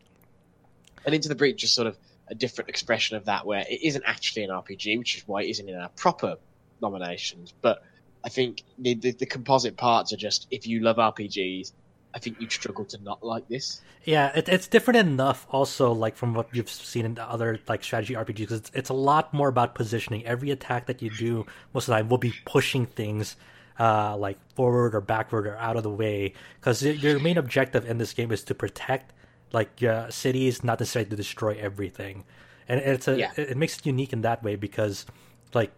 and 1.05 1.15
Into 1.15 1.29
the 1.29 1.35
Breach 1.35 1.63
is 1.63 1.73
sort 1.73 1.87
of 1.87 1.97
a 2.29 2.35
different 2.35 2.69
expression 2.69 3.17
of 3.17 3.25
that, 3.25 3.45
where 3.45 3.65
it 3.67 3.81
isn't 3.81 4.03
actually 4.05 4.43
an 4.43 4.51
RPG, 4.51 4.97
which 4.99 5.17
is 5.17 5.23
why 5.27 5.41
it 5.43 5.49
isn't 5.49 5.67
in 5.69 5.75
our 5.75 5.89
proper 5.89 6.37
nominations. 6.79 7.53
But 7.61 7.81
I 8.25 8.29
think 8.29 8.63
the, 8.77 8.95
the, 8.95 9.11
the 9.11 9.25
composite 9.25 9.77
parts 9.77 10.13
are 10.13 10.17
just 10.17 10.47
if 10.49 10.65
you 10.65 10.79
love 10.81 10.97
RPGs, 10.97 11.73
I 12.15 12.19
think 12.19 12.39
you'd 12.39 12.51
struggle 12.51 12.85
to 12.85 12.97
not 13.01 13.23
like 13.23 13.47
this. 13.47 13.81
Yeah, 14.05 14.31
it, 14.35 14.49
it's 14.49 14.67
different 14.67 14.99
enough 14.99 15.47
also 15.49 15.91
like 15.91 16.15
from 16.15 16.33
what 16.33 16.47
you've 16.53 16.69
seen 16.69 17.05
in 17.05 17.17
other 17.19 17.59
like 17.67 17.83
strategy 17.83 18.15
RPGs. 18.15 18.47
'cause 18.47 18.57
It's, 18.59 18.71
it's 18.73 18.89
a 18.89 18.93
lot 18.93 19.33
more 19.33 19.47
about 19.49 19.75
positioning. 19.75 20.25
Every 20.25 20.51
attack 20.51 20.85
that 20.87 21.01
you 21.01 21.09
do 21.09 21.45
most 21.73 21.83
of 21.87 21.93
the 21.93 21.97
time 21.99 22.09
will 22.09 22.17
be 22.17 22.33
pushing 22.45 22.85
things 22.85 23.35
uh, 23.79 24.15
like 24.17 24.37
forward 24.55 24.93
or 24.93 25.01
backward 25.01 25.47
or 25.47 25.57
out 25.57 25.75
of 25.77 25.83
the 25.83 25.89
way 25.89 26.33
because 26.59 26.83
your 26.83 27.19
main 27.19 27.37
objective 27.37 27.89
in 27.89 27.97
this 27.97 28.13
game 28.13 28.31
is 28.31 28.43
to 28.43 28.53
protect 28.53 29.13
like 29.51 29.81
uh, 29.83 30.09
cities, 30.09 30.63
not 30.63 30.79
necessarily 30.79 31.09
to 31.09 31.15
destroy 31.15 31.57
everything. 31.59 32.23
And 32.67 32.79
it's 32.79 33.07
a 33.07 33.17
Yeah. 33.17 33.31
it 33.35 33.57
makes 33.57 33.77
it 33.79 33.85
unique 33.85 34.13
in 34.13 34.21
that 34.21 34.43
way 34.43 34.55
because 34.55 35.05
like 35.53 35.71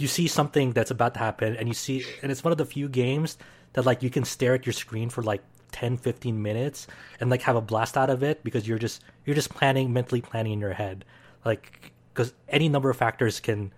you 0.00 0.08
see 0.08 0.26
something 0.26 0.72
that's 0.72 0.90
about 0.90 1.14
to 1.14 1.20
happen 1.20 1.56
and 1.56 1.68
you 1.68 1.74
see 1.74 2.04
and 2.22 2.32
it's 2.32 2.42
one 2.42 2.52
of 2.52 2.58
the 2.58 2.64
few 2.64 2.88
games 2.88 3.36
that 3.74 3.84
like 3.84 4.02
you 4.02 4.10
can 4.10 4.24
stare 4.24 4.54
at 4.54 4.66
your 4.66 4.72
screen 4.72 5.10
for 5.10 5.22
like 5.22 5.42
10 5.72 5.98
15 5.98 6.42
minutes 6.42 6.86
and 7.20 7.30
like 7.30 7.42
have 7.42 7.54
a 7.56 7.60
blast 7.60 7.96
out 7.96 8.10
of 8.10 8.22
it 8.22 8.42
because 8.42 8.66
you're 8.66 8.78
just 8.78 9.02
you're 9.24 9.36
just 9.36 9.50
planning 9.50 9.92
mentally 9.92 10.20
planning 10.20 10.52
in 10.52 10.60
your 10.60 10.72
head 10.72 11.04
like 11.44 11.92
because 12.12 12.32
any 12.48 12.68
number 12.68 12.90
of 12.90 12.96
factors 12.96 13.40
can 13.40 13.72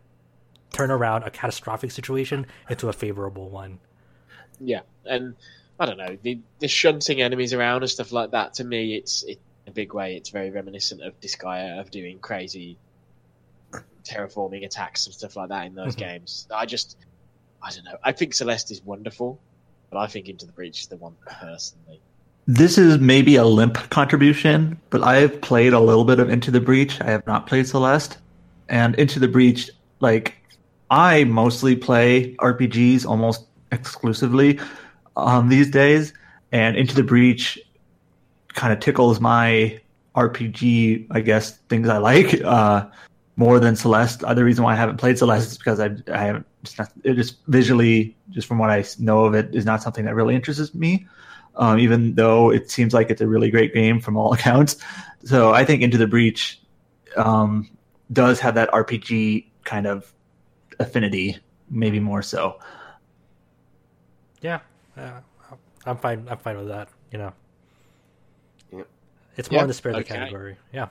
turn 0.73 0.91
around 0.91 1.23
a 1.25 1.31
catastrophic 1.31 1.91
situation 1.91 2.47
into 2.71 2.89
a 2.89 2.93
favorable 2.93 3.51
one 3.51 3.79
Yeah, 4.61 4.81
and 5.05 5.35
I 5.79 5.87
don't 5.87 5.99
know 5.99 6.17
the 6.23 6.39
the 6.61 6.69
shunting 6.69 7.21
enemies 7.21 7.53
around 7.53 7.83
and 7.83 7.91
stuff 7.91 8.13
like 8.13 8.31
that. 8.31 8.55
To 8.55 8.65
me, 8.65 8.95
it's 8.95 9.25
it, 9.25 9.41
a 9.67 9.71
big 9.71 9.93
way. 9.93 10.17
It's 10.17 10.31
very 10.31 10.51
reminiscent 10.51 11.03
of 11.03 11.21
Disgaea 11.21 11.77
uh, 11.77 11.81
of 11.81 11.91
doing 11.91 12.19
crazy 12.19 12.79
terraforming 14.05 14.65
attacks 14.65 15.07
and 15.07 15.15
stuff 15.15 15.37
like 15.37 15.49
that 15.49 15.67
in 15.67 15.75
those 15.75 15.95
Mhm. 15.95 15.99
games. 15.99 16.47
I 16.55 16.67
just 16.67 16.97
I 17.65 17.71
don't 17.71 17.85
know. 17.85 17.97
I 18.03 18.11
think 18.11 18.35
Celeste 18.35 18.73
is 18.73 18.83
wonderful, 18.85 19.39
but 19.91 19.99
I 19.99 20.09
think 20.09 20.29
Into 20.29 20.47
the 20.47 20.53
Breach 20.53 20.81
is 20.81 20.87
the 20.89 20.97
one 20.97 21.15
personally. 21.25 22.01
This 22.49 22.77
is 22.77 22.99
maybe 22.99 23.37
a 23.37 23.45
limp 23.45 23.75
contribution, 23.91 24.81
but 24.91 25.03
I 25.05 25.19
have 25.19 25.41
played 25.43 25.73
a 25.73 25.79
little 25.79 26.05
bit 26.05 26.19
of 26.19 26.29
Into 26.29 26.51
the 26.51 26.61
Breach. 26.61 27.01
I 27.01 27.05
have 27.05 27.25
not 27.25 27.47
played 27.47 27.69
Celeste. 27.69 28.19
And 28.69 28.97
Into 28.97 29.21
the 29.21 29.29
Breach, 29.29 29.71
like, 30.01 30.35
I 30.91 31.23
mostly 31.23 31.77
play 31.77 32.35
RPGs 32.41 33.07
almost 33.07 33.47
exclusively 33.71 34.59
um, 35.17 35.49
these 35.49 35.71
days. 35.71 36.13
And 36.51 36.77
Into 36.77 36.97
the 36.97 37.05
Breach 37.05 37.61
kind 38.55 38.73
of 38.73 38.81
tickles 38.81 39.21
my 39.21 39.79
RPG, 40.17 41.07
I 41.13 41.21
guess, 41.21 41.59
things 41.69 41.89
I 41.89 41.99
like 41.99 42.43
uh, 42.43 42.87
more 43.43 43.59
than 43.61 43.77
Celeste. 43.77 44.25
Uh, 44.25 44.35
The 44.35 44.45
reason 44.45 44.65
why 44.65 44.73
I 44.73 44.77
haven't 44.77 44.99
played 44.99 45.19
Celeste 45.19 45.53
is 45.53 45.59
because 45.59 45.81
I, 45.81 45.91
I 46.13 46.19
haven't, 46.29 46.47
just 46.65 46.79
not, 46.79 46.93
it 47.05 47.15
just 47.15 47.39
visually, 47.47 48.17
just 48.31 48.47
from 48.49 48.59
what 48.59 48.71
I 48.71 48.85
know 48.99 49.25
of 49.25 49.35
it, 49.35 49.55
is 49.55 49.65
not 49.65 49.83
something 49.83 50.05
that 50.07 50.15
really 50.15 50.35
interests 50.35 50.75
me 50.75 51.07
um, 51.57 51.79
even 51.79 52.15
though 52.15 52.51
it 52.51 52.71
seems 52.71 52.95
like 52.95 53.11
it's 53.11 53.21
a 53.21 53.27
really 53.29 53.51
great 53.51 53.75
game 53.75 54.01
from 54.01 54.17
all 54.17 54.33
accounts. 54.39 54.77
So 55.25 55.53
I 55.53 55.65
think 55.65 55.83
Into 55.83 55.99
the 55.99 56.07
Breach 56.07 56.61
um, 57.17 57.69
does 58.13 58.41
have 58.41 58.55
that 58.55 58.71
RPG 58.73 59.47
kind 59.65 59.87
of 59.87 60.13
affinity, 60.81 61.39
maybe 61.71 62.01
more 62.01 62.23
so. 62.23 62.59
yeah 64.41 64.61
uh, 64.97 65.21
i'm 65.87 65.97
fine 65.99 66.27
i'm 66.29 66.39
fine 66.39 66.57
with 66.57 66.69
that 66.69 66.89
you 67.11 67.19
know 67.19 67.33
Yep. 68.73 68.89
it's 69.37 69.51
more 69.51 69.59
Yeah, 69.59 69.63
in 69.63 69.69
the 69.69 69.75
spirit 69.75 69.99
of 69.99 70.05
the 70.05 70.05
category 70.05 70.57
yeah 70.73 70.89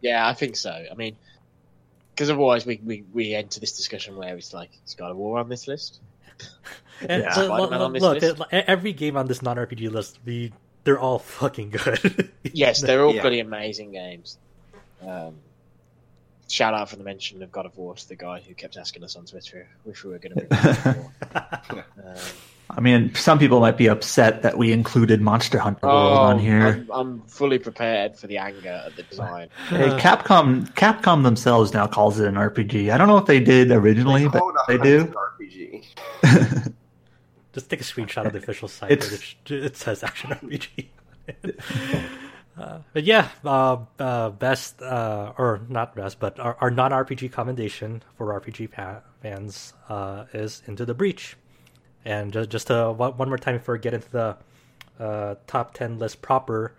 Yeah, 0.00 0.28
I 0.28 0.34
think 0.34 0.56
so. 0.56 0.70
I 0.70 0.94
mean, 0.94 1.16
because 2.16 2.30
otherwise 2.30 2.64
we, 2.64 2.80
we 2.82 3.04
we 3.12 3.34
enter 3.34 3.60
this 3.60 3.76
discussion 3.76 4.16
where 4.16 4.34
it's 4.36 4.54
like, 4.54 4.70
is 4.86 4.94
God 4.94 5.10
of 5.10 5.18
War 5.18 5.38
on 5.38 5.48
this 5.50 5.68
list? 5.68 6.00
And 7.06 7.22
Yeah. 7.24 7.34
so, 7.34 7.54
look, 7.54 7.70
on 7.72 7.92
this 7.92 8.02
look, 8.02 8.22
list? 8.22 8.40
every 8.50 8.94
game 8.94 9.18
on 9.18 9.26
this 9.26 9.42
non-RPG 9.42 9.90
list, 9.90 10.18
we 10.24 10.52
they're 10.84 10.98
all 10.98 11.18
fucking 11.18 11.70
good. 11.70 12.32
Yes, 12.54 12.80
they're 12.80 13.04
all 13.04 13.14
Yeah. 13.14 13.20
bloody 13.20 13.40
amazing 13.40 13.92
games. 13.92 14.38
Um, 15.06 15.34
shout 16.48 16.72
out 16.72 16.88
for 16.88 16.96
the 16.96 17.04
mention 17.04 17.42
of 17.42 17.52
God 17.52 17.66
of 17.66 17.76
War 17.76 17.94
to 17.94 18.08
the 18.08 18.16
guy 18.16 18.40
who 18.40 18.54
kept 18.54 18.78
asking 18.78 19.04
us 19.04 19.14
on 19.14 19.26
Twitter 19.26 19.68
if 19.84 20.04
we 20.04 20.10
were 20.10 20.18
going 20.18 20.36
to 20.36 20.44
review 20.44 20.58
God 20.62 20.86
of 20.86 20.96
War. 20.96 21.84
Um, 22.02 22.16
I 22.68 22.80
mean, 22.80 23.14
some 23.14 23.38
people 23.38 23.60
might 23.60 23.76
be 23.76 23.86
upset 23.88 24.42
that 24.42 24.58
we 24.58 24.72
included 24.72 25.20
Monster 25.20 25.58
Hunter 25.58 25.86
World 25.86 26.18
on 26.18 26.38
here. 26.38 26.66
I'm, 26.66 26.90
I'm 26.92 27.22
fully 27.22 27.58
prepared 27.58 28.16
for 28.16 28.26
the 28.26 28.38
anger 28.38 28.82
at 28.86 28.96
the 28.96 29.04
design. 29.04 29.48
Hey, 29.68 29.88
Capcom, 29.98 30.72
Capcom 30.74 31.22
themselves 31.22 31.72
now 31.72 31.86
calls 31.86 32.18
it 32.18 32.26
an 32.26 32.34
RPG. 32.34 32.92
I 32.92 32.98
don't 32.98 33.06
know 33.08 33.18
if 33.18 33.26
they 33.26 33.40
did 33.40 33.70
originally, 33.70 34.28
but 34.28 34.40
Code 34.40 34.54
they 34.68 34.78
do. 34.78 35.14
RPG. 35.40 35.84
Just 37.52 37.70
take 37.70 37.80
a 37.80 37.84
screenshot 37.84 38.26
of 38.26 38.32
the 38.32 38.38
official 38.44 38.68
site. 38.68 38.90
It's- 38.90 39.34
It, 39.46 39.52
it 39.64 39.76
says 39.76 40.02
Action 40.02 40.30
RPG. 40.30 40.86
uh, 42.58 42.78
but 42.92 43.04
yeah, 43.04 43.28
uh, 43.44 43.76
uh, 43.98 44.30
best 44.30 44.82
uh, 44.82 45.32
or 45.38 45.60
not 45.68 45.94
best, 45.94 46.18
but 46.20 46.38
our, 46.40 46.56
our 46.60 46.70
non-RPG 46.70 47.32
commendation 47.32 48.02
for 48.16 48.38
RPG 48.40 48.72
pa- 48.72 49.00
fans 49.22 49.72
uh, 49.88 50.24
is 50.32 50.62
Into 50.66 50.84
the 50.84 50.94
Breach. 50.94 51.36
And 52.06 52.32
just, 52.32 52.50
just 52.50 52.70
uh, 52.70 52.92
one, 52.92 53.16
one 53.16 53.28
more 53.28 53.36
time 53.36 53.56
before 53.56 53.74
we 53.74 53.80
get 53.80 53.92
into 53.92 54.08
the 54.10 54.36
uh, 55.00 55.34
top 55.48 55.74
ten 55.74 55.98
list 55.98 56.22
proper, 56.22 56.72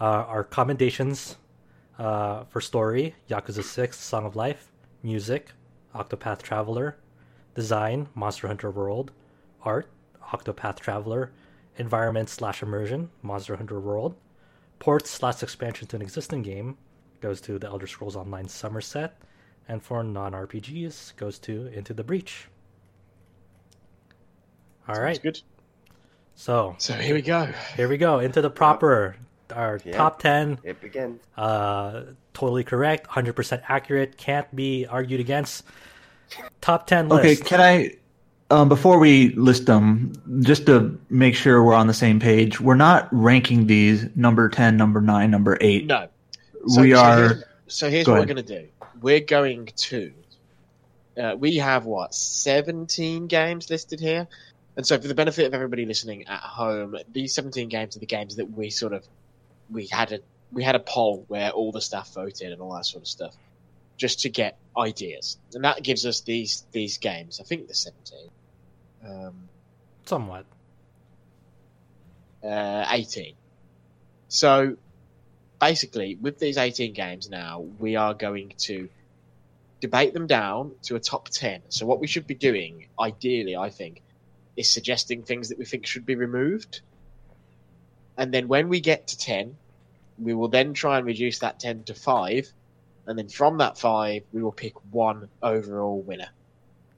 uh, 0.00 0.04
our 0.04 0.44
commendations 0.44 1.36
uh, 1.98 2.44
for 2.44 2.60
story: 2.60 3.16
Yakuza 3.28 3.64
Six, 3.64 3.98
Song 3.98 4.24
of 4.24 4.36
Life, 4.36 4.70
music, 5.02 5.50
Octopath 5.96 6.42
Traveler, 6.42 6.96
design, 7.56 8.06
Monster 8.14 8.46
Hunter 8.46 8.70
World, 8.70 9.10
art, 9.64 9.90
Octopath 10.32 10.78
Traveler, 10.78 11.32
environment 11.76 12.28
slash 12.28 12.62
immersion, 12.62 13.10
Monster 13.20 13.56
Hunter 13.56 13.80
World, 13.80 14.14
ports 14.78 15.10
slash 15.10 15.42
expansion 15.42 15.88
to 15.88 15.96
an 15.96 16.02
existing 16.02 16.42
game 16.42 16.78
goes 17.20 17.40
to 17.40 17.58
the 17.58 17.66
Elder 17.66 17.88
Scrolls 17.88 18.14
Online 18.14 18.46
Summerset, 18.46 19.10
and 19.66 19.82
for 19.82 20.04
non 20.04 20.34
RPGs 20.34 21.16
goes 21.16 21.40
to 21.40 21.66
Into 21.66 21.92
the 21.92 22.04
Breach. 22.04 22.46
All 24.88 24.94
Sounds 24.94 25.04
right, 25.04 25.22
good. 25.22 25.40
so 26.34 26.74
So 26.78 26.94
here 26.94 27.14
we 27.14 27.22
go. 27.22 27.48
here 27.76 27.88
we 27.88 27.98
go 27.98 28.20
into 28.20 28.40
the 28.40 28.50
proper 28.50 29.16
our 29.54 29.80
Yeah. 29.84 29.96
top 29.96 30.18
ten. 30.20 30.58
It 30.62 30.80
begins. 30.80 31.20
Uh, 31.36 32.02
totally 32.34 32.64
correct, 32.64 33.06
hundred 33.06 33.34
percent 33.34 33.62
accurate, 33.68 34.16
can't 34.16 34.54
be 34.54 34.86
argued 34.86 35.20
against. 35.20 35.64
Top 36.60 36.86
ten 36.86 37.10
Okay, 37.12 37.36
can 37.36 37.60
I 37.60 37.96
um, 38.50 38.68
before 38.68 38.98
we 38.98 39.34
list 39.34 39.66
them, 39.66 40.12
just 40.40 40.66
to 40.66 40.98
make 41.10 41.34
sure 41.34 41.62
we're 41.62 41.74
on 41.74 41.86
the 41.86 41.94
same 41.94 42.18
page, 42.18 42.60
we're 42.60 42.74
not 42.76 43.08
ranking 43.12 43.66
these 43.66 44.06
number 44.16 44.48
ten, 44.48 44.76
number 44.76 45.00
nine, 45.02 45.30
number 45.30 45.58
eight. 45.60 45.86
No. 45.86 46.08
we 46.78 46.92
so 46.92 46.98
are. 46.98 47.16
Here's, 47.28 47.44
so 47.66 47.90
here's 47.90 48.06
Go 48.06 48.12
what 48.12 48.18
ahead. 48.18 48.28
we're 48.28 48.34
going 48.34 48.46
to 48.46 48.60
do. 48.62 48.68
We're 49.02 49.20
going 49.20 49.66
to. 49.76 50.12
Uh, 51.20 51.34
we 51.36 51.56
have 51.56 51.84
what 51.84 52.14
seventeen 52.14 53.26
games 53.26 53.68
listed 53.70 54.00
here, 54.00 54.28
and 54.78 54.86
so 54.86 54.98
for 54.98 55.08
the 55.08 55.14
benefit 55.14 55.44
of 55.44 55.54
everybody 55.54 55.84
listening 55.84 56.26
at 56.28 56.40
home, 56.40 56.96
these 57.12 57.34
seventeen 57.34 57.68
games 57.68 57.96
are 57.96 58.00
the 58.00 58.06
games 58.06 58.36
that 58.36 58.50
we 58.50 58.70
sort 58.70 58.94
of 58.94 59.06
we 59.70 59.88
had 59.88 60.12
a 60.12 60.20
we 60.52 60.62
had 60.62 60.76
a 60.76 60.80
poll 60.80 61.24
where 61.28 61.50
all 61.50 61.72
the 61.72 61.80
staff 61.80 62.14
voted 62.14 62.52
and 62.52 62.62
all 62.62 62.74
that 62.74 62.86
sort 62.86 63.02
of 63.02 63.08
stuff, 63.08 63.34
just 63.96 64.20
to 64.20 64.30
get 64.30 64.56
ideas, 64.78 65.36
and 65.52 65.64
that 65.64 65.82
gives 65.82 66.06
us 66.06 66.20
these 66.20 66.64
these 66.72 66.98
games. 66.98 67.40
I 67.40 67.44
think 67.44 67.68
the 67.68 67.74
seventeen. 67.74 68.30
Um, 69.04 69.48
Somewhat. 70.06 70.46
uh, 72.42 72.86
18. 72.90 73.34
So 74.28 74.76
basically, 75.60 76.16
with 76.20 76.38
these 76.38 76.56
18 76.56 76.92
games 76.94 77.28
now, 77.28 77.60
we 77.78 77.96
are 77.96 78.14
going 78.14 78.54
to 78.58 78.88
debate 79.80 80.14
them 80.14 80.26
down 80.26 80.72
to 80.84 80.96
a 80.96 81.00
top 81.00 81.28
10. 81.28 81.62
So, 81.68 81.86
what 81.86 82.00
we 82.00 82.06
should 82.06 82.26
be 82.26 82.34
doing, 82.34 82.86
ideally, 82.98 83.56
I 83.56 83.70
think, 83.70 84.02
is 84.58 84.68
suggesting 84.68 85.22
things 85.22 85.50
that 85.50 85.58
we 85.58 85.64
think 85.64 85.86
should 85.86 86.04
be 86.04 86.16
removed. 86.16 86.80
And 88.16 88.34
then 88.34 88.48
when 88.48 88.68
we 88.68 88.80
get 88.80 89.06
to 89.08 89.18
10, 89.18 89.56
we 90.18 90.34
will 90.34 90.48
then 90.48 90.74
try 90.74 90.98
and 90.98 91.06
reduce 91.06 91.38
that 91.38 91.60
10 91.60 91.84
to 91.84 91.94
5. 91.94 92.48
And 93.06 93.16
then 93.16 93.28
from 93.28 93.58
that 93.58 93.78
5, 93.78 94.24
we 94.32 94.42
will 94.42 94.52
pick 94.52 94.74
one 94.90 95.28
overall 95.40 96.00
winner. 96.00 96.28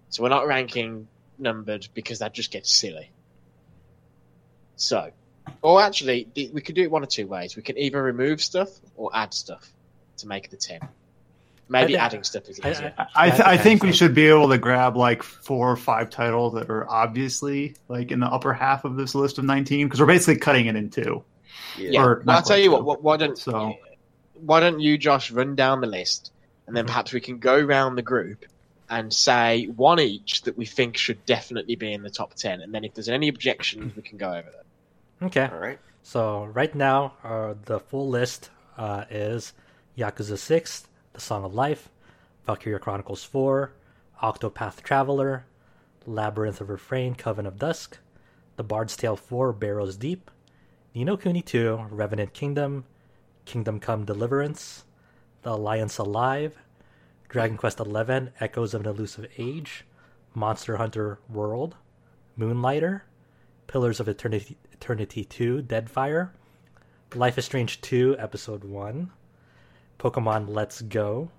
So, 0.08 0.22
we're 0.22 0.30
not 0.30 0.46
ranking 0.46 1.06
numbered 1.38 1.86
because 1.94 2.18
that 2.18 2.32
just 2.32 2.50
gets 2.50 2.72
silly. 2.72 3.10
So, 4.76 5.12
or 5.62 5.82
actually, 5.82 6.28
we 6.34 6.62
could 6.62 6.74
do 6.74 6.82
it 6.82 6.90
one 6.90 7.02
of 7.02 7.10
two 7.10 7.26
ways. 7.26 7.54
We 7.54 7.62
can 7.62 7.78
either 7.78 8.02
remove 8.02 8.42
stuff 8.42 8.70
or 8.96 9.10
add 9.14 9.34
stuff 9.34 9.70
to 10.16 10.26
make 10.26 10.50
the 10.50 10.56
10. 10.56 10.80
Maybe 11.70 11.96
I- 11.96 12.04
adding 12.04 12.24
stuff 12.24 12.48
is 12.48 12.60
I- 12.62 12.70
easier. 12.70 12.94
I- 12.98 13.06
I, 13.14 13.30
th- 13.30 13.40
I 13.42 13.56
think 13.56 13.82
we 13.82 13.92
should 13.92 14.14
be 14.14 14.26
able 14.26 14.48
to 14.50 14.58
grab 14.58 14.96
like 14.96 15.22
four 15.22 15.70
or 15.70 15.76
five 15.76 16.10
titles 16.10 16.54
that 16.54 16.68
are 16.68 16.88
obviously 16.90 17.76
like 17.88 18.10
in 18.10 18.20
the 18.20 18.26
upper 18.26 18.52
half 18.52 18.84
of 18.84 18.96
this 18.96 19.14
list 19.14 19.38
of 19.38 19.44
19 19.44 19.86
because 19.86 20.00
we're 20.00 20.06
basically 20.06 20.36
cutting 20.40 20.66
it 20.66 20.76
in 20.76 20.90
two. 20.90 21.22
Yeah. 21.78 21.90
yeah, 21.92 22.02
or 22.02 22.14
well, 22.16 22.24
not 22.26 22.36
I'll 22.36 22.42
tell 22.42 22.58
you 22.58 22.72
what, 22.72 22.78
two. 22.80 22.84
what. 22.84 23.02
Why 23.02 23.16
don't 23.16 23.38
So- 23.38 23.76
why 24.34 24.60
don't 24.60 24.80
you, 24.80 24.98
Josh, 24.98 25.30
run 25.30 25.54
down 25.54 25.80
the 25.80 25.86
list, 25.86 26.32
and 26.66 26.76
then 26.76 26.86
perhaps 26.86 27.12
we 27.12 27.20
can 27.20 27.38
go 27.38 27.60
round 27.60 27.96
the 27.98 28.02
group 28.02 28.44
and 28.88 29.12
say 29.12 29.66
one 29.66 30.00
each 30.00 30.42
that 30.42 30.56
we 30.56 30.64
think 30.66 30.96
should 30.96 31.24
definitely 31.26 31.76
be 31.76 31.92
in 31.92 32.02
the 32.02 32.10
top 32.10 32.34
ten, 32.34 32.60
and 32.62 32.74
then 32.74 32.82
if 32.84 32.94
there's 32.94 33.08
any 33.08 33.28
objections, 33.28 33.94
we 33.94 34.02
can 34.02 34.18
go 34.18 34.30
over 34.30 34.50
them. 34.50 34.64
Okay. 35.28 35.48
All 35.52 35.58
right. 35.60 35.78
So 36.02 36.46
right 36.46 36.74
now, 36.74 37.12
uh, 37.22 37.54
the 37.66 37.78
full 37.78 38.08
list 38.08 38.48
uh, 38.78 39.04
is 39.10 39.52
Yakuza 39.98 40.38
6, 40.38 40.86
The 41.12 41.20
Song 41.20 41.44
of 41.44 41.54
Life, 41.54 41.88
Valkyria 42.46 42.78
Chronicles 42.78 43.24
4, 43.24 43.72
Octopath 44.22 44.82
Traveler, 44.82 45.44
Labyrinth 46.06 46.60
of 46.60 46.70
Refrain, 46.70 47.14
Coven 47.14 47.46
of 47.46 47.58
Dusk, 47.58 47.98
The 48.56 48.62
Bard's 48.62 48.96
Tale 48.96 49.16
4, 49.16 49.52
Barrows 49.52 49.96
Deep, 49.96 50.30
Ni 50.94 51.04
no 51.04 51.16
Kuni 51.16 51.42
2, 51.42 51.86
Revenant 51.90 52.32
Kingdom, 52.32 52.84
Kingdom 53.44 53.80
Come 53.80 54.04
Deliverance, 54.04 54.84
The 55.42 55.50
Alliance 55.52 55.98
Alive, 55.98 56.56
Dragon 57.28 57.56
Quest 57.56 57.78
XI, 57.78 58.28
Echoes 58.38 58.72
of 58.72 58.82
an 58.82 58.86
Elusive 58.86 59.26
Age, 59.36 59.84
Monster 60.34 60.76
Hunter 60.76 61.18
World, 61.28 61.74
Moonlighter, 62.36 63.04
Pillars 63.66 63.98
of 63.98 64.08
Eternity, 64.08 64.56
Eternity 64.72 65.24
2, 65.24 65.62
Deadfire, 65.62 66.30
Life 67.16 67.36
is 67.36 67.44
Strange 67.44 67.80
2, 67.80 68.16
Episode 68.18 68.62
1, 68.62 69.10
Pokemon 70.00 70.48
Let's 70.48 70.80
Go, 70.80 71.30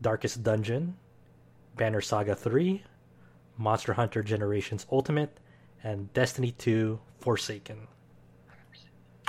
Darkest 0.00 0.42
Dungeon, 0.42 0.96
Banner 1.76 2.00
Saga 2.00 2.34
3, 2.34 2.82
Monster 3.58 3.92
Hunter 3.92 4.22
Generations 4.22 4.86
Ultimate, 4.90 5.38
and 5.82 6.10
Destiny 6.14 6.52
2 6.52 6.98
Forsaken. 7.20 7.86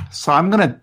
So 0.09 0.31
I'm 0.31 0.49
gonna 0.49 0.79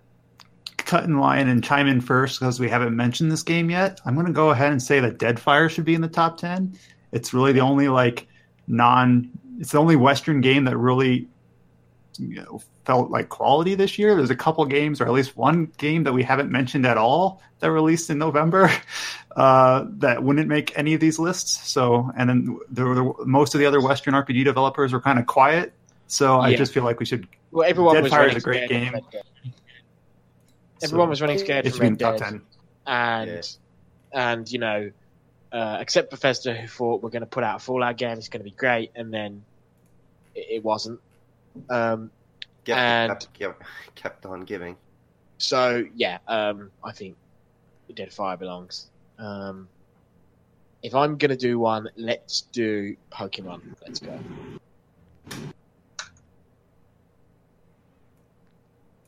cut 0.76 1.04
in 1.04 1.18
line 1.18 1.48
and 1.48 1.64
chime 1.64 1.86
in 1.88 2.02
first 2.02 2.40
because 2.40 2.60
we 2.60 2.68
haven't 2.68 2.94
mentioned 2.94 3.32
this 3.32 3.42
game 3.42 3.70
yet. 3.70 4.00
I'm 4.04 4.16
gonna 4.16 4.32
go 4.32 4.50
ahead 4.50 4.70
and 4.70 4.82
say 4.82 5.00
that 5.00 5.18
Deadfire 5.18 5.70
should 5.70 5.86
be 5.86 5.94
in 5.94 6.02
the 6.02 6.08
top 6.08 6.36
ten. 6.36 6.76
It's 7.10 7.32
really 7.32 7.52
the 7.52 7.60
only 7.60 7.88
like 7.88 8.28
non. 8.66 9.30
It's 9.58 9.72
the 9.72 9.78
only 9.78 9.96
Western 9.96 10.42
game 10.42 10.64
that 10.64 10.76
really 10.76 11.28
you 12.18 12.36
know, 12.42 12.62
felt 12.84 13.10
like 13.10 13.28
quality 13.28 13.74
this 13.74 13.98
year. 13.98 14.14
There's 14.14 14.30
a 14.30 14.36
couple 14.36 14.64
games, 14.66 15.00
or 15.00 15.06
at 15.06 15.12
least 15.12 15.36
one 15.36 15.72
game 15.78 16.04
that 16.04 16.12
we 16.12 16.22
haven't 16.22 16.50
mentioned 16.50 16.86
at 16.86 16.96
all 16.98 17.40
that 17.60 17.70
released 17.70 18.10
in 18.10 18.18
November 18.18 18.70
uh, 19.36 19.84
that 19.98 20.22
wouldn't 20.22 20.48
make 20.48 20.76
any 20.78 20.94
of 20.94 21.00
these 21.00 21.18
lists. 21.18 21.70
So, 21.70 22.10
and 22.16 22.28
then 22.28 22.58
there 22.70 22.86
were 22.86 23.24
most 23.24 23.54
of 23.54 23.60
the 23.60 23.66
other 23.66 23.80
Western 23.80 24.14
RPG 24.14 24.44
developers 24.44 24.92
were 24.92 25.00
kind 25.00 25.18
of 25.18 25.26
quiet. 25.26 25.72
So 26.06 26.40
I 26.40 26.54
just 26.54 26.72
feel 26.74 26.84
like 26.84 27.00
we 27.00 27.06
should 27.06 27.26
Well, 27.50 27.68
everyone 27.68 28.02
was 28.02 28.12
Deadfire 28.12 28.28
is 28.28 28.36
a 28.36 28.40
great 28.40 28.68
game. 28.68 28.94
Everyone 30.82 31.06
So 31.06 31.08
was 31.08 31.20
running 31.22 31.38
scared 31.38 31.66
it 31.66 31.70
from 31.70 31.76
should 31.76 31.80
be 31.80 31.86
in 31.86 31.96
Red 31.96 32.18
Dead. 32.18 32.18
ten. 32.18 32.42
and 32.86 33.56
and 34.12 34.50
you 34.50 34.58
know, 34.58 34.90
uh, 35.52 35.78
except 35.80 36.10
Bethesda, 36.10 36.54
who 36.54 36.66
thought 36.66 37.02
we're 37.02 37.10
going 37.10 37.20
to 37.20 37.26
put 37.26 37.44
out 37.44 37.56
a 37.56 37.58
Fallout 37.60 37.96
game, 37.96 38.18
it's 38.18 38.28
going 38.28 38.40
to 38.40 38.44
be 38.50 38.56
great, 38.56 38.90
and 38.94 39.12
then 39.12 39.44
it, 40.34 40.46
it 40.56 40.64
wasn't. 40.64 41.00
Um, 41.70 42.10
Kept, 42.64 42.78
And- 42.78 43.10
kept, 43.10 43.34
kept, 43.34 43.62
kept 43.96 44.26
on 44.26 44.42
giving. 44.42 44.76
so 45.38 45.84
yeah, 45.96 46.18
um, 46.28 46.70
I 46.84 46.92
think 46.92 47.16
Deadfire 47.92 48.38
belongs. 48.38 48.88
Um, 49.18 49.68
if 50.82 50.94
I'm 50.94 51.18
going 51.18 51.30
to 51.30 51.36
do 51.36 51.58
one, 51.58 51.88
let's 51.96 52.42
do 52.52 52.96
Pokemon. 53.12 53.60
Let's 53.84 53.98
go. 53.98 54.18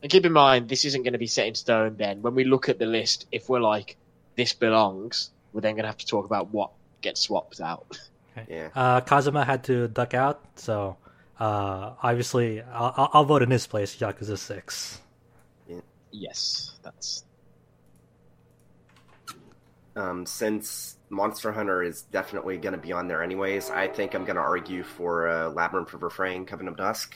And 0.03 0.11
keep 0.11 0.27
in 0.27 0.33
mind, 0.33 0.69
this 0.69 0.85
isn't 0.85 1.03
going 1.03 1.13
to 1.15 1.19
be 1.19 1.27
set 1.27 1.47
in 1.47 1.55
stone. 1.55 1.97
Then, 1.97 2.21
when 2.23 2.35
we 2.35 2.45
look 2.45 2.69
at 2.69 2.79
the 2.79 2.87
list, 2.87 3.27
if 3.33 3.49
we're 3.49 3.61
like, 3.61 3.97
this 4.37 4.53
belongs, 4.53 5.31
we're 5.53 5.63
then 5.63 5.75
going 5.75 5.85
to 5.85 5.89
have 5.89 5.97
to 5.99 6.07
talk 6.07 6.27
about 6.27 6.53
what 6.53 6.71
gets 7.01 7.21
swapped 7.23 7.61
out. 7.61 7.99
Okay. 8.37 8.47
Yeah. 8.55 8.69
Uh, 8.75 9.01
Kazuma 9.01 9.45
had 9.45 9.65
to 9.65 9.89
duck 9.89 10.13
out, 10.13 10.43
so 10.57 10.97
uh, 11.41 11.95
obviously 12.03 12.63
I'll, 12.63 12.95
I'll- 12.97 13.11
I'll 13.13 13.25
vote 13.25 13.43
in 13.43 13.51
his 13.51 13.67
place, 13.67 13.97
Yakuza 13.97 14.39
6. 14.39 15.01
yes, 16.13 16.79
that's 16.83 17.25
Um, 19.97 20.27
since 20.27 20.97
Monster 21.11 21.53
Hunter 21.53 21.83
is 21.83 22.03
definitely 22.03 22.57
going 22.57 22.73
to 22.75 22.81
be 22.81 22.93
on 22.93 23.07
there 23.09 23.23
anyways, 23.23 23.71
I 23.71 23.87
think 23.89 24.15
I'm 24.15 24.25
going 24.25 24.37
to 24.37 24.43
argue 24.43 24.83
for 24.83 25.29
uh, 25.29 25.49
Labyrinth 25.51 25.93
of 25.95 26.03
Refrain, 26.03 26.45
Coven 26.47 26.67
of 26.69 26.77
Dusk. 26.77 27.15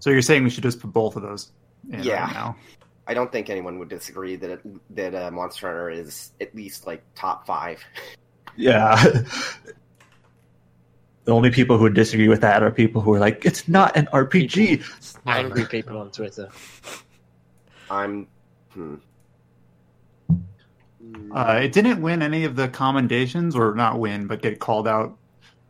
So 0.00 0.10
you're 0.10 0.22
saying 0.22 0.44
we 0.44 0.50
should 0.50 0.62
just 0.62 0.80
put 0.80 0.92
both 0.92 1.16
of 1.16 1.22
those 1.22 1.50
in 1.90 2.02
Yeah. 2.02 2.24
right 2.24 2.32
now? 2.32 2.56
I 3.08 3.14
don't 3.14 3.32
think 3.32 3.48
anyone 3.50 3.78
would 3.78 3.88
disagree 3.88 4.36
that 4.36 4.50
it, 4.50 4.94
that 4.94 5.14
uh, 5.14 5.30
Monster 5.30 5.66
Hunter 5.66 5.90
is 5.90 6.32
at 6.40 6.54
least 6.54 6.86
like 6.86 7.02
top 7.14 7.46
five. 7.46 7.82
Yeah. 8.58 8.96
the 11.24 11.32
only 11.32 11.50
people 11.50 11.76
who 11.78 11.84
would 11.84 11.94
disagree 11.94 12.28
with 12.28 12.40
that 12.40 12.62
are 12.62 12.70
people 12.70 13.00
who 13.00 13.14
are 13.14 13.18
like, 13.20 13.44
it's 13.46 13.68
not 13.68 13.96
an 13.96 14.06
RPG. 14.12 14.82
It's 14.96 15.18
not- 15.24 15.36
angry 15.36 15.64
people 15.66 15.98
on 15.98 16.10
Twitter. 16.10 16.48
I'm. 17.90 18.26
Hmm. 18.74 18.96
Uh, 21.32 21.60
it 21.62 21.72
didn't 21.72 22.02
win 22.02 22.22
any 22.22 22.44
of 22.44 22.56
the 22.56 22.68
commendations, 22.68 23.54
or 23.56 23.74
not 23.74 23.98
win, 23.98 24.26
but 24.26 24.42
get 24.42 24.58
called 24.58 24.86
out 24.88 25.16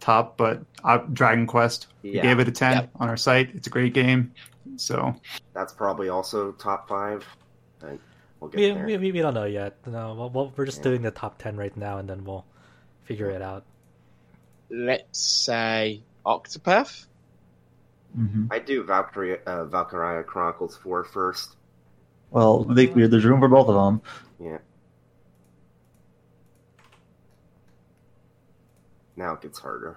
top. 0.00 0.36
But 0.36 0.62
uh, 0.84 0.98
Dragon 1.12 1.46
Quest, 1.46 1.88
Yeah. 2.02 2.22
gave 2.22 2.40
it 2.40 2.48
a 2.48 2.52
ten 2.52 2.72
Yep. 2.76 2.90
on 2.96 3.08
our 3.08 3.16
site. 3.16 3.50
It's 3.54 3.66
a 3.66 3.70
great 3.70 3.94
game. 3.94 4.32
So 4.76 5.14
That's 5.54 5.72
probably 5.72 6.08
also 6.08 6.52
top 6.52 6.88
five. 6.88 7.24
We'll 8.40 8.50
get 8.50 8.58
We, 8.58 8.70
there. 8.70 8.86
we, 8.86 8.96
we, 8.98 9.12
we 9.12 9.20
don't 9.20 9.34
know 9.34 9.44
yet. 9.46 9.76
No, 9.86 10.14
well, 10.14 10.30
well, 10.30 10.52
we're 10.56 10.66
just 10.66 10.78
Yeah. 10.78 10.84
doing 10.84 11.02
the 11.02 11.10
top 11.10 11.38
10 11.38 11.56
right 11.56 11.76
now, 11.76 11.98
and 11.98 12.08
then 12.08 12.22
we'll 12.24 12.44
figure 13.08 13.30
it 13.30 13.40
out. 13.40 13.64
Let's 14.70 15.18
say 15.18 16.02
Octopath. 16.26 17.06
hmm 18.14 18.46
I 18.50 18.58
do 18.58 18.84
Valkyria, 18.84 19.38
uh, 19.46 19.64
Valkyria 19.64 20.22
Chronicles 20.22 20.76
4 20.76 21.04
first. 21.04 21.56
Well, 22.30 22.66
I 22.70 22.74
think 22.74 22.94
we, 22.94 23.06
there's 23.06 23.24
room 23.24 23.40
for 23.40 23.48
both 23.48 23.68
of 23.68 23.74
them. 23.74 24.02
Yeah. 24.38 24.58
Now 29.16 29.32
it 29.32 29.40
gets 29.40 29.58
harder. 29.58 29.96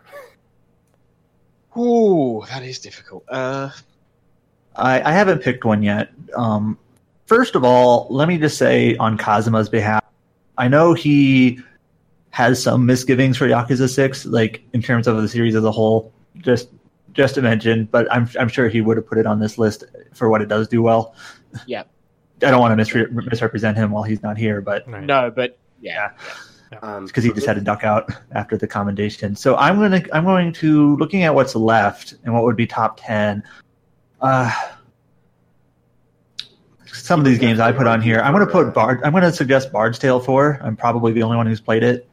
Ooh, 1.77 2.43
that 2.49 2.63
is 2.63 2.79
difficult. 2.79 3.25
Uh, 3.27 3.69
I, 4.75 5.01
I 5.01 5.11
haven't 5.11 5.39
picked 5.39 5.65
one 5.65 5.83
yet. 5.83 6.11
Um, 6.35 6.77
first 7.25 7.55
of 7.55 7.65
all, 7.65 8.07
let 8.09 8.29
me 8.29 8.37
just 8.37 8.57
say 8.57 8.95
on 8.97 9.17
Kazuma's 9.17 9.67
behalf, 9.67 10.01
I 10.57 10.69
know 10.69 10.93
he 10.93 11.59
has 12.31 12.61
some 12.61 12.85
misgivings 12.85 13.37
for 13.37 13.47
Yakuza 13.47 13.89
Six, 13.89 14.25
like 14.25 14.63
in 14.73 14.81
terms 14.81 15.07
of 15.07 15.21
the 15.21 15.27
series 15.27 15.55
as 15.55 15.63
a 15.63 15.71
whole. 15.71 16.11
Just 16.37 16.69
just 17.13 17.35
to 17.35 17.41
mention, 17.41 17.85
but 17.85 18.11
I'm 18.11 18.27
I'm 18.39 18.47
sure 18.47 18.69
he 18.69 18.81
would 18.81 18.97
have 18.97 19.05
put 19.05 19.17
it 19.17 19.25
on 19.25 19.39
this 19.39 19.57
list 19.57 19.83
for 20.13 20.29
what 20.29 20.41
it 20.41 20.47
does 20.47 20.67
do 20.67 20.81
well. 20.81 21.13
Yeah. 21.65 21.83
I 22.43 22.49
don't 22.49 22.59
want 22.59 22.77
to 22.77 22.83
misre- 22.83 23.11
misrepresent 23.11 23.77
him 23.77 23.91
while 23.91 24.01
he's 24.03 24.23
not 24.23 24.35
here, 24.35 24.61
but 24.61 24.87
Right. 24.87 25.03
No, 25.03 25.29
but 25.29 25.59
yeah. 25.79 26.11
Um, 26.81 27.05
because 27.05 27.23
he 27.23 27.31
just 27.33 27.45
had 27.45 27.55
to 27.55 27.61
duck 27.61 27.83
out 27.83 28.09
after 28.31 28.57
the 28.57 28.65
commendation. 28.65 29.35
So 29.35 29.57
I'm 29.57 29.77
gonna 29.77 30.03
I'm 30.13 30.23
going 30.23 30.53
to 30.53 30.95
looking 30.95 31.23
at 31.23 31.35
what's 31.35 31.53
left 31.53 32.15
and 32.23 32.33
what 32.33 32.43
would 32.43 32.55
be 32.55 32.65
top 32.65 32.99
ten. 33.03 33.43
Uh, 34.21 34.51
some 36.85 37.19
of 37.19 37.25
these 37.25 37.39
games 37.39 37.59
I 37.59 37.71
put 37.73 37.87
on 37.87 38.01
here. 38.01 38.21
I'm 38.21 38.31
gonna 38.31 38.47
put 38.47 38.73
Bard. 38.73 39.01
I'm 39.03 39.11
gonna 39.11 39.33
suggest 39.33 39.71
Bard's 39.71 39.99
Tale 39.99 40.21
Four. 40.21 40.59
I'm 40.63 40.77
probably 40.77 41.11
the 41.11 41.23
only 41.23 41.35
one 41.35 41.45
who's 41.45 41.59
played 41.59 41.83
it. 41.83 42.07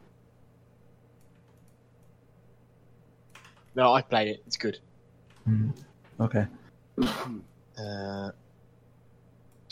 No, 3.79 3.93
I 3.95 4.03
played 4.03 4.27
it. 4.27 4.43
It's 4.45 4.57
good. 4.57 4.79
Hmm. 5.45 5.71
Okay. 6.21 6.47
Uh, 7.81 8.33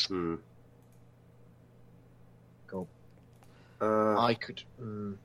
hmm. 0.07 0.37
Go. 2.69 2.87
Uh, 3.81 4.17
I 4.17 4.35
could. 4.35 4.63
Mm, 4.81 5.17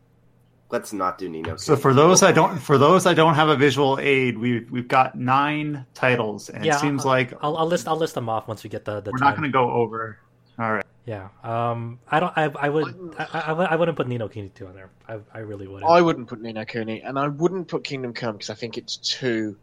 let's 0.72 0.94
not 0.94 1.20
do 1.20 1.30
Ni 1.30 1.44
no. 1.44 1.58
So 1.58 1.76
for 1.76 1.94
those 1.94 2.24
I 2.24 2.32
don't 2.32 2.58
for 2.58 2.80
those 2.80 3.06
I 3.06 3.14
don't 3.14 3.36
have 3.36 3.50
a 3.50 3.56
visual 3.56 4.00
aid, 4.02 4.36
we've 4.36 4.68
we've 4.72 4.88
got 4.88 5.14
nine 5.14 5.86
titles, 5.94 6.50
and 6.50 6.66
Yeah, 6.66 6.76
it 6.76 6.80
seems 6.80 7.04
I'll- 7.06 7.12
like 7.12 7.34
I'll, 7.44 7.56
I'll 7.56 7.68
list 7.68 7.88
I'll 7.88 7.98
list 7.98 8.16
them 8.16 8.30
off 8.30 8.48
once 8.48 8.64
we 8.64 8.72
get 8.72 8.84
the 8.84 9.00
the 9.00 9.12
we're 9.12 9.20
time. 9.20 9.28
not 9.28 9.38
going 9.38 9.48
to 9.48 9.54
go 9.54 9.70
over. 9.70 10.18
All 10.60 10.72
right. 10.74 10.86
Yeah. 11.06 11.30
Um. 11.44 12.00
I 12.10 12.20
don't. 12.20 12.34
I. 12.38 12.44
I 12.60 12.70
would. 12.70 13.16
I. 13.18 13.26
I, 13.34 13.52
I 13.54 13.76
wouldn't 13.76 13.98
put 13.98 14.08
Ni 14.08 14.18
no 14.18 14.28
Kuni 14.30 14.50
two 14.50 14.68
on 14.68 14.76
there. 14.76 14.90
I. 15.08 15.20
I 15.34 15.40
really 15.40 15.68
wouldn't. 15.68 15.90
I 15.90 16.02
wouldn't 16.02 16.28
put 16.28 16.42
Ni 16.42 16.54
no 16.54 16.66
Kuni, 16.66 17.02
and 17.02 17.18
I 17.18 17.28
wouldn't 17.28 17.68
put 17.68 17.84
Kingdom 17.84 18.14
Come 18.14 18.34
because 18.34 18.50
I 18.50 18.56
think 18.56 18.78
it's 18.78 18.98
too. 18.98 19.58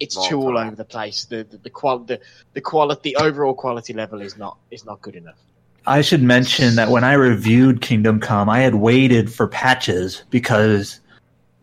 It's 0.00 0.28
too 0.28 0.40
all 0.40 0.58
over 0.58 0.74
the 0.74 0.84
place. 0.84 1.24
The 1.26 1.44
the 1.44 1.58
the, 1.58 1.70
qual- 1.70 2.00
the 2.00 2.20
the 2.54 2.60
quality, 2.60 3.14
the 3.14 3.16
overall 3.16 3.54
quality 3.54 3.92
level 3.92 4.20
is 4.20 4.36
not 4.36 4.58
is 4.70 4.84
not 4.84 5.00
good 5.00 5.14
enough. 5.14 5.38
I 5.86 6.00
should 6.00 6.22
mention 6.22 6.76
that 6.76 6.90
when 6.90 7.02
I 7.04 7.14
reviewed 7.14 7.80
Kingdom 7.80 8.20
Come, 8.20 8.48
I 8.48 8.60
had 8.60 8.76
waited 8.76 9.32
for 9.32 9.48
patches 9.48 10.22
because 10.30 11.00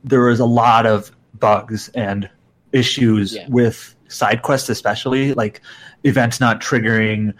there 0.03 0.21
was 0.21 0.39
a 0.39 0.45
lot 0.45 0.85
of 0.85 1.11
bugs 1.39 1.89
and 1.89 2.29
issues 2.73 3.35
Yeah. 3.35 3.47
with 3.49 3.95
side 4.09 4.41
quests, 4.41 4.69
especially 4.69 5.33
like 5.33 5.61
events 6.03 6.39
not 6.39 6.59
triggering, 6.61 7.33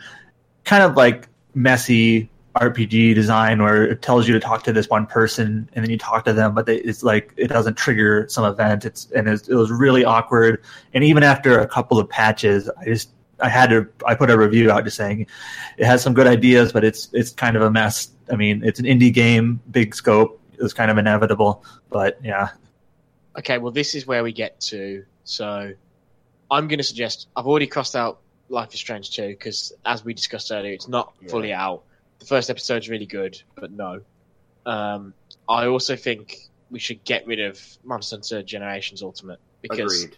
kind 0.64 0.84
of 0.84 0.96
like 0.96 1.28
messy 1.54 2.30
RPG 2.56 3.16
design 3.16 3.62
where 3.62 3.84
it 3.84 4.02
tells 4.02 4.28
you 4.28 4.34
to 4.34 4.40
talk 4.40 4.64
to 4.64 4.74
this 4.74 4.90
one 4.90 5.06
person 5.06 5.70
and 5.74 5.84
then 5.84 5.90
you 5.90 5.98
talk 5.98 6.26
to 6.26 6.34
them, 6.34 6.54
but 6.54 6.66
they, 6.66 6.78
it's 6.78 7.04
like 7.04 7.34
it 7.38 7.48
doesn't 7.48 7.78
trigger 7.78 8.26
some 8.28 8.44
event. 8.44 8.86
It's 8.86 9.10
and 9.12 9.28
it's, 9.28 9.48
it 9.48 9.56
was 9.56 9.72
really 9.72 10.04
awkward. 10.04 10.64
And 10.94 11.04
even 11.04 11.24
after 11.24 11.60
a 11.60 11.68
couple 11.68 12.00
of 12.00 12.10
patches, 12.10 12.70
I 12.70 12.86
just 12.86 13.10
I 13.40 13.50
had 13.50 13.70
to 13.70 13.88
I 14.06 14.16
put 14.16 14.30
a 14.30 14.38
review 14.38 14.72
out 14.72 14.84
just 14.84 14.98
saying 14.98 15.28
it 15.78 15.86
has 15.86 16.02
some 16.02 16.14
good 16.14 16.28
ideas, 16.28 16.74
but 16.74 16.84
it's 16.84 17.10
it's 17.14 17.32
kind 17.32 17.56
of 17.56 17.62
a 17.62 17.72
mess. 17.72 18.10
I 18.32 18.36
mean, 18.36 18.64
it's 18.64 18.80
an 18.80 18.86
indie 18.86 19.14
game, 19.14 19.62
big 19.72 19.96
scope. 19.96 20.40
It 20.54 20.62
was 20.62 20.74
kind 20.74 20.92
of 20.92 20.98
inevitable, 20.98 21.64
but 21.90 22.20
yeah, 22.22 22.50
Okay, 23.40 23.58
well, 23.58 23.72
this 23.72 23.96
is 23.96 24.06
where 24.06 24.22
we 24.22 24.34
get 24.34 24.60
to. 24.60 25.06
So, 25.24 25.74
I'm 26.52 26.68
going 26.68 26.80
to 26.80 26.84
suggest. 26.84 27.30
I've 27.36 27.48
already 27.48 27.68
crossed 27.68 27.96
out 27.96 28.20
Life 28.50 28.74
is 28.74 28.80
Strange 28.80 29.12
2 29.12 29.28
because, 29.30 29.72
as 29.86 30.04
we 30.04 30.14
discussed 30.14 30.52
earlier, 30.52 30.74
it's 30.74 30.88
not 30.88 31.14
Yeah. 31.22 31.30
fully 31.30 31.54
out. 31.54 31.84
The 32.20 32.26
first 32.26 32.50
episode's 32.50 32.90
really 32.90 33.06
good, 33.06 33.42
but 33.56 33.72
no. 33.72 34.02
Um, 34.66 35.14
I 35.48 35.68
also 35.68 35.96
think 35.96 36.50
we 36.72 36.80
should 36.80 37.04
get 37.04 37.26
rid 37.26 37.40
of 37.40 37.60
Monster 37.84 38.18
Hunter 38.18 38.44
Generations 38.44 39.02
Ultimate 39.02 39.40
because 39.62 40.04
Agreed. 40.04 40.18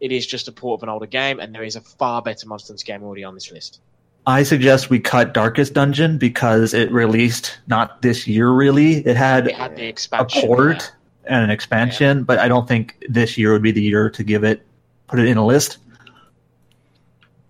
it 0.00 0.12
is 0.12 0.26
just 0.26 0.48
a 0.48 0.52
port 0.52 0.78
of 0.78 0.82
an 0.84 0.88
older 0.88 1.06
game, 1.06 1.40
and 1.40 1.54
there 1.54 1.62
is 1.64 1.76
a 1.76 1.80
far 1.80 2.22
better 2.22 2.46
Monster 2.48 2.72
Hunter 2.72 2.84
game 2.84 3.02
already 3.02 3.24
on 3.24 3.34
this 3.34 3.50
list. 3.52 3.80
I 4.26 4.42
suggest 4.42 4.88
we 4.88 5.00
cut 5.00 5.34
Darkest 5.34 5.74
Dungeon 5.74 6.16
because 6.16 6.72
it 6.72 6.90
released 6.90 7.58
not 7.66 8.00
this 8.00 8.26
year 8.26 8.50
really. 8.50 8.94
It 9.06 9.16
had 9.16 9.48
It 9.48 9.54
had 9.54 9.76
the 9.76 9.82
a 9.82 9.88
expansion. 9.88 10.46
port 10.46 10.92
and 11.26 11.44
an 11.44 11.50
expansion, 11.50 12.24
but 12.24 12.38
I 12.38 12.48
don't 12.48 12.66
think 12.66 13.04
this 13.08 13.36
year 13.36 13.52
would 13.52 13.62
be 13.62 13.70
the 13.72 13.82
year 13.82 14.08
to 14.10 14.24
give 14.24 14.42
it 14.44 14.64
put 15.08 15.18
it 15.18 15.26
in 15.26 15.36
a 15.36 15.44
list. 15.44 15.76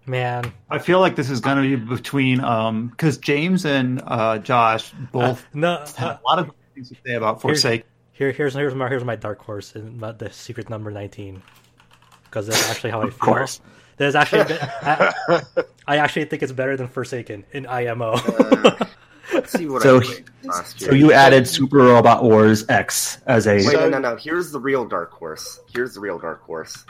Man. 0.07 0.53
I 0.71 0.79
feel 0.79 1.01
like 1.01 1.17
this 1.17 1.31
is 1.31 1.41
going 1.41 1.57
to 1.57 1.77
be 1.79 1.83
between 1.85 2.41
um 2.41 2.89
because 2.89 3.17
James 3.19 3.65
and 3.65 4.03
uh, 4.07 4.39
Josh 4.39 4.93
both 5.13 5.45
No. 5.55 5.79
have 5.79 5.99
Uh, 6.01 6.19
a 6.23 6.29
lot 6.29 6.39
of 6.39 6.51
things 6.75 6.91
to 6.91 6.97
say 7.07 7.15
about 7.15 7.41
Here's- 7.41 7.63
Forsake. 7.63 7.85
here. 8.13 8.31
Here's. 8.33 8.55
Here's 8.55 8.75
my. 8.75 8.89
Here's 8.89 9.05
my 9.05 9.17
dark 9.17 9.41
horse 9.43 9.75
in 9.75 9.99
my- 9.99 10.13
the 10.13 10.31
secret 10.31 10.69
number 10.69 10.91
nineteen. 10.91 11.43
Because 12.25 12.47
that's 12.49 12.71
actually 12.71 12.91
how 12.91 13.01
I 13.01 13.05
Of 13.05 13.11
feel. 13.15 13.21
course. 13.35 13.61
There's 13.97 14.15
actually. 14.15 14.43
I, 14.83 15.13
I 15.87 15.97
actually 15.99 16.25
think 16.27 16.43
it's 16.43 16.53
better 16.53 16.77
than 16.77 16.89
Forsaken 16.89 17.45
in 17.53 17.65
IMO. 17.67 18.13
Uh, 18.15 18.85
let's 19.33 19.53
see 19.53 19.67
what 19.69 19.83
So- 19.83 20.01
I 20.01 20.05
played 20.05 20.25
last. 20.43 20.81
So 20.81 20.93
you 20.93 21.13
added 21.13 21.49
Super 21.49 21.79
Robot 21.79 22.25
Wars 22.25 22.69
X 22.69 23.19
as 23.27 23.47
a 23.47 23.55
Wait, 23.55 23.63
So- 23.63 23.89
no, 23.89 23.89
no, 23.89 23.99
no. 24.11 24.17
Here's 24.17 24.51
the 24.53 24.61
real 24.61 24.85
dark 24.85 25.13
horse. 25.13 25.61
Here's 25.75 25.95
the 25.95 26.01
real 26.01 26.19
dark 26.19 26.43
horse. 26.43 26.85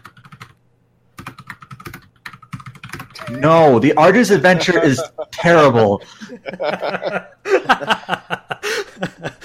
No. 3.41 3.79
The 3.79 3.95
Artist 3.95 4.31
Adventure 4.31 4.83
is 4.83 5.01
terrible. 5.33 6.03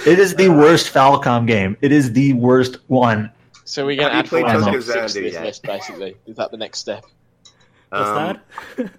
It 0.05 0.17
is 0.19 0.35
the 0.35 0.49
worst 0.49 0.93
Falcom 0.93 1.45
game. 1.47 1.77
It 1.81 1.91
is 1.91 2.13
the 2.13 2.33
worst 2.33 2.77
one. 2.87 3.31
So 3.65 3.85
we're 3.85 3.97
going 3.97 4.09
to 4.09 4.15
add 4.15 4.25
you 4.25 4.29
played 4.29 4.45
Fallout 4.45 4.63
Tokyo 4.65 4.79
76 4.81 5.13
to 5.13 5.21
this 5.21 5.33
yet? 5.33 5.43
list, 5.45 5.63
basically. 5.63 6.15
Is 6.25 6.37
that 6.37 6.51
the 6.51 6.57
next 6.57 6.79
step? 6.79 7.05
What's 7.89 8.07
Um, 8.07 8.39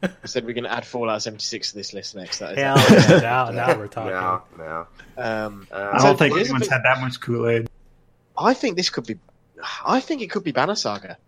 that? 0.01 0.13
I 0.23 0.27
said 0.27 0.45
we're 0.45 0.53
going 0.55 0.65
to 0.65 0.73
add 0.73 0.85
Fallout 0.87 1.23
76 1.23 1.71
to 1.71 1.77
this 1.77 1.93
list 1.93 2.15
next. 2.15 2.39
That 2.39 2.53
is 2.53 2.59
Hell 2.59 2.77
yeah, 2.79 3.21
now, 3.21 3.51
now 3.51 3.77
we're 3.79 3.87
talking. 3.89 4.13
No, 4.13 4.43
no. 4.59 4.87
Um, 5.17 5.67
Uh, 5.73 5.91
I 5.95 5.99
don't 6.03 6.19
think 6.19 6.37
anyone's 6.37 6.63
bit- 6.65 6.71
had 6.73 6.83
that 6.85 7.01
much 7.01 7.21
Kool 7.21 7.49
Aid. 7.49 7.69
I 8.39 8.55
think 8.55 8.77
this 8.77 8.91
could 8.91 9.07
be. 9.07 9.19
I 9.85 10.01
think 10.01 10.23
it 10.23 10.31
could 10.31 10.45
be 10.45 10.53
Banner 10.53 10.75
Saga. 10.75 11.19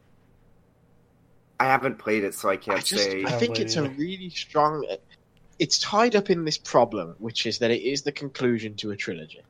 I 1.62 1.66
haven't 1.66 1.98
played 1.98 2.24
it, 2.24 2.34
so 2.34 2.48
I 2.48 2.56
can't 2.56 2.78
I 2.78 2.80
just 2.82 3.04
say. 3.04 3.24
I 3.24 3.30
think 3.32 3.60
it's 3.60 3.76
a 3.76 3.88
really 3.90 4.30
strong. 4.30 4.84
It's 5.58 5.78
tied 5.78 6.16
up 6.16 6.28
in 6.30 6.44
this 6.44 6.58
problem, 6.58 7.14
which 7.18 7.46
is 7.46 7.58
that 7.60 7.70
it 7.70 7.82
is 7.82 8.02
the 8.02 8.12
conclusion 8.12 8.74
to 8.78 8.90
a 8.90 8.96
trilogy, 8.96 9.46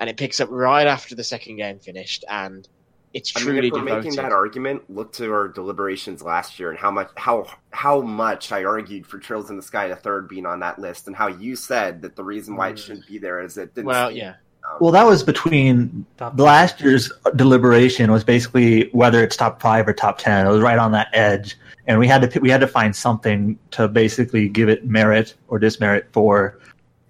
and 0.00 0.10
it 0.10 0.16
picks 0.16 0.40
up 0.40 0.48
right 0.50 0.86
after 0.86 1.14
the 1.14 1.22
second 1.24 1.56
game 1.56 1.78
finished, 1.78 2.24
and 2.28 2.66
it's 3.12 3.32
I 3.36 3.40
mean, 3.40 3.46
truly 3.46 3.68
if 3.68 3.72
we're 3.74 3.80
devoted. 3.80 4.04
making 4.04 4.16
that 4.22 4.32
argument, 4.32 4.82
look 4.88 5.12
to 5.14 5.32
our 5.32 5.48
deliberations 5.48 6.22
last 6.22 6.58
year 6.58 6.70
and 6.70 6.78
how 6.78 6.90
much 6.90 7.10
how 7.16 7.46
how 7.72 8.00
much 8.00 8.50
I 8.52 8.64
argued 8.64 9.06
for 9.06 9.18
Trails 9.18 9.50
in 9.50 9.56
the 9.56 9.62
Sky 9.62 9.86
the 9.88 9.96
third 9.96 10.28
being 10.28 10.46
on 10.46 10.60
that 10.60 10.78
list, 10.80 11.06
and 11.06 11.14
how 11.14 11.28
you 11.28 11.54
said 11.56 12.02
that 12.02 12.16
the 12.16 12.24
reason 12.24 12.56
why 12.56 12.70
it 12.70 12.74
Mm. 12.76 12.78
shouldn't 12.84 13.06
be 13.06 13.18
there 13.18 13.40
is 13.40 13.56
it 13.56 13.74
didn't. 13.74 13.86
well, 13.86 14.10
yeah, 14.10 14.34
Well, 14.80 14.92
that 14.92 15.04
was 15.04 15.22
between 15.22 16.06
Top 16.16 16.38
last 16.38 16.80
year's 16.80 17.12
deliberation 17.36 18.10
was 18.12 18.24
basically 18.24 18.88
whether 18.92 19.22
it's 19.22 19.36
top 19.36 19.60
five 19.60 19.88
or 19.88 19.92
top 19.92 20.18
ten. 20.18 20.46
It 20.46 20.50
was 20.50 20.60
right 20.60 20.78
on 20.78 20.92
that 20.92 21.08
edge, 21.12 21.56
and 21.86 21.98
we 21.98 22.06
had 22.06 22.30
to 22.30 22.40
we 22.40 22.50
had 22.50 22.60
to 22.60 22.68
find 22.68 22.94
something 22.94 23.58
to 23.72 23.88
basically 23.88 24.48
give 24.48 24.68
it 24.68 24.86
merit 24.86 25.34
or 25.48 25.58
dismerit 25.58 26.04
for. 26.12 26.58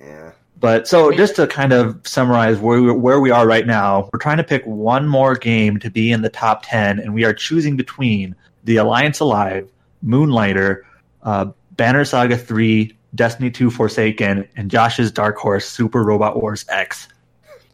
yeah. 0.00 0.32
But 0.58 0.86
so 0.86 1.10
just 1.10 1.36
to 1.36 1.46
kind 1.46 1.72
of 1.72 2.00
summarize 2.06 2.58
where 2.58 2.82
we, 2.82 2.92
where 2.92 3.20
we 3.20 3.30
are 3.30 3.46
right 3.46 3.66
now, 3.66 4.10
we're 4.12 4.18
trying 4.18 4.36
to 4.36 4.44
pick 4.44 4.62
one 4.64 5.08
more 5.08 5.34
game 5.34 5.78
to 5.78 5.90
be 5.90 6.12
in 6.12 6.22
the 6.22 6.28
top 6.28 6.64
ten, 6.64 6.98
and 6.98 7.14
we 7.14 7.24
are 7.24 7.32
choosing 7.32 7.76
between 7.76 8.34
the 8.64 8.76
Alliance 8.76 9.20
Alive, 9.20 9.70
Moonlighter, 10.02 10.84
uh, 11.22 11.46
Banner 11.72 12.04
Saga 12.04 12.36
Three, 12.36 12.94
Destiny 13.14 13.50
Two 13.50 13.70
Forsaken, 13.70 14.46
and 14.56 14.70
Josh's 14.70 15.10
Dark 15.10 15.36
Horse 15.36 15.66
Super 15.66 16.02
Robot 16.04 16.40
Wars 16.40 16.66
X. 16.68 17.08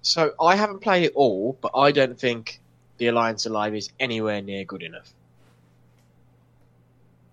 So 0.07 0.35
I 0.41 0.55
haven't 0.55 0.83
played 0.83 1.02
it 1.02 1.12
all, 1.17 1.59
but 1.60 1.73
I 1.75 1.91
don't 1.91 2.17
think 2.17 2.60
the 2.99 3.09
Alliance 3.09 3.44
Alive 3.44 3.75
is 3.75 3.91
anywhere 3.99 4.41
near 4.41 4.65
good 4.65 4.85
enough. 4.85 5.12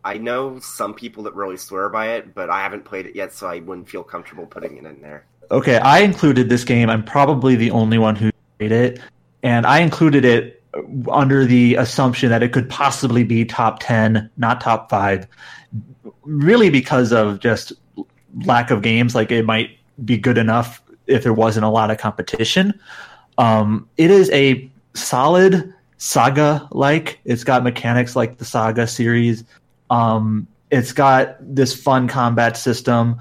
I 0.04 0.18
know 0.18 0.58
some 0.60 0.96
people 0.96 1.22
that 1.24 1.36
really 1.36 1.56
swear 1.56 1.88
by 1.90 2.14
it, 2.14 2.34
but 2.34 2.50
I 2.50 2.64
haven't 2.64 2.84
played 2.84 3.06
it 3.06 3.16
yet, 3.16 3.32
so 3.32 3.46
I 3.46 3.60
wouldn't 3.60 3.88
feel 3.88 4.04
comfortable 4.04 4.48
putting 4.48 4.78
it 4.78 4.86
in 4.86 5.00
there. 5.04 5.24
Okay, 5.52 5.78
I 5.78 6.00
included 6.00 6.50
this 6.50 6.64
game. 6.64 6.90
I'm 6.90 7.06
probably 7.06 7.56
the 7.56 7.70
only 7.70 8.00
one 8.00 8.16
who 8.16 8.32
played 8.58 8.72
it, 8.72 9.00
and 9.44 9.68
I 9.68 9.80
included 9.82 10.26
it 10.26 10.64
under 11.12 11.46
the 11.46 11.76
assumption 11.76 12.30
that 12.32 12.42
it 12.42 12.54
could 12.54 12.68
possibly 12.72 13.24
be 13.24 13.46
top 13.46 13.82
10, 13.82 14.32
not 14.38 14.62
top 14.62 14.90
5. 14.90 15.28
Really 16.24 16.72
because 16.72 17.14
of 17.14 17.40
just 17.40 17.72
lack 18.46 18.72
of 18.72 18.82
games, 18.82 19.14
like 19.14 19.32
it 19.32 19.46
might 19.46 19.78
be 20.04 20.18
good 20.18 20.40
enough 20.40 20.83
if 21.08 21.24
there 21.24 21.34
wasn't 21.34 21.66
a 21.66 21.70
lot 21.70 21.92
of 21.92 21.98
competition. 21.98 22.80
Um, 23.38 23.90
it 23.98 24.12
is 24.12 24.30
a 24.32 24.72
solid 24.94 25.74
saga 25.98 26.68
like. 26.72 27.20
It's 27.26 27.44
got 27.44 27.64
mechanics 27.64 28.16
like 28.16 28.38
the 28.38 28.46
saga 28.46 28.88
series. 28.88 29.44
Um, 29.90 30.48
it's 30.72 30.92
got 30.92 31.38
this 31.40 31.74
fun 31.74 32.08
combat 32.08 32.58
system. 32.58 33.20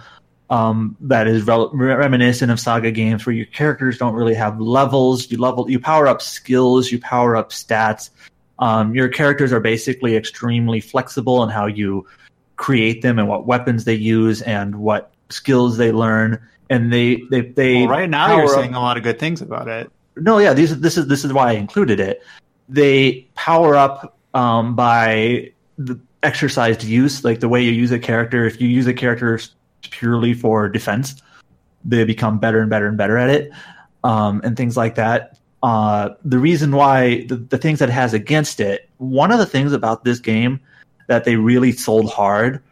um, 0.53 0.97
that 1.01 1.27
is 1.27 1.45
rel- 1.45 1.71
reminiscent 1.73 2.53
of 2.53 2.61
saga 2.61 2.91
games 2.91 3.25
where 3.25 3.35
your 3.35 3.47
characters 3.47 3.97
don't 3.97 4.15
really 4.15 4.35
have 4.35 4.61
levels. 4.61 5.31
You 5.31 5.39
level, 5.39 5.71
you 5.71 5.81
power 5.81 6.07
up 6.07 6.21
skills, 6.21 6.93
you 6.93 7.01
power 7.01 7.35
up 7.35 7.51
stats. 7.51 8.11
Um, 8.59 8.95
your 8.95 9.09
characters 9.09 9.51
are 9.51 9.61
basically 9.61 10.15
extremely 10.15 10.81
flexible 10.81 11.43
in 11.43 11.49
how 11.49 11.65
you 11.67 12.07
create 12.57 13.01
them 13.01 13.19
and 13.19 13.29
what 13.29 13.47
weapons 13.47 13.85
they 13.85 13.95
use 13.95 14.43
and 14.43 14.77
what 14.77 15.15
skills 15.31 15.79
they 15.79 15.91
learn. 15.91 16.39
And 16.73 16.91
they 16.91 17.23
they 17.31 17.43
they 17.43 17.81
Well, 17.83 17.89
right 17.89 18.09
now 18.09 18.35
you're 18.37 18.47
up- 18.47 18.51
saying 18.51 18.75
a 18.75 18.81
lot 18.81 18.97
of 18.97 19.03
good 19.03 19.19
things 19.19 19.43
about 19.43 19.69
it. 19.69 19.91
no, 20.17 20.39
yeah, 20.39 20.55
these 20.55 20.81
this 20.81 20.97
is 20.97 21.07
this 21.07 21.23
is 21.23 21.33
why 21.33 21.51
I 21.51 21.53
included 21.53 22.01
it. 22.01 22.23
They 22.69 23.29
power 23.35 23.77
up 23.77 24.17
um, 24.33 24.75
by 24.75 25.53
the 25.77 26.01
exercised 26.23 26.83
use, 26.83 27.25
like 27.25 27.41
the 27.41 27.49
way 27.49 27.63
you 27.63 27.73
use 27.73 27.93
a 27.93 27.99
character. 27.99 28.47
If 28.47 28.59
you 28.59 28.69
use 28.69 28.87
a 28.87 28.95
character 28.95 29.39
purely 29.83 30.33
for 30.33 30.69
defense, 30.71 31.21
they 31.85 32.05
become 32.05 32.39
better 32.39 32.61
and 32.61 32.71
better 32.71 32.87
and 32.87 32.97
better 32.97 33.19
at 33.19 33.29
it, 33.29 33.53
um, 34.03 34.41
and 34.43 34.57
things 34.57 34.75
like 34.75 34.95
that. 34.95 35.39
Uh, 35.63 36.15
the 36.25 36.39
reason 36.39 36.73
why 36.73 37.25
the, 37.27 37.37
the 37.37 37.59
things 37.59 37.79
that 37.81 37.91
it 37.91 37.93
has 37.93 38.15
against 38.15 38.61
it, 38.61 38.89
one 38.97 39.31
of 39.31 39.39
the 39.39 39.47
things 39.47 39.75
about 39.75 40.05
this 40.05 40.19
game 40.19 40.59
that 41.09 41.25
they 41.25 41.37
really 41.37 41.71
sold 41.73 42.11
hard 42.11 42.63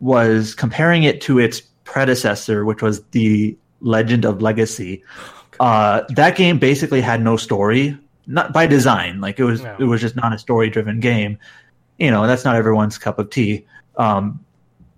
was 0.00 0.54
comparing 0.54 1.02
it 1.02 1.20
to 1.20 1.40
its 1.40 1.60
predecessor, 1.88 2.64
which 2.64 2.82
was 2.82 3.02
the 3.12 3.56
Legend 3.80 4.24
of 4.24 4.42
Legacy. 4.42 5.02
Uh, 5.58 6.02
that 6.10 6.36
game 6.36 6.58
basically 6.58 7.00
had 7.00 7.22
no 7.22 7.36
story, 7.36 7.96
not 8.26 8.52
by 8.52 8.66
design. 8.66 9.20
Like 9.20 9.38
it 9.40 9.44
was, 9.44 9.62
No. 9.62 9.76
it 9.78 9.84
was 9.84 10.00
just 10.00 10.14
not 10.14 10.32
a 10.32 10.38
story-driven 10.38 11.00
game. 11.00 11.38
You 11.98 12.10
know, 12.10 12.26
that's 12.26 12.44
not 12.44 12.54
everyone's 12.56 12.98
cup 12.98 13.18
of 13.18 13.30
tea. 13.30 13.66
Um, 13.96 14.44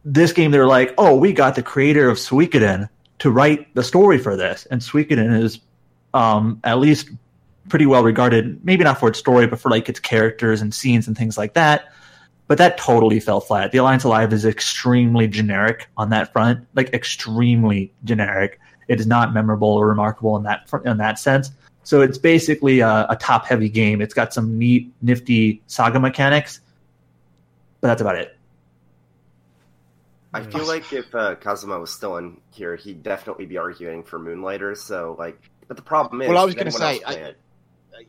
this 0.05 0.33
game, 0.33 0.51
they're 0.51 0.67
like, 0.67 0.93
oh, 0.99 1.17
we 1.17 1.33
got 1.33 1.55
the 1.55 1.63
creator 1.63 2.11
of 2.11 2.19
Suikoden 2.19 2.89
to 3.21 3.31
write 3.31 3.73
the 3.75 3.83
story 3.83 4.19
for 4.19 4.37
this, 4.37 4.67
and 4.71 4.81
Suikoden 4.81 5.43
is 5.43 5.61
um, 6.13 6.61
at 6.65 6.79
least 6.79 7.11
pretty 7.69 7.87
well 7.87 8.03
regarded. 8.03 8.65
Maybe 8.65 8.83
not 8.83 8.99
for 8.99 9.09
its 9.09 9.19
story, 9.19 9.47
but 9.47 9.61
for 9.61 9.71
like 9.71 9.89
its 9.89 10.01
characters 10.01 10.61
and 10.61 10.75
scenes 10.75 11.07
and 11.07 11.17
things 11.17 11.39
like 11.39 11.55
that. 11.55 11.93
But 12.51 12.59
that 12.59 12.79
totally 12.79 13.21
fell 13.21 13.39
flat. 13.39 13.71
The 13.71 13.79
Alliance 13.79 14.03
Alive 14.03 14.33
is 14.33 14.45
extremely 14.45 15.29
generic 15.29 15.89
on 15.97 16.11
that 16.11 16.33
front, 16.33 16.67
like 16.75 16.93
extremely 16.93 17.93
generic. 18.03 18.59
It 18.89 18.99
is 18.99 19.07
not 19.07 19.33
memorable 19.33 19.69
or 19.69 19.87
remarkable 19.87 20.37
in 20.37 20.43
that 20.43 20.69
fr- 20.69 20.85
in 20.85 20.97
that 20.97 21.21
sense. 21.21 21.53
So 21.85 22.01
it's 22.01 22.19
basically 22.19 22.81
a, 22.81 23.07
a 23.09 23.17
top 23.21 23.47
heavy 23.47 23.69
game. 23.69 24.03
It's 24.03 24.15
got 24.15 24.35
some 24.35 24.59
neat, 24.59 24.93
nifty 25.01 25.63
saga 25.69 26.01
mechanics, 26.01 26.59
but 27.81 27.87
that's 27.87 28.01
about 28.01 28.17
it. 28.17 28.37
I 30.35 30.43
feel 30.43 30.67
like 30.67 30.93
if 30.93 31.15
uh, 31.15 31.37
Kazuma 31.37 31.79
was 31.79 31.93
still 31.93 32.17
in 32.17 32.37
here, 32.51 32.75
he'd 32.75 33.05
definitely 33.05 33.47
be 33.47 33.59
arguing 33.59 34.03
for 34.03 34.19
Moonlighter. 34.19 34.75
So 34.77 35.15
like, 35.21 35.41
but 35.69 35.77
the 35.77 35.85
problem 35.85 36.21
is, 36.21 36.29
Well, 36.29 36.39
I 36.39 36.45
was 36.45 36.57
gonna 36.57 36.73
say, 36.73 36.95
else 36.95 37.15
play 37.15 37.23
it? 37.23 37.39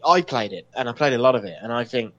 I 0.03 0.21
played 0.21 0.51
it, 0.51 0.67
and 0.75 0.89
I 0.89 0.93
played 0.93 1.13
a 1.13 1.19
lot 1.19 1.35
of 1.35 1.45
it, 1.45 1.59
and 1.61 1.71
I 1.71 1.83
think, 1.83 2.15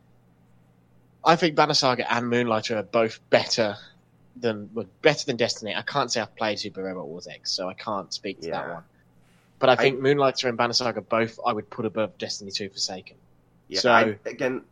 I 1.25 1.37
think 1.37 1.55
Banner 1.55 1.75
Saga 1.75 2.11
and 2.13 2.29
Moonlighter 2.29 2.77
are 2.77 2.83
both 2.83 3.21
better 3.31 3.77
than 4.37 4.71
well, 4.75 4.87
better 5.03 5.25
than 5.27 5.37
Destiny. 5.37 5.75
I 5.75 5.83
can't 5.83 6.11
say 6.11 6.21
I've 6.21 6.35
played 6.37 6.59
Super 6.59 6.83
Robot 6.83 7.07
Wars 7.07 7.27
X, 7.27 7.51
so 7.53 7.69
I 7.69 7.75
can't 7.75 8.13
speak 8.13 8.41
to 8.43 8.51
that 8.51 8.69
one. 8.69 8.83
But 9.59 9.69
I 9.69 9.77
think 9.77 10.01
Moonlighter 10.01 10.49
and 10.49 10.59
Banner 10.59 10.73
Saga 10.73 11.01
both 11.01 11.39
I 11.47 11.53
would 11.53 11.71
put 11.71 11.87
above 11.87 12.19
Destiny 12.19 12.51
Two 12.51 12.69
Forsaken. 12.69 13.17
Yeah, 13.69 13.81
So- 13.81 13.93
I, 13.93 14.19
again, 14.27 14.63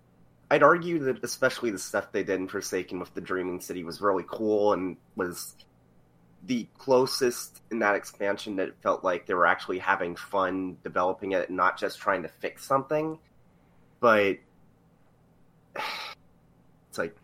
I'd 0.50 0.64
argue 0.64 0.98
that 1.00 1.22
especially 1.22 1.70
the 1.70 1.78
stuff 1.78 2.10
they 2.10 2.24
did 2.24 2.40
in 2.40 2.48
Forsaken 2.48 2.98
with 2.98 3.14
the 3.14 3.20
Dreaming 3.20 3.60
City 3.60 3.84
was 3.84 4.00
really 4.00 4.24
cool 4.26 4.72
and 4.72 4.96
was 5.14 5.54
the 6.46 6.66
closest 6.76 7.60
in 7.70 7.78
that 7.80 7.94
expansion 7.94 8.56
that 8.56 8.68
it 8.68 8.74
felt 8.82 9.04
like 9.04 9.26
they 9.26 9.34
were 9.34 9.46
actually 9.46 9.78
having 9.78 10.16
fun 10.16 10.76
developing 10.82 11.32
it 11.32 11.48
and 11.48 11.56
not 11.56 11.78
just 11.78 12.00
trying 12.00 12.22
to 12.22 12.28
fix 12.28 12.64
something. 12.64 13.18
But 14.00 14.38
it's 16.90 16.98
like, 16.98 17.16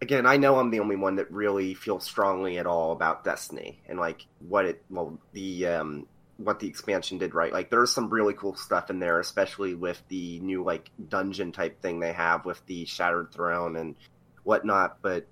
again, 0.00 0.26
I 0.26 0.36
know 0.36 0.56
I'm 0.56 0.70
the 0.70 0.80
only 0.80 0.96
one 0.96 1.16
that 1.16 1.30
really 1.32 1.74
feels 1.74 2.04
strongly 2.04 2.58
at 2.58 2.66
all 2.66 2.92
about 2.92 3.24
Destiny 3.24 3.80
and 3.88 3.98
like 3.98 4.26
what 4.46 4.66
it, 4.66 4.82
well, 4.88 5.18
the 5.32 5.66
um, 5.66 6.06
what 6.36 6.58
the 6.58 6.68
expansion 6.68 7.18
did 7.18 7.34
right. 7.34 7.52
Like 7.52 7.70
there's 7.70 7.92
some 7.92 8.10
really 8.10 8.34
cool 8.34 8.54
stuff 8.54 8.90
in 8.90 8.98
there, 8.98 9.20
especially 9.20 9.74
with 9.74 10.02
the 10.08 10.40
new 10.40 10.62
like 10.64 10.90
dungeon 11.08 11.52
type 11.52 11.80
thing 11.82 12.00
they 12.00 12.12
have 12.12 12.44
with 12.44 12.64
the 12.66 12.84
Shattered 12.86 13.32
Throne 13.32 13.76
and 13.76 13.94
whatnot. 14.42 14.98
But 15.02 15.26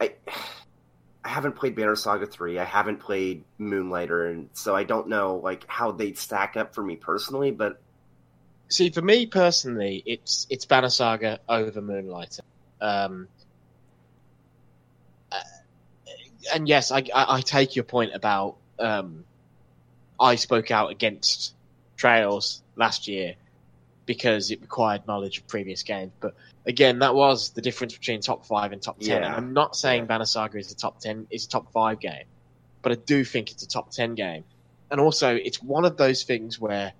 I 0.00 0.14
I 1.24 1.28
haven't 1.28 1.56
played 1.56 1.74
Banner 1.74 1.96
Saga 1.96 2.26
three. 2.26 2.58
I 2.58 2.64
haven't 2.64 3.00
played 3.00 3.44
Moonlighter, 3.58 4.26
and 4.26 4.48
so 4.52 4.74
I 4.76 4.84
don't 4.84 5.08
know 5.08 5.36
like 5.36 5.64
how 5.66 5.92
they'd 5.92 6.18
stack 6.18 6.56
up 6.56 6.74
for 6.74 6.82
me 6.82 6.96
personally. 6.96 7.50
But 7.50 7.81
See, 8.68 8.90
for 8.90 9.02
me 9.02 9.26
personally, 9.26 10.02
it's 10.06 10.46
it's 10.48 10.64
Banner 10.64 10.88
Saga 10.88 11.40
over 11.48 11.82
Moonlighter. 11.82 12.42
Um, 12.80 13.28
uh, 15.30 15.40
and 16.54 16.66
yes, 16.66 16.90
I, 16.90 16.98
I, 17.14 17.36
I 17.36 17.40
take 17.42 17.76
your 17.76 17.84
point 17.84 18.12
about 18.14 18.56
um, 18.78 19.24
I 20.18 20.36
spoke 20.36 20.70
out 20.70 20.90
against 20.90 21.54
Trails 21.96 22.62
last 22.76 23.08
year 23.08 23.34
because 24.06 24.50
it 24.50 24.60
required 24.60 25.06
knowledge 25.06 25.38
of 25.38 25.46
previous 25.46 25.82
games. 25.82 26.12
But 26.20 26.34
again, 26.66 27.00
that 27.00 27.14
was 27.14 27.50
the 27.50 27.60
difference 27.60 27.96
between 27.96 28.20
top 28.20 28.46
five 28.46 28.72
and 28.72 28.82
top 28.82 28.98
ten. 29.00 29.22
Yeah. 29.22 29.26
And 29.28 29.36
I'm 29.36 29.52
not 29.52 29.76
saying 29.76 30.02
Yeah. 30.02 30.06
Banner 30.06 30.24
Saga 30.24 30.58
is 30.58 30.72
a 30.72 30.76
top 30.76 30.98
ten, 30.98 31.26
is 31.30 31.44
a 31.46 31.48
top 31.48 31.72
five 31.72 32.00
game, 32.00 32.24
but 32.80 32.92
I 32.92 32.96
do 32.96 33.24
think 33.24 33.50
it's 33.50 33.62
a 33.62 33.68
top 33.68 33.90
ten 33.90 34.14
game. 34.14 34.44
And 34.90 35.00
also, 35.00 35.34
it's 35.34 35.62
one 35.62 35.84
of 35.84 35.96
those 35.96 36.24
things 36.24 36.60
where 36.60 36.92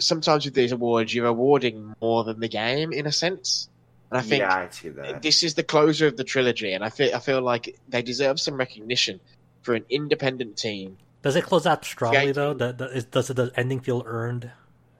sometimes 0.00 0.44
with 0.44 0.54
these 0.54 0.72
awards, 0.72 1.14
you're 1.14 1.26
awarding 1.26 1.94
more 2.00 2.24
than 2.24 2.40
the 2.40 2.48
game 2.48 2.92
in 2.92 3.06
a 3.06 3.12
sense. 3.12 3.68
And 4.10 4.18
I 4.18 4.22
think 4.22 4.40
yeah, 4.40 4.54
I 4.54 4.68
see 4.70 4.88
that. 4.88 5.22
this 5.22 5.42
is 5.44 5.54
the 5.54 5.62
closure 5.62 6.08
of 6.08 6.16
the 6.16 6.24
trilogy, 6.24 6.72
and 6.72 6.82
I 6.84 6.90
feel 6.90 7.14
I 7.14 7.20
feel 7.20 7.40
like 7.42 7.78
they 7.88 8.02
deserve 8.02 8.40
some 8.40 8.56
recognition 8.56 9.20
for 9.62 9.74
an 9.74 9.84
independent 9.88 10.56
team. 10.56 10.96
Does 11.22 11.36
it 11.36 11.44
close 11.44 11.66
out 11.66 11.84
strongly 11.84 12.26
Yeah. 12.26 12.32
though? 12.32 12.54
The, 12.54 12.72
the, 12.72 12.84
is, 12.86 13.04
does 13.04 13.28
the 13.28 13.52
ending 13.56 13.80
feel 13.80 14.02
earned 14.06 14.50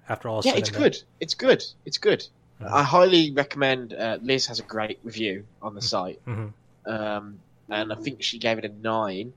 after 0.08 0.28
all? 0.28 0.42
yeah, 0.44 0.52
said 0.52 0.58
it's 0.60 0.68
and 0.68 0.74
done? 0.74 0.82
good. 0.84 1.02
It's 1.18 1.34
good. 1.34 1.64
It's 1.84 1.98
good. 1.98 2.26
Mhm. 2.60 2.70
I 2.70 2.82
highly 2.84 3.32
recommend. 3.32 3.94
Uh, 3.94 4.18
Liz 4.22 4.46
has 4.46 4.60
a 4.60 4.62
great 4.62 5.00
review 5.02 5.44
on 5.60 5.74
the 5.74 5.82
site, 5.82 6.20
Mhm. 6.26 6.52
um, 6.86 7.40
and 7.68 7.92
I 7.92 7.96
think 7.96 8.22
she 8.22 8.38
gave 8.38 8.58
it 8.58 8.64
a 8.64 8.68
nine. 8.68 9.32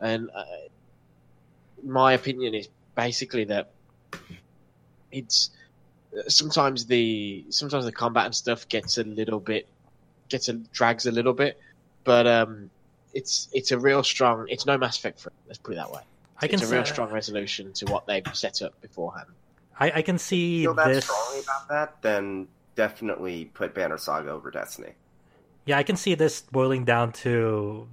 And 0.00 0.30
uh, 0.34 0.44
my 1.84 2.12
opinion 2.14 2.54
is 2.54 2.68
basically 2.94 3.44
that 3.44 3.70
it's 5.12 5.50
sometimes 6.28 6.86
the 6.86 7.44
sometimes 7.50 7.84
the 7.84 7.92
combat 7.92 8.26
and 8.26 8.34
stuff 8.34 8.68
gets 8.68 8.98
a 8.98 9.04
little 9.04 9.40
bit 9.40 9.66
gets 10.28 10.48
a 10.48 10.54
drags 10.54 11.06
a 11.06 11.12
little 11.12 11.32
bit, 11.32 11.60
but 12.04 12.26
um, 12.26 12.70
it's 13.14 13.48
it's 13.52 13.72
a 13.72 13.78
real 13.78 14.02
strong. 14.02 14.46
It's 14.48 14.66
no 14.66 14.78
Mass 14.78 14.98
Effect 14.98 15.20
for 15.20 15.32
let's 15.46 15.58
put 15.58 15.72
it 15.72 15.76
that 15.76 15.90
way. 15.90 16.02
I 16.40 16.46
can 16.46 16.60
It's 16.60 16.70
a 16.70 16.74
real 16.74 16.84
say- 16.84 16.92
strong 16.92 17.12
resolution 17.12 17.72
to 17.74 17.86
what 17.86 18.06
they've 18.06 18.24
set 18.32 18.62
up 18.62 18.80
beforehand. 18.80 19.28
I, 19.78 19.92
I 19.96 20.02
can 20.02 20.18
see 20.18 20.62
feel 20.62 20.74
that 20.74 20.88
this. 20.88 21.04
strongly 21.04 21.40
about 21.40 21.68
that, 21.68 22.02
then 22.02 22.48
definitely 22.76 23.46
put 23.46 23.74
Banner 23.74 23.98
Saga 23.98 24.30
over 24.30 24.50
Destiny. 24.50 24.92
Yeah, 25.64 25.78
I 25.78 25.82
can 25.82 25.96
see 25.96 26.14
this 26.14 26.40
boiling 26.42 26.84
down 26.84 27.12
to 27.12 27.86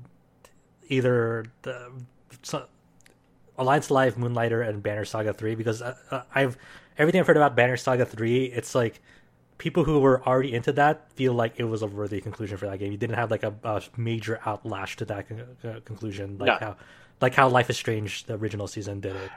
either 0.90 1.46
the 1.64 1.92
so, 2.42 2.66
Alliance 3.58 3.90
Live, 3.92 4.18
Moonlighter, 4.18 4.62
and 4.62 4.82
Banner 4.84 5.06
Saga 5.06 5.34
Three 5.34 5.56
because 5.56 5.82
uh, 5.82 5.96
uh, 6.12 6.22
I've 6.34 6.58
everything 6.98 7.20
I've 7.22 7.28
heard 7.28 7.38
about 7.38 7.56
Banner 7.56 7.78
Saga 7.78 8.06
Three. 8.06 8.46
It's 8.46 8.76
like 8.76 9.02
people 9.58 9.84
who 9.84 10.00
were 10.00 10.26
already 10.26 10.54
into 10.54 10.72
that 10.74 11.12
feel 11.14 11.34
like 11.34 11.54
it 11.58 11.64
was 11.64 11.82
a 11.82 11.88
worthy 11.88 12.22
conclusion 12.22 12.58
for 12.58 12.68
that 12.68 12.78
game. 12.80 12.92
You 12.92 12.98
didn't 12.98 13.16
have 13.16 13.32
like 13.32 13.44
a, 13.44 13.54
a 13.64 13.82
major 13.96 14.40
outlash 14.46 14.96
to 14.98 15.06
that 15.06 15.28
con- 15.28 15.44
uh, 15.64 15.80
conclusion, 15.86 16.38
like 16.38 16.62
No. 16.62 16.68
how 16.68 16.76
like 17.22 17.34
how 17.34 17.50
Life 17.50 17.70
is 17.70 17.78
Strange, 17.78 18.26
the 18.26 18.36
original 18.36 18.68
season, 18.68 19.00
did 19.00 19.16
it. 19.16 19.32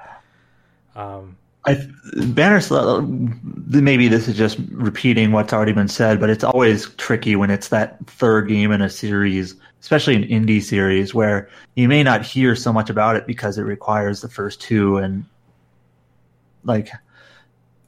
Um, 0.95 1.37
I 1.65 1.87
Banner 2.27 2.61
Sl- 2.61 3.01
maybe 3.01 4.09
this 4.09 4.29
is 4.29 4.37
just 4.37 4.59
repeating 4.71 5.33
what's 5.33 5.53
already 5.53 5.73
been 5.73 5.89
said, 5.89 6.19
but 6.21 6.31
it's 6.31 6.45
always 6.45 6.89
tricky 6.95 7.37
when 7.37 7.51
it's 7.51 7.69
that 7.69 7.99
third 8.07 8.49
game 8.49 8.73
in 8.73 8.81
a 8.81 8.89
series, 8.89 9.55
especially 9.81 10.17
an 10.17 10.25
indie 10.25 10.63
series, 10.63 11.15
where 11.15 11.49
you 11.75 11.87
may 11.89 12.03
not 12.03 12.23
hear 12.23 12.57
so 12.57 12.73
much 12.73 12.89
about 12.89 13.17
it 13.17 13.27
because 13.27 13.59
it 13.59 13.63
requires 13.63 14.23
the 14.23 14.29
first 14.29 14.61
two, 14.61 14.97
and 14.97 15.27
like 16.65 16.91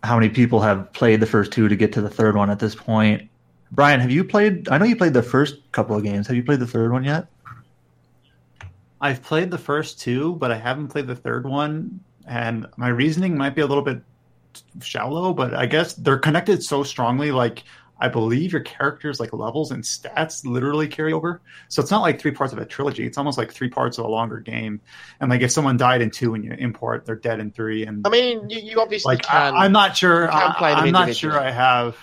how 0.02 0.16
many 0.18 0.28
people 0.28 0.60
have 0.60 0.92
played 0.92 1.20
the 1.20 1.26
first 1.26 1.52
two 1.52 1.68
to 1.68 1.76
get 1.76 1.92
to 1.92 2.00
the 2.00 2.10
third 2.10 2.36
one 2.36 2.50
at 2.50 2.58
this 2.58 2.74
point. 2.74 3.28
Brian, 3.70 4.00
have 4.00 4.10
you 4.10 4.24
played? 4.24 4.68
I 4.68 4.78
know 4.78 4.84
you 4.84 4.97
played 4.97 5.14
the 5.14 5.22
first 5.22 5.56
couple 5.72 5.97
of 5.97 6.02
games. 6.02 6.26
Have 6.26 6.36
you 6.36 6.42
played 6.42 6.60
the 6.60 6.66
third 6.66 6.92
one 6.92 7.05
yet? 7.05 7.26
I've 9.00 9.22
played 9.22 9.50
the 9.50 9.58
first 9.58 10.00
two, 10.00 10.34
but 10.34 10.50
I 10.50 10.58
haven't 10.58 10.89
played 10.89 11.06
the 11.06 11.16
third 11.16 11.47
one. 11.47 12.00
And 12.26 12.66
my 12.76 12.89
reasoning 12.89 13.36
might 13.36 13.55
be 13.55 13.62
a 13.62 13.66
little 13.66 13.82
bit 13.82 14.02
shallow, 14.81 15.32
but 15.32 15.55
I 15.55 15.66
guess 15.66 15.94
they're 15.94 16.18
connected 16.18 16.62
so 16.62 16.82
strongly. 16.82 17.32
Like, 17.32 17.64
I 18.02 18.08
believe 18.08 18.50
your 18.50 18.62
character's 18.62 19.20
like 19.20 19.32
levels 19.32 19.70
and 19.70 19.84
stats 19.84 20.44
literally 20.44 20.89
carry 20.89 21.12
over. 21.12 21.40
So 21.68 21.81
it's 21.81 21.92
not 21.92 22.00
like 22.00 22.20
three 22.20 22.32
parts 22.32 22.52
of 22.52 22.58
a 22.58 22.66
trilogy. 22.66 23.06
It's 23.06 23.16
almost 23.16 23.39
like 23.39 23.52
three 23.52 23.68
parts 23.68 23.97
of 23.97 24.05
a 24.05 24.08
longer 24.08 24.40
game. 24.40 24.81
And 25.20 25.31
like 25.31 25.40
if 25.40 25.52
someone 25.52 25.76
died 25.76 26.02
in 26.02 26.10
two 26.10 26.34
and 26.34 26.44
you 26.44 26.50
import, 26.50 27.06
they're 27.06 27.14
dead 27.14 27.39
in 27.39 27.52
three. 27.52 27.86
And 27.86 28.05
I 28.05 28.10
mean, 28.10 28.50
you, 28.50 28.58
you 28.58 28.81
obviously 28.81 29.14
like 29.14 29.22
can. 29.22 29.55
I, 29.55 29.66
am 29.66 29.70
not 29.70 29.97
sure. 29.97 30.28
I, 30.28 30.52
I'm 30.58 30.90
not 30.90 31.14
sure 31.14 31.39
I 31.39 31.52
have 31.52 31.97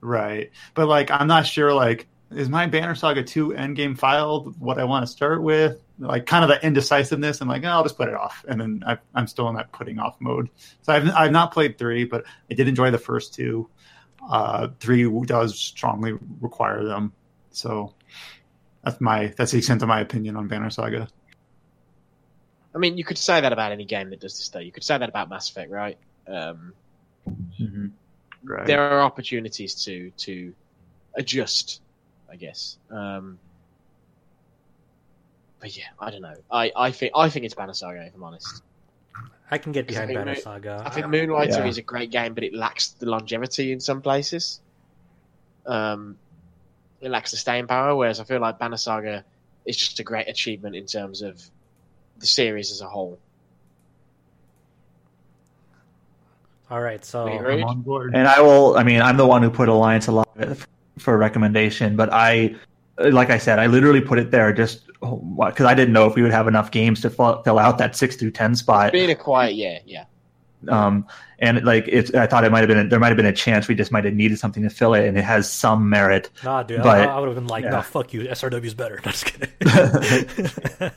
right, 0.00 0.50
but 0.72 0.88
like 0.88 1.10
I'm 1.10 1.26
not 1.26 1.46
sure. 1.46 1.74
Like 1.74 2.08
is 2.30 2.48
my 2.48 2.66
Banner 2.66 2.94
Saga 2.94 3.22
two 3.22 3.50
endgame 3.50 3.96
filed? 3.96 4.58
What 4.58 4.78
I 4.78 4.84
want 4.84 5.04
to 5.04 5.12
start 5.12 5.42
with? 5.42 5.82
Like 5.98 6.24
kind 6.24 6.44
of 6.44 6.48
the 6.48 6.66
indecisiveness. 6.66 7.42
I'm 7.42 7.48
like, 7.48 7.62
oh, 7.62 7.68
I'll 7.68 7.82
just 7.82 7.98
put 7.98 8.08
it 8.08 8.14
off, 8.14 8.42
and 8.48 8.58
then 8.58 8.84
I, 8.86 8.96
I'm 9.14 9.26
still 9.26 9.50
in 9.50 9.56
that 9.56 9.70
putting 9.70 9.98
off 9.98 10.16
mode. 10.18 10.48
So 10.80 10.94
I've 10.94 11.10
I've 11.10 11.32
not 11.32 11.52
played 11.52 11.76
three, 11.76 12.04
but 12.04 12.24
I 12.50 12.54
did 12.54 12.68
enjoy 12.68 12.90
the 12.90 12.98
first 12.98 13.34
two. 13.34 13.68
Uh, 14.28 14.68
three 14.80 15.08
does 15.26 15.58
strongly 15.58 16.14
require 16.40 16.84
them, 16.84 17.12
so 17.50 17.94
that's 18.82 19.00
my 19.00 19.32
that's 19.36 19.52
the 19.52 19.58
extent 19.58 19.82
of 19.82 19.88
my 19.88 20.00
opinion 20.00 20.36
on 20.36 20.48
Banner 20.48 20.70
Saga. 20.70 21.08
I 22.74 22.78
mean, 22.78 22.98
you 22.98 23.04
could 23.04 23.18
say 23.18 23.40
that 23.40 23.52
about 23.52 23.72
any 23.72 23.84
game 23.84 24.10
that 24.10 24.20
does 24.20 24.36
this 24.36 24.48
though. 24.48 24.58
You 24.58 24.72
could 24.72 24.84
say 24.84 24.98
that 24.98 25.08
about 25.08 25.30
Mass 25.30 25.48
Effect, 25.48 25.70
right? 25.70 25.98
Um, 26.26 26.72
Mm-hmm. 27.60 27.86
Right. 28.44 28.66
there 28.66 28.80
are 28.80 29.02
opportunities 29.02 29.74
to 29.86 30.10
to 30.18 30.54
adjust, 31.14 31.80
I 32.30 32.36
guess. 32.36 32.76
Um, 32.90 33.38
but 35.58 35.76
yeah, 35.76 35.86
I 35.98 36.10
don't 36.10 36.22
know. 36.22 36.36
I, 36.50 36.70
I 36.76 36.90
think 36.92 37.12
I 37.16 37.28
think 37.28 37.44
it's 37.44 37.54
Banner 37.54 37.72
Saga, 37.74 38.04
if 38.06 38.14
I'm 38.14 38.22
honest. 38.22 38.62
I 39.50 39.58
can 39.58 39.72
get 39.72 39.86
behind 39.86 40.08
think 40.08 40.18
Banner 40.18 40.32
Mo- 40.32 40.40
Saga. 40.40 40.82
I 40.84 40.90
think 40.90 41.06
Moonlighter 41.06 41.58
Yeah. 41.60 41.66
is 41.66 41.78
a 41.78 41.82
great 41.82 42.10
game, 42.10 42.34
but 42.34 42.42
it 42.42 42.52
lacks 42.52 42.90
the 42.90 43.06
longevity 43.06 43.72
in 43.72 43.80
some 43.80 44.02
places. 44.02 44.60
Um, 45.66 46.16
it 47.00 47.10
lacks 47.10 47.30
the 47.30 47.36
staying 47.36 47.66
power, 47.68 47.94
whereas 47.94 48.18
I 48.18 48.24
feel 48.24 48.40
like 48.40 48.58
Banner 48.58 48.76
Saga 48.76 49.24
is 49.64 49.76
just 49.76 50.00
a 50.00 50.04
great 50.04 50.28
achievement 50.28 50.74
in 50.74 50.86
terms 50.86 51.22
of 51.22 51.40
the 52.18 52.26
series 52.26 52.72
as 52.72 52.80
a 52.80 52.88
whole. 52.88 53.18
All 56.68 56.80
right, 56.80 57.04
so 57.04 57.26
I'm 57.28 57.62
on 57.62 57.82
board. 57.82 58.14
And 58.16 58.26
I 58.26 58.40
will. 58.40 58.76
I 58.76 58.82
mean, 58.82 59.00
I'm 59.00 59.16
the 59.16 59.26
one 59.26 59.42
who 59.42 59.50
put 59.50 59.68
Alliance 59.68 60.08
Alive 60.08 60.66
for 60.98 61.16
recommendation, 61.16 61.94
but 61.94 62.12
I, 62.12 62.56
like 62.98 63.30
I 63.30 63.38
said, 63.38 63.60
I 63.60 63.66
literally 63.66 64.00
put 64.00 64.18
it 64.18 64.32
there 64.32 64.52
just 64.52 64.85
because 65.00 65.66
I 65.66 65.74
didn't 65.74 65.92
know 65.92 66.06
if 66.06 66.14
we 66.14 66.22
would 66.22 66.32
have 66.32 66.48
enough 66.48 66.70
games 66.70 67.00
to 67.02 67.10
fill, 67.10 67.42
fill 67.42 67.58
out 67.58 67.78
that 67.78 67.96
six 67.96 68.16
through 68.16 68.30
ten 68.32 68.54
spot. 68.54 68.92
Being 68.92 69.10
a 69.10 69.14
quiet, 69.14 69.54
yeah, 69.54 69.78
yeah. 69.84 70.04
Um, 70.68 71.06
and 71.38 71.64
like 71.64 71.84
it's, 71.86 72.12
I 72.14 72.26
thought 72.26 72.44
it 72.44 72.50
might 72.50 72.60
have 72.60 72.68
been, 72.68 72.78
a, 72.78 72.88
there 72.88 72.98
might 72.98 73.08
have 73.08 73.16
been 73.16 73.26
a 73.26 73.32
chance 73.32 73.68
we 73.68 73.74
just 73.74 73.92
might 73.92 74.04
have 74.04 74.14
needed 74.14 74.38
something 74.38 74.62
to 74.62 74.70
fill 74.70 74.94
it, 74.94 75.06
and 75.06 75.16
it 75.18 75.22
has 75.24 75.50
some 75.50 75.88
merit. 75.90 76.30
nah, 76.42 76.62
dude, 76.62 76.82
but- 76.82 77.00
I, 77.00 77.04
I 77.04 77.18
would 77.20 77.26
have 77.28 77.34
been 77.36 77.46
like, 77.46 77.64
yeah. 77.64 77.70
no, 77.70 77.82
fuck 77.82 78.12
you, 78.14 78.22
SRW's 78.22 78.74
better. 78.74 79.00
No, 79.04 79.12
just 79.12 79.26
kidding. 79.26 79.50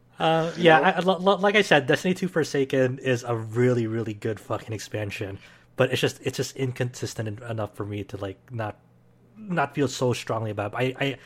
uh, 0.18 0.50
yeah, 0.56 0.80
I, 0.80 1.00
li- 1.00 1.16
li- 1.20 1.40
like 1.40 1.54
I 1.56 1.62
said, 1.62 1.86
Destiny 1.86 2.14
Two 2.14 2.28
Forsaken 2.28 2.98
is 3.00 3.22
a 3.22 3.36
really, 3.36 3.86
really 3.86 4.14
good 4.14 4.40
fucking 4.40 4.72
expansion, 4.72 5.38
but 5.76 5.92
it's 5.92 6.00
just 6.00 6.18
it's 6.22 6.38
just 6.38 6.56
inconsistent 6.56 7.40
enough 7.42 7.74
for 7.76 7.84
me 7.84 8.02
to 8.04 8.16
like 8.16 8.38
not 8.50 8.78
not 9.36 9.74
feel 9.74 9.88
so 9.88 10.14
strongly 10.14 10.50
about. 10.50 10.72
It. 10.82 10.96
I 10.98 11.04
I 11.04 11.16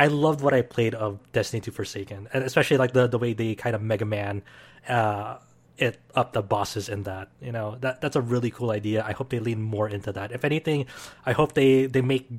I 0.00 0.06
loved 0.06 0.40
what 0.40 0.54
I 0.54 0.62
played 0.62 0.94
of 0.94 1.20
Destiny 1.32 1.60
2 1.60 1.72
Forsaken, 1.72 2.28
and 2.32 2.42
especially 2.42 2.78
like 2.78 2.94
the 2.94 3.06
the 3.06 3.18
way 3.18 3.34
they 3.34 3.54
kind 3.54 3.76
of 3.76 3.82
Mega 3.82 4.06
Man 4.06 4.42
uh, 4.88 5.36
it 5.76 5.98
up 6.14 6.32
the 6.32 6.40
bosses 6.40 6.88
in 6.88 7.02
that. 7.02 7.28
You 7.42 7.52
know 7.52 7.76
that 7.82 8.00
that's 8.00 8.16
a 8.16 8.22
really 8.22 8.50
cool 8.50 8.70
idea. 8.70 9.04
I 9.06 9.12
hope 9.12 9.28
they 9.28 9.40
lean 9.40 9.60
more 9.60 9.86
into 9.86 10.10
that. 10.12 10.32
If 10.32 10.42
anything, 10.42 10.86
I 11.26 11.32
hope 11.32 11.52
they 11.52 11.84
they 11.84 12.00
make 12.00 12.30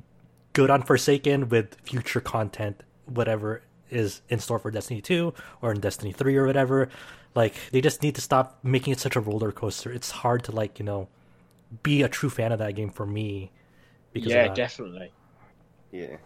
good 0.54 0.70
on 0.70 0.82
Forsaken 0.82 1.50
with 1.50 1.76
future 1.84 2.20
content, 2.20 2.82
whatever 3.06 3.62
is 3.90 4.22
in 4.28 4.40
store 4.40 4.58
for 4.58 4.72
Destiny 4.72 5.00
2 5.00 5.32
or 5.60 5.70
in 5.70 5.78
Destiny 5.78 6.10
3 6.10 6.34
or 6.36 6.46
whatever. 6.46 6.88
Like 7.36 7.54
they 7.70 7.80
just 7.80 8.02
need 8.02 8.16
to 8.16 8.20
stop 8.20 8.58
making 8.64 8.92
it 8.92 8.98
such 8.98 9.14
a 9.14 9.20
roller 9.20 9.52
coaster. 9.52 9.92
It's 9.92 10.10
hard 10.10 10.42
to 10.44 10.52
like 10.52 10.80
you 10.80 10.84
know 10.84 11.06
be 11.84 12.02
a 12.02 12.08
true 12.08 12.28
fan 12.28 12.50
of 12.50 12.58
that 12.58 12.74
game 12.74 12.90
for 12.90 13.06
me. 13.06 13.52
Because 14.12 14.32
yeah, 14.32 14.48
definitely. 14.48 15.12
Yeah. 15.92 16.16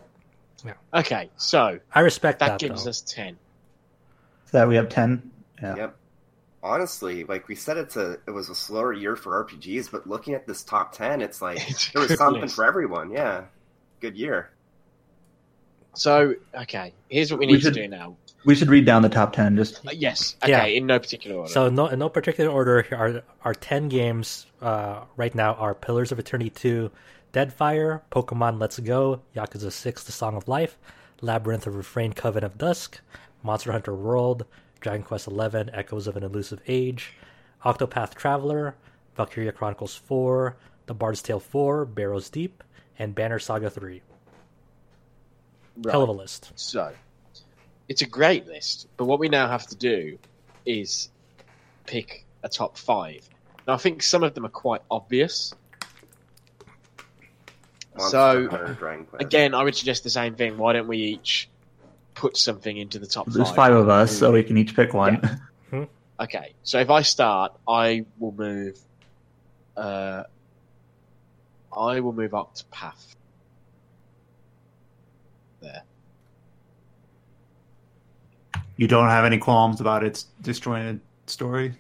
Okay, 0.95 1.31
so 1.37 1.79
I 1.95 2.01
respect 2.01 2.39
that 2.41 2.59
that. 2.59 2.61
gives 2.61 2.85
though. 2.85 2.91
us 2.91 3.01
ten. 3.03 3.37
So 4.47 4.59
that 4.59 4.69
we 4.69 4.77
have 4.77 4.89
ten. 4.89 5.31
Yeah. 5.63 5.77
Yep. 5.77 5.97
Honestly, 6.63 7.25
like 7.25 7.47
we 7.49 7.55
said, 7.55 7.77
it's 7.77 7.97
a 7.97 8.13
it 8.27 8.31
was 8.33 8.49
a 8.49 8.55
slower 8.55 8.93
year 8.93 9.15
for 9.17 9.45
RPGs, 9.45 9.91
but 9.91 10.07
looking 10.09 10.35
at 10.35 10.47
this 10.47 10.63
top 10.63 10.93
ten, 10.93 11.21
it's 11.21 11.41
like 11.43 11.59
It's 11.71 11.93
there 11.93 12.01
was 12.01 12.09
good 12.09 12.19
something 12.19 12.49
for 12.49 12.65
everyone. 12.65 13.11
Yeah, 13.11 13.45
good 14.01 14.17
year. 14.17 14.51
So 15.95 16.35
okay, 16.55 16.93
here's 17.09 17.31
what 17.31 17.41
we 17.41 17.47
We 17.47 17.53
need 17.55 17.63
should- 17.63 17.75
to 17.75 17.83
do 17.83 17.89
now. 17.89 18.17
We 18.45 18.55
should 18.55 18.69
read 18.69 18.85
down 18.87 19.03
the 19.03 19.09
top 19.09 19.33
ten. 19.33 19.57
Just 19.57 19.85
Uh, 19.85 19.91
yes, 19.93 20.37
okay, 20.43 20.51
Yeah. 20.53 20.65
in 20.67 20.87
no 20.87 21.01
particular 21.01 21.37
order. 21.39 21.51
So 21.53 21.69
no, 21.69 21.89
in 21.89 21.99
no 21.99 22.09
particular 22.09 22.49
order, 22.51 22.83
here 22.83 22.97
are 22.99 23.23
our 23.45 23.55
ten 23.55 23.89
games 23.89 24.47
uh, 24.63 25.01
right 25.17 25.35
now 25.35 25.55
are 25.55 25.75
Pillars 25.75 26.13
of 26.13 26.19
Eternity 26.21 26.51
two, 26.51 26.93
Deadfire, 27.37 28.01
Pokemon 28.11 28.59
Let's 28.59 28.79
Go, 28.79 29.21
Yakuza 29.37 29.71
Six: 29.71 30.03
The 30.03 30.11
Song 30.11 30.37
of 30.37 30.49
Life, 30.49 30.79
Labyrinth 31.21 31.67
of 31.67 31.77
Refrain, 31.77 32.15
Coven 32.15 32.43
of 32.43 32.57
Dusk, 32.57 32.99
Monster 33.43 33.73
Hunter 33.73 33.95
World, 33.95 34.47
Dragon 34.81 35.03
Quest 35.03 35.27
XI 35.27 35.71
Echoes 35.71 36.07
of 36.07 36.17
an 36.17 36.23
Elusive 36.23 36.63
Age, 36.67 37.13
Octopath 37.63 38.15
Traveler, 38.15 38.75
Valkyria 39.19 39.53
Chronicles 39.53 39.95
Four, 39.95 40.57
The 40.87 40.95
Bard's 40.95 41.21
Tale 41.21 41.39
Four, 41.39 41.85
Barrows 41.85 42.31
Deep, 42.31 42.65
and 42.99 43.15
Banner 43.15 43.39
Saga 43.39 43.69
Three. 43.69 44.01
Right. 45.77 45.93
Hell 45.93 46.05
of 46.05 46.09
a 46.09 46.13
list. 46.13 46.53
So, 46.55 46.91
it's 47.87 48.01
a 48.01 48.07
great 48.07 48.47
list, 48.47 48.89
but 48.97 49.05
what 49.05 49.19
we 49.19 49.29
now 49.29 49.47
have 49.47 49.67
to 49.67 49.77
do 49.77 50.19
is 50.65 51.11
pick 51.85 52.25
a 52.43 52.49
top 52.49 52.79
five. 52.79 53.29
Now, 53.69 53.75
I 53.75 53.77
think 53.77 54.03
some 54.03 54.23
of 54.23 54.33
them 54.33 54.47
are 54.47 54.49
quite 54.49 54.81
obvious. 54.91 55.53
Monster 57.97 58.11
So, 58.11 58.49
Hunter, 58.51 58.75
Dragon 58.75 59.05
Quest. 59.07 59.23
Again, 59.23 59.55
I 59.55 59.63
would 59.63 59.75
suggest 59.75 60.05
the 60.05 60.11
same 60.11 60.35
thing. 60.35 60.59
Why 60.59 60.73
don't 60.73 60.89
we 60.89 60.99
each 60.99 61.49
put 62.15 62.37
something 62.37 62.77
into 62.77 62.99
the 62.99 63.07
top 63.07 63.27
there's 63.27 63.49
five? 63.49 63.57
five 63.57 63.75
of 63.75 63.89
us, 63.89 64.17
so 64.17 64.33
we 64.33 64.43
can 64.43 64.57
each 64.57 64.75
pick 64.75 64.95
one. 64.95 65.41
Okay, 66.19 66.55
so 66.63 66.79
if 66.79 66.89
I 66.89 67.03
start, 67.03 67.53
I 67.69 68.07
will 68.19 68.33
move. 68.33 68.79
Uh, 69.77 70.23
I 71.77 72.01
will 72.01 72.15
move 72.15 72.33
up 72.33 72.55
to 72.55 72.65
Path. 72.67 73.15
There. 75.61 75.83
You 78.79 78.89
don't 78.89 79.09
have 79.11 79.27
any 79.27 79.37
qualms 79.37 79.79
about 79.83 80.05
its 80.05 80.25
disjointed 80.41 81.01
story. 81.27 81.75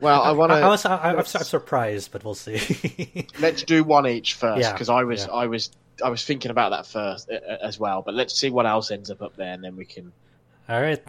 Well, 0.00 0.22
I 0.22 0.30
wanna- 0.32 0.54
I, 0.54 0.60
I 0.60 0.68
was, 0.68 0.84
I, 0.86 0.96
I'm, 1.10 1.18
I'm 1.18 1.24
surprised, 1.24 2.12
but 2.12 2.24
we'll 2.24 2.34
see. 2.34 3.26
Let's 3.40 3.62
do 3.64 3.84
one 3.84 4.06
each 4.06 4.34
first, 4.34 4.60
Yeah, 4.60 4.72
because 4.72 4.88
I 4.88 5.04
was, 5.04 5.26
yeah. 5.26 5.32
I 5.32 5.46
was, 5.46 5.70
I 6.02 6.08
was 6.08 6.24
thinking 6.24 6.50
about 6.50 6.70
that 6.70 6.86
first 6.86 7.28
as 7.30 7.78
well. 7.78 8.02
But 8.02 8.14
let's 8.14 8.34
see 8.34 8.50
what 8.50 8.66
else 8.66 8.90
ends 8.90 9.10
up 9.10 9.20
up 9.22 9.36
there, 9.36 9.52
and 9.52 9.62
then 9.62 9.76
we 9.76 9.84
can. 9.84 10.12
All 10.68 10.80
right. 10.80 11.02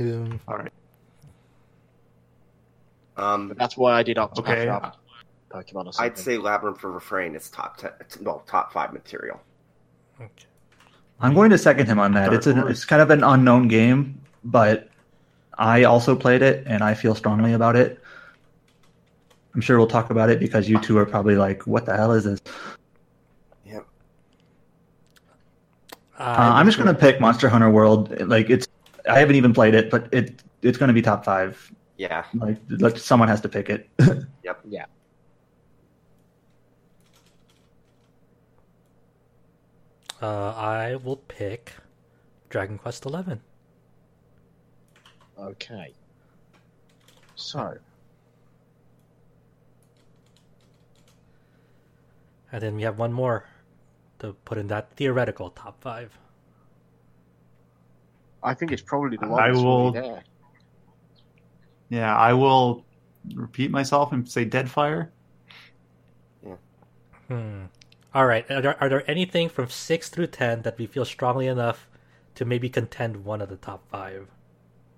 Um, 0.00 0.40
All 0.48 0.56
right. 0.56 0.72
Um, 3.16 3.48
But 3.48 3.58
that's 3.58 3.76
why 3.76 3.92
I 3.92 4.02
did 4.02 4.16
Octopath 4.16 4.38
Okay. 4.38 4.64
Traveler, 4.64 4.92
Pokemon 5.50 5.86
or. 5.86 6.02
I'd 6.02 6.16
say 6.18 6.38
Labyrinth 6.38 6.80
for 6.80 6.90
Refrain 6.90 7.34
is 7.34 7.48
top 7.50 7.76
ten, 7.76 7.90
well, 8.22 8.42
top 8.46 8.72
five 8.72 8.92
material. 8.92 9.40
okay. 10.20 10.30
I'm 11.20 11.34
going 11.34 11.50
to 11.50 11.58
second 11.58 11.86
him 11.86 12.00
on 12.00 12.14
that. 12.14 12.26
Dark 12.30 12.38
It's 12.38 12.46
an, 12.48 12.66
it's 12.68 12.84
kind 12.84 13.00
of 13.00 13.10
an 13.10 13.22
unknown 13.22 13.68
game, 13.68 14.20
but 14.42 14.88
I 15.56 15.84
also 15.84 16.16
played 16.16 16.42
it 16.42 16.64
and 16.66 16.82
I 16.82 16.94
feel 16.94 17.14
strongly 17.14 17.52
about 17.52 17.76
it. 17.76 18.01
I'm 19.54 19.60
sure 19.60 19.78
we'll 19.78 19.86
talk 19.86 20.10
about 20.10 20.30
it 20.30 20.40
because 20.40 20.68
you 20.68 20.80
two 20.80 20.96
are 20.98 21.06
probably 21.06 21.36
like, 21.36 21.66
"What 21.66 21.84
the 21.86 21.96
hell 21.96 22.12
is 22.12 22.24
this?" 22.24 22.40
Yep. 23.66 23.86
Uh, 26.18 26.22
I'm 26.54 26.66
just 26.66 26.78
going 26.78 26.92
to 26.92 26.98
pick 26.98 27.20
Monster 27.20 27.48
Hunter 27.48 27.70
World. 27.70 28.18
Like 28.28 28.48
it's, 28.48 28.66
I 29.08 29.18
haven't 29.18 29.36
even 29.36 29.52
played 29.52 29.74
it, 29.74 29.90
but 29.90 30.08
it 30.12 30.42
it's 30.62 30.78
going 30.78 30.88
to 30.88 30.94
be 30.94 31.02
top 31.02 31.24
five. 31.24 31.70
Yeah. 31.98 32.24
Like, 32.34 32.58
let 32.68 32.98
someone 32.98 33.28
has 33.28 33.40
to 33.42 33.48
pick 33.48 33.68
it. 33.68 33.88
Yep. 34.44 34.60
Yeah. 34.68 34.86
Uh, 40.20 40.52
I 40.56 40.96
will 40.96 41.16
pick 41.16 41.72
Dragon 42.48 42.76
Quest 42.76 43.04
Eleven. 43.06 43.40
Okay. 45.38 45.92
So 47.36 47.76
And 52.52 52.62
then 52.62 52.76
we 52.76 52.82
have 52.82 52.98
one 52.98 53.12
more 53.12 53.46
to 54.18 54.34
put 54.44 54.58
in 54.58 54.68
that 54.68 54.94
theoretical 54.94 55.50
top 55.50 55.80
five. 55.82 56.16
I 58.42 58.54
think 58.54 58.72
it's 58.72 58.82
probably 58.82 59.16
the 59.16 59.28
one 59.28 59.42
I 59.42 59.50
will- 59.52 59.92
there. 59.92 60.22
Yeah, 61.88 62.16
I 62.16 62.32
will 62.32 62.84
repeat 63.34 63.70
myself 63.70 64.12
and 64.12 64.28
say 64.28 64.46
Deadfire. 64.46 65.10
Yeah. 66.44 66.56
Hmm. 67.28 67.64
All 68.14 68.26
right. 68.26 68.50
Are 68.50 68.60
there, 68.60 68.82
are 68.82 68.88
there 68.88 69.10
anything 69.10 69.48
from 69.48 69.68
six 69.68 70.08
through 70.08 70.28
ten 70.28 70.62
that 70.62 70.78
we 70.78 70.86
feel 70.86 71.04
strongly 71.04 71.46
enough 71.46 71.88
to 72.34 72.44
maybe 72.44 72.68
contend 72.68 73.24
one 73.24 73.40
of 73.40 73.48
the 73.48 73.56
top 73.56 73.88
five? 73.90 74.28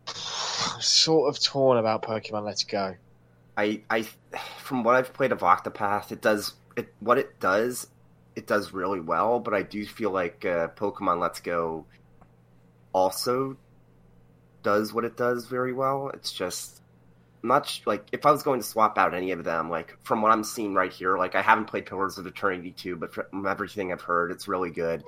I'm 0.07 0.81
sort 0.81 1.29
of 1.29 1.43
torn 1.43 1.79
about 1.79 2.03
Pokemon 2.03 2.45
Let's 2.45 2.65
Go. 2.65 2.97
I, 3.57 3.83
I, 3.91 4.03
from 4.59 4.83
what 4.83 4.97
I've 4.97 5.13
played 5.13 5.33
of 5.33 5.41
Octopath, 5.41 6.11
it 6.11 6.21
does 6.21 6.55
it 6.77 6.93
what 7.01 7.19
it 7.19 7.41
does, 7.41 7.89
it 8.37 8.47
does 8.47 8.73
really 8.73 9.01
well. 9.01 9.41
But 9.41 9.55
I 9.55 9.63
do 9.63 9.85
feel 9.87 10.11
like 10.11 10.45
uh, 10.45 10.69
Pokemon 10.69 11.21
Let's 11.21 11.41
Go 11.41 11.87
also 12.93 13.57
does 14.63 14.93
what 14.93 15.05
it 15.05 15.17
does 15.17 15.47
very 15.47 15.73
well. 15.73 16.11
It's 16.15 16.33
just 16.33 16.83
much 17.43 17.83
like 17.85 18.07
if 18.11 18.25
I 18.25 18.31
was 18.31 18.43
going 18.43 18.61
to 18.61 18.67
swap 18.67 18.99
out 18.99 19.15
any 19.15 19.31
of 19.31 19.45
them, 19.45 19.71
like 19.71 19.97
from 20.03 20.23
what 20.23 20.33
I'm 20.33 20.45
seeing 20.45 20.75
right 20.75 20.93
here, 20.93 21.19
like 21.19 21.35
I 21.35 21.43
haven't 21.43 21.67
played 21.67 21.87
Pillars 21.87 22.19
of 22.19 22.27
Eternity 22.27 22.73
2, 22.73 22.97
but 22.97 23.15
from 23.15 23.47
everything 23.47 23.93
I've 23.93 24.01
heard, 24.01 24.31
it's 24.31 24.49
really 24.49 24.71
good. 24.71 25.05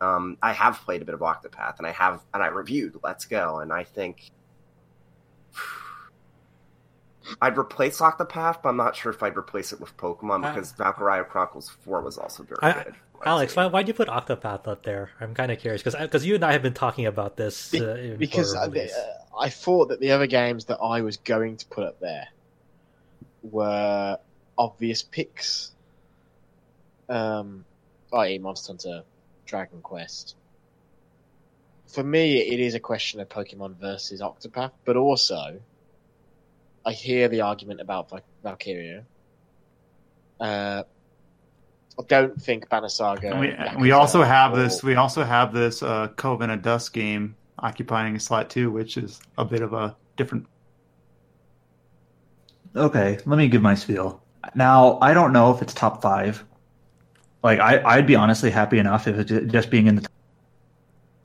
Um, 0.00 0.36
I 0.42 0.52
have 0.52 0.80
played 0.84 1.02
a 1.02 1.04
bit 1.04 1.14
of 1.14 1.20
Octopath, 1.20 1.78
and 1.78 1.86
I 1.86 1.92
have, 1.92 2.20
and 2.34 2.42
I 2.42 2.48
reviewed 2.48 2.98
Let's 3.02 3.24
Go, 3.24 3.58
and 3.58 3.72
I 3.72 3.84
think 3.84 4.30
I'd 7.40 7.58
replace 7.58 8.00
Octopath, 8.00 8.62
but 8.62 8.70
I'm 8.70 8.76
not 8.76 8.96
sure 8.96 9.12
if 9.12 9.22
I'd 9.22 9.36
replace 9.36 9.72
it 9.72 9.80
with 9.80 9.96
Pokemon 9.96 10.44
Uh, 10.44 10.54
because 10.54 10.72
Valkyria 10.72 11.24
Chronicles 11.24 11.68
4 11.68 12.02
was 12.02 12.18
also 12.18 12.42
very 12.42 12.58
I- 12.62 12.84
good. 12.84 12.94
Alex, 13.24 13.56
why 13.56 13.66
why'd 13.66 13.88
you 13.88 13.94
put 13.94 14.06
Octopath 14.06 14.68
up 14.68 14.84
there? 14.84 15.10
I'm 15.20 15.34
kind 15.34 15.50
of 15.50 15.58
curious 15.58 15.82
because 15.82 16.00
because 16.00 16.24
you 16.24 16.36
and 16.36 16.44
I 16.44 16.52
have 16.52 16.62
been 16.62 16.74
talking 16.74 17.06
about 17.06 17.36
this 17.36 17.70
Be- 17.72 17.84
uh, 17.84 17.96
even 17.96 18.16
because 18.16 18.54
I, 18.54 18.66
uh, 18.66 18.88
I 19.36 19.48
thought 19.48 19.88
that 19.88 19.98
the 19.98 20.12
other 20.12 20.28
games 20.28 20.66
that 20.66 20.78
I 20.80 21.00
was 21.00 21.16
going 21.16 21.56
to 21.56 21.66
put 21.66 21.84
up 21.84 21.98
there 21.98 22.28
were 23.42 24.18
obvious 24.56 25.02
picks. 25.02 25.72
Um, 27.08 27.64
i.e., 28.12 28.38
Monster 28.38 28.72
Hunter, 28.72 29.02
Dragon 29.46 29.80
Quest. 29.82 30.36
For 31.88 32.04
me, 32.04 32.38
it 32.38 32.60
is 32.60 32.74
a 32.74 32.80
question 32.80 33.18
of 33.20 33.28
Pokemon 33.28 33.76
versus 33.80 34.20
Octopath, 34.20 34.72
but 34.84 34.96
also 34.96 35.58
I 36.88 36.92
hear 36.92 37.28
the 37.28 37.42
argument 37.42 37.82
about 37.82 38.08
Val- 38.08 38.20
Valkyria. 38.42 39.04
Uh, 40.40 40.84
I 41.98 42.02
don't 42.08 42.40
think 42.40 42.66
Banner 42.70 42.88
Saga. 42.88 43.32
And 43.32 43.40
we, 43.40 43.48
Yakuza, 43.48 43.80
we 43.80 43.90
also 43.90 44.22
have 44.22 44.54
or- 44.54 44.56
this. 44.56 44.82
We 44.82 44.94
also 44.94 45.22
have 45.22 45.52
this 45.52 45.82
uh, 45.82 46.08
Coven 46.16 46.48
of 46.48 46.62
Dusk 46.62 46.94
game 46.94 47.36
occupying 47.58 48.16
a 48.16 48.20
slot 48.20 48.48
too, 48.48 48.70
which 48.70 48.96
is 48.96 49.20
a 49.36 49.44
bit 49.44 49.60
of 49.60 49.74
a 49.74 49.94
different. 50.16 50.46
Okay, 52.74 53.18
let 53.26 53.36
me 53.36 53.48
give 53.48 53.60
my 53.60 53.74
spiel. 53.74 54.22
Now, 54.54 54.98
I 55.02 55.12
don't 55.12 55.34
know 55.34 55.54
if 55.54 55.60
it's 55.60 55.74
top 55.74 56.00
five. 56.00 56.42
Like, 57.42 57.58
I, 57.60 57.82
I'd 57.84 58.06
be 58.06 58.14
honestly 58.14 58.50
happy 58.50 58.78
enough 58.78 59.06
if 59.06 59.18
it's 59.30 59.52
just 59.52 59.68
being 59.70 59.88
in 59.88 59.96
the 59.96 60.02
top 60.02 60.12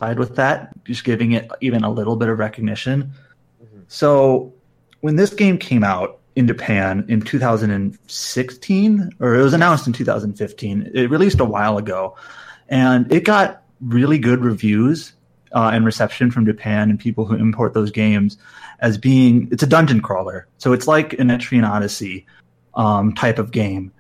side 0.01 0.19
with 0.19 0.35
that, 0.35 0.71
just 0.83 1.05
giving 1.05 1.31
it 1.31 1.49
even 1.61 1.85
a 1.85 1.89
little 1.89 2.17
bit 2.17 2.27
of 2.27 2.37
recognition. 2.37 3.11
Mhm. 3.63 3.83
So, 3.87 4.53
when 5.03 5.17
this 5.17 5.33
game 5.33 5.57
came 5.57 5.83
out 5.83 6.19
in 6.37 6.47
Japan 6.47 7.03
in 7.09 7.19
2016, 7.19 9.09
or 9.19 9.35
it 9.35 9.43
was 9.43 9.53
announced 9.53 9.85
in 9.85 9.91
2015, 9.91 10.91
it 10.93 11.09
released 11.09 11.41
a 11.41 11.45
while 11.45 11.77
ago, 11.77 12.15
and 12.69 13.11
it 13.11 13.25
got 13.25 13.63
really 13.81 14.17
good 14.17 14.39
reviews 14.45 15.11
uh, 15.51 15.71
and 15.73 15.85
reception 15.85 16.31
from 16.31 16.45
Japan 16.45 16.89
and 16.89 16.97
people 16.97 17.25
who 17.25 17.35
import 17.35 17.73
those 17.73 17.91
games 17.91 18.37
as 18.79 18.97
being 18.97 19.49
it's 19.51 19.61
a 19.61 19.67
dungeon 19.67 19.99
crawler. 19.99 20.47
So 20.57 20.71
it's 20.71 20.87
like 20.87 21.11
an 21.19 21.27
Etrian 21.27 21.69
Odyssey 21.69 22.25
um, 22.73 23.13
type 23.13 23.39
of 23.39 23.51
game. 23.51 23.91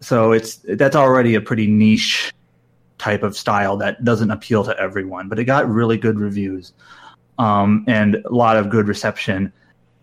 So 0.00 0.32
it's 0.32 0.56
that's 0.64 0.96
already 0.96 1.34
a 1.34 1.42
pretty 1.42 1.66
niche 1.66 2.32
type 2.96 3.22
of 3.22 3.36
style 3.36 3.76
that 3.76 4.02
doesn't 4.02 4.30
appeal 4.30 4.64
to 4.64 4.80
everyone, 4.80 5.28
but 5.28 5.38
it 5.38 5.44
got 5.44 5.68
really 5.68 5.98
good 5.98 6.18
reviews 6.18 6.72
um, 7.38 7.84
and 7.86 8.14
a 8.24 8.34
lot 8.34 8.56
of 8.56 8.70
good 8.70 8.88
reception. 8.88 9.52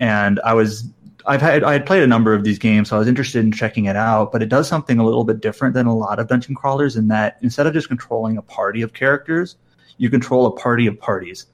And 0.03 0.41
I 0.43 0.53
was 0.53 0.85
I've 1.25 1.40
had 1.41 1.64
I 1.64 1.72
had 1.72 1.85
played 1.85 2.03
a 2.03 2.07
number 2.07 2.33
of 2.33 2.43
these 2.43 2.59
games, 2.59 2.90
so 2.90 2.98
I 2.98 2.99
was 2.99 3.07
interested 3.07 3.40
in 3.45 3.53
checking 3.53 3.85
it 3.85 3.95
out. 3.95 4.33
But 4.33 4.43
it 4.43 4.49
does 4.49 4.67
something 4.67 4.99
a 4.99 5.06
little 5.06 5.23
bit 5.23 5.40
different 5.40 5.75
than 5.75 5.88
a 5.88 5.95
lot 5.95 6.19
of 6.19 6.27
dungeon 6.27 6.56
crawlers 6.56 6.98
in 6.98 7.07
that 7.07 7.38
instead 7.41 7.67
of 7.67 7.73
just 7.73 7.88
controlling 7.88 8.35
a 8.35 8.41
party 8.41 8.82
of 8.82 8.91
characters, 8.91 9.56
you 9.98 10.09
control 10.09 10.45
a 10.45 10.51
party 10.51 10.88
of 10.88 10.99
parties. 10.99 11.45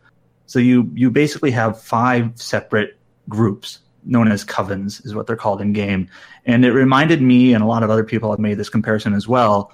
So 0.47 0.57
you 0.57 0.89
you 0.95 1.11
basically 1.11 1.51
have 1.51 1.79
five 1.79 2.41
separate 2.41 2.97
groups 3.27 3.79
known 4.03 4.31
as 4.31 4.43
covens 4.43 5.05
is 5.05 5.13
what 5.13 5.27
they're 5.27 5.35
called 5.35 5.61
in 5.61 5.71
game. 5.71 6.09
And 6.47 6.65
it 6.65 6.71
reminded 6.71 7.21
me 7.21 7.53
and 7.53 7.63
a 7.63 7.67
lot 7.67 7.83
of 7.83 7.91
other 7.91 8.03
people 8.03 8.31
have 8.31 8.39
made 8.39 8.57
this 8.57 8.69
comparison 8.69 9.13
as 9.13 9.27
well 9.27 9.71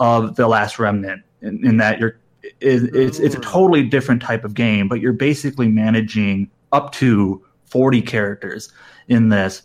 of 0.00 0.34
the 0.34 0.48
last 0.48 0.80
remnant 0.80 1.22
in, 1.42 1.64
in 1.64 1.76
that 1.76 2.00
you're 2.00 2.18
it, 2.42 2.92
it's 2.92 3.20
it's 3.20 3.36
a 3.36 3.38
mm. 3.38 3.42
totally 3.42 3.84
different 3.84 4.20
type 4.20 4.44
of 4.44 4.54
game, 4.54 4.88
but 4.88 5.00
you're 5.00 5.12
basically 5.12 5.68
managing 5.68 6.50
up 6.72 6.90
to 6.94 7.45
40 7.66 8.02
characters 8.02 8.72
in 9.08 9.28
this 9.28 9.62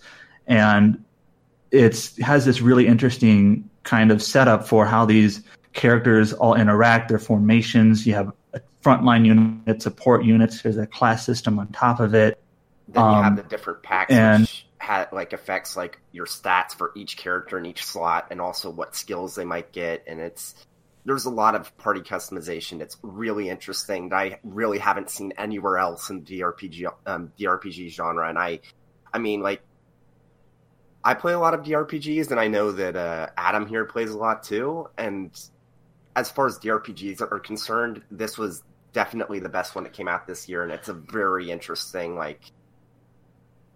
and 0.47 1.03
it's 1.71 2.17
has 2.21 2.45
this 2.45 2.61
really 2.61 2.85
interesting 2.87 3.69
kind 3.83 4.11
of 4.11 4.21
setup 4.21 4.67
for 4.67 4.85
how 4.85 5.05
these 5.05 5.41
characters 5.73 6.33
all 6.33 6.55
interact, 6.55 7.07
their 7.07 7.17
formations. 7.19 8.05
You 8.05 8.13
have 8.15 8.33
a 8.53 8.61
frontline 8.83 9.25
unit, 9.25 9.81
support 9.81 10.25
units. 10.25 10.61
There's 10.61 10.77
a 10.77 10.85
class 10.85 11.25
system 11.25 11.57
on 11.59 11.69
top 11.69 11.99
of 12.01 12.13
it. 12.13 12.41
Then 12.89 13.03
you 13.03 13.09
Um, 13.09 13.23
have 13.23 13.35
the 13.37 13.43
different 13.43 13.81
pacts, 13.83 14.13
and- 14.13 14.41
which 14.41 14.65
had 14.79 15.07
like 15.13 15.31
affects 15.31 15.77
like 15.77 15.99
your 16.11 16.25
stats 16.25 16.75
for 16.75 16.91
each 16.95 17.15
character 17.15 17.57
in 17.57 17.65
each 17.65 17.85
slot, 17.85 18.27
and 18.31 18.41
also 18.41 18.69
what 18.69 18.95
skills 18.95 19.35
they 19.35 19.45
might 19.45 19.71
get. 19.71 20.03
And 20.07 20.19
it's 20.19 20.55
there's 21.05 21.25
a 21.25 21.29
lot 21.29 21.55
of 21.55 21.75
party 21.77 22.01
customization 22.01 22.77
that's 22.77 22.97
really 23.01 23.49
interesting 23.49 24.09
that 24.09 24.15
I 24.15 24.39
really 24.43 24.77
haven't 24.77 25.09
seen 25.09 25.33
anywhere 25.37 25.77
else 25.77 26.09
in 26.09 26.23
the 26.23 26.39
DRPG 26.39 26.91
um, 27.05 27.31
DRPG 27.39 27.89
genre. 27.89 28.29
And 28.29 28.37
I, 28.37 28.59
I 29.13 29.17
mean, 29.17 29.41
like 29.41 29.61
I 31.03 31.13
play 31.15 31.33
a 31.33 31.39
lot 31.39 31.53
of 31.53 31.61
DRPGs, 31.61 32.29
and 32.31 32.39
I 32.39 32.47
know 32.47 32.71
that 32.73 32.95
uh, 32.95 33.27
Adam 33.35 33.65
here 33.65 33.85
plays 33.85 34.11
a 34.11 34.17
lot 34.17 34.43
too. 34.43 34.87
And 34.97 35.31
as 36.15 36.29
far 36.29 36.45
as 36.45 36.59
DRPGs 36.59 37.21
are 37.21 37.39
concerned, 37.39 38.03
this 38.11 38.37
was 38.37 38.61
definitely 38.93 39.39
the 39.39 39.49
best 39.49 39.73
one 39.73 39.83
that 39.85 39.93
came 39.93 40.07
out 40.07 40.27
this 40.27 40.47
year, 40.47 40.63
and 40.63 40.71
it's 40.71 40.89
a 40.89 40.93
very 40.93 41.49
interesting 41.49 42.15
like 42.15 42.41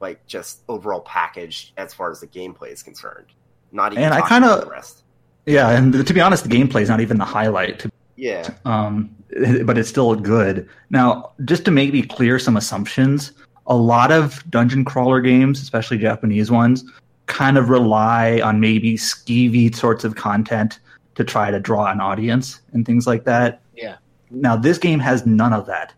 like 0.01 0.27
just 0.27 0.61
overall 0.67 0.99
package 0.99 1.73
as 1.77 1.93
far 1.93 2.11
as 2.11 2.19
the 2.19 2.27
gameplay 2.27 2.71
is 2.71 2.83
concerned. 2.83 3.27
Not 3.71 3.93
even 3.93 4.03
And 4.03 4.13
I 4.13 4.27
kinda- 4.27 4.59
the 4.59 4.69
rest. 4.69 5.04
Yeah, 5.45 5.69
and 5.69 6.05
to 6.05 6.13
be 6.13 6.21
honest, 6.21 6.43
the 6.43 6.49
gameplay 6.49 6.81
is 6.81 6.89
not 6.89 7.01
even 7.01 7.17
the 7.17 7.25
highlight. 7.25 7.85
Yeah, 8.15 8.49
um, 8.65 9.13
but 9.65 9.77
it's 9.77 9.89
still 9.89 10.15
good. 10.15 10.67
Now, 10.89 11.31
just 11.43 11.65
to 11.65 11.71
maybe 11.71 12.01
clear 12.01 12.39
some 12.39 12.57
assumptions, 12.57 13.31
a 13.67 13.75
lot 13.75 14.11
of 14.11 14.43
dungeon 14.49 14.85
crawler 14.85 15.21
games, 15.21 15.61
especially 15.61 15.97
Japanese 15.97 16.49
ones, 16.49 16.83
kind 17.27 17.57
of 17.57 17.69
rely 17.69 18.39
on 18.41 18.59
maybe 18.59 18.95
skeevy 18.95 19.75
sorts 19.75 20.03
of 20.03 20.15
content 20.15 20.79
to 21.15 21.23
try 21.23 21.51
to 21.51 21.59
draw 21.59 21.91
an 21.91 21.99
audience 21.99 22.61
and 22.73 22.85
things 22.85 23.05
like 23.07 23.23
that. 23.25 23.61
Yeah. 23.75 23.97
Now, 24.31 24.55
this 24.55 24.77
game 24.77 24.99
has 24.99 25.25
none 25.25 25.53
of 25.53 25.65
that. 25.67 25.93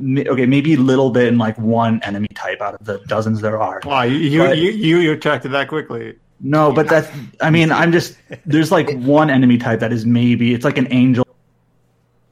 Okay, 0.00 0.46
maybe 0.46 0.74
a 0.74 0.78
little 0.78 1.10
bit 1.10 1.28
in 1.28 1.38
like 1.38 1.56
one 1.58 2.02
enemy 2.02 2.26
type 2.34 2.60
out 2.60 2.74
of 2.74 2.84
the 2.84 2.98
dozens 3.06 3.40
there 3.40 3.60
are. 3.60 3.80
Wow, 3.84 4.02
you 4.02 4.16
you, 4.16 4.38
But- 4.40 4.58
you 4.58 4.70
you 4.70 4.98
you 4.98 5.12
attracted 5.12 5.52
that 5.52 5.68
quickly. 5.68 6.16
No, 6.40 6.72
but 6.72 6.88
that's. 6.88 7.08
I 7.40 7.50
mean, 7.50 7.70
I'm 7.72 7.92
just. 7.92 8.16
There's 8.44 8.70
like 8.72 8.90
one 8.98 9.30
enemy 9.30 9.56
type 9.58 9.80
that 9.80 9.92
is 9.92 10.04
maybe 10.04 10.52
it's 10.54 10.64
like 10.64 10.78
an 10.78 10.88
angel 10.90 11.26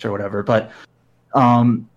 or 0.04 0.10
whatever, 0.10 0.42
but 0.42 0.70
um, 1.34 1.88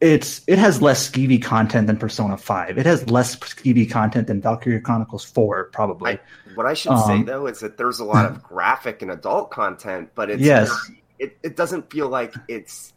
it's 0.00 0.42
it 0.46 0.58
has 0.58 0.80
less 0.82 1.10
skeevy 1.10 1.42
content 1.42 1.86
than 1.86 1.96
Persona 1.96 2.36
Five. 2.36 2.78
It 2.78 2.86
has 2.86 3.08
less 3.10 3.36
skeevy 3.36 3.90
content 3.90 4.26
than 4.28 4.40
Valkyria 4.40 4.80
Chronicles 4.80 5.24
Four, 5.24 5.64
probably. 5.72 6.12
I- 6.12 6.20
what 6.56 6.66
I 6.66 6.74
should 6.74 6.98
say 7.06 7.14
Um, 7.14 7.24
though 7.26 7.46
is 7.46 7.60
that 7.60 7.76
there's 7.78 8.00
a 8.00 8.04
lot 8.04 8.26
of 8.26 8.42
graphic 8.52 9.02
and 9.02 9.10
adult 9.10 9.50
content, 9.50 10.10
but 10.14 10.30
it's 10.30 10.42
Yes. 10.42 10.70
it 11.18 11.36
it 11.42 11.56
doesn't 11.56 11.90
feel 11.90 12.08
like 12.08 12.34
it's 12.48 12.92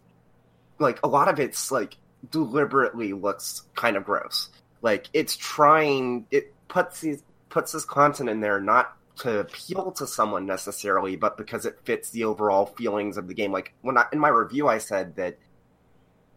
like 0.80 1.00
a 1.04 1.08
lot 1.08 1.28
of 1.30 1.40
it's 1.40 1.72
like 1.72 1.96
deliberately 2.32 3.14
looks 3.14 3.62
kind 3.76 3.96
of 3.96 4.04
gross. 4.06 4.50
Like 4.82 5.08
it's 5.14 5.36
trying 5.38 6.26
it 6.32 6.54
puts 6.68 7.02
these 7.02 7.22
puts 7.54 7.72
this 7.72 7.86
content 7.86 8.30
in 8.30 8.42
there 8.42 8.60
not 8.60 8.98
to 9.16 9.40
appeal 9.40 9.92
to 9.92 10.08
someone 10.08 10.48
necessarily, 10.48 11.16
but 11.16 11.38
because 11.38 11.68
it 11.68 11.78
fits 11.86 12.10
the 12.10 12.24
overall 12.24 12.66
feelings 12.66 13.16
of 13.16 13.28
the 13.28 13.34
game. 13.36 13.52
Like 13.52 13.74
when 13.82 13.96
I 13.96 14.06
in 14.12 14.18
my 14.18 14.30
review 14.30 14.68
I 14.68 14.80
said 14.80 15.16
that 15.18 15.38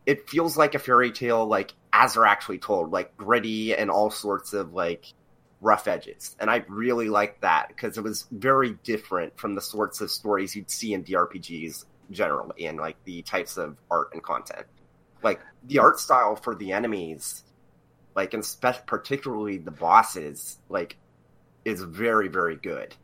it 0.04 0.28
feels 0.28 0.58
like 0.58 0.74
a 0.74 0.78
fairy 0.78 1.10
tale 1.10 1.46
like 1.46 1.72
as 1.92 2.14
they're 2.14 2.26
actually 2.26 2.58
told, 2.58 2.92
like 2.92 3.16
gritty 3.16 3.74
and 3.74 3.90
all 3.90 4.10
sorts 4.10 4.52
of 4.52 4.74
like 4.74 5.06
rough 5.62 5.88
edges. 5.88 6.36
And 6.38 6.50
I 6.50 6.64
really 6.68 7.08
liked 7.08 7.40
that 7.40 7.68
because 7.68 7.96
it 7.96 8.04
was 8.04 8.26
very 8.30 8.74
different 8.84 9.38
from 9.38 9.54
the 9.54 9.62
sorts 9.62 10.02
of 10.02 10.10
stories 10.10 10.54
you'd 10.54 10.70
see 10.70 10.92
in 10.92 11.02
DRPGs 11.02 11.86
generally 12.10 12.66
and 12.66 12.78
like 12.78 13.02
the 13.04 13.22
types 13.22 13.56
of 13.56 13.78
art 13.90 14.10
and 14.12 14.22
content. 14.22 14.66
Like 15.22 15.40
the 15.64 15.78
art 15.78 15.98
style 15.98 16.36
for 16.36 16.54
the 16.54 16.72
enemies, 16.72 17.42
like 18.14 18.34
and 18.34 18.44
spe- 18.44 18.84
particularly 18.86 19.56
the 19.56 19.70
bosses, 19.70 20.58
like 20.68 20.98
is 21.66 21.82
very 21.82 22.28
very 22.28 22.56
good. 22.56 22.94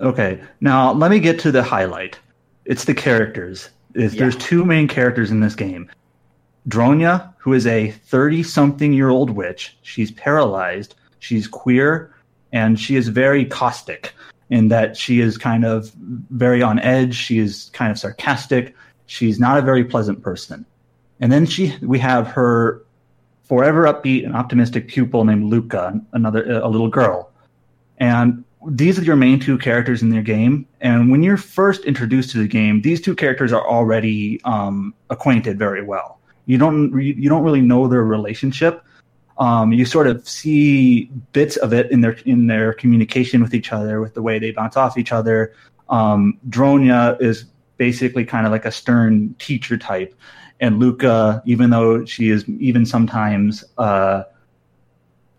Okay, 0.00 0.40
now 0.60 0.92
let 0.92 1.10
me 1.10 1.20
get 1.20 1.38
to 1.40 1.52
the 1.52 1.62
highlight. 1.62 2.18
It's 2.64 2.84
the 2.84 2.94
characters. 2.94 3.68
Yeah. 3.94 4.08
There's 4.08 4.36
two 4.36 4.64
main 4.64 4.88
characters 4.88 5.30
in 5.30 5.40
this 5.40 5.54
game. 5.54 5.90
Dronya, 6.68 7.34
who 7.38 7.52
is 7.52 7.66
a 7.66 7.90
30 7.90 8.42
something 8.42 8.92
year 8.92 9.08
old 9.08 9.30
witch. 9.30 9.76
She's 9.82 10.10
paralyzed, 10.10 10.94
she's 11.18 11.48
queer, 11.48 12.14
and 12.52 12.78
she 12.78 12.96
is 12.96 13.08
very 13.08 13.44
caustic 13.44 14.14
in 14.50 14.68
that 14.68 14.96
she 14.96 15.20
is 15.20 15.36
kind 15.36 15.64
of 15.64 15.90
very 16.30 16.62
on 16.62 16.78
edge. 16.78 17.14
She 17.14 17.38
is 17.38 17.70
kind 17.72 17.90
of 17.90 17.98
sarcastic. 17.98 18.74
She's 19.06 19.38
not 19.40 19.58
a 19.58 19.62
very 19.62 19.84
pleasant 19.84 20.22
person. 20.22 20.64
And 21.20 21.30
then 21.30 21.44
she, 21.44 21.76
we 21.82 21.98
have 21.98 22.26
her 22.28 22.82
forever 23.50 23.82
upbeat 23.82 24.24
and 24.24 24.36
optimistic 24.36 24.86
pupil 24.86 25.24
named 25.24 25.50
Luca, 25.50 26.00
another 26.12 26.48
a 26.62 26.68
little 26.68 26.86
girl. 26.86 27.32
And 27.98 28.44
these 28.68 28.96
are 28.96 29.02
your 29.02 29.16
main 29.16 29.40
two 29.40 29.58
characters 29.58 30.02
in 30.02 30.10
their 30.10 30.22
game. 30.22 30.68
And 30.80 31.10
when 31.10 31.24
you're 31.24 31.36
first 31.36 31.84
introduced 31.84 32.30
to 32.30 32.38
the 32.38 32.46
game, 32.46 32.80
these 32.82 33.00
two 33.00 33.16
characters 33.16 33.52
are 33.52 33.66
already 33.66 34.40
um, 34.44 34.94
acquainted 35.10 35.58
very 35.58 35.82
well. 35.82 36.20
You 36.46 36.58
don't 36.58 36.96
you 37.02 37.28
don't 37.28 37.42
really 37.42 37.60
know 37.60 37.88
their 37.88 38.04
relationship. 38.04 38.84
Um, 39.38 39.72
you 39.72 39.84
sort 39.84 40.06
of 40.06 40.28
see 40.28 41.10
bits 41.32 41.56
of 41.56 41.72
it 41.72 41.90
in 41.90 42.02
their 42.02 42.16
in 42.26 42.46
their 42.46 42.72
communication 42.72 43.42
with 43.42 43.52
each 43.52 43.72
other, 43.72 44.00
with 44.00 44.14
the 44.14 44.22
way 44.22 44.38
they 44.38 44.52
bounce 44.52 44.76
off 44.76 44.96
each 44.96 45.10
other. 45.10 45.54
Um, 45.88 46.38
Dronya 46.50 47.20
is 47.20 47.46
basically 47.78 48.24
kind 48.24 48.46
of 48.46 48.52
like 48.52 48.64
a 48.64 48.70
stern 48.70 49.34
teacher 49.40 49.76
type, 49.76 50.14
and 50.60 50.78
Luca, 50.78 51.42
even 51.46 51.70
though 51.70 52.04
she 52.04 52.28
is 52.28 52.48
even 52.48 52.84
sometimes 52.84 53.64
uh, 53.78 54.24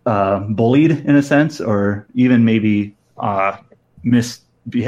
uh, 0.06 0.40
bullied 0.40 0.92
in 0.92 1.16
a 1.16 1.22
sense, 1.22 1.62
or 1.62 2.08
even 2.16 2.44
maybe 2.44 2.96
uh, 3.18 3.58
mis 4.04 4.42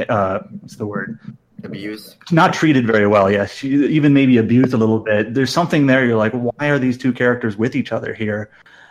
uh, 0.10 0.40
what's 0.60 0.76
the 0.76 0.86
word? 0.86 1.20
Abuse. 1.64 2.18
Not 2.32 2.54
treated 2.54 2.86
very 2.86 3.08
well. 3.08 3.32
Yes, 3.32 3.54
she 3.54 3.70
even 3.70 4.14
maybe 4.14 4.38
abused 4.38 4.74
a 4.74 4.78
little 4.78 5.00
bit. 5.00 5.34
There's 5.34 5.52
something 5.52 5.86
there. 5.86 6.06
You're 6.06 6.18
like, 6.18 6.34
why 6.34 6.68
are 6.68 6.80
these 6.80 6.98
two 6.98 7.14
characters 7.14 7.56
with 7.56 7.76
each 7.76 7.92
other 7.92 8.14
here? 8.14 8.50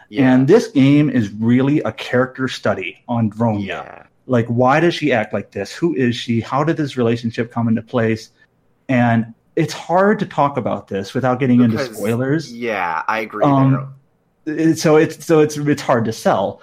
Yeah. 0.09 0.33
And 0.33 0.49
this 0.49 0.69
game 0.69 1.11
is 1.11 1.31
really 1.33 1.81
a 1.81 1.93
character 1.93 2.49
study 2.49 3.03
on 3.09 3.31
Dronya. 3.31 3.67
yeah. 3.67 4.07
Like, 4.27 4.47
why 4.47 4.79
does 4.79 4.95
she 4.95 5.13
act 5.13 5.33
like 5.33 5.51
this? 5.51 5.73
Who 5.73 5.95
is 5.95 6.15
she? 6.15 6.41
How 6.41 6.63
did 6.63 6.77
this 6.77 6.97
relationship 6.97 7.51
come 7.51 7.67
into 7.67 7.83
place? 7.83 8.31
And 8.89 9.35
it's 9.57 9.73
hard 9.73 10.19
to 10.21 10.27
talk 10.27 10.57
about 10.57 10.89
this 10.89 11.15
without 11.15 11.39
getting 11.39 11.61
into 11.61 11.79
spoilers. 11.95 12.53
Yeah, 12.53 13.03
I 13.07 13.21
agree 13.21 13.45
Um, 13.45 13.95
so 14.75 14.97
it's 14.97 15.25
so 15.25 15.41
it's 15.41 15.57
it's 15.57 15.83
hard 15.83 16.05
to 16.07 16.13
sell. 16.13 16.61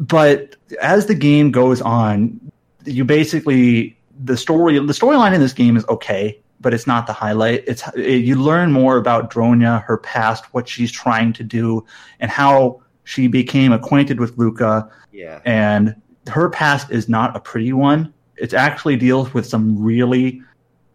But 0.00 0.56
as 0.80 1.06
the 1.06 1.14
game 1.14 1.50
goes 1.50 1.80
on, 1.80 2.40
you 2.84 3.04
basically 3.04 3.96
the 4.24 4.36
story 4.36 4.78
the 4.78 4.92
storyline 4.92 5.34
in 5.34 5.40
this 5.40 5.52
game 5.52 5.76
is 5.76 5.86
okay, 5.88 6.40
but 6.60 6.72
it's 6.74 6.86
not 6.86 7.06
the 7.06 7.12
highlight. 7.12 7.64
It's 7.66 7.86
it, 7.94 8.24
you 8.24 8.36
learn 8.36 8.72
more 8.72 8.96
about 8.96 9.30
Dronya, 9.30 9.82
her 9.84 9.98
past, 9.98 10.44
what 10.54 10.68
she's 10.68 10.90
trying 10.90 11.32
to 11.34 11.44
do, 11.44 11.84
and 12.20 12.30
how 12.30 12.80
she 13.04 13.26
became 13.26 13.72
acquainted 13.72 14.20
with 14.20 14.36
Luca. 14.38 14.90
Yeah. 15.12 15.40
And 15.44 15.94
her 16.28 16.50
past 16.50 16.90
is 16.90 17.08
not 17.08 17.36
a 17.36 17.40
pretty 17.40 17.72
one. 17.72 18.12
It 18.36 18.54
actually 18.54 18.96
deals 18.96 19.34
with 19.34 19.46
some 19.46 19.82
really 19.82 20.42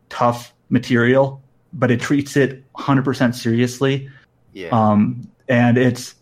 tough 0.10 0.53
material, 0.74 1.42
but 1.72 1.90
it 1.92 2.02
treats 2.02 2.36
it 2.36 2.70
100% 2.74 3.34
seriously. 3.34 4.10
Yeah. 4.52 4.70
Um, 4.70 5.26
and 5.48 5.78
it's 5.78 6.16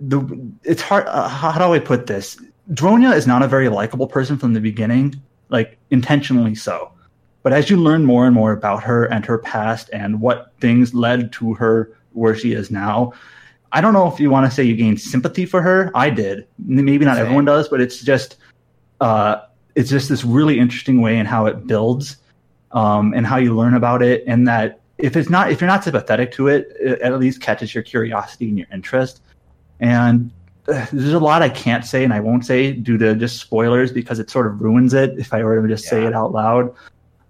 the 0.00 0.20
it's 0.64 0.82
hard. 0.82 1.06
Uh, 1.06 1.28
how, 1.28 1.50
how 1.52 1.66
do 1.66 1.74
I 1.74 1.78
put 1.78 2.06
this? 2.06 2.40
Dronya 2.72 3.14
is 3.14 3.26
not 3.26 3.42
a 3.42 3.48
very 3.48 3.68
likable 3.68 4.08
person 4.08 4.36
from 4.36 4.54
the 4.54 4.60
beginning, 4.60 5.14
like 5.50 5.78
intentionally 5.90 6.54
so. 6.54 6.92
But 7.42 7.52
as 7.52 7.70
you 7.70 7.76
learn 7.76 8.04
more 8.04 8.26
and 8.26 8.34
more 8.34 8.52
about 8.52 8.82
her 8.82 9.04
and 9.04 9.24
her 9.24 9.38
past 9.38 9.88
and 9.92 10.20
what 10.20 10.52
things 10.60 10.92
led 10.92 11.32
to 11.34 11.54
her 11.54 11.92
where 12.12 12.34
she 12.34 12.52
is 12.52 12.70
now, 12.70 13.12
I 13.72 13.80
don't 13.80 13.92
know 13.92 14.12
if 14.12 14.18
you 14.20 14.30
want 14.30 14.46
to 14.46 14.54
say 14.54 14.64
you 14.64 14.76
gain 14.76 14.96
sympathy 14.96 15.46
for 15.46 15.62
her. 15.62 15.90
I 15.94 16.10
did. 16.10 16.46
Maybe 16.58 17.04
not 17.04 17.16
Same. 17.16 17.24
everyone 17.24 17.44
does, 17.44 17.68
but 17.68 17.80
it's 17.80 18.00
just 18.00 18.36
uh, 19.00 19.42
it's 19.74 19.90
just 19.90 20.08
this 20.08 20.24
really 20.24 20.58
interesting 20.58 21.00
way 21.00 21.18
in 21.18 21.26
how 21.26 21.46
it 21.46 21.66
builds 21.66 22.16
um, 22.72 23.12
and 23.14 23.26
how 23.26 23.36
you 23.36 23.54
learn 23.54 23.74
about 23.74 24.02
it, 24.02 24.24
and 24.26 24.46
that 24.48 24.80
if 24.98 25.16
it's 25.16 25.30
not 25.30 25.50
if 25.50 25.60
you're 25.60 25.68
not 25.68 25.84
sympathetic 25.84 26.32
to 26.32 26.48
it, 26.48 26.72
it 26.80 27.00
at 27.00 27.18
least 27.18 27.40
catches 27.40 27.74
your 27.74 27.82
curiosity 27.82 28.48
and 28.48 28.58
your 28.58 28.66
interest. 28.72 29.22
And 29.80 30.32
uh, 30.68 30.86
there's 30.92 31.12
a 31.12 31.20
lot 31.20 31.42
I 31.42 31.48
can't 31.48 31.84
say 31.84 32.04
and 32.04 32.12
I 32.12 32.20
won't 32.20 32.44
say 32.44 32.72
due 32.72 32.98
to 32.98 33.14
just 33.14 33.40
spoilers 33.40 33.92
because 33.92 34.18
it 34.18 34.28
sort 34.28 34.46
of 34.46 34.60
ruins 34.60 34.92
it 34.92 35.18
if 35.18 35.32
I 35.32 35.42
were 35.42 35.62
to 35.62 35.68
just 35.68 35.84
say 35.84 36.04
it 36.04 36.12
out 36.12 36.32
loud. 36.32 36.74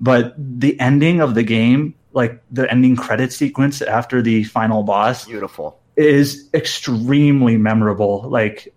But 0.01 0.35
the 0.39 0.79
ending 0.81 1.21
of 1.21 1.35
the 1.35 1.43
game, 1.43 1.95
like 2.13 2.41
the 2.51 2.71
ending 2.71 2.97
credit 2.97 3.33
sequence 3.33 3.83
after 3.83 4.23
the 4.23 4.45
final 4.45 4.83
boss, 4.83 5.27
Beautiful. 5.27 5.79
is 5.97 6.49
extremely 6.55 7.57
memorable. 7.57 8.29
Like 8.29 8.73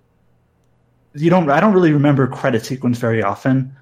you 1.13 1.29
don't 1.29 1.49
I 1.49 1.59
don't 1.59 1.73
really 1.73 1.93
remember 1.93 2.27
credit 2.27 2.65
sequence 2.65 2.97
very 2.97 3.23
often, 3.23 3.75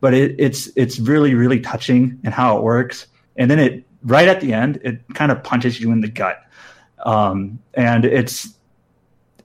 but 0.00 0.14
it, 0.14 0.36
it's 0.38 0.68
it's 0.76 0.98
really 0.98 1.34
really 1.34 1.60
touching 1.60 2.18
and 2.24 2.34
how 2.34 2.56
it 2.56 2.62
works. 2.62 3.06
And 3.36 3.50
then 3.50 3.58
it 3.58 3.84
right 4.02 4.28
at 4.28 4.40
the 4.40 4.52
end 4.52 4.80
it 4.82 5.02
kind 5.14 5.30
of 5.30 5.42
punches 5.42 5.80
you 5.80 5.92
in 5.92 6.00
the 6.00 6.08
gut. 6.08 6.42
Um, 7.04 7.58
and 7.74 8.04
it's 8.04 8.48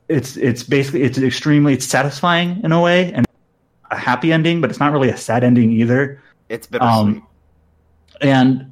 it's 0.08 0.38
it's 0.38 0.64
basically 0.64 1.04
it's 1.04 1.18
extremely 1.18 1.74
it's 1.74 1.86
satisfying 1.86 2.62
in 2.64 2.72
a 2.72 2.82
way 2.82 3.14
and 3.14 3.26
a 3.92 3.98
happy 3.98 4.32
ending, 4.32 4.62
but 4.62 4.70
it's 4.70 4.80
not 4.80 4.92
really 4.92 5.10
a 5.10 5.18
sad 5.18 5.44
ending 5.44 5.72
either 5.72 6.22
It's 6.50 6.68
bittersweet. 6.68 7.22
Um, 7.22 7.28
and 8.22 8.72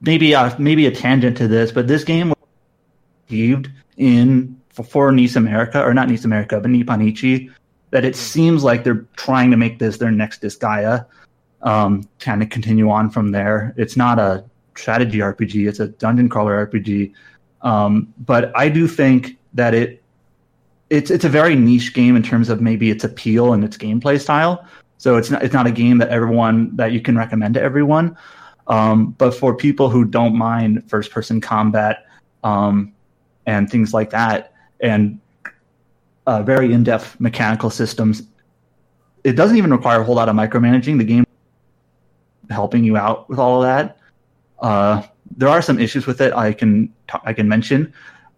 maybe 0.00 0.34
uh, 0.34 0.54
maybe 0.58 0.86
a 0.86 0.90
tangent 0.90 1.36
to 1.38 1.48
this, 1.48 1.72
but 1.72 1.86
this 1.86 2.04
game 2.04 2.30
was 2.30 2.38
conceived 3.26 3.70
in 3.96 4.60
for, 4.70 4.84
for 4.84 5.12
NIS 5.12 5.36
America 5.36 5.82
or 5.82 5.94
not 5.94 6.08
NIS 6.08 6.24
America, 6.24 6.60
but 6.60 6.70
Nippon 6.70 7.02
Ichi. 7.02 7.50
That 7.96 8.04
it 8.04 8.14
seems 8.14 8.62
like 8.62 8.84
they're 8.84 9.06
trying 9.16 9.50
to 9.52 9.56
make 9.56 9.78
this 9.78 9.96
their 9.96 10.10
next 10.10 10.42
Disgaea, 10.42 11.06
um, 11.62 12.06
kind 12.18 12.42
of 12.42 12.50
continue 12.50 12.90
on 12.90 13.08
from 13.08 13.32
there. 13.32 13.72
It's 13.78 13.96
not 13.96 14.18
a 14.18 14.44
strategy 14.74 15.20
RPG; 15.20 15.66
it's 15.66 15.80
a 15.80 15.88
dungeon 15.88 16.28
crawler 16.28 16.66
RPG. 16.66 17.14
Um, 17.62 18.12
but 18.18 18.54
I 18.54 18.68
do 18.68 18.86
think 18.86 19.38
that 19.54 19.72
it 19.72 20.02
it's 20.90 21.10
it's 21.10 21.24
a 21.24 21.30
very 21.30 21.54
niche 21.54 21.94
game 21.94 22.16
in 22.16 22.22
terms 22.22 22.50
of 22.50 22.60
maybe 22.60 22.90
its 22.90 23.02
appeal 23.02 23.54
and 23.54 23.64
its 23.64 23.78
gameplay 23.78 24.20
style. 24.20 24.66
So 24.98 25.16
it's 25.16 25.30
not 25.30 25.42
it's 25.42 25.54
not 25.54 25.66
a 25.66 25.72
game 25.72 25.96
that 25.96 26.10
everyone 26.10 26.76
that 26.76 26.92
you 26.92 27.00
can 27.00 27.16
recommend 27.16 27.54
to 27.54 27.62
everyone. 27.62 28.14
Um, 28.66 29.12
but 29.12 29.30
for 29.30 29.56
people 29.56 29.88
who 29.88 30.04
don't 30.04 30.36
mind 30.36 30.84
first 30.90 31.10
person 31.12 31.40
combat 31.40 32.04
um, 32.44 32.92
and 33.46 33.70
things 33.70 33.94
like 33.94 34.10
that, 34.10 34.52
and 34.80 35.18
uh, 36.26 36.42
very 36.42 36.72
in 36.72 36.82
depth 36.84 37.18
mechanical 37.20 37.70
systems, 37.70 38.22
it 39.24 39.32
doesn't 39.32 39.56
even 39.56 39.70
require 39.70 40.00
a 40.00 40.04
whole 40.04 40.14
lot 40.16 40.28
of 40.28 40.36
micromanaging. 40.36 40.98
The 40.98 41.04
game 41.04 41.24
helping 42.50 42.84
you 42.84 42.96
out 42.96 43.28
with 43.28 43.38
all 43.38 43.62
of 43.62 43.66
that. 43.66 43.98
Uh, 44.58 45.02
there 45.36 45.48
are 45.48 45.60
some 45.62 45.78
issues 45.80 46.06
with 46.06 46.20
it 46.20 46.32
I 46.32 46.52
can 46.52 46.88
t- 47.10 47.18
I 47.24 47.32
can 47.32 47.48
mention 47.48 47.92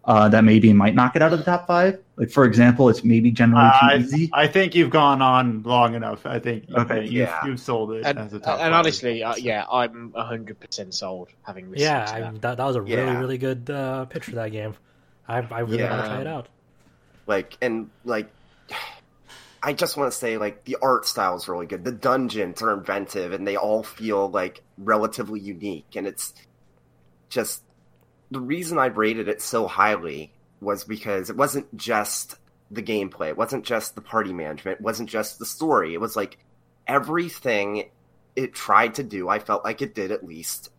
uh, 0.05 0.27
that 0.29 0.43
maybe 0.43 0.73
might 0.73 0.95
knock 0.95 1.15
it 1.15 1.21
out 1.21 1.31
of 1.31 1.39
the 1.39 1.45
top 1.45 1.67
five. 1.67 1.99
Like 2.17 2.31
for 2.31 2.43
example, 2.45 2.89
it's 2.89 3.03
maybe 3.03 3.31
generally 3.31 3.69
too 3.79 3.85
I, 3.85 3.97
easy. 3.97 4.29
I 4.33 4.47
think 4.47 4.75
you've 4.75 4.89
gone 4.89 5.21
on 5.21 5.61
long 5.63 5.93
enough. 5.93 6.25
I 6.25 6.39
think 6.39 6.65
Okay, 6.75 7.03
you've, 7.03 7.11
yeah. 7.13 7.45
you've 7.45 7.59
sold 7.59 7.91
it 7.93 8.05
And, 8.05 8.17
as 8.19 8.33
a 8.33 8.39
top 8.39 8.59
and 8.59 8.59
five. 8.59 8.73
honestly, 8.73 9.23
uh, 9.23 9.35
yeah, 9.37 9.65
I'm 9.71 10.11
hundred 10.13 10.59
percent 10.59 10.93
sold. 10.93 11.29
Having 11.43 11.71
listened 11.71 11.81
Yeah, 11.83 12.05
to 12.05 12.13
I, 12.15 12.19
that. 12.21 12.41
that, 12.41 12.57
that 12.57 12.65
was 12.65 12.75
a 12.75 12.81
really, 12.81 12.95
Yeah. 12.95 13.19
really 13.19 13.37
good 13.37 13.69
uh, 13.69 14.05
pitch 14.05 14.25
for 14.25 14.35
that 14.35 14.51
game. 14.51 14.73
I, 15.27 15.37
I 15.37 15.59
really 15.59 15.83
want 15.83 16.01
to 16.03 16.09
try 16.09 16.21
it 16.21 16.27
out. 16.27 16.47
Like 17.29 17.57
and 17.61 17.89
like 18.03 18.29
I 19.63 19.73
just 19.73 19.97
want 19.97 20.11
to 20.11 20.17
say 20.17 20.37
like 20.37 20.65
the 20.65 20.77
art 20.81 21.05
style 21.05 21.35
is 21.35 21.47
really 21.47 21.65
good. 21.65 21.83
The 21.83 21.91
dungeons 21.91 22.61
are 22.61 22.73
inventive 22.73 23.33
and 23.33 23.45
they 23.45 23.57
all 23.57 23.83
feel 23.83 24.29
like 24.29 24.61
relatively 24.77 25.39
unique 25.39 25.95
and 25.95 26.07
it's 26.07 26.33
just 27.29 27.61
the 28.31 28.39
reason 28.39 28.77
I 28.77 28.87
rated 28.87 29.27
it 29.27 29.41
so 29.41 29.67
highly 29.67 30.33
was 30.61 30.83
because 30.83 31.29
it 31.29 31.35
wasn't 31.35 31.75
just 31.77 32.35
the 32.71 32.83
gameplay, 32.83 33.29
it 33.29 33.37
wasn't 33.37 33.65
just 33.65 33.95
the 33.95 34.01
party 34.01 34.33
management, 34.33 34.79
it 34.79 34.83
wasn't 34.83 35.09
just 35.09 35.39
the 35.39 35.45
story. 35.45 35.93
It 35.93 36.01
was 36.01 36.15
like 36.15 36.37
everything 36.87 37.89
it 38.35 38.53
tried 38.53 38.95
to 38.95 39.03
do, 39.03 39.27
I 39.27 39.39
felt 39.39 39.65
like 39.65 39.81
it 39.81 39.95
did 39.95 40.11
at 40.11 40.25
least 40.25 40.71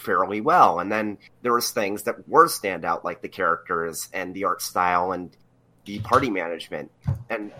fairly 0.00 0.40
well. 0.40 0.80
And 0.80 0.90
then 0.90 1.18
there 1.42 1.52
was 1.52 1.70
things 1.70 2.04
that 2.04 2.28
were 2.28 2.46
standout, 2.46 3.04
like 3.04 3.22
the 3.22 3.28
characters 3.28 4.08
and 4.12 4.34
the 4.34 4.44
art 4.44 4.62
style 4.62 5.12
and 5.12 5.36
the 5.84 6.00
party 6.00 6.30
management, 6.30 6.90
and 7.28 7.52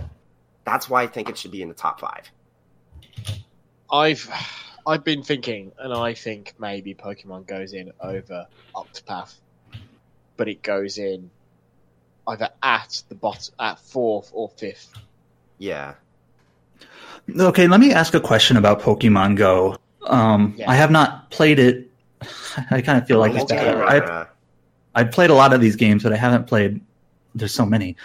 that's 0.65 0.89
why 0.91 1.03
I 1.03 1.07
think 1.07 1.29
it 1.29 1.39
should 1.39 1.51
be 1.51 1.63
in 1.63 1.69
the 1.69 1.75
top 1.75 2.01
five. 2.01 2.31
I've 3.91 4.31
I've 4.87 5.05
been 5.05 5.23
thinking, 5.23 5.73
and 5.79 5.93
I 5.93 6.15
think 6.15 6.55
maybe 6.59 6.95
Pokemon 6.95 7.47
goes 7.47 7.73
in 7.73 7.93
over 8.01 8.47
Octopath, 8.75 9.35
but 10.37 10.49
it 10.49 10.63
goes 10.63 10.99
in 10.99 11.31
either 12.27 12.51
at 12.63 13.03
the 13.09 13.15
bottom, 13.15 13.55
at 13.59 13.79
fourth 13.79 14.31
or 14.35 14.49
fifth. 14.51 14.93
Yeah, 15.59 15.95
Okay, 17.39 17.69
let 17.69 17.81
me 17.81 17.93
ask 17.93 18.15
a 18.15 18.21
question 18.21 18.57
about 18.57 18.81
Pokemon 18.81 19.37
Go. 19.37 19.77
Um, 20.07 20.55
Yeah. 20.57 20.71
I 20.71 20.75
have 20.77 20.91
not 20.91 21.31
played 21.31 21.59
it. 21.59 21.90
I 22.71 22.81
kind 22.81 22.99
of 22.99 23.07
feel 23.07 23.19
like 23.19 23.35
it's 23.35 23.45
bad. 23.45 23.77
I, 23.77 24.27
I've 24.95 25.11
played 25.13 25.31
a 25.31 25.35
lot 25.35 25.53
of 25.53 25.61
these 25.61 25.77
games, 25.77 26.03
but 26.03 26.13
I 26.13 26.17
haven't 26.17 26.47
played. 26.47 26.81
There's 27.35 27.55
so 27.55 27.65
many. 27.65 27.97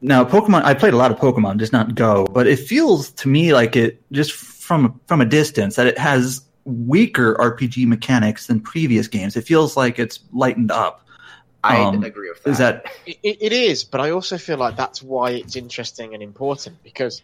Now, 0.00 0.24
Pokemon. 0.24 0.62
I 0.64 0.74
played 0.74 0.94
a 0.94 0.96
lot 0.96 1.10
of 1.10 1.18
Pokemon, 1.18 1.58
just 1.58 1.72
not 1.72 1.94
Go. 1.94 2.26
But 2.26 2.46
it 2.46 2.58
feels 2.58 3.10
to 3.12 3.28
me 3.28 3.52
like 3.52 3.76
it 3.76 4.02
just 4.12 4.32
from 4.32 5.00
from 5.06 5.20
a 5.20 5.24
distance 5.24 5.76
that 5.76 5.86
it 5.86 5.98
has 5.98 6.42
weaker 6.64 7.34
RPG 7.34 7.86
mechanics 7.86 8.46
than 8.46 8.60
previous 8.60 9.08
games. 9.08 9.36
It 9.36 9.42
feels 9.42 9.76
like 9.76 9.98
it's 9.98 10.20
lightened 10.32 10.70
up. 10.70 11.06
I 11.64 11.80
Um, 11.80 12.02
agree 12.02 12.28
with 12.28 12.42
that. 12.42 12.50
Is 12.50 12.58
that 12.58 12.86
It, 13.06 13.18
it, 13.22 13.38
it 13.40 13.52
is, 13.52 13.84
but 13.84 14.00
I 14.00 14.10
also 14.10 14.38
feel 14.38 14.58
like 14.58 14.76
that's 14.76 15.02
why 15.02 15.30
it's 15.30 15.54
interesting 15.54 16.14
and 16.14 16.22
important 16.22 16.82
because 16.82 17.22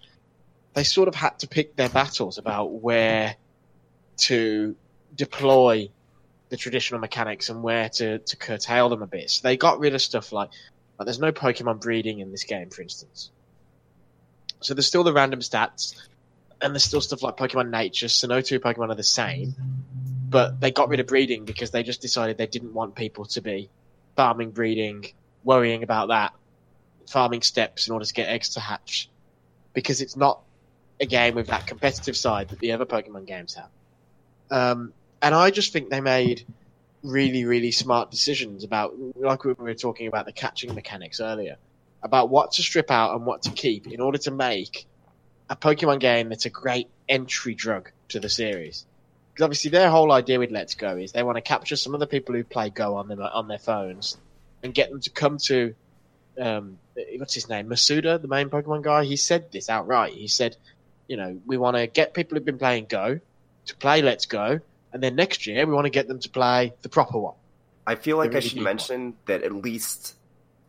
they 0.74 0.84
sort 0.84 1.08
of 1.08 1.14
had 1.14 1.38
to 1.40 1.48
pick 1.48 1.74
their 1.74 1.88
battles 1.88 2.38
about 2.38 2.66
where 2.66 3.34
to 4.18 4.76
deploy 5.16 5.90
the 6.48 6.56
traditional 6.56 7.00
mechanics 7.00 7.48
and 7.48 7.62
where 7.62 7.88
to, 7.88 8.18
to 8.18 8.36
curtail 8.36 8.88
them 8.88 9.02
a 9.02 9.06
bit. 9.06 9.30
So 9.30 9.46
they 9.46 9.56
got 9.56 9.78
rid 9.80 9.94
of 9.94 10.02
stuff 10.02 10.32
like, 10.32 10.50
like 10.98 11.06
there's 11.06 11.20
no 11.20 11.32
Pokemon 11.32 11.80
breeding 11.80 12.20
in 12.20 12.30
this 12.30 12.44
game, 12.44 12.70
for 12.70 12.82
instance. 12.82 13.30
So 14.60 14.74
there's 14.74 14.86
still 14.86 15.04
the 15.04 15.12
random 15.12 15.40
stats, 15.40 15.94
and 16.60 16.74
there's 16.74 16.84
still 16.84 17.00
stuff 17.00 17.22
like 17.22 17.36
Pokemon 17.36 17.70
Nature. 17.70 18.08
So 18.08 18.26
no 18.26 18.40
two 18.40 18.58
Pokemon 18.60 18.90
are 18.90 18.96
the 18.96 19.02
same, 19.02 19.54
but 20.28 20.60
they 20.60 20.70
got 20.70 20.88
rid 20.88 21.00
of 21.00 21.06
breeding 21.06 21.44
because 21.44 21.70
they 21.70 21.82
just 21.82 22.00
decided 22.00 22.38
they 22.38 22.46
didn't 22.46 22.74
want 22.74 22.94
people 22.94 23.26
to 23.26 23.40
be 23.40 23.70
farming, 24.16 24.50
breeding, 24.50 25.06
worrying 25.44 25.82
about 25.84 26.08
that, 26.08 26.32
farming 27.08 27.42
steps 27.42 27.86
in 27.86 27.92
order 27.92 28.04
to 28.04 28.12
get 28.12 28.28
eggs 28.28 28.50
to 28.50 28.60
hatch, 28.60 29.08
because 29.74 30.00
it's 30.00 30.16
not 30.16 30.40
a 31.00 31.06
game 31.06 31.36
with 31.36 31.46
that 31.46 31.66
competitive 31.66 32.16
side 32.16 32.48
that 32.48 32.58
the 32.58 32.72
other 32.72 32.84
Pokemon 32.84 33.26
games 33.26 33.54
have. 33.54 33.70
Um, 34.50 34.92
and 35.22 35.34
I 35.34 35.50
just 35.50 35.72
think 35.72 35.90
they 35.90 36.00
made 36.00 36.46
really, 37.02 37.44
really 37.44 37.70
smart 37.70 38.10
decisions 38.10 38.64
about, 38.64 38.94
like 39.16 39.44
we 39.44 39.52
were 39.52 39.74
talking 39.74 40.06
about 40.06 40.26
the 40.26 40.32
catching 40.32 40.74
mechanics 40.74 41.20
earlier, 41.20 41.56
about 42.02 42.30
what 42.30 42.52
to 42.52 42.62
strip 42.62 42.90
out 42.90 43.14
and 43.14 43.26
what 43.26 43.42
to 43.42 43.50
keep 43.50 43.86
in 43.86 44.00
order 44.00 44.18
to 44.18 44.30
make 44.30 44.86
a 45.50 45.56
Pokemon 45.56 46.00
game 46.00 46.28
that's 46.28 46.46
a 46.46 46.50
great 46.50 46.88
entry 47.08 47.54
drug 47.54 47.90
to 48.08 48.20
the 48.20 48.28
series. 48.28 48.84
Because 49.32 49.44
obviously 49.44 49.70
their 49.70 49.90
whole 49.90 50.12
idea 50.12 50.38
with 50.38 50.50
Let's 50.50 50.74
Go 50.74 50.96
is 50.96 51.12
they 51.12 51.22
want 51.22 51.36
to 51.36 51.42
capture 51.42 51.76
some 51.76 51.94
of 51.94 52.00
the 52.00 52.06
people 52.06 52.34
who 52.34 52.44
play 52.44 52.70
Go 52.70 52.96
on 52.96 53.08
them 53.08 53.20
on 53.20 53.48
their 53.48 53.58
phones 53.58 54.18
and 54.62 54.74
get 54.74 54.90
them 54.90 55.00
to 55.00 55.10
come 55.10 55.38
to 55.38 55.74
um, 56.38 56.78
what's 57.16 57.34
his 57.34 57.48
name 57.48 57.68
Masuda, 57.68 58.20
the 58.20 58.28
main 58.28 58.50
Pokemon 58.50 58.82
guy. 58.82 59.04
He 59.04 59.16
said 59.16 59.50
this 59.52 59.68
outright. 59.68 60.12
He 60.12 60.28
said, 60.28 60.56
you 61.06 61.16
know, 61.16 61.40
we 61.46 61.56
want 61.56 61.76
to 61.76 61.86
get 61.86 62.14
people 62.14 62.36
who've 62.36 62.44
been 62.44 62.58
playing 62.58 62.86
Go 62.88 63.20
to 63.66 63.76
play 63.76 64.02
Let's 64.02 64.26
Go, 64.26 64.60
and 64.92 65.02
then 65.02 65.16
next 65.16 65.46
year 65.46 65.66
we 65.66 65.72
want 65.72 65.86
to 65.86 65.90
get 65.90 66.08
them 66.08 66.18
to 66.18 66.28
play 66.30 66.72
the 66.82 66.88
proper 66.88 67.18
one. 67.18 67.34
I 67.86 67.94
feel 67.94 68.16
like 68.16 68.32
They 68.32 68.38
I 68.38 68.40
should 68.40 68.60
mention 68.60 69.14
that 69.26 69.42
at 69.42 69.52
least 69.52 70.14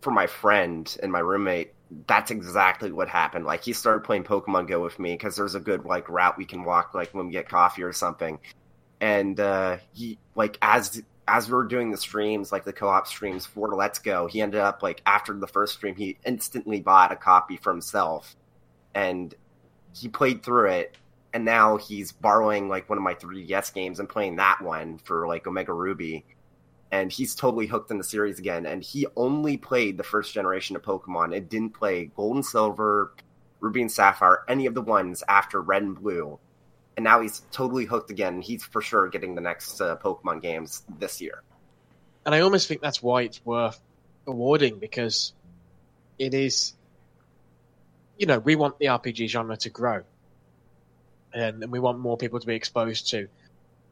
for 0.01 0.11
my 0.11 0.27
friend 0.27 0.97
and 1.03 1.11
my 1.11 1.19
roommate, 1.19 1.73
that's 2.07 2.31
exactly 2.31 2.91
what 2.91 3.09
happened. 3.09 3.45
Like 3.45 3.63
he 3.63 3.73
started 3.73 4.03
playing 4.03 4.23
Pokemon 4.23 4.67
Go 4.67 4.81
with 4.81 4.97
me 4.99 5.13
because 5.13 5.35
there's 5.35 5.55
a 5.55 5.59
good 5.59 5.85
like 5.85 6.07
route 6.07 6.37
we 6.37 6.45
can 6.45 6.63
walk 6.63 6.93
like 6.93 7.13
when 7.13 7.27
we 7.27 7.31
get 7.33 7.49
coffee 7.49 7.83
or 7.83 7.93
something. 7.93 8.39
And 9.01 9.39
uh, 9.39 9.77
he 9.93 10.17
like 10.35 10.57
as 10.61 11.01
as 11.27 11.47
we 11.47 11.53
were 11.53 11.65
doing 11.65 11.91
the 11.91 11.97
streams, 11.97 12.51
like 12.51 12.65
the 12.65 12.73
co-op 12.73 13.07
streams 13.07 13.45
for 13.45 13.75
Let's 13.75 13.99
Go, 13.99 14.27
he 14.27 14.41
ended 14.41 14.61
up 14.61 14.81
like 14.81 15.01
after 15.05 15.33
the 15.33 15.47
first 15.47 15.75
stream, 15.75 15.95
he 15.95 16.17
instantly 16.25 16.79
bought 16.79 17.11
a 17.11 17.15
copy 17.15 17.57
for 17.57 17.71
himself, 17.71 18.35
and 18.93 19.33
he 19.93 20.07
played 20.07 20.43
through 20.43 20.69
it. 20.69 20.95
And 21.33 21.45
now 21.45 21.77
he's 21.77 22.11
borrowing 22.11 22.69
like 22.69 22.89
one 22.89 22.97
of 22.97 23.03
my 23.03 23.13
3DS 23.13 23.73
games 23.73 23.99
and 23.99 24.09
playing 24.09 24.37
that 24.37 24.61
one 24.61 24.97
for 24.97 25.27
like 25.27 25.45
Omega 25.45 25.73
Ruby 25.73 26.25
and 26.91 27.11
he's 27.11 27.35
totally 27.35 27.67
hooked 27.67 27.91
in 27.91 27.97
the 27.97 28.03
series 28.03 28.39
again. 28.39 28.65
And 28.65 28.83
he 28.83 29.05
only 29.15 29.57
played 29.57 29.97
the 29.97 30.03
first 30.03 30.33
generation 30.33 30.75
of 30.75 30.81
Pokemon 30.81 31.35
and 31.35 31.47
didn't 31.47 31.71
play 31.71 32.11
Gold 32.15 32.35
and 32.35 32.45
Silver, 32.45 33.13
Ruby 33.59 33.81
and 33.81 33.91
Sapphire, 33.91 34.43
any 34.47 34.65
of 34.65 34.73
the 34.73 34.81
ones 34.81 35.23
after 35.27 35.61
Red 35.61 35.83
and 35.83 35.95
Blue. 35.99 36.39
And 36.97 37.03
now 37.03 37.21
he's 37.21 37.43
totally 37.51 37.85
hooked 37.85 38.09
again. 38.09 38.41
He's 38.41 38.63
for 38.63 38.81
sure 38.81 39.07
getting 39.07 39.35
the 39.35 39.41
next 39.41 39.79
uh, 39.79 39.97
Pokemon 39.97 40.41
games 40.41 40.83
this 40.97 41.21
year. 41.21 41.43
And 42.25 42.33
I 42.33 42.41
almost 42.41 42.67
think 42.67 42.81
that's 42.81 43.01
why 43.01 43.23
it's 43.23 43.43
worth 43.45 43.79
awarding 44.27 44.79
because 44.79 45.33
it 46.17 46.33
is, 46.33 46.73
you 48.17 48.25
know, 48.25 48.39
we 48.39 48.55
want 48.55 48.79
the 48.79 48.87
RPG 48.87 49.29
genre 49.29 49.55
to 49.57 49.69
grow, 49.69 50.01
and, 51.33 51.63
and 51.63 51.71
we 51.71 51.79
want 51.79 51.99
more 51.99 52.17
people 52.17 52.39
to 52.39 52.47
be 52.47 52.55
exposed 52.55 53.09
to 53.11 53.27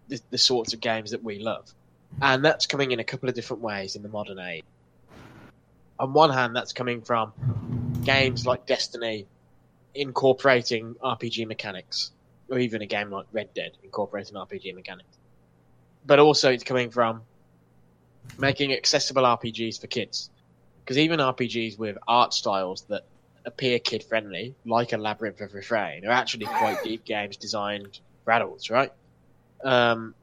the, 0.08 0.20
the 0.30 0.38
sorts 0.38 0.74
of 0.74 0.80
games 0.80 1.12
that 1.12 1.24
we 1.24 1.40
love, 1.40 1.72
and 2.22 2.44
that's 2.44 2.66
coming 2.66 2.92
in 2.92 3.00
a 3.00 3.04
couple 3.04 3.30
of 3.30 3.36
different 3.36 3.62
ways 3.62 3.96
in 3.96 4.04
the 4.04 4.10
modern 4.10 4.40
age. 4.40 4.64
On 6.00 6.14
one 6.14 6.30
hand, 6.30 6.56
that's 6.56 6.74
coming 6.74 7.02
from 7.02 7.34
games 8.04 8.46
like 8.46 8.66
Destiny 8.66 9.26
incorporating 9.96 10.96
RPG 10.96 11.48
mechanics, 11.48 12.12
or 12.50 12.60
even 12.60 12.82
a 12.82 12.86
game 12.86 13.10
like 13.10 13.26
Red 13.32 13.54
Dead 13.54 13.72
incorporating 13.84 14.36
RPG 14.36 14.76
mechanics. 14.76 15.18
But 16.06 16.20
also, 16.20 16.52
it's 16.52 16.64
coming 16.64 16.92
from 16.92 17.22
making 18.38 18.74
accessible 18.74 19.24
RPGs 19.24 19.82
for 19.82 19.88
kids. 19.88 20.30
Because 20.84 20.98
even 20.98 21.20
RPGs 21.20 21.78
with 21.78 21.98
art 22.08 22.34
styles 22.34 22.84
that 22.84 23.04
appear 23.48 23.80
kid 23.80 24.04
friendly, 24.04 24.54
like 24.66 24.94
a 24.94 24.98
Labyrinth 24.98 25.42
of 25.42 25.54
Refrain, 25.54 26.06
are 26.06 26.12
actually 26.12 26.46
quite 26.46 26.84
deep 26.84 27.06
games 27.06 27.38
designed 27.38 28.00
for 28.24 28.32
adults, 28.32 28.70
right? 28.70 28.92
Um, 29.64 30.14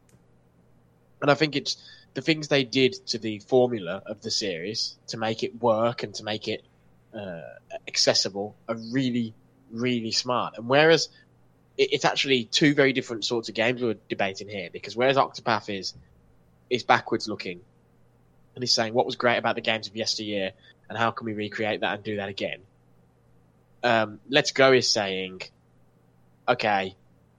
and 1.20 1.30
I 1.30 1.34
think 1.34 1.56
it's 1.56 1.76
the 2.12 2.20
things 2.20 2.48
they 2.48 2.62
did 2.62 2.94
to 3.08 3.18
the 3.18 3.40
formula 3.40 4.02
of 4.06 4.22
the 4.22 4.30
series 4.30 4.96
to 5.08 5.16
make 5.16 5.42
it 5.42 5.60
work 5.60 6.02
and 6.02 6.14
to 6.14 6.22
make 6.22 6.46
it 6.46 6.64
uh, 7.12 7.40
accessible 7.88 8.54
are 8.68 8.76
really, 8.92 9.34
really 9.72 10.12
smart. 10.12 10.54
And 10.58 10.68
whereas 10.68 11.08
it, 11.76 11.94
it's 11.94 12.04
actually 12.04 12.44
two 12.44 12.74
very 12.74 12.92
different 12.92 13.24
sorts 13.24 13.48
of 13.48 13.54
games 13.54 13.82
we're 13.82 13.96
debating 14.08 14.48
here, 14.48 14.68
because 14.72 14.94
whereas 14.94 15.16
Octopath 15.16 15.76
is 15.76 15.94
is 16.70 16.82
backwards 16.82 17.28
looking 17.28 17.60
and 18.54 18.62
he's 18.62 18.72
saying 18.72 18.94
what 18.94 19.06
was 19.06 19.16
great 19.16 19.36
about 19.36 19.54
the 19.54 19.60
games 19.60 19.86
of 19.86 19.96
yesteryear 19.96 20.52
and 20.88 20.96
how 20.96 21.10
can 21.10 21.26
we 21.26 21.32
recreate 21.34 21.80
that 21.80 21.94
and 21.94 22.04
do 22.04 22.16
that 22.16 22.28
again. 22.28 22.60
Um, 23.84 24.18
Let's 24.28 24.50
Go 24.52 24.72
is 24.72 24.88
saying, 24.90 25.42
okay, 26.48 26.96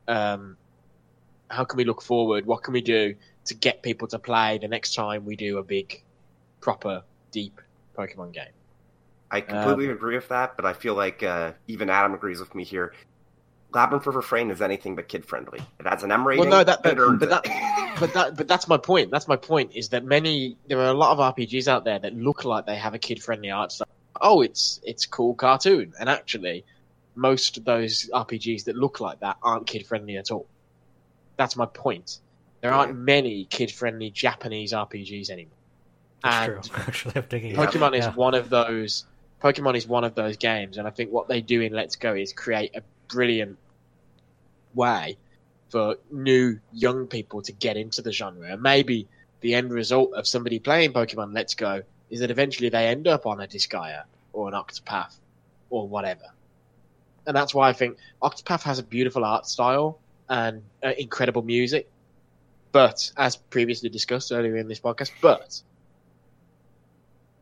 um, 0.08 0.58
how 1.50 1.66
can 1.66 1.78
we 1.78 1.84
look 1.84 2.02
forward? 2.02 2.46
What 2.46 2.64
can 2.64 2.74
we 2.74 2.82
do 2.82 3.16
to 3.46 3.54
get 3.54 3.82
people 3.82 4.08
to 4.10 4.20
play 4.20 4.60
the 4.60 4.68
next 4.68 4.94
time 4.96 5.26
we 5.26 5.36
do 5.36 5.58
a 5.58 5.64
big, 5.64 6.02
proper, 6.62 7.04
deep 7.32 7.60
Pokemon 7.98 8.34
game? 8.34 8.54
I 9.32 9.42
completely 9.42 9.90
agree 9.90 10.16
with 10.16 10.30
that, 10.30 10.56
but 10.56 10.66
I 10.66 10.74
feel 10.74 10.94
like 10.94 11.24
uh, 11.24 11.54
even 11.68 11.90
Adam 11.90 12.14
agrees 12.14 12.40
with 12.40 12.54
me 12.54 12.64
here. 12.64 12.94
Labyrinth 13.74 14.08
of 14.08 14.16
Refrain 14.16 14.52
is 14.52 14.62
anything 14.62 14.96
but 14.96 15.08
kid 15.10 15.26
friendly. 15.26 15.60
It 15.80 15.88
has 15.88 16.04
an 16.04 16.12
M 16.12 16.26
rating. 16.26 16.48
Well, 16.48 16.60
no, 16.60 16.64
that, 16.64 16.82
but, 16.82 16.96
but 16.96 17.30
that, 17.30 17.96
but 18.00 18.14
that, 18.14 18.38
but 18.38 18.48
that's 18.48 18.70
my 18.70 18.78
point. 18.78 19.12
That's 19.12 19.28
my 19.28 19.36
point. 19.36 19.72
Is 19.76 19.90
that 19.90 20.06
many 20.06 20.58
there 20.68 20.80
are 20.80 20.88
a 20.88 20.94
lot 20.94 21.12
of 21.12 21.36
RPGs 21.36 21.68
out 21.68 21.84
there 21.84 22.00
that 22.00 22.16
look 22.16 22.46
like 22.46 22.66
they 22.66 22.78
have 22.78 22.94
a 22.94 23.00
kid-friendly 23.00 23.52
art 23.52 23.74
style. 23.74 23.88
Oh, 24.22 24.42
it's 24.42 24.80
it's 24.84 25.06
cool 25.06 25.34
cartoon, 25.36 25.94
and 26.00 26.10
actually, 26.10 26.66
most 27.16 27.58
of 27.58 27.66
those 27.66 28.10
RPGs 28.14 28.66
that 28.66 28.76
look 28.76 29.00
like 29.00 29.20
that 29.22 29.38
aren't 29.42 29.68
kid-friendly 29.68 30.18
at 30.18 30.32
all. 30.32 30.48
That's 31.38 31.56
my 31.56 31.66
point. 31.66 32.20
There 32.62 32.74
aren't 32.74 32.96
many 32.98 33.46
kid-friendly 33.46 34.10
Japanese 34.12 34.74
RPGs 34.74 35.30
anymore. 35.30 35.52
That's 36.24 36.50
and 36.50 36.64
true. 36.64 36.76
Actually, 36.88 37.14
I'm. 37.18 37.52
Yeah. 37.52 37.66
Pokemon 37.66 37.98
is 37.98 38.06
Yeah. 38.06 38.14
one 38.14 38.34
of 38.34 38.50
those. 38.50 39.06
Pokemon 39.44 39.76
is 39.76 39.88
one 39.88 40.04
of 40.04 40.16
those 40.16 40.38
games, 40.38 40.78
and 40.78 40.88
I 40.88 40.92
think 40.92 41.12
what 41.12 41.28
they 41.28 41.42
do 41.42 41.62
in 41.62 41.74
Let's 41.74 41.96
Go 41.98 42.16
is 42.16 42.34
create 42.34 42.76
a 42.76 42.82
brilliant 43.10 43.58
way 44.74 45.18
for 45.70 45.98
new 46.12 46.60
young 46.74 47.08
people 47.08 47.42
to 47.44 47.52
get 47.52 47.78
into 47.78 48.02
the 48.02 48.12
genre. 48.12 48.52
And 48.52 48.62
maybe 48.62 49.08
the 49.42 49.54
end 49.54 49.72
result 49.72 50.14
of 50.14 50.28
somebody 50.28 50.60
playing 50.60 50.94
Pokemon 50.94 51.34
Let's 51.36 51.54
Go 51.54 51.84
is 52.10 52.20
that 52.20 52.32
eventually 52.32 52.70
they 52.70 52.88
end 52.88 53.08
up 53.08 53.26
on 53.26 53.42
a 53.42 53.48
Disgaea 53.48 54.04
or 54.34 54.48
an 54.48 54.54
Octopath 54.54 55.16
or 55.70 55.88
whatever. 55.88 56.32
And 57.26 57.36
that's 57.36 57.54
why 57.54 57.70
I 57.70 57.74
think 57.74 57.98
Octopath 58.22 58.64
has 58.64 58.80
a 58.80 58.84
beautiful 58.84 59.26
art 59.26 59.46
style 59.48 60.00
and 60.30 60.64
uh, 60.84 60.92
incredible 60.98 61.42
music. 61.42 61.90
But, 62.72 63.12
as 63.16 63.38
previously 63.38 63.90
discussed 63.90 64.32
earlier 64.32 64.58
in 64.58 64.68
this 64.68 64.82
podcast, 64.82 65.12
but 65.22 65.62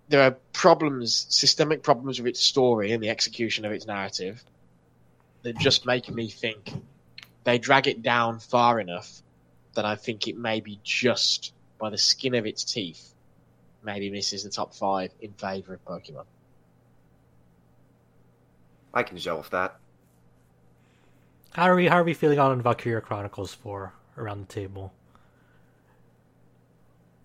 there 0.09 0.21
are 0.21 0.37
problems, 0.53 1.25
systemic 1.29 1.81
problems 1.81 2.19
with 2.19 2.27
its 2.27 2.41
story 2.41 2.91
and 2.91 3.01
the 3.01 3.09
execution 3.09 3.65
of 3.65 3.71
its 3.71 3.87
narrative 3.87 4.43
that 5.41 5.57
just 5.57 5.85
make 5.85 6.09
me 6.09 6.29
think 6.29 6.71
they 7.43 7.57
drag 7.57 7.87
it 7.87 8.01
down 8.01 8.39
far 8.39 8.79
enough 8.79 9.21
that 9.73 9.85
I 9.85 9.95
think 9.95 10.27
it 10.27 10.37
may 10.37 10.59
be 10.59 10.79
just 10.83 11.53
by 11.79 11.89
the 11.89 11.97
skin 11.97 12.35
of 12.35 12.45
its 12.45 12.63
teeth, 12.63 13.12
maybe 13.83 14.09
misses 14.09 14.43
the 14.43 14.49
top 14.49 14.73
five 14.73 15.11
in 15.21 15.33
favor 15.33 15.73
of 15.75 15.85
Pokemon. 15.85 16.25
I 18.93 19.03
can 19.03 19.17
gel 19.17 19.37
with 19.37 19.49
that. 19.51 19.77
How 21.51 21.63
are 21.65 21.75
we? 21.75 21.87
How 21.87 21.97
are 21.97 22.03
we 22.03 22.13
feeling 22.13 22.39
on 22.39 22.61
Valkyria 22.61 23.01
Chronicles 23.01 23.53
Four 23.53 23.93
around 24.17 24.47
the 24.47 24.53
table? 24.53 24.93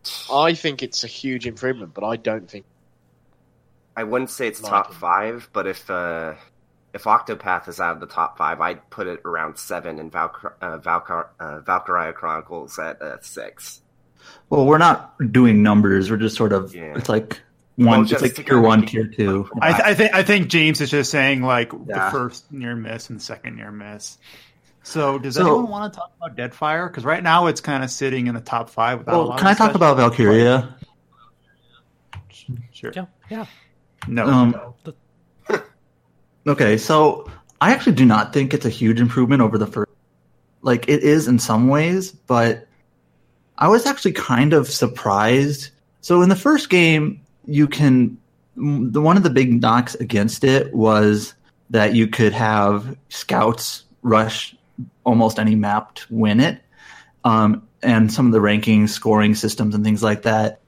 I 0.32 0.54
think 0.54 0.82
it's 0.82 1.04
a 1.04 1.08
huge 1.08 1.46
improvement, 1.46 1.94
but 1.94 2.04
I 2.04 2.16
don't 2.16 2.50
think. 2.50 2.64
I 3.96 4.04
wouldn't 4.04 4.30
say 4.30 4.46
it's 4.46 4.62
Like 4.62 4.70
top 4.70 4.90
it. 4.90 4.94
five, 4.94 5.48
but 5.52 5.66
if 5.66 5.90
uh, 5.90 6.34
if 6.94 7.04
Octopath 7.04 7.68
is 7.68 7.80
out 7.80 7.94
of 7.94 8.00
the 8.00 8.06
top 8.06 8.38
five, 8.38 8.60
I'd 8.60 8.88
put 8.90 9.06
it 9.06 9.20
around 9.24 9.58
seven, 9.58 9.98
and 9.98 10.10
Valkyr- 10.12 10.54
uh, 10.60 10.78
Valkyr- 10.78 11.28
uh, 11.40 11.60
Valkyria 11.60 12.12
Chronicles 12.12 12.78
at 12.78 13.00
uh, 13.02 13.16
six. 13.20 13.80
Well, 14.50 14.64
we're 14.66 14.78
not 14.78 15.14
doing 15.32 15.62
numbers. 15.62 16.10
We're 16.10 16.16
just 16.16 16.36
sort 16.36 16.52
of. 16.52 16.74
Yeah. 16.74 16.94
It's 16.96 17.08
like 17.08 17.40
one. 17.76 18.00
Well, 18.00 18.02
it's 18.12 18.22
like 18.22 18.34
to 18.36 18.42
tier 18.44 18.60
one, 18.60 18.86
tier 18.86 19.06
two. 19.06 19.48
I, 19.60 19.72
th- 19.72 19.82
I 19.84 19.94
think 19.94 20.14
I 20.14 20.22
think 20.22 20.48
James 20.48 20.80
is 20.80 20.90
just 20.90 21.10
saying 21.10 21.42
like 21.42 21.72
Yeah. 21.72 22.06
the 22.06 22.10
first 22.10 22.50
near 22.52 22.74
miss 22.74 23.10
and 23.10 23.18
the 23.20 23.24
second 23.24 23.56
near 23.56 23.70
miss. 23.70 24.16
So 24.84 25.18
does 25.18 25.34
So- 25.34 25.42
anyone 25.42 25.68
want 25.68 25.92
to 25.92 25.98
talk 25.98 26.12
about 26.16 26.36
Deadfire? 26.36 26.88
Because 26.88 27.04
right 27.04 27.22
now 27.22 27.46
it's 27.48 27.60
kind 27.60 27.84
of 27.84 27.90
sitting 27.90 28.26
in 28.26 28.34
the 28.34 28.40
top 28.40 28.70
five. 28.70 29.00
Without 29.00 29.14
a 29.14 29.18
Well, 29.18 29.26
lot 29.28 29.38
can 29.38 29.46
I 29.48 29.50
talk 29.50 29.72
discussion. 29.72 29.76
about 29.76 29.96
Valkyria? 29.98 30.74
Sure. 32.72 32.92
Yeah, 32.94 33.06
yeah. 33.28 33.46
No. 34.06 34.24
Um, 34.26 34.56
okay, 36.46 36.78
so 36.78 37.28
I 37.60 37.72
actually 37.72 37.92
do 37.96 38.04
not 38.06 38.32
think 38.32 38.54
it's 38.54 38.64
a 38.64 38.70
huge 38.70 39.00
improvement 39.00 39.42
over 39.42 39.58
the 39.58 39.66
first. 39.66 39.90
Like 40.62 40.88
it 40.88 41.02
is 41.02 41.28
in 41.28 41.38
some 41.38 41.68
ways, 41.68 42.10
but 42.12 42.67
I 43.58 43.68
was 43.68 43.86
actually 43.86 44.12
kind 44.12 44.52
of 44.52 44.68
surprised. 44.68 45.70
So 46.00 46.22
in 46.22 46.28
the 46.28 46.36
first 46.36 46.70
game, 46.70 47.20
you 47.44 47.66
can 47.66 48.16
the 48.56 49.00
one 49.00 49.16
of 49.16 49.22
the 49.22 49.30
big 49.30 49.60
knocks 49.60 49.94
against 49.96 50.42
it 50.44 50.74
was 50.74 51.34
that 51.70 51.94
you 51.94 52.08
could 52.08 52.32
have 52.32 52.96
scouts 53.08 53.84
rush 54.02 54.56
almost 55.04 55.38
any 55.38 55.54
map 55.54 55.94
to 55.94 56.06
win 56.10 56.40
it, 56.40 56.60
um, 57.24 57.66
and 57.82 58.12
some 58.12 58.26
of 58.26 58.32
the 58.32 58.40
ranking 58.40 58.86
scoring 58.86 59.34
systems 59.34 59.74
and 59.74 59.84
things 59.84 60.02
like 60.02 60.22
that. 60.22 60.60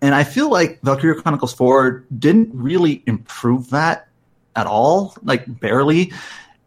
And 0.00 0.14
I 0.14 0.24
feel 0.24 0.50
like 0.50 0.80
Valkyria 0.82 1.20
Chronicles 1.20 1.54
4 1.54 2.04
didn't 2.18 2.50
really 2.52 3.02
improve 3.06 3.70
that 3.70 4.08
at 4.54 4.66
all, 4.66 5.14
like 5.22 5.60
barely. 5.60 6.12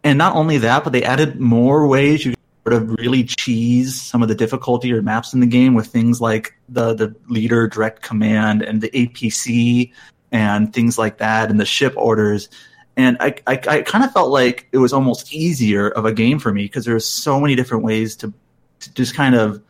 And 0.04 0.18
not 0.18 0.36
only 0.36 0.58
that, 0.60 0.84
but 0.84 0.92
they 0.94 1.04
added 1.04 1.40
more 1.40 1.88
ways 1.88 2.26
you 2.26 2.34
sort 2.64 2.74
of 2.74 2.92
really 3.00 3.24
cheese 3.24 4.00
some 4.00 4.22
of 4.22 4.30
the 4.30 4.36
difficulty 4.36 4.94
or 4.94 5.02
maps 5.02 5.34
in 5.34 5.40
the 5.40 5.48
game 5.48 5.74
with 5.74 5.88
things 5.88 6.22
like 6.22 6.54
the, 6.70 6.94
the 6.94 7.16
leader 7.28 7.68
direct 7.68 8.02
command 8.02 8.62
and 8.62 8.82
the 8.82 8.90
APC 8.92 9.92
and 10.32 10.74
things 10.74 10.98
like 10.98 11.18
that 11.18 11.50
and 11.50 11.60
the 11.60 11.66
ship 11.66 11.94
orders. 11.98 12.50
And 12.98 13.18
I, 13.20 13.36
I, 13.48 13.60
I 13.68 13.82
kind 13.82 14.04
of 14.04 14.12
felt 14.12 14.30
like 14.30 14.68
it 14.72 14.78
was 14.78 14.94
almost 14.94 15.34
easier 15.34 15.90
of 15.90 16.06
a 16.06 16.14
game 16.14 16.40
for 16.40 16.54
me 16.54 16.64
because 16.64 16.86
there 16.86 16.94
were 16.94 17.00
so 17.00 17.40
many 17.40 17.56
different 17.56 17.84
ways 17.84 18.16
to, 18.18 18.34
to 18.82 18.94
just 18.94 19.16
kind 19.16 19.34
of 19.34 19.62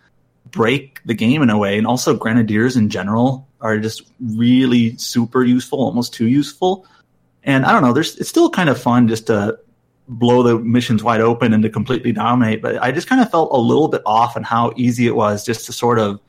break 0.49 0.99
the 1.05 1.13
game 1.13 1.41
in 1.41 1.49
a 1.49 1.57
way. 1.57 1.77
And 1.77 1.87
also, 1.87 2.15
grenadiers 2.15 2.75
in 2.75 2.89
general 2.89 3.47
are 3.61 3.77
just 3.79 4.03
really 4.19 4.97
super 4.97 5.43
useful, 5.43 5.79
almost 5.79 6.13
too 6.13 6.27
useful. 6.27 6.85
And 7.43 7.65
I 7.65 7.71
don't 7.71 7.81
know, 7.81 7.93
there's 7.93 8.17
it's 8.17 8.29
still 8.29 8.49
kind 8.49 8.69
of 8.69 8.81
fun 8.81 9.07
just 9.07 9.27
to 9.27 9.57
blow 10.11 10.43
the 10.43 10.59
missions 10.59 11.03
wide 11.03 11.21
open 11.21 11.53
and 11.53 11.63
to 11.63 11.69
completely 11.69 12.11
dominate. 12.11 12.61
But 12.61 12.81
I 12.81 12.91
just 12.91 13.07
kind 13.07 13.21
of 13.21 13.31
felt 13.31 13.49
a 13.51 13.57
little 13.57 13.87
bit 13.87 14.01
off 14.05 14.35
on 14.35 14.43
how 14.43 14.73
easy 14.75 15.07
it 15.07 15.15
was 15.15 15.45
just 15.45 15.65
to 15.65 15.73
sort 15.73 15.99
of 15.99 16.19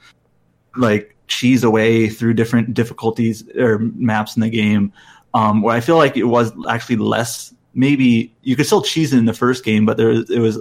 like 0.76 1.16
cheese 1.26 1.64
away 1.64 2.08
through 2.08 2.34
different 2.34 2.74
difficulties 2.74 3.44
or 3.56 3.78
maps 3.78 4.36
in 4.36 4.40
the 4.40 4.50
game. 4.50 4.92
Um, 5.34 5.62
where 5.62 5.74
I 5.74 5.80
feel 5.80 5.96
like 5.96 6.16
it 6.16 6.24
was 6.24 6.52
actually 6.68 6.96
less. 6.96 7.54
Maybe 7.74 8.34
you 8.42 8.54
could 8.54 8.66
still 8.66 8.82
cheese 8.82 9.12
it 9.12 9.18
in 9.18 9.24
the 9.24 9.32
first 9.32 9.64
game, 9.64 9.86
but 9.86 9.96
there 9.96 10.08
was, 10.08 10.30
it 10.30 10.38
was 10.38 10.60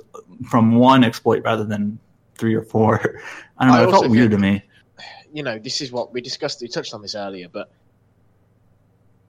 from 0.50 0.76
one 0.76 1.04
exploit 1.04 1.44
rather 1.44 1.66
than 1.66 2.00
three 2.36 2.56
or 2.56 2.64
four. 2.64 3.22
I 3.58 3.66
don't 3.66 3.76
know. 3.76 3.82
I 3.82 3.88
it 3.88 3.92
felt 3.92 4.10
weird 4.10 4.32
to 4.32 4.38
me. 4.38 4.64
You 5.34 5.44
know, 5.44 5.60
this 5.60 5.82
is 5.82 5.92
what 5.92 6.14
we 6.14 6.22
discussed. 6.22 6.62
We 6.62 6.70
touched 6.70 6.94
on 6.94 7.02
this 7.02 7.16
earlier, 7.16 7.48
but 7.50 7.70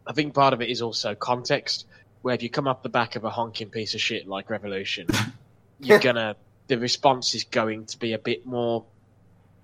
I 0.06 0.12
think 0.12 0.32
part 0.32 0.54
of 0.54 0.62
it 0.62 0.70
is 0.70 0.80
also 0.80 1.14
context. 1.14 1.86
Where 2.23 2.34
if 2.34 2.42
you 2.42 2.51
come 2.51 2.68
up 2.68 2.83
the 2.83 2.89
back 2.89 3.17
of 3.17 3.25
a 3.25 3.31
honking 3.31 3.70
piece 3.70 3.94
of 3.94 4.01
shit 4.01 4.26
like 4.26 4.49
Revolution, 4.51 5.09
you're 5.81 5.99
gonna 5.99 6.36
the 6.68 6.78
response 6.78 7.34
is 7.34 7.44
going 7.44 7.84
to 7.86 7.99
be 7.99 8.12
a 8.12 8.18
bit 8.18 8.47
more 8.47 8.84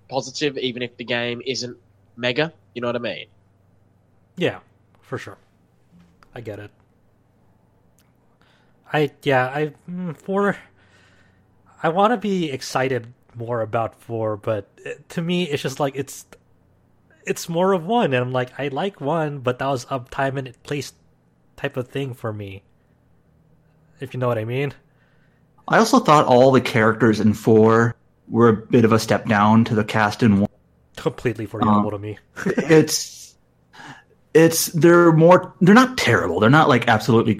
positive, 0.09 0.57
even 0.57 0.81
if 0.81 0.97
the 0.97 1.03
game 1.03 1.41
isn't 1.45 1.77
mega. 2.15 2.53
You 2.73 2.81
know 2.81 2.87
what 2.87 2.95
I 2.95 2.99
mean? 2.99 3.27
Yeah, 4.35 4.59
for 5.01 5.17
sure. 5.17 5.37
I 6.35 6.41
get 6.41 6.59
it. 6.59 6.71
I 8.91 9.11
yeah, 9.23 9.45
I 9.47 9.73
mm, 9.89 10.15
four. 10.17 10.57
I 11.81 11.89
want 11.89 12.11
to 12.11 12.17
be 12.17 12.51
excited 12.51 13.13
more 13.35 13.61
about 13.61 13.95
four, 13.95 14.35
but 14.35 14.67
to 15.09 15.21
me, 15.21 15.43
it's 15.43 15.63
just 15.63 15.79
like 15.79 15.95
it's 15.95 16.25
it's 17.25 17.47
more 17.47 17.73
of 17.73 17.85
one, 17.85 18.13
and 18.13 18.23
I'm 18.23 18.31
like, 18.31 18.59
I 18.59 18.69
like 18.69 18.99
one, 18.99 19.39
but 19.39 19.59
that 19.59 19.67
was 19.67 19.85
a 19.89 19.99
time 20.09 20.37
and 20.37 20.61
place 20.63 20.93
type 21.59 21.77
of 21.77 21.89
thing 21.89 22.13
for 22.13 22.31
me. 22.31 22.63
If 23.99 24.13
you 24.13 24.19
know 24.19 24.27
what 24.27 24.37
I 24.37 24.45
mean. 24.45 24.73
I 25.67 25.77
also 25.77 25.99
thought 25.99 26.25
all 26.25 26.51
the 26.51 26.61
characters 26.61 27.19
in 27.19 27.33
four 27.33 27.95
were 28.29 28.49
a 28.49 28.55
bit 28.55 28.85
of 28.85 28.93
a 28.93 28.99
step 28.99 29.25
down 29.25 29.65
to 29.65 29.75
the 29.75 29.83
cast 29.83 30.23
in 30.23 30.39
one. 30.39 30.49
Completely 30.95 31.45
forgettable 31.45 31.91
to 31.91 31.99
me. 31.99 32.17
it's 32.45 33.35
it's 34.33 34.67
they're 34.67 35.11
more 35.11 35.53
they're 35.61 35.75
not 35.75 35.97
terrible. 35.97 36.39
They're 36.39 36.49
not 36.49 36.69
like 36.69 36.87
absolutely 36.87 37.39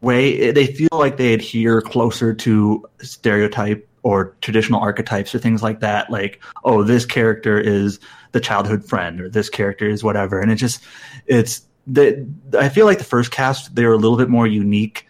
way 0.00 0.50
they 0.50 0.66
feel 0.66 0.88
like 0.92 1.16
they 1.16 1.32
adhere 1.32 1.80
closer 1.80 2.34
to 2.34 2.84
stereotype 2.98 3.88
or 4.02 4.36
traditional 4.40 4.80
archetypes 4.80 5.34
or 5.34 5.40
things 5.40 5.60
like 5.60 5.80
that 5.80 6.08
like 6.08 6.40
oh 6.62 6.84
this 6.84 7.04
character 7.04 7.58
is 7.58 7.98
the 8.30 8.38
childhood 8.38 8.84
friend 8.84 9.20
or 9.20 9.28
this 9.28 9.50
character 9.50 9.88
is 9.88 10.04
whatever 10.04 10.40
and 10.40 10.52
it 10.52 10.54
just 10.54 10.84
it's 11.26 11.66
the 11.88 12.28
I 12.58 12.68
feel 12.68 12.86
like 12.86 12.98
the 12.98 13.04
first 13.04 13.30
cast 13.30 13.74
they 13.74 13.84
were 13.84 13.94
a 13.94 13.98
little 13.98 14.18
bit 14.18 14.28
more 14.28 14.46
unique 14.46 15.08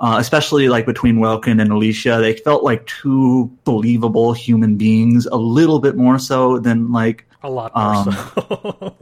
uh, 0.00 0.16
especially 0.18 0.68
like 0.68 0.86
between 0.86 1.20
Welkin 1.20 1.60
and 1.60 1.70
Alicia, 1.70 2.18
they 2.20 2.34
felt 2.34 2.64
like 2.64 2.86
two 2.86 3.54
believable 3.64 4.32
human 4.32 4.76
beings, 4.76 5.26
a 5.26 5.36
little 5.36 5.78
bit 5.78 5.94
more 5.94 6.18
so 6.18 6.58
than 6.58 6.90
like 6.90 7.26
A 7.42 7.50
lot 7.50 7.74
more 7.76 7.84
um, 7.84 8.12
so. 8.12 8.96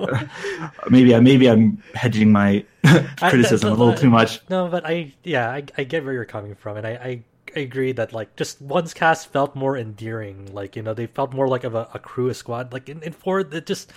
maybe 0.91 1.15
I 1.15 1.21
maybe 1.21 1.49
I'm 1.49 1.81
hedging 1.95 2.33
my 2.33 2.65
criticism 3.19 3.71
a 3.71 3.75
little 3.75 3.95
too 3.95 4.11
much. 4.11 4.41
No, 4.51 4.67
but 4.67 4.85
I 4.85 5.15
yeah, 5.23 5.49
I, 5.49 5.63
I 5.79 5.85
get 5.85 6.05
where 6.05 6.13
you're 6.13 6.25
coming 6.25 6.57
from, 6.57 6.77
and 6.77 6.87
I, 6.87 6.91
I 6.91 7.23
I 7.55 7.61
agree 7.61 7.93
that 7.93 8.13
like 8.13 8.35
just 8.35 8.61
one's 8.61 8.93
cast 8.93 9.33
felt 9.33 9.55
more 9.55 9.77
endearing. 9.77 10.53
Like 10.53 10.75
you 10.75 10.83
know, 10.83 10.95
they 10.95 11.07
felt 11.07 11.33
more 11.33 11.47
like 11.47 11.63
of 11.63 11.77
a, 11.77 11.89
a 11.95 12.01
crew, 12.01 12.29
a 12.29 12.35
squad. 12.35 12.73
Like 12.73 12.89
in, 12.89 13.05
in 13.05 13.13
four, 13.13 13.39
it 13.41 13.67
just 13.67 13.93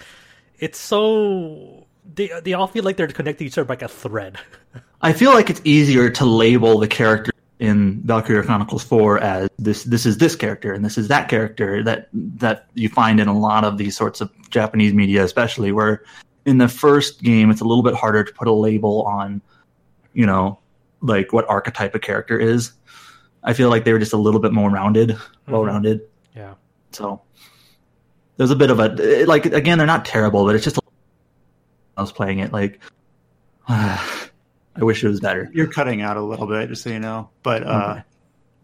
it's 0.59 0.77
so 0.77 1.88
they 2.13 2.31
they 2.43 2.53
all 2.53 2.67
feel 2.67 2.83
like 2.83 2.97
they're 2.97 3.07
connected 3.07 3.43
to 3.43 3.45
each 3.45 3.57
other 3.57 3.65
by 3.65 3.73
like 3.73 3.81
a 3.81 3.88
thread. 3.88 4.38
I 5.01 5.13
feel 5.13 5.33
like 5.33 5.49
it's 5.49 5.61
easier 5.63 6.09
to 6.11 6.25
label 6.25 6.77
the 6.80 6.88
character 6.88 7.31
in 7.59 8.01
Valkyria 8.01 8.43
Chronicles 8.43 8.83
4 8.83 9.19
as 9.19 9.49
this 9.59 9.83
this 9.83 10.05
is 10.05 10.17
this 10.17 10.35
character 10.35 10.73
and 10.73 10.83
this 10.83 10.97
is 10.97 11.07
that 11.09 11.30
character 11.30 11.83
that 11.83 12.09
that 12.13 12.67
you 12.73 12.89
find 12.89 13.19
in 13.19 13.27
a 13.27 13.38
lot 13.38 13.63
of 13.63 13.77
these 13.77 13.95
sorts 13.95 14.19
of 14.19 14.31
Japanese 14.49 14.93
media 14.93 15.23
especially 15.23 15.71
where 15.71 16.03
in 16.45 16.57
the 16.57 16.67
first 16.67 17.21
game 17.21 17.51
it's 17.51 17.61
a 17.61 17.65
little 17.65 17.83
bit 17.83 17.93
harder 17.93 18.23
to 18.23 18.33
put 18.33 18.47
a 18.47 18.51
label 18.51 19.03
on 19.03 19.41
you 20.13 20.25
know 20.25 20.59
like 21.01 21.33
what 21.33 21.49
archetype 21.49 21.95
a 21.95 21.99
character 21.99 22.39
is. 22.39 22.71
I 23.43 23.53
feel 23.53 23.69
like 23.69 23.85
they 23.85 23.93
were 23.93 23.99
just 23.99 24.13
a 24.13 24.17
little 24.17 24.39
bit 24.39 24.53
more 24.53 24.69
rounded, 24.69 25.09
mm-hmm. 25.09 25.51
well 25.51 25.65
rounded. 25.65 26.01
Yeah, 26.35 26.53
So 26.91 27.21
there's 28.38 28.51
a 28.51 28.55
bit 28.55 28.71
of 28.71 28.80
a 28.80 29.25
like 29.25 29.45
again 29.47 29.77
they're 29.77 29.88
not 29.88 30.05
terrible, 30.05 30.45
but 30.45 30.55
it's 30.55 30.63
just 30.63 30.77
a, 30.77 30.80
I 31.97 32.01
was 32.01 32.11
playing 32.11 32.39
it 32.39 32.51
like 32.53 32.79
I 33.67 34.29
wish 34.77 35.03
it 35.03 35.07
was 35.07 35.19
better. 35.19 35.49
You're 35.53 35.67
cutting 35.67 36.01
out 36.01 36.17
a 36.17 36.21
little 36.21 36.47
bit, 36.47 36.69
just 36.69 36.83
so 36.83 36.89
you 36.89 36.99
know. 36.99 37.29
But 37.43 37.63
uh, 37.63 37.91
Okay. 37.97 38.03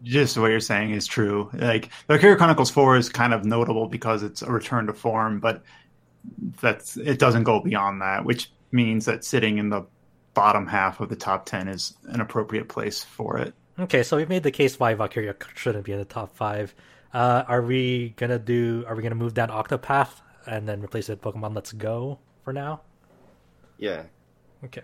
just 0.02 0.38
what 0.38 0.50
you're 0.50 0.60
saying 0.60 0.90
is 0.92 1.06
true. 1.06 1.50
Like 1.52 1.90
Valkyria 2.08 2.36
Chronicles 2.36 2.70
Four 2.70 2.96
is 2.96 3.08
kind 3.08 3.34
of 3.34 3.44
notable 3.44 3.86
because 3.88 4.22
it's 4.22 4.42
a 4.42 4.50
return 4.50 4.86
to 4.86 4.92
form, 4.94 5.40
but 5.40 5.62
that's 6.60 6.96
it 6.96 7.18
doesn't 7.18 7.44
go 7.44 7.60
beyond 7.60 8.00
that, 8.02 8.24
which 8.24 8.50
means 8.72 9.04
that 9.06 9.24
sitting 9.24 9.58
in 9.58 9.68
the 9.70 9.86
bottom 10.34 10.66
half 10.66 11.00
of 11.00 11.08
the 11.08 11.16
top 11.16 11.46
ten 11.46 11.68
is 11.68 11.94
an 12.08 12.20
appropriate 12.20 12.68
place 12.68 13.04
for 13.04 13.38
it. 13.38 13.54
Okay, 13.78 14.02
so 14.02 14.16
we've 14.16 14.28
made 14.28 14.42
the 14.42 14.50
case 14.50 14.78
why 14.80 14.94
Valkyria 14.94 15.36
shouldn't 15.54 15.84
be 15.84 15.92
in 15.92 15.98
the 15.98 16.04
top 16.04 16.36
five. 16.36 16.74
Uh, 17.14 17.44
are 17.46 17.62
we 17.62 18.10
gonna 18.16 18.38
do? 18.38 18.84
Are 18.88 18.94
we 18.96 19.02
gonna 19.02 19.14
move 19.14 19.34
down 19.34 19.48
Octopath 19.50 20.20
and 20.46 20.68
then 20.68 20.80
replace 20.82 21.08
it 21.08 21.22
with 21.22 21.34
Pokemon 21.34 21.54
Let's 21.54 21.72
Go 21.72 22.18
for 22.44 22.52
now? 22.52 22.80
Yeah. 23.78 24.02
Okay. 24.64 24.82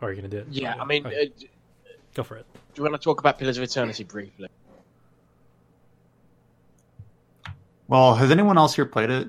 Or 0.00 0.08
are 0.08 0.12
you 0.12 0.16
gonna 0.16 0.28
do 0.28 0.38
it? 0.38 0.46
Yeah, 0.50 0.74
I 0.78 0.84
mean, 0.84 1.06
Okay, 1.06 1.26
uh, 1.26 1.46
go 2.14 2.22
for 2.22 2.36
it. 2.36 2.46
Do 2.52 2.82
you 2.82 2.82
want 2.82 3.00
to 3.00 3.04
talk 3.04 3.20
about 3.20 3.38
Pillars 3.38 3.56
of 3.56 3.64
Eternity 3.64 4.04
briefly? 4.04 4.48
Well, 7.88 8.14
has 8.14 8.30
anyone 8.30 8.56
else 8.58 8.74
here 8.74 8.86
played 8.86 9.10
it? 9.10 9.28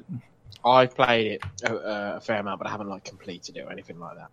I've 0.65 0.95
played 0.95 1.33
it 1.33 1.43
a, 1.63 2.15
a 2.15 2.21
fair 2.21 2.39
amount, 2.39 2.59
but 2.59 2.67
I 2.67 2.71
haven't 2.71 2.89
like 2.89 3.03
completed 3.03 3.57
it 3.57 3.61
or 3.61 3.71
anything 3.71 3.99
like 3.99 4.17
that. 4.17 4.29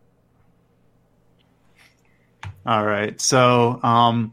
All 2.64 2.84
right. 2.84 3.20
So, 3.20 3.80
um, 3.82 4.32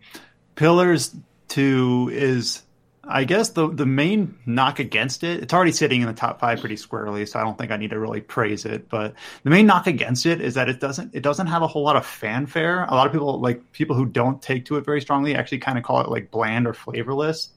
Pillars 0.56 1.16
Two 1.48 2.10
is, 2.12 2.62
I 3.10 3.24
guess, 3.24 3.50
the 3.50 3.70
the 3.70 3.86
main 3.86 4.38
knock 4.46 4.80
against 4.80 5.24
it. 5.24 5.42
It's 5.42 5.54
already 5.54 5.72
sitting 5.72 6.02
in 6.02 6.08
the 6.08 6.14
top 6.14 6.40
five 6.40 6.60
pretty 6.60 6.76
squarely, 6.76 7.26
so 7.26 7.40
I 7.40 7.44
don't 7.44 7.58
think 7.58 7.72
I 7.72 7.78
need 7.78 7.92
to 7.92 8.00
really 8.00 8.22
praise 8.22 8.66
it. 8.66 8.90
But 8.90 9.14
the 9.44 9.50
main 9.50 9.66
knock 9.66 9.88
against 9.88 10.26
it 10.26 10.42
is 10.42 10.56
that 10.56 10.70
it 10.70 10.80
doesn't 10.80 11.16
it 11.16 11.24
doesn't 11.24 11.48
have 11.48 11.62
a 11.62 11.68
whole 11.68 11.84
lot 11.84 11.96
of 11.96 12.06
fanfare. 12.06 12.84
A 12.86 12.94
lot 12.94 13.08
of 13.08 13.14
people, 13.14 13.40
like 13.40 13.72
people 13.72 13.96
who 13.96 14.06
don't 14.06 14.42
take 14.42 14.66
to 14.66 14.78
it 14.78 14.86
very 14.86 15.02
strongly, 15.02 15.36
actually 15.36 15.60
kind 15.60 15.78
of 15.78 15.84
call 15.84 16.02
it 16.02 16.10
like 16.10 16.32
bland 16.32 16.68
or 16.68 16.74
flavorless. 16.74 17.50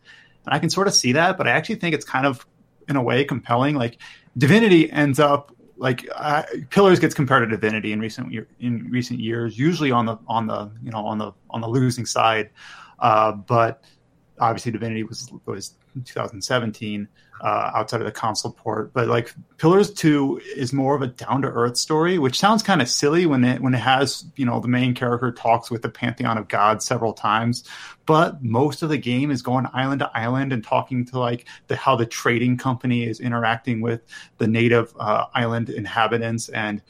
And 0.46 0.54
I 0.54 0.58
can 0.58 0.70
sort 0.70 0.86
of 0.86 0.94
see 0.94 1.12
that, 1.12 1.36
but 1.36 1.46
I 1.46 1.50
actually 1.50 1.76
think 1.76 1.94
it's 1.94 2.04
kind 2.04 2.26
of 2.26 2.46
in 2.88 2.96
a 2.96 3.02
way 3.02 3.24
compelling. 3.24 3.76
Like 3.76 3.98
Divinity 4.38 4.90
ends 4.90 5.18
up 5.18 5.54
like 5.76 6.06
uh, 6.14 6.42
Pillars 6.68 7.00
gets 7.00 7.14
compared 7.14 7.48
to 7.48 7.56
Divinity 7.56 7.92
in 7.92 8.00
recent 8.00 8.34
in 8.60 8.90
recent 8.90 9.18
years, 9.18 9.58
usually 9.58 9.90
on 9.90 10.06
the 10.06 10.18
on 10.28 10.46
the 10.46 10.70
you 10.82 10.90
know 10.90 11.06
on 11.06 11.18
the 11.18 11.32
on 11.48 11.60
the 11.60 11.68
losing 11.68 12.06
side, 12.06 12.50
uh, 12.98 13.32
but 13.32 13.82
obviously 14.40 14.72
Divinity 14.72 15.02
was 15.02 15.30
was 15.46 15.74
2017 16.04 17.08
uh, 17.42 17.70
outside 17.74 18.00
of 18.00 18.06
the 18.06 18.12
console 18.12 18.52
port. 18.52 18.92
But 18.92 19.08
like 19.08 19.34
Pillars 19.58 19.92
Two 19.92 20.40
is 20.56 20.72
more 20.72 20.94
of 20.94 21.02
a 21.02 21.06
down 21.06 21.42
to 21.42 21.48
earth 21.48 21.76
story, 21.76 22.18
which 22.18 22.38
sounds 22.38 22.62
kind 22.62 22.82
of 22.82 22.88
silly 22.88 23.26
when 23.26 23.44
it 23.44 23.60
when 23.60 23.74
it 23.74 23.78
has 23.78 24.24
you 24.36 24.46
know 24.46 24.60
the 24.60 24.68
main 24.68 24.94
character 24.94 25.30
talks 25.30 25.70
with 25.70 25.82
the 25.82 25.88
pantheon 25.88 26.38
of 26.38 26.48
gods 26.48 26.84
several 26.84 27.12
times, 27.12 27.64
but 28.06 28.42
most 28.42 28.82
of 28.82 28.88
the 28.88 28.98
game 28.98 29.30
is 29.30 29.42
going 29.42 29.66
island 29.72 30.00
to 30.00 30.10
island 30.14 30.52
and 30.52 30.64
talking 30.64 31.04
to 31.06 31.18
like 31.18 31.46
the 31.68 31.76
how 31.76 31.96
the 31.96 32.06
trading 32.06 32.56
company 32.56 33.04
is 33.04 33.20
interacting 33.20 33.80
with 33.80 34.00
the 34.38 34.46
native 34.46 34.94
uh, 34.98 35.26
island 35.34 35.70
inhabitants 35.70 36.48
and 36.48 36.82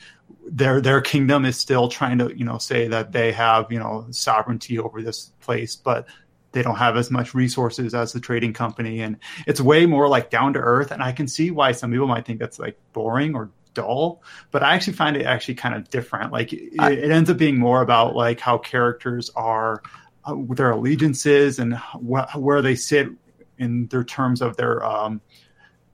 their 0.46 0.80
their 0.80 1.00
kingdom 1.00 1.44
is 1.44 1.56
still 1.56 1.88
trying 1.88 2.18
to 2.18 2.36
you 2.36 2.44
know 2.44 2.58
say 2.58 2.88
that 2.88 3.12
they 3.12 3.32
have 3.32 3.70
you 3.70 3.78
know 3.78 4.06
sovereignty 4.10 4.78
over 4.78 5.02
this 5.02 5.32
place 5.40 5.76
but 5.76 6.06
they 6.52 6.62
don't 6.62 6.76
have 6.76 6.96
as 6.96 7.10
much 7.10 7.34
resources 7.34 7.94
as 7.94 8.12
the 8.12 8.20
trading 8.20 8.52
company. 8.52 9.00
And 9.00 9.18
it's 9.46 9.60
way 9.60 9.86
more 9.86 10.08
like 10.08 10.30
down 10.30 10.52
to 10.54 10.58
earth. 10.58 10.90
And 10.90 11.02
i 11.02 11.12
can 11.12 11.28
see 11.28 11.50
why 11.50 11.72
some 11.72 11.90
people 11.90 12.06
might 12.06 12.26
think 12.26 12.40
that's 12.40 12.58
like 12.58 12.78
boring 12.92 13.34
or 13.34 13.50
dull. 13.74 14.22
But 14.50 14.62
i 14.62 14.74
actually 14.74 14.94
find 14.94 15.16
it 15.16 15.26
actually 15.26 15.54
kind 15.54 15.74
of 15.74 15.88
different. 15.90 16.32
Like 16.32 16.52
it, 16.52 16.72
I, 16.78 16.92
it 16.92 17.10
ends 17.10 17.30
up 17.30 17.36
being 17.36 17.58
more 17.58 17.82
about 17.82 18.14
like 18.14 18.40
how 18.40 18.58
characters 18.58 19.30
are 19.36 19.82
uh, 20.24 20.36
their 20.50 20.70
allegiances 20.70 21.58
and 21.58 21.74
wh- 21.76 22.36
where 22.36 22.62
they 22.62 22.74
sit 22.74 23.08
in 23.58 23.86
their 23.88 24.04
terms 24.04 24.42
of 24.42 24.56
their 24.56 24.84
um, 24.84 25.20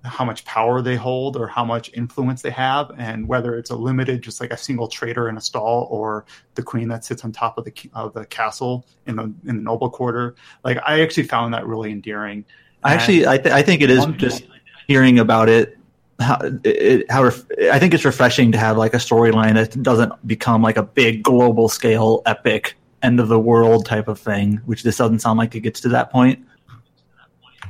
how 0.06 0.24
much 0.24 0.44
power 0.44 0.80
they 0.80 0.96
hold 0.96 1.36
or 1.36 1.46
how 1.46 1.64
much 1.64 1.90
influence 1.94 2.42
they 2.42 2.50
have, 2.50 2.90
and 2.96 3.26
whether 3.28 3.56
it's 3.56 3.70
a 3.70 3.76
limited, 3.76 4.22
just 4.22 4.40
like 4.40 4.52
a 4.52 4.56
single 4.56 4.88
trader 4.88 5.28
in 5.28 5.36
a 5.36 5.40
stall, 5.40 5.88
or 5.90 6.24
the 6.54 6.62
queen 6.62 6.88
that 6.88 7.04
sits 7.04 7.24
on 7.24 7.32
top 7.32 7.58
of 7.58 7.64
the 7.64 7.74
of 7.92 8.14
the 8.14 8.24
castle 8.26 8.86
in 9.06 9.16
the 9.16 9.24
in 9.46 9.56
the 9.56 9.62
noble 9.62 9.90
quarter. 9.90 10.34
Like 10.64 10.78
I 10.86 11.00
actually 11.00 11.24
found 11.24 11.52
that 11.54 11.66
really 11.66 11.90
endearing. 11.90 12.44
I 12.84 12.94
actually, 12.94 13.26
I, 13.26 13.38
th- 13.38 13.52
I 13.52 13.62
think 13.62 13.82
it 13.82 13.90
is 13.90 14.06
just 14.16 14.44
hearing 14.86 15.18
about 15.18 15.48
it. 15.48 15.76
How, 16.20 16.38
it, 16.64 17.10
how 17.10 17.24
ref- 17.24 17.44
I 17.70 17.78
think 17.78 17.92
it's 17.92 18.04
refreshing 18.04 18.52
to 18.52 18.58
have 18.58 18.78
like 18.78 18.94
a 18.94 18.98
storyline 18.98 19.54
that 19.54 19.82
doesn't 19.82 20.26
become 20.26 20.62
like 20.62 20.76
a 20.76 20.82
big 20.82 21.22
global 21.22 21.68
scale 21.68 22.22
epic 22.24 22.76
end 23.02 23.20
of 23.20 23.28
the 23.28 23.38
world 23.38 23.84
type 23.84 24.08
of 24.08 24.18
thing, 24.18 24.60
which 24.66 24.82
this 24.82 24.96
doesn't 24.96 25.18
sound 25.18 25.38
like 25.38 25.54
it 25.54 25.60
gets 25.60 25.80
to 25.80 25.88
that 25.90 26.10
point. 26.10 26.44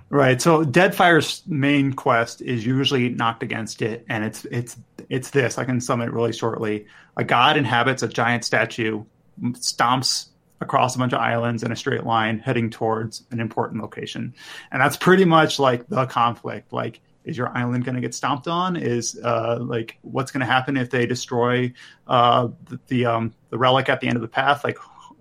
Right. 0.09 0.41
So 0.41 0.65
Deadfire's 0.65 1.43
main 1.47 1.93
quest 1.93 2.41
is 2.41 2.65
usually 2.65 3.09
knocked 3.09 3.43
against 3.43 3.83
it, 3.83 4.05
and 4.09 4.25
it's 4.25 4.45
it's 4.47 4.77
it's 5.09 5.31
this. 5.31 5.59
I 5.59 5.65
can 5.65 5.81
sum 5.81 6.01
it 6.01 6.13
really 6.13 6.33
shortly. 6.33 6.87
A 7.17 7.25
god 7.25 7.57
inhabits 7.57 8.05
a 8.05 8.09
giant 8.09 8.45
statue, 8.45 9.05
stomps 9.43 10.29
across 10.61 10.95
a 10.95 10.99
bunch 10.99 11.13
of 11.13 11.19
islands 11.19 11.65
in 11.65 11.73
a 11.73 11.77
straight 11.77 12.05
line, 12.05 12.39
heading 12.39 12.71
towards 12.71 13.25
an 13.33 13.41
important 13.41 13.83
location, 13.83 14.33
and 14.71 14.81
that's 14.81 14.97
pretty 14.97 15.25
much 15.25 15.59
like 15.59 15.89
the 15.89 16.07
conflict. 16.07 16.73
Like, 16.73 17.01
is 17.25 17.37
your 17.37 17.49
island 17.49 17.85
going 17.85 17.97
to 17.97 18.01
get 18.01 18.15
stomped 18.15 18.47
on? 18.47 18.77
Is 18.77 19.19
uh, 19.23 19.59
like 19.61 19.99
what's 20.03 20.31
going 20.31 20.41
to 20.41 20.47
happen 20.47 20.77
if 20.77 20.89
they 20.89 21.07
destroy 21.07 21.73
uh, 22.07 22.49
the 22.67 22.81
the, 22.87 23.07
um, 23.07 23.35
the 23.51 23.59
relic 23.59 23.89
at 23.89 24.01
the 24.01 24.07
end 24.07 24.15
of 24.15 24.23
the 24.23 24.29
path? 24.29 24.63
Like, 24.63 24.79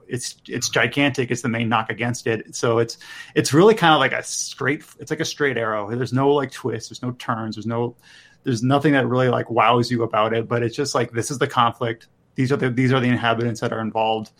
it's 0.07 0.35
it's 0.47 0.69
gigantic. 0.69 1.31
Is 1.31 1.41
the 1.41 1.49
main 1.49 1.69
knock 1.69 1.89
against 1.89 2.27
it. 2.27 2.55
So 2.55 2.79
it's 2.79 2.97
it's 3.33 3.53
really 3.53 3.75
kind 3.75 3.93
of 3.93 3.99
like 3.99 4.13
a 4.13 4.23
straight 4.23 4.83
it's 4.99 5.11
like 5.11 5.19
a 5.19 5.25
straight 5.25 5.57
arrow. 5.57 5.89
There's 5.89 6.13
no 6.13 6.29
like 6.29 6.51
twists, 6.51 6.89
there's 6.89 7.01
no 7.01 7.11
turns. 7.11 7.55
There's 7.55 7.65
no 7.65 7.95
there's 8.43 8.63
nothing 8.63 8.93
that 8.93 9.07
really 9.07 9.29
like 9.29 9.49
wows 9.49 9.89
you 9.91 10.03
about 10.03 10.33
it. 10.33 10.47
But 10.47 10.63
it's 10.63 10.75
just 10.75 10.95
like 10.95 11.11
this 11.11 11.31
is 11.31 11.37
the 11.37 11.47
conflict. 11.47 12.07
These 12.35 12.51
are 12.51 12.57
the 12.57 12.69
these 12.69 12.93
are 12.93 12.99
the 12.99 13.09
inhabitants 13.09 13.61
that 13.61 13.73
are 13.73 13.81
involved. 13.81 14.31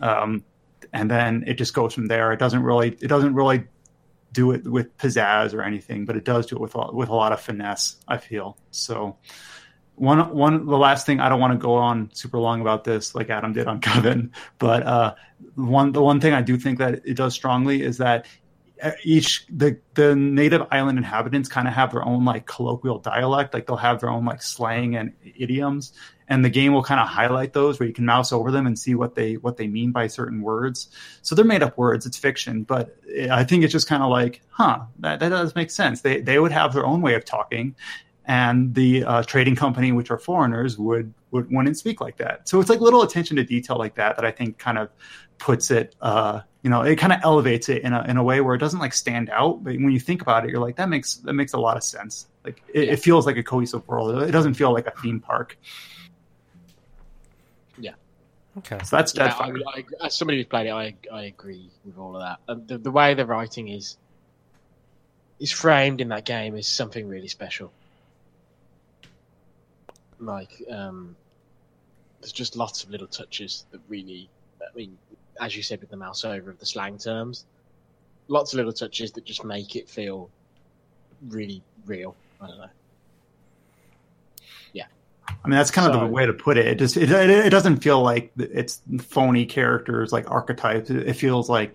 Um, 0.00 0.44
and 0.92 1.10
then 1.10 1.44
it 1.46 1.54
just 1.54 1.74
goes 1.74 1.94
from 1.94 2.06
there. 2.06 2.32
It 2.32 2.38
doesn't 2.38 2.62
really 2.62 2.88
it 3.00 3.08
doesn't 3.08 3.34
really 3.34 3.64
do 4.32 4.52
it 4.52 4.66
with 4.66 4.96
pizzazz 4.96 5.52
or 5.52 5.62
anything 5.62 6.06
but 6.06 6.16
it 6.16 6.24
does 6.24 6.46
do 6.46 6.56
it 6.56 6.58
with 6.58 6.74
a, 6.74 6.90
with 6.90 7.10
a 7.10 7.14
lot 7.14 7.32
of 7.32 7.40
finesse 7.40 7.96
i 8.08 8.16
feel. 8.16 8.56
So 8.70 9.18
one 9.96 10.34
one 10.34 10.66
the 10.66 10.78
last 10.78 11.06
thing 11.06 11.20
I 11.20 11.28
don't 11.28 11.40
want 11.40 11.52
to 11.52 11.58
go 11.58 11.74
on 11.74 12.10
super 12.12 12.38
long 12.38 12.60
about 12.60 12.84
this 12.84 13.14
like 13.14 13.30
Adam 13.30 13.52
did 13.52 13.66
on 13.66 13.80
Coven, 13.82 14.32
but 14.58 14.82
uh, 14.86 15.14
one 15.54 15.92
the 15.92 16.02
one 16.02 16.20
thing 16.20 16.32
I 16.32 16.42
do 16.42 16.56
think 16.56 16.78
that 16.78 17.02
it 17.04 17.14
does 17.14 17.34
strongly 17.34 17.82
is 17.82 17.98
that 17.98 18.26
each 19.04 19.46
the 19.48 19.78
the 19.94 20.16
native 20.16 20.66
island 20.70 20.98
inhabitants 20.98 21.48
kind 21.48 21.68
of 21.68 21.74
have 21.74 21.92
their 21.92 22.04
own 22.04 22.24
like 22.24 22.46
colloquial 22.46 22.98
dialect 22.98 23.54
like 23.54 23.66
they'll 23.66 23.76
have 23.76 24.00
their 24.00 24.10
own 24.10 24.24
like 24.24 24.42
slang 24.42 24.96
and 24.96 25.12
idioms 25.22 25.92
and 26.28 26.44
the 26.44 26.50
game 26.50 26.72
will 26.72 26.82
kind 26.82 27.00
of 27.00 27.06
highlight 27.06 27.52
those 27.52 27.78
where 27.78 27.86
you 27.86 27.92
can 27.92 28.06
mouse 28.06 28.32
over 28.32 28.50
them 28.50 28.66
and 28.66 28.78
see 28.78 28.94
what 28.94 29.14
they 29.14 29.34
what 29.34 29.56
they 29.56 29.66
mean 29.66 29.92
by 29.92 30.06
certain 30.06 30.40
words. 30.40 30.88
So 31.20 31.34
they're 31.34 31.44
made 31.44 31.62
up 31.62 31.76
words 31.76 32.06
it's 32.06 32.16
fiction 32.16 32.64
but 32.64 32.96
i 33.30 33.44
think 33.44 33.64
it's 33.64 33.72
just 33.72 33.86
kind 33.86 34.02
of 34.02 34.10
like 34.10 34.42
huh 34.50 34.80
that, 34.98 35.20
that 35.20 35.28
does 35.28 35.54
make 35.54 35.70
sense. 35.70 36.00
They 36.00 36.20
they 36.20 36.38
would 36.38 36.52
have 36.52 36.72
their 36.72 36.86
own 36.86 37.02
way 37.02 37.14
of 37.14 37.24
talking 37.24 37.76
and 38.26 38.74
the 38.74 39.04
uh, 39.04 39.22
trading 39.24 39.56
company, 39.56 39.92
which 39.92 40.10
are 40.10 40.18
foreigners, 40.18 40.78
would 40.78 41.12
would 41.30 41.50
wouldn't 41.50 41.76
speak 41.76 42.00
like 42.00 42.16
that. 42.18 42.48
So 42.48 42.60
it's 42.60 42.70
like 42.70 42.80
little 42.80 43.02
attention 43.02 43.36
to 43.36 43.44
detail 43.44 43.76
like 43.76 43.94
that 43.96 44.16
that 44.16 44.24
I 44.24 44.30
think 44.30 44.58
kind 44.58 44.78
of 44.78 44.90
puts 45.38 45.70
it, 45.70 45.96
uh, 46.00 46.40
you 46.62 46.70
know, 46.70 46.82
it 46.82 46.96
kind 46.96 47.12
of 47.12 47.20
elevates 47.24 47.68
it 47.68 47.82
in 47.82 47.92
a 47.92 48.04
in 48.04 48.16
a 48.16 48.22
way 48.22 48.40
where 48.40 48.54
it 48.54 48.58
doesn't 48.58 48.78
like 48.78 48.92
stand 48.92 49.30
out, 49.30 49.64
but 49.64 49.74
when 49.74 49.90
you 49.90 49.98
think 49.98 50.22
about 50.22 50.44
it, 50.44 50.50
you're 50.50 50.60
like 50.60 50.76
that 50.76 50.88
makes 50.88 51.16
that 51.16 51.32
makes 51.32 51.52
a 51.52 51.58
lot 51.58 51.76
of 51.76 51.82
sense. 51.82 52.28
Like 52.44 52.62
it, 52.72 52.90
it 52.90 52.96
feels 53.00 53.26
like 53.26 53.36
a 53.36 53.42
cohesive 53.42 53.86
world. 53.88 54.22
It 54.22 54.30
doesn't 54.30 54.54
feel 54.54 54.72
like 54.72 54.86
a 54.86 54.92
theme 54.92 55.20
park. 55.20 55.58
Yeah. 57.78 57.94
Okay. 58.58 58.78
So 58.84 58.96
that's 58.96 59.14
yeah, 59.16 59.34
I, 59.36 59.50
I, 59.50 59.84
as 60.06 60.16
somebody 60.16 60.38
who's 60.38 60.46
played 60.46 60.68
it, 60.68 60.72
I 60.72 60.94
I 61.12 61.24
agree 61.24 61.70
with 61.84 61.98
all 61.98 62.14
of 62.14 62.22
that. 62.22 62.38
Um, 62.46 62.66
the, 62.66 62.78
the 62.78 62.90
way 62.92 63.14
the 63.14 63.26
writing 63.26 63.68
is 63.68 63.96
is 65.40 65.50
framed 65.50 66.00
in 66.00 66.10
that 66.10 66.24
game 66.24 66.54
is 66.54 66.68
something 66.68 67.08
really 67.08 67.26
special 67.26 67.72
like 70.26 70.62
um, 70.70 71.16
there's 72.20 72.32
just 72.32 72.56
lots 72.56 72.84
of 72.84 72.90
little 72.90 73.06
touches 73.06 73.66
that 73.70 73.80
really 73.88 74.28
i 74.62 74.76
mean 74.76 74.96
as 75.40 75.56
you 75.56 75.62
said 75.62 75.80
with 75.80 75.90
the 75.90 75.96
mouse 75.96 76.24
over 76.24 76.50
of 76.50 76.58
the 76.58 76.66
slang 76.66 76.96
terms 76.96 77.46
lots 78.28 78.52
of 78.52 78.58
little 78.58 78.72
touches 78.72 79.12
that 79.12 79.24
just 79.24 79.44
make 79.44 79.76
it 79.76 79.88
feel 79.88 80.30
really 81.28 81.62
real 81.86 82.14
i 82.40 82.46
don't 82.46 82.58
know 82.58 82.70
yeah 84.72 84.86
I 85.28 85.48
mean, 85.48 85.56
that's 85.56 85.70
kind 85.70 85.92
so, 85.92 86.00
of 86.00 86.00
the 86.00 86.12
way 86.12 86.26
to 86.26 86.32
put 86.32 86.58
it. 86.58 86.66
It 86.66 86.78
just 86.78 86.96
it, 86.96 87.10
it 87.10 87.50
doesn't 87.50 87.78
feel 87.78 88.02
like 88.02 88.32
it's 88.36 88.82
phony 89.00 89.46
characters 89.46 90.12
like 90.12 90.30
archetypes. 90.30 90.90
It 90.90 91.14
feels 91.14 91.48
like 91.48 91.74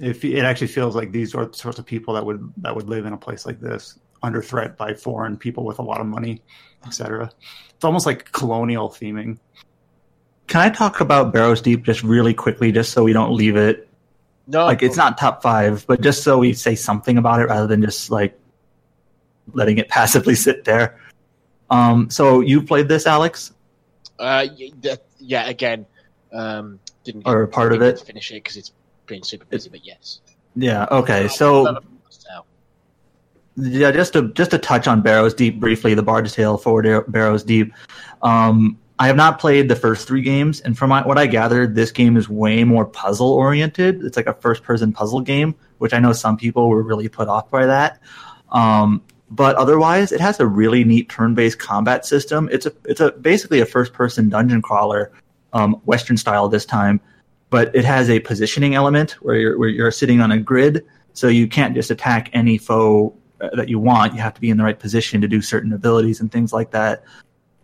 if 0.00 0.24
it 0.24 0.44
actually 0.44 0.68
feels 0.68 0.96
like 0.96 1.12
these 1.12 1.34
are 1.34 1.46
the 1.46 1.54
sorts 1.54 1.78
of 1.78 1.86
people 1.86 2.14
that 2.14 2.24
would 2.24 2.52
that 2.58 2.74
would 2.74 2.88
live 2.88 3.06
in 3.06 3.12
a 3.12 3.16
place 3.16 3.46
like 3.46 3.60
this 3.60 3.98
under 4.22 4.42
threat 4.42 4.76
by 4.76 4.94
foreign 4.94 5.36
people 5.36 5.64
with 5.64 5.78
a 5.78 5.82
lot 5.82 6.00
of 6.00 6.06
money, 6.06 6.42
etc. 6.86 7.30
It's 7.78 7.84
almost 7.84 8.06
like 8.06 8.32
colonial 8.32 8.88
theming. 8.88 9.38
Can 10.48 10.62
I 10.62 10.68
talk 10.68 11.00
about 11.00 11.32
Barrows 11.32 11.60
Deep 11.60 11.84
just 11.84 12.02
really 12.02 12.34
quickly, 12.34 12.72
just 12.72 12.90
so 12.90 13.04
we 13.04 13.12
don't 13.12 13.32
leave 13.32 13.54
it? 13.54 13.88
No, 14.48 14.64
like 14.64 14.82
it's 14.82 14.96
not 14.96 15.16
top 15.16 15.42
five, 15.44 15.86
but 15.86 16.00
just 16.00 16.24
so 16.24 16.38
we 16.38 16.54
say 16.54 16.74
something 16.74 17.18
about 17.18 17.38
it 17.38 17.44
rather 17.44 17.68
than 17.68 17.80
just 17.80 18.10
like 18.10 18.36
letting 19.52 19.78
it 19.78 19.88
passively 19.90 20.34
sit 20.34 20.64
there. 20.64 20.98
Um, 21.70 22.10
so 22.10 22.40
you 22.40 22.62
played 22.62 22.88
this, 22.88 23.06
Alex? 23.06 23.52
Uh, 24.18 24.48
yeah. 25.20 25.48
Again, 25.48 25.86
um, 26.32 26.80
didn't 27.04 27.28
or 27.28 27.46
part 27.46 27.72
of 27.72 27.80
it. 27.80 28.00
Finish 28.00 28.32
it 28.32 28.42
because 28.42 28.56
it's 28.56 28.72
been 29.06 29.22
super 29.22 29.44
busy, 29.44 29.70
but 29.70 29.86
yes. 29.86 30.20
Yeah. 30.56 30.88
Okay. 30.90 31.28
So 31.28 31.78
yeah, 33.58 33.90
just 33.90 34.12
to 34.12 34.32
just 34.32 34.52
to 34.52 34.58
touch 34.58 34.86
on 34.86 35.02
Barrows 35.02 35.34
Deep 35.34 35.58
briefly, 35.58 35.94
the 35.94 36.02
Bard's 36.02 36.34
Tale 36.34 36.56
for 36.56 37.02
Barrows 37.08 37.42
Deep. 37.42 37.72
Um, 38.22 38.78
I 39.00 39.06
have 39.06 39.16
not 39.16 39.38
played 39.38 39.68
the 39.68 39.76
first 39.76 40.08
three 40.08 40.22
games, 40.22 40.60
and 40.60 40.76
from 40.76 40.90
what 40.90 41.18
I 41.18 41.26
gathered, 41.26 41.74
this 41.74 41.90
game 41.92 42.16
is 42.16 42.28
way 42.28 42.64
more 42.64 42.84
puzzle 42.84 43.30
oriented. 43.30 44.04
It's 44.04 44.16
like 44.16 44.26
a 44.26 44.34
first 44.34 44.62
person 44.62 44.92
puzzle 44.92 45.20
game, 45.20 45.54
which 45.78 45.92
I 45.92 45.98
know 45.98 46.12
some 46.12 46.36
people 46.36 46.68
were 46.68 46.82
really 46.82 47.08
put 47.08 47.28
off 47.28 47.50
by 47.50 47.66
that. 47.66 48.00
Um, 48.50 49.02
but 49.30 49.56
otherwise, 49.56 50.12
it 50.12 50.20
has 50.20 50.40
a 50.40 50.46
really 50.46 50.84
neat 50.84 51.08
turn 51.08 51.34
based 51.34 51.58
combat 51.58 52.06
system. 52.06 52.48
It's 52.50 52.66
a 52.66 52.72
it's 52.84 53.00
a 53.00 53.12
basically 53.12 53.60
a 53.60 53.66
first 53.66 53.92
person 53.92 54.28
dungeon 54.28 54.62
crawler, 54.62 55.12
um, 55.52 55.74
Western 55.84 56.16
style 56.16 56.48
this 56.48 56.64
time, 56.64 57.00
but 57.50 57.74
it 57.74 57.84
has 57.84 58.08
a 58.08 58.20
positioning 58.20 58.74
element 58.74 59.12
where 59.20 59.36
you're 59.36 59.58
where 59.58 59.68
you're 59.68 59.90
sitting 59.90 60.20
on 60.20 60.32
a 60.32 60.38
grid, 60.38 60.84
so 61.12 61.28
you 61.28 61.46
can't 61.48 61.74
just 61.74 61.90
attack 61.90 62.30
any 62.32 62.56
foe 62.56 63.14
that 63.40 63.68
you 63.68 63.78
want. 63.78 64.14
You 64.14 64.20
have 64.20 64.34
to 64.34 64.40
be 64.40 64.50
in 64.50 64.56
the 64.56 64.64
right 64.64 64.78
position 64.78 65.20
to 65.20 65.28
do 65.28 65.40
certain 65.40 65.72
abilities 65.72 66.20
and 66.20 66.30
things 66.30 66.52
like 66.52 66.70
that. 66.72 67.04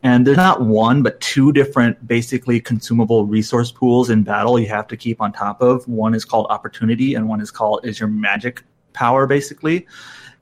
And 0.02 0.26
there's 0.26 0.36
not 0.36 0.60
one, 0.60 1.02
but 1.02 1.18
two 1.20 1.50
different 1.50 2.06
basically 2.06 2.60
consumable 2.60 3.24
resource 3.24 3.72
pools 3.72 4.10
in 4.10 4.22
battle 4.22 4.60
you 4.60 4.68
have 4.68 4.86
to 4.88 4.98
keep 4.98 5.20
on 5.22 5.32
top 5.32 5.62
of. 5.62 5.88
One 5.88 6.14
is 6.14 6.26
called 6.26 6.46
opportunity, 6.50 7.14
and 7.14 7.26
one 7.26 7.40
is 7.40 7.50
called 7.50 7.86
is 7.86 7.98
your 7.98 8.08
magic 8.08 8.62
power, 8.92 9.26
basically. 9.26 9.86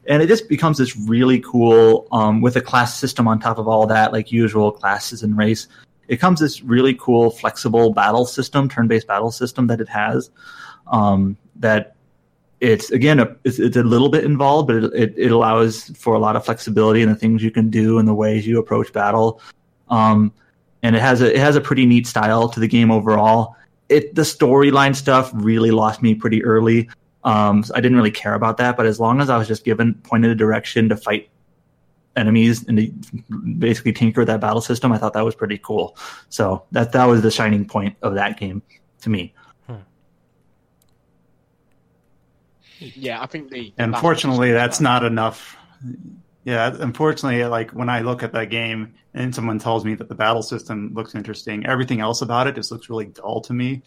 And 0.09 0.21
it 0.21 0.27
just 0.27 0.49
becomes 0.49 0.79
this 0.79 0.97
really 0.97 1.39
cool 1.41 2.09
um, 2.11 2.41
with 2.41 2.57
a 2.57 2.61
class 2.61 2.99
system 2.99 3.29
on 3.29 3.39
top 3.39 3.59
of 3.59 3.69
all 3.69 3.87
that, 3.87 4.13
like 4.13 4.33
usual 4.33 4.73
classes 4.73 5.23
and 5.23 5.39
race. 5.39 5.69
It 6.09 6.17
comes 6.17 6.41
this 6.41 6.61
really 6.63 6.95
cool, 6.95 7.31
flexible 7.31 7.93
battle 7.93 8.27
system, 8.27 8.69
turn-based 8.69 9.07
battle 9.07 9.31
system 9.31 9.69
that 9.69 9.81
it 9.81 9.89
has. 9.89 10.31
Um, 10.89 11.37
that 11.55 11.95
it's 12.63 12.93
again 12.93 13.19
a, 13.19 13.37
it's, 13.43 13.59
it's, 13.59 13.77
a 13.77 13.83
little 13.83 14.09
bit 14.09 14.25
involved, 14.25 14.69
but 14.69 14.77
it, 14.77 14.95
it, 14.95 15.15
it, 15.17 15.33
allows 15.33 15.89
for 15.99 16.15
a 16.15 16.19
lot 16.21 16.37
of 16.37 16.45
flexibility 16.45 17.03
in 17.03 17.09
the 17.09 17.17
things 17.17 17.43
you 17.43 17.51
can 17.51 17.71
do 17.71 17.99
and 17.99 18.07
the 18.07 18.15
ways 18.15 18.47
you 18.47 18.61
approach 18.61 18.93
battle. 18.93 19.41
Um, 19.89 20.33
and 20.85 20.95
it 20.95 21.03
has 21.03 21.21
a 21.21 21.35
it 21.35 21.39
has 21.39 21.57
a 21.57 21.61
pretty 21.61 21.87
neat 21.87 22.07
style 22.07 22.49
to 22.49 22.61
the 22.61 22.69
game 22.69 22.93
overall. 22.93 23.57
It 23.89 24.15
the 24.15 24.23
storyline 24.23 24.95
stuff 24.95 25.33
really 25.35 25.73
lost 25.73 26.03
me 26.03 26.15
pretty 26.15 26.45
early. 26.45 26.89
Um, 27.25 27.65
so 27.65 27.75
I 27.75 27.81
didn't 27.81 27.97
really 27.97 28.13
care 28.13 28.35
about 28.35 28.59
that, 28.59 28.77
but 28.77 28.87
as 28.87 29.01
long 29.01 29.21
as 29.21 29.29
I 29.29 29.37
was 29.37 29.49
just 29.49 29.65
given 29.65 29.95
pointed 29.95 30.31
a 30.31 30.35
direction 30.37 30.89
to 30.89 30.97
fight 30.97 31.31
enemies 32.15 32.67
and 32.69 32.79
to 32.79 32.93
basically 33.59 33.93
tinker 33.93 34.25
that 34.25 34.41
battle 34.41 34.61
system, 34.61 34.93
I 34.93 34.99
thought 34.99 35.15
that 35.15 35.25
was 35.25 35.35
pretty 35.35 35.59
cool. 35.59 35.97
So 36.29 36.65
that 36.71 36.93
that 36.93 37.07
was 37.07 37.23
the 37.23 37.31
shining 37.31 37.65
point 37.65 37.97
of 38.03 38.15
that 38.15 38.39
game 38.39 38.63
to 39.01 39.11
me. 39.11 39.35
Yeah, 42.95 43.23
I 43.23 43.27
think 43.27 43.51
the. 43.51 43.73
Unfortunately, 43.79 44.53
that's 44.53 44.81
not 44.81 45.05
enough. 45.05 45.57
Yeah, 46.45 46.75
unfortunately, 46.81 47.45
like 47.45 47.71
when 47.71 47.89
I 47.89 48.01
look 48.01 48.23
at 48.23 48.33
that 48.33 48.51
game 48.51 48.95
and 49.15 49.35
someone 49.35 49.59
tells 49.59 49.85
me 49.85 49.95
that 49.95 50.09
the 50.09 50.15
battle 50.15 50.43
system 50.43 50.93
looks 50.95 51.15
interesting, 51.15 51.67
everything 51.67 52.01
else 52.01 52.23
about 52.23 52.47
it 52.47 52.55
just 52.55 52.73
looks 52.73 52.91
really 52.91 53.07
dull 53.07 53.41
to 53.43 53.53
me. 53.53 53.83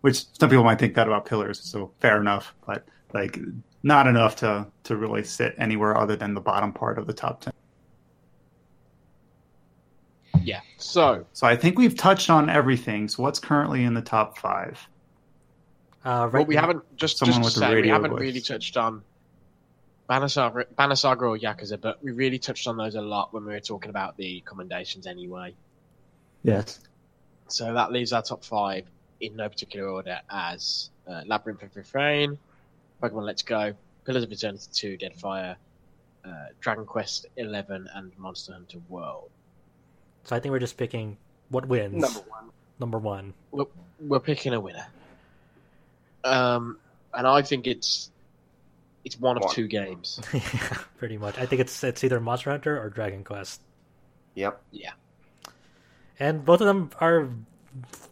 Which 0.00 0.24
some 0.38 0.48
people 0.48 0.64
might 0.64 0.78
think 0.78 0.94
that 0.94 1.08
about 1.08 1.26
Pillars, 1.26 1.60
so 1.60 1.92
fair 2.00 2.20
enough, 2.20 2.54
but 2.66 2.86
like 3.12 3.38
not 3.82 4.06
enough 4.06 4.36
to 4.36 4.66
to 4.84 4.96
really 4.96 5.24
sit 5.24 5.54
anywhere 5.58 5.96
other 5.96 6.16
than 6.16 6.34
the 6.34 6.40
bottom 6.40 6.72
part 6.72 6.98
of 6.98 7.06
the 7.06 7.12
top 7.12 7.40
ten. 7.40 7.52
Yeah. 10.42 10.60
So. 10.76 11.26
So 11.32 11.46
I 11.46 11.56
think 11.56 11.78
we've 11.78 11.96
touched 11.96 12.30
on 12.30 12.48
everything. 12.48 13.08
So 13.08 13.22
what's 13.22 13.38
currently 13.38 13.84
in 13.84 13.94
the 13.94 14.02
top 14.02 14.38
five? 14.38 14.88
Uh, 16.04 16.28
right 16.30 16.32
well, 16.32 16.44
we 16.44 16.54
now, 16.54 16.62
haven't 16.62 16.96
just 16.96 17.18
someone 17.18 17.42
just 17.42 17.54
to 17.54 17.60
say 17.60 17.80
we 17.80 17.88
haven't 17.88 18.12
voice. 18.12 18.20
really 18.20 18.40
touched 18.40 18.76
on 18.76 19.02
Banner 20.08 20.28
Saga, 20.28 20.64
Bannersaga 20.76 21.22
or 21.22 21.38
Yakuza, 21.38 21.80
but 21.80 22.02
we 22.02 22.12
really 22.12 22.38
touched 22.38 22.66
on 22.66 22.76
those 22.76 22.94
a 22.94 23.02
lot 23.02 23.32
when 23.34 23.44
we 23.44 23.52
were 23.52 23.60
talking 23.60 23.90
about 23.90 24.16
the 24.16 24.40
commendations 24.46 25.06
anyway. 25.06 25.54
Yes. 26.42 26.80
So 27.48 27.74
that 27.74 27.92
leaves 27.92 28.12
our 28.12 28.22
top 28.22 28.42
five 28.44 28.86
in 29.20 29.36
no 29.36 29.48
particular 29.48 29.88
order 29.88 30.20
as 30.30 30.90
uh, 31.06 31.22
Labyrinth 31.26 31.62
of 31.62 31.76
Refrain, 31.76 32.38
Pokemon 33.02 33.24
Let's 33.24 33.42
Go, 33.42 33.74
Pillars 34.04 34.24
of 34.24 34.32
Eternity 34.32 34.68
2, 34.72 34.98
Deadfire, 34.98 35.56
uh, 36.24 36.30
Dragon 36.60 36.86
Quest 36.86 37.26
11, 37.36 37.88
and 37.94 38.12
Monster 38.18 38.52
Hunter 38.52 38.78
World. 38.88 39.30
So 40.24 40.36
I 40.36 40.40
think 40.40 40.52
we're 40.52 40.58
just 40.58 40.76
picking 40.76 41.18
what 41.50 41.66
wins. 41.66 42.00
Number 42.00 42.20
one. 42.20 42.50
Number 42.80 42.98
one. 42.98 43.34
We're, 43.50 43.64
we're 44.00 44.20
picking 44.20 44.54
a 44.54 44.60
winner. 44.60 44.86
Um, 46.24 46.78
and 47.14 47.26
I 47.26 47.42
think 47.42 47.66
it's 47.66 48.10
it's 49.04 49.18
one 49.18 49.36
of 49.36 49.50
two 49.52 49.66
games. 49.66 50.20
yeah, 50.32 50.78
pretty 50.98 51.16
much. 51.18 51.38
I 51.38 51.46
think 51.46 51.60
it's 51.60 51.82
it's 51.82 52.04
either 52.04 52.20
Monster 52.20 52.50
Hunter 52.50 52.80
or 52.80 52.90
Dragon 52.90 53.24
Quest. 53.24 53.60
Yep. 54.34 54.60
Yeah. 54.70 54.92
And 56.20 56.44
both 56.44 56.60
of 56.60 56.66
them 56.66 56.90
are 57.00 57.28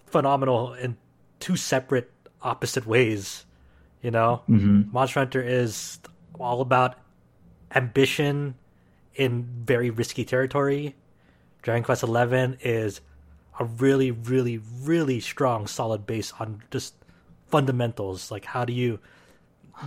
phenomenal 0.06 0.74
in 0.74 0.96
two 1.40 1.56
separate 1.56 2.10
opposite 2.42 2.86
ways. 2.86 3.44
You 4.02 4.10
know, 4.10 4.42
mm-hmm. 4.48 4.92
Monster 4.92 5.20
Hunter 5.20 5.42
is 5.42 5.98
all 6.38 6.60
about 6.60 6.98
ambition 7.74 8.54
in 9.14 9.44
very 9.64 9.90
risky 9.90 10.24
territory. 10.24 10.94
Dragon 11.62 11.82
Quest 11.82 12.02
Eleven 12.02 12.58
is 12.60 13.00
a 13.58 13.64
really, 13.64 14.10
really, 14.10 14.60
really 14.82 15.20
strong, 15.20 15.66
solid 15.66 16.06
base 16.06 16.32
on 16.38 16.62
just 16.70 16.94
fundamentals. 17.56 18.30
Like, 18.30 18.44
how 18.44 18.66
do 18.66 18.74
you, 18.74 19.00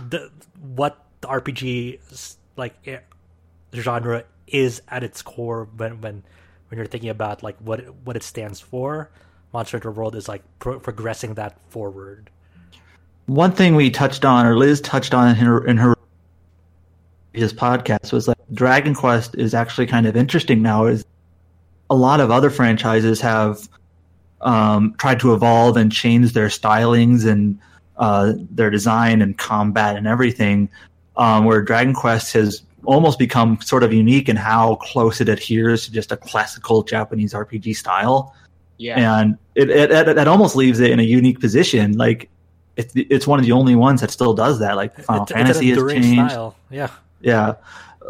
the 0.08 0.30
what 0.74 1.04
the 1.20 1.28
RPG 1.28 2.36
like 2.56 2.74
eh, 2.86 2.98
genre 3.74 4.24
is 4.48 4.82
at 4.88 5.04
its 5.04 5.22
core 5.22 5.68
when 5.76 6.00
when 6.00 6.24
when 6.68 6.78
you're 6.78 6.86
thinking 6.86 7.10
about 7.10 7.42
like 7.42 7.56
what 7.58 7.80
what 8.04 8.16
it 8.16 8.24
stands 8.24 8.60
for. 8.60 9.10
Monster 9.52 9.78
Hunter 9.78 9.90
World 9.90 10.14
is 10.14 10.28
like 10.28 10.42
pro- 10.58 10.78
progressing 10.78 11.34
that 11.34 11.58
forward. 11.70 12.30
One 13.26 13.52
thing 13.52 13.74
we 13.76 13.90
touched 13.90 14.24
on, 14.24 14.46
or 14.46 14.56
Liz 14.56 14.80
touched 14.80 15.14
on 15.14 15.28
in 15.28 15.34
her 15.36 15.64
in 15.64 15.76
her 15.76 15.96
his 17.32 17.52
podcast, 17.52 18.12
was 18.12 18.26
like 18.26 18.38
Dragon 18.52 18.94
Quest 18.94 19.36
is 19.36 19.54
actually 19.54 19.86
kind 19.86 20.06
of 20.06 20.16
interesting 20.16 20.60
now. 20.62 20.86
Is 20.86 21.04
a 21.88 21.94
lot 21.94 22.18
of 22.20 22.32
other 22.32 22.50
franchises 22.50 23.20
have 23.20 23.68
um, 24.40 24.94
tried 24.98 25.20
to 25.20 25.34
evolve 25.34 25.76
and 25.76 25.92
change 25.92 26.32
their 26.32 26.48
stylings 26.48 27.26
and 27.26 27.58
uh, 27.96 28.32
their 28.50 28.70
design 28.70 29.22
and 29.22 29.36
combat 29.36 29.96
and 29.96 30.06
everything. 30.06 30.68
Um, 31.16 31.44
where 31.44 31.60
Dragon 31.60 31.92
Quest 31.92 32.32
has 32.32 32.62
almost 32.84 33.18
become 33.18 33.60
sort 33.60 33.82
of 33.82 33.92
unique 33.92 34.28
in 34.28 34.36
how 34.36 34.76
close 34.76 35.20
it 35.20 35.28
adheres 35.28 35.84
to 35.84 35.92
just 35.92 36.12
a 36.12 36.16
classical 36.16 36.82
Japanese 36.82 37.34
RPG 37.34 37.76
style. 37.76 38.34
Yeah, 38.78 39.20
and 39.20 39.38
it 39.54 39.68
it, 39.68 39.90
it, 39.90 40.08
it 40.08 40.28
almost 40.28 40.56
leaves 40.56 40.80
it 40.80 40.90
in 40.90 41.00
a 41.00 41.02
unique 41.02 41.40
position. 41.40 41.98
Like 41.98 42.30
it's 42.76 42.92
it's 42.94 43.26
one 43.26 43.38
of 43.38 43.44
the 43.44 43.52
only 43.52 43.74
ones 43.74 44.00
that 44.00 44.10
still 44.10 44.32
does 44.32 44.58
that. 44.60 44.76
Like 44.76 44.98
Final 45.00 45.24
it's, 45.24 45.32
Fantasy 45.32 45.70
has 45.70 45.92
changed. 45.92 46.30
Style. 46.30 46.56
Yeah, 46.70 46.88
yeah. 47.20 47.54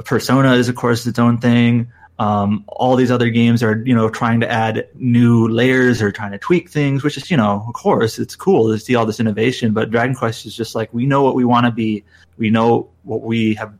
Persona 0.04 0.52
is 0.54 0.68
of 0.68 0.76
course 0.76 1.06
its 1.06 1.18
own 1.18 1.38
thing. 1.38 1.90
Um, 2.20 2.64
all 2.68 2.96
these 2.96 3.10
other 3.10 3.30
games 3.30 3.62
are, 3.62 3.82
you 3.86 3.94
know, 3.94 4.10
trying 4.10 4.40
to 4.40 4.50
add 4.50 4.86
new 4.94 5.48
layers 5.48 6.02
or 6.02 6.12
trying 6.12 6.32
to 6.32 6.38
tweak 6.38 6.68
things, 6.68 7.02
which 7.02 7.16
is, 7.16 7.30
you 7.30 7.36
know, 7.36 7.64
of 7.66 7.72
course, 7.72 8.18
it's 8.18 8.36
cool 8.36 8.70
to 8.70 8.78
see 8.78 8.94
all 8.94 9.06
this 9.06 9.20
innovation. 9.20 9.72
But 9.72 9.90
Dragon 9.90 10.14
Quest 10.14 10.44
is 10.44 10.54
just 10.54 10.74
like 10.74 10.92
we 10.92 11.06
know 11.06 11.22
what 11.22 11.34
we 11.34 11.46
want 11.46 11.64
to 11.64 11.72
be, 11.72 12.04
we 12.36 12.50
know 12.50 12.90
what 13.04 13.22
we 13.22 13.54
have 13.54 13.72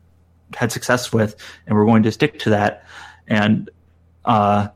had 0.54 0.72
success 0.72 1.12
with, 1.12 1.36
and 1.66 1.76
we're 1.76 1.84
going 1.84 2.02
to 2.04 2.10
stick 2.10 2.38
to 2.38 2.50
that. 2.50 2.86
And 3.28 3.68
uh, 4.24 4.68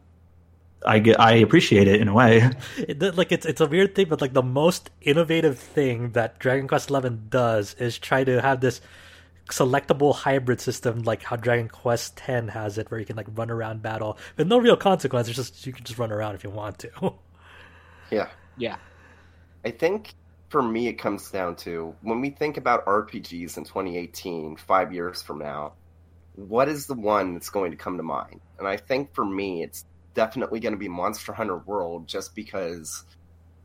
I 0.85 0.99
get, 0.99 1.19
I 1.19 1.37
appreciate 1.37 1.89
it 1.89 2.03
in 2.03 2.09
a 2.09 2.13
way. 2.13 2.51
Like 3.01 3.33
it's 3.33 3.47
it's 3.47 3.63
a 3.63 3.67
weird 3.67 3.95
thing, 3.95 4.09
but 4.11 4.21
like 4.21 4.35
the 4.35 4.43
most 4.43 4.91
innovative 5.01 5.59
thing 5.59 6.11
that 6.11 6.39
Dragon 6.39 6.69
Quest 6.69 6.91
Eleven 6.91 7.29
does 7.31 7.73
is 7.79 7.99
try 7.99 8.25
to 8.25 8.43
have 8.43 8.61
this 8.61 8.83
selectable 9.47 10.15
hybrid 10.15 10.61
system 10.61 11.03
like 11.03 11.23
how 11.23 11.37
Dragon 11.37 11.69
Quest 11.69 12.21
X 12.27 12.53
has 12.53 12.79
it, 12.79 12.91
where 12.91 13.01
you 13.01 13.07
can 13.07 13.17
like 13.17 13.27
run 13.35 13.51
around 13.51 13.83
battle 13.83 14.19
with 14.37 14.47
no 14.47 14.59
real 14.59 14.77
consequence. 14.77 15.29
It's 15.29 15.37
Just 15.37 15.67
you 15.67 15.73
can 15.73 15.85
just 15.85 15.99
run 15.99 16.13
around 16.13 16.35
if 16.35 16.45
you 16.45 16.51
want 16.51 16.79
to. 16.81 16.91
yeah, 18.11 18.29
yeah. 18.57 18.77
I 19.65 19.71
think 19.71 20.15
for 20.49 20.63
me 20.63 20.89
it 20.89 20.95
comes 20.95 21.31
down 21.31 21.57
to 21.57 21.95
when 22.03 22.21
we 22.21 22.31
think 22.31 22.57
about 22.57 22.87
RPGs 22.87 23.57
in 23.57 23.65
2018, 23.65 24.57
five 24.57 24.93
years 24.93 25.23
from 25.23 25.39
now, 25.39 25.73
what 26.37 26.69
is 26.69 26.87
the 26.87 26.95
one 26.95 27.35
that's 27.35 27.51
going 27.51 27.71
to 27.71 27.77
come 27.77 27.97
to 27.97 28.03
mind? 28.03 28.41
And 28.59 28.67
I 28.67 28.77
think 28.77 29.15
for 29.15 29.25
me, 29.25 29.63
it's 29.63 29.85
definitely 30.15 30.61
going 30.61 30.73
to 30.73 30.79
be 30.79 30.89
Monster 30.89 31.33
Hunter 31.33 31.59
World, 31.59 32.09
just 32.09 32.35
because 32.35 33.05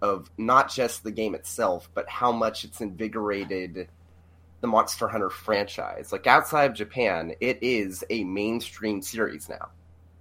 of 0.02 0.30
not 0.38 0.72
just 0.72 1.04
the 1.04 1.12
game 1.12 1.36
itself, 1.36 1.90
but 1.94 2.08
how 2.08 2.32
much 2.32 2.64
it's 2.64 2.82
invigorated 2.82 3.90
the 4.62 4.68
Monster 4.68 5.08
Hunter 5.08 5.30
franchise. 5.30 6.12
Like 6.12 6.28
outside 6.28 6.66
of 6.70 6.74
Japan, 6.76 7.34
it 7.40 7.60
is 7.62 8.04
a 8.10 8.24
mainstream 8.24 9.02
series 9.02 9.50
now. 9.50 9.70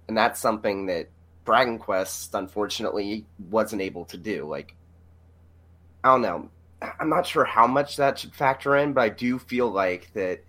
And 0.07 0.17
that's 0.17 0.39
something 0.39 0.87
that 0.87 1.09
Dragon 1.45 1.77
Quest 1.77 2.33
unfortunately 2.33 3.25
wasn't 3.49 3.81
able 3.81 4.05
to 4.05 4.17
do. 4.17 4.47
Like 4.47 4.75
I 6.03 6.09
don't 6.09 6.21
know. 6.21 6.49
I'm 6.99 7.09
not 7.09 7.27
sure 7.27 7.43
how 7.43 7.67
much 7.67 7.97
that 7.97 8.19
should 8.19 8.33
factor 8.33 8.77
in, 8.77 8.93
but 8.93 9.01
I 9.01 9.09
do 9.09 9.37
feel 9.37 9.69
like 9.69 10.13
that 10.13 10.43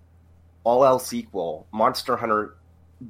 all 0.63 0.85
else 0.85 1.11
equal, 1.11 1.67
Monster 1.73 2.15
Hunter 2.15 2.55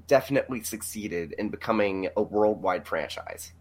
definitely 0.07 0.63
succeeded 0.63 1.33
in 1.33 1.49
becoming 1.49 2.07
a 2.15 2.21
worldwide 2.21 2.87
franchise. 2.87 3.51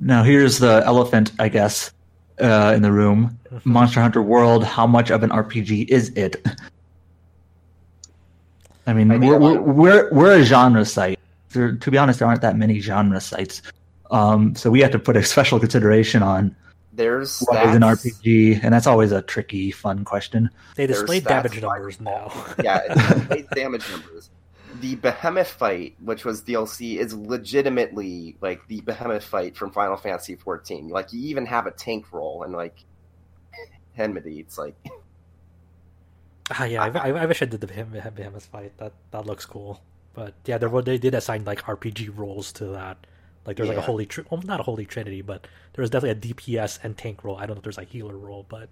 Now 0.00 0.22
here's 0.22 0.58
the 0.58 0.82
elephant, 0.84 1.32
I 1.38 1.48
guess 1.48 1.92
uh, 2.40 2.72
in 2.74 2.82
the 2.82 2.92
room. 2.92 3.38
Mm-hmm. 3.50 3.72
Monster 3.72 4.00
Hunter 4.00 4.22
World, 4.22 4.64
how 4.64 4.86
much 4.86 5.10
of 5.10 5.22
an 5.22 5.30
RPG 5.30 5.88
is 5.88 6.10
it? 6.10 6.44
I 8.86 8.92
mean, 8.92 9.10
I 9.10 9.18
mean 9.18 9.30
we're, 9.30 9.38
we're, 9.38 9.60
we're, 9.60 10.12
we're, 10.12 10.40
a 10.40 10.44
genre 10.44 10.84
site. 10.84 11.18
There, 11.50 11.72
to 11.72 11.90
be 11.90 11.98
honest, 11.98 12.18
there 12.18 12.28
aren't 12.28 12.42
that 12.42 12.56
many 12.56 12.80
genre 12.80 13.20
sites. 13.20 13.62
Um, 14.10 14.54
so 14.54 14.70
we 14.70 14.80
have 14.80 14.90
to 14.92 14.98
put 14.98 15.16
a 15.16 15.22
special 15.24 15.58
consideration 15.58 16.22
on 16.22 16.54
There's 16.92 17.40
What 17.40 17.66
is 17.66 17.74
an 17.74 17.82
RPG? 17.82 18.60
And 18.62 18.74
that's 18.74 18.86
always 18.86 19.12
a 19.12 19.22
tricky, 19.22 19.70
fun 19.70 20.04
question. 20.04 20.50
They 20.76 20.86
There's 20.86 21.00
display 21.00 21.20
damage 21.20 21.60
numbers 21.60 22.00
now. 22.00 22.32
yeah, 22.62 22.80
it 22.90 22.94
displays 22.94 23.46
damage 23.54 23.90
numbers. 23.90 24.30
The 24.80 24.96
Behemoth 24.96 25.50
fight, 25.50 25.94
which 26.00 26.24
was 26.24 26.42
DLC, 26.42 26.96
is 26.98 27.14
legitimately 27.14 28.36
like 28.40 28.66
the 28.68 28.80
Behemoth 28.80 29.24
fight 29.24 29.56
from 29.56 29.70
Final 29.70 29.96
Fantasy 29.96 30.36
XIV. 30.36 30.90
Like 30.90 31.12
you 31.12 31.20
even 31.28 31.46
have 31.46 31.66
a 31.66 31.70
tank 31.70 32.12
role 32.12 32.42
and 32.42 32.52
like 32.52 32.84
enmity. 33.96 34.40
It's 34.40 34.58
like 34.58 34.74
Ah, 36.50 36.64
yeah, 36.64 36.82
I, 36.82 36.88
I, 36.88 37.22
I 37.22 37.26
wish 37.26 37.40
I 37.40 37.46
did 37.46 37.60
the 37.60 37.66
Behem- 37.66 38.14
Behemoth 38.14 38.46
fight. 38.46 38.76
That 38.78 38.92
that 39.12 39.26
looks 39.26 39.46
cool. 39.46 39.80
But 40.12 40.34
yeah, 40.44 40.58
there 40.58 40.68
were, 40.68 40.82
they 40.82 40.98
did 40.98 41.14
assign 41.14 41.44
like 41.44 41.62
RPG 41.62 42.16
roles 42.16 42.52
to 42.54 42.66
that. 42.66 42.98
Like 43.46 43.56
there's 43.56 43.68
like 43.68 43.78
a 43.78 43.82
holy, 43.82 44.06
tri- 44.06 44.24
well, 44.30 44.40
not 44.44 44.60
a 44.60 44.62
holy 44.62 44.86
trinity, 44.86 45.20
but 45.22 45.46
there 45.74 45.82
was 45.82 45.90
definitely 45.90 46.30
a 46.30 46.34
DPS 46.34 46.78
and 46.82 46.96
tank 46.96 47.24
role. 47.24 47.36
I 47.36 47.40
don't 47.46 47.56
know 47.56 47.58
if 47.58 47.62
there's 47.64 47.76
like 47.78 47.90
healer 47.90 48.16
role, 48.16 48.46
but 48.48 48.70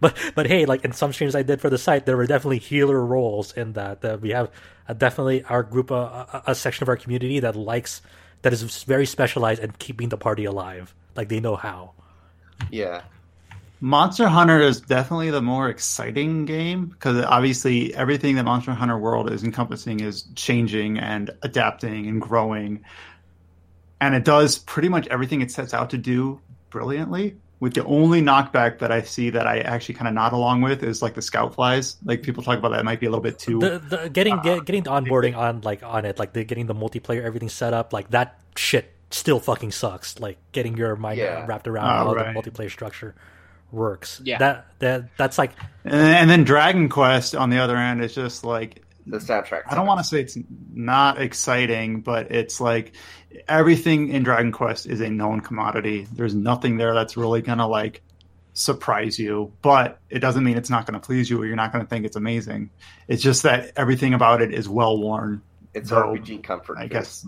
but 0.02 0.16
but 0.34 0.46
hey, 0.46 0.66
like 0.66 0.84
in 0.84 0.92
some 0.92 1.12
streams 1.12 1.34
I 1.34 1.42
did 1.42 1.60
for 1.60 1.70
the 1.70 1.78
site, 1.78 2.06
there 2.06 2.16
were 2.16 2.26
definitely 2.26 2.58
healer 2.58 3.04
roles 3.04 3.52
in 3.52 3.74
that. 3.74 4.00
That 4.00 4.20
we 4.20 4.30
have 4.30 4.50
a, 4.88 4.94
definitely 4.94 5.44
our 5.44 5.62
group, 5.62 5.90
uh, 5.90 6.26
a, 6.32 6.42
a 6.48 6.54
section 6.54 6.84
of 6.84 6.88
our 6.88 6.96
community 6.96 7.40
that 7.40 7.56
likes 7.56 8.02
that 8.42 8.52
is 8.52 8.82
very 8.84 9.06
specialized 9.06 9.62
in 9.62 9.72
keeping 9.72 10.08
the 10.08 10.16
party 10.16 10.44
alive. 10.44 10.94
Like 11.14 11.28
they 11.28 11.40
know 11.40 11.56
how. 11.56 11.92
yeah, 12.70 13.02
Monster 13.82 14.28
Hunter 14.28 14.60
is 14.60 14.82
definitely 14.82 15.30
the 15.30 15.40
more 15.40 15.70
exciting 15.70 16.44
game 16.44 16.86
because 16.86 17.24
obviously 17.24 17.94
everything 17.94 18.36
that 18.36 18.44
Monster 18.44 18.72
Hunter 18.72 18.98
World 18.98 19.32
is 19.32 19.42
encompassing 19.42 20.00
is 20.00 20.24
changing 20.34 20.98
and 20.98 21.30
adapting 21.42 22.06
and 22.06 22.20
growing. 22.20 22.84
And 23.98 24.14
it 24.14 24.24
does 24.24 24.58
pretty 24.58 24.90
much 24.90 25.06
everything 25.06 25.40
it 25.40 25.50
sets 25.50 25.72
out 25.72 25.90
to 25.90 25.98
do 25.98 26.40
brilliantly. 26.68 27.36
With 27.60 27.74
the 27.74 27.84
only 27.84 28.22
knockback 28.22 28.78
that 28.78 28.90
I 28.90 29.02
see 29.02 29.28
that 29.30 29.46
I 29.46 29.60
actually 29.60 29.94
kind 29.96 30.08
of 30.08 30.14
nod 30.14 30.32
along 30.32 30.62
with 30.62 30.82
is 30.82 31.02
like 31.02 31.12
the 31.14 31.20
scout 31.20 31.54
flies. 31.54 31.96
Like 32.02 32.22
people 32.22 32.42
talk 32.42 32.58
about 32.58 32.70
that 32.70 32.84
might 32.86 33.00
be 33.00 33.06
a 33.06 33.10
little 33.10 33.22
bit 33.22 33.38
too. 33.38 33.58
the, 33.60 33.78
the 33.78 34.08
getting 34.08 34.32
uh, 34.38 34.42
get, 34.42 34.64
getting 34.64 34.82
the 34.84 34.90
onboarding 34.90 35.36
on 35.36 35.60
like 35.60 35.82
on 35.82 36.06
it 36.06 36.18
like 36.18 36.32
the 36.32 36.42
getting 36.44 36.66
the 36.66 36.74
multiplayer 36.74 37.22
everything 37.22 37.50
set 37.50 37.74
up 37.74 37.92
like 37.92 38.10
that 38.12 38.40
shit 38.56 38.90
still 39.10 39.40
fucking 39.40 39.72
sucks 39.72 40.18
like 40.18 40.38
getting 40.52 40.76
your 40.78 40.96
mind 40.96 41.18
Yeah. 41.18 41.44
wrapped 41.46 41.68
around 41.68 41.84
Oh, 41.84 42.10
how 42.10 42.14
right. 42.14 42.32
the 42.34 42.40
multiplayer 42.50 42.70
structure 42.70 43.14
works 43.72 44.20
Yeah. 44.24 44.38
that 44.38 44.66
that 44.78 45.16
that's 45.18 45.36
like 45.36 45.52
and, 45.84 45.94
and 45.94 46.30
then 46.30 46.44
Dragon 46.44 46.88
Quest 46.88 47.34
on 47.36 47.50
the 47.50 47.58
other 47.58 47.76
end 47.76 48.02
is 48.02 48.14
just 48.14 48.42
like 48.42 48.82
the 49.06 49.18
soundtrack. 49.18 49.62
I 49.66 49.74
don't 49.74 49.86
want 49.86 49.98
to 49.98 50.04
say 50.04 50.20
it's 50.20 50.36
not 50.72 51.20
exciting, 51.20 52.00
but 52.02 52.30
it's 52.30 52.60
like 52.60 52.92
everything 53.48 54.08
in 54.08 54.22
Dragon 54.22 54.52
Quest 54.52 54.86
is 54.86 55.00
a 55.00 55.10
known 55.10 55.40
commodity. 55.40 56.06
There's 56.12 56.34
nothing 56.34 56.76
there 56.76 56.94
that's 56.94 57.16
really 57.16 57.42
gonna 57.42 57.68
like 57.68 58.02
surprise 58.52 59.18
you, 59.18 59.52
but 59.62 59.98
it 60.08 60.18
doesn't 60.18 60.42
mean 60.42 60.56
it's 60.56 60.70
not 60.70 60.86
gonna 60.86 61.00
please 61.00 61.30
you 61.30 61.40
or 61.40 61.46
you're 61.46 61.56
not 61.56 61.72
gonna 61.72 61.86
think 61.86 62.04
it's 62.04 62.16
amazing. 62.16 62.70
It's 63.08 63.22
just 63.22 63.42
that 63.44 63.72
everything 63.76 64.14
about 64.14 64.42
it 64.42 64.52
is 64.52 64.68
well 64.68 64.98
worn. 64.98 65.42
It's 65.74 65.90
though, 65.90 66.02
RPG 66.02 66.42
comfort. 66.42 66.78
I 66.78 66.86
guess. 66.86 67.24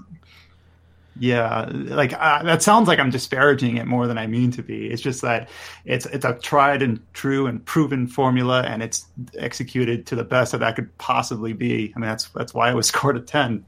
Yeah, 1.19 1.69
like 1.71 2.15
uh, 2.15 2.43
that 2.45 2.63
sounds 2.63 2.89
like 2.89 2.99
I'm 2.99 3.11
disparaging 3.11 3.77
it 3.77 3.87
more 3.87 4.07
than 4.07 4.17
I 4.17 4.27
mean 4.27 4.51
to 4.53 4.63
be. 4.63 4.87
It's 4.87 5.03
just 5.03 5.21
that 5.23 5.51
it's 5.85 6.07
it's 6.07 6.25
a 6.25 6.35
tried 6.35 6.81
and 6.81 7.01
true 7.13 7.47
and 7.47 7.65
proven 7.65 8.07
formula, 8.07 8.63
and 8.63 8.83
it's 8.83 9.07
executed 9.37 10.07
to 10.07 10.17
the 10.17 10.25
best 10.25 10.53
that 10.53 10.59
that 10.59 10.75
could 10.75 10.97
possibly 10.97 11.53
be. 11.53 11.93
I 11.95 11.99
mean, 11.99 12.09
that's 12.09 12.29
that's 12.31 12.55
why 12.55 12.71
it 12.71 12.75
was 12.75 12.87
scored 12.89 13.19
a 13.19 13.21
ten. 13.21 13.67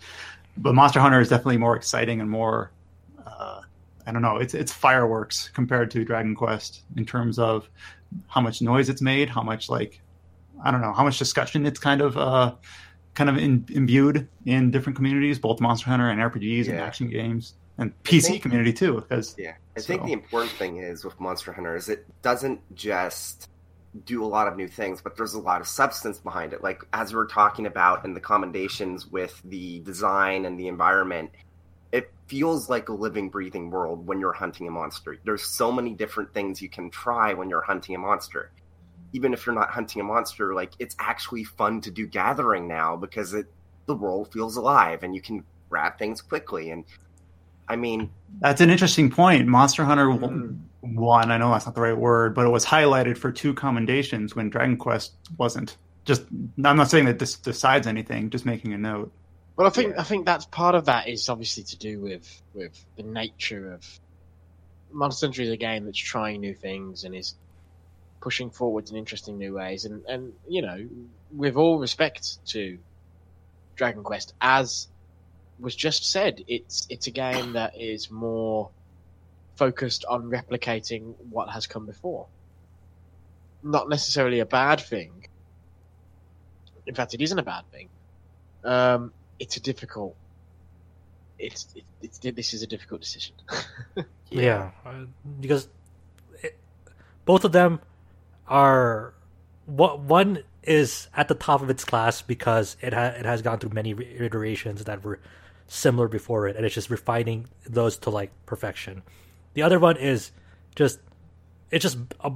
But 0.56 0.74
Monster 0.74 1.00
Hunter 1.00 1.20
is 1.20 1.28
definitely 1.28 1.58
more 1.58 1.76
exciting 1.76 2.20
and 2.20 2.30
more. 2.30 2.70
Uh, 3.24 3.62
I 4.06 4.12
don't 4.12 4.22
know. 4.22 4.36
It's 4.36 4.54
it's 4.54 4.72
fireworks 4.72 5.50
compared 5.54 5.90
to 5.92 6.04
Dragon 6.04 6.34
Quest 6.34 6.82
in 6.96 7.04
terms 7.04 7.38
of 7.38 7.68
how 8.28 8.40
much 8.40 8.62
noise 8.62 8.88
it's 8.88 9.02
made, 9.02 9.28
how 9.28 9.42
much 9.42 9.68
like 9.68 10.00
I 10.62 10.70
don't 10.70 10.80
know 10.80 10.92
how 10.92 11.04
much 11.04 11.18
discussion 11.18 11.66
it's 11.66 11.80
kind 11.80 12.00
of 12.00 12.16
uh, 12.16 12.54
kind 13.14 13.30
of 13.30 13.38
in, 13.38 13.66
imbued 13.70 14.28
in 14.46 14.70
different 14.70 14.96
communities, 14.96 15.38
both 15.38 15.60
Monster 15.60 15.90
Hunter 15.90 16.10
and 16.10 16.20
RPGs 16.20 16.68
and 16.68 16.78
action 16.78 17.08
games 17.08 17.54
and 17.78 17.92
PC 18.04 18.22
think- 18.22 18.42
community 18.42 18.72
too. 18.72 18.94
Because 18.94 19.34
Yeah, 19.38 19.54
I 19.76 19.80
think 19.80 20.04
the 20.04 20.12
important 20.12 20.52
thing 20.52 20.78
is 20.78 21.04
with 21.04 21.18
Monster 21.20 21.52
Hunter 21.52 21.76
is 21.76 21.88
it 21.88 22.06
doesn't 22.22 22.60
just 22.74 23.48
do 24.04 24.24
a 24.24 24.26
lot 24.26 24.48
of 24.48 24.56
new 24.56 24.68
things, 24.68 25.00
but 25.00 25.16
there's 25.16 25.34
a 25.34 25.40
lot 25.40 25.60
of 25.60 25.66
substance 25.66 26.18
behind 26.18 26.52
it. 26.52 26.62
Like 26.62 26.82
as 26.92 27.12
we 27.12 27.16
we're 27.16 27.26
talking 27.26 27.66
about 27.66 28.04
in 28.04 28.14
the 28.14 28.20
commendations 28.20 29.06
with 29.06 29.40
the 29.44 29.80
design 29.80 30.46
and 30.46 30.58
the 30.58 30.68
environment, 30.68 31.30
it 31.92 32.12
feels 32.26 32.68
like 32.68 32.88
a 32.88 32.92
living, 32.92 33.30
breathing 33.30 33.70
world 33.70 34.06
when 34.06 34.18
you're 34.18 34.32
hunting 34.32 34.66
a 34.66 34.70
monster. 34.70 35.16
There's 35.24 35.44
so 35.44 35.70
many 35.70 35.94
different 35.94 36.34
things 36.34 36.60
you 36.60 36.68
can 36.68 36.90
try 36.90 37.34
when 37.34 37.48
you're 37.48 37.62
hunting 37.62 37.94
a 37.94 37.98
monster. 37.98 38.50
Even 39.12 39.32
if 39.32 39.46
you're 39.46 39.54
not 39.54 39.70
hunting 39.70 40.00
a 40.00 40.04
monster, 40.04 40.54
like 40.54 40.72
it's 40.80 40.96
actually 40.98 41.44
fun 41.44 41.80
to 41.82 41.90
do 41.92 42.06
gathering 42.06 42.66
now 42.66 42.96
because 42.96 43.32
it 43.32 43.46
the 43.86 43.94
world 43.94 44.32
feels 44.32 44.56
alive 44.56 45.02
and 45.02 45.14
you 45.14 45.20
can 45.20 45.44
grab 45.68 45.98
things 45.98 46.20
quickly. 46.20 46.70
And 46.70 46.84
I 47.68 47.76
mean, 47.76 48.10
that's 48.40 48.60
an 48.60 48.70
interesting 48.70 49.10
point. 49.10 49.46
Monster 49.46 49.84
Hunter 49.84 50.10
w- 50.10 50.58
one, 50.84 51.30
I 51.30 51.38
know 51.38 51.50
that's 51.50 51.66
not 51.66 51.74
the 51.74 51.80
right 51.80 51.96
word, 51.96 52.34
but 52.34 52.46
it 52.46 52.50
was 52.50 52.64
highlighted 52.64 53.16
for 53.18 53.32
two 53.32 53.54
commendations 53.54 54.36
when 54.36 54.50
Dragon 54.50 54.76
Quest 54.76 55.14
wasn't. 55.36 55.76
Just, 56.04 56.22
I'm 56.62 56.76
not 56.76 56.90
saying 56.90 57.06
that 57.06 57.18
this 57.18 57.34
decides 57.36 57.86
anything. 57.86 58.30
Just 58.30 58.44
making 58.44 58.72
a 58.72 58.78
note. 58.78 59.12
Well, 59.56 59.66
I 59.66 59.70
think 59.70 59.96
I 59.96 60.02
think 60.02 60.26
that's 60.26 60.46
part 60.46 60.74
of 60.74 60.86
that 60.86 61.08
is 61.08 61.28
obviously 61.28 61.62
to 61.62 61.78
do 61.78 62.00
with 62.00 62.42
with 62.54 62.84
the 62.96 63.04
nature 63.04 63.72
of 63.72 63.86
Monster 64.90 65.26
Hunter 65.26 65.42
is 65.42 65.50
a 65.50 65.56
game 65.56 65.84
that's 65.84 65.98
trying 65.98 66.40
new 66.40 66.54
things 66.54 67.04
and 67.04 67.14
is 67.14 67.36
pushing 68.20 68.50
forwards 68.50 68.90
in 68.90 68.96
interesting 68.96 69.38
new 69.38 69.54
ways. 69.54 69.84
And 69.84 70.04
and 70.06 70.32
you 70.48 70.62
know, 70.62 70.88
with 71.32 71.56
all 71.56 71.78
respect 71.78 72.44
to 72.48 72.78
Dragon 73.76 74.02
Quest, 74.02 74.34
as 74.40 74.88
was 75.60 75.76
just 75.76 76.10
said, 76.10 76.42
it's 76.48 76.86
it's 76.90 77.06
a 77.06 77.12
game 77.12 77.52
that 77.52 77.80
is 77.80 78.10
more 78.10 78.70
focused 79.56 80.04
on 80.08 80.24
replicating 80.24 81.14
what 81.30 81.48
has 81.50 81.66
come 81.66 81.86
before. 81.86 82.26
Not 83.62 83.88
necessarily 83.88 84.40
a 84.40 84.46
bad 84.46 84.80
thing. 84.80 85.26
In 86.86 86.94
fact, 86.94 87.14
it 87.14 87.20
isn't 87.20 87.38
a 87.38 87.42
bad 87.42 87.64
thing. 87.72 87.88
Um, 88.64 89.12
it's 89.38 89.56
a 89.56 89.60
difficult. 89.60 90.16
It's, 91.38 91.66
it, 91.74 91.84
it's 92.02 92.18
this 92.18 92.54
is 92.54 92.62
a 92.62 92.66
difficult 92.66 93.00
decision. 93.00 93.34
yeah, 94.30 94.70
uh, 94.84 95.04
because 95.40 95.68
it, 96.42 96.56
both 97.24 97.44
of 97.44 97.52
them 97.52 97.80
are 98.46 99.14
what 99.66 100.00
one 100.00 100.42
is 100.62 101.08
at 101.14 101.28
the 101.28 101.34
top 101.34 101.62
of 101.62 101.70
its 101.70 101.84
class 101.84 102.22
because 102.22 102.76
it 102.80 102.92
ha- 102.92 103.14
it 103.18 103.24
has 103.24 103.42
gone 103.42 103.58
through 103.58 103.70
many 103.70 103.94
re- 103.94 104.16
iterations 104.18 104.84
that 104.84 105.04
were 105.04 105.18
similar 105.66 106.08
before 106.08 106.46
it, 106.46 106.56
and 106.56 106.64
it's 106.64 106.74
just 106.74 106.90
refining 106.90 107.48
those 107.68 107.96
to 107.98 108.10
like 108.10 108.30
perfection. 108.46 109.02
The 109.54 109.62
other 109.62 109.78
one 109.78 109.96
is 109.96 110.30
just 110.76 111.00
it's 111.70 111.82
just 111.82 111.98
a 112.20 112.32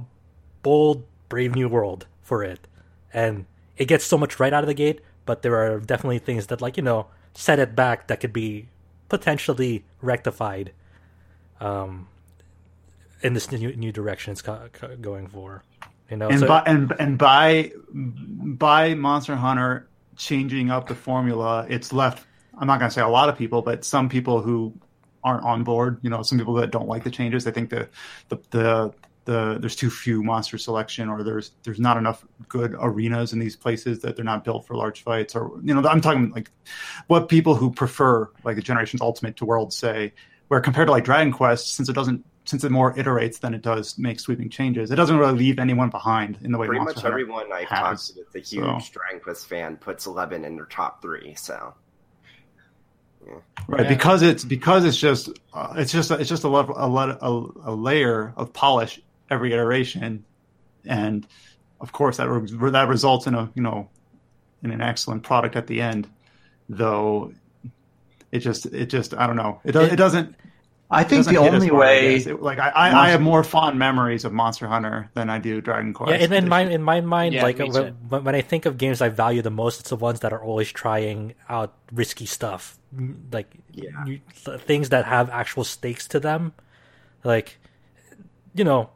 bold, 0.63 1.05
brave 1.29 1.55
new 1.55 1.69
world 1.69 2.07
for 2.21 2.43
it, 2.43 2.67
and 3.13 3.45
it 3.77 3.85
gets 3.85 4.05
so 4.05 4.17
much 4.17 4.39
right 4.39 4.51
out 4.51 4.63
of 4.63 4.67
the 4.67 4.73
gate. 4.73 5.01
But 5.25 5.41
there 5.41 5.55
are 5.55 5.79
definitely 5.79 6.19
things 6.19 6.47
that 6.47 6.61
like 6.61 6.77
you 6.77 6.83
know 6.83 7.07
set 7.33 7.59
it 7.59 7.75
back 7.75 8.07
that 8.07 8.19
could 8.19 8.33
be 8.33 8.67
potentially 9.09 9.85
rectified 10.01 10.71
um, 11.59 12.07
in 13.21 13.33
this 13.33 13.51
new 13.51 13.75
new 13.75 13.91
direction 13.91 14.31
it's 14.31 14.41
co- 14.41 14.69
co- 14.71 14.95
going 14.97 15.27
for. 15.27 15.63
You 16.09 16.17
know, 16.17 16.29
and 16.29 16.39
so- 16.39 16.47
by 16.47 16.63
and 16.65 16.93
and 16.99 17.17
by 17.17 17.71
by 17.93 18.93
Monster 18.95 19.35
Hunter 19.35 19.87
changing 20.17 20.69
up 20.71 20.87
the 20.87 20.95
formula, 20.95 21.65
it's 21.69 21.93
left. 21.93 22.25
I'm 22.57 22.67
not 22.67 22.79
going 22.79 22.89
to 22.89 22.93
say 22.93 23.01
a 23.01 23.07
lot 23.07 23.29
of 23.29 23.37
people, 23.37 23.61
but 23.61 23.85
some 23.85 24.09
people 24.09 24.41
who 24.41 24.73
aren't 25.23 25.43
on 25.43 25.63
board. 25.63 25.99
You 26.01 26.09
know, 26.09 26.21
some 26.23 26.37
people 26.37 26.53
that 26.55 26.71
don't 26.71 26.87
like 26.87 27.03
the 27.03 27.11
changes. 27.11 27.43
They 27.43 27.51
think 27.51 27.69
the 27.69 27.89
the 28.29 28.37
the, 28.51 28.93
the 29.25 29.57
there's 29.59 29.75
too 29.75 29.89
few 29.89 30.23
monster 30.23 30.57
selection, 30.57 31.09
or 31.09 31.23
there's 31.23 31.51
there's 31.63 31.79
not 31.79 31.97
enough 31.97 32.25
good 32.47 32.75
arenas 32.79 33.33
in 33.33 33.39
these 33.39 33.55
places 33.55 33.99
that 33.99 34.15
they're 34.15 34.25
not 34.25 34.43
built 34.43 34.65
for 34.65 34.75
large 34.75 35.03
fights. 35.03 35.35
Or 35.35 35.59
you 35.63 35.73
know, 35.73 35.87
I'm 35.87 36.01
talking 36.01 36.31
like 36.31 36.51
what 37.07 37.29
people 37.29 37.55
who 37.55 37.71
prefer 37.71 38.29
like 38.43 38.55
the 38.55 38.61
Generations 38.61 39.01
Ultimate 39.01 39.37
to 39.37 39.45
World 39.45 39.73
say. 39.73 40.13
Where 40.47 40.61
compared 40.61 40.87
to 40.87 40.91
like 40.91 41.03
Dragon 41.03 41.31
Quest, 41.31 41.75
since 41.75 41.89
it 41.89 41.93
doesn't 41.93 42.25
since 42.49 42.63
it 42.63 42.71
more 42.71 42.95
iterates 42.95 43.39
than 43.39 43.53
it 43.53 43.61
does 43.61 43.97
make 43.99 44.19
sweeping 44.19 44.49
changes, 44.49 44.89
it 44.89 44.95
doesn't 44.95 45.17
really 45.17 45.37
leave 45.37 45.59
anyone 45.59 45.91
behind 45.91 46.39
in 46.41 46.51
the 46.51 46.57
way 46.57 46.65
pretty 46.65 46.79
Monster 46.79 46.97
much 46.97 47.03
Hunter 47.03 47.19
everyone 47.19 47.53
I've 47.53 47.67
has, 47.67 48.07
talked 48.07 48.17
to 48.17 48.23
that's 48.33 48.51
a 48.51 48.55
huge 48.55 48.85
so. 48.85 48.93
Dragon 48.93 49.19
Quest 49.19 49.47
fan 49.47 49.77
puts 49.77 50.07
Eleven 50.07 50.43
in 50.45 50.55
their 50.55 50.65
top 50.65 51.01
three. 51.01 51.35
So 51.35 51.75
right 53.67 53.83
Yeah. 53.83 53.89
because 53.89 54.21
it's 54.21 54.43
because 54.43 54.85
it's 54.85 54.97
just 54.97 55.29
uh, 55.53 55.73
it's 55.77 55.91
just 55.91 56.11
it's 56.11 56.29
just 56.29 56.43
a 56.43 56.49
level 56.49 56.75
a, 56.77 56.87
le- 56.87 57.17
a, 57.21 57.71
a 57.71 57.73
layer 57.73 58.33
of 58.37 58.53
polish 58.53 58.99
every 59.29 59.53
iteration 59.53 60.25
and 60.85 61.27
of 61.81 61.91
course 61.91 62.17
that 62.17 62.27
re- 62.29 62.71
that 62.71 62.87
results 62.87 63.27
in 63.27 63.35
a 63.35 63.49
you 63.55 63.61
know 63.61 63.89
in 64.63 64.71
an 64.71 64.81
excellent 64.81 65.23
product 65.23 65.55
at 65.55 65.67
the 65.67 65.81
end 65.81 66.07
though 66.67 67.31
it 68.31 68.39
just 68.39 68.65
it 68.67 68.87
just 68.87 69.13
i 69.13 69.25
don't 69.27 69.35
know 69.35 69.59
it, 69.63 69.71
do- 69.71 69.81
It- 69.81 69.93
it 69.93 69.97
doesn't 69.97 70.35
I 70.91 71.03
think 71.03 71.27
the 71.27 71.37
only 71.37 71.67
hard, 71.67 71.71
I 71.71 71.77
way. 71.77 72.15
It- 72.15 72.41
like 72.41 72.57
I, 72.57 72.69
I, 72.69 73.05
I 73.05 73.09
have 73.11 73.21
more 73.21 73.43
fond 73.43 73.77
memories 73.77 74.25
of 74.25 74.33
Monster 74.33 74.65
Hunter 74.67 75.11
than 75.13 75.29
I 75.29 75.37
do 75.37 75.61
Dragon 75.61 75.93
Quest. 75.93 76.09
Yeah, 76.19 76.23
and 76.25 76.33
in 76.33 76.49
my 76.49 76.61
in 76.61 76.81
my 76.81 76.99
mind, 77.01 77.35
Yeah, 77.35 77.43
like 77.43 77.59
when, 77.59 77.93
when 78.09 78.23
when 78.23 78.33
I 78.33 78.41
think 78.41 78.65
of 78.65 78.79
games 78.79 78.99
I 78.99 79.09
value 79.09 79.43
the 79.43 79.51
most, 79.51 79.81
it's 79.81 79.91
the 79.91 79.95
ones 79.97 80.21
that 80.21 80.33
are 80.33 80.41
always 80.43 80.71
trying 80.71 81.35
out 81.47 81.75
risky 81.91 82.25
stuff, 82.25 82.78
like 83.31 83.47
Yeah. 83.71 83.89
you, 84.05 84.19
things 84.33 84.89
that 84.89 85.05
have 85.05 85.29
actual 85.29 85.63
stakes 85.63 86.07
to 86.09 86.19
them. 86.19 86.53
Like, 87.23 87.57
you 88.53 88.63
know, 88.63 88.89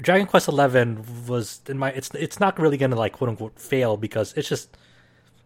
Dragon 0.00 0.26
Quest 0.26 0.48
Eleven 0.48 1.04
was 1.26 1.60
in 1.68 1.78
my. 1.78 1.90
It's 1.90 2.10
it's 2.14 2.40
not 2.40 2.58
really 2.58 2.76
gonna 2.76 2.96
like 2.96 3.12
quote 3.12 3.30
unquote 3.30 3.58
fail 3.58 3.96
because 3.96 4.32
it's 4.34 4.48
just 4.48 4.76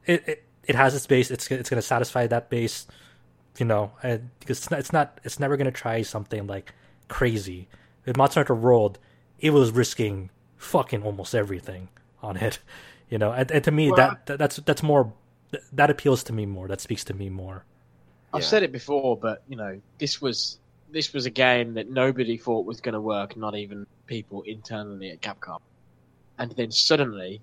it 0.07 0.27
it, 0.29 0.45
it 0.65 0.75
has 0.75 0.95
its 0.95 1.07
base. 1.07 1.31
It's 1.31 1.51
it's 1.51 1.69
gonna 1.71 1.83
satisfy 1.83 2.27
that 2.29 2.49
base, 2.51 2.87
you 3.59 3.67
know, 3.67 3.93
and 4.03 4.31
because 4.41 4.59
it's 4.59 4.71
not 4.71 4.81
it's 4.81 4.93
not 4.93 5.21
it's 5.25 5.39
never 5.39 5.57
gonna 5.57 5.71
try 5.71 6.03
something 6.03 6.47
like 6.47 6.73
crazy. 7.09 7.69
With 8.05 8.17
Monster 8.17 8.41
Hunter 8.41 8.55
World, 8.55 8.99
it 9.41 9.51
was 9.51 9.73
risking 9.73 10.31
fucking 10.57 11.03
almost 11.03 11.35
everything 11.35 11.89
on 12.23 12.37
it, 12.37 12.59
you 13.11 13.19
know. 13.19 13.33
And, 13.33 13.51
and 13.51 13.65
to 13.65 13.71
me, 13.71 13.89
Well, 13.89 13.97
that, 13.97 14.27
that 14.27 14.39
that's 14.39 14.57
that's 14.57 14.83
more 14.83 15.13
that 15.73 15.91
appeals 15.91 16.23
to 16.25 16.33
me 16.33 16.47
more. 16.47 16.67
That 16.69 16.81
speaks 16.81 17.05
to 17.05 17.15
me 17.15 17.29
more. 17.29 17.65
I've 18.37 18.43
Yeah. 18.43 18.49
said 18.49 18.63
it 18.63 18.73
before, 18.73 19.17
but 19.19 19.39
you 19.49 19.57
know, 19.57 19.81
this 19.99 20.21
was 20.21 20.59
this 20.89 21.13
was 21.13 21.27
a 21.27 21.31
game 21.31 21.75
that 21.75 21.89
nobody 21.91 22.37
thought 22.37 22.67
was 22.67 22.81
going 22.81 22.93
to 22.95 23.01
work, 23.01 23.37
not 23.37 23.57
even 23.57 23.87
people 24.07 24.43
internally 24.43 25.11
at 25.11 25.21
Capcom. 25.21 25.59
And 26.39 26.53
then 26.53 26.71
suddenly, 26.71 27.43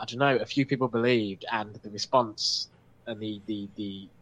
I 0.00 0.04
don't 0.06 0.18
know, 0.20 0.36
a 0.36 0.46
few 0.46 0.64
people 0.66 0.88
believed, 0.88 1.44
and 1.50 1.74
the 1.82 1.90
response 1.90 2.70
and 3.06 3.20
the 3.20 3.42
the 3.46 3.68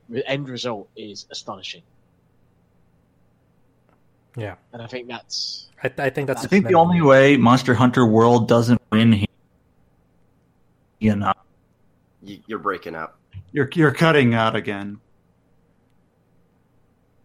the 0.08 0.26
end 0.26 0.48
result 0.48 0.88
is 0.96 1.26
astonishing. 1.30 1.82
Yeah, 4.36 4.56
And 4.72 4.82
I 4.82 4.86
think 4.88 5.08
that's 5.08 5.68
I, 5.82 5.92
I 5.98 6.10
think 6.10 6.26
that's. 6.26 6.44
I 6.44 6.48
think 6.48 6.66
the 6.66 6.74
only 6.74 7.00
way 7.00 7.36
Monster 7.36 7.74
Hunter 7.74 8.04
World 8.04 8.48
doesn't 8.48 8.80
win 8.90 9.12
here, 9.12 9.26
you 10.98 11.14
know, 11.14 11.32
You, 12.20 12.38
you're 12.46 12.58
breaking 12.58 12.96
up. 12.96 13.16
you're 13.52 13.68
you're 13.74 13.92
cutting 13.92 14.34
out 14.34 14.56
again. 14.56 15.00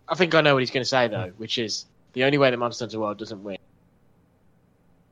I 0.09 0.15
think 0.15 0.33
I 0.33 0.41
know 0.41 0.55
what 0.55 0.61
he's 0.61 0.71
going 0.71 0.83
to 0.83 0.89
say 0.89 1.07
though, 1.07 1.31
which 1.37 1.57
is 1.57 1.85
the 2.13 2.23
only 2.23 2.37
way 2.37 2.49
that 2.49 2.57
Monster 2.57 2.85
Hunter 2.85 2.99
World 2.99 3.17
doesn't 3.19 3.43
win 3.43 3.57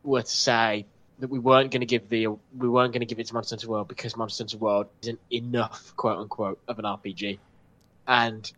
were 0.04 0.22
to 0.22 0.28
say 0.28 0.86
that 1.20 1.30
we 1.30 1.40
weren't 1.40 1.72
going 1.72 1.82
to 1.82 1.86
give 1.86 2.10
the 2.10 2.28
we 2.28 2.70
weren't 2.70 2.94
going 2.94 3.02
to 3.02 3.06
give 3.06 3.20
it 3.20 3.28
to 3.28 3.34
Monster 3.34 3.56
Hunter 3.56 3.70
World 3.70 3.88
because 3.88 4.16
Monster 4.16 4.44
Hunter 4.44 4.58
World 4.58 4.88
isn't 5.02 5.20
enough 5.32 5.94
quote 5.96 6.18
unquote 6.18 6.60
of 6.68 6.80
an 6.80 6.86
RPG, 6.86 7.38
and 8.08 8.52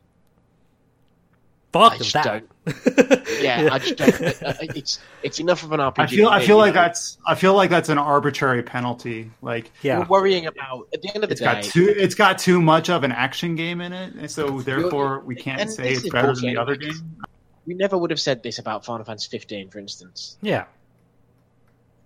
fuck 1.71 1.93
I 1.93 1.97
just 1.97 2.13
that. 2.13 2.43
yeah, 3.41 3.69
I 3.71 3.79
just 3.79 3.97
don't. 3.97 4.75
it's 4.75 4.99
it's 5.23 5.39
enough 5.39 5.63
of 5.63 5.71
an 5.71 5.79
RPG. 5.79 5.99
I 5.99 6.07
feel 6.07 6.27
I 6.29 6.45
feel 6.45 6.57
like 6.57 6.75
know, 6.75 6.81
that's 6.81 7.17
I 7.25 7.35
feel 7.35 7.53
like 7.53 7.69
that's 7.69 7.89
an 7.89 7.97
arbitrary 7.97 8.63
penalty. 8.63 9.31
Like 9.41 9.71
yeah. 9.81 9.99
We're 9.99 10.05
worrying 10.05 10.45
about 10.45 10.87
at 10.93 11.01
the 11.01 11.09
end 11.13 11.23
of 11.23 11.29
the 11.29 11.33
it's 11.33 11.41
day. 11.41 11.45
got 11.45 11.63
too 11.63 11.93
it's 11.95 12.15
got 12.15 12.37
too 12.39 12.61
much 12.61 12.89
of 12.89 13.03
an 13.03 13.11
action 13.11 13.55
game 13.55 13.81
in 13.81 13.93
it, 13.93 14.13
and 14.13 14.29
so 14.29 14.61
therefore 14.61 15.21
we 15.21 15.35
can't 15.35 15.69
say 15.69 15.93
it's 15.93 16.09
better 16.09 16.33
than 16.33 16.45
the 16.45 16.57
other 16.57 16.75
game. 16.75 17.17
we 17.65 17.73
never 17.73 17.97
would 17.97 18.11
have 18.11 18.19
said 18.19 18.43
this 18.43 18.59
about 18.59 18.85
Final 18.85 19.05
Fantasy 19.05 19.29
15, 19.29 19.69
for 19.69 19.79
instance. 19.79 20.37
Yeah. 20.41 20.65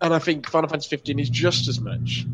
And 0.01 0.13
I 0.13 0.19
think 0.19 0.49
Final 0.49 0.69
Fantasy 0.69 0.89
15 0.89 1.19
is 1.19 1.29
just 1.29 1.69
as 1.69 1.79
much. 1.79 2.25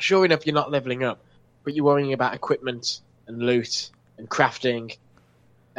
Sure 0.00 0.24
enough, 0.24 0.44
you're 0.46 0.54
not 0.54 0.70
leveling 0.72 1.04
up, 1.04 1.20
but 1.62 1.74
you're 1.74 1.84
worrying 1.84 2.12
about 2.12 2.34
equipment 2.34 3.00
and 3.28 3.38
loot 3.38 3.90
and 4.18 4.28
crafting 4.28 4.96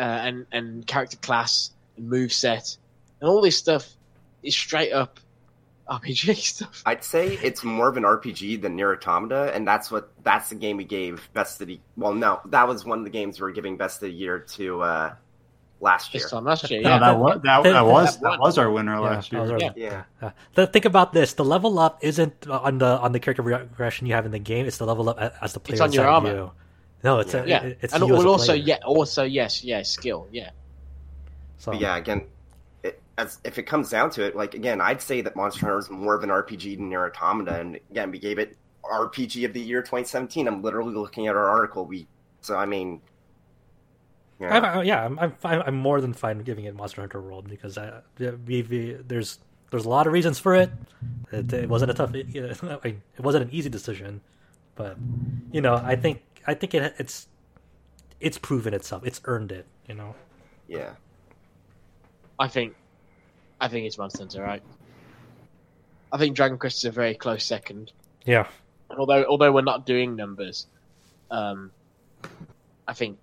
uh, 0.02 0.04
and 0.04 0.46
and 0.52 0.86
character 0.88 1.18
class 1.18 1.72
and 1.98 2.10
move 2.10 2.34
set 2.34 2.76
and 3.22 3.30
all 3.30 3.42
this 3.42 3.56
stuff 3.58 3.88
is 4.44 4.56
straight 4.56 4.92
up 4.92 5.20
RPG 5.90 6.36
stuff. 6.56 6.82
I'd 6.86 7.04
say 7.04 7.28
it's 7.44 7.64
more 7.64 7.88
of 7.90 7.98
an 7.98 8.04
RPG 8.04 8.62
than 8.62 8.78
NieR 8.78 8.96
Automata, 8.96 9.52
and 9.54 9.68
that's 9.68 9.92
what 9.92 10.12
that's 10.24 10.50
the 10.50 10.56
game 10.56 10.78
we 10.78 10.84
gave 10.86 11.30
best 11.34 11.62
of 11.62 11.68
the. 11.68 11.80
Well, 11.98 12.14
no, 12.14 12.40
that 12.46 12.68
was 12.68 12.86
one 12.86 13.00
of 13.00 13.04
the 13.06 13.12
games 13.12 13.40
we 13.40 13.44
were 13.44 13.52
giving 13.52 13.78
best 13.78 13.98
of 13.98 14.02
the 14.10 14.12
year 14.12 14.40
to 14.56 14.82
uh, 14.82 15.14
last 15.82 16.14
year. 16.14 16.22
This 16.24 16.32
time 16.32 16.46
last 16.46 16.70
year, 16.72 16.82
No, 16.82 16.90
yeah. 16.92 17.00
that 17.00 17.20
was 17.20 17.42
that, 17.44 17.64
that- 17.64 17.74
that 17.74 17.86
was 17.86 18.18
that 18.20 18.32
that 18.32 18.40
was 18.40 18.58
our 18.58 18.72
winner 18.72 19.00
last 19.02 19.32
year. 19.32 19.42
our- 19.42 19.60
Yeah. 19.60 19.72
Yeah, 19.76 20.04
Uh, 20.22 20.32
the, 20.56 20.68
think 20.68 20.86
about 20.86 21.12
this: 21.14 21.34
the 21.34 21.44
level 21.46 21.78
up 21.78 22.00
isn't 22.02 22.48
on 22.48 22.78
the 22.78 22.86
on 23.00 23.12
the 23.12 23.20
character 23.20 23.44
progression 23.44 24.08
you 24.08 24.14
have 24.14 24.26
in 24.26 24.32
the 24.32 24.40
game. 24.40 24.66
It's 24.66 24.78
the 24.78 24.86
level 24.86 25.10
up 25.10 25.20
as 25.42 25.54
the 25.54 25.60
player 25.60 25.74
It's 25.76 25.82
on 25.82 25.92
your 25.92 26.08
armor. 26.08 26.30
you. 26.34 26.52
No, 27.04 27.20
it's 27.20 27.34
a, 27.34 27.44
yeah, 27.48 27.64
it- 27.64 27.80
it's 27.82 27.94
and 27.94 28.06
you 28.06 28.16
as 28.16 28.24
a 28.24 28.28
also 28.28 28.54
yeah, 28.54 28.78
also 28.86 29.24
yes, 29.24 29.64
yeah, 29.64 29.82
skill, 29.84 30.28
yeah. 30.32 30.52
So, 31.58 31.72
but 31.72 31.80
yeah. 31.80 31.98
Again, 31.98 32.28
it, 32.84 33.02
as 33.18 33.40
if 33.44 33.58
it 33.58 33.64
comes 33.64 33.90
down 33.90 34.10
to 34.12 34.26
it, 34.26 34.36
like 34.36 34.54
again, 34.54 34.82
I'd 34.82 35.02
say 35.02 35.22
that 35.22 35.36
Monster 35.36 35.62
Hunter 35.66 35.80
is 35.80 35.90
more 35.90 36.16
of 36.16 36.24
an 36.24 36.30
RPG 36.30 36.78
than 36.78 36.90
NieR 36.90 37.10
Automata, 37.10 37.60
and 37.60 37.80
again, 37.90 38.12
we 38.12 38.20
gave 38.20 38.40
it 38.40 38.58
RPG 38.84 39.46
of 39.46 39.54
the 39.54 39.62
year 39.62 39.82
2017. 39.82 40.48
I'm 40.48 40.62
literally 40.62 40.94
looking 40.94 41.28
at 41.28 41.36
our 41.36 41.50
article. 41.50 41.86
We, 41.86 42.08
so 42.42 42.56
I 42.58 42.66
mean, 42.66 43.02
yeah, 44.40 44.56
I'm, 44.58 44.66
I- 44.66 44.84
yeah, 44.84 45.06
I'm, 45.06 45.20
I'm 45.20 45.34
I'm 45.44 45.76
more 45.76 46.02
than 46.02 46.14
fine 46.14 46.40
giving 46.40 46.66
it 46.66 46.76
Monster 46.76 47.02
Hunter 47.02 47.22
World 47.22 47.48
because 47.48 47.78
I, 47.78 48.02
we, 48.20 48.64
we, 48.64 48.98
there's 49.06 49.40
there's 49.70 49.86
a 49.86 49.90
lot 49.90 50.08
of 50.08 50.14
reasons 50.14 50.40
for 50.40 50.56
it. 50.56 50.72
It, 51.32 51.52
it 51.54 51.70
wasn't 51.70 51.92
a 51.92 51.94
tough, 51.94 52.14
it, 52.16 52.28
it 52.36 53.20
wasn't 53.20 53.44
an 53.46 53.50
easy 53.52 53.70
decision, 53.70 54.22
but 54.76 54.98
you 55.52 55.62
know, 55.62 55.76
I 55.76 55.96
think 55.96 56.22
I 56.48 56.54
think 56.54 56.74
it 56.74 56.96
it's 56.98 57.28
it's 58.20 58.38
proven 58.38 58.74
itself. 58.74 59.06
It's 59.06 59.22
earned 59.26 59.52
it. 59.52 59.66
You 59.88 59.96
know. 59.96 60.16
yeah. 60.68 60.92
I 62.40 62.48
think, 62.48 62.76
I 63.60 63.68
think 63.68 63.86
it's 63.86 63.98
Monster 64.00 64.20
Hunter, 64.20 64.42
right? 64.42 64.64
I 66.12 66.18
think 66.18 66.36
Dragon 66.36 66.58
Quest 66.58 66.78
is 66.80 66.86
a 66.86 66.92
very 66.92 67.14
close 67.14 67.46
second. 67.46 67.92
Yeah. 68.26 68.48
Although, 68.90 69.26
although 69.26 69.52
we're 69.52 69.62
not 69.62 69.86
doing 69.86 70.16
numbers, 70.16 70.66
um, 71.30 71.72
I 72.88 72.94
think 72.94 73.20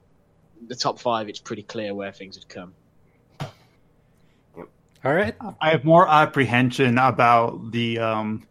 the 0.66 0.74
top 0.74 0.98
five. 0.98 1.28
It's 1.28 1.38
pretty 1.38 1.62
clear 1.62 1.94
where 1.94 2.12
things 2.12 2.36
had 2.36 2.48
come. 2.48 2.74
All 5.04 5.14
right. 5.14 5.34
I 5.60 5.70
have 5.70 5.84
more 5.84 6.08
apprehension 6.08 6.98
about 6.98 7.70
the 7.70 7.98
um, 7.98 8.46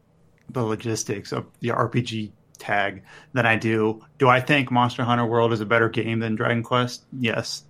the 0.49 0.63
logistics 0.63 1.33
of 1.33 1.45
the 1.59 1.69
RPG 1.69 2.31
tag 2.57 3.03
than 3.33 3.45
I 3.45 3.55
do. 3.55 4.01
Do 4.19 4.27
I 4.29 4.39
think 4.41 4.71
Monster 4.71 5.03
Hunter 5.03 5.25
World 5.25 5.53
is 5.53 5.61
a 5.61 5.65
better 5.65 5.89
game 5.89 6.19
than 6.19 6.35
Dragon 6.35 6.63
Quest? 6.63 7.05
Yes. 7.11 7.63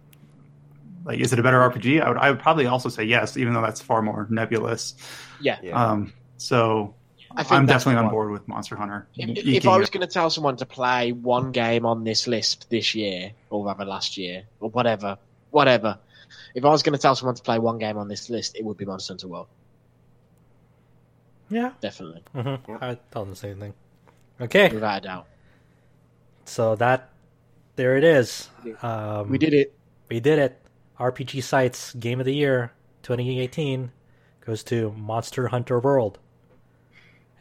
Like, 1.06 1.20
is 1.20 1.32
it 1.32 1.40
a 1.40 1.44
better 1.44 1.60
RPG? 1.60 2.02
I 2.02 2.10
would, 2.10 2.18
I 2.18 2.30
would 2.32 2.40
probably 2.40 2.66
also 2.66 2.90
say 2.90 3.04
yes, 3.06 3.38
even 3.38 3.54
though 3.54 3.62
that's 3.62 3.82
far 3.82 4.02
more 4.02 4.28
nebulous. 4.30 4.96
Yeah, 5.40 5.58
Yeah. 5.64 5.92
Um, 5.92 6.14
so 6.38 6.96
I 7.36 7.44
think 7.44 7.54
I'm 7.54 7.66
definitely 7.66 8.04
on 8.04 8.10
board 8.10 8.32
with 8.32 8.48
Monster 8.48 8.76
Hunter. 8.76 9.08
If, 9.16 9.46
if 9.46 9.68
I 9.68 9.78
was 9.78 9.90
going 9.90 10.06
to 10.06 10.12
tell 10.12 10.30
someone 10.30 10.58
to 10.58 10.66
play 10.66 11.12
one 11.14 11.52
game 11.52 11.86
on 11.86 12.04
this 12.04 12.28
list 12.28 12.70
this 12.70 12.94
year, 12.94 13.32
or 13.50 13.66
rather 13.66 13.86
last 13.86 14.18
year, 14.18 14.44
or 14.60 14.70
whatever, 14.70 15.18
whatever, 15.52 15.98
if 16.56 16.66
I 16.66 16.70
was 16.70 16.84
going 16.84 16.94
to 16.94 17.02
tell 17.02 17.16
someone 17.16 17.36
to 17.36 17.44
play 17.44 17.58
one 17.60 17.78
game 17.78 17.98
on 17.98 18.08
this 18.08 18.30
list, 18.30 18.58
it 18.58 18.66
would 18.66 18.78
be 18.78 18.86
Monster 18.86 19.14
Hunter 19.14 19.28
World, 19.28 19.48
Yeah. 21.50 21.72
definitely, 21.80 22.24
hmm 22.34 22.56
Yeah. 22.68 22.78
I 22.82 22.98
tell 23.12 23.24
them 23.24 23.30
the 23.30 23.36
same 23.36 23.60
thing. 23.60 23.74
Okay. 24.42 24.70
without 24.70 24.98
a 25.00 25.02
doubt. 25.02 25.28
So 26.46 26.76
that 26.76 27.10
there 27.76 27.98
it 27.98 28.04
is. 28.04 28.50
Um, 28.82 29.30
We 29.30 29.38
did 29.38 29.54
it. 29.54 29.74
We 30.10 30.20
did 30.20 30.40
it. 30.40 30.62
RPG 31.00 31.44
Sites 31.44 31.94
Game 31.94 32.20
of 32.20 32.26
the 32.26 32.34
Year 32.34 32.72
2018 33.04 33.92
goes 34.46 34.64
to 34.64 34.92
Monster 34.94 35.48
Hunter 35.48 35.80
World. 35.80 36.18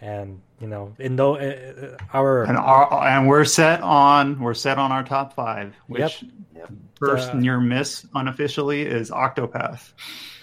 And 0.00 0.42
you 0.60 0.66
know, 0.66 0.94
in 0.98 1.16
no 1.16 1.36
uh, 1.36 1.96
our 2.12 2.44
and 2.44 2.56
our, 2.58 3.06
and 3.08 3.26
we're 3.28 3.44
set 3.46 3.80
on 3.80 4.40
we're 4.40 4.54
set 4.54 4.78
on 4.78 4.92
our 4.92 5.02
top 5.04 5.34
five, 5.34 5.74
which 5.86 6.24
Yep. 6.54 6.70
first 6.98 7.30
Uh, 7.30 7.34
near 7.34 7.60
miss 7.60 8.04
unofficially 8.14 8.82
is 8.82 9.10
Octopath. 9.10 9.92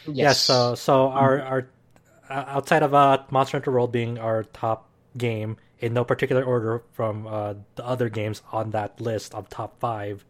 Yes. 0.06 0.16
yes. 0.16 0.40
So 0.40 0.76
so 0.76 1.10
our 1.10 1.42
our 1.42 1.68
uh, 2.30 2.44
outside 2.48 2.82
of 2.84 2.94
uh, 2.96 3.24
Monster 3.30 3.58
Hunter 3.58 3.72
World 3.72 3.92
being 3.92 4.18
our 4.18 4.44
top 4.44 4.90
game 5.18 5.58
in 5.84 5.94
no 5.94 6.06
particular 6.06 6.42
order 6.42 6.82
from 6.94 7.28
uh, 7.28 7.56
the 7.76 7.86
other 7.86 8.08
games 8.08 8.42
on 8.54 8.72
that 8.72 9.02
list 9.02 9.36
of 9.36 9.50
top 9.50 9.78
five 9.82 10.24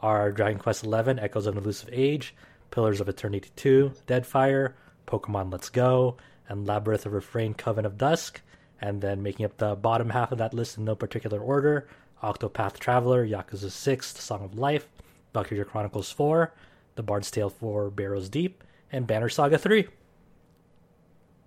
are 0.00 0.32
Dragon 0.32 0.58
Quest 0.58 0.82
XI: 0.82 1.20
Echoes 1.20 1.46
of 1.46 1.58
an 1.58 1.62
Elusive 1.62 1.90
Age, 1.92 2.34
Pillars 2.70 3.02
of 3.02 3.08
Eternity 3.10 3.50
2, 3.54 3.92
Deadfire, 4.06 4.72
Pokemon 5.06 5.52
Let's 5.52 5.68
Go, 5.68 6.16
and 6.48 6.66
Labyrinth 6.66 7.04
of 7.04 7.12
Refrain: 7.12 7.52
Coven 7.52 7.84
of 7.84 7.98
Dusk. 7.98 8.40
And 8.80 9.02
then 9.02 9.22
making 9.22 9.44
up 9.44 9.58
the 9.58 9.74
bottom 9.76 10.08
half 10.08 10.32
of 10.32 10.38
that 10.38 10.54
list 10.54 10.78
in 10.78 10.86
no 10.86 10.94
particular 10.94 11.38
order: 11.38 11.86
Octopath 12.22 12.78
Traveler, 12.78 13.26
Yakuza 13.26 13.70
6, 13.70 14.18
Song 14.18 14.42
of 14.42 14.58
Life, 14.58 14.88
Valkyria 15.34 15.66
Chronicles 15.66 16.10
4, 16.12 16.50
The 16.94 17.02
Bard's 17.02 17.30
Tale 17.30 17.50
4, 17.50 17.90
Barrows 17.90 18.30
Deep, 18.30 18.64
and 18.90 19.06
Banner 19.06 19.28
Saga 19.28 19.58
3. 19.58 19.86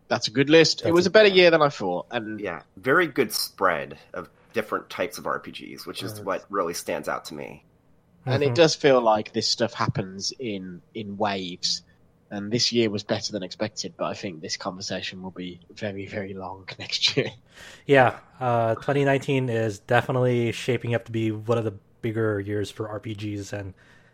That's 0.08 0.28
a 0.28 0.32
good 0.32 0.50
list. 0.50 0.84
it 0.86 0.92
was 0.94 1.06
a- 1.06 1.10
a 1.10 1.12
better 1.12 1.28
year 1.30 1.52
than 1.52 1.62
I 1.62 1.70
thought, 1.70 2.08
and 2.12 2.40
Yeah, 2.40 2.62
very 2.78 3.08
good 3.08 3.32
spread 3.34 3.98
of 4.14 4.30
different 4.54 4.90
types 4.90 5.18
of 5.18 5.26
RPGs, 5.28 5.86
which 5.86 6.02
is 6.04 6.20
Uh, 6.20 6.24
what 6.24 6.46
really 6.50 6.74
stands 6.74 7.08
out 7.10 7.26
to 7.26 7.34
me. 7.36 7.64
and 8.26 8.42
Mhm. 8.44 8.48
it 8.48 8.56
does 8.56 8.76
feel 8.76 9.00
like 9.02 9.32
this 9.34 9.48
stuff 9.48 9.74
happens 9.74 10.34
in 10.40 10.82
in 10.94 11.18
waves. 11.18 11.82
And 12.30 12.52
this 12.52 12.74
year 12.74 12.90
was 12.90 13.04
better 13.06 13.32
than 13.32 13.42
expected, 13.42 13.94
but 13.96 14.06
I 14.08 14.14
think 14.14 14.42
this 14.42 14.58
conversation 14.58 15.22
will 15.24 15.32
be 15.32 15.62
very, 15.74 16.06
very 16.08 16.34
long 16.34 16.68
next 16.80 17.16
year. 17.16 17.32
Yeah, 17.86 18.20
uh, 18.42 18.76
2019 18.76 19.48
is 19.48 19.80
definitely 19.80 20.52
shaping 20.52 20.94
up 20.94 21.06
to 21.06 21.12
be 21.14 21.32
one 21.32 21.58
of 21.58 21.64
the 21.64 21.74
bigger 22.02 22.42
years 22.42 22.70
for 22.70 22.90
RPGs, 22.90 23.54
and 23.54 23.74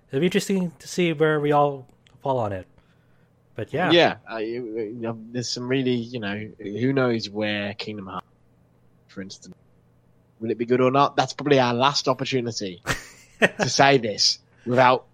it'll 0.09 0.19
be 0.19 0.27
interesting 0.27 0.73
to 0.77 0.87
see 0.87 1.11
where 1.11 1.39
we 1.39 1.51
all 1.51 1.87
fall 2.21 2.37
on 2.37 2.51
it. 2.53 2.67
But 3.55 3.71
yeah, 3.73 3.91
yeah. 3.91 4.15
Uh, 4.31 4.37
you- 4.37 4.97
you 4.99 5.19
there's 5.31 5.49
some 5.49 5.67
really, 5.67 5.91
you 5.95 6.19
know, 6.19 6.49
who 6.59 6.91
knows 6.93 7.29
where 7.29 7.73
Kingdom 7.75 8.07
Hearts, 8.07 8.25
for 9.07 9.21
instance, 9.21 9.55
will 10.39 10.49
it 10.49 10.57
be 10.57 10.65
good 10.65 10.81
or 10.81 10.89
not? 10.91 11.15
That's 11.15 11.33
probably 11.33 11.59
our 11.59 11.73
last 11.73 12.07
opportunity 12.07 12.81
to 13.39 13.69
say 13.69 13.97
this 13.99 14.39
without 14.65 15.05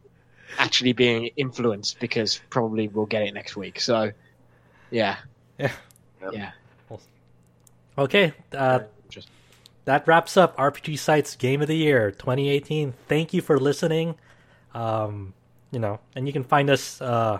actually 0.57 0.93
being 0.93 1.27
influenced, 1.35 1.99
because 1.99 2.39
probably 2.49 2.87
we'll 2.87 3.05
get 3.05 3.23
it 3.23 3.33
next 3.33 3.55
week. 3.57 3.79
So, 3.79 4.11
yeah, 4.89 5.17
Yeah. 5.57 5.71
Yep. 6.21 6.31
yeah. 6.33 6.51
Okay, 7.97 8.33
uh, 8.53 8.79
Just- 9.09 9.29
that 9.85 10.07
wraps 10.07 10.37
up 10.37 10.55
RPG 10.57 10.97
Sites 10.97 11.35
Game 11.35 11.61
of 11.61 11.67
the 11.67 11.75
Year 11.75 12.11
2018. 12.11 12.93
Thank 13.07 13.33
you 13.33 13.41
for 13.41 13.59
listening. 13.59 14.15
Um, 14.73 15.33
you 15.71 15.79
know, 15.79 15.99
and 16.15 16.25
you 16.27 16.31
can 16.33 16.43
find 16.43 16.69
us 16.69 17.01
uh, 17.01 17.39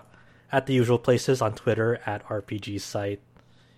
at 0.52 0.66
the 0.66 0.74
usual 0.74 1.00
places 1.00 1.42
on 1.42 1.54
Twitter 1.54 2.00
at 2.06 2.26
RPG 2.28 2.82
Site. 2.82 3.22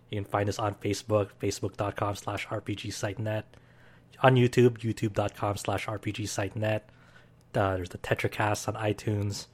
You 0.10 0.18
can 0.22 0.26
find 0.26 0.50
us 0.50 0.60
on 0.60 0.76
Facebook, 0.76 1.30
facebook.com 1.42 2.16
slash 2.16 2.48
RPG. 2.48 3.44
On 4.24 4.36
YouTube, 4.36 4.78
youtube.com 4.80 5.58
slash 5.58 5.86
RPG. 5.88 6.82
Uh, 7.54 7.76
there's 7.76 7.90
the 7.90 7.98
Tetracast 7.98 8.68
on 8.68 8.76
iTunes. 8.76 9.48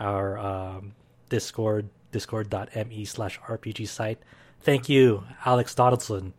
Our 0.00 0.38
um, 0.38 0.92
Discord, 1.28 1.88
discord.me 2.12 3.04
slash 3.04 3.40
RPG 3.40 3.88
Site. 3.88 4.18
Thank 4.60 4.88
you, 4.88 5.24
Alex 5.44 5.74
Donaldson. 5.74 6.32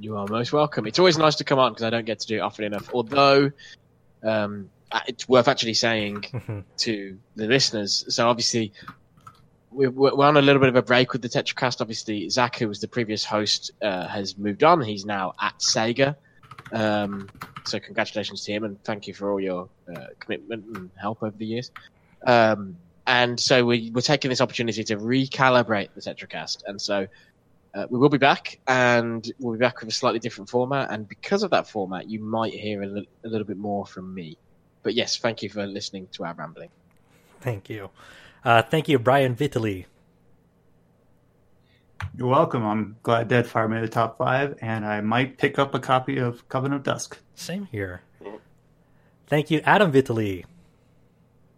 You 0.00 0.16
are 0.16 0.26
most 0.26 0.52
welcome. 0.52 0.86
It's 0.86 0.98
always 0.98 1.18
nice 1.18 1.36
to 1.36 1.44
come 1.44 1.58
on 1.58 1.72
because 1.72 1.84
I 1.84 1.90
don't 1.90 2.06
get 2.06 2.20
to 2.20 2.26
do 2.26 2.36
it 2.36 2.40
often 2.40 2.64
enough. 2.64 2.90
Although, 2.92 3.52
um, 4.24 4.70
it's 5.06 5.28
worth 5.28 5.46
actually 5.48 5.74
saying 5.74 6.22
Mhm. 6.22 6.64
to 6.78 7.18
the 7.36 7.46
listeners. 7.46 8.04
So 8.08 8.28
obviously, 8.28 8.72
we're, 9.72 10.26
on 10.26 10.36
a 10.36 10.42
little 10.42 10.60
bit 10.60 10.68
of 10.68 10.76
a 10.76 10.82
break 10.82 11.12
with 11.12 11.22
the 11.22 11.28
Tetracast. 11.28 11.80
Obviously, 11.80 12.28
Zach, 12.28 12.56
who 12.56 12.68
was 12.68 12.80
the 12.80 12.88
previous 12.88 13.24
host, 13.24 13.72
uh, 13.82 14.06
has 14.06 14.36
moved 14.36 14.64
on. 14.64 14.82
He's 14.82 15.04
now 15.04 15.34
at 15.40 15.58
Sega. 15.58 16.16
Um, 16.72 17.28
so 17.64 17.78
congratulations 17.80 18.44
to 18.44 18.52
him 18.52 18.64
and 18.64 18.82
thank 18.84 19.06
you 19.06 19.14
for 19.14 19.30
all 19.30 19.40
your 19.40 19.68
uh, 19.94 20.06
commitment 20.18 20.64
and 20.76 20.90
help 21.00 21.22
over 21.22 21.36
the 21.36 21.46
years. 21.46 21.70
Um, 22.26 22.76
and 23.06 23.38
so 23.38 23.64
we, 23.64 23.90
we're 23.92 24.00
taking 24.00 24.28
this 24.28 24.40
opportunity 24.40 24.84
to 24.84 24.96
recalibrate 24.96 25.88
the 25.94 26.00
Tetracast. 26.00 26.62
And 26.66 26.80
so 26.80 27.08
uh, 27.74 27.86
we 27.90 27.98
will 27.98 28.08
be 28.08 28.18
back, 28.18 28.60
and 28.68 29.30
we'll 29.38 29.54
be 29.54 29.58
back 29.58 29.80
with 29.80 29.88
a 29.88 29.92
slightly 29.92 30.18
different 30.18 30.50
format. 30.50 30.90
And 30.90 31.08
because 31.08 31.42
of 31.42 31.50
that 31.50 31.66
format, 31.66 32.08
you 32.08 32.20
might 32.20 32.52
hear 32.52 32.82
a 32.82 33.04
little 33.24 33.46
bit 33.46 33.56
more 33.56 33.86
from 33.86 34.14
me. 34.14 34.36
But 34.82 34.94
yes, 34.94 35.16
thank 35.16 35.42
you 35.42 35.48
for 35.48 35.66
listening 35.66 36.08
to 36.12 36.24
our 36.24 36.34
rambling. 36.34 36.70
Thank 37.40 37.70
you. 37.70 37.90
Uh, 38.44 38.62
thank 38.62 38.88
you, 38.88 38.98
Brian 38.98 39.34
Vitale. 39.34 39.86
You're 42.16 42.28
welcome. 42.28 42.64
I'm 42.64 42.96
glad 43.02 43.28
Deadfire 43.28 43.70
made 43.70 43.82
the 43.82 43.88
top 43.88 44.18
five, 44.18 44.58
and 44.60 44.84
I 44.84 45.00
might 45.00 45.38
pick 45.38 45.58
up 45.58 45.74
a 45.74 45.80
copy 45.80 46.18
of 46.18 46.46
Coven 46.48 46.72
of 46.72 46.82
Dusk. 46.82 47.18
Same 47.34 47.66
here. 47.66 48.02
Thank 49.28 49.50
you, 49.50 49.60
Adam 49.64 49.92
Vitale. 49.92 50.44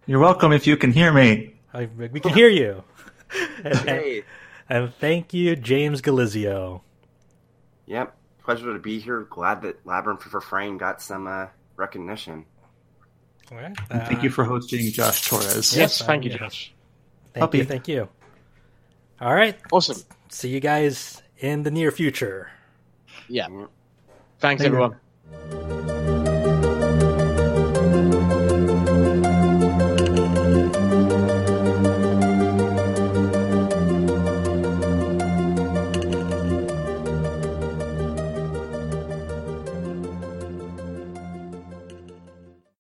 You're 0.07 0.21
welcome 0.21 0.53
if 0.53 0.67
you 0.67 0.77
can 0.77 0.93
hear 0.93 1.13
me. 1.13 1.55
I, 1.73 1.87
we 1.87 2.21
can 2.21 2.33
hear 2.33 2.49
you. 2.49 2.85
and, 3.65 3.75
Hey, 3.79 4.23
and 4.69 4.95
thank 4.95 5.35
you, 5.35 5.57
James 5.57 6.03
Galizio. 6.03 6.83
yep. 7.87 8.17
Pleasure 8.45 8.75
to 8.75 8.79
be 8.79 8.99
here. 9.01 9.23
Glad 9.23 9.63
that 9.63 9.87
Labyrinth 9.87 10.27
of 10.27 10.35
Refrain 10.35 10.77
got 10.77 11.01
some 11.01 11.27
uh, 11.27 11.47
recognition. 11.77 12.45
All 13.51 13.57
right. 13.57 13.75
And 13.89 14.03
thank 14.03 14.23
you 14.23 14.29
for 14.29 14.45
hosting 14.45 14.93
Josh 14.93 15.27
Torres. 15.27 15.75
Yes, 15.75 16.03
uh, 16.03 16.05
thank 16.05 16.25
you, 16.25 16.31
yeah. 16.31 16.37
Josh. 16.37 16.74
Thank 17.35 17.43
Puppy. 17.43 17.59
you. 17.59 17.65
Thank 17.65 17.89
you. 17.89 18.09
All 19.21 19.35
right. 19.35 19.57
Awesome. 19.73 20.01
See 20.29 20.49
you 20.49 20.61
guys 20.61 21.21
in 21.39 21.65
the 21.65 21.71
near 21.71 21.91
future. 21.91 22.49
Yeah. 23.29 23.49
Thanks, 24.39 24.63
Later. 24.63 24.95
everyone. 25.41 25.74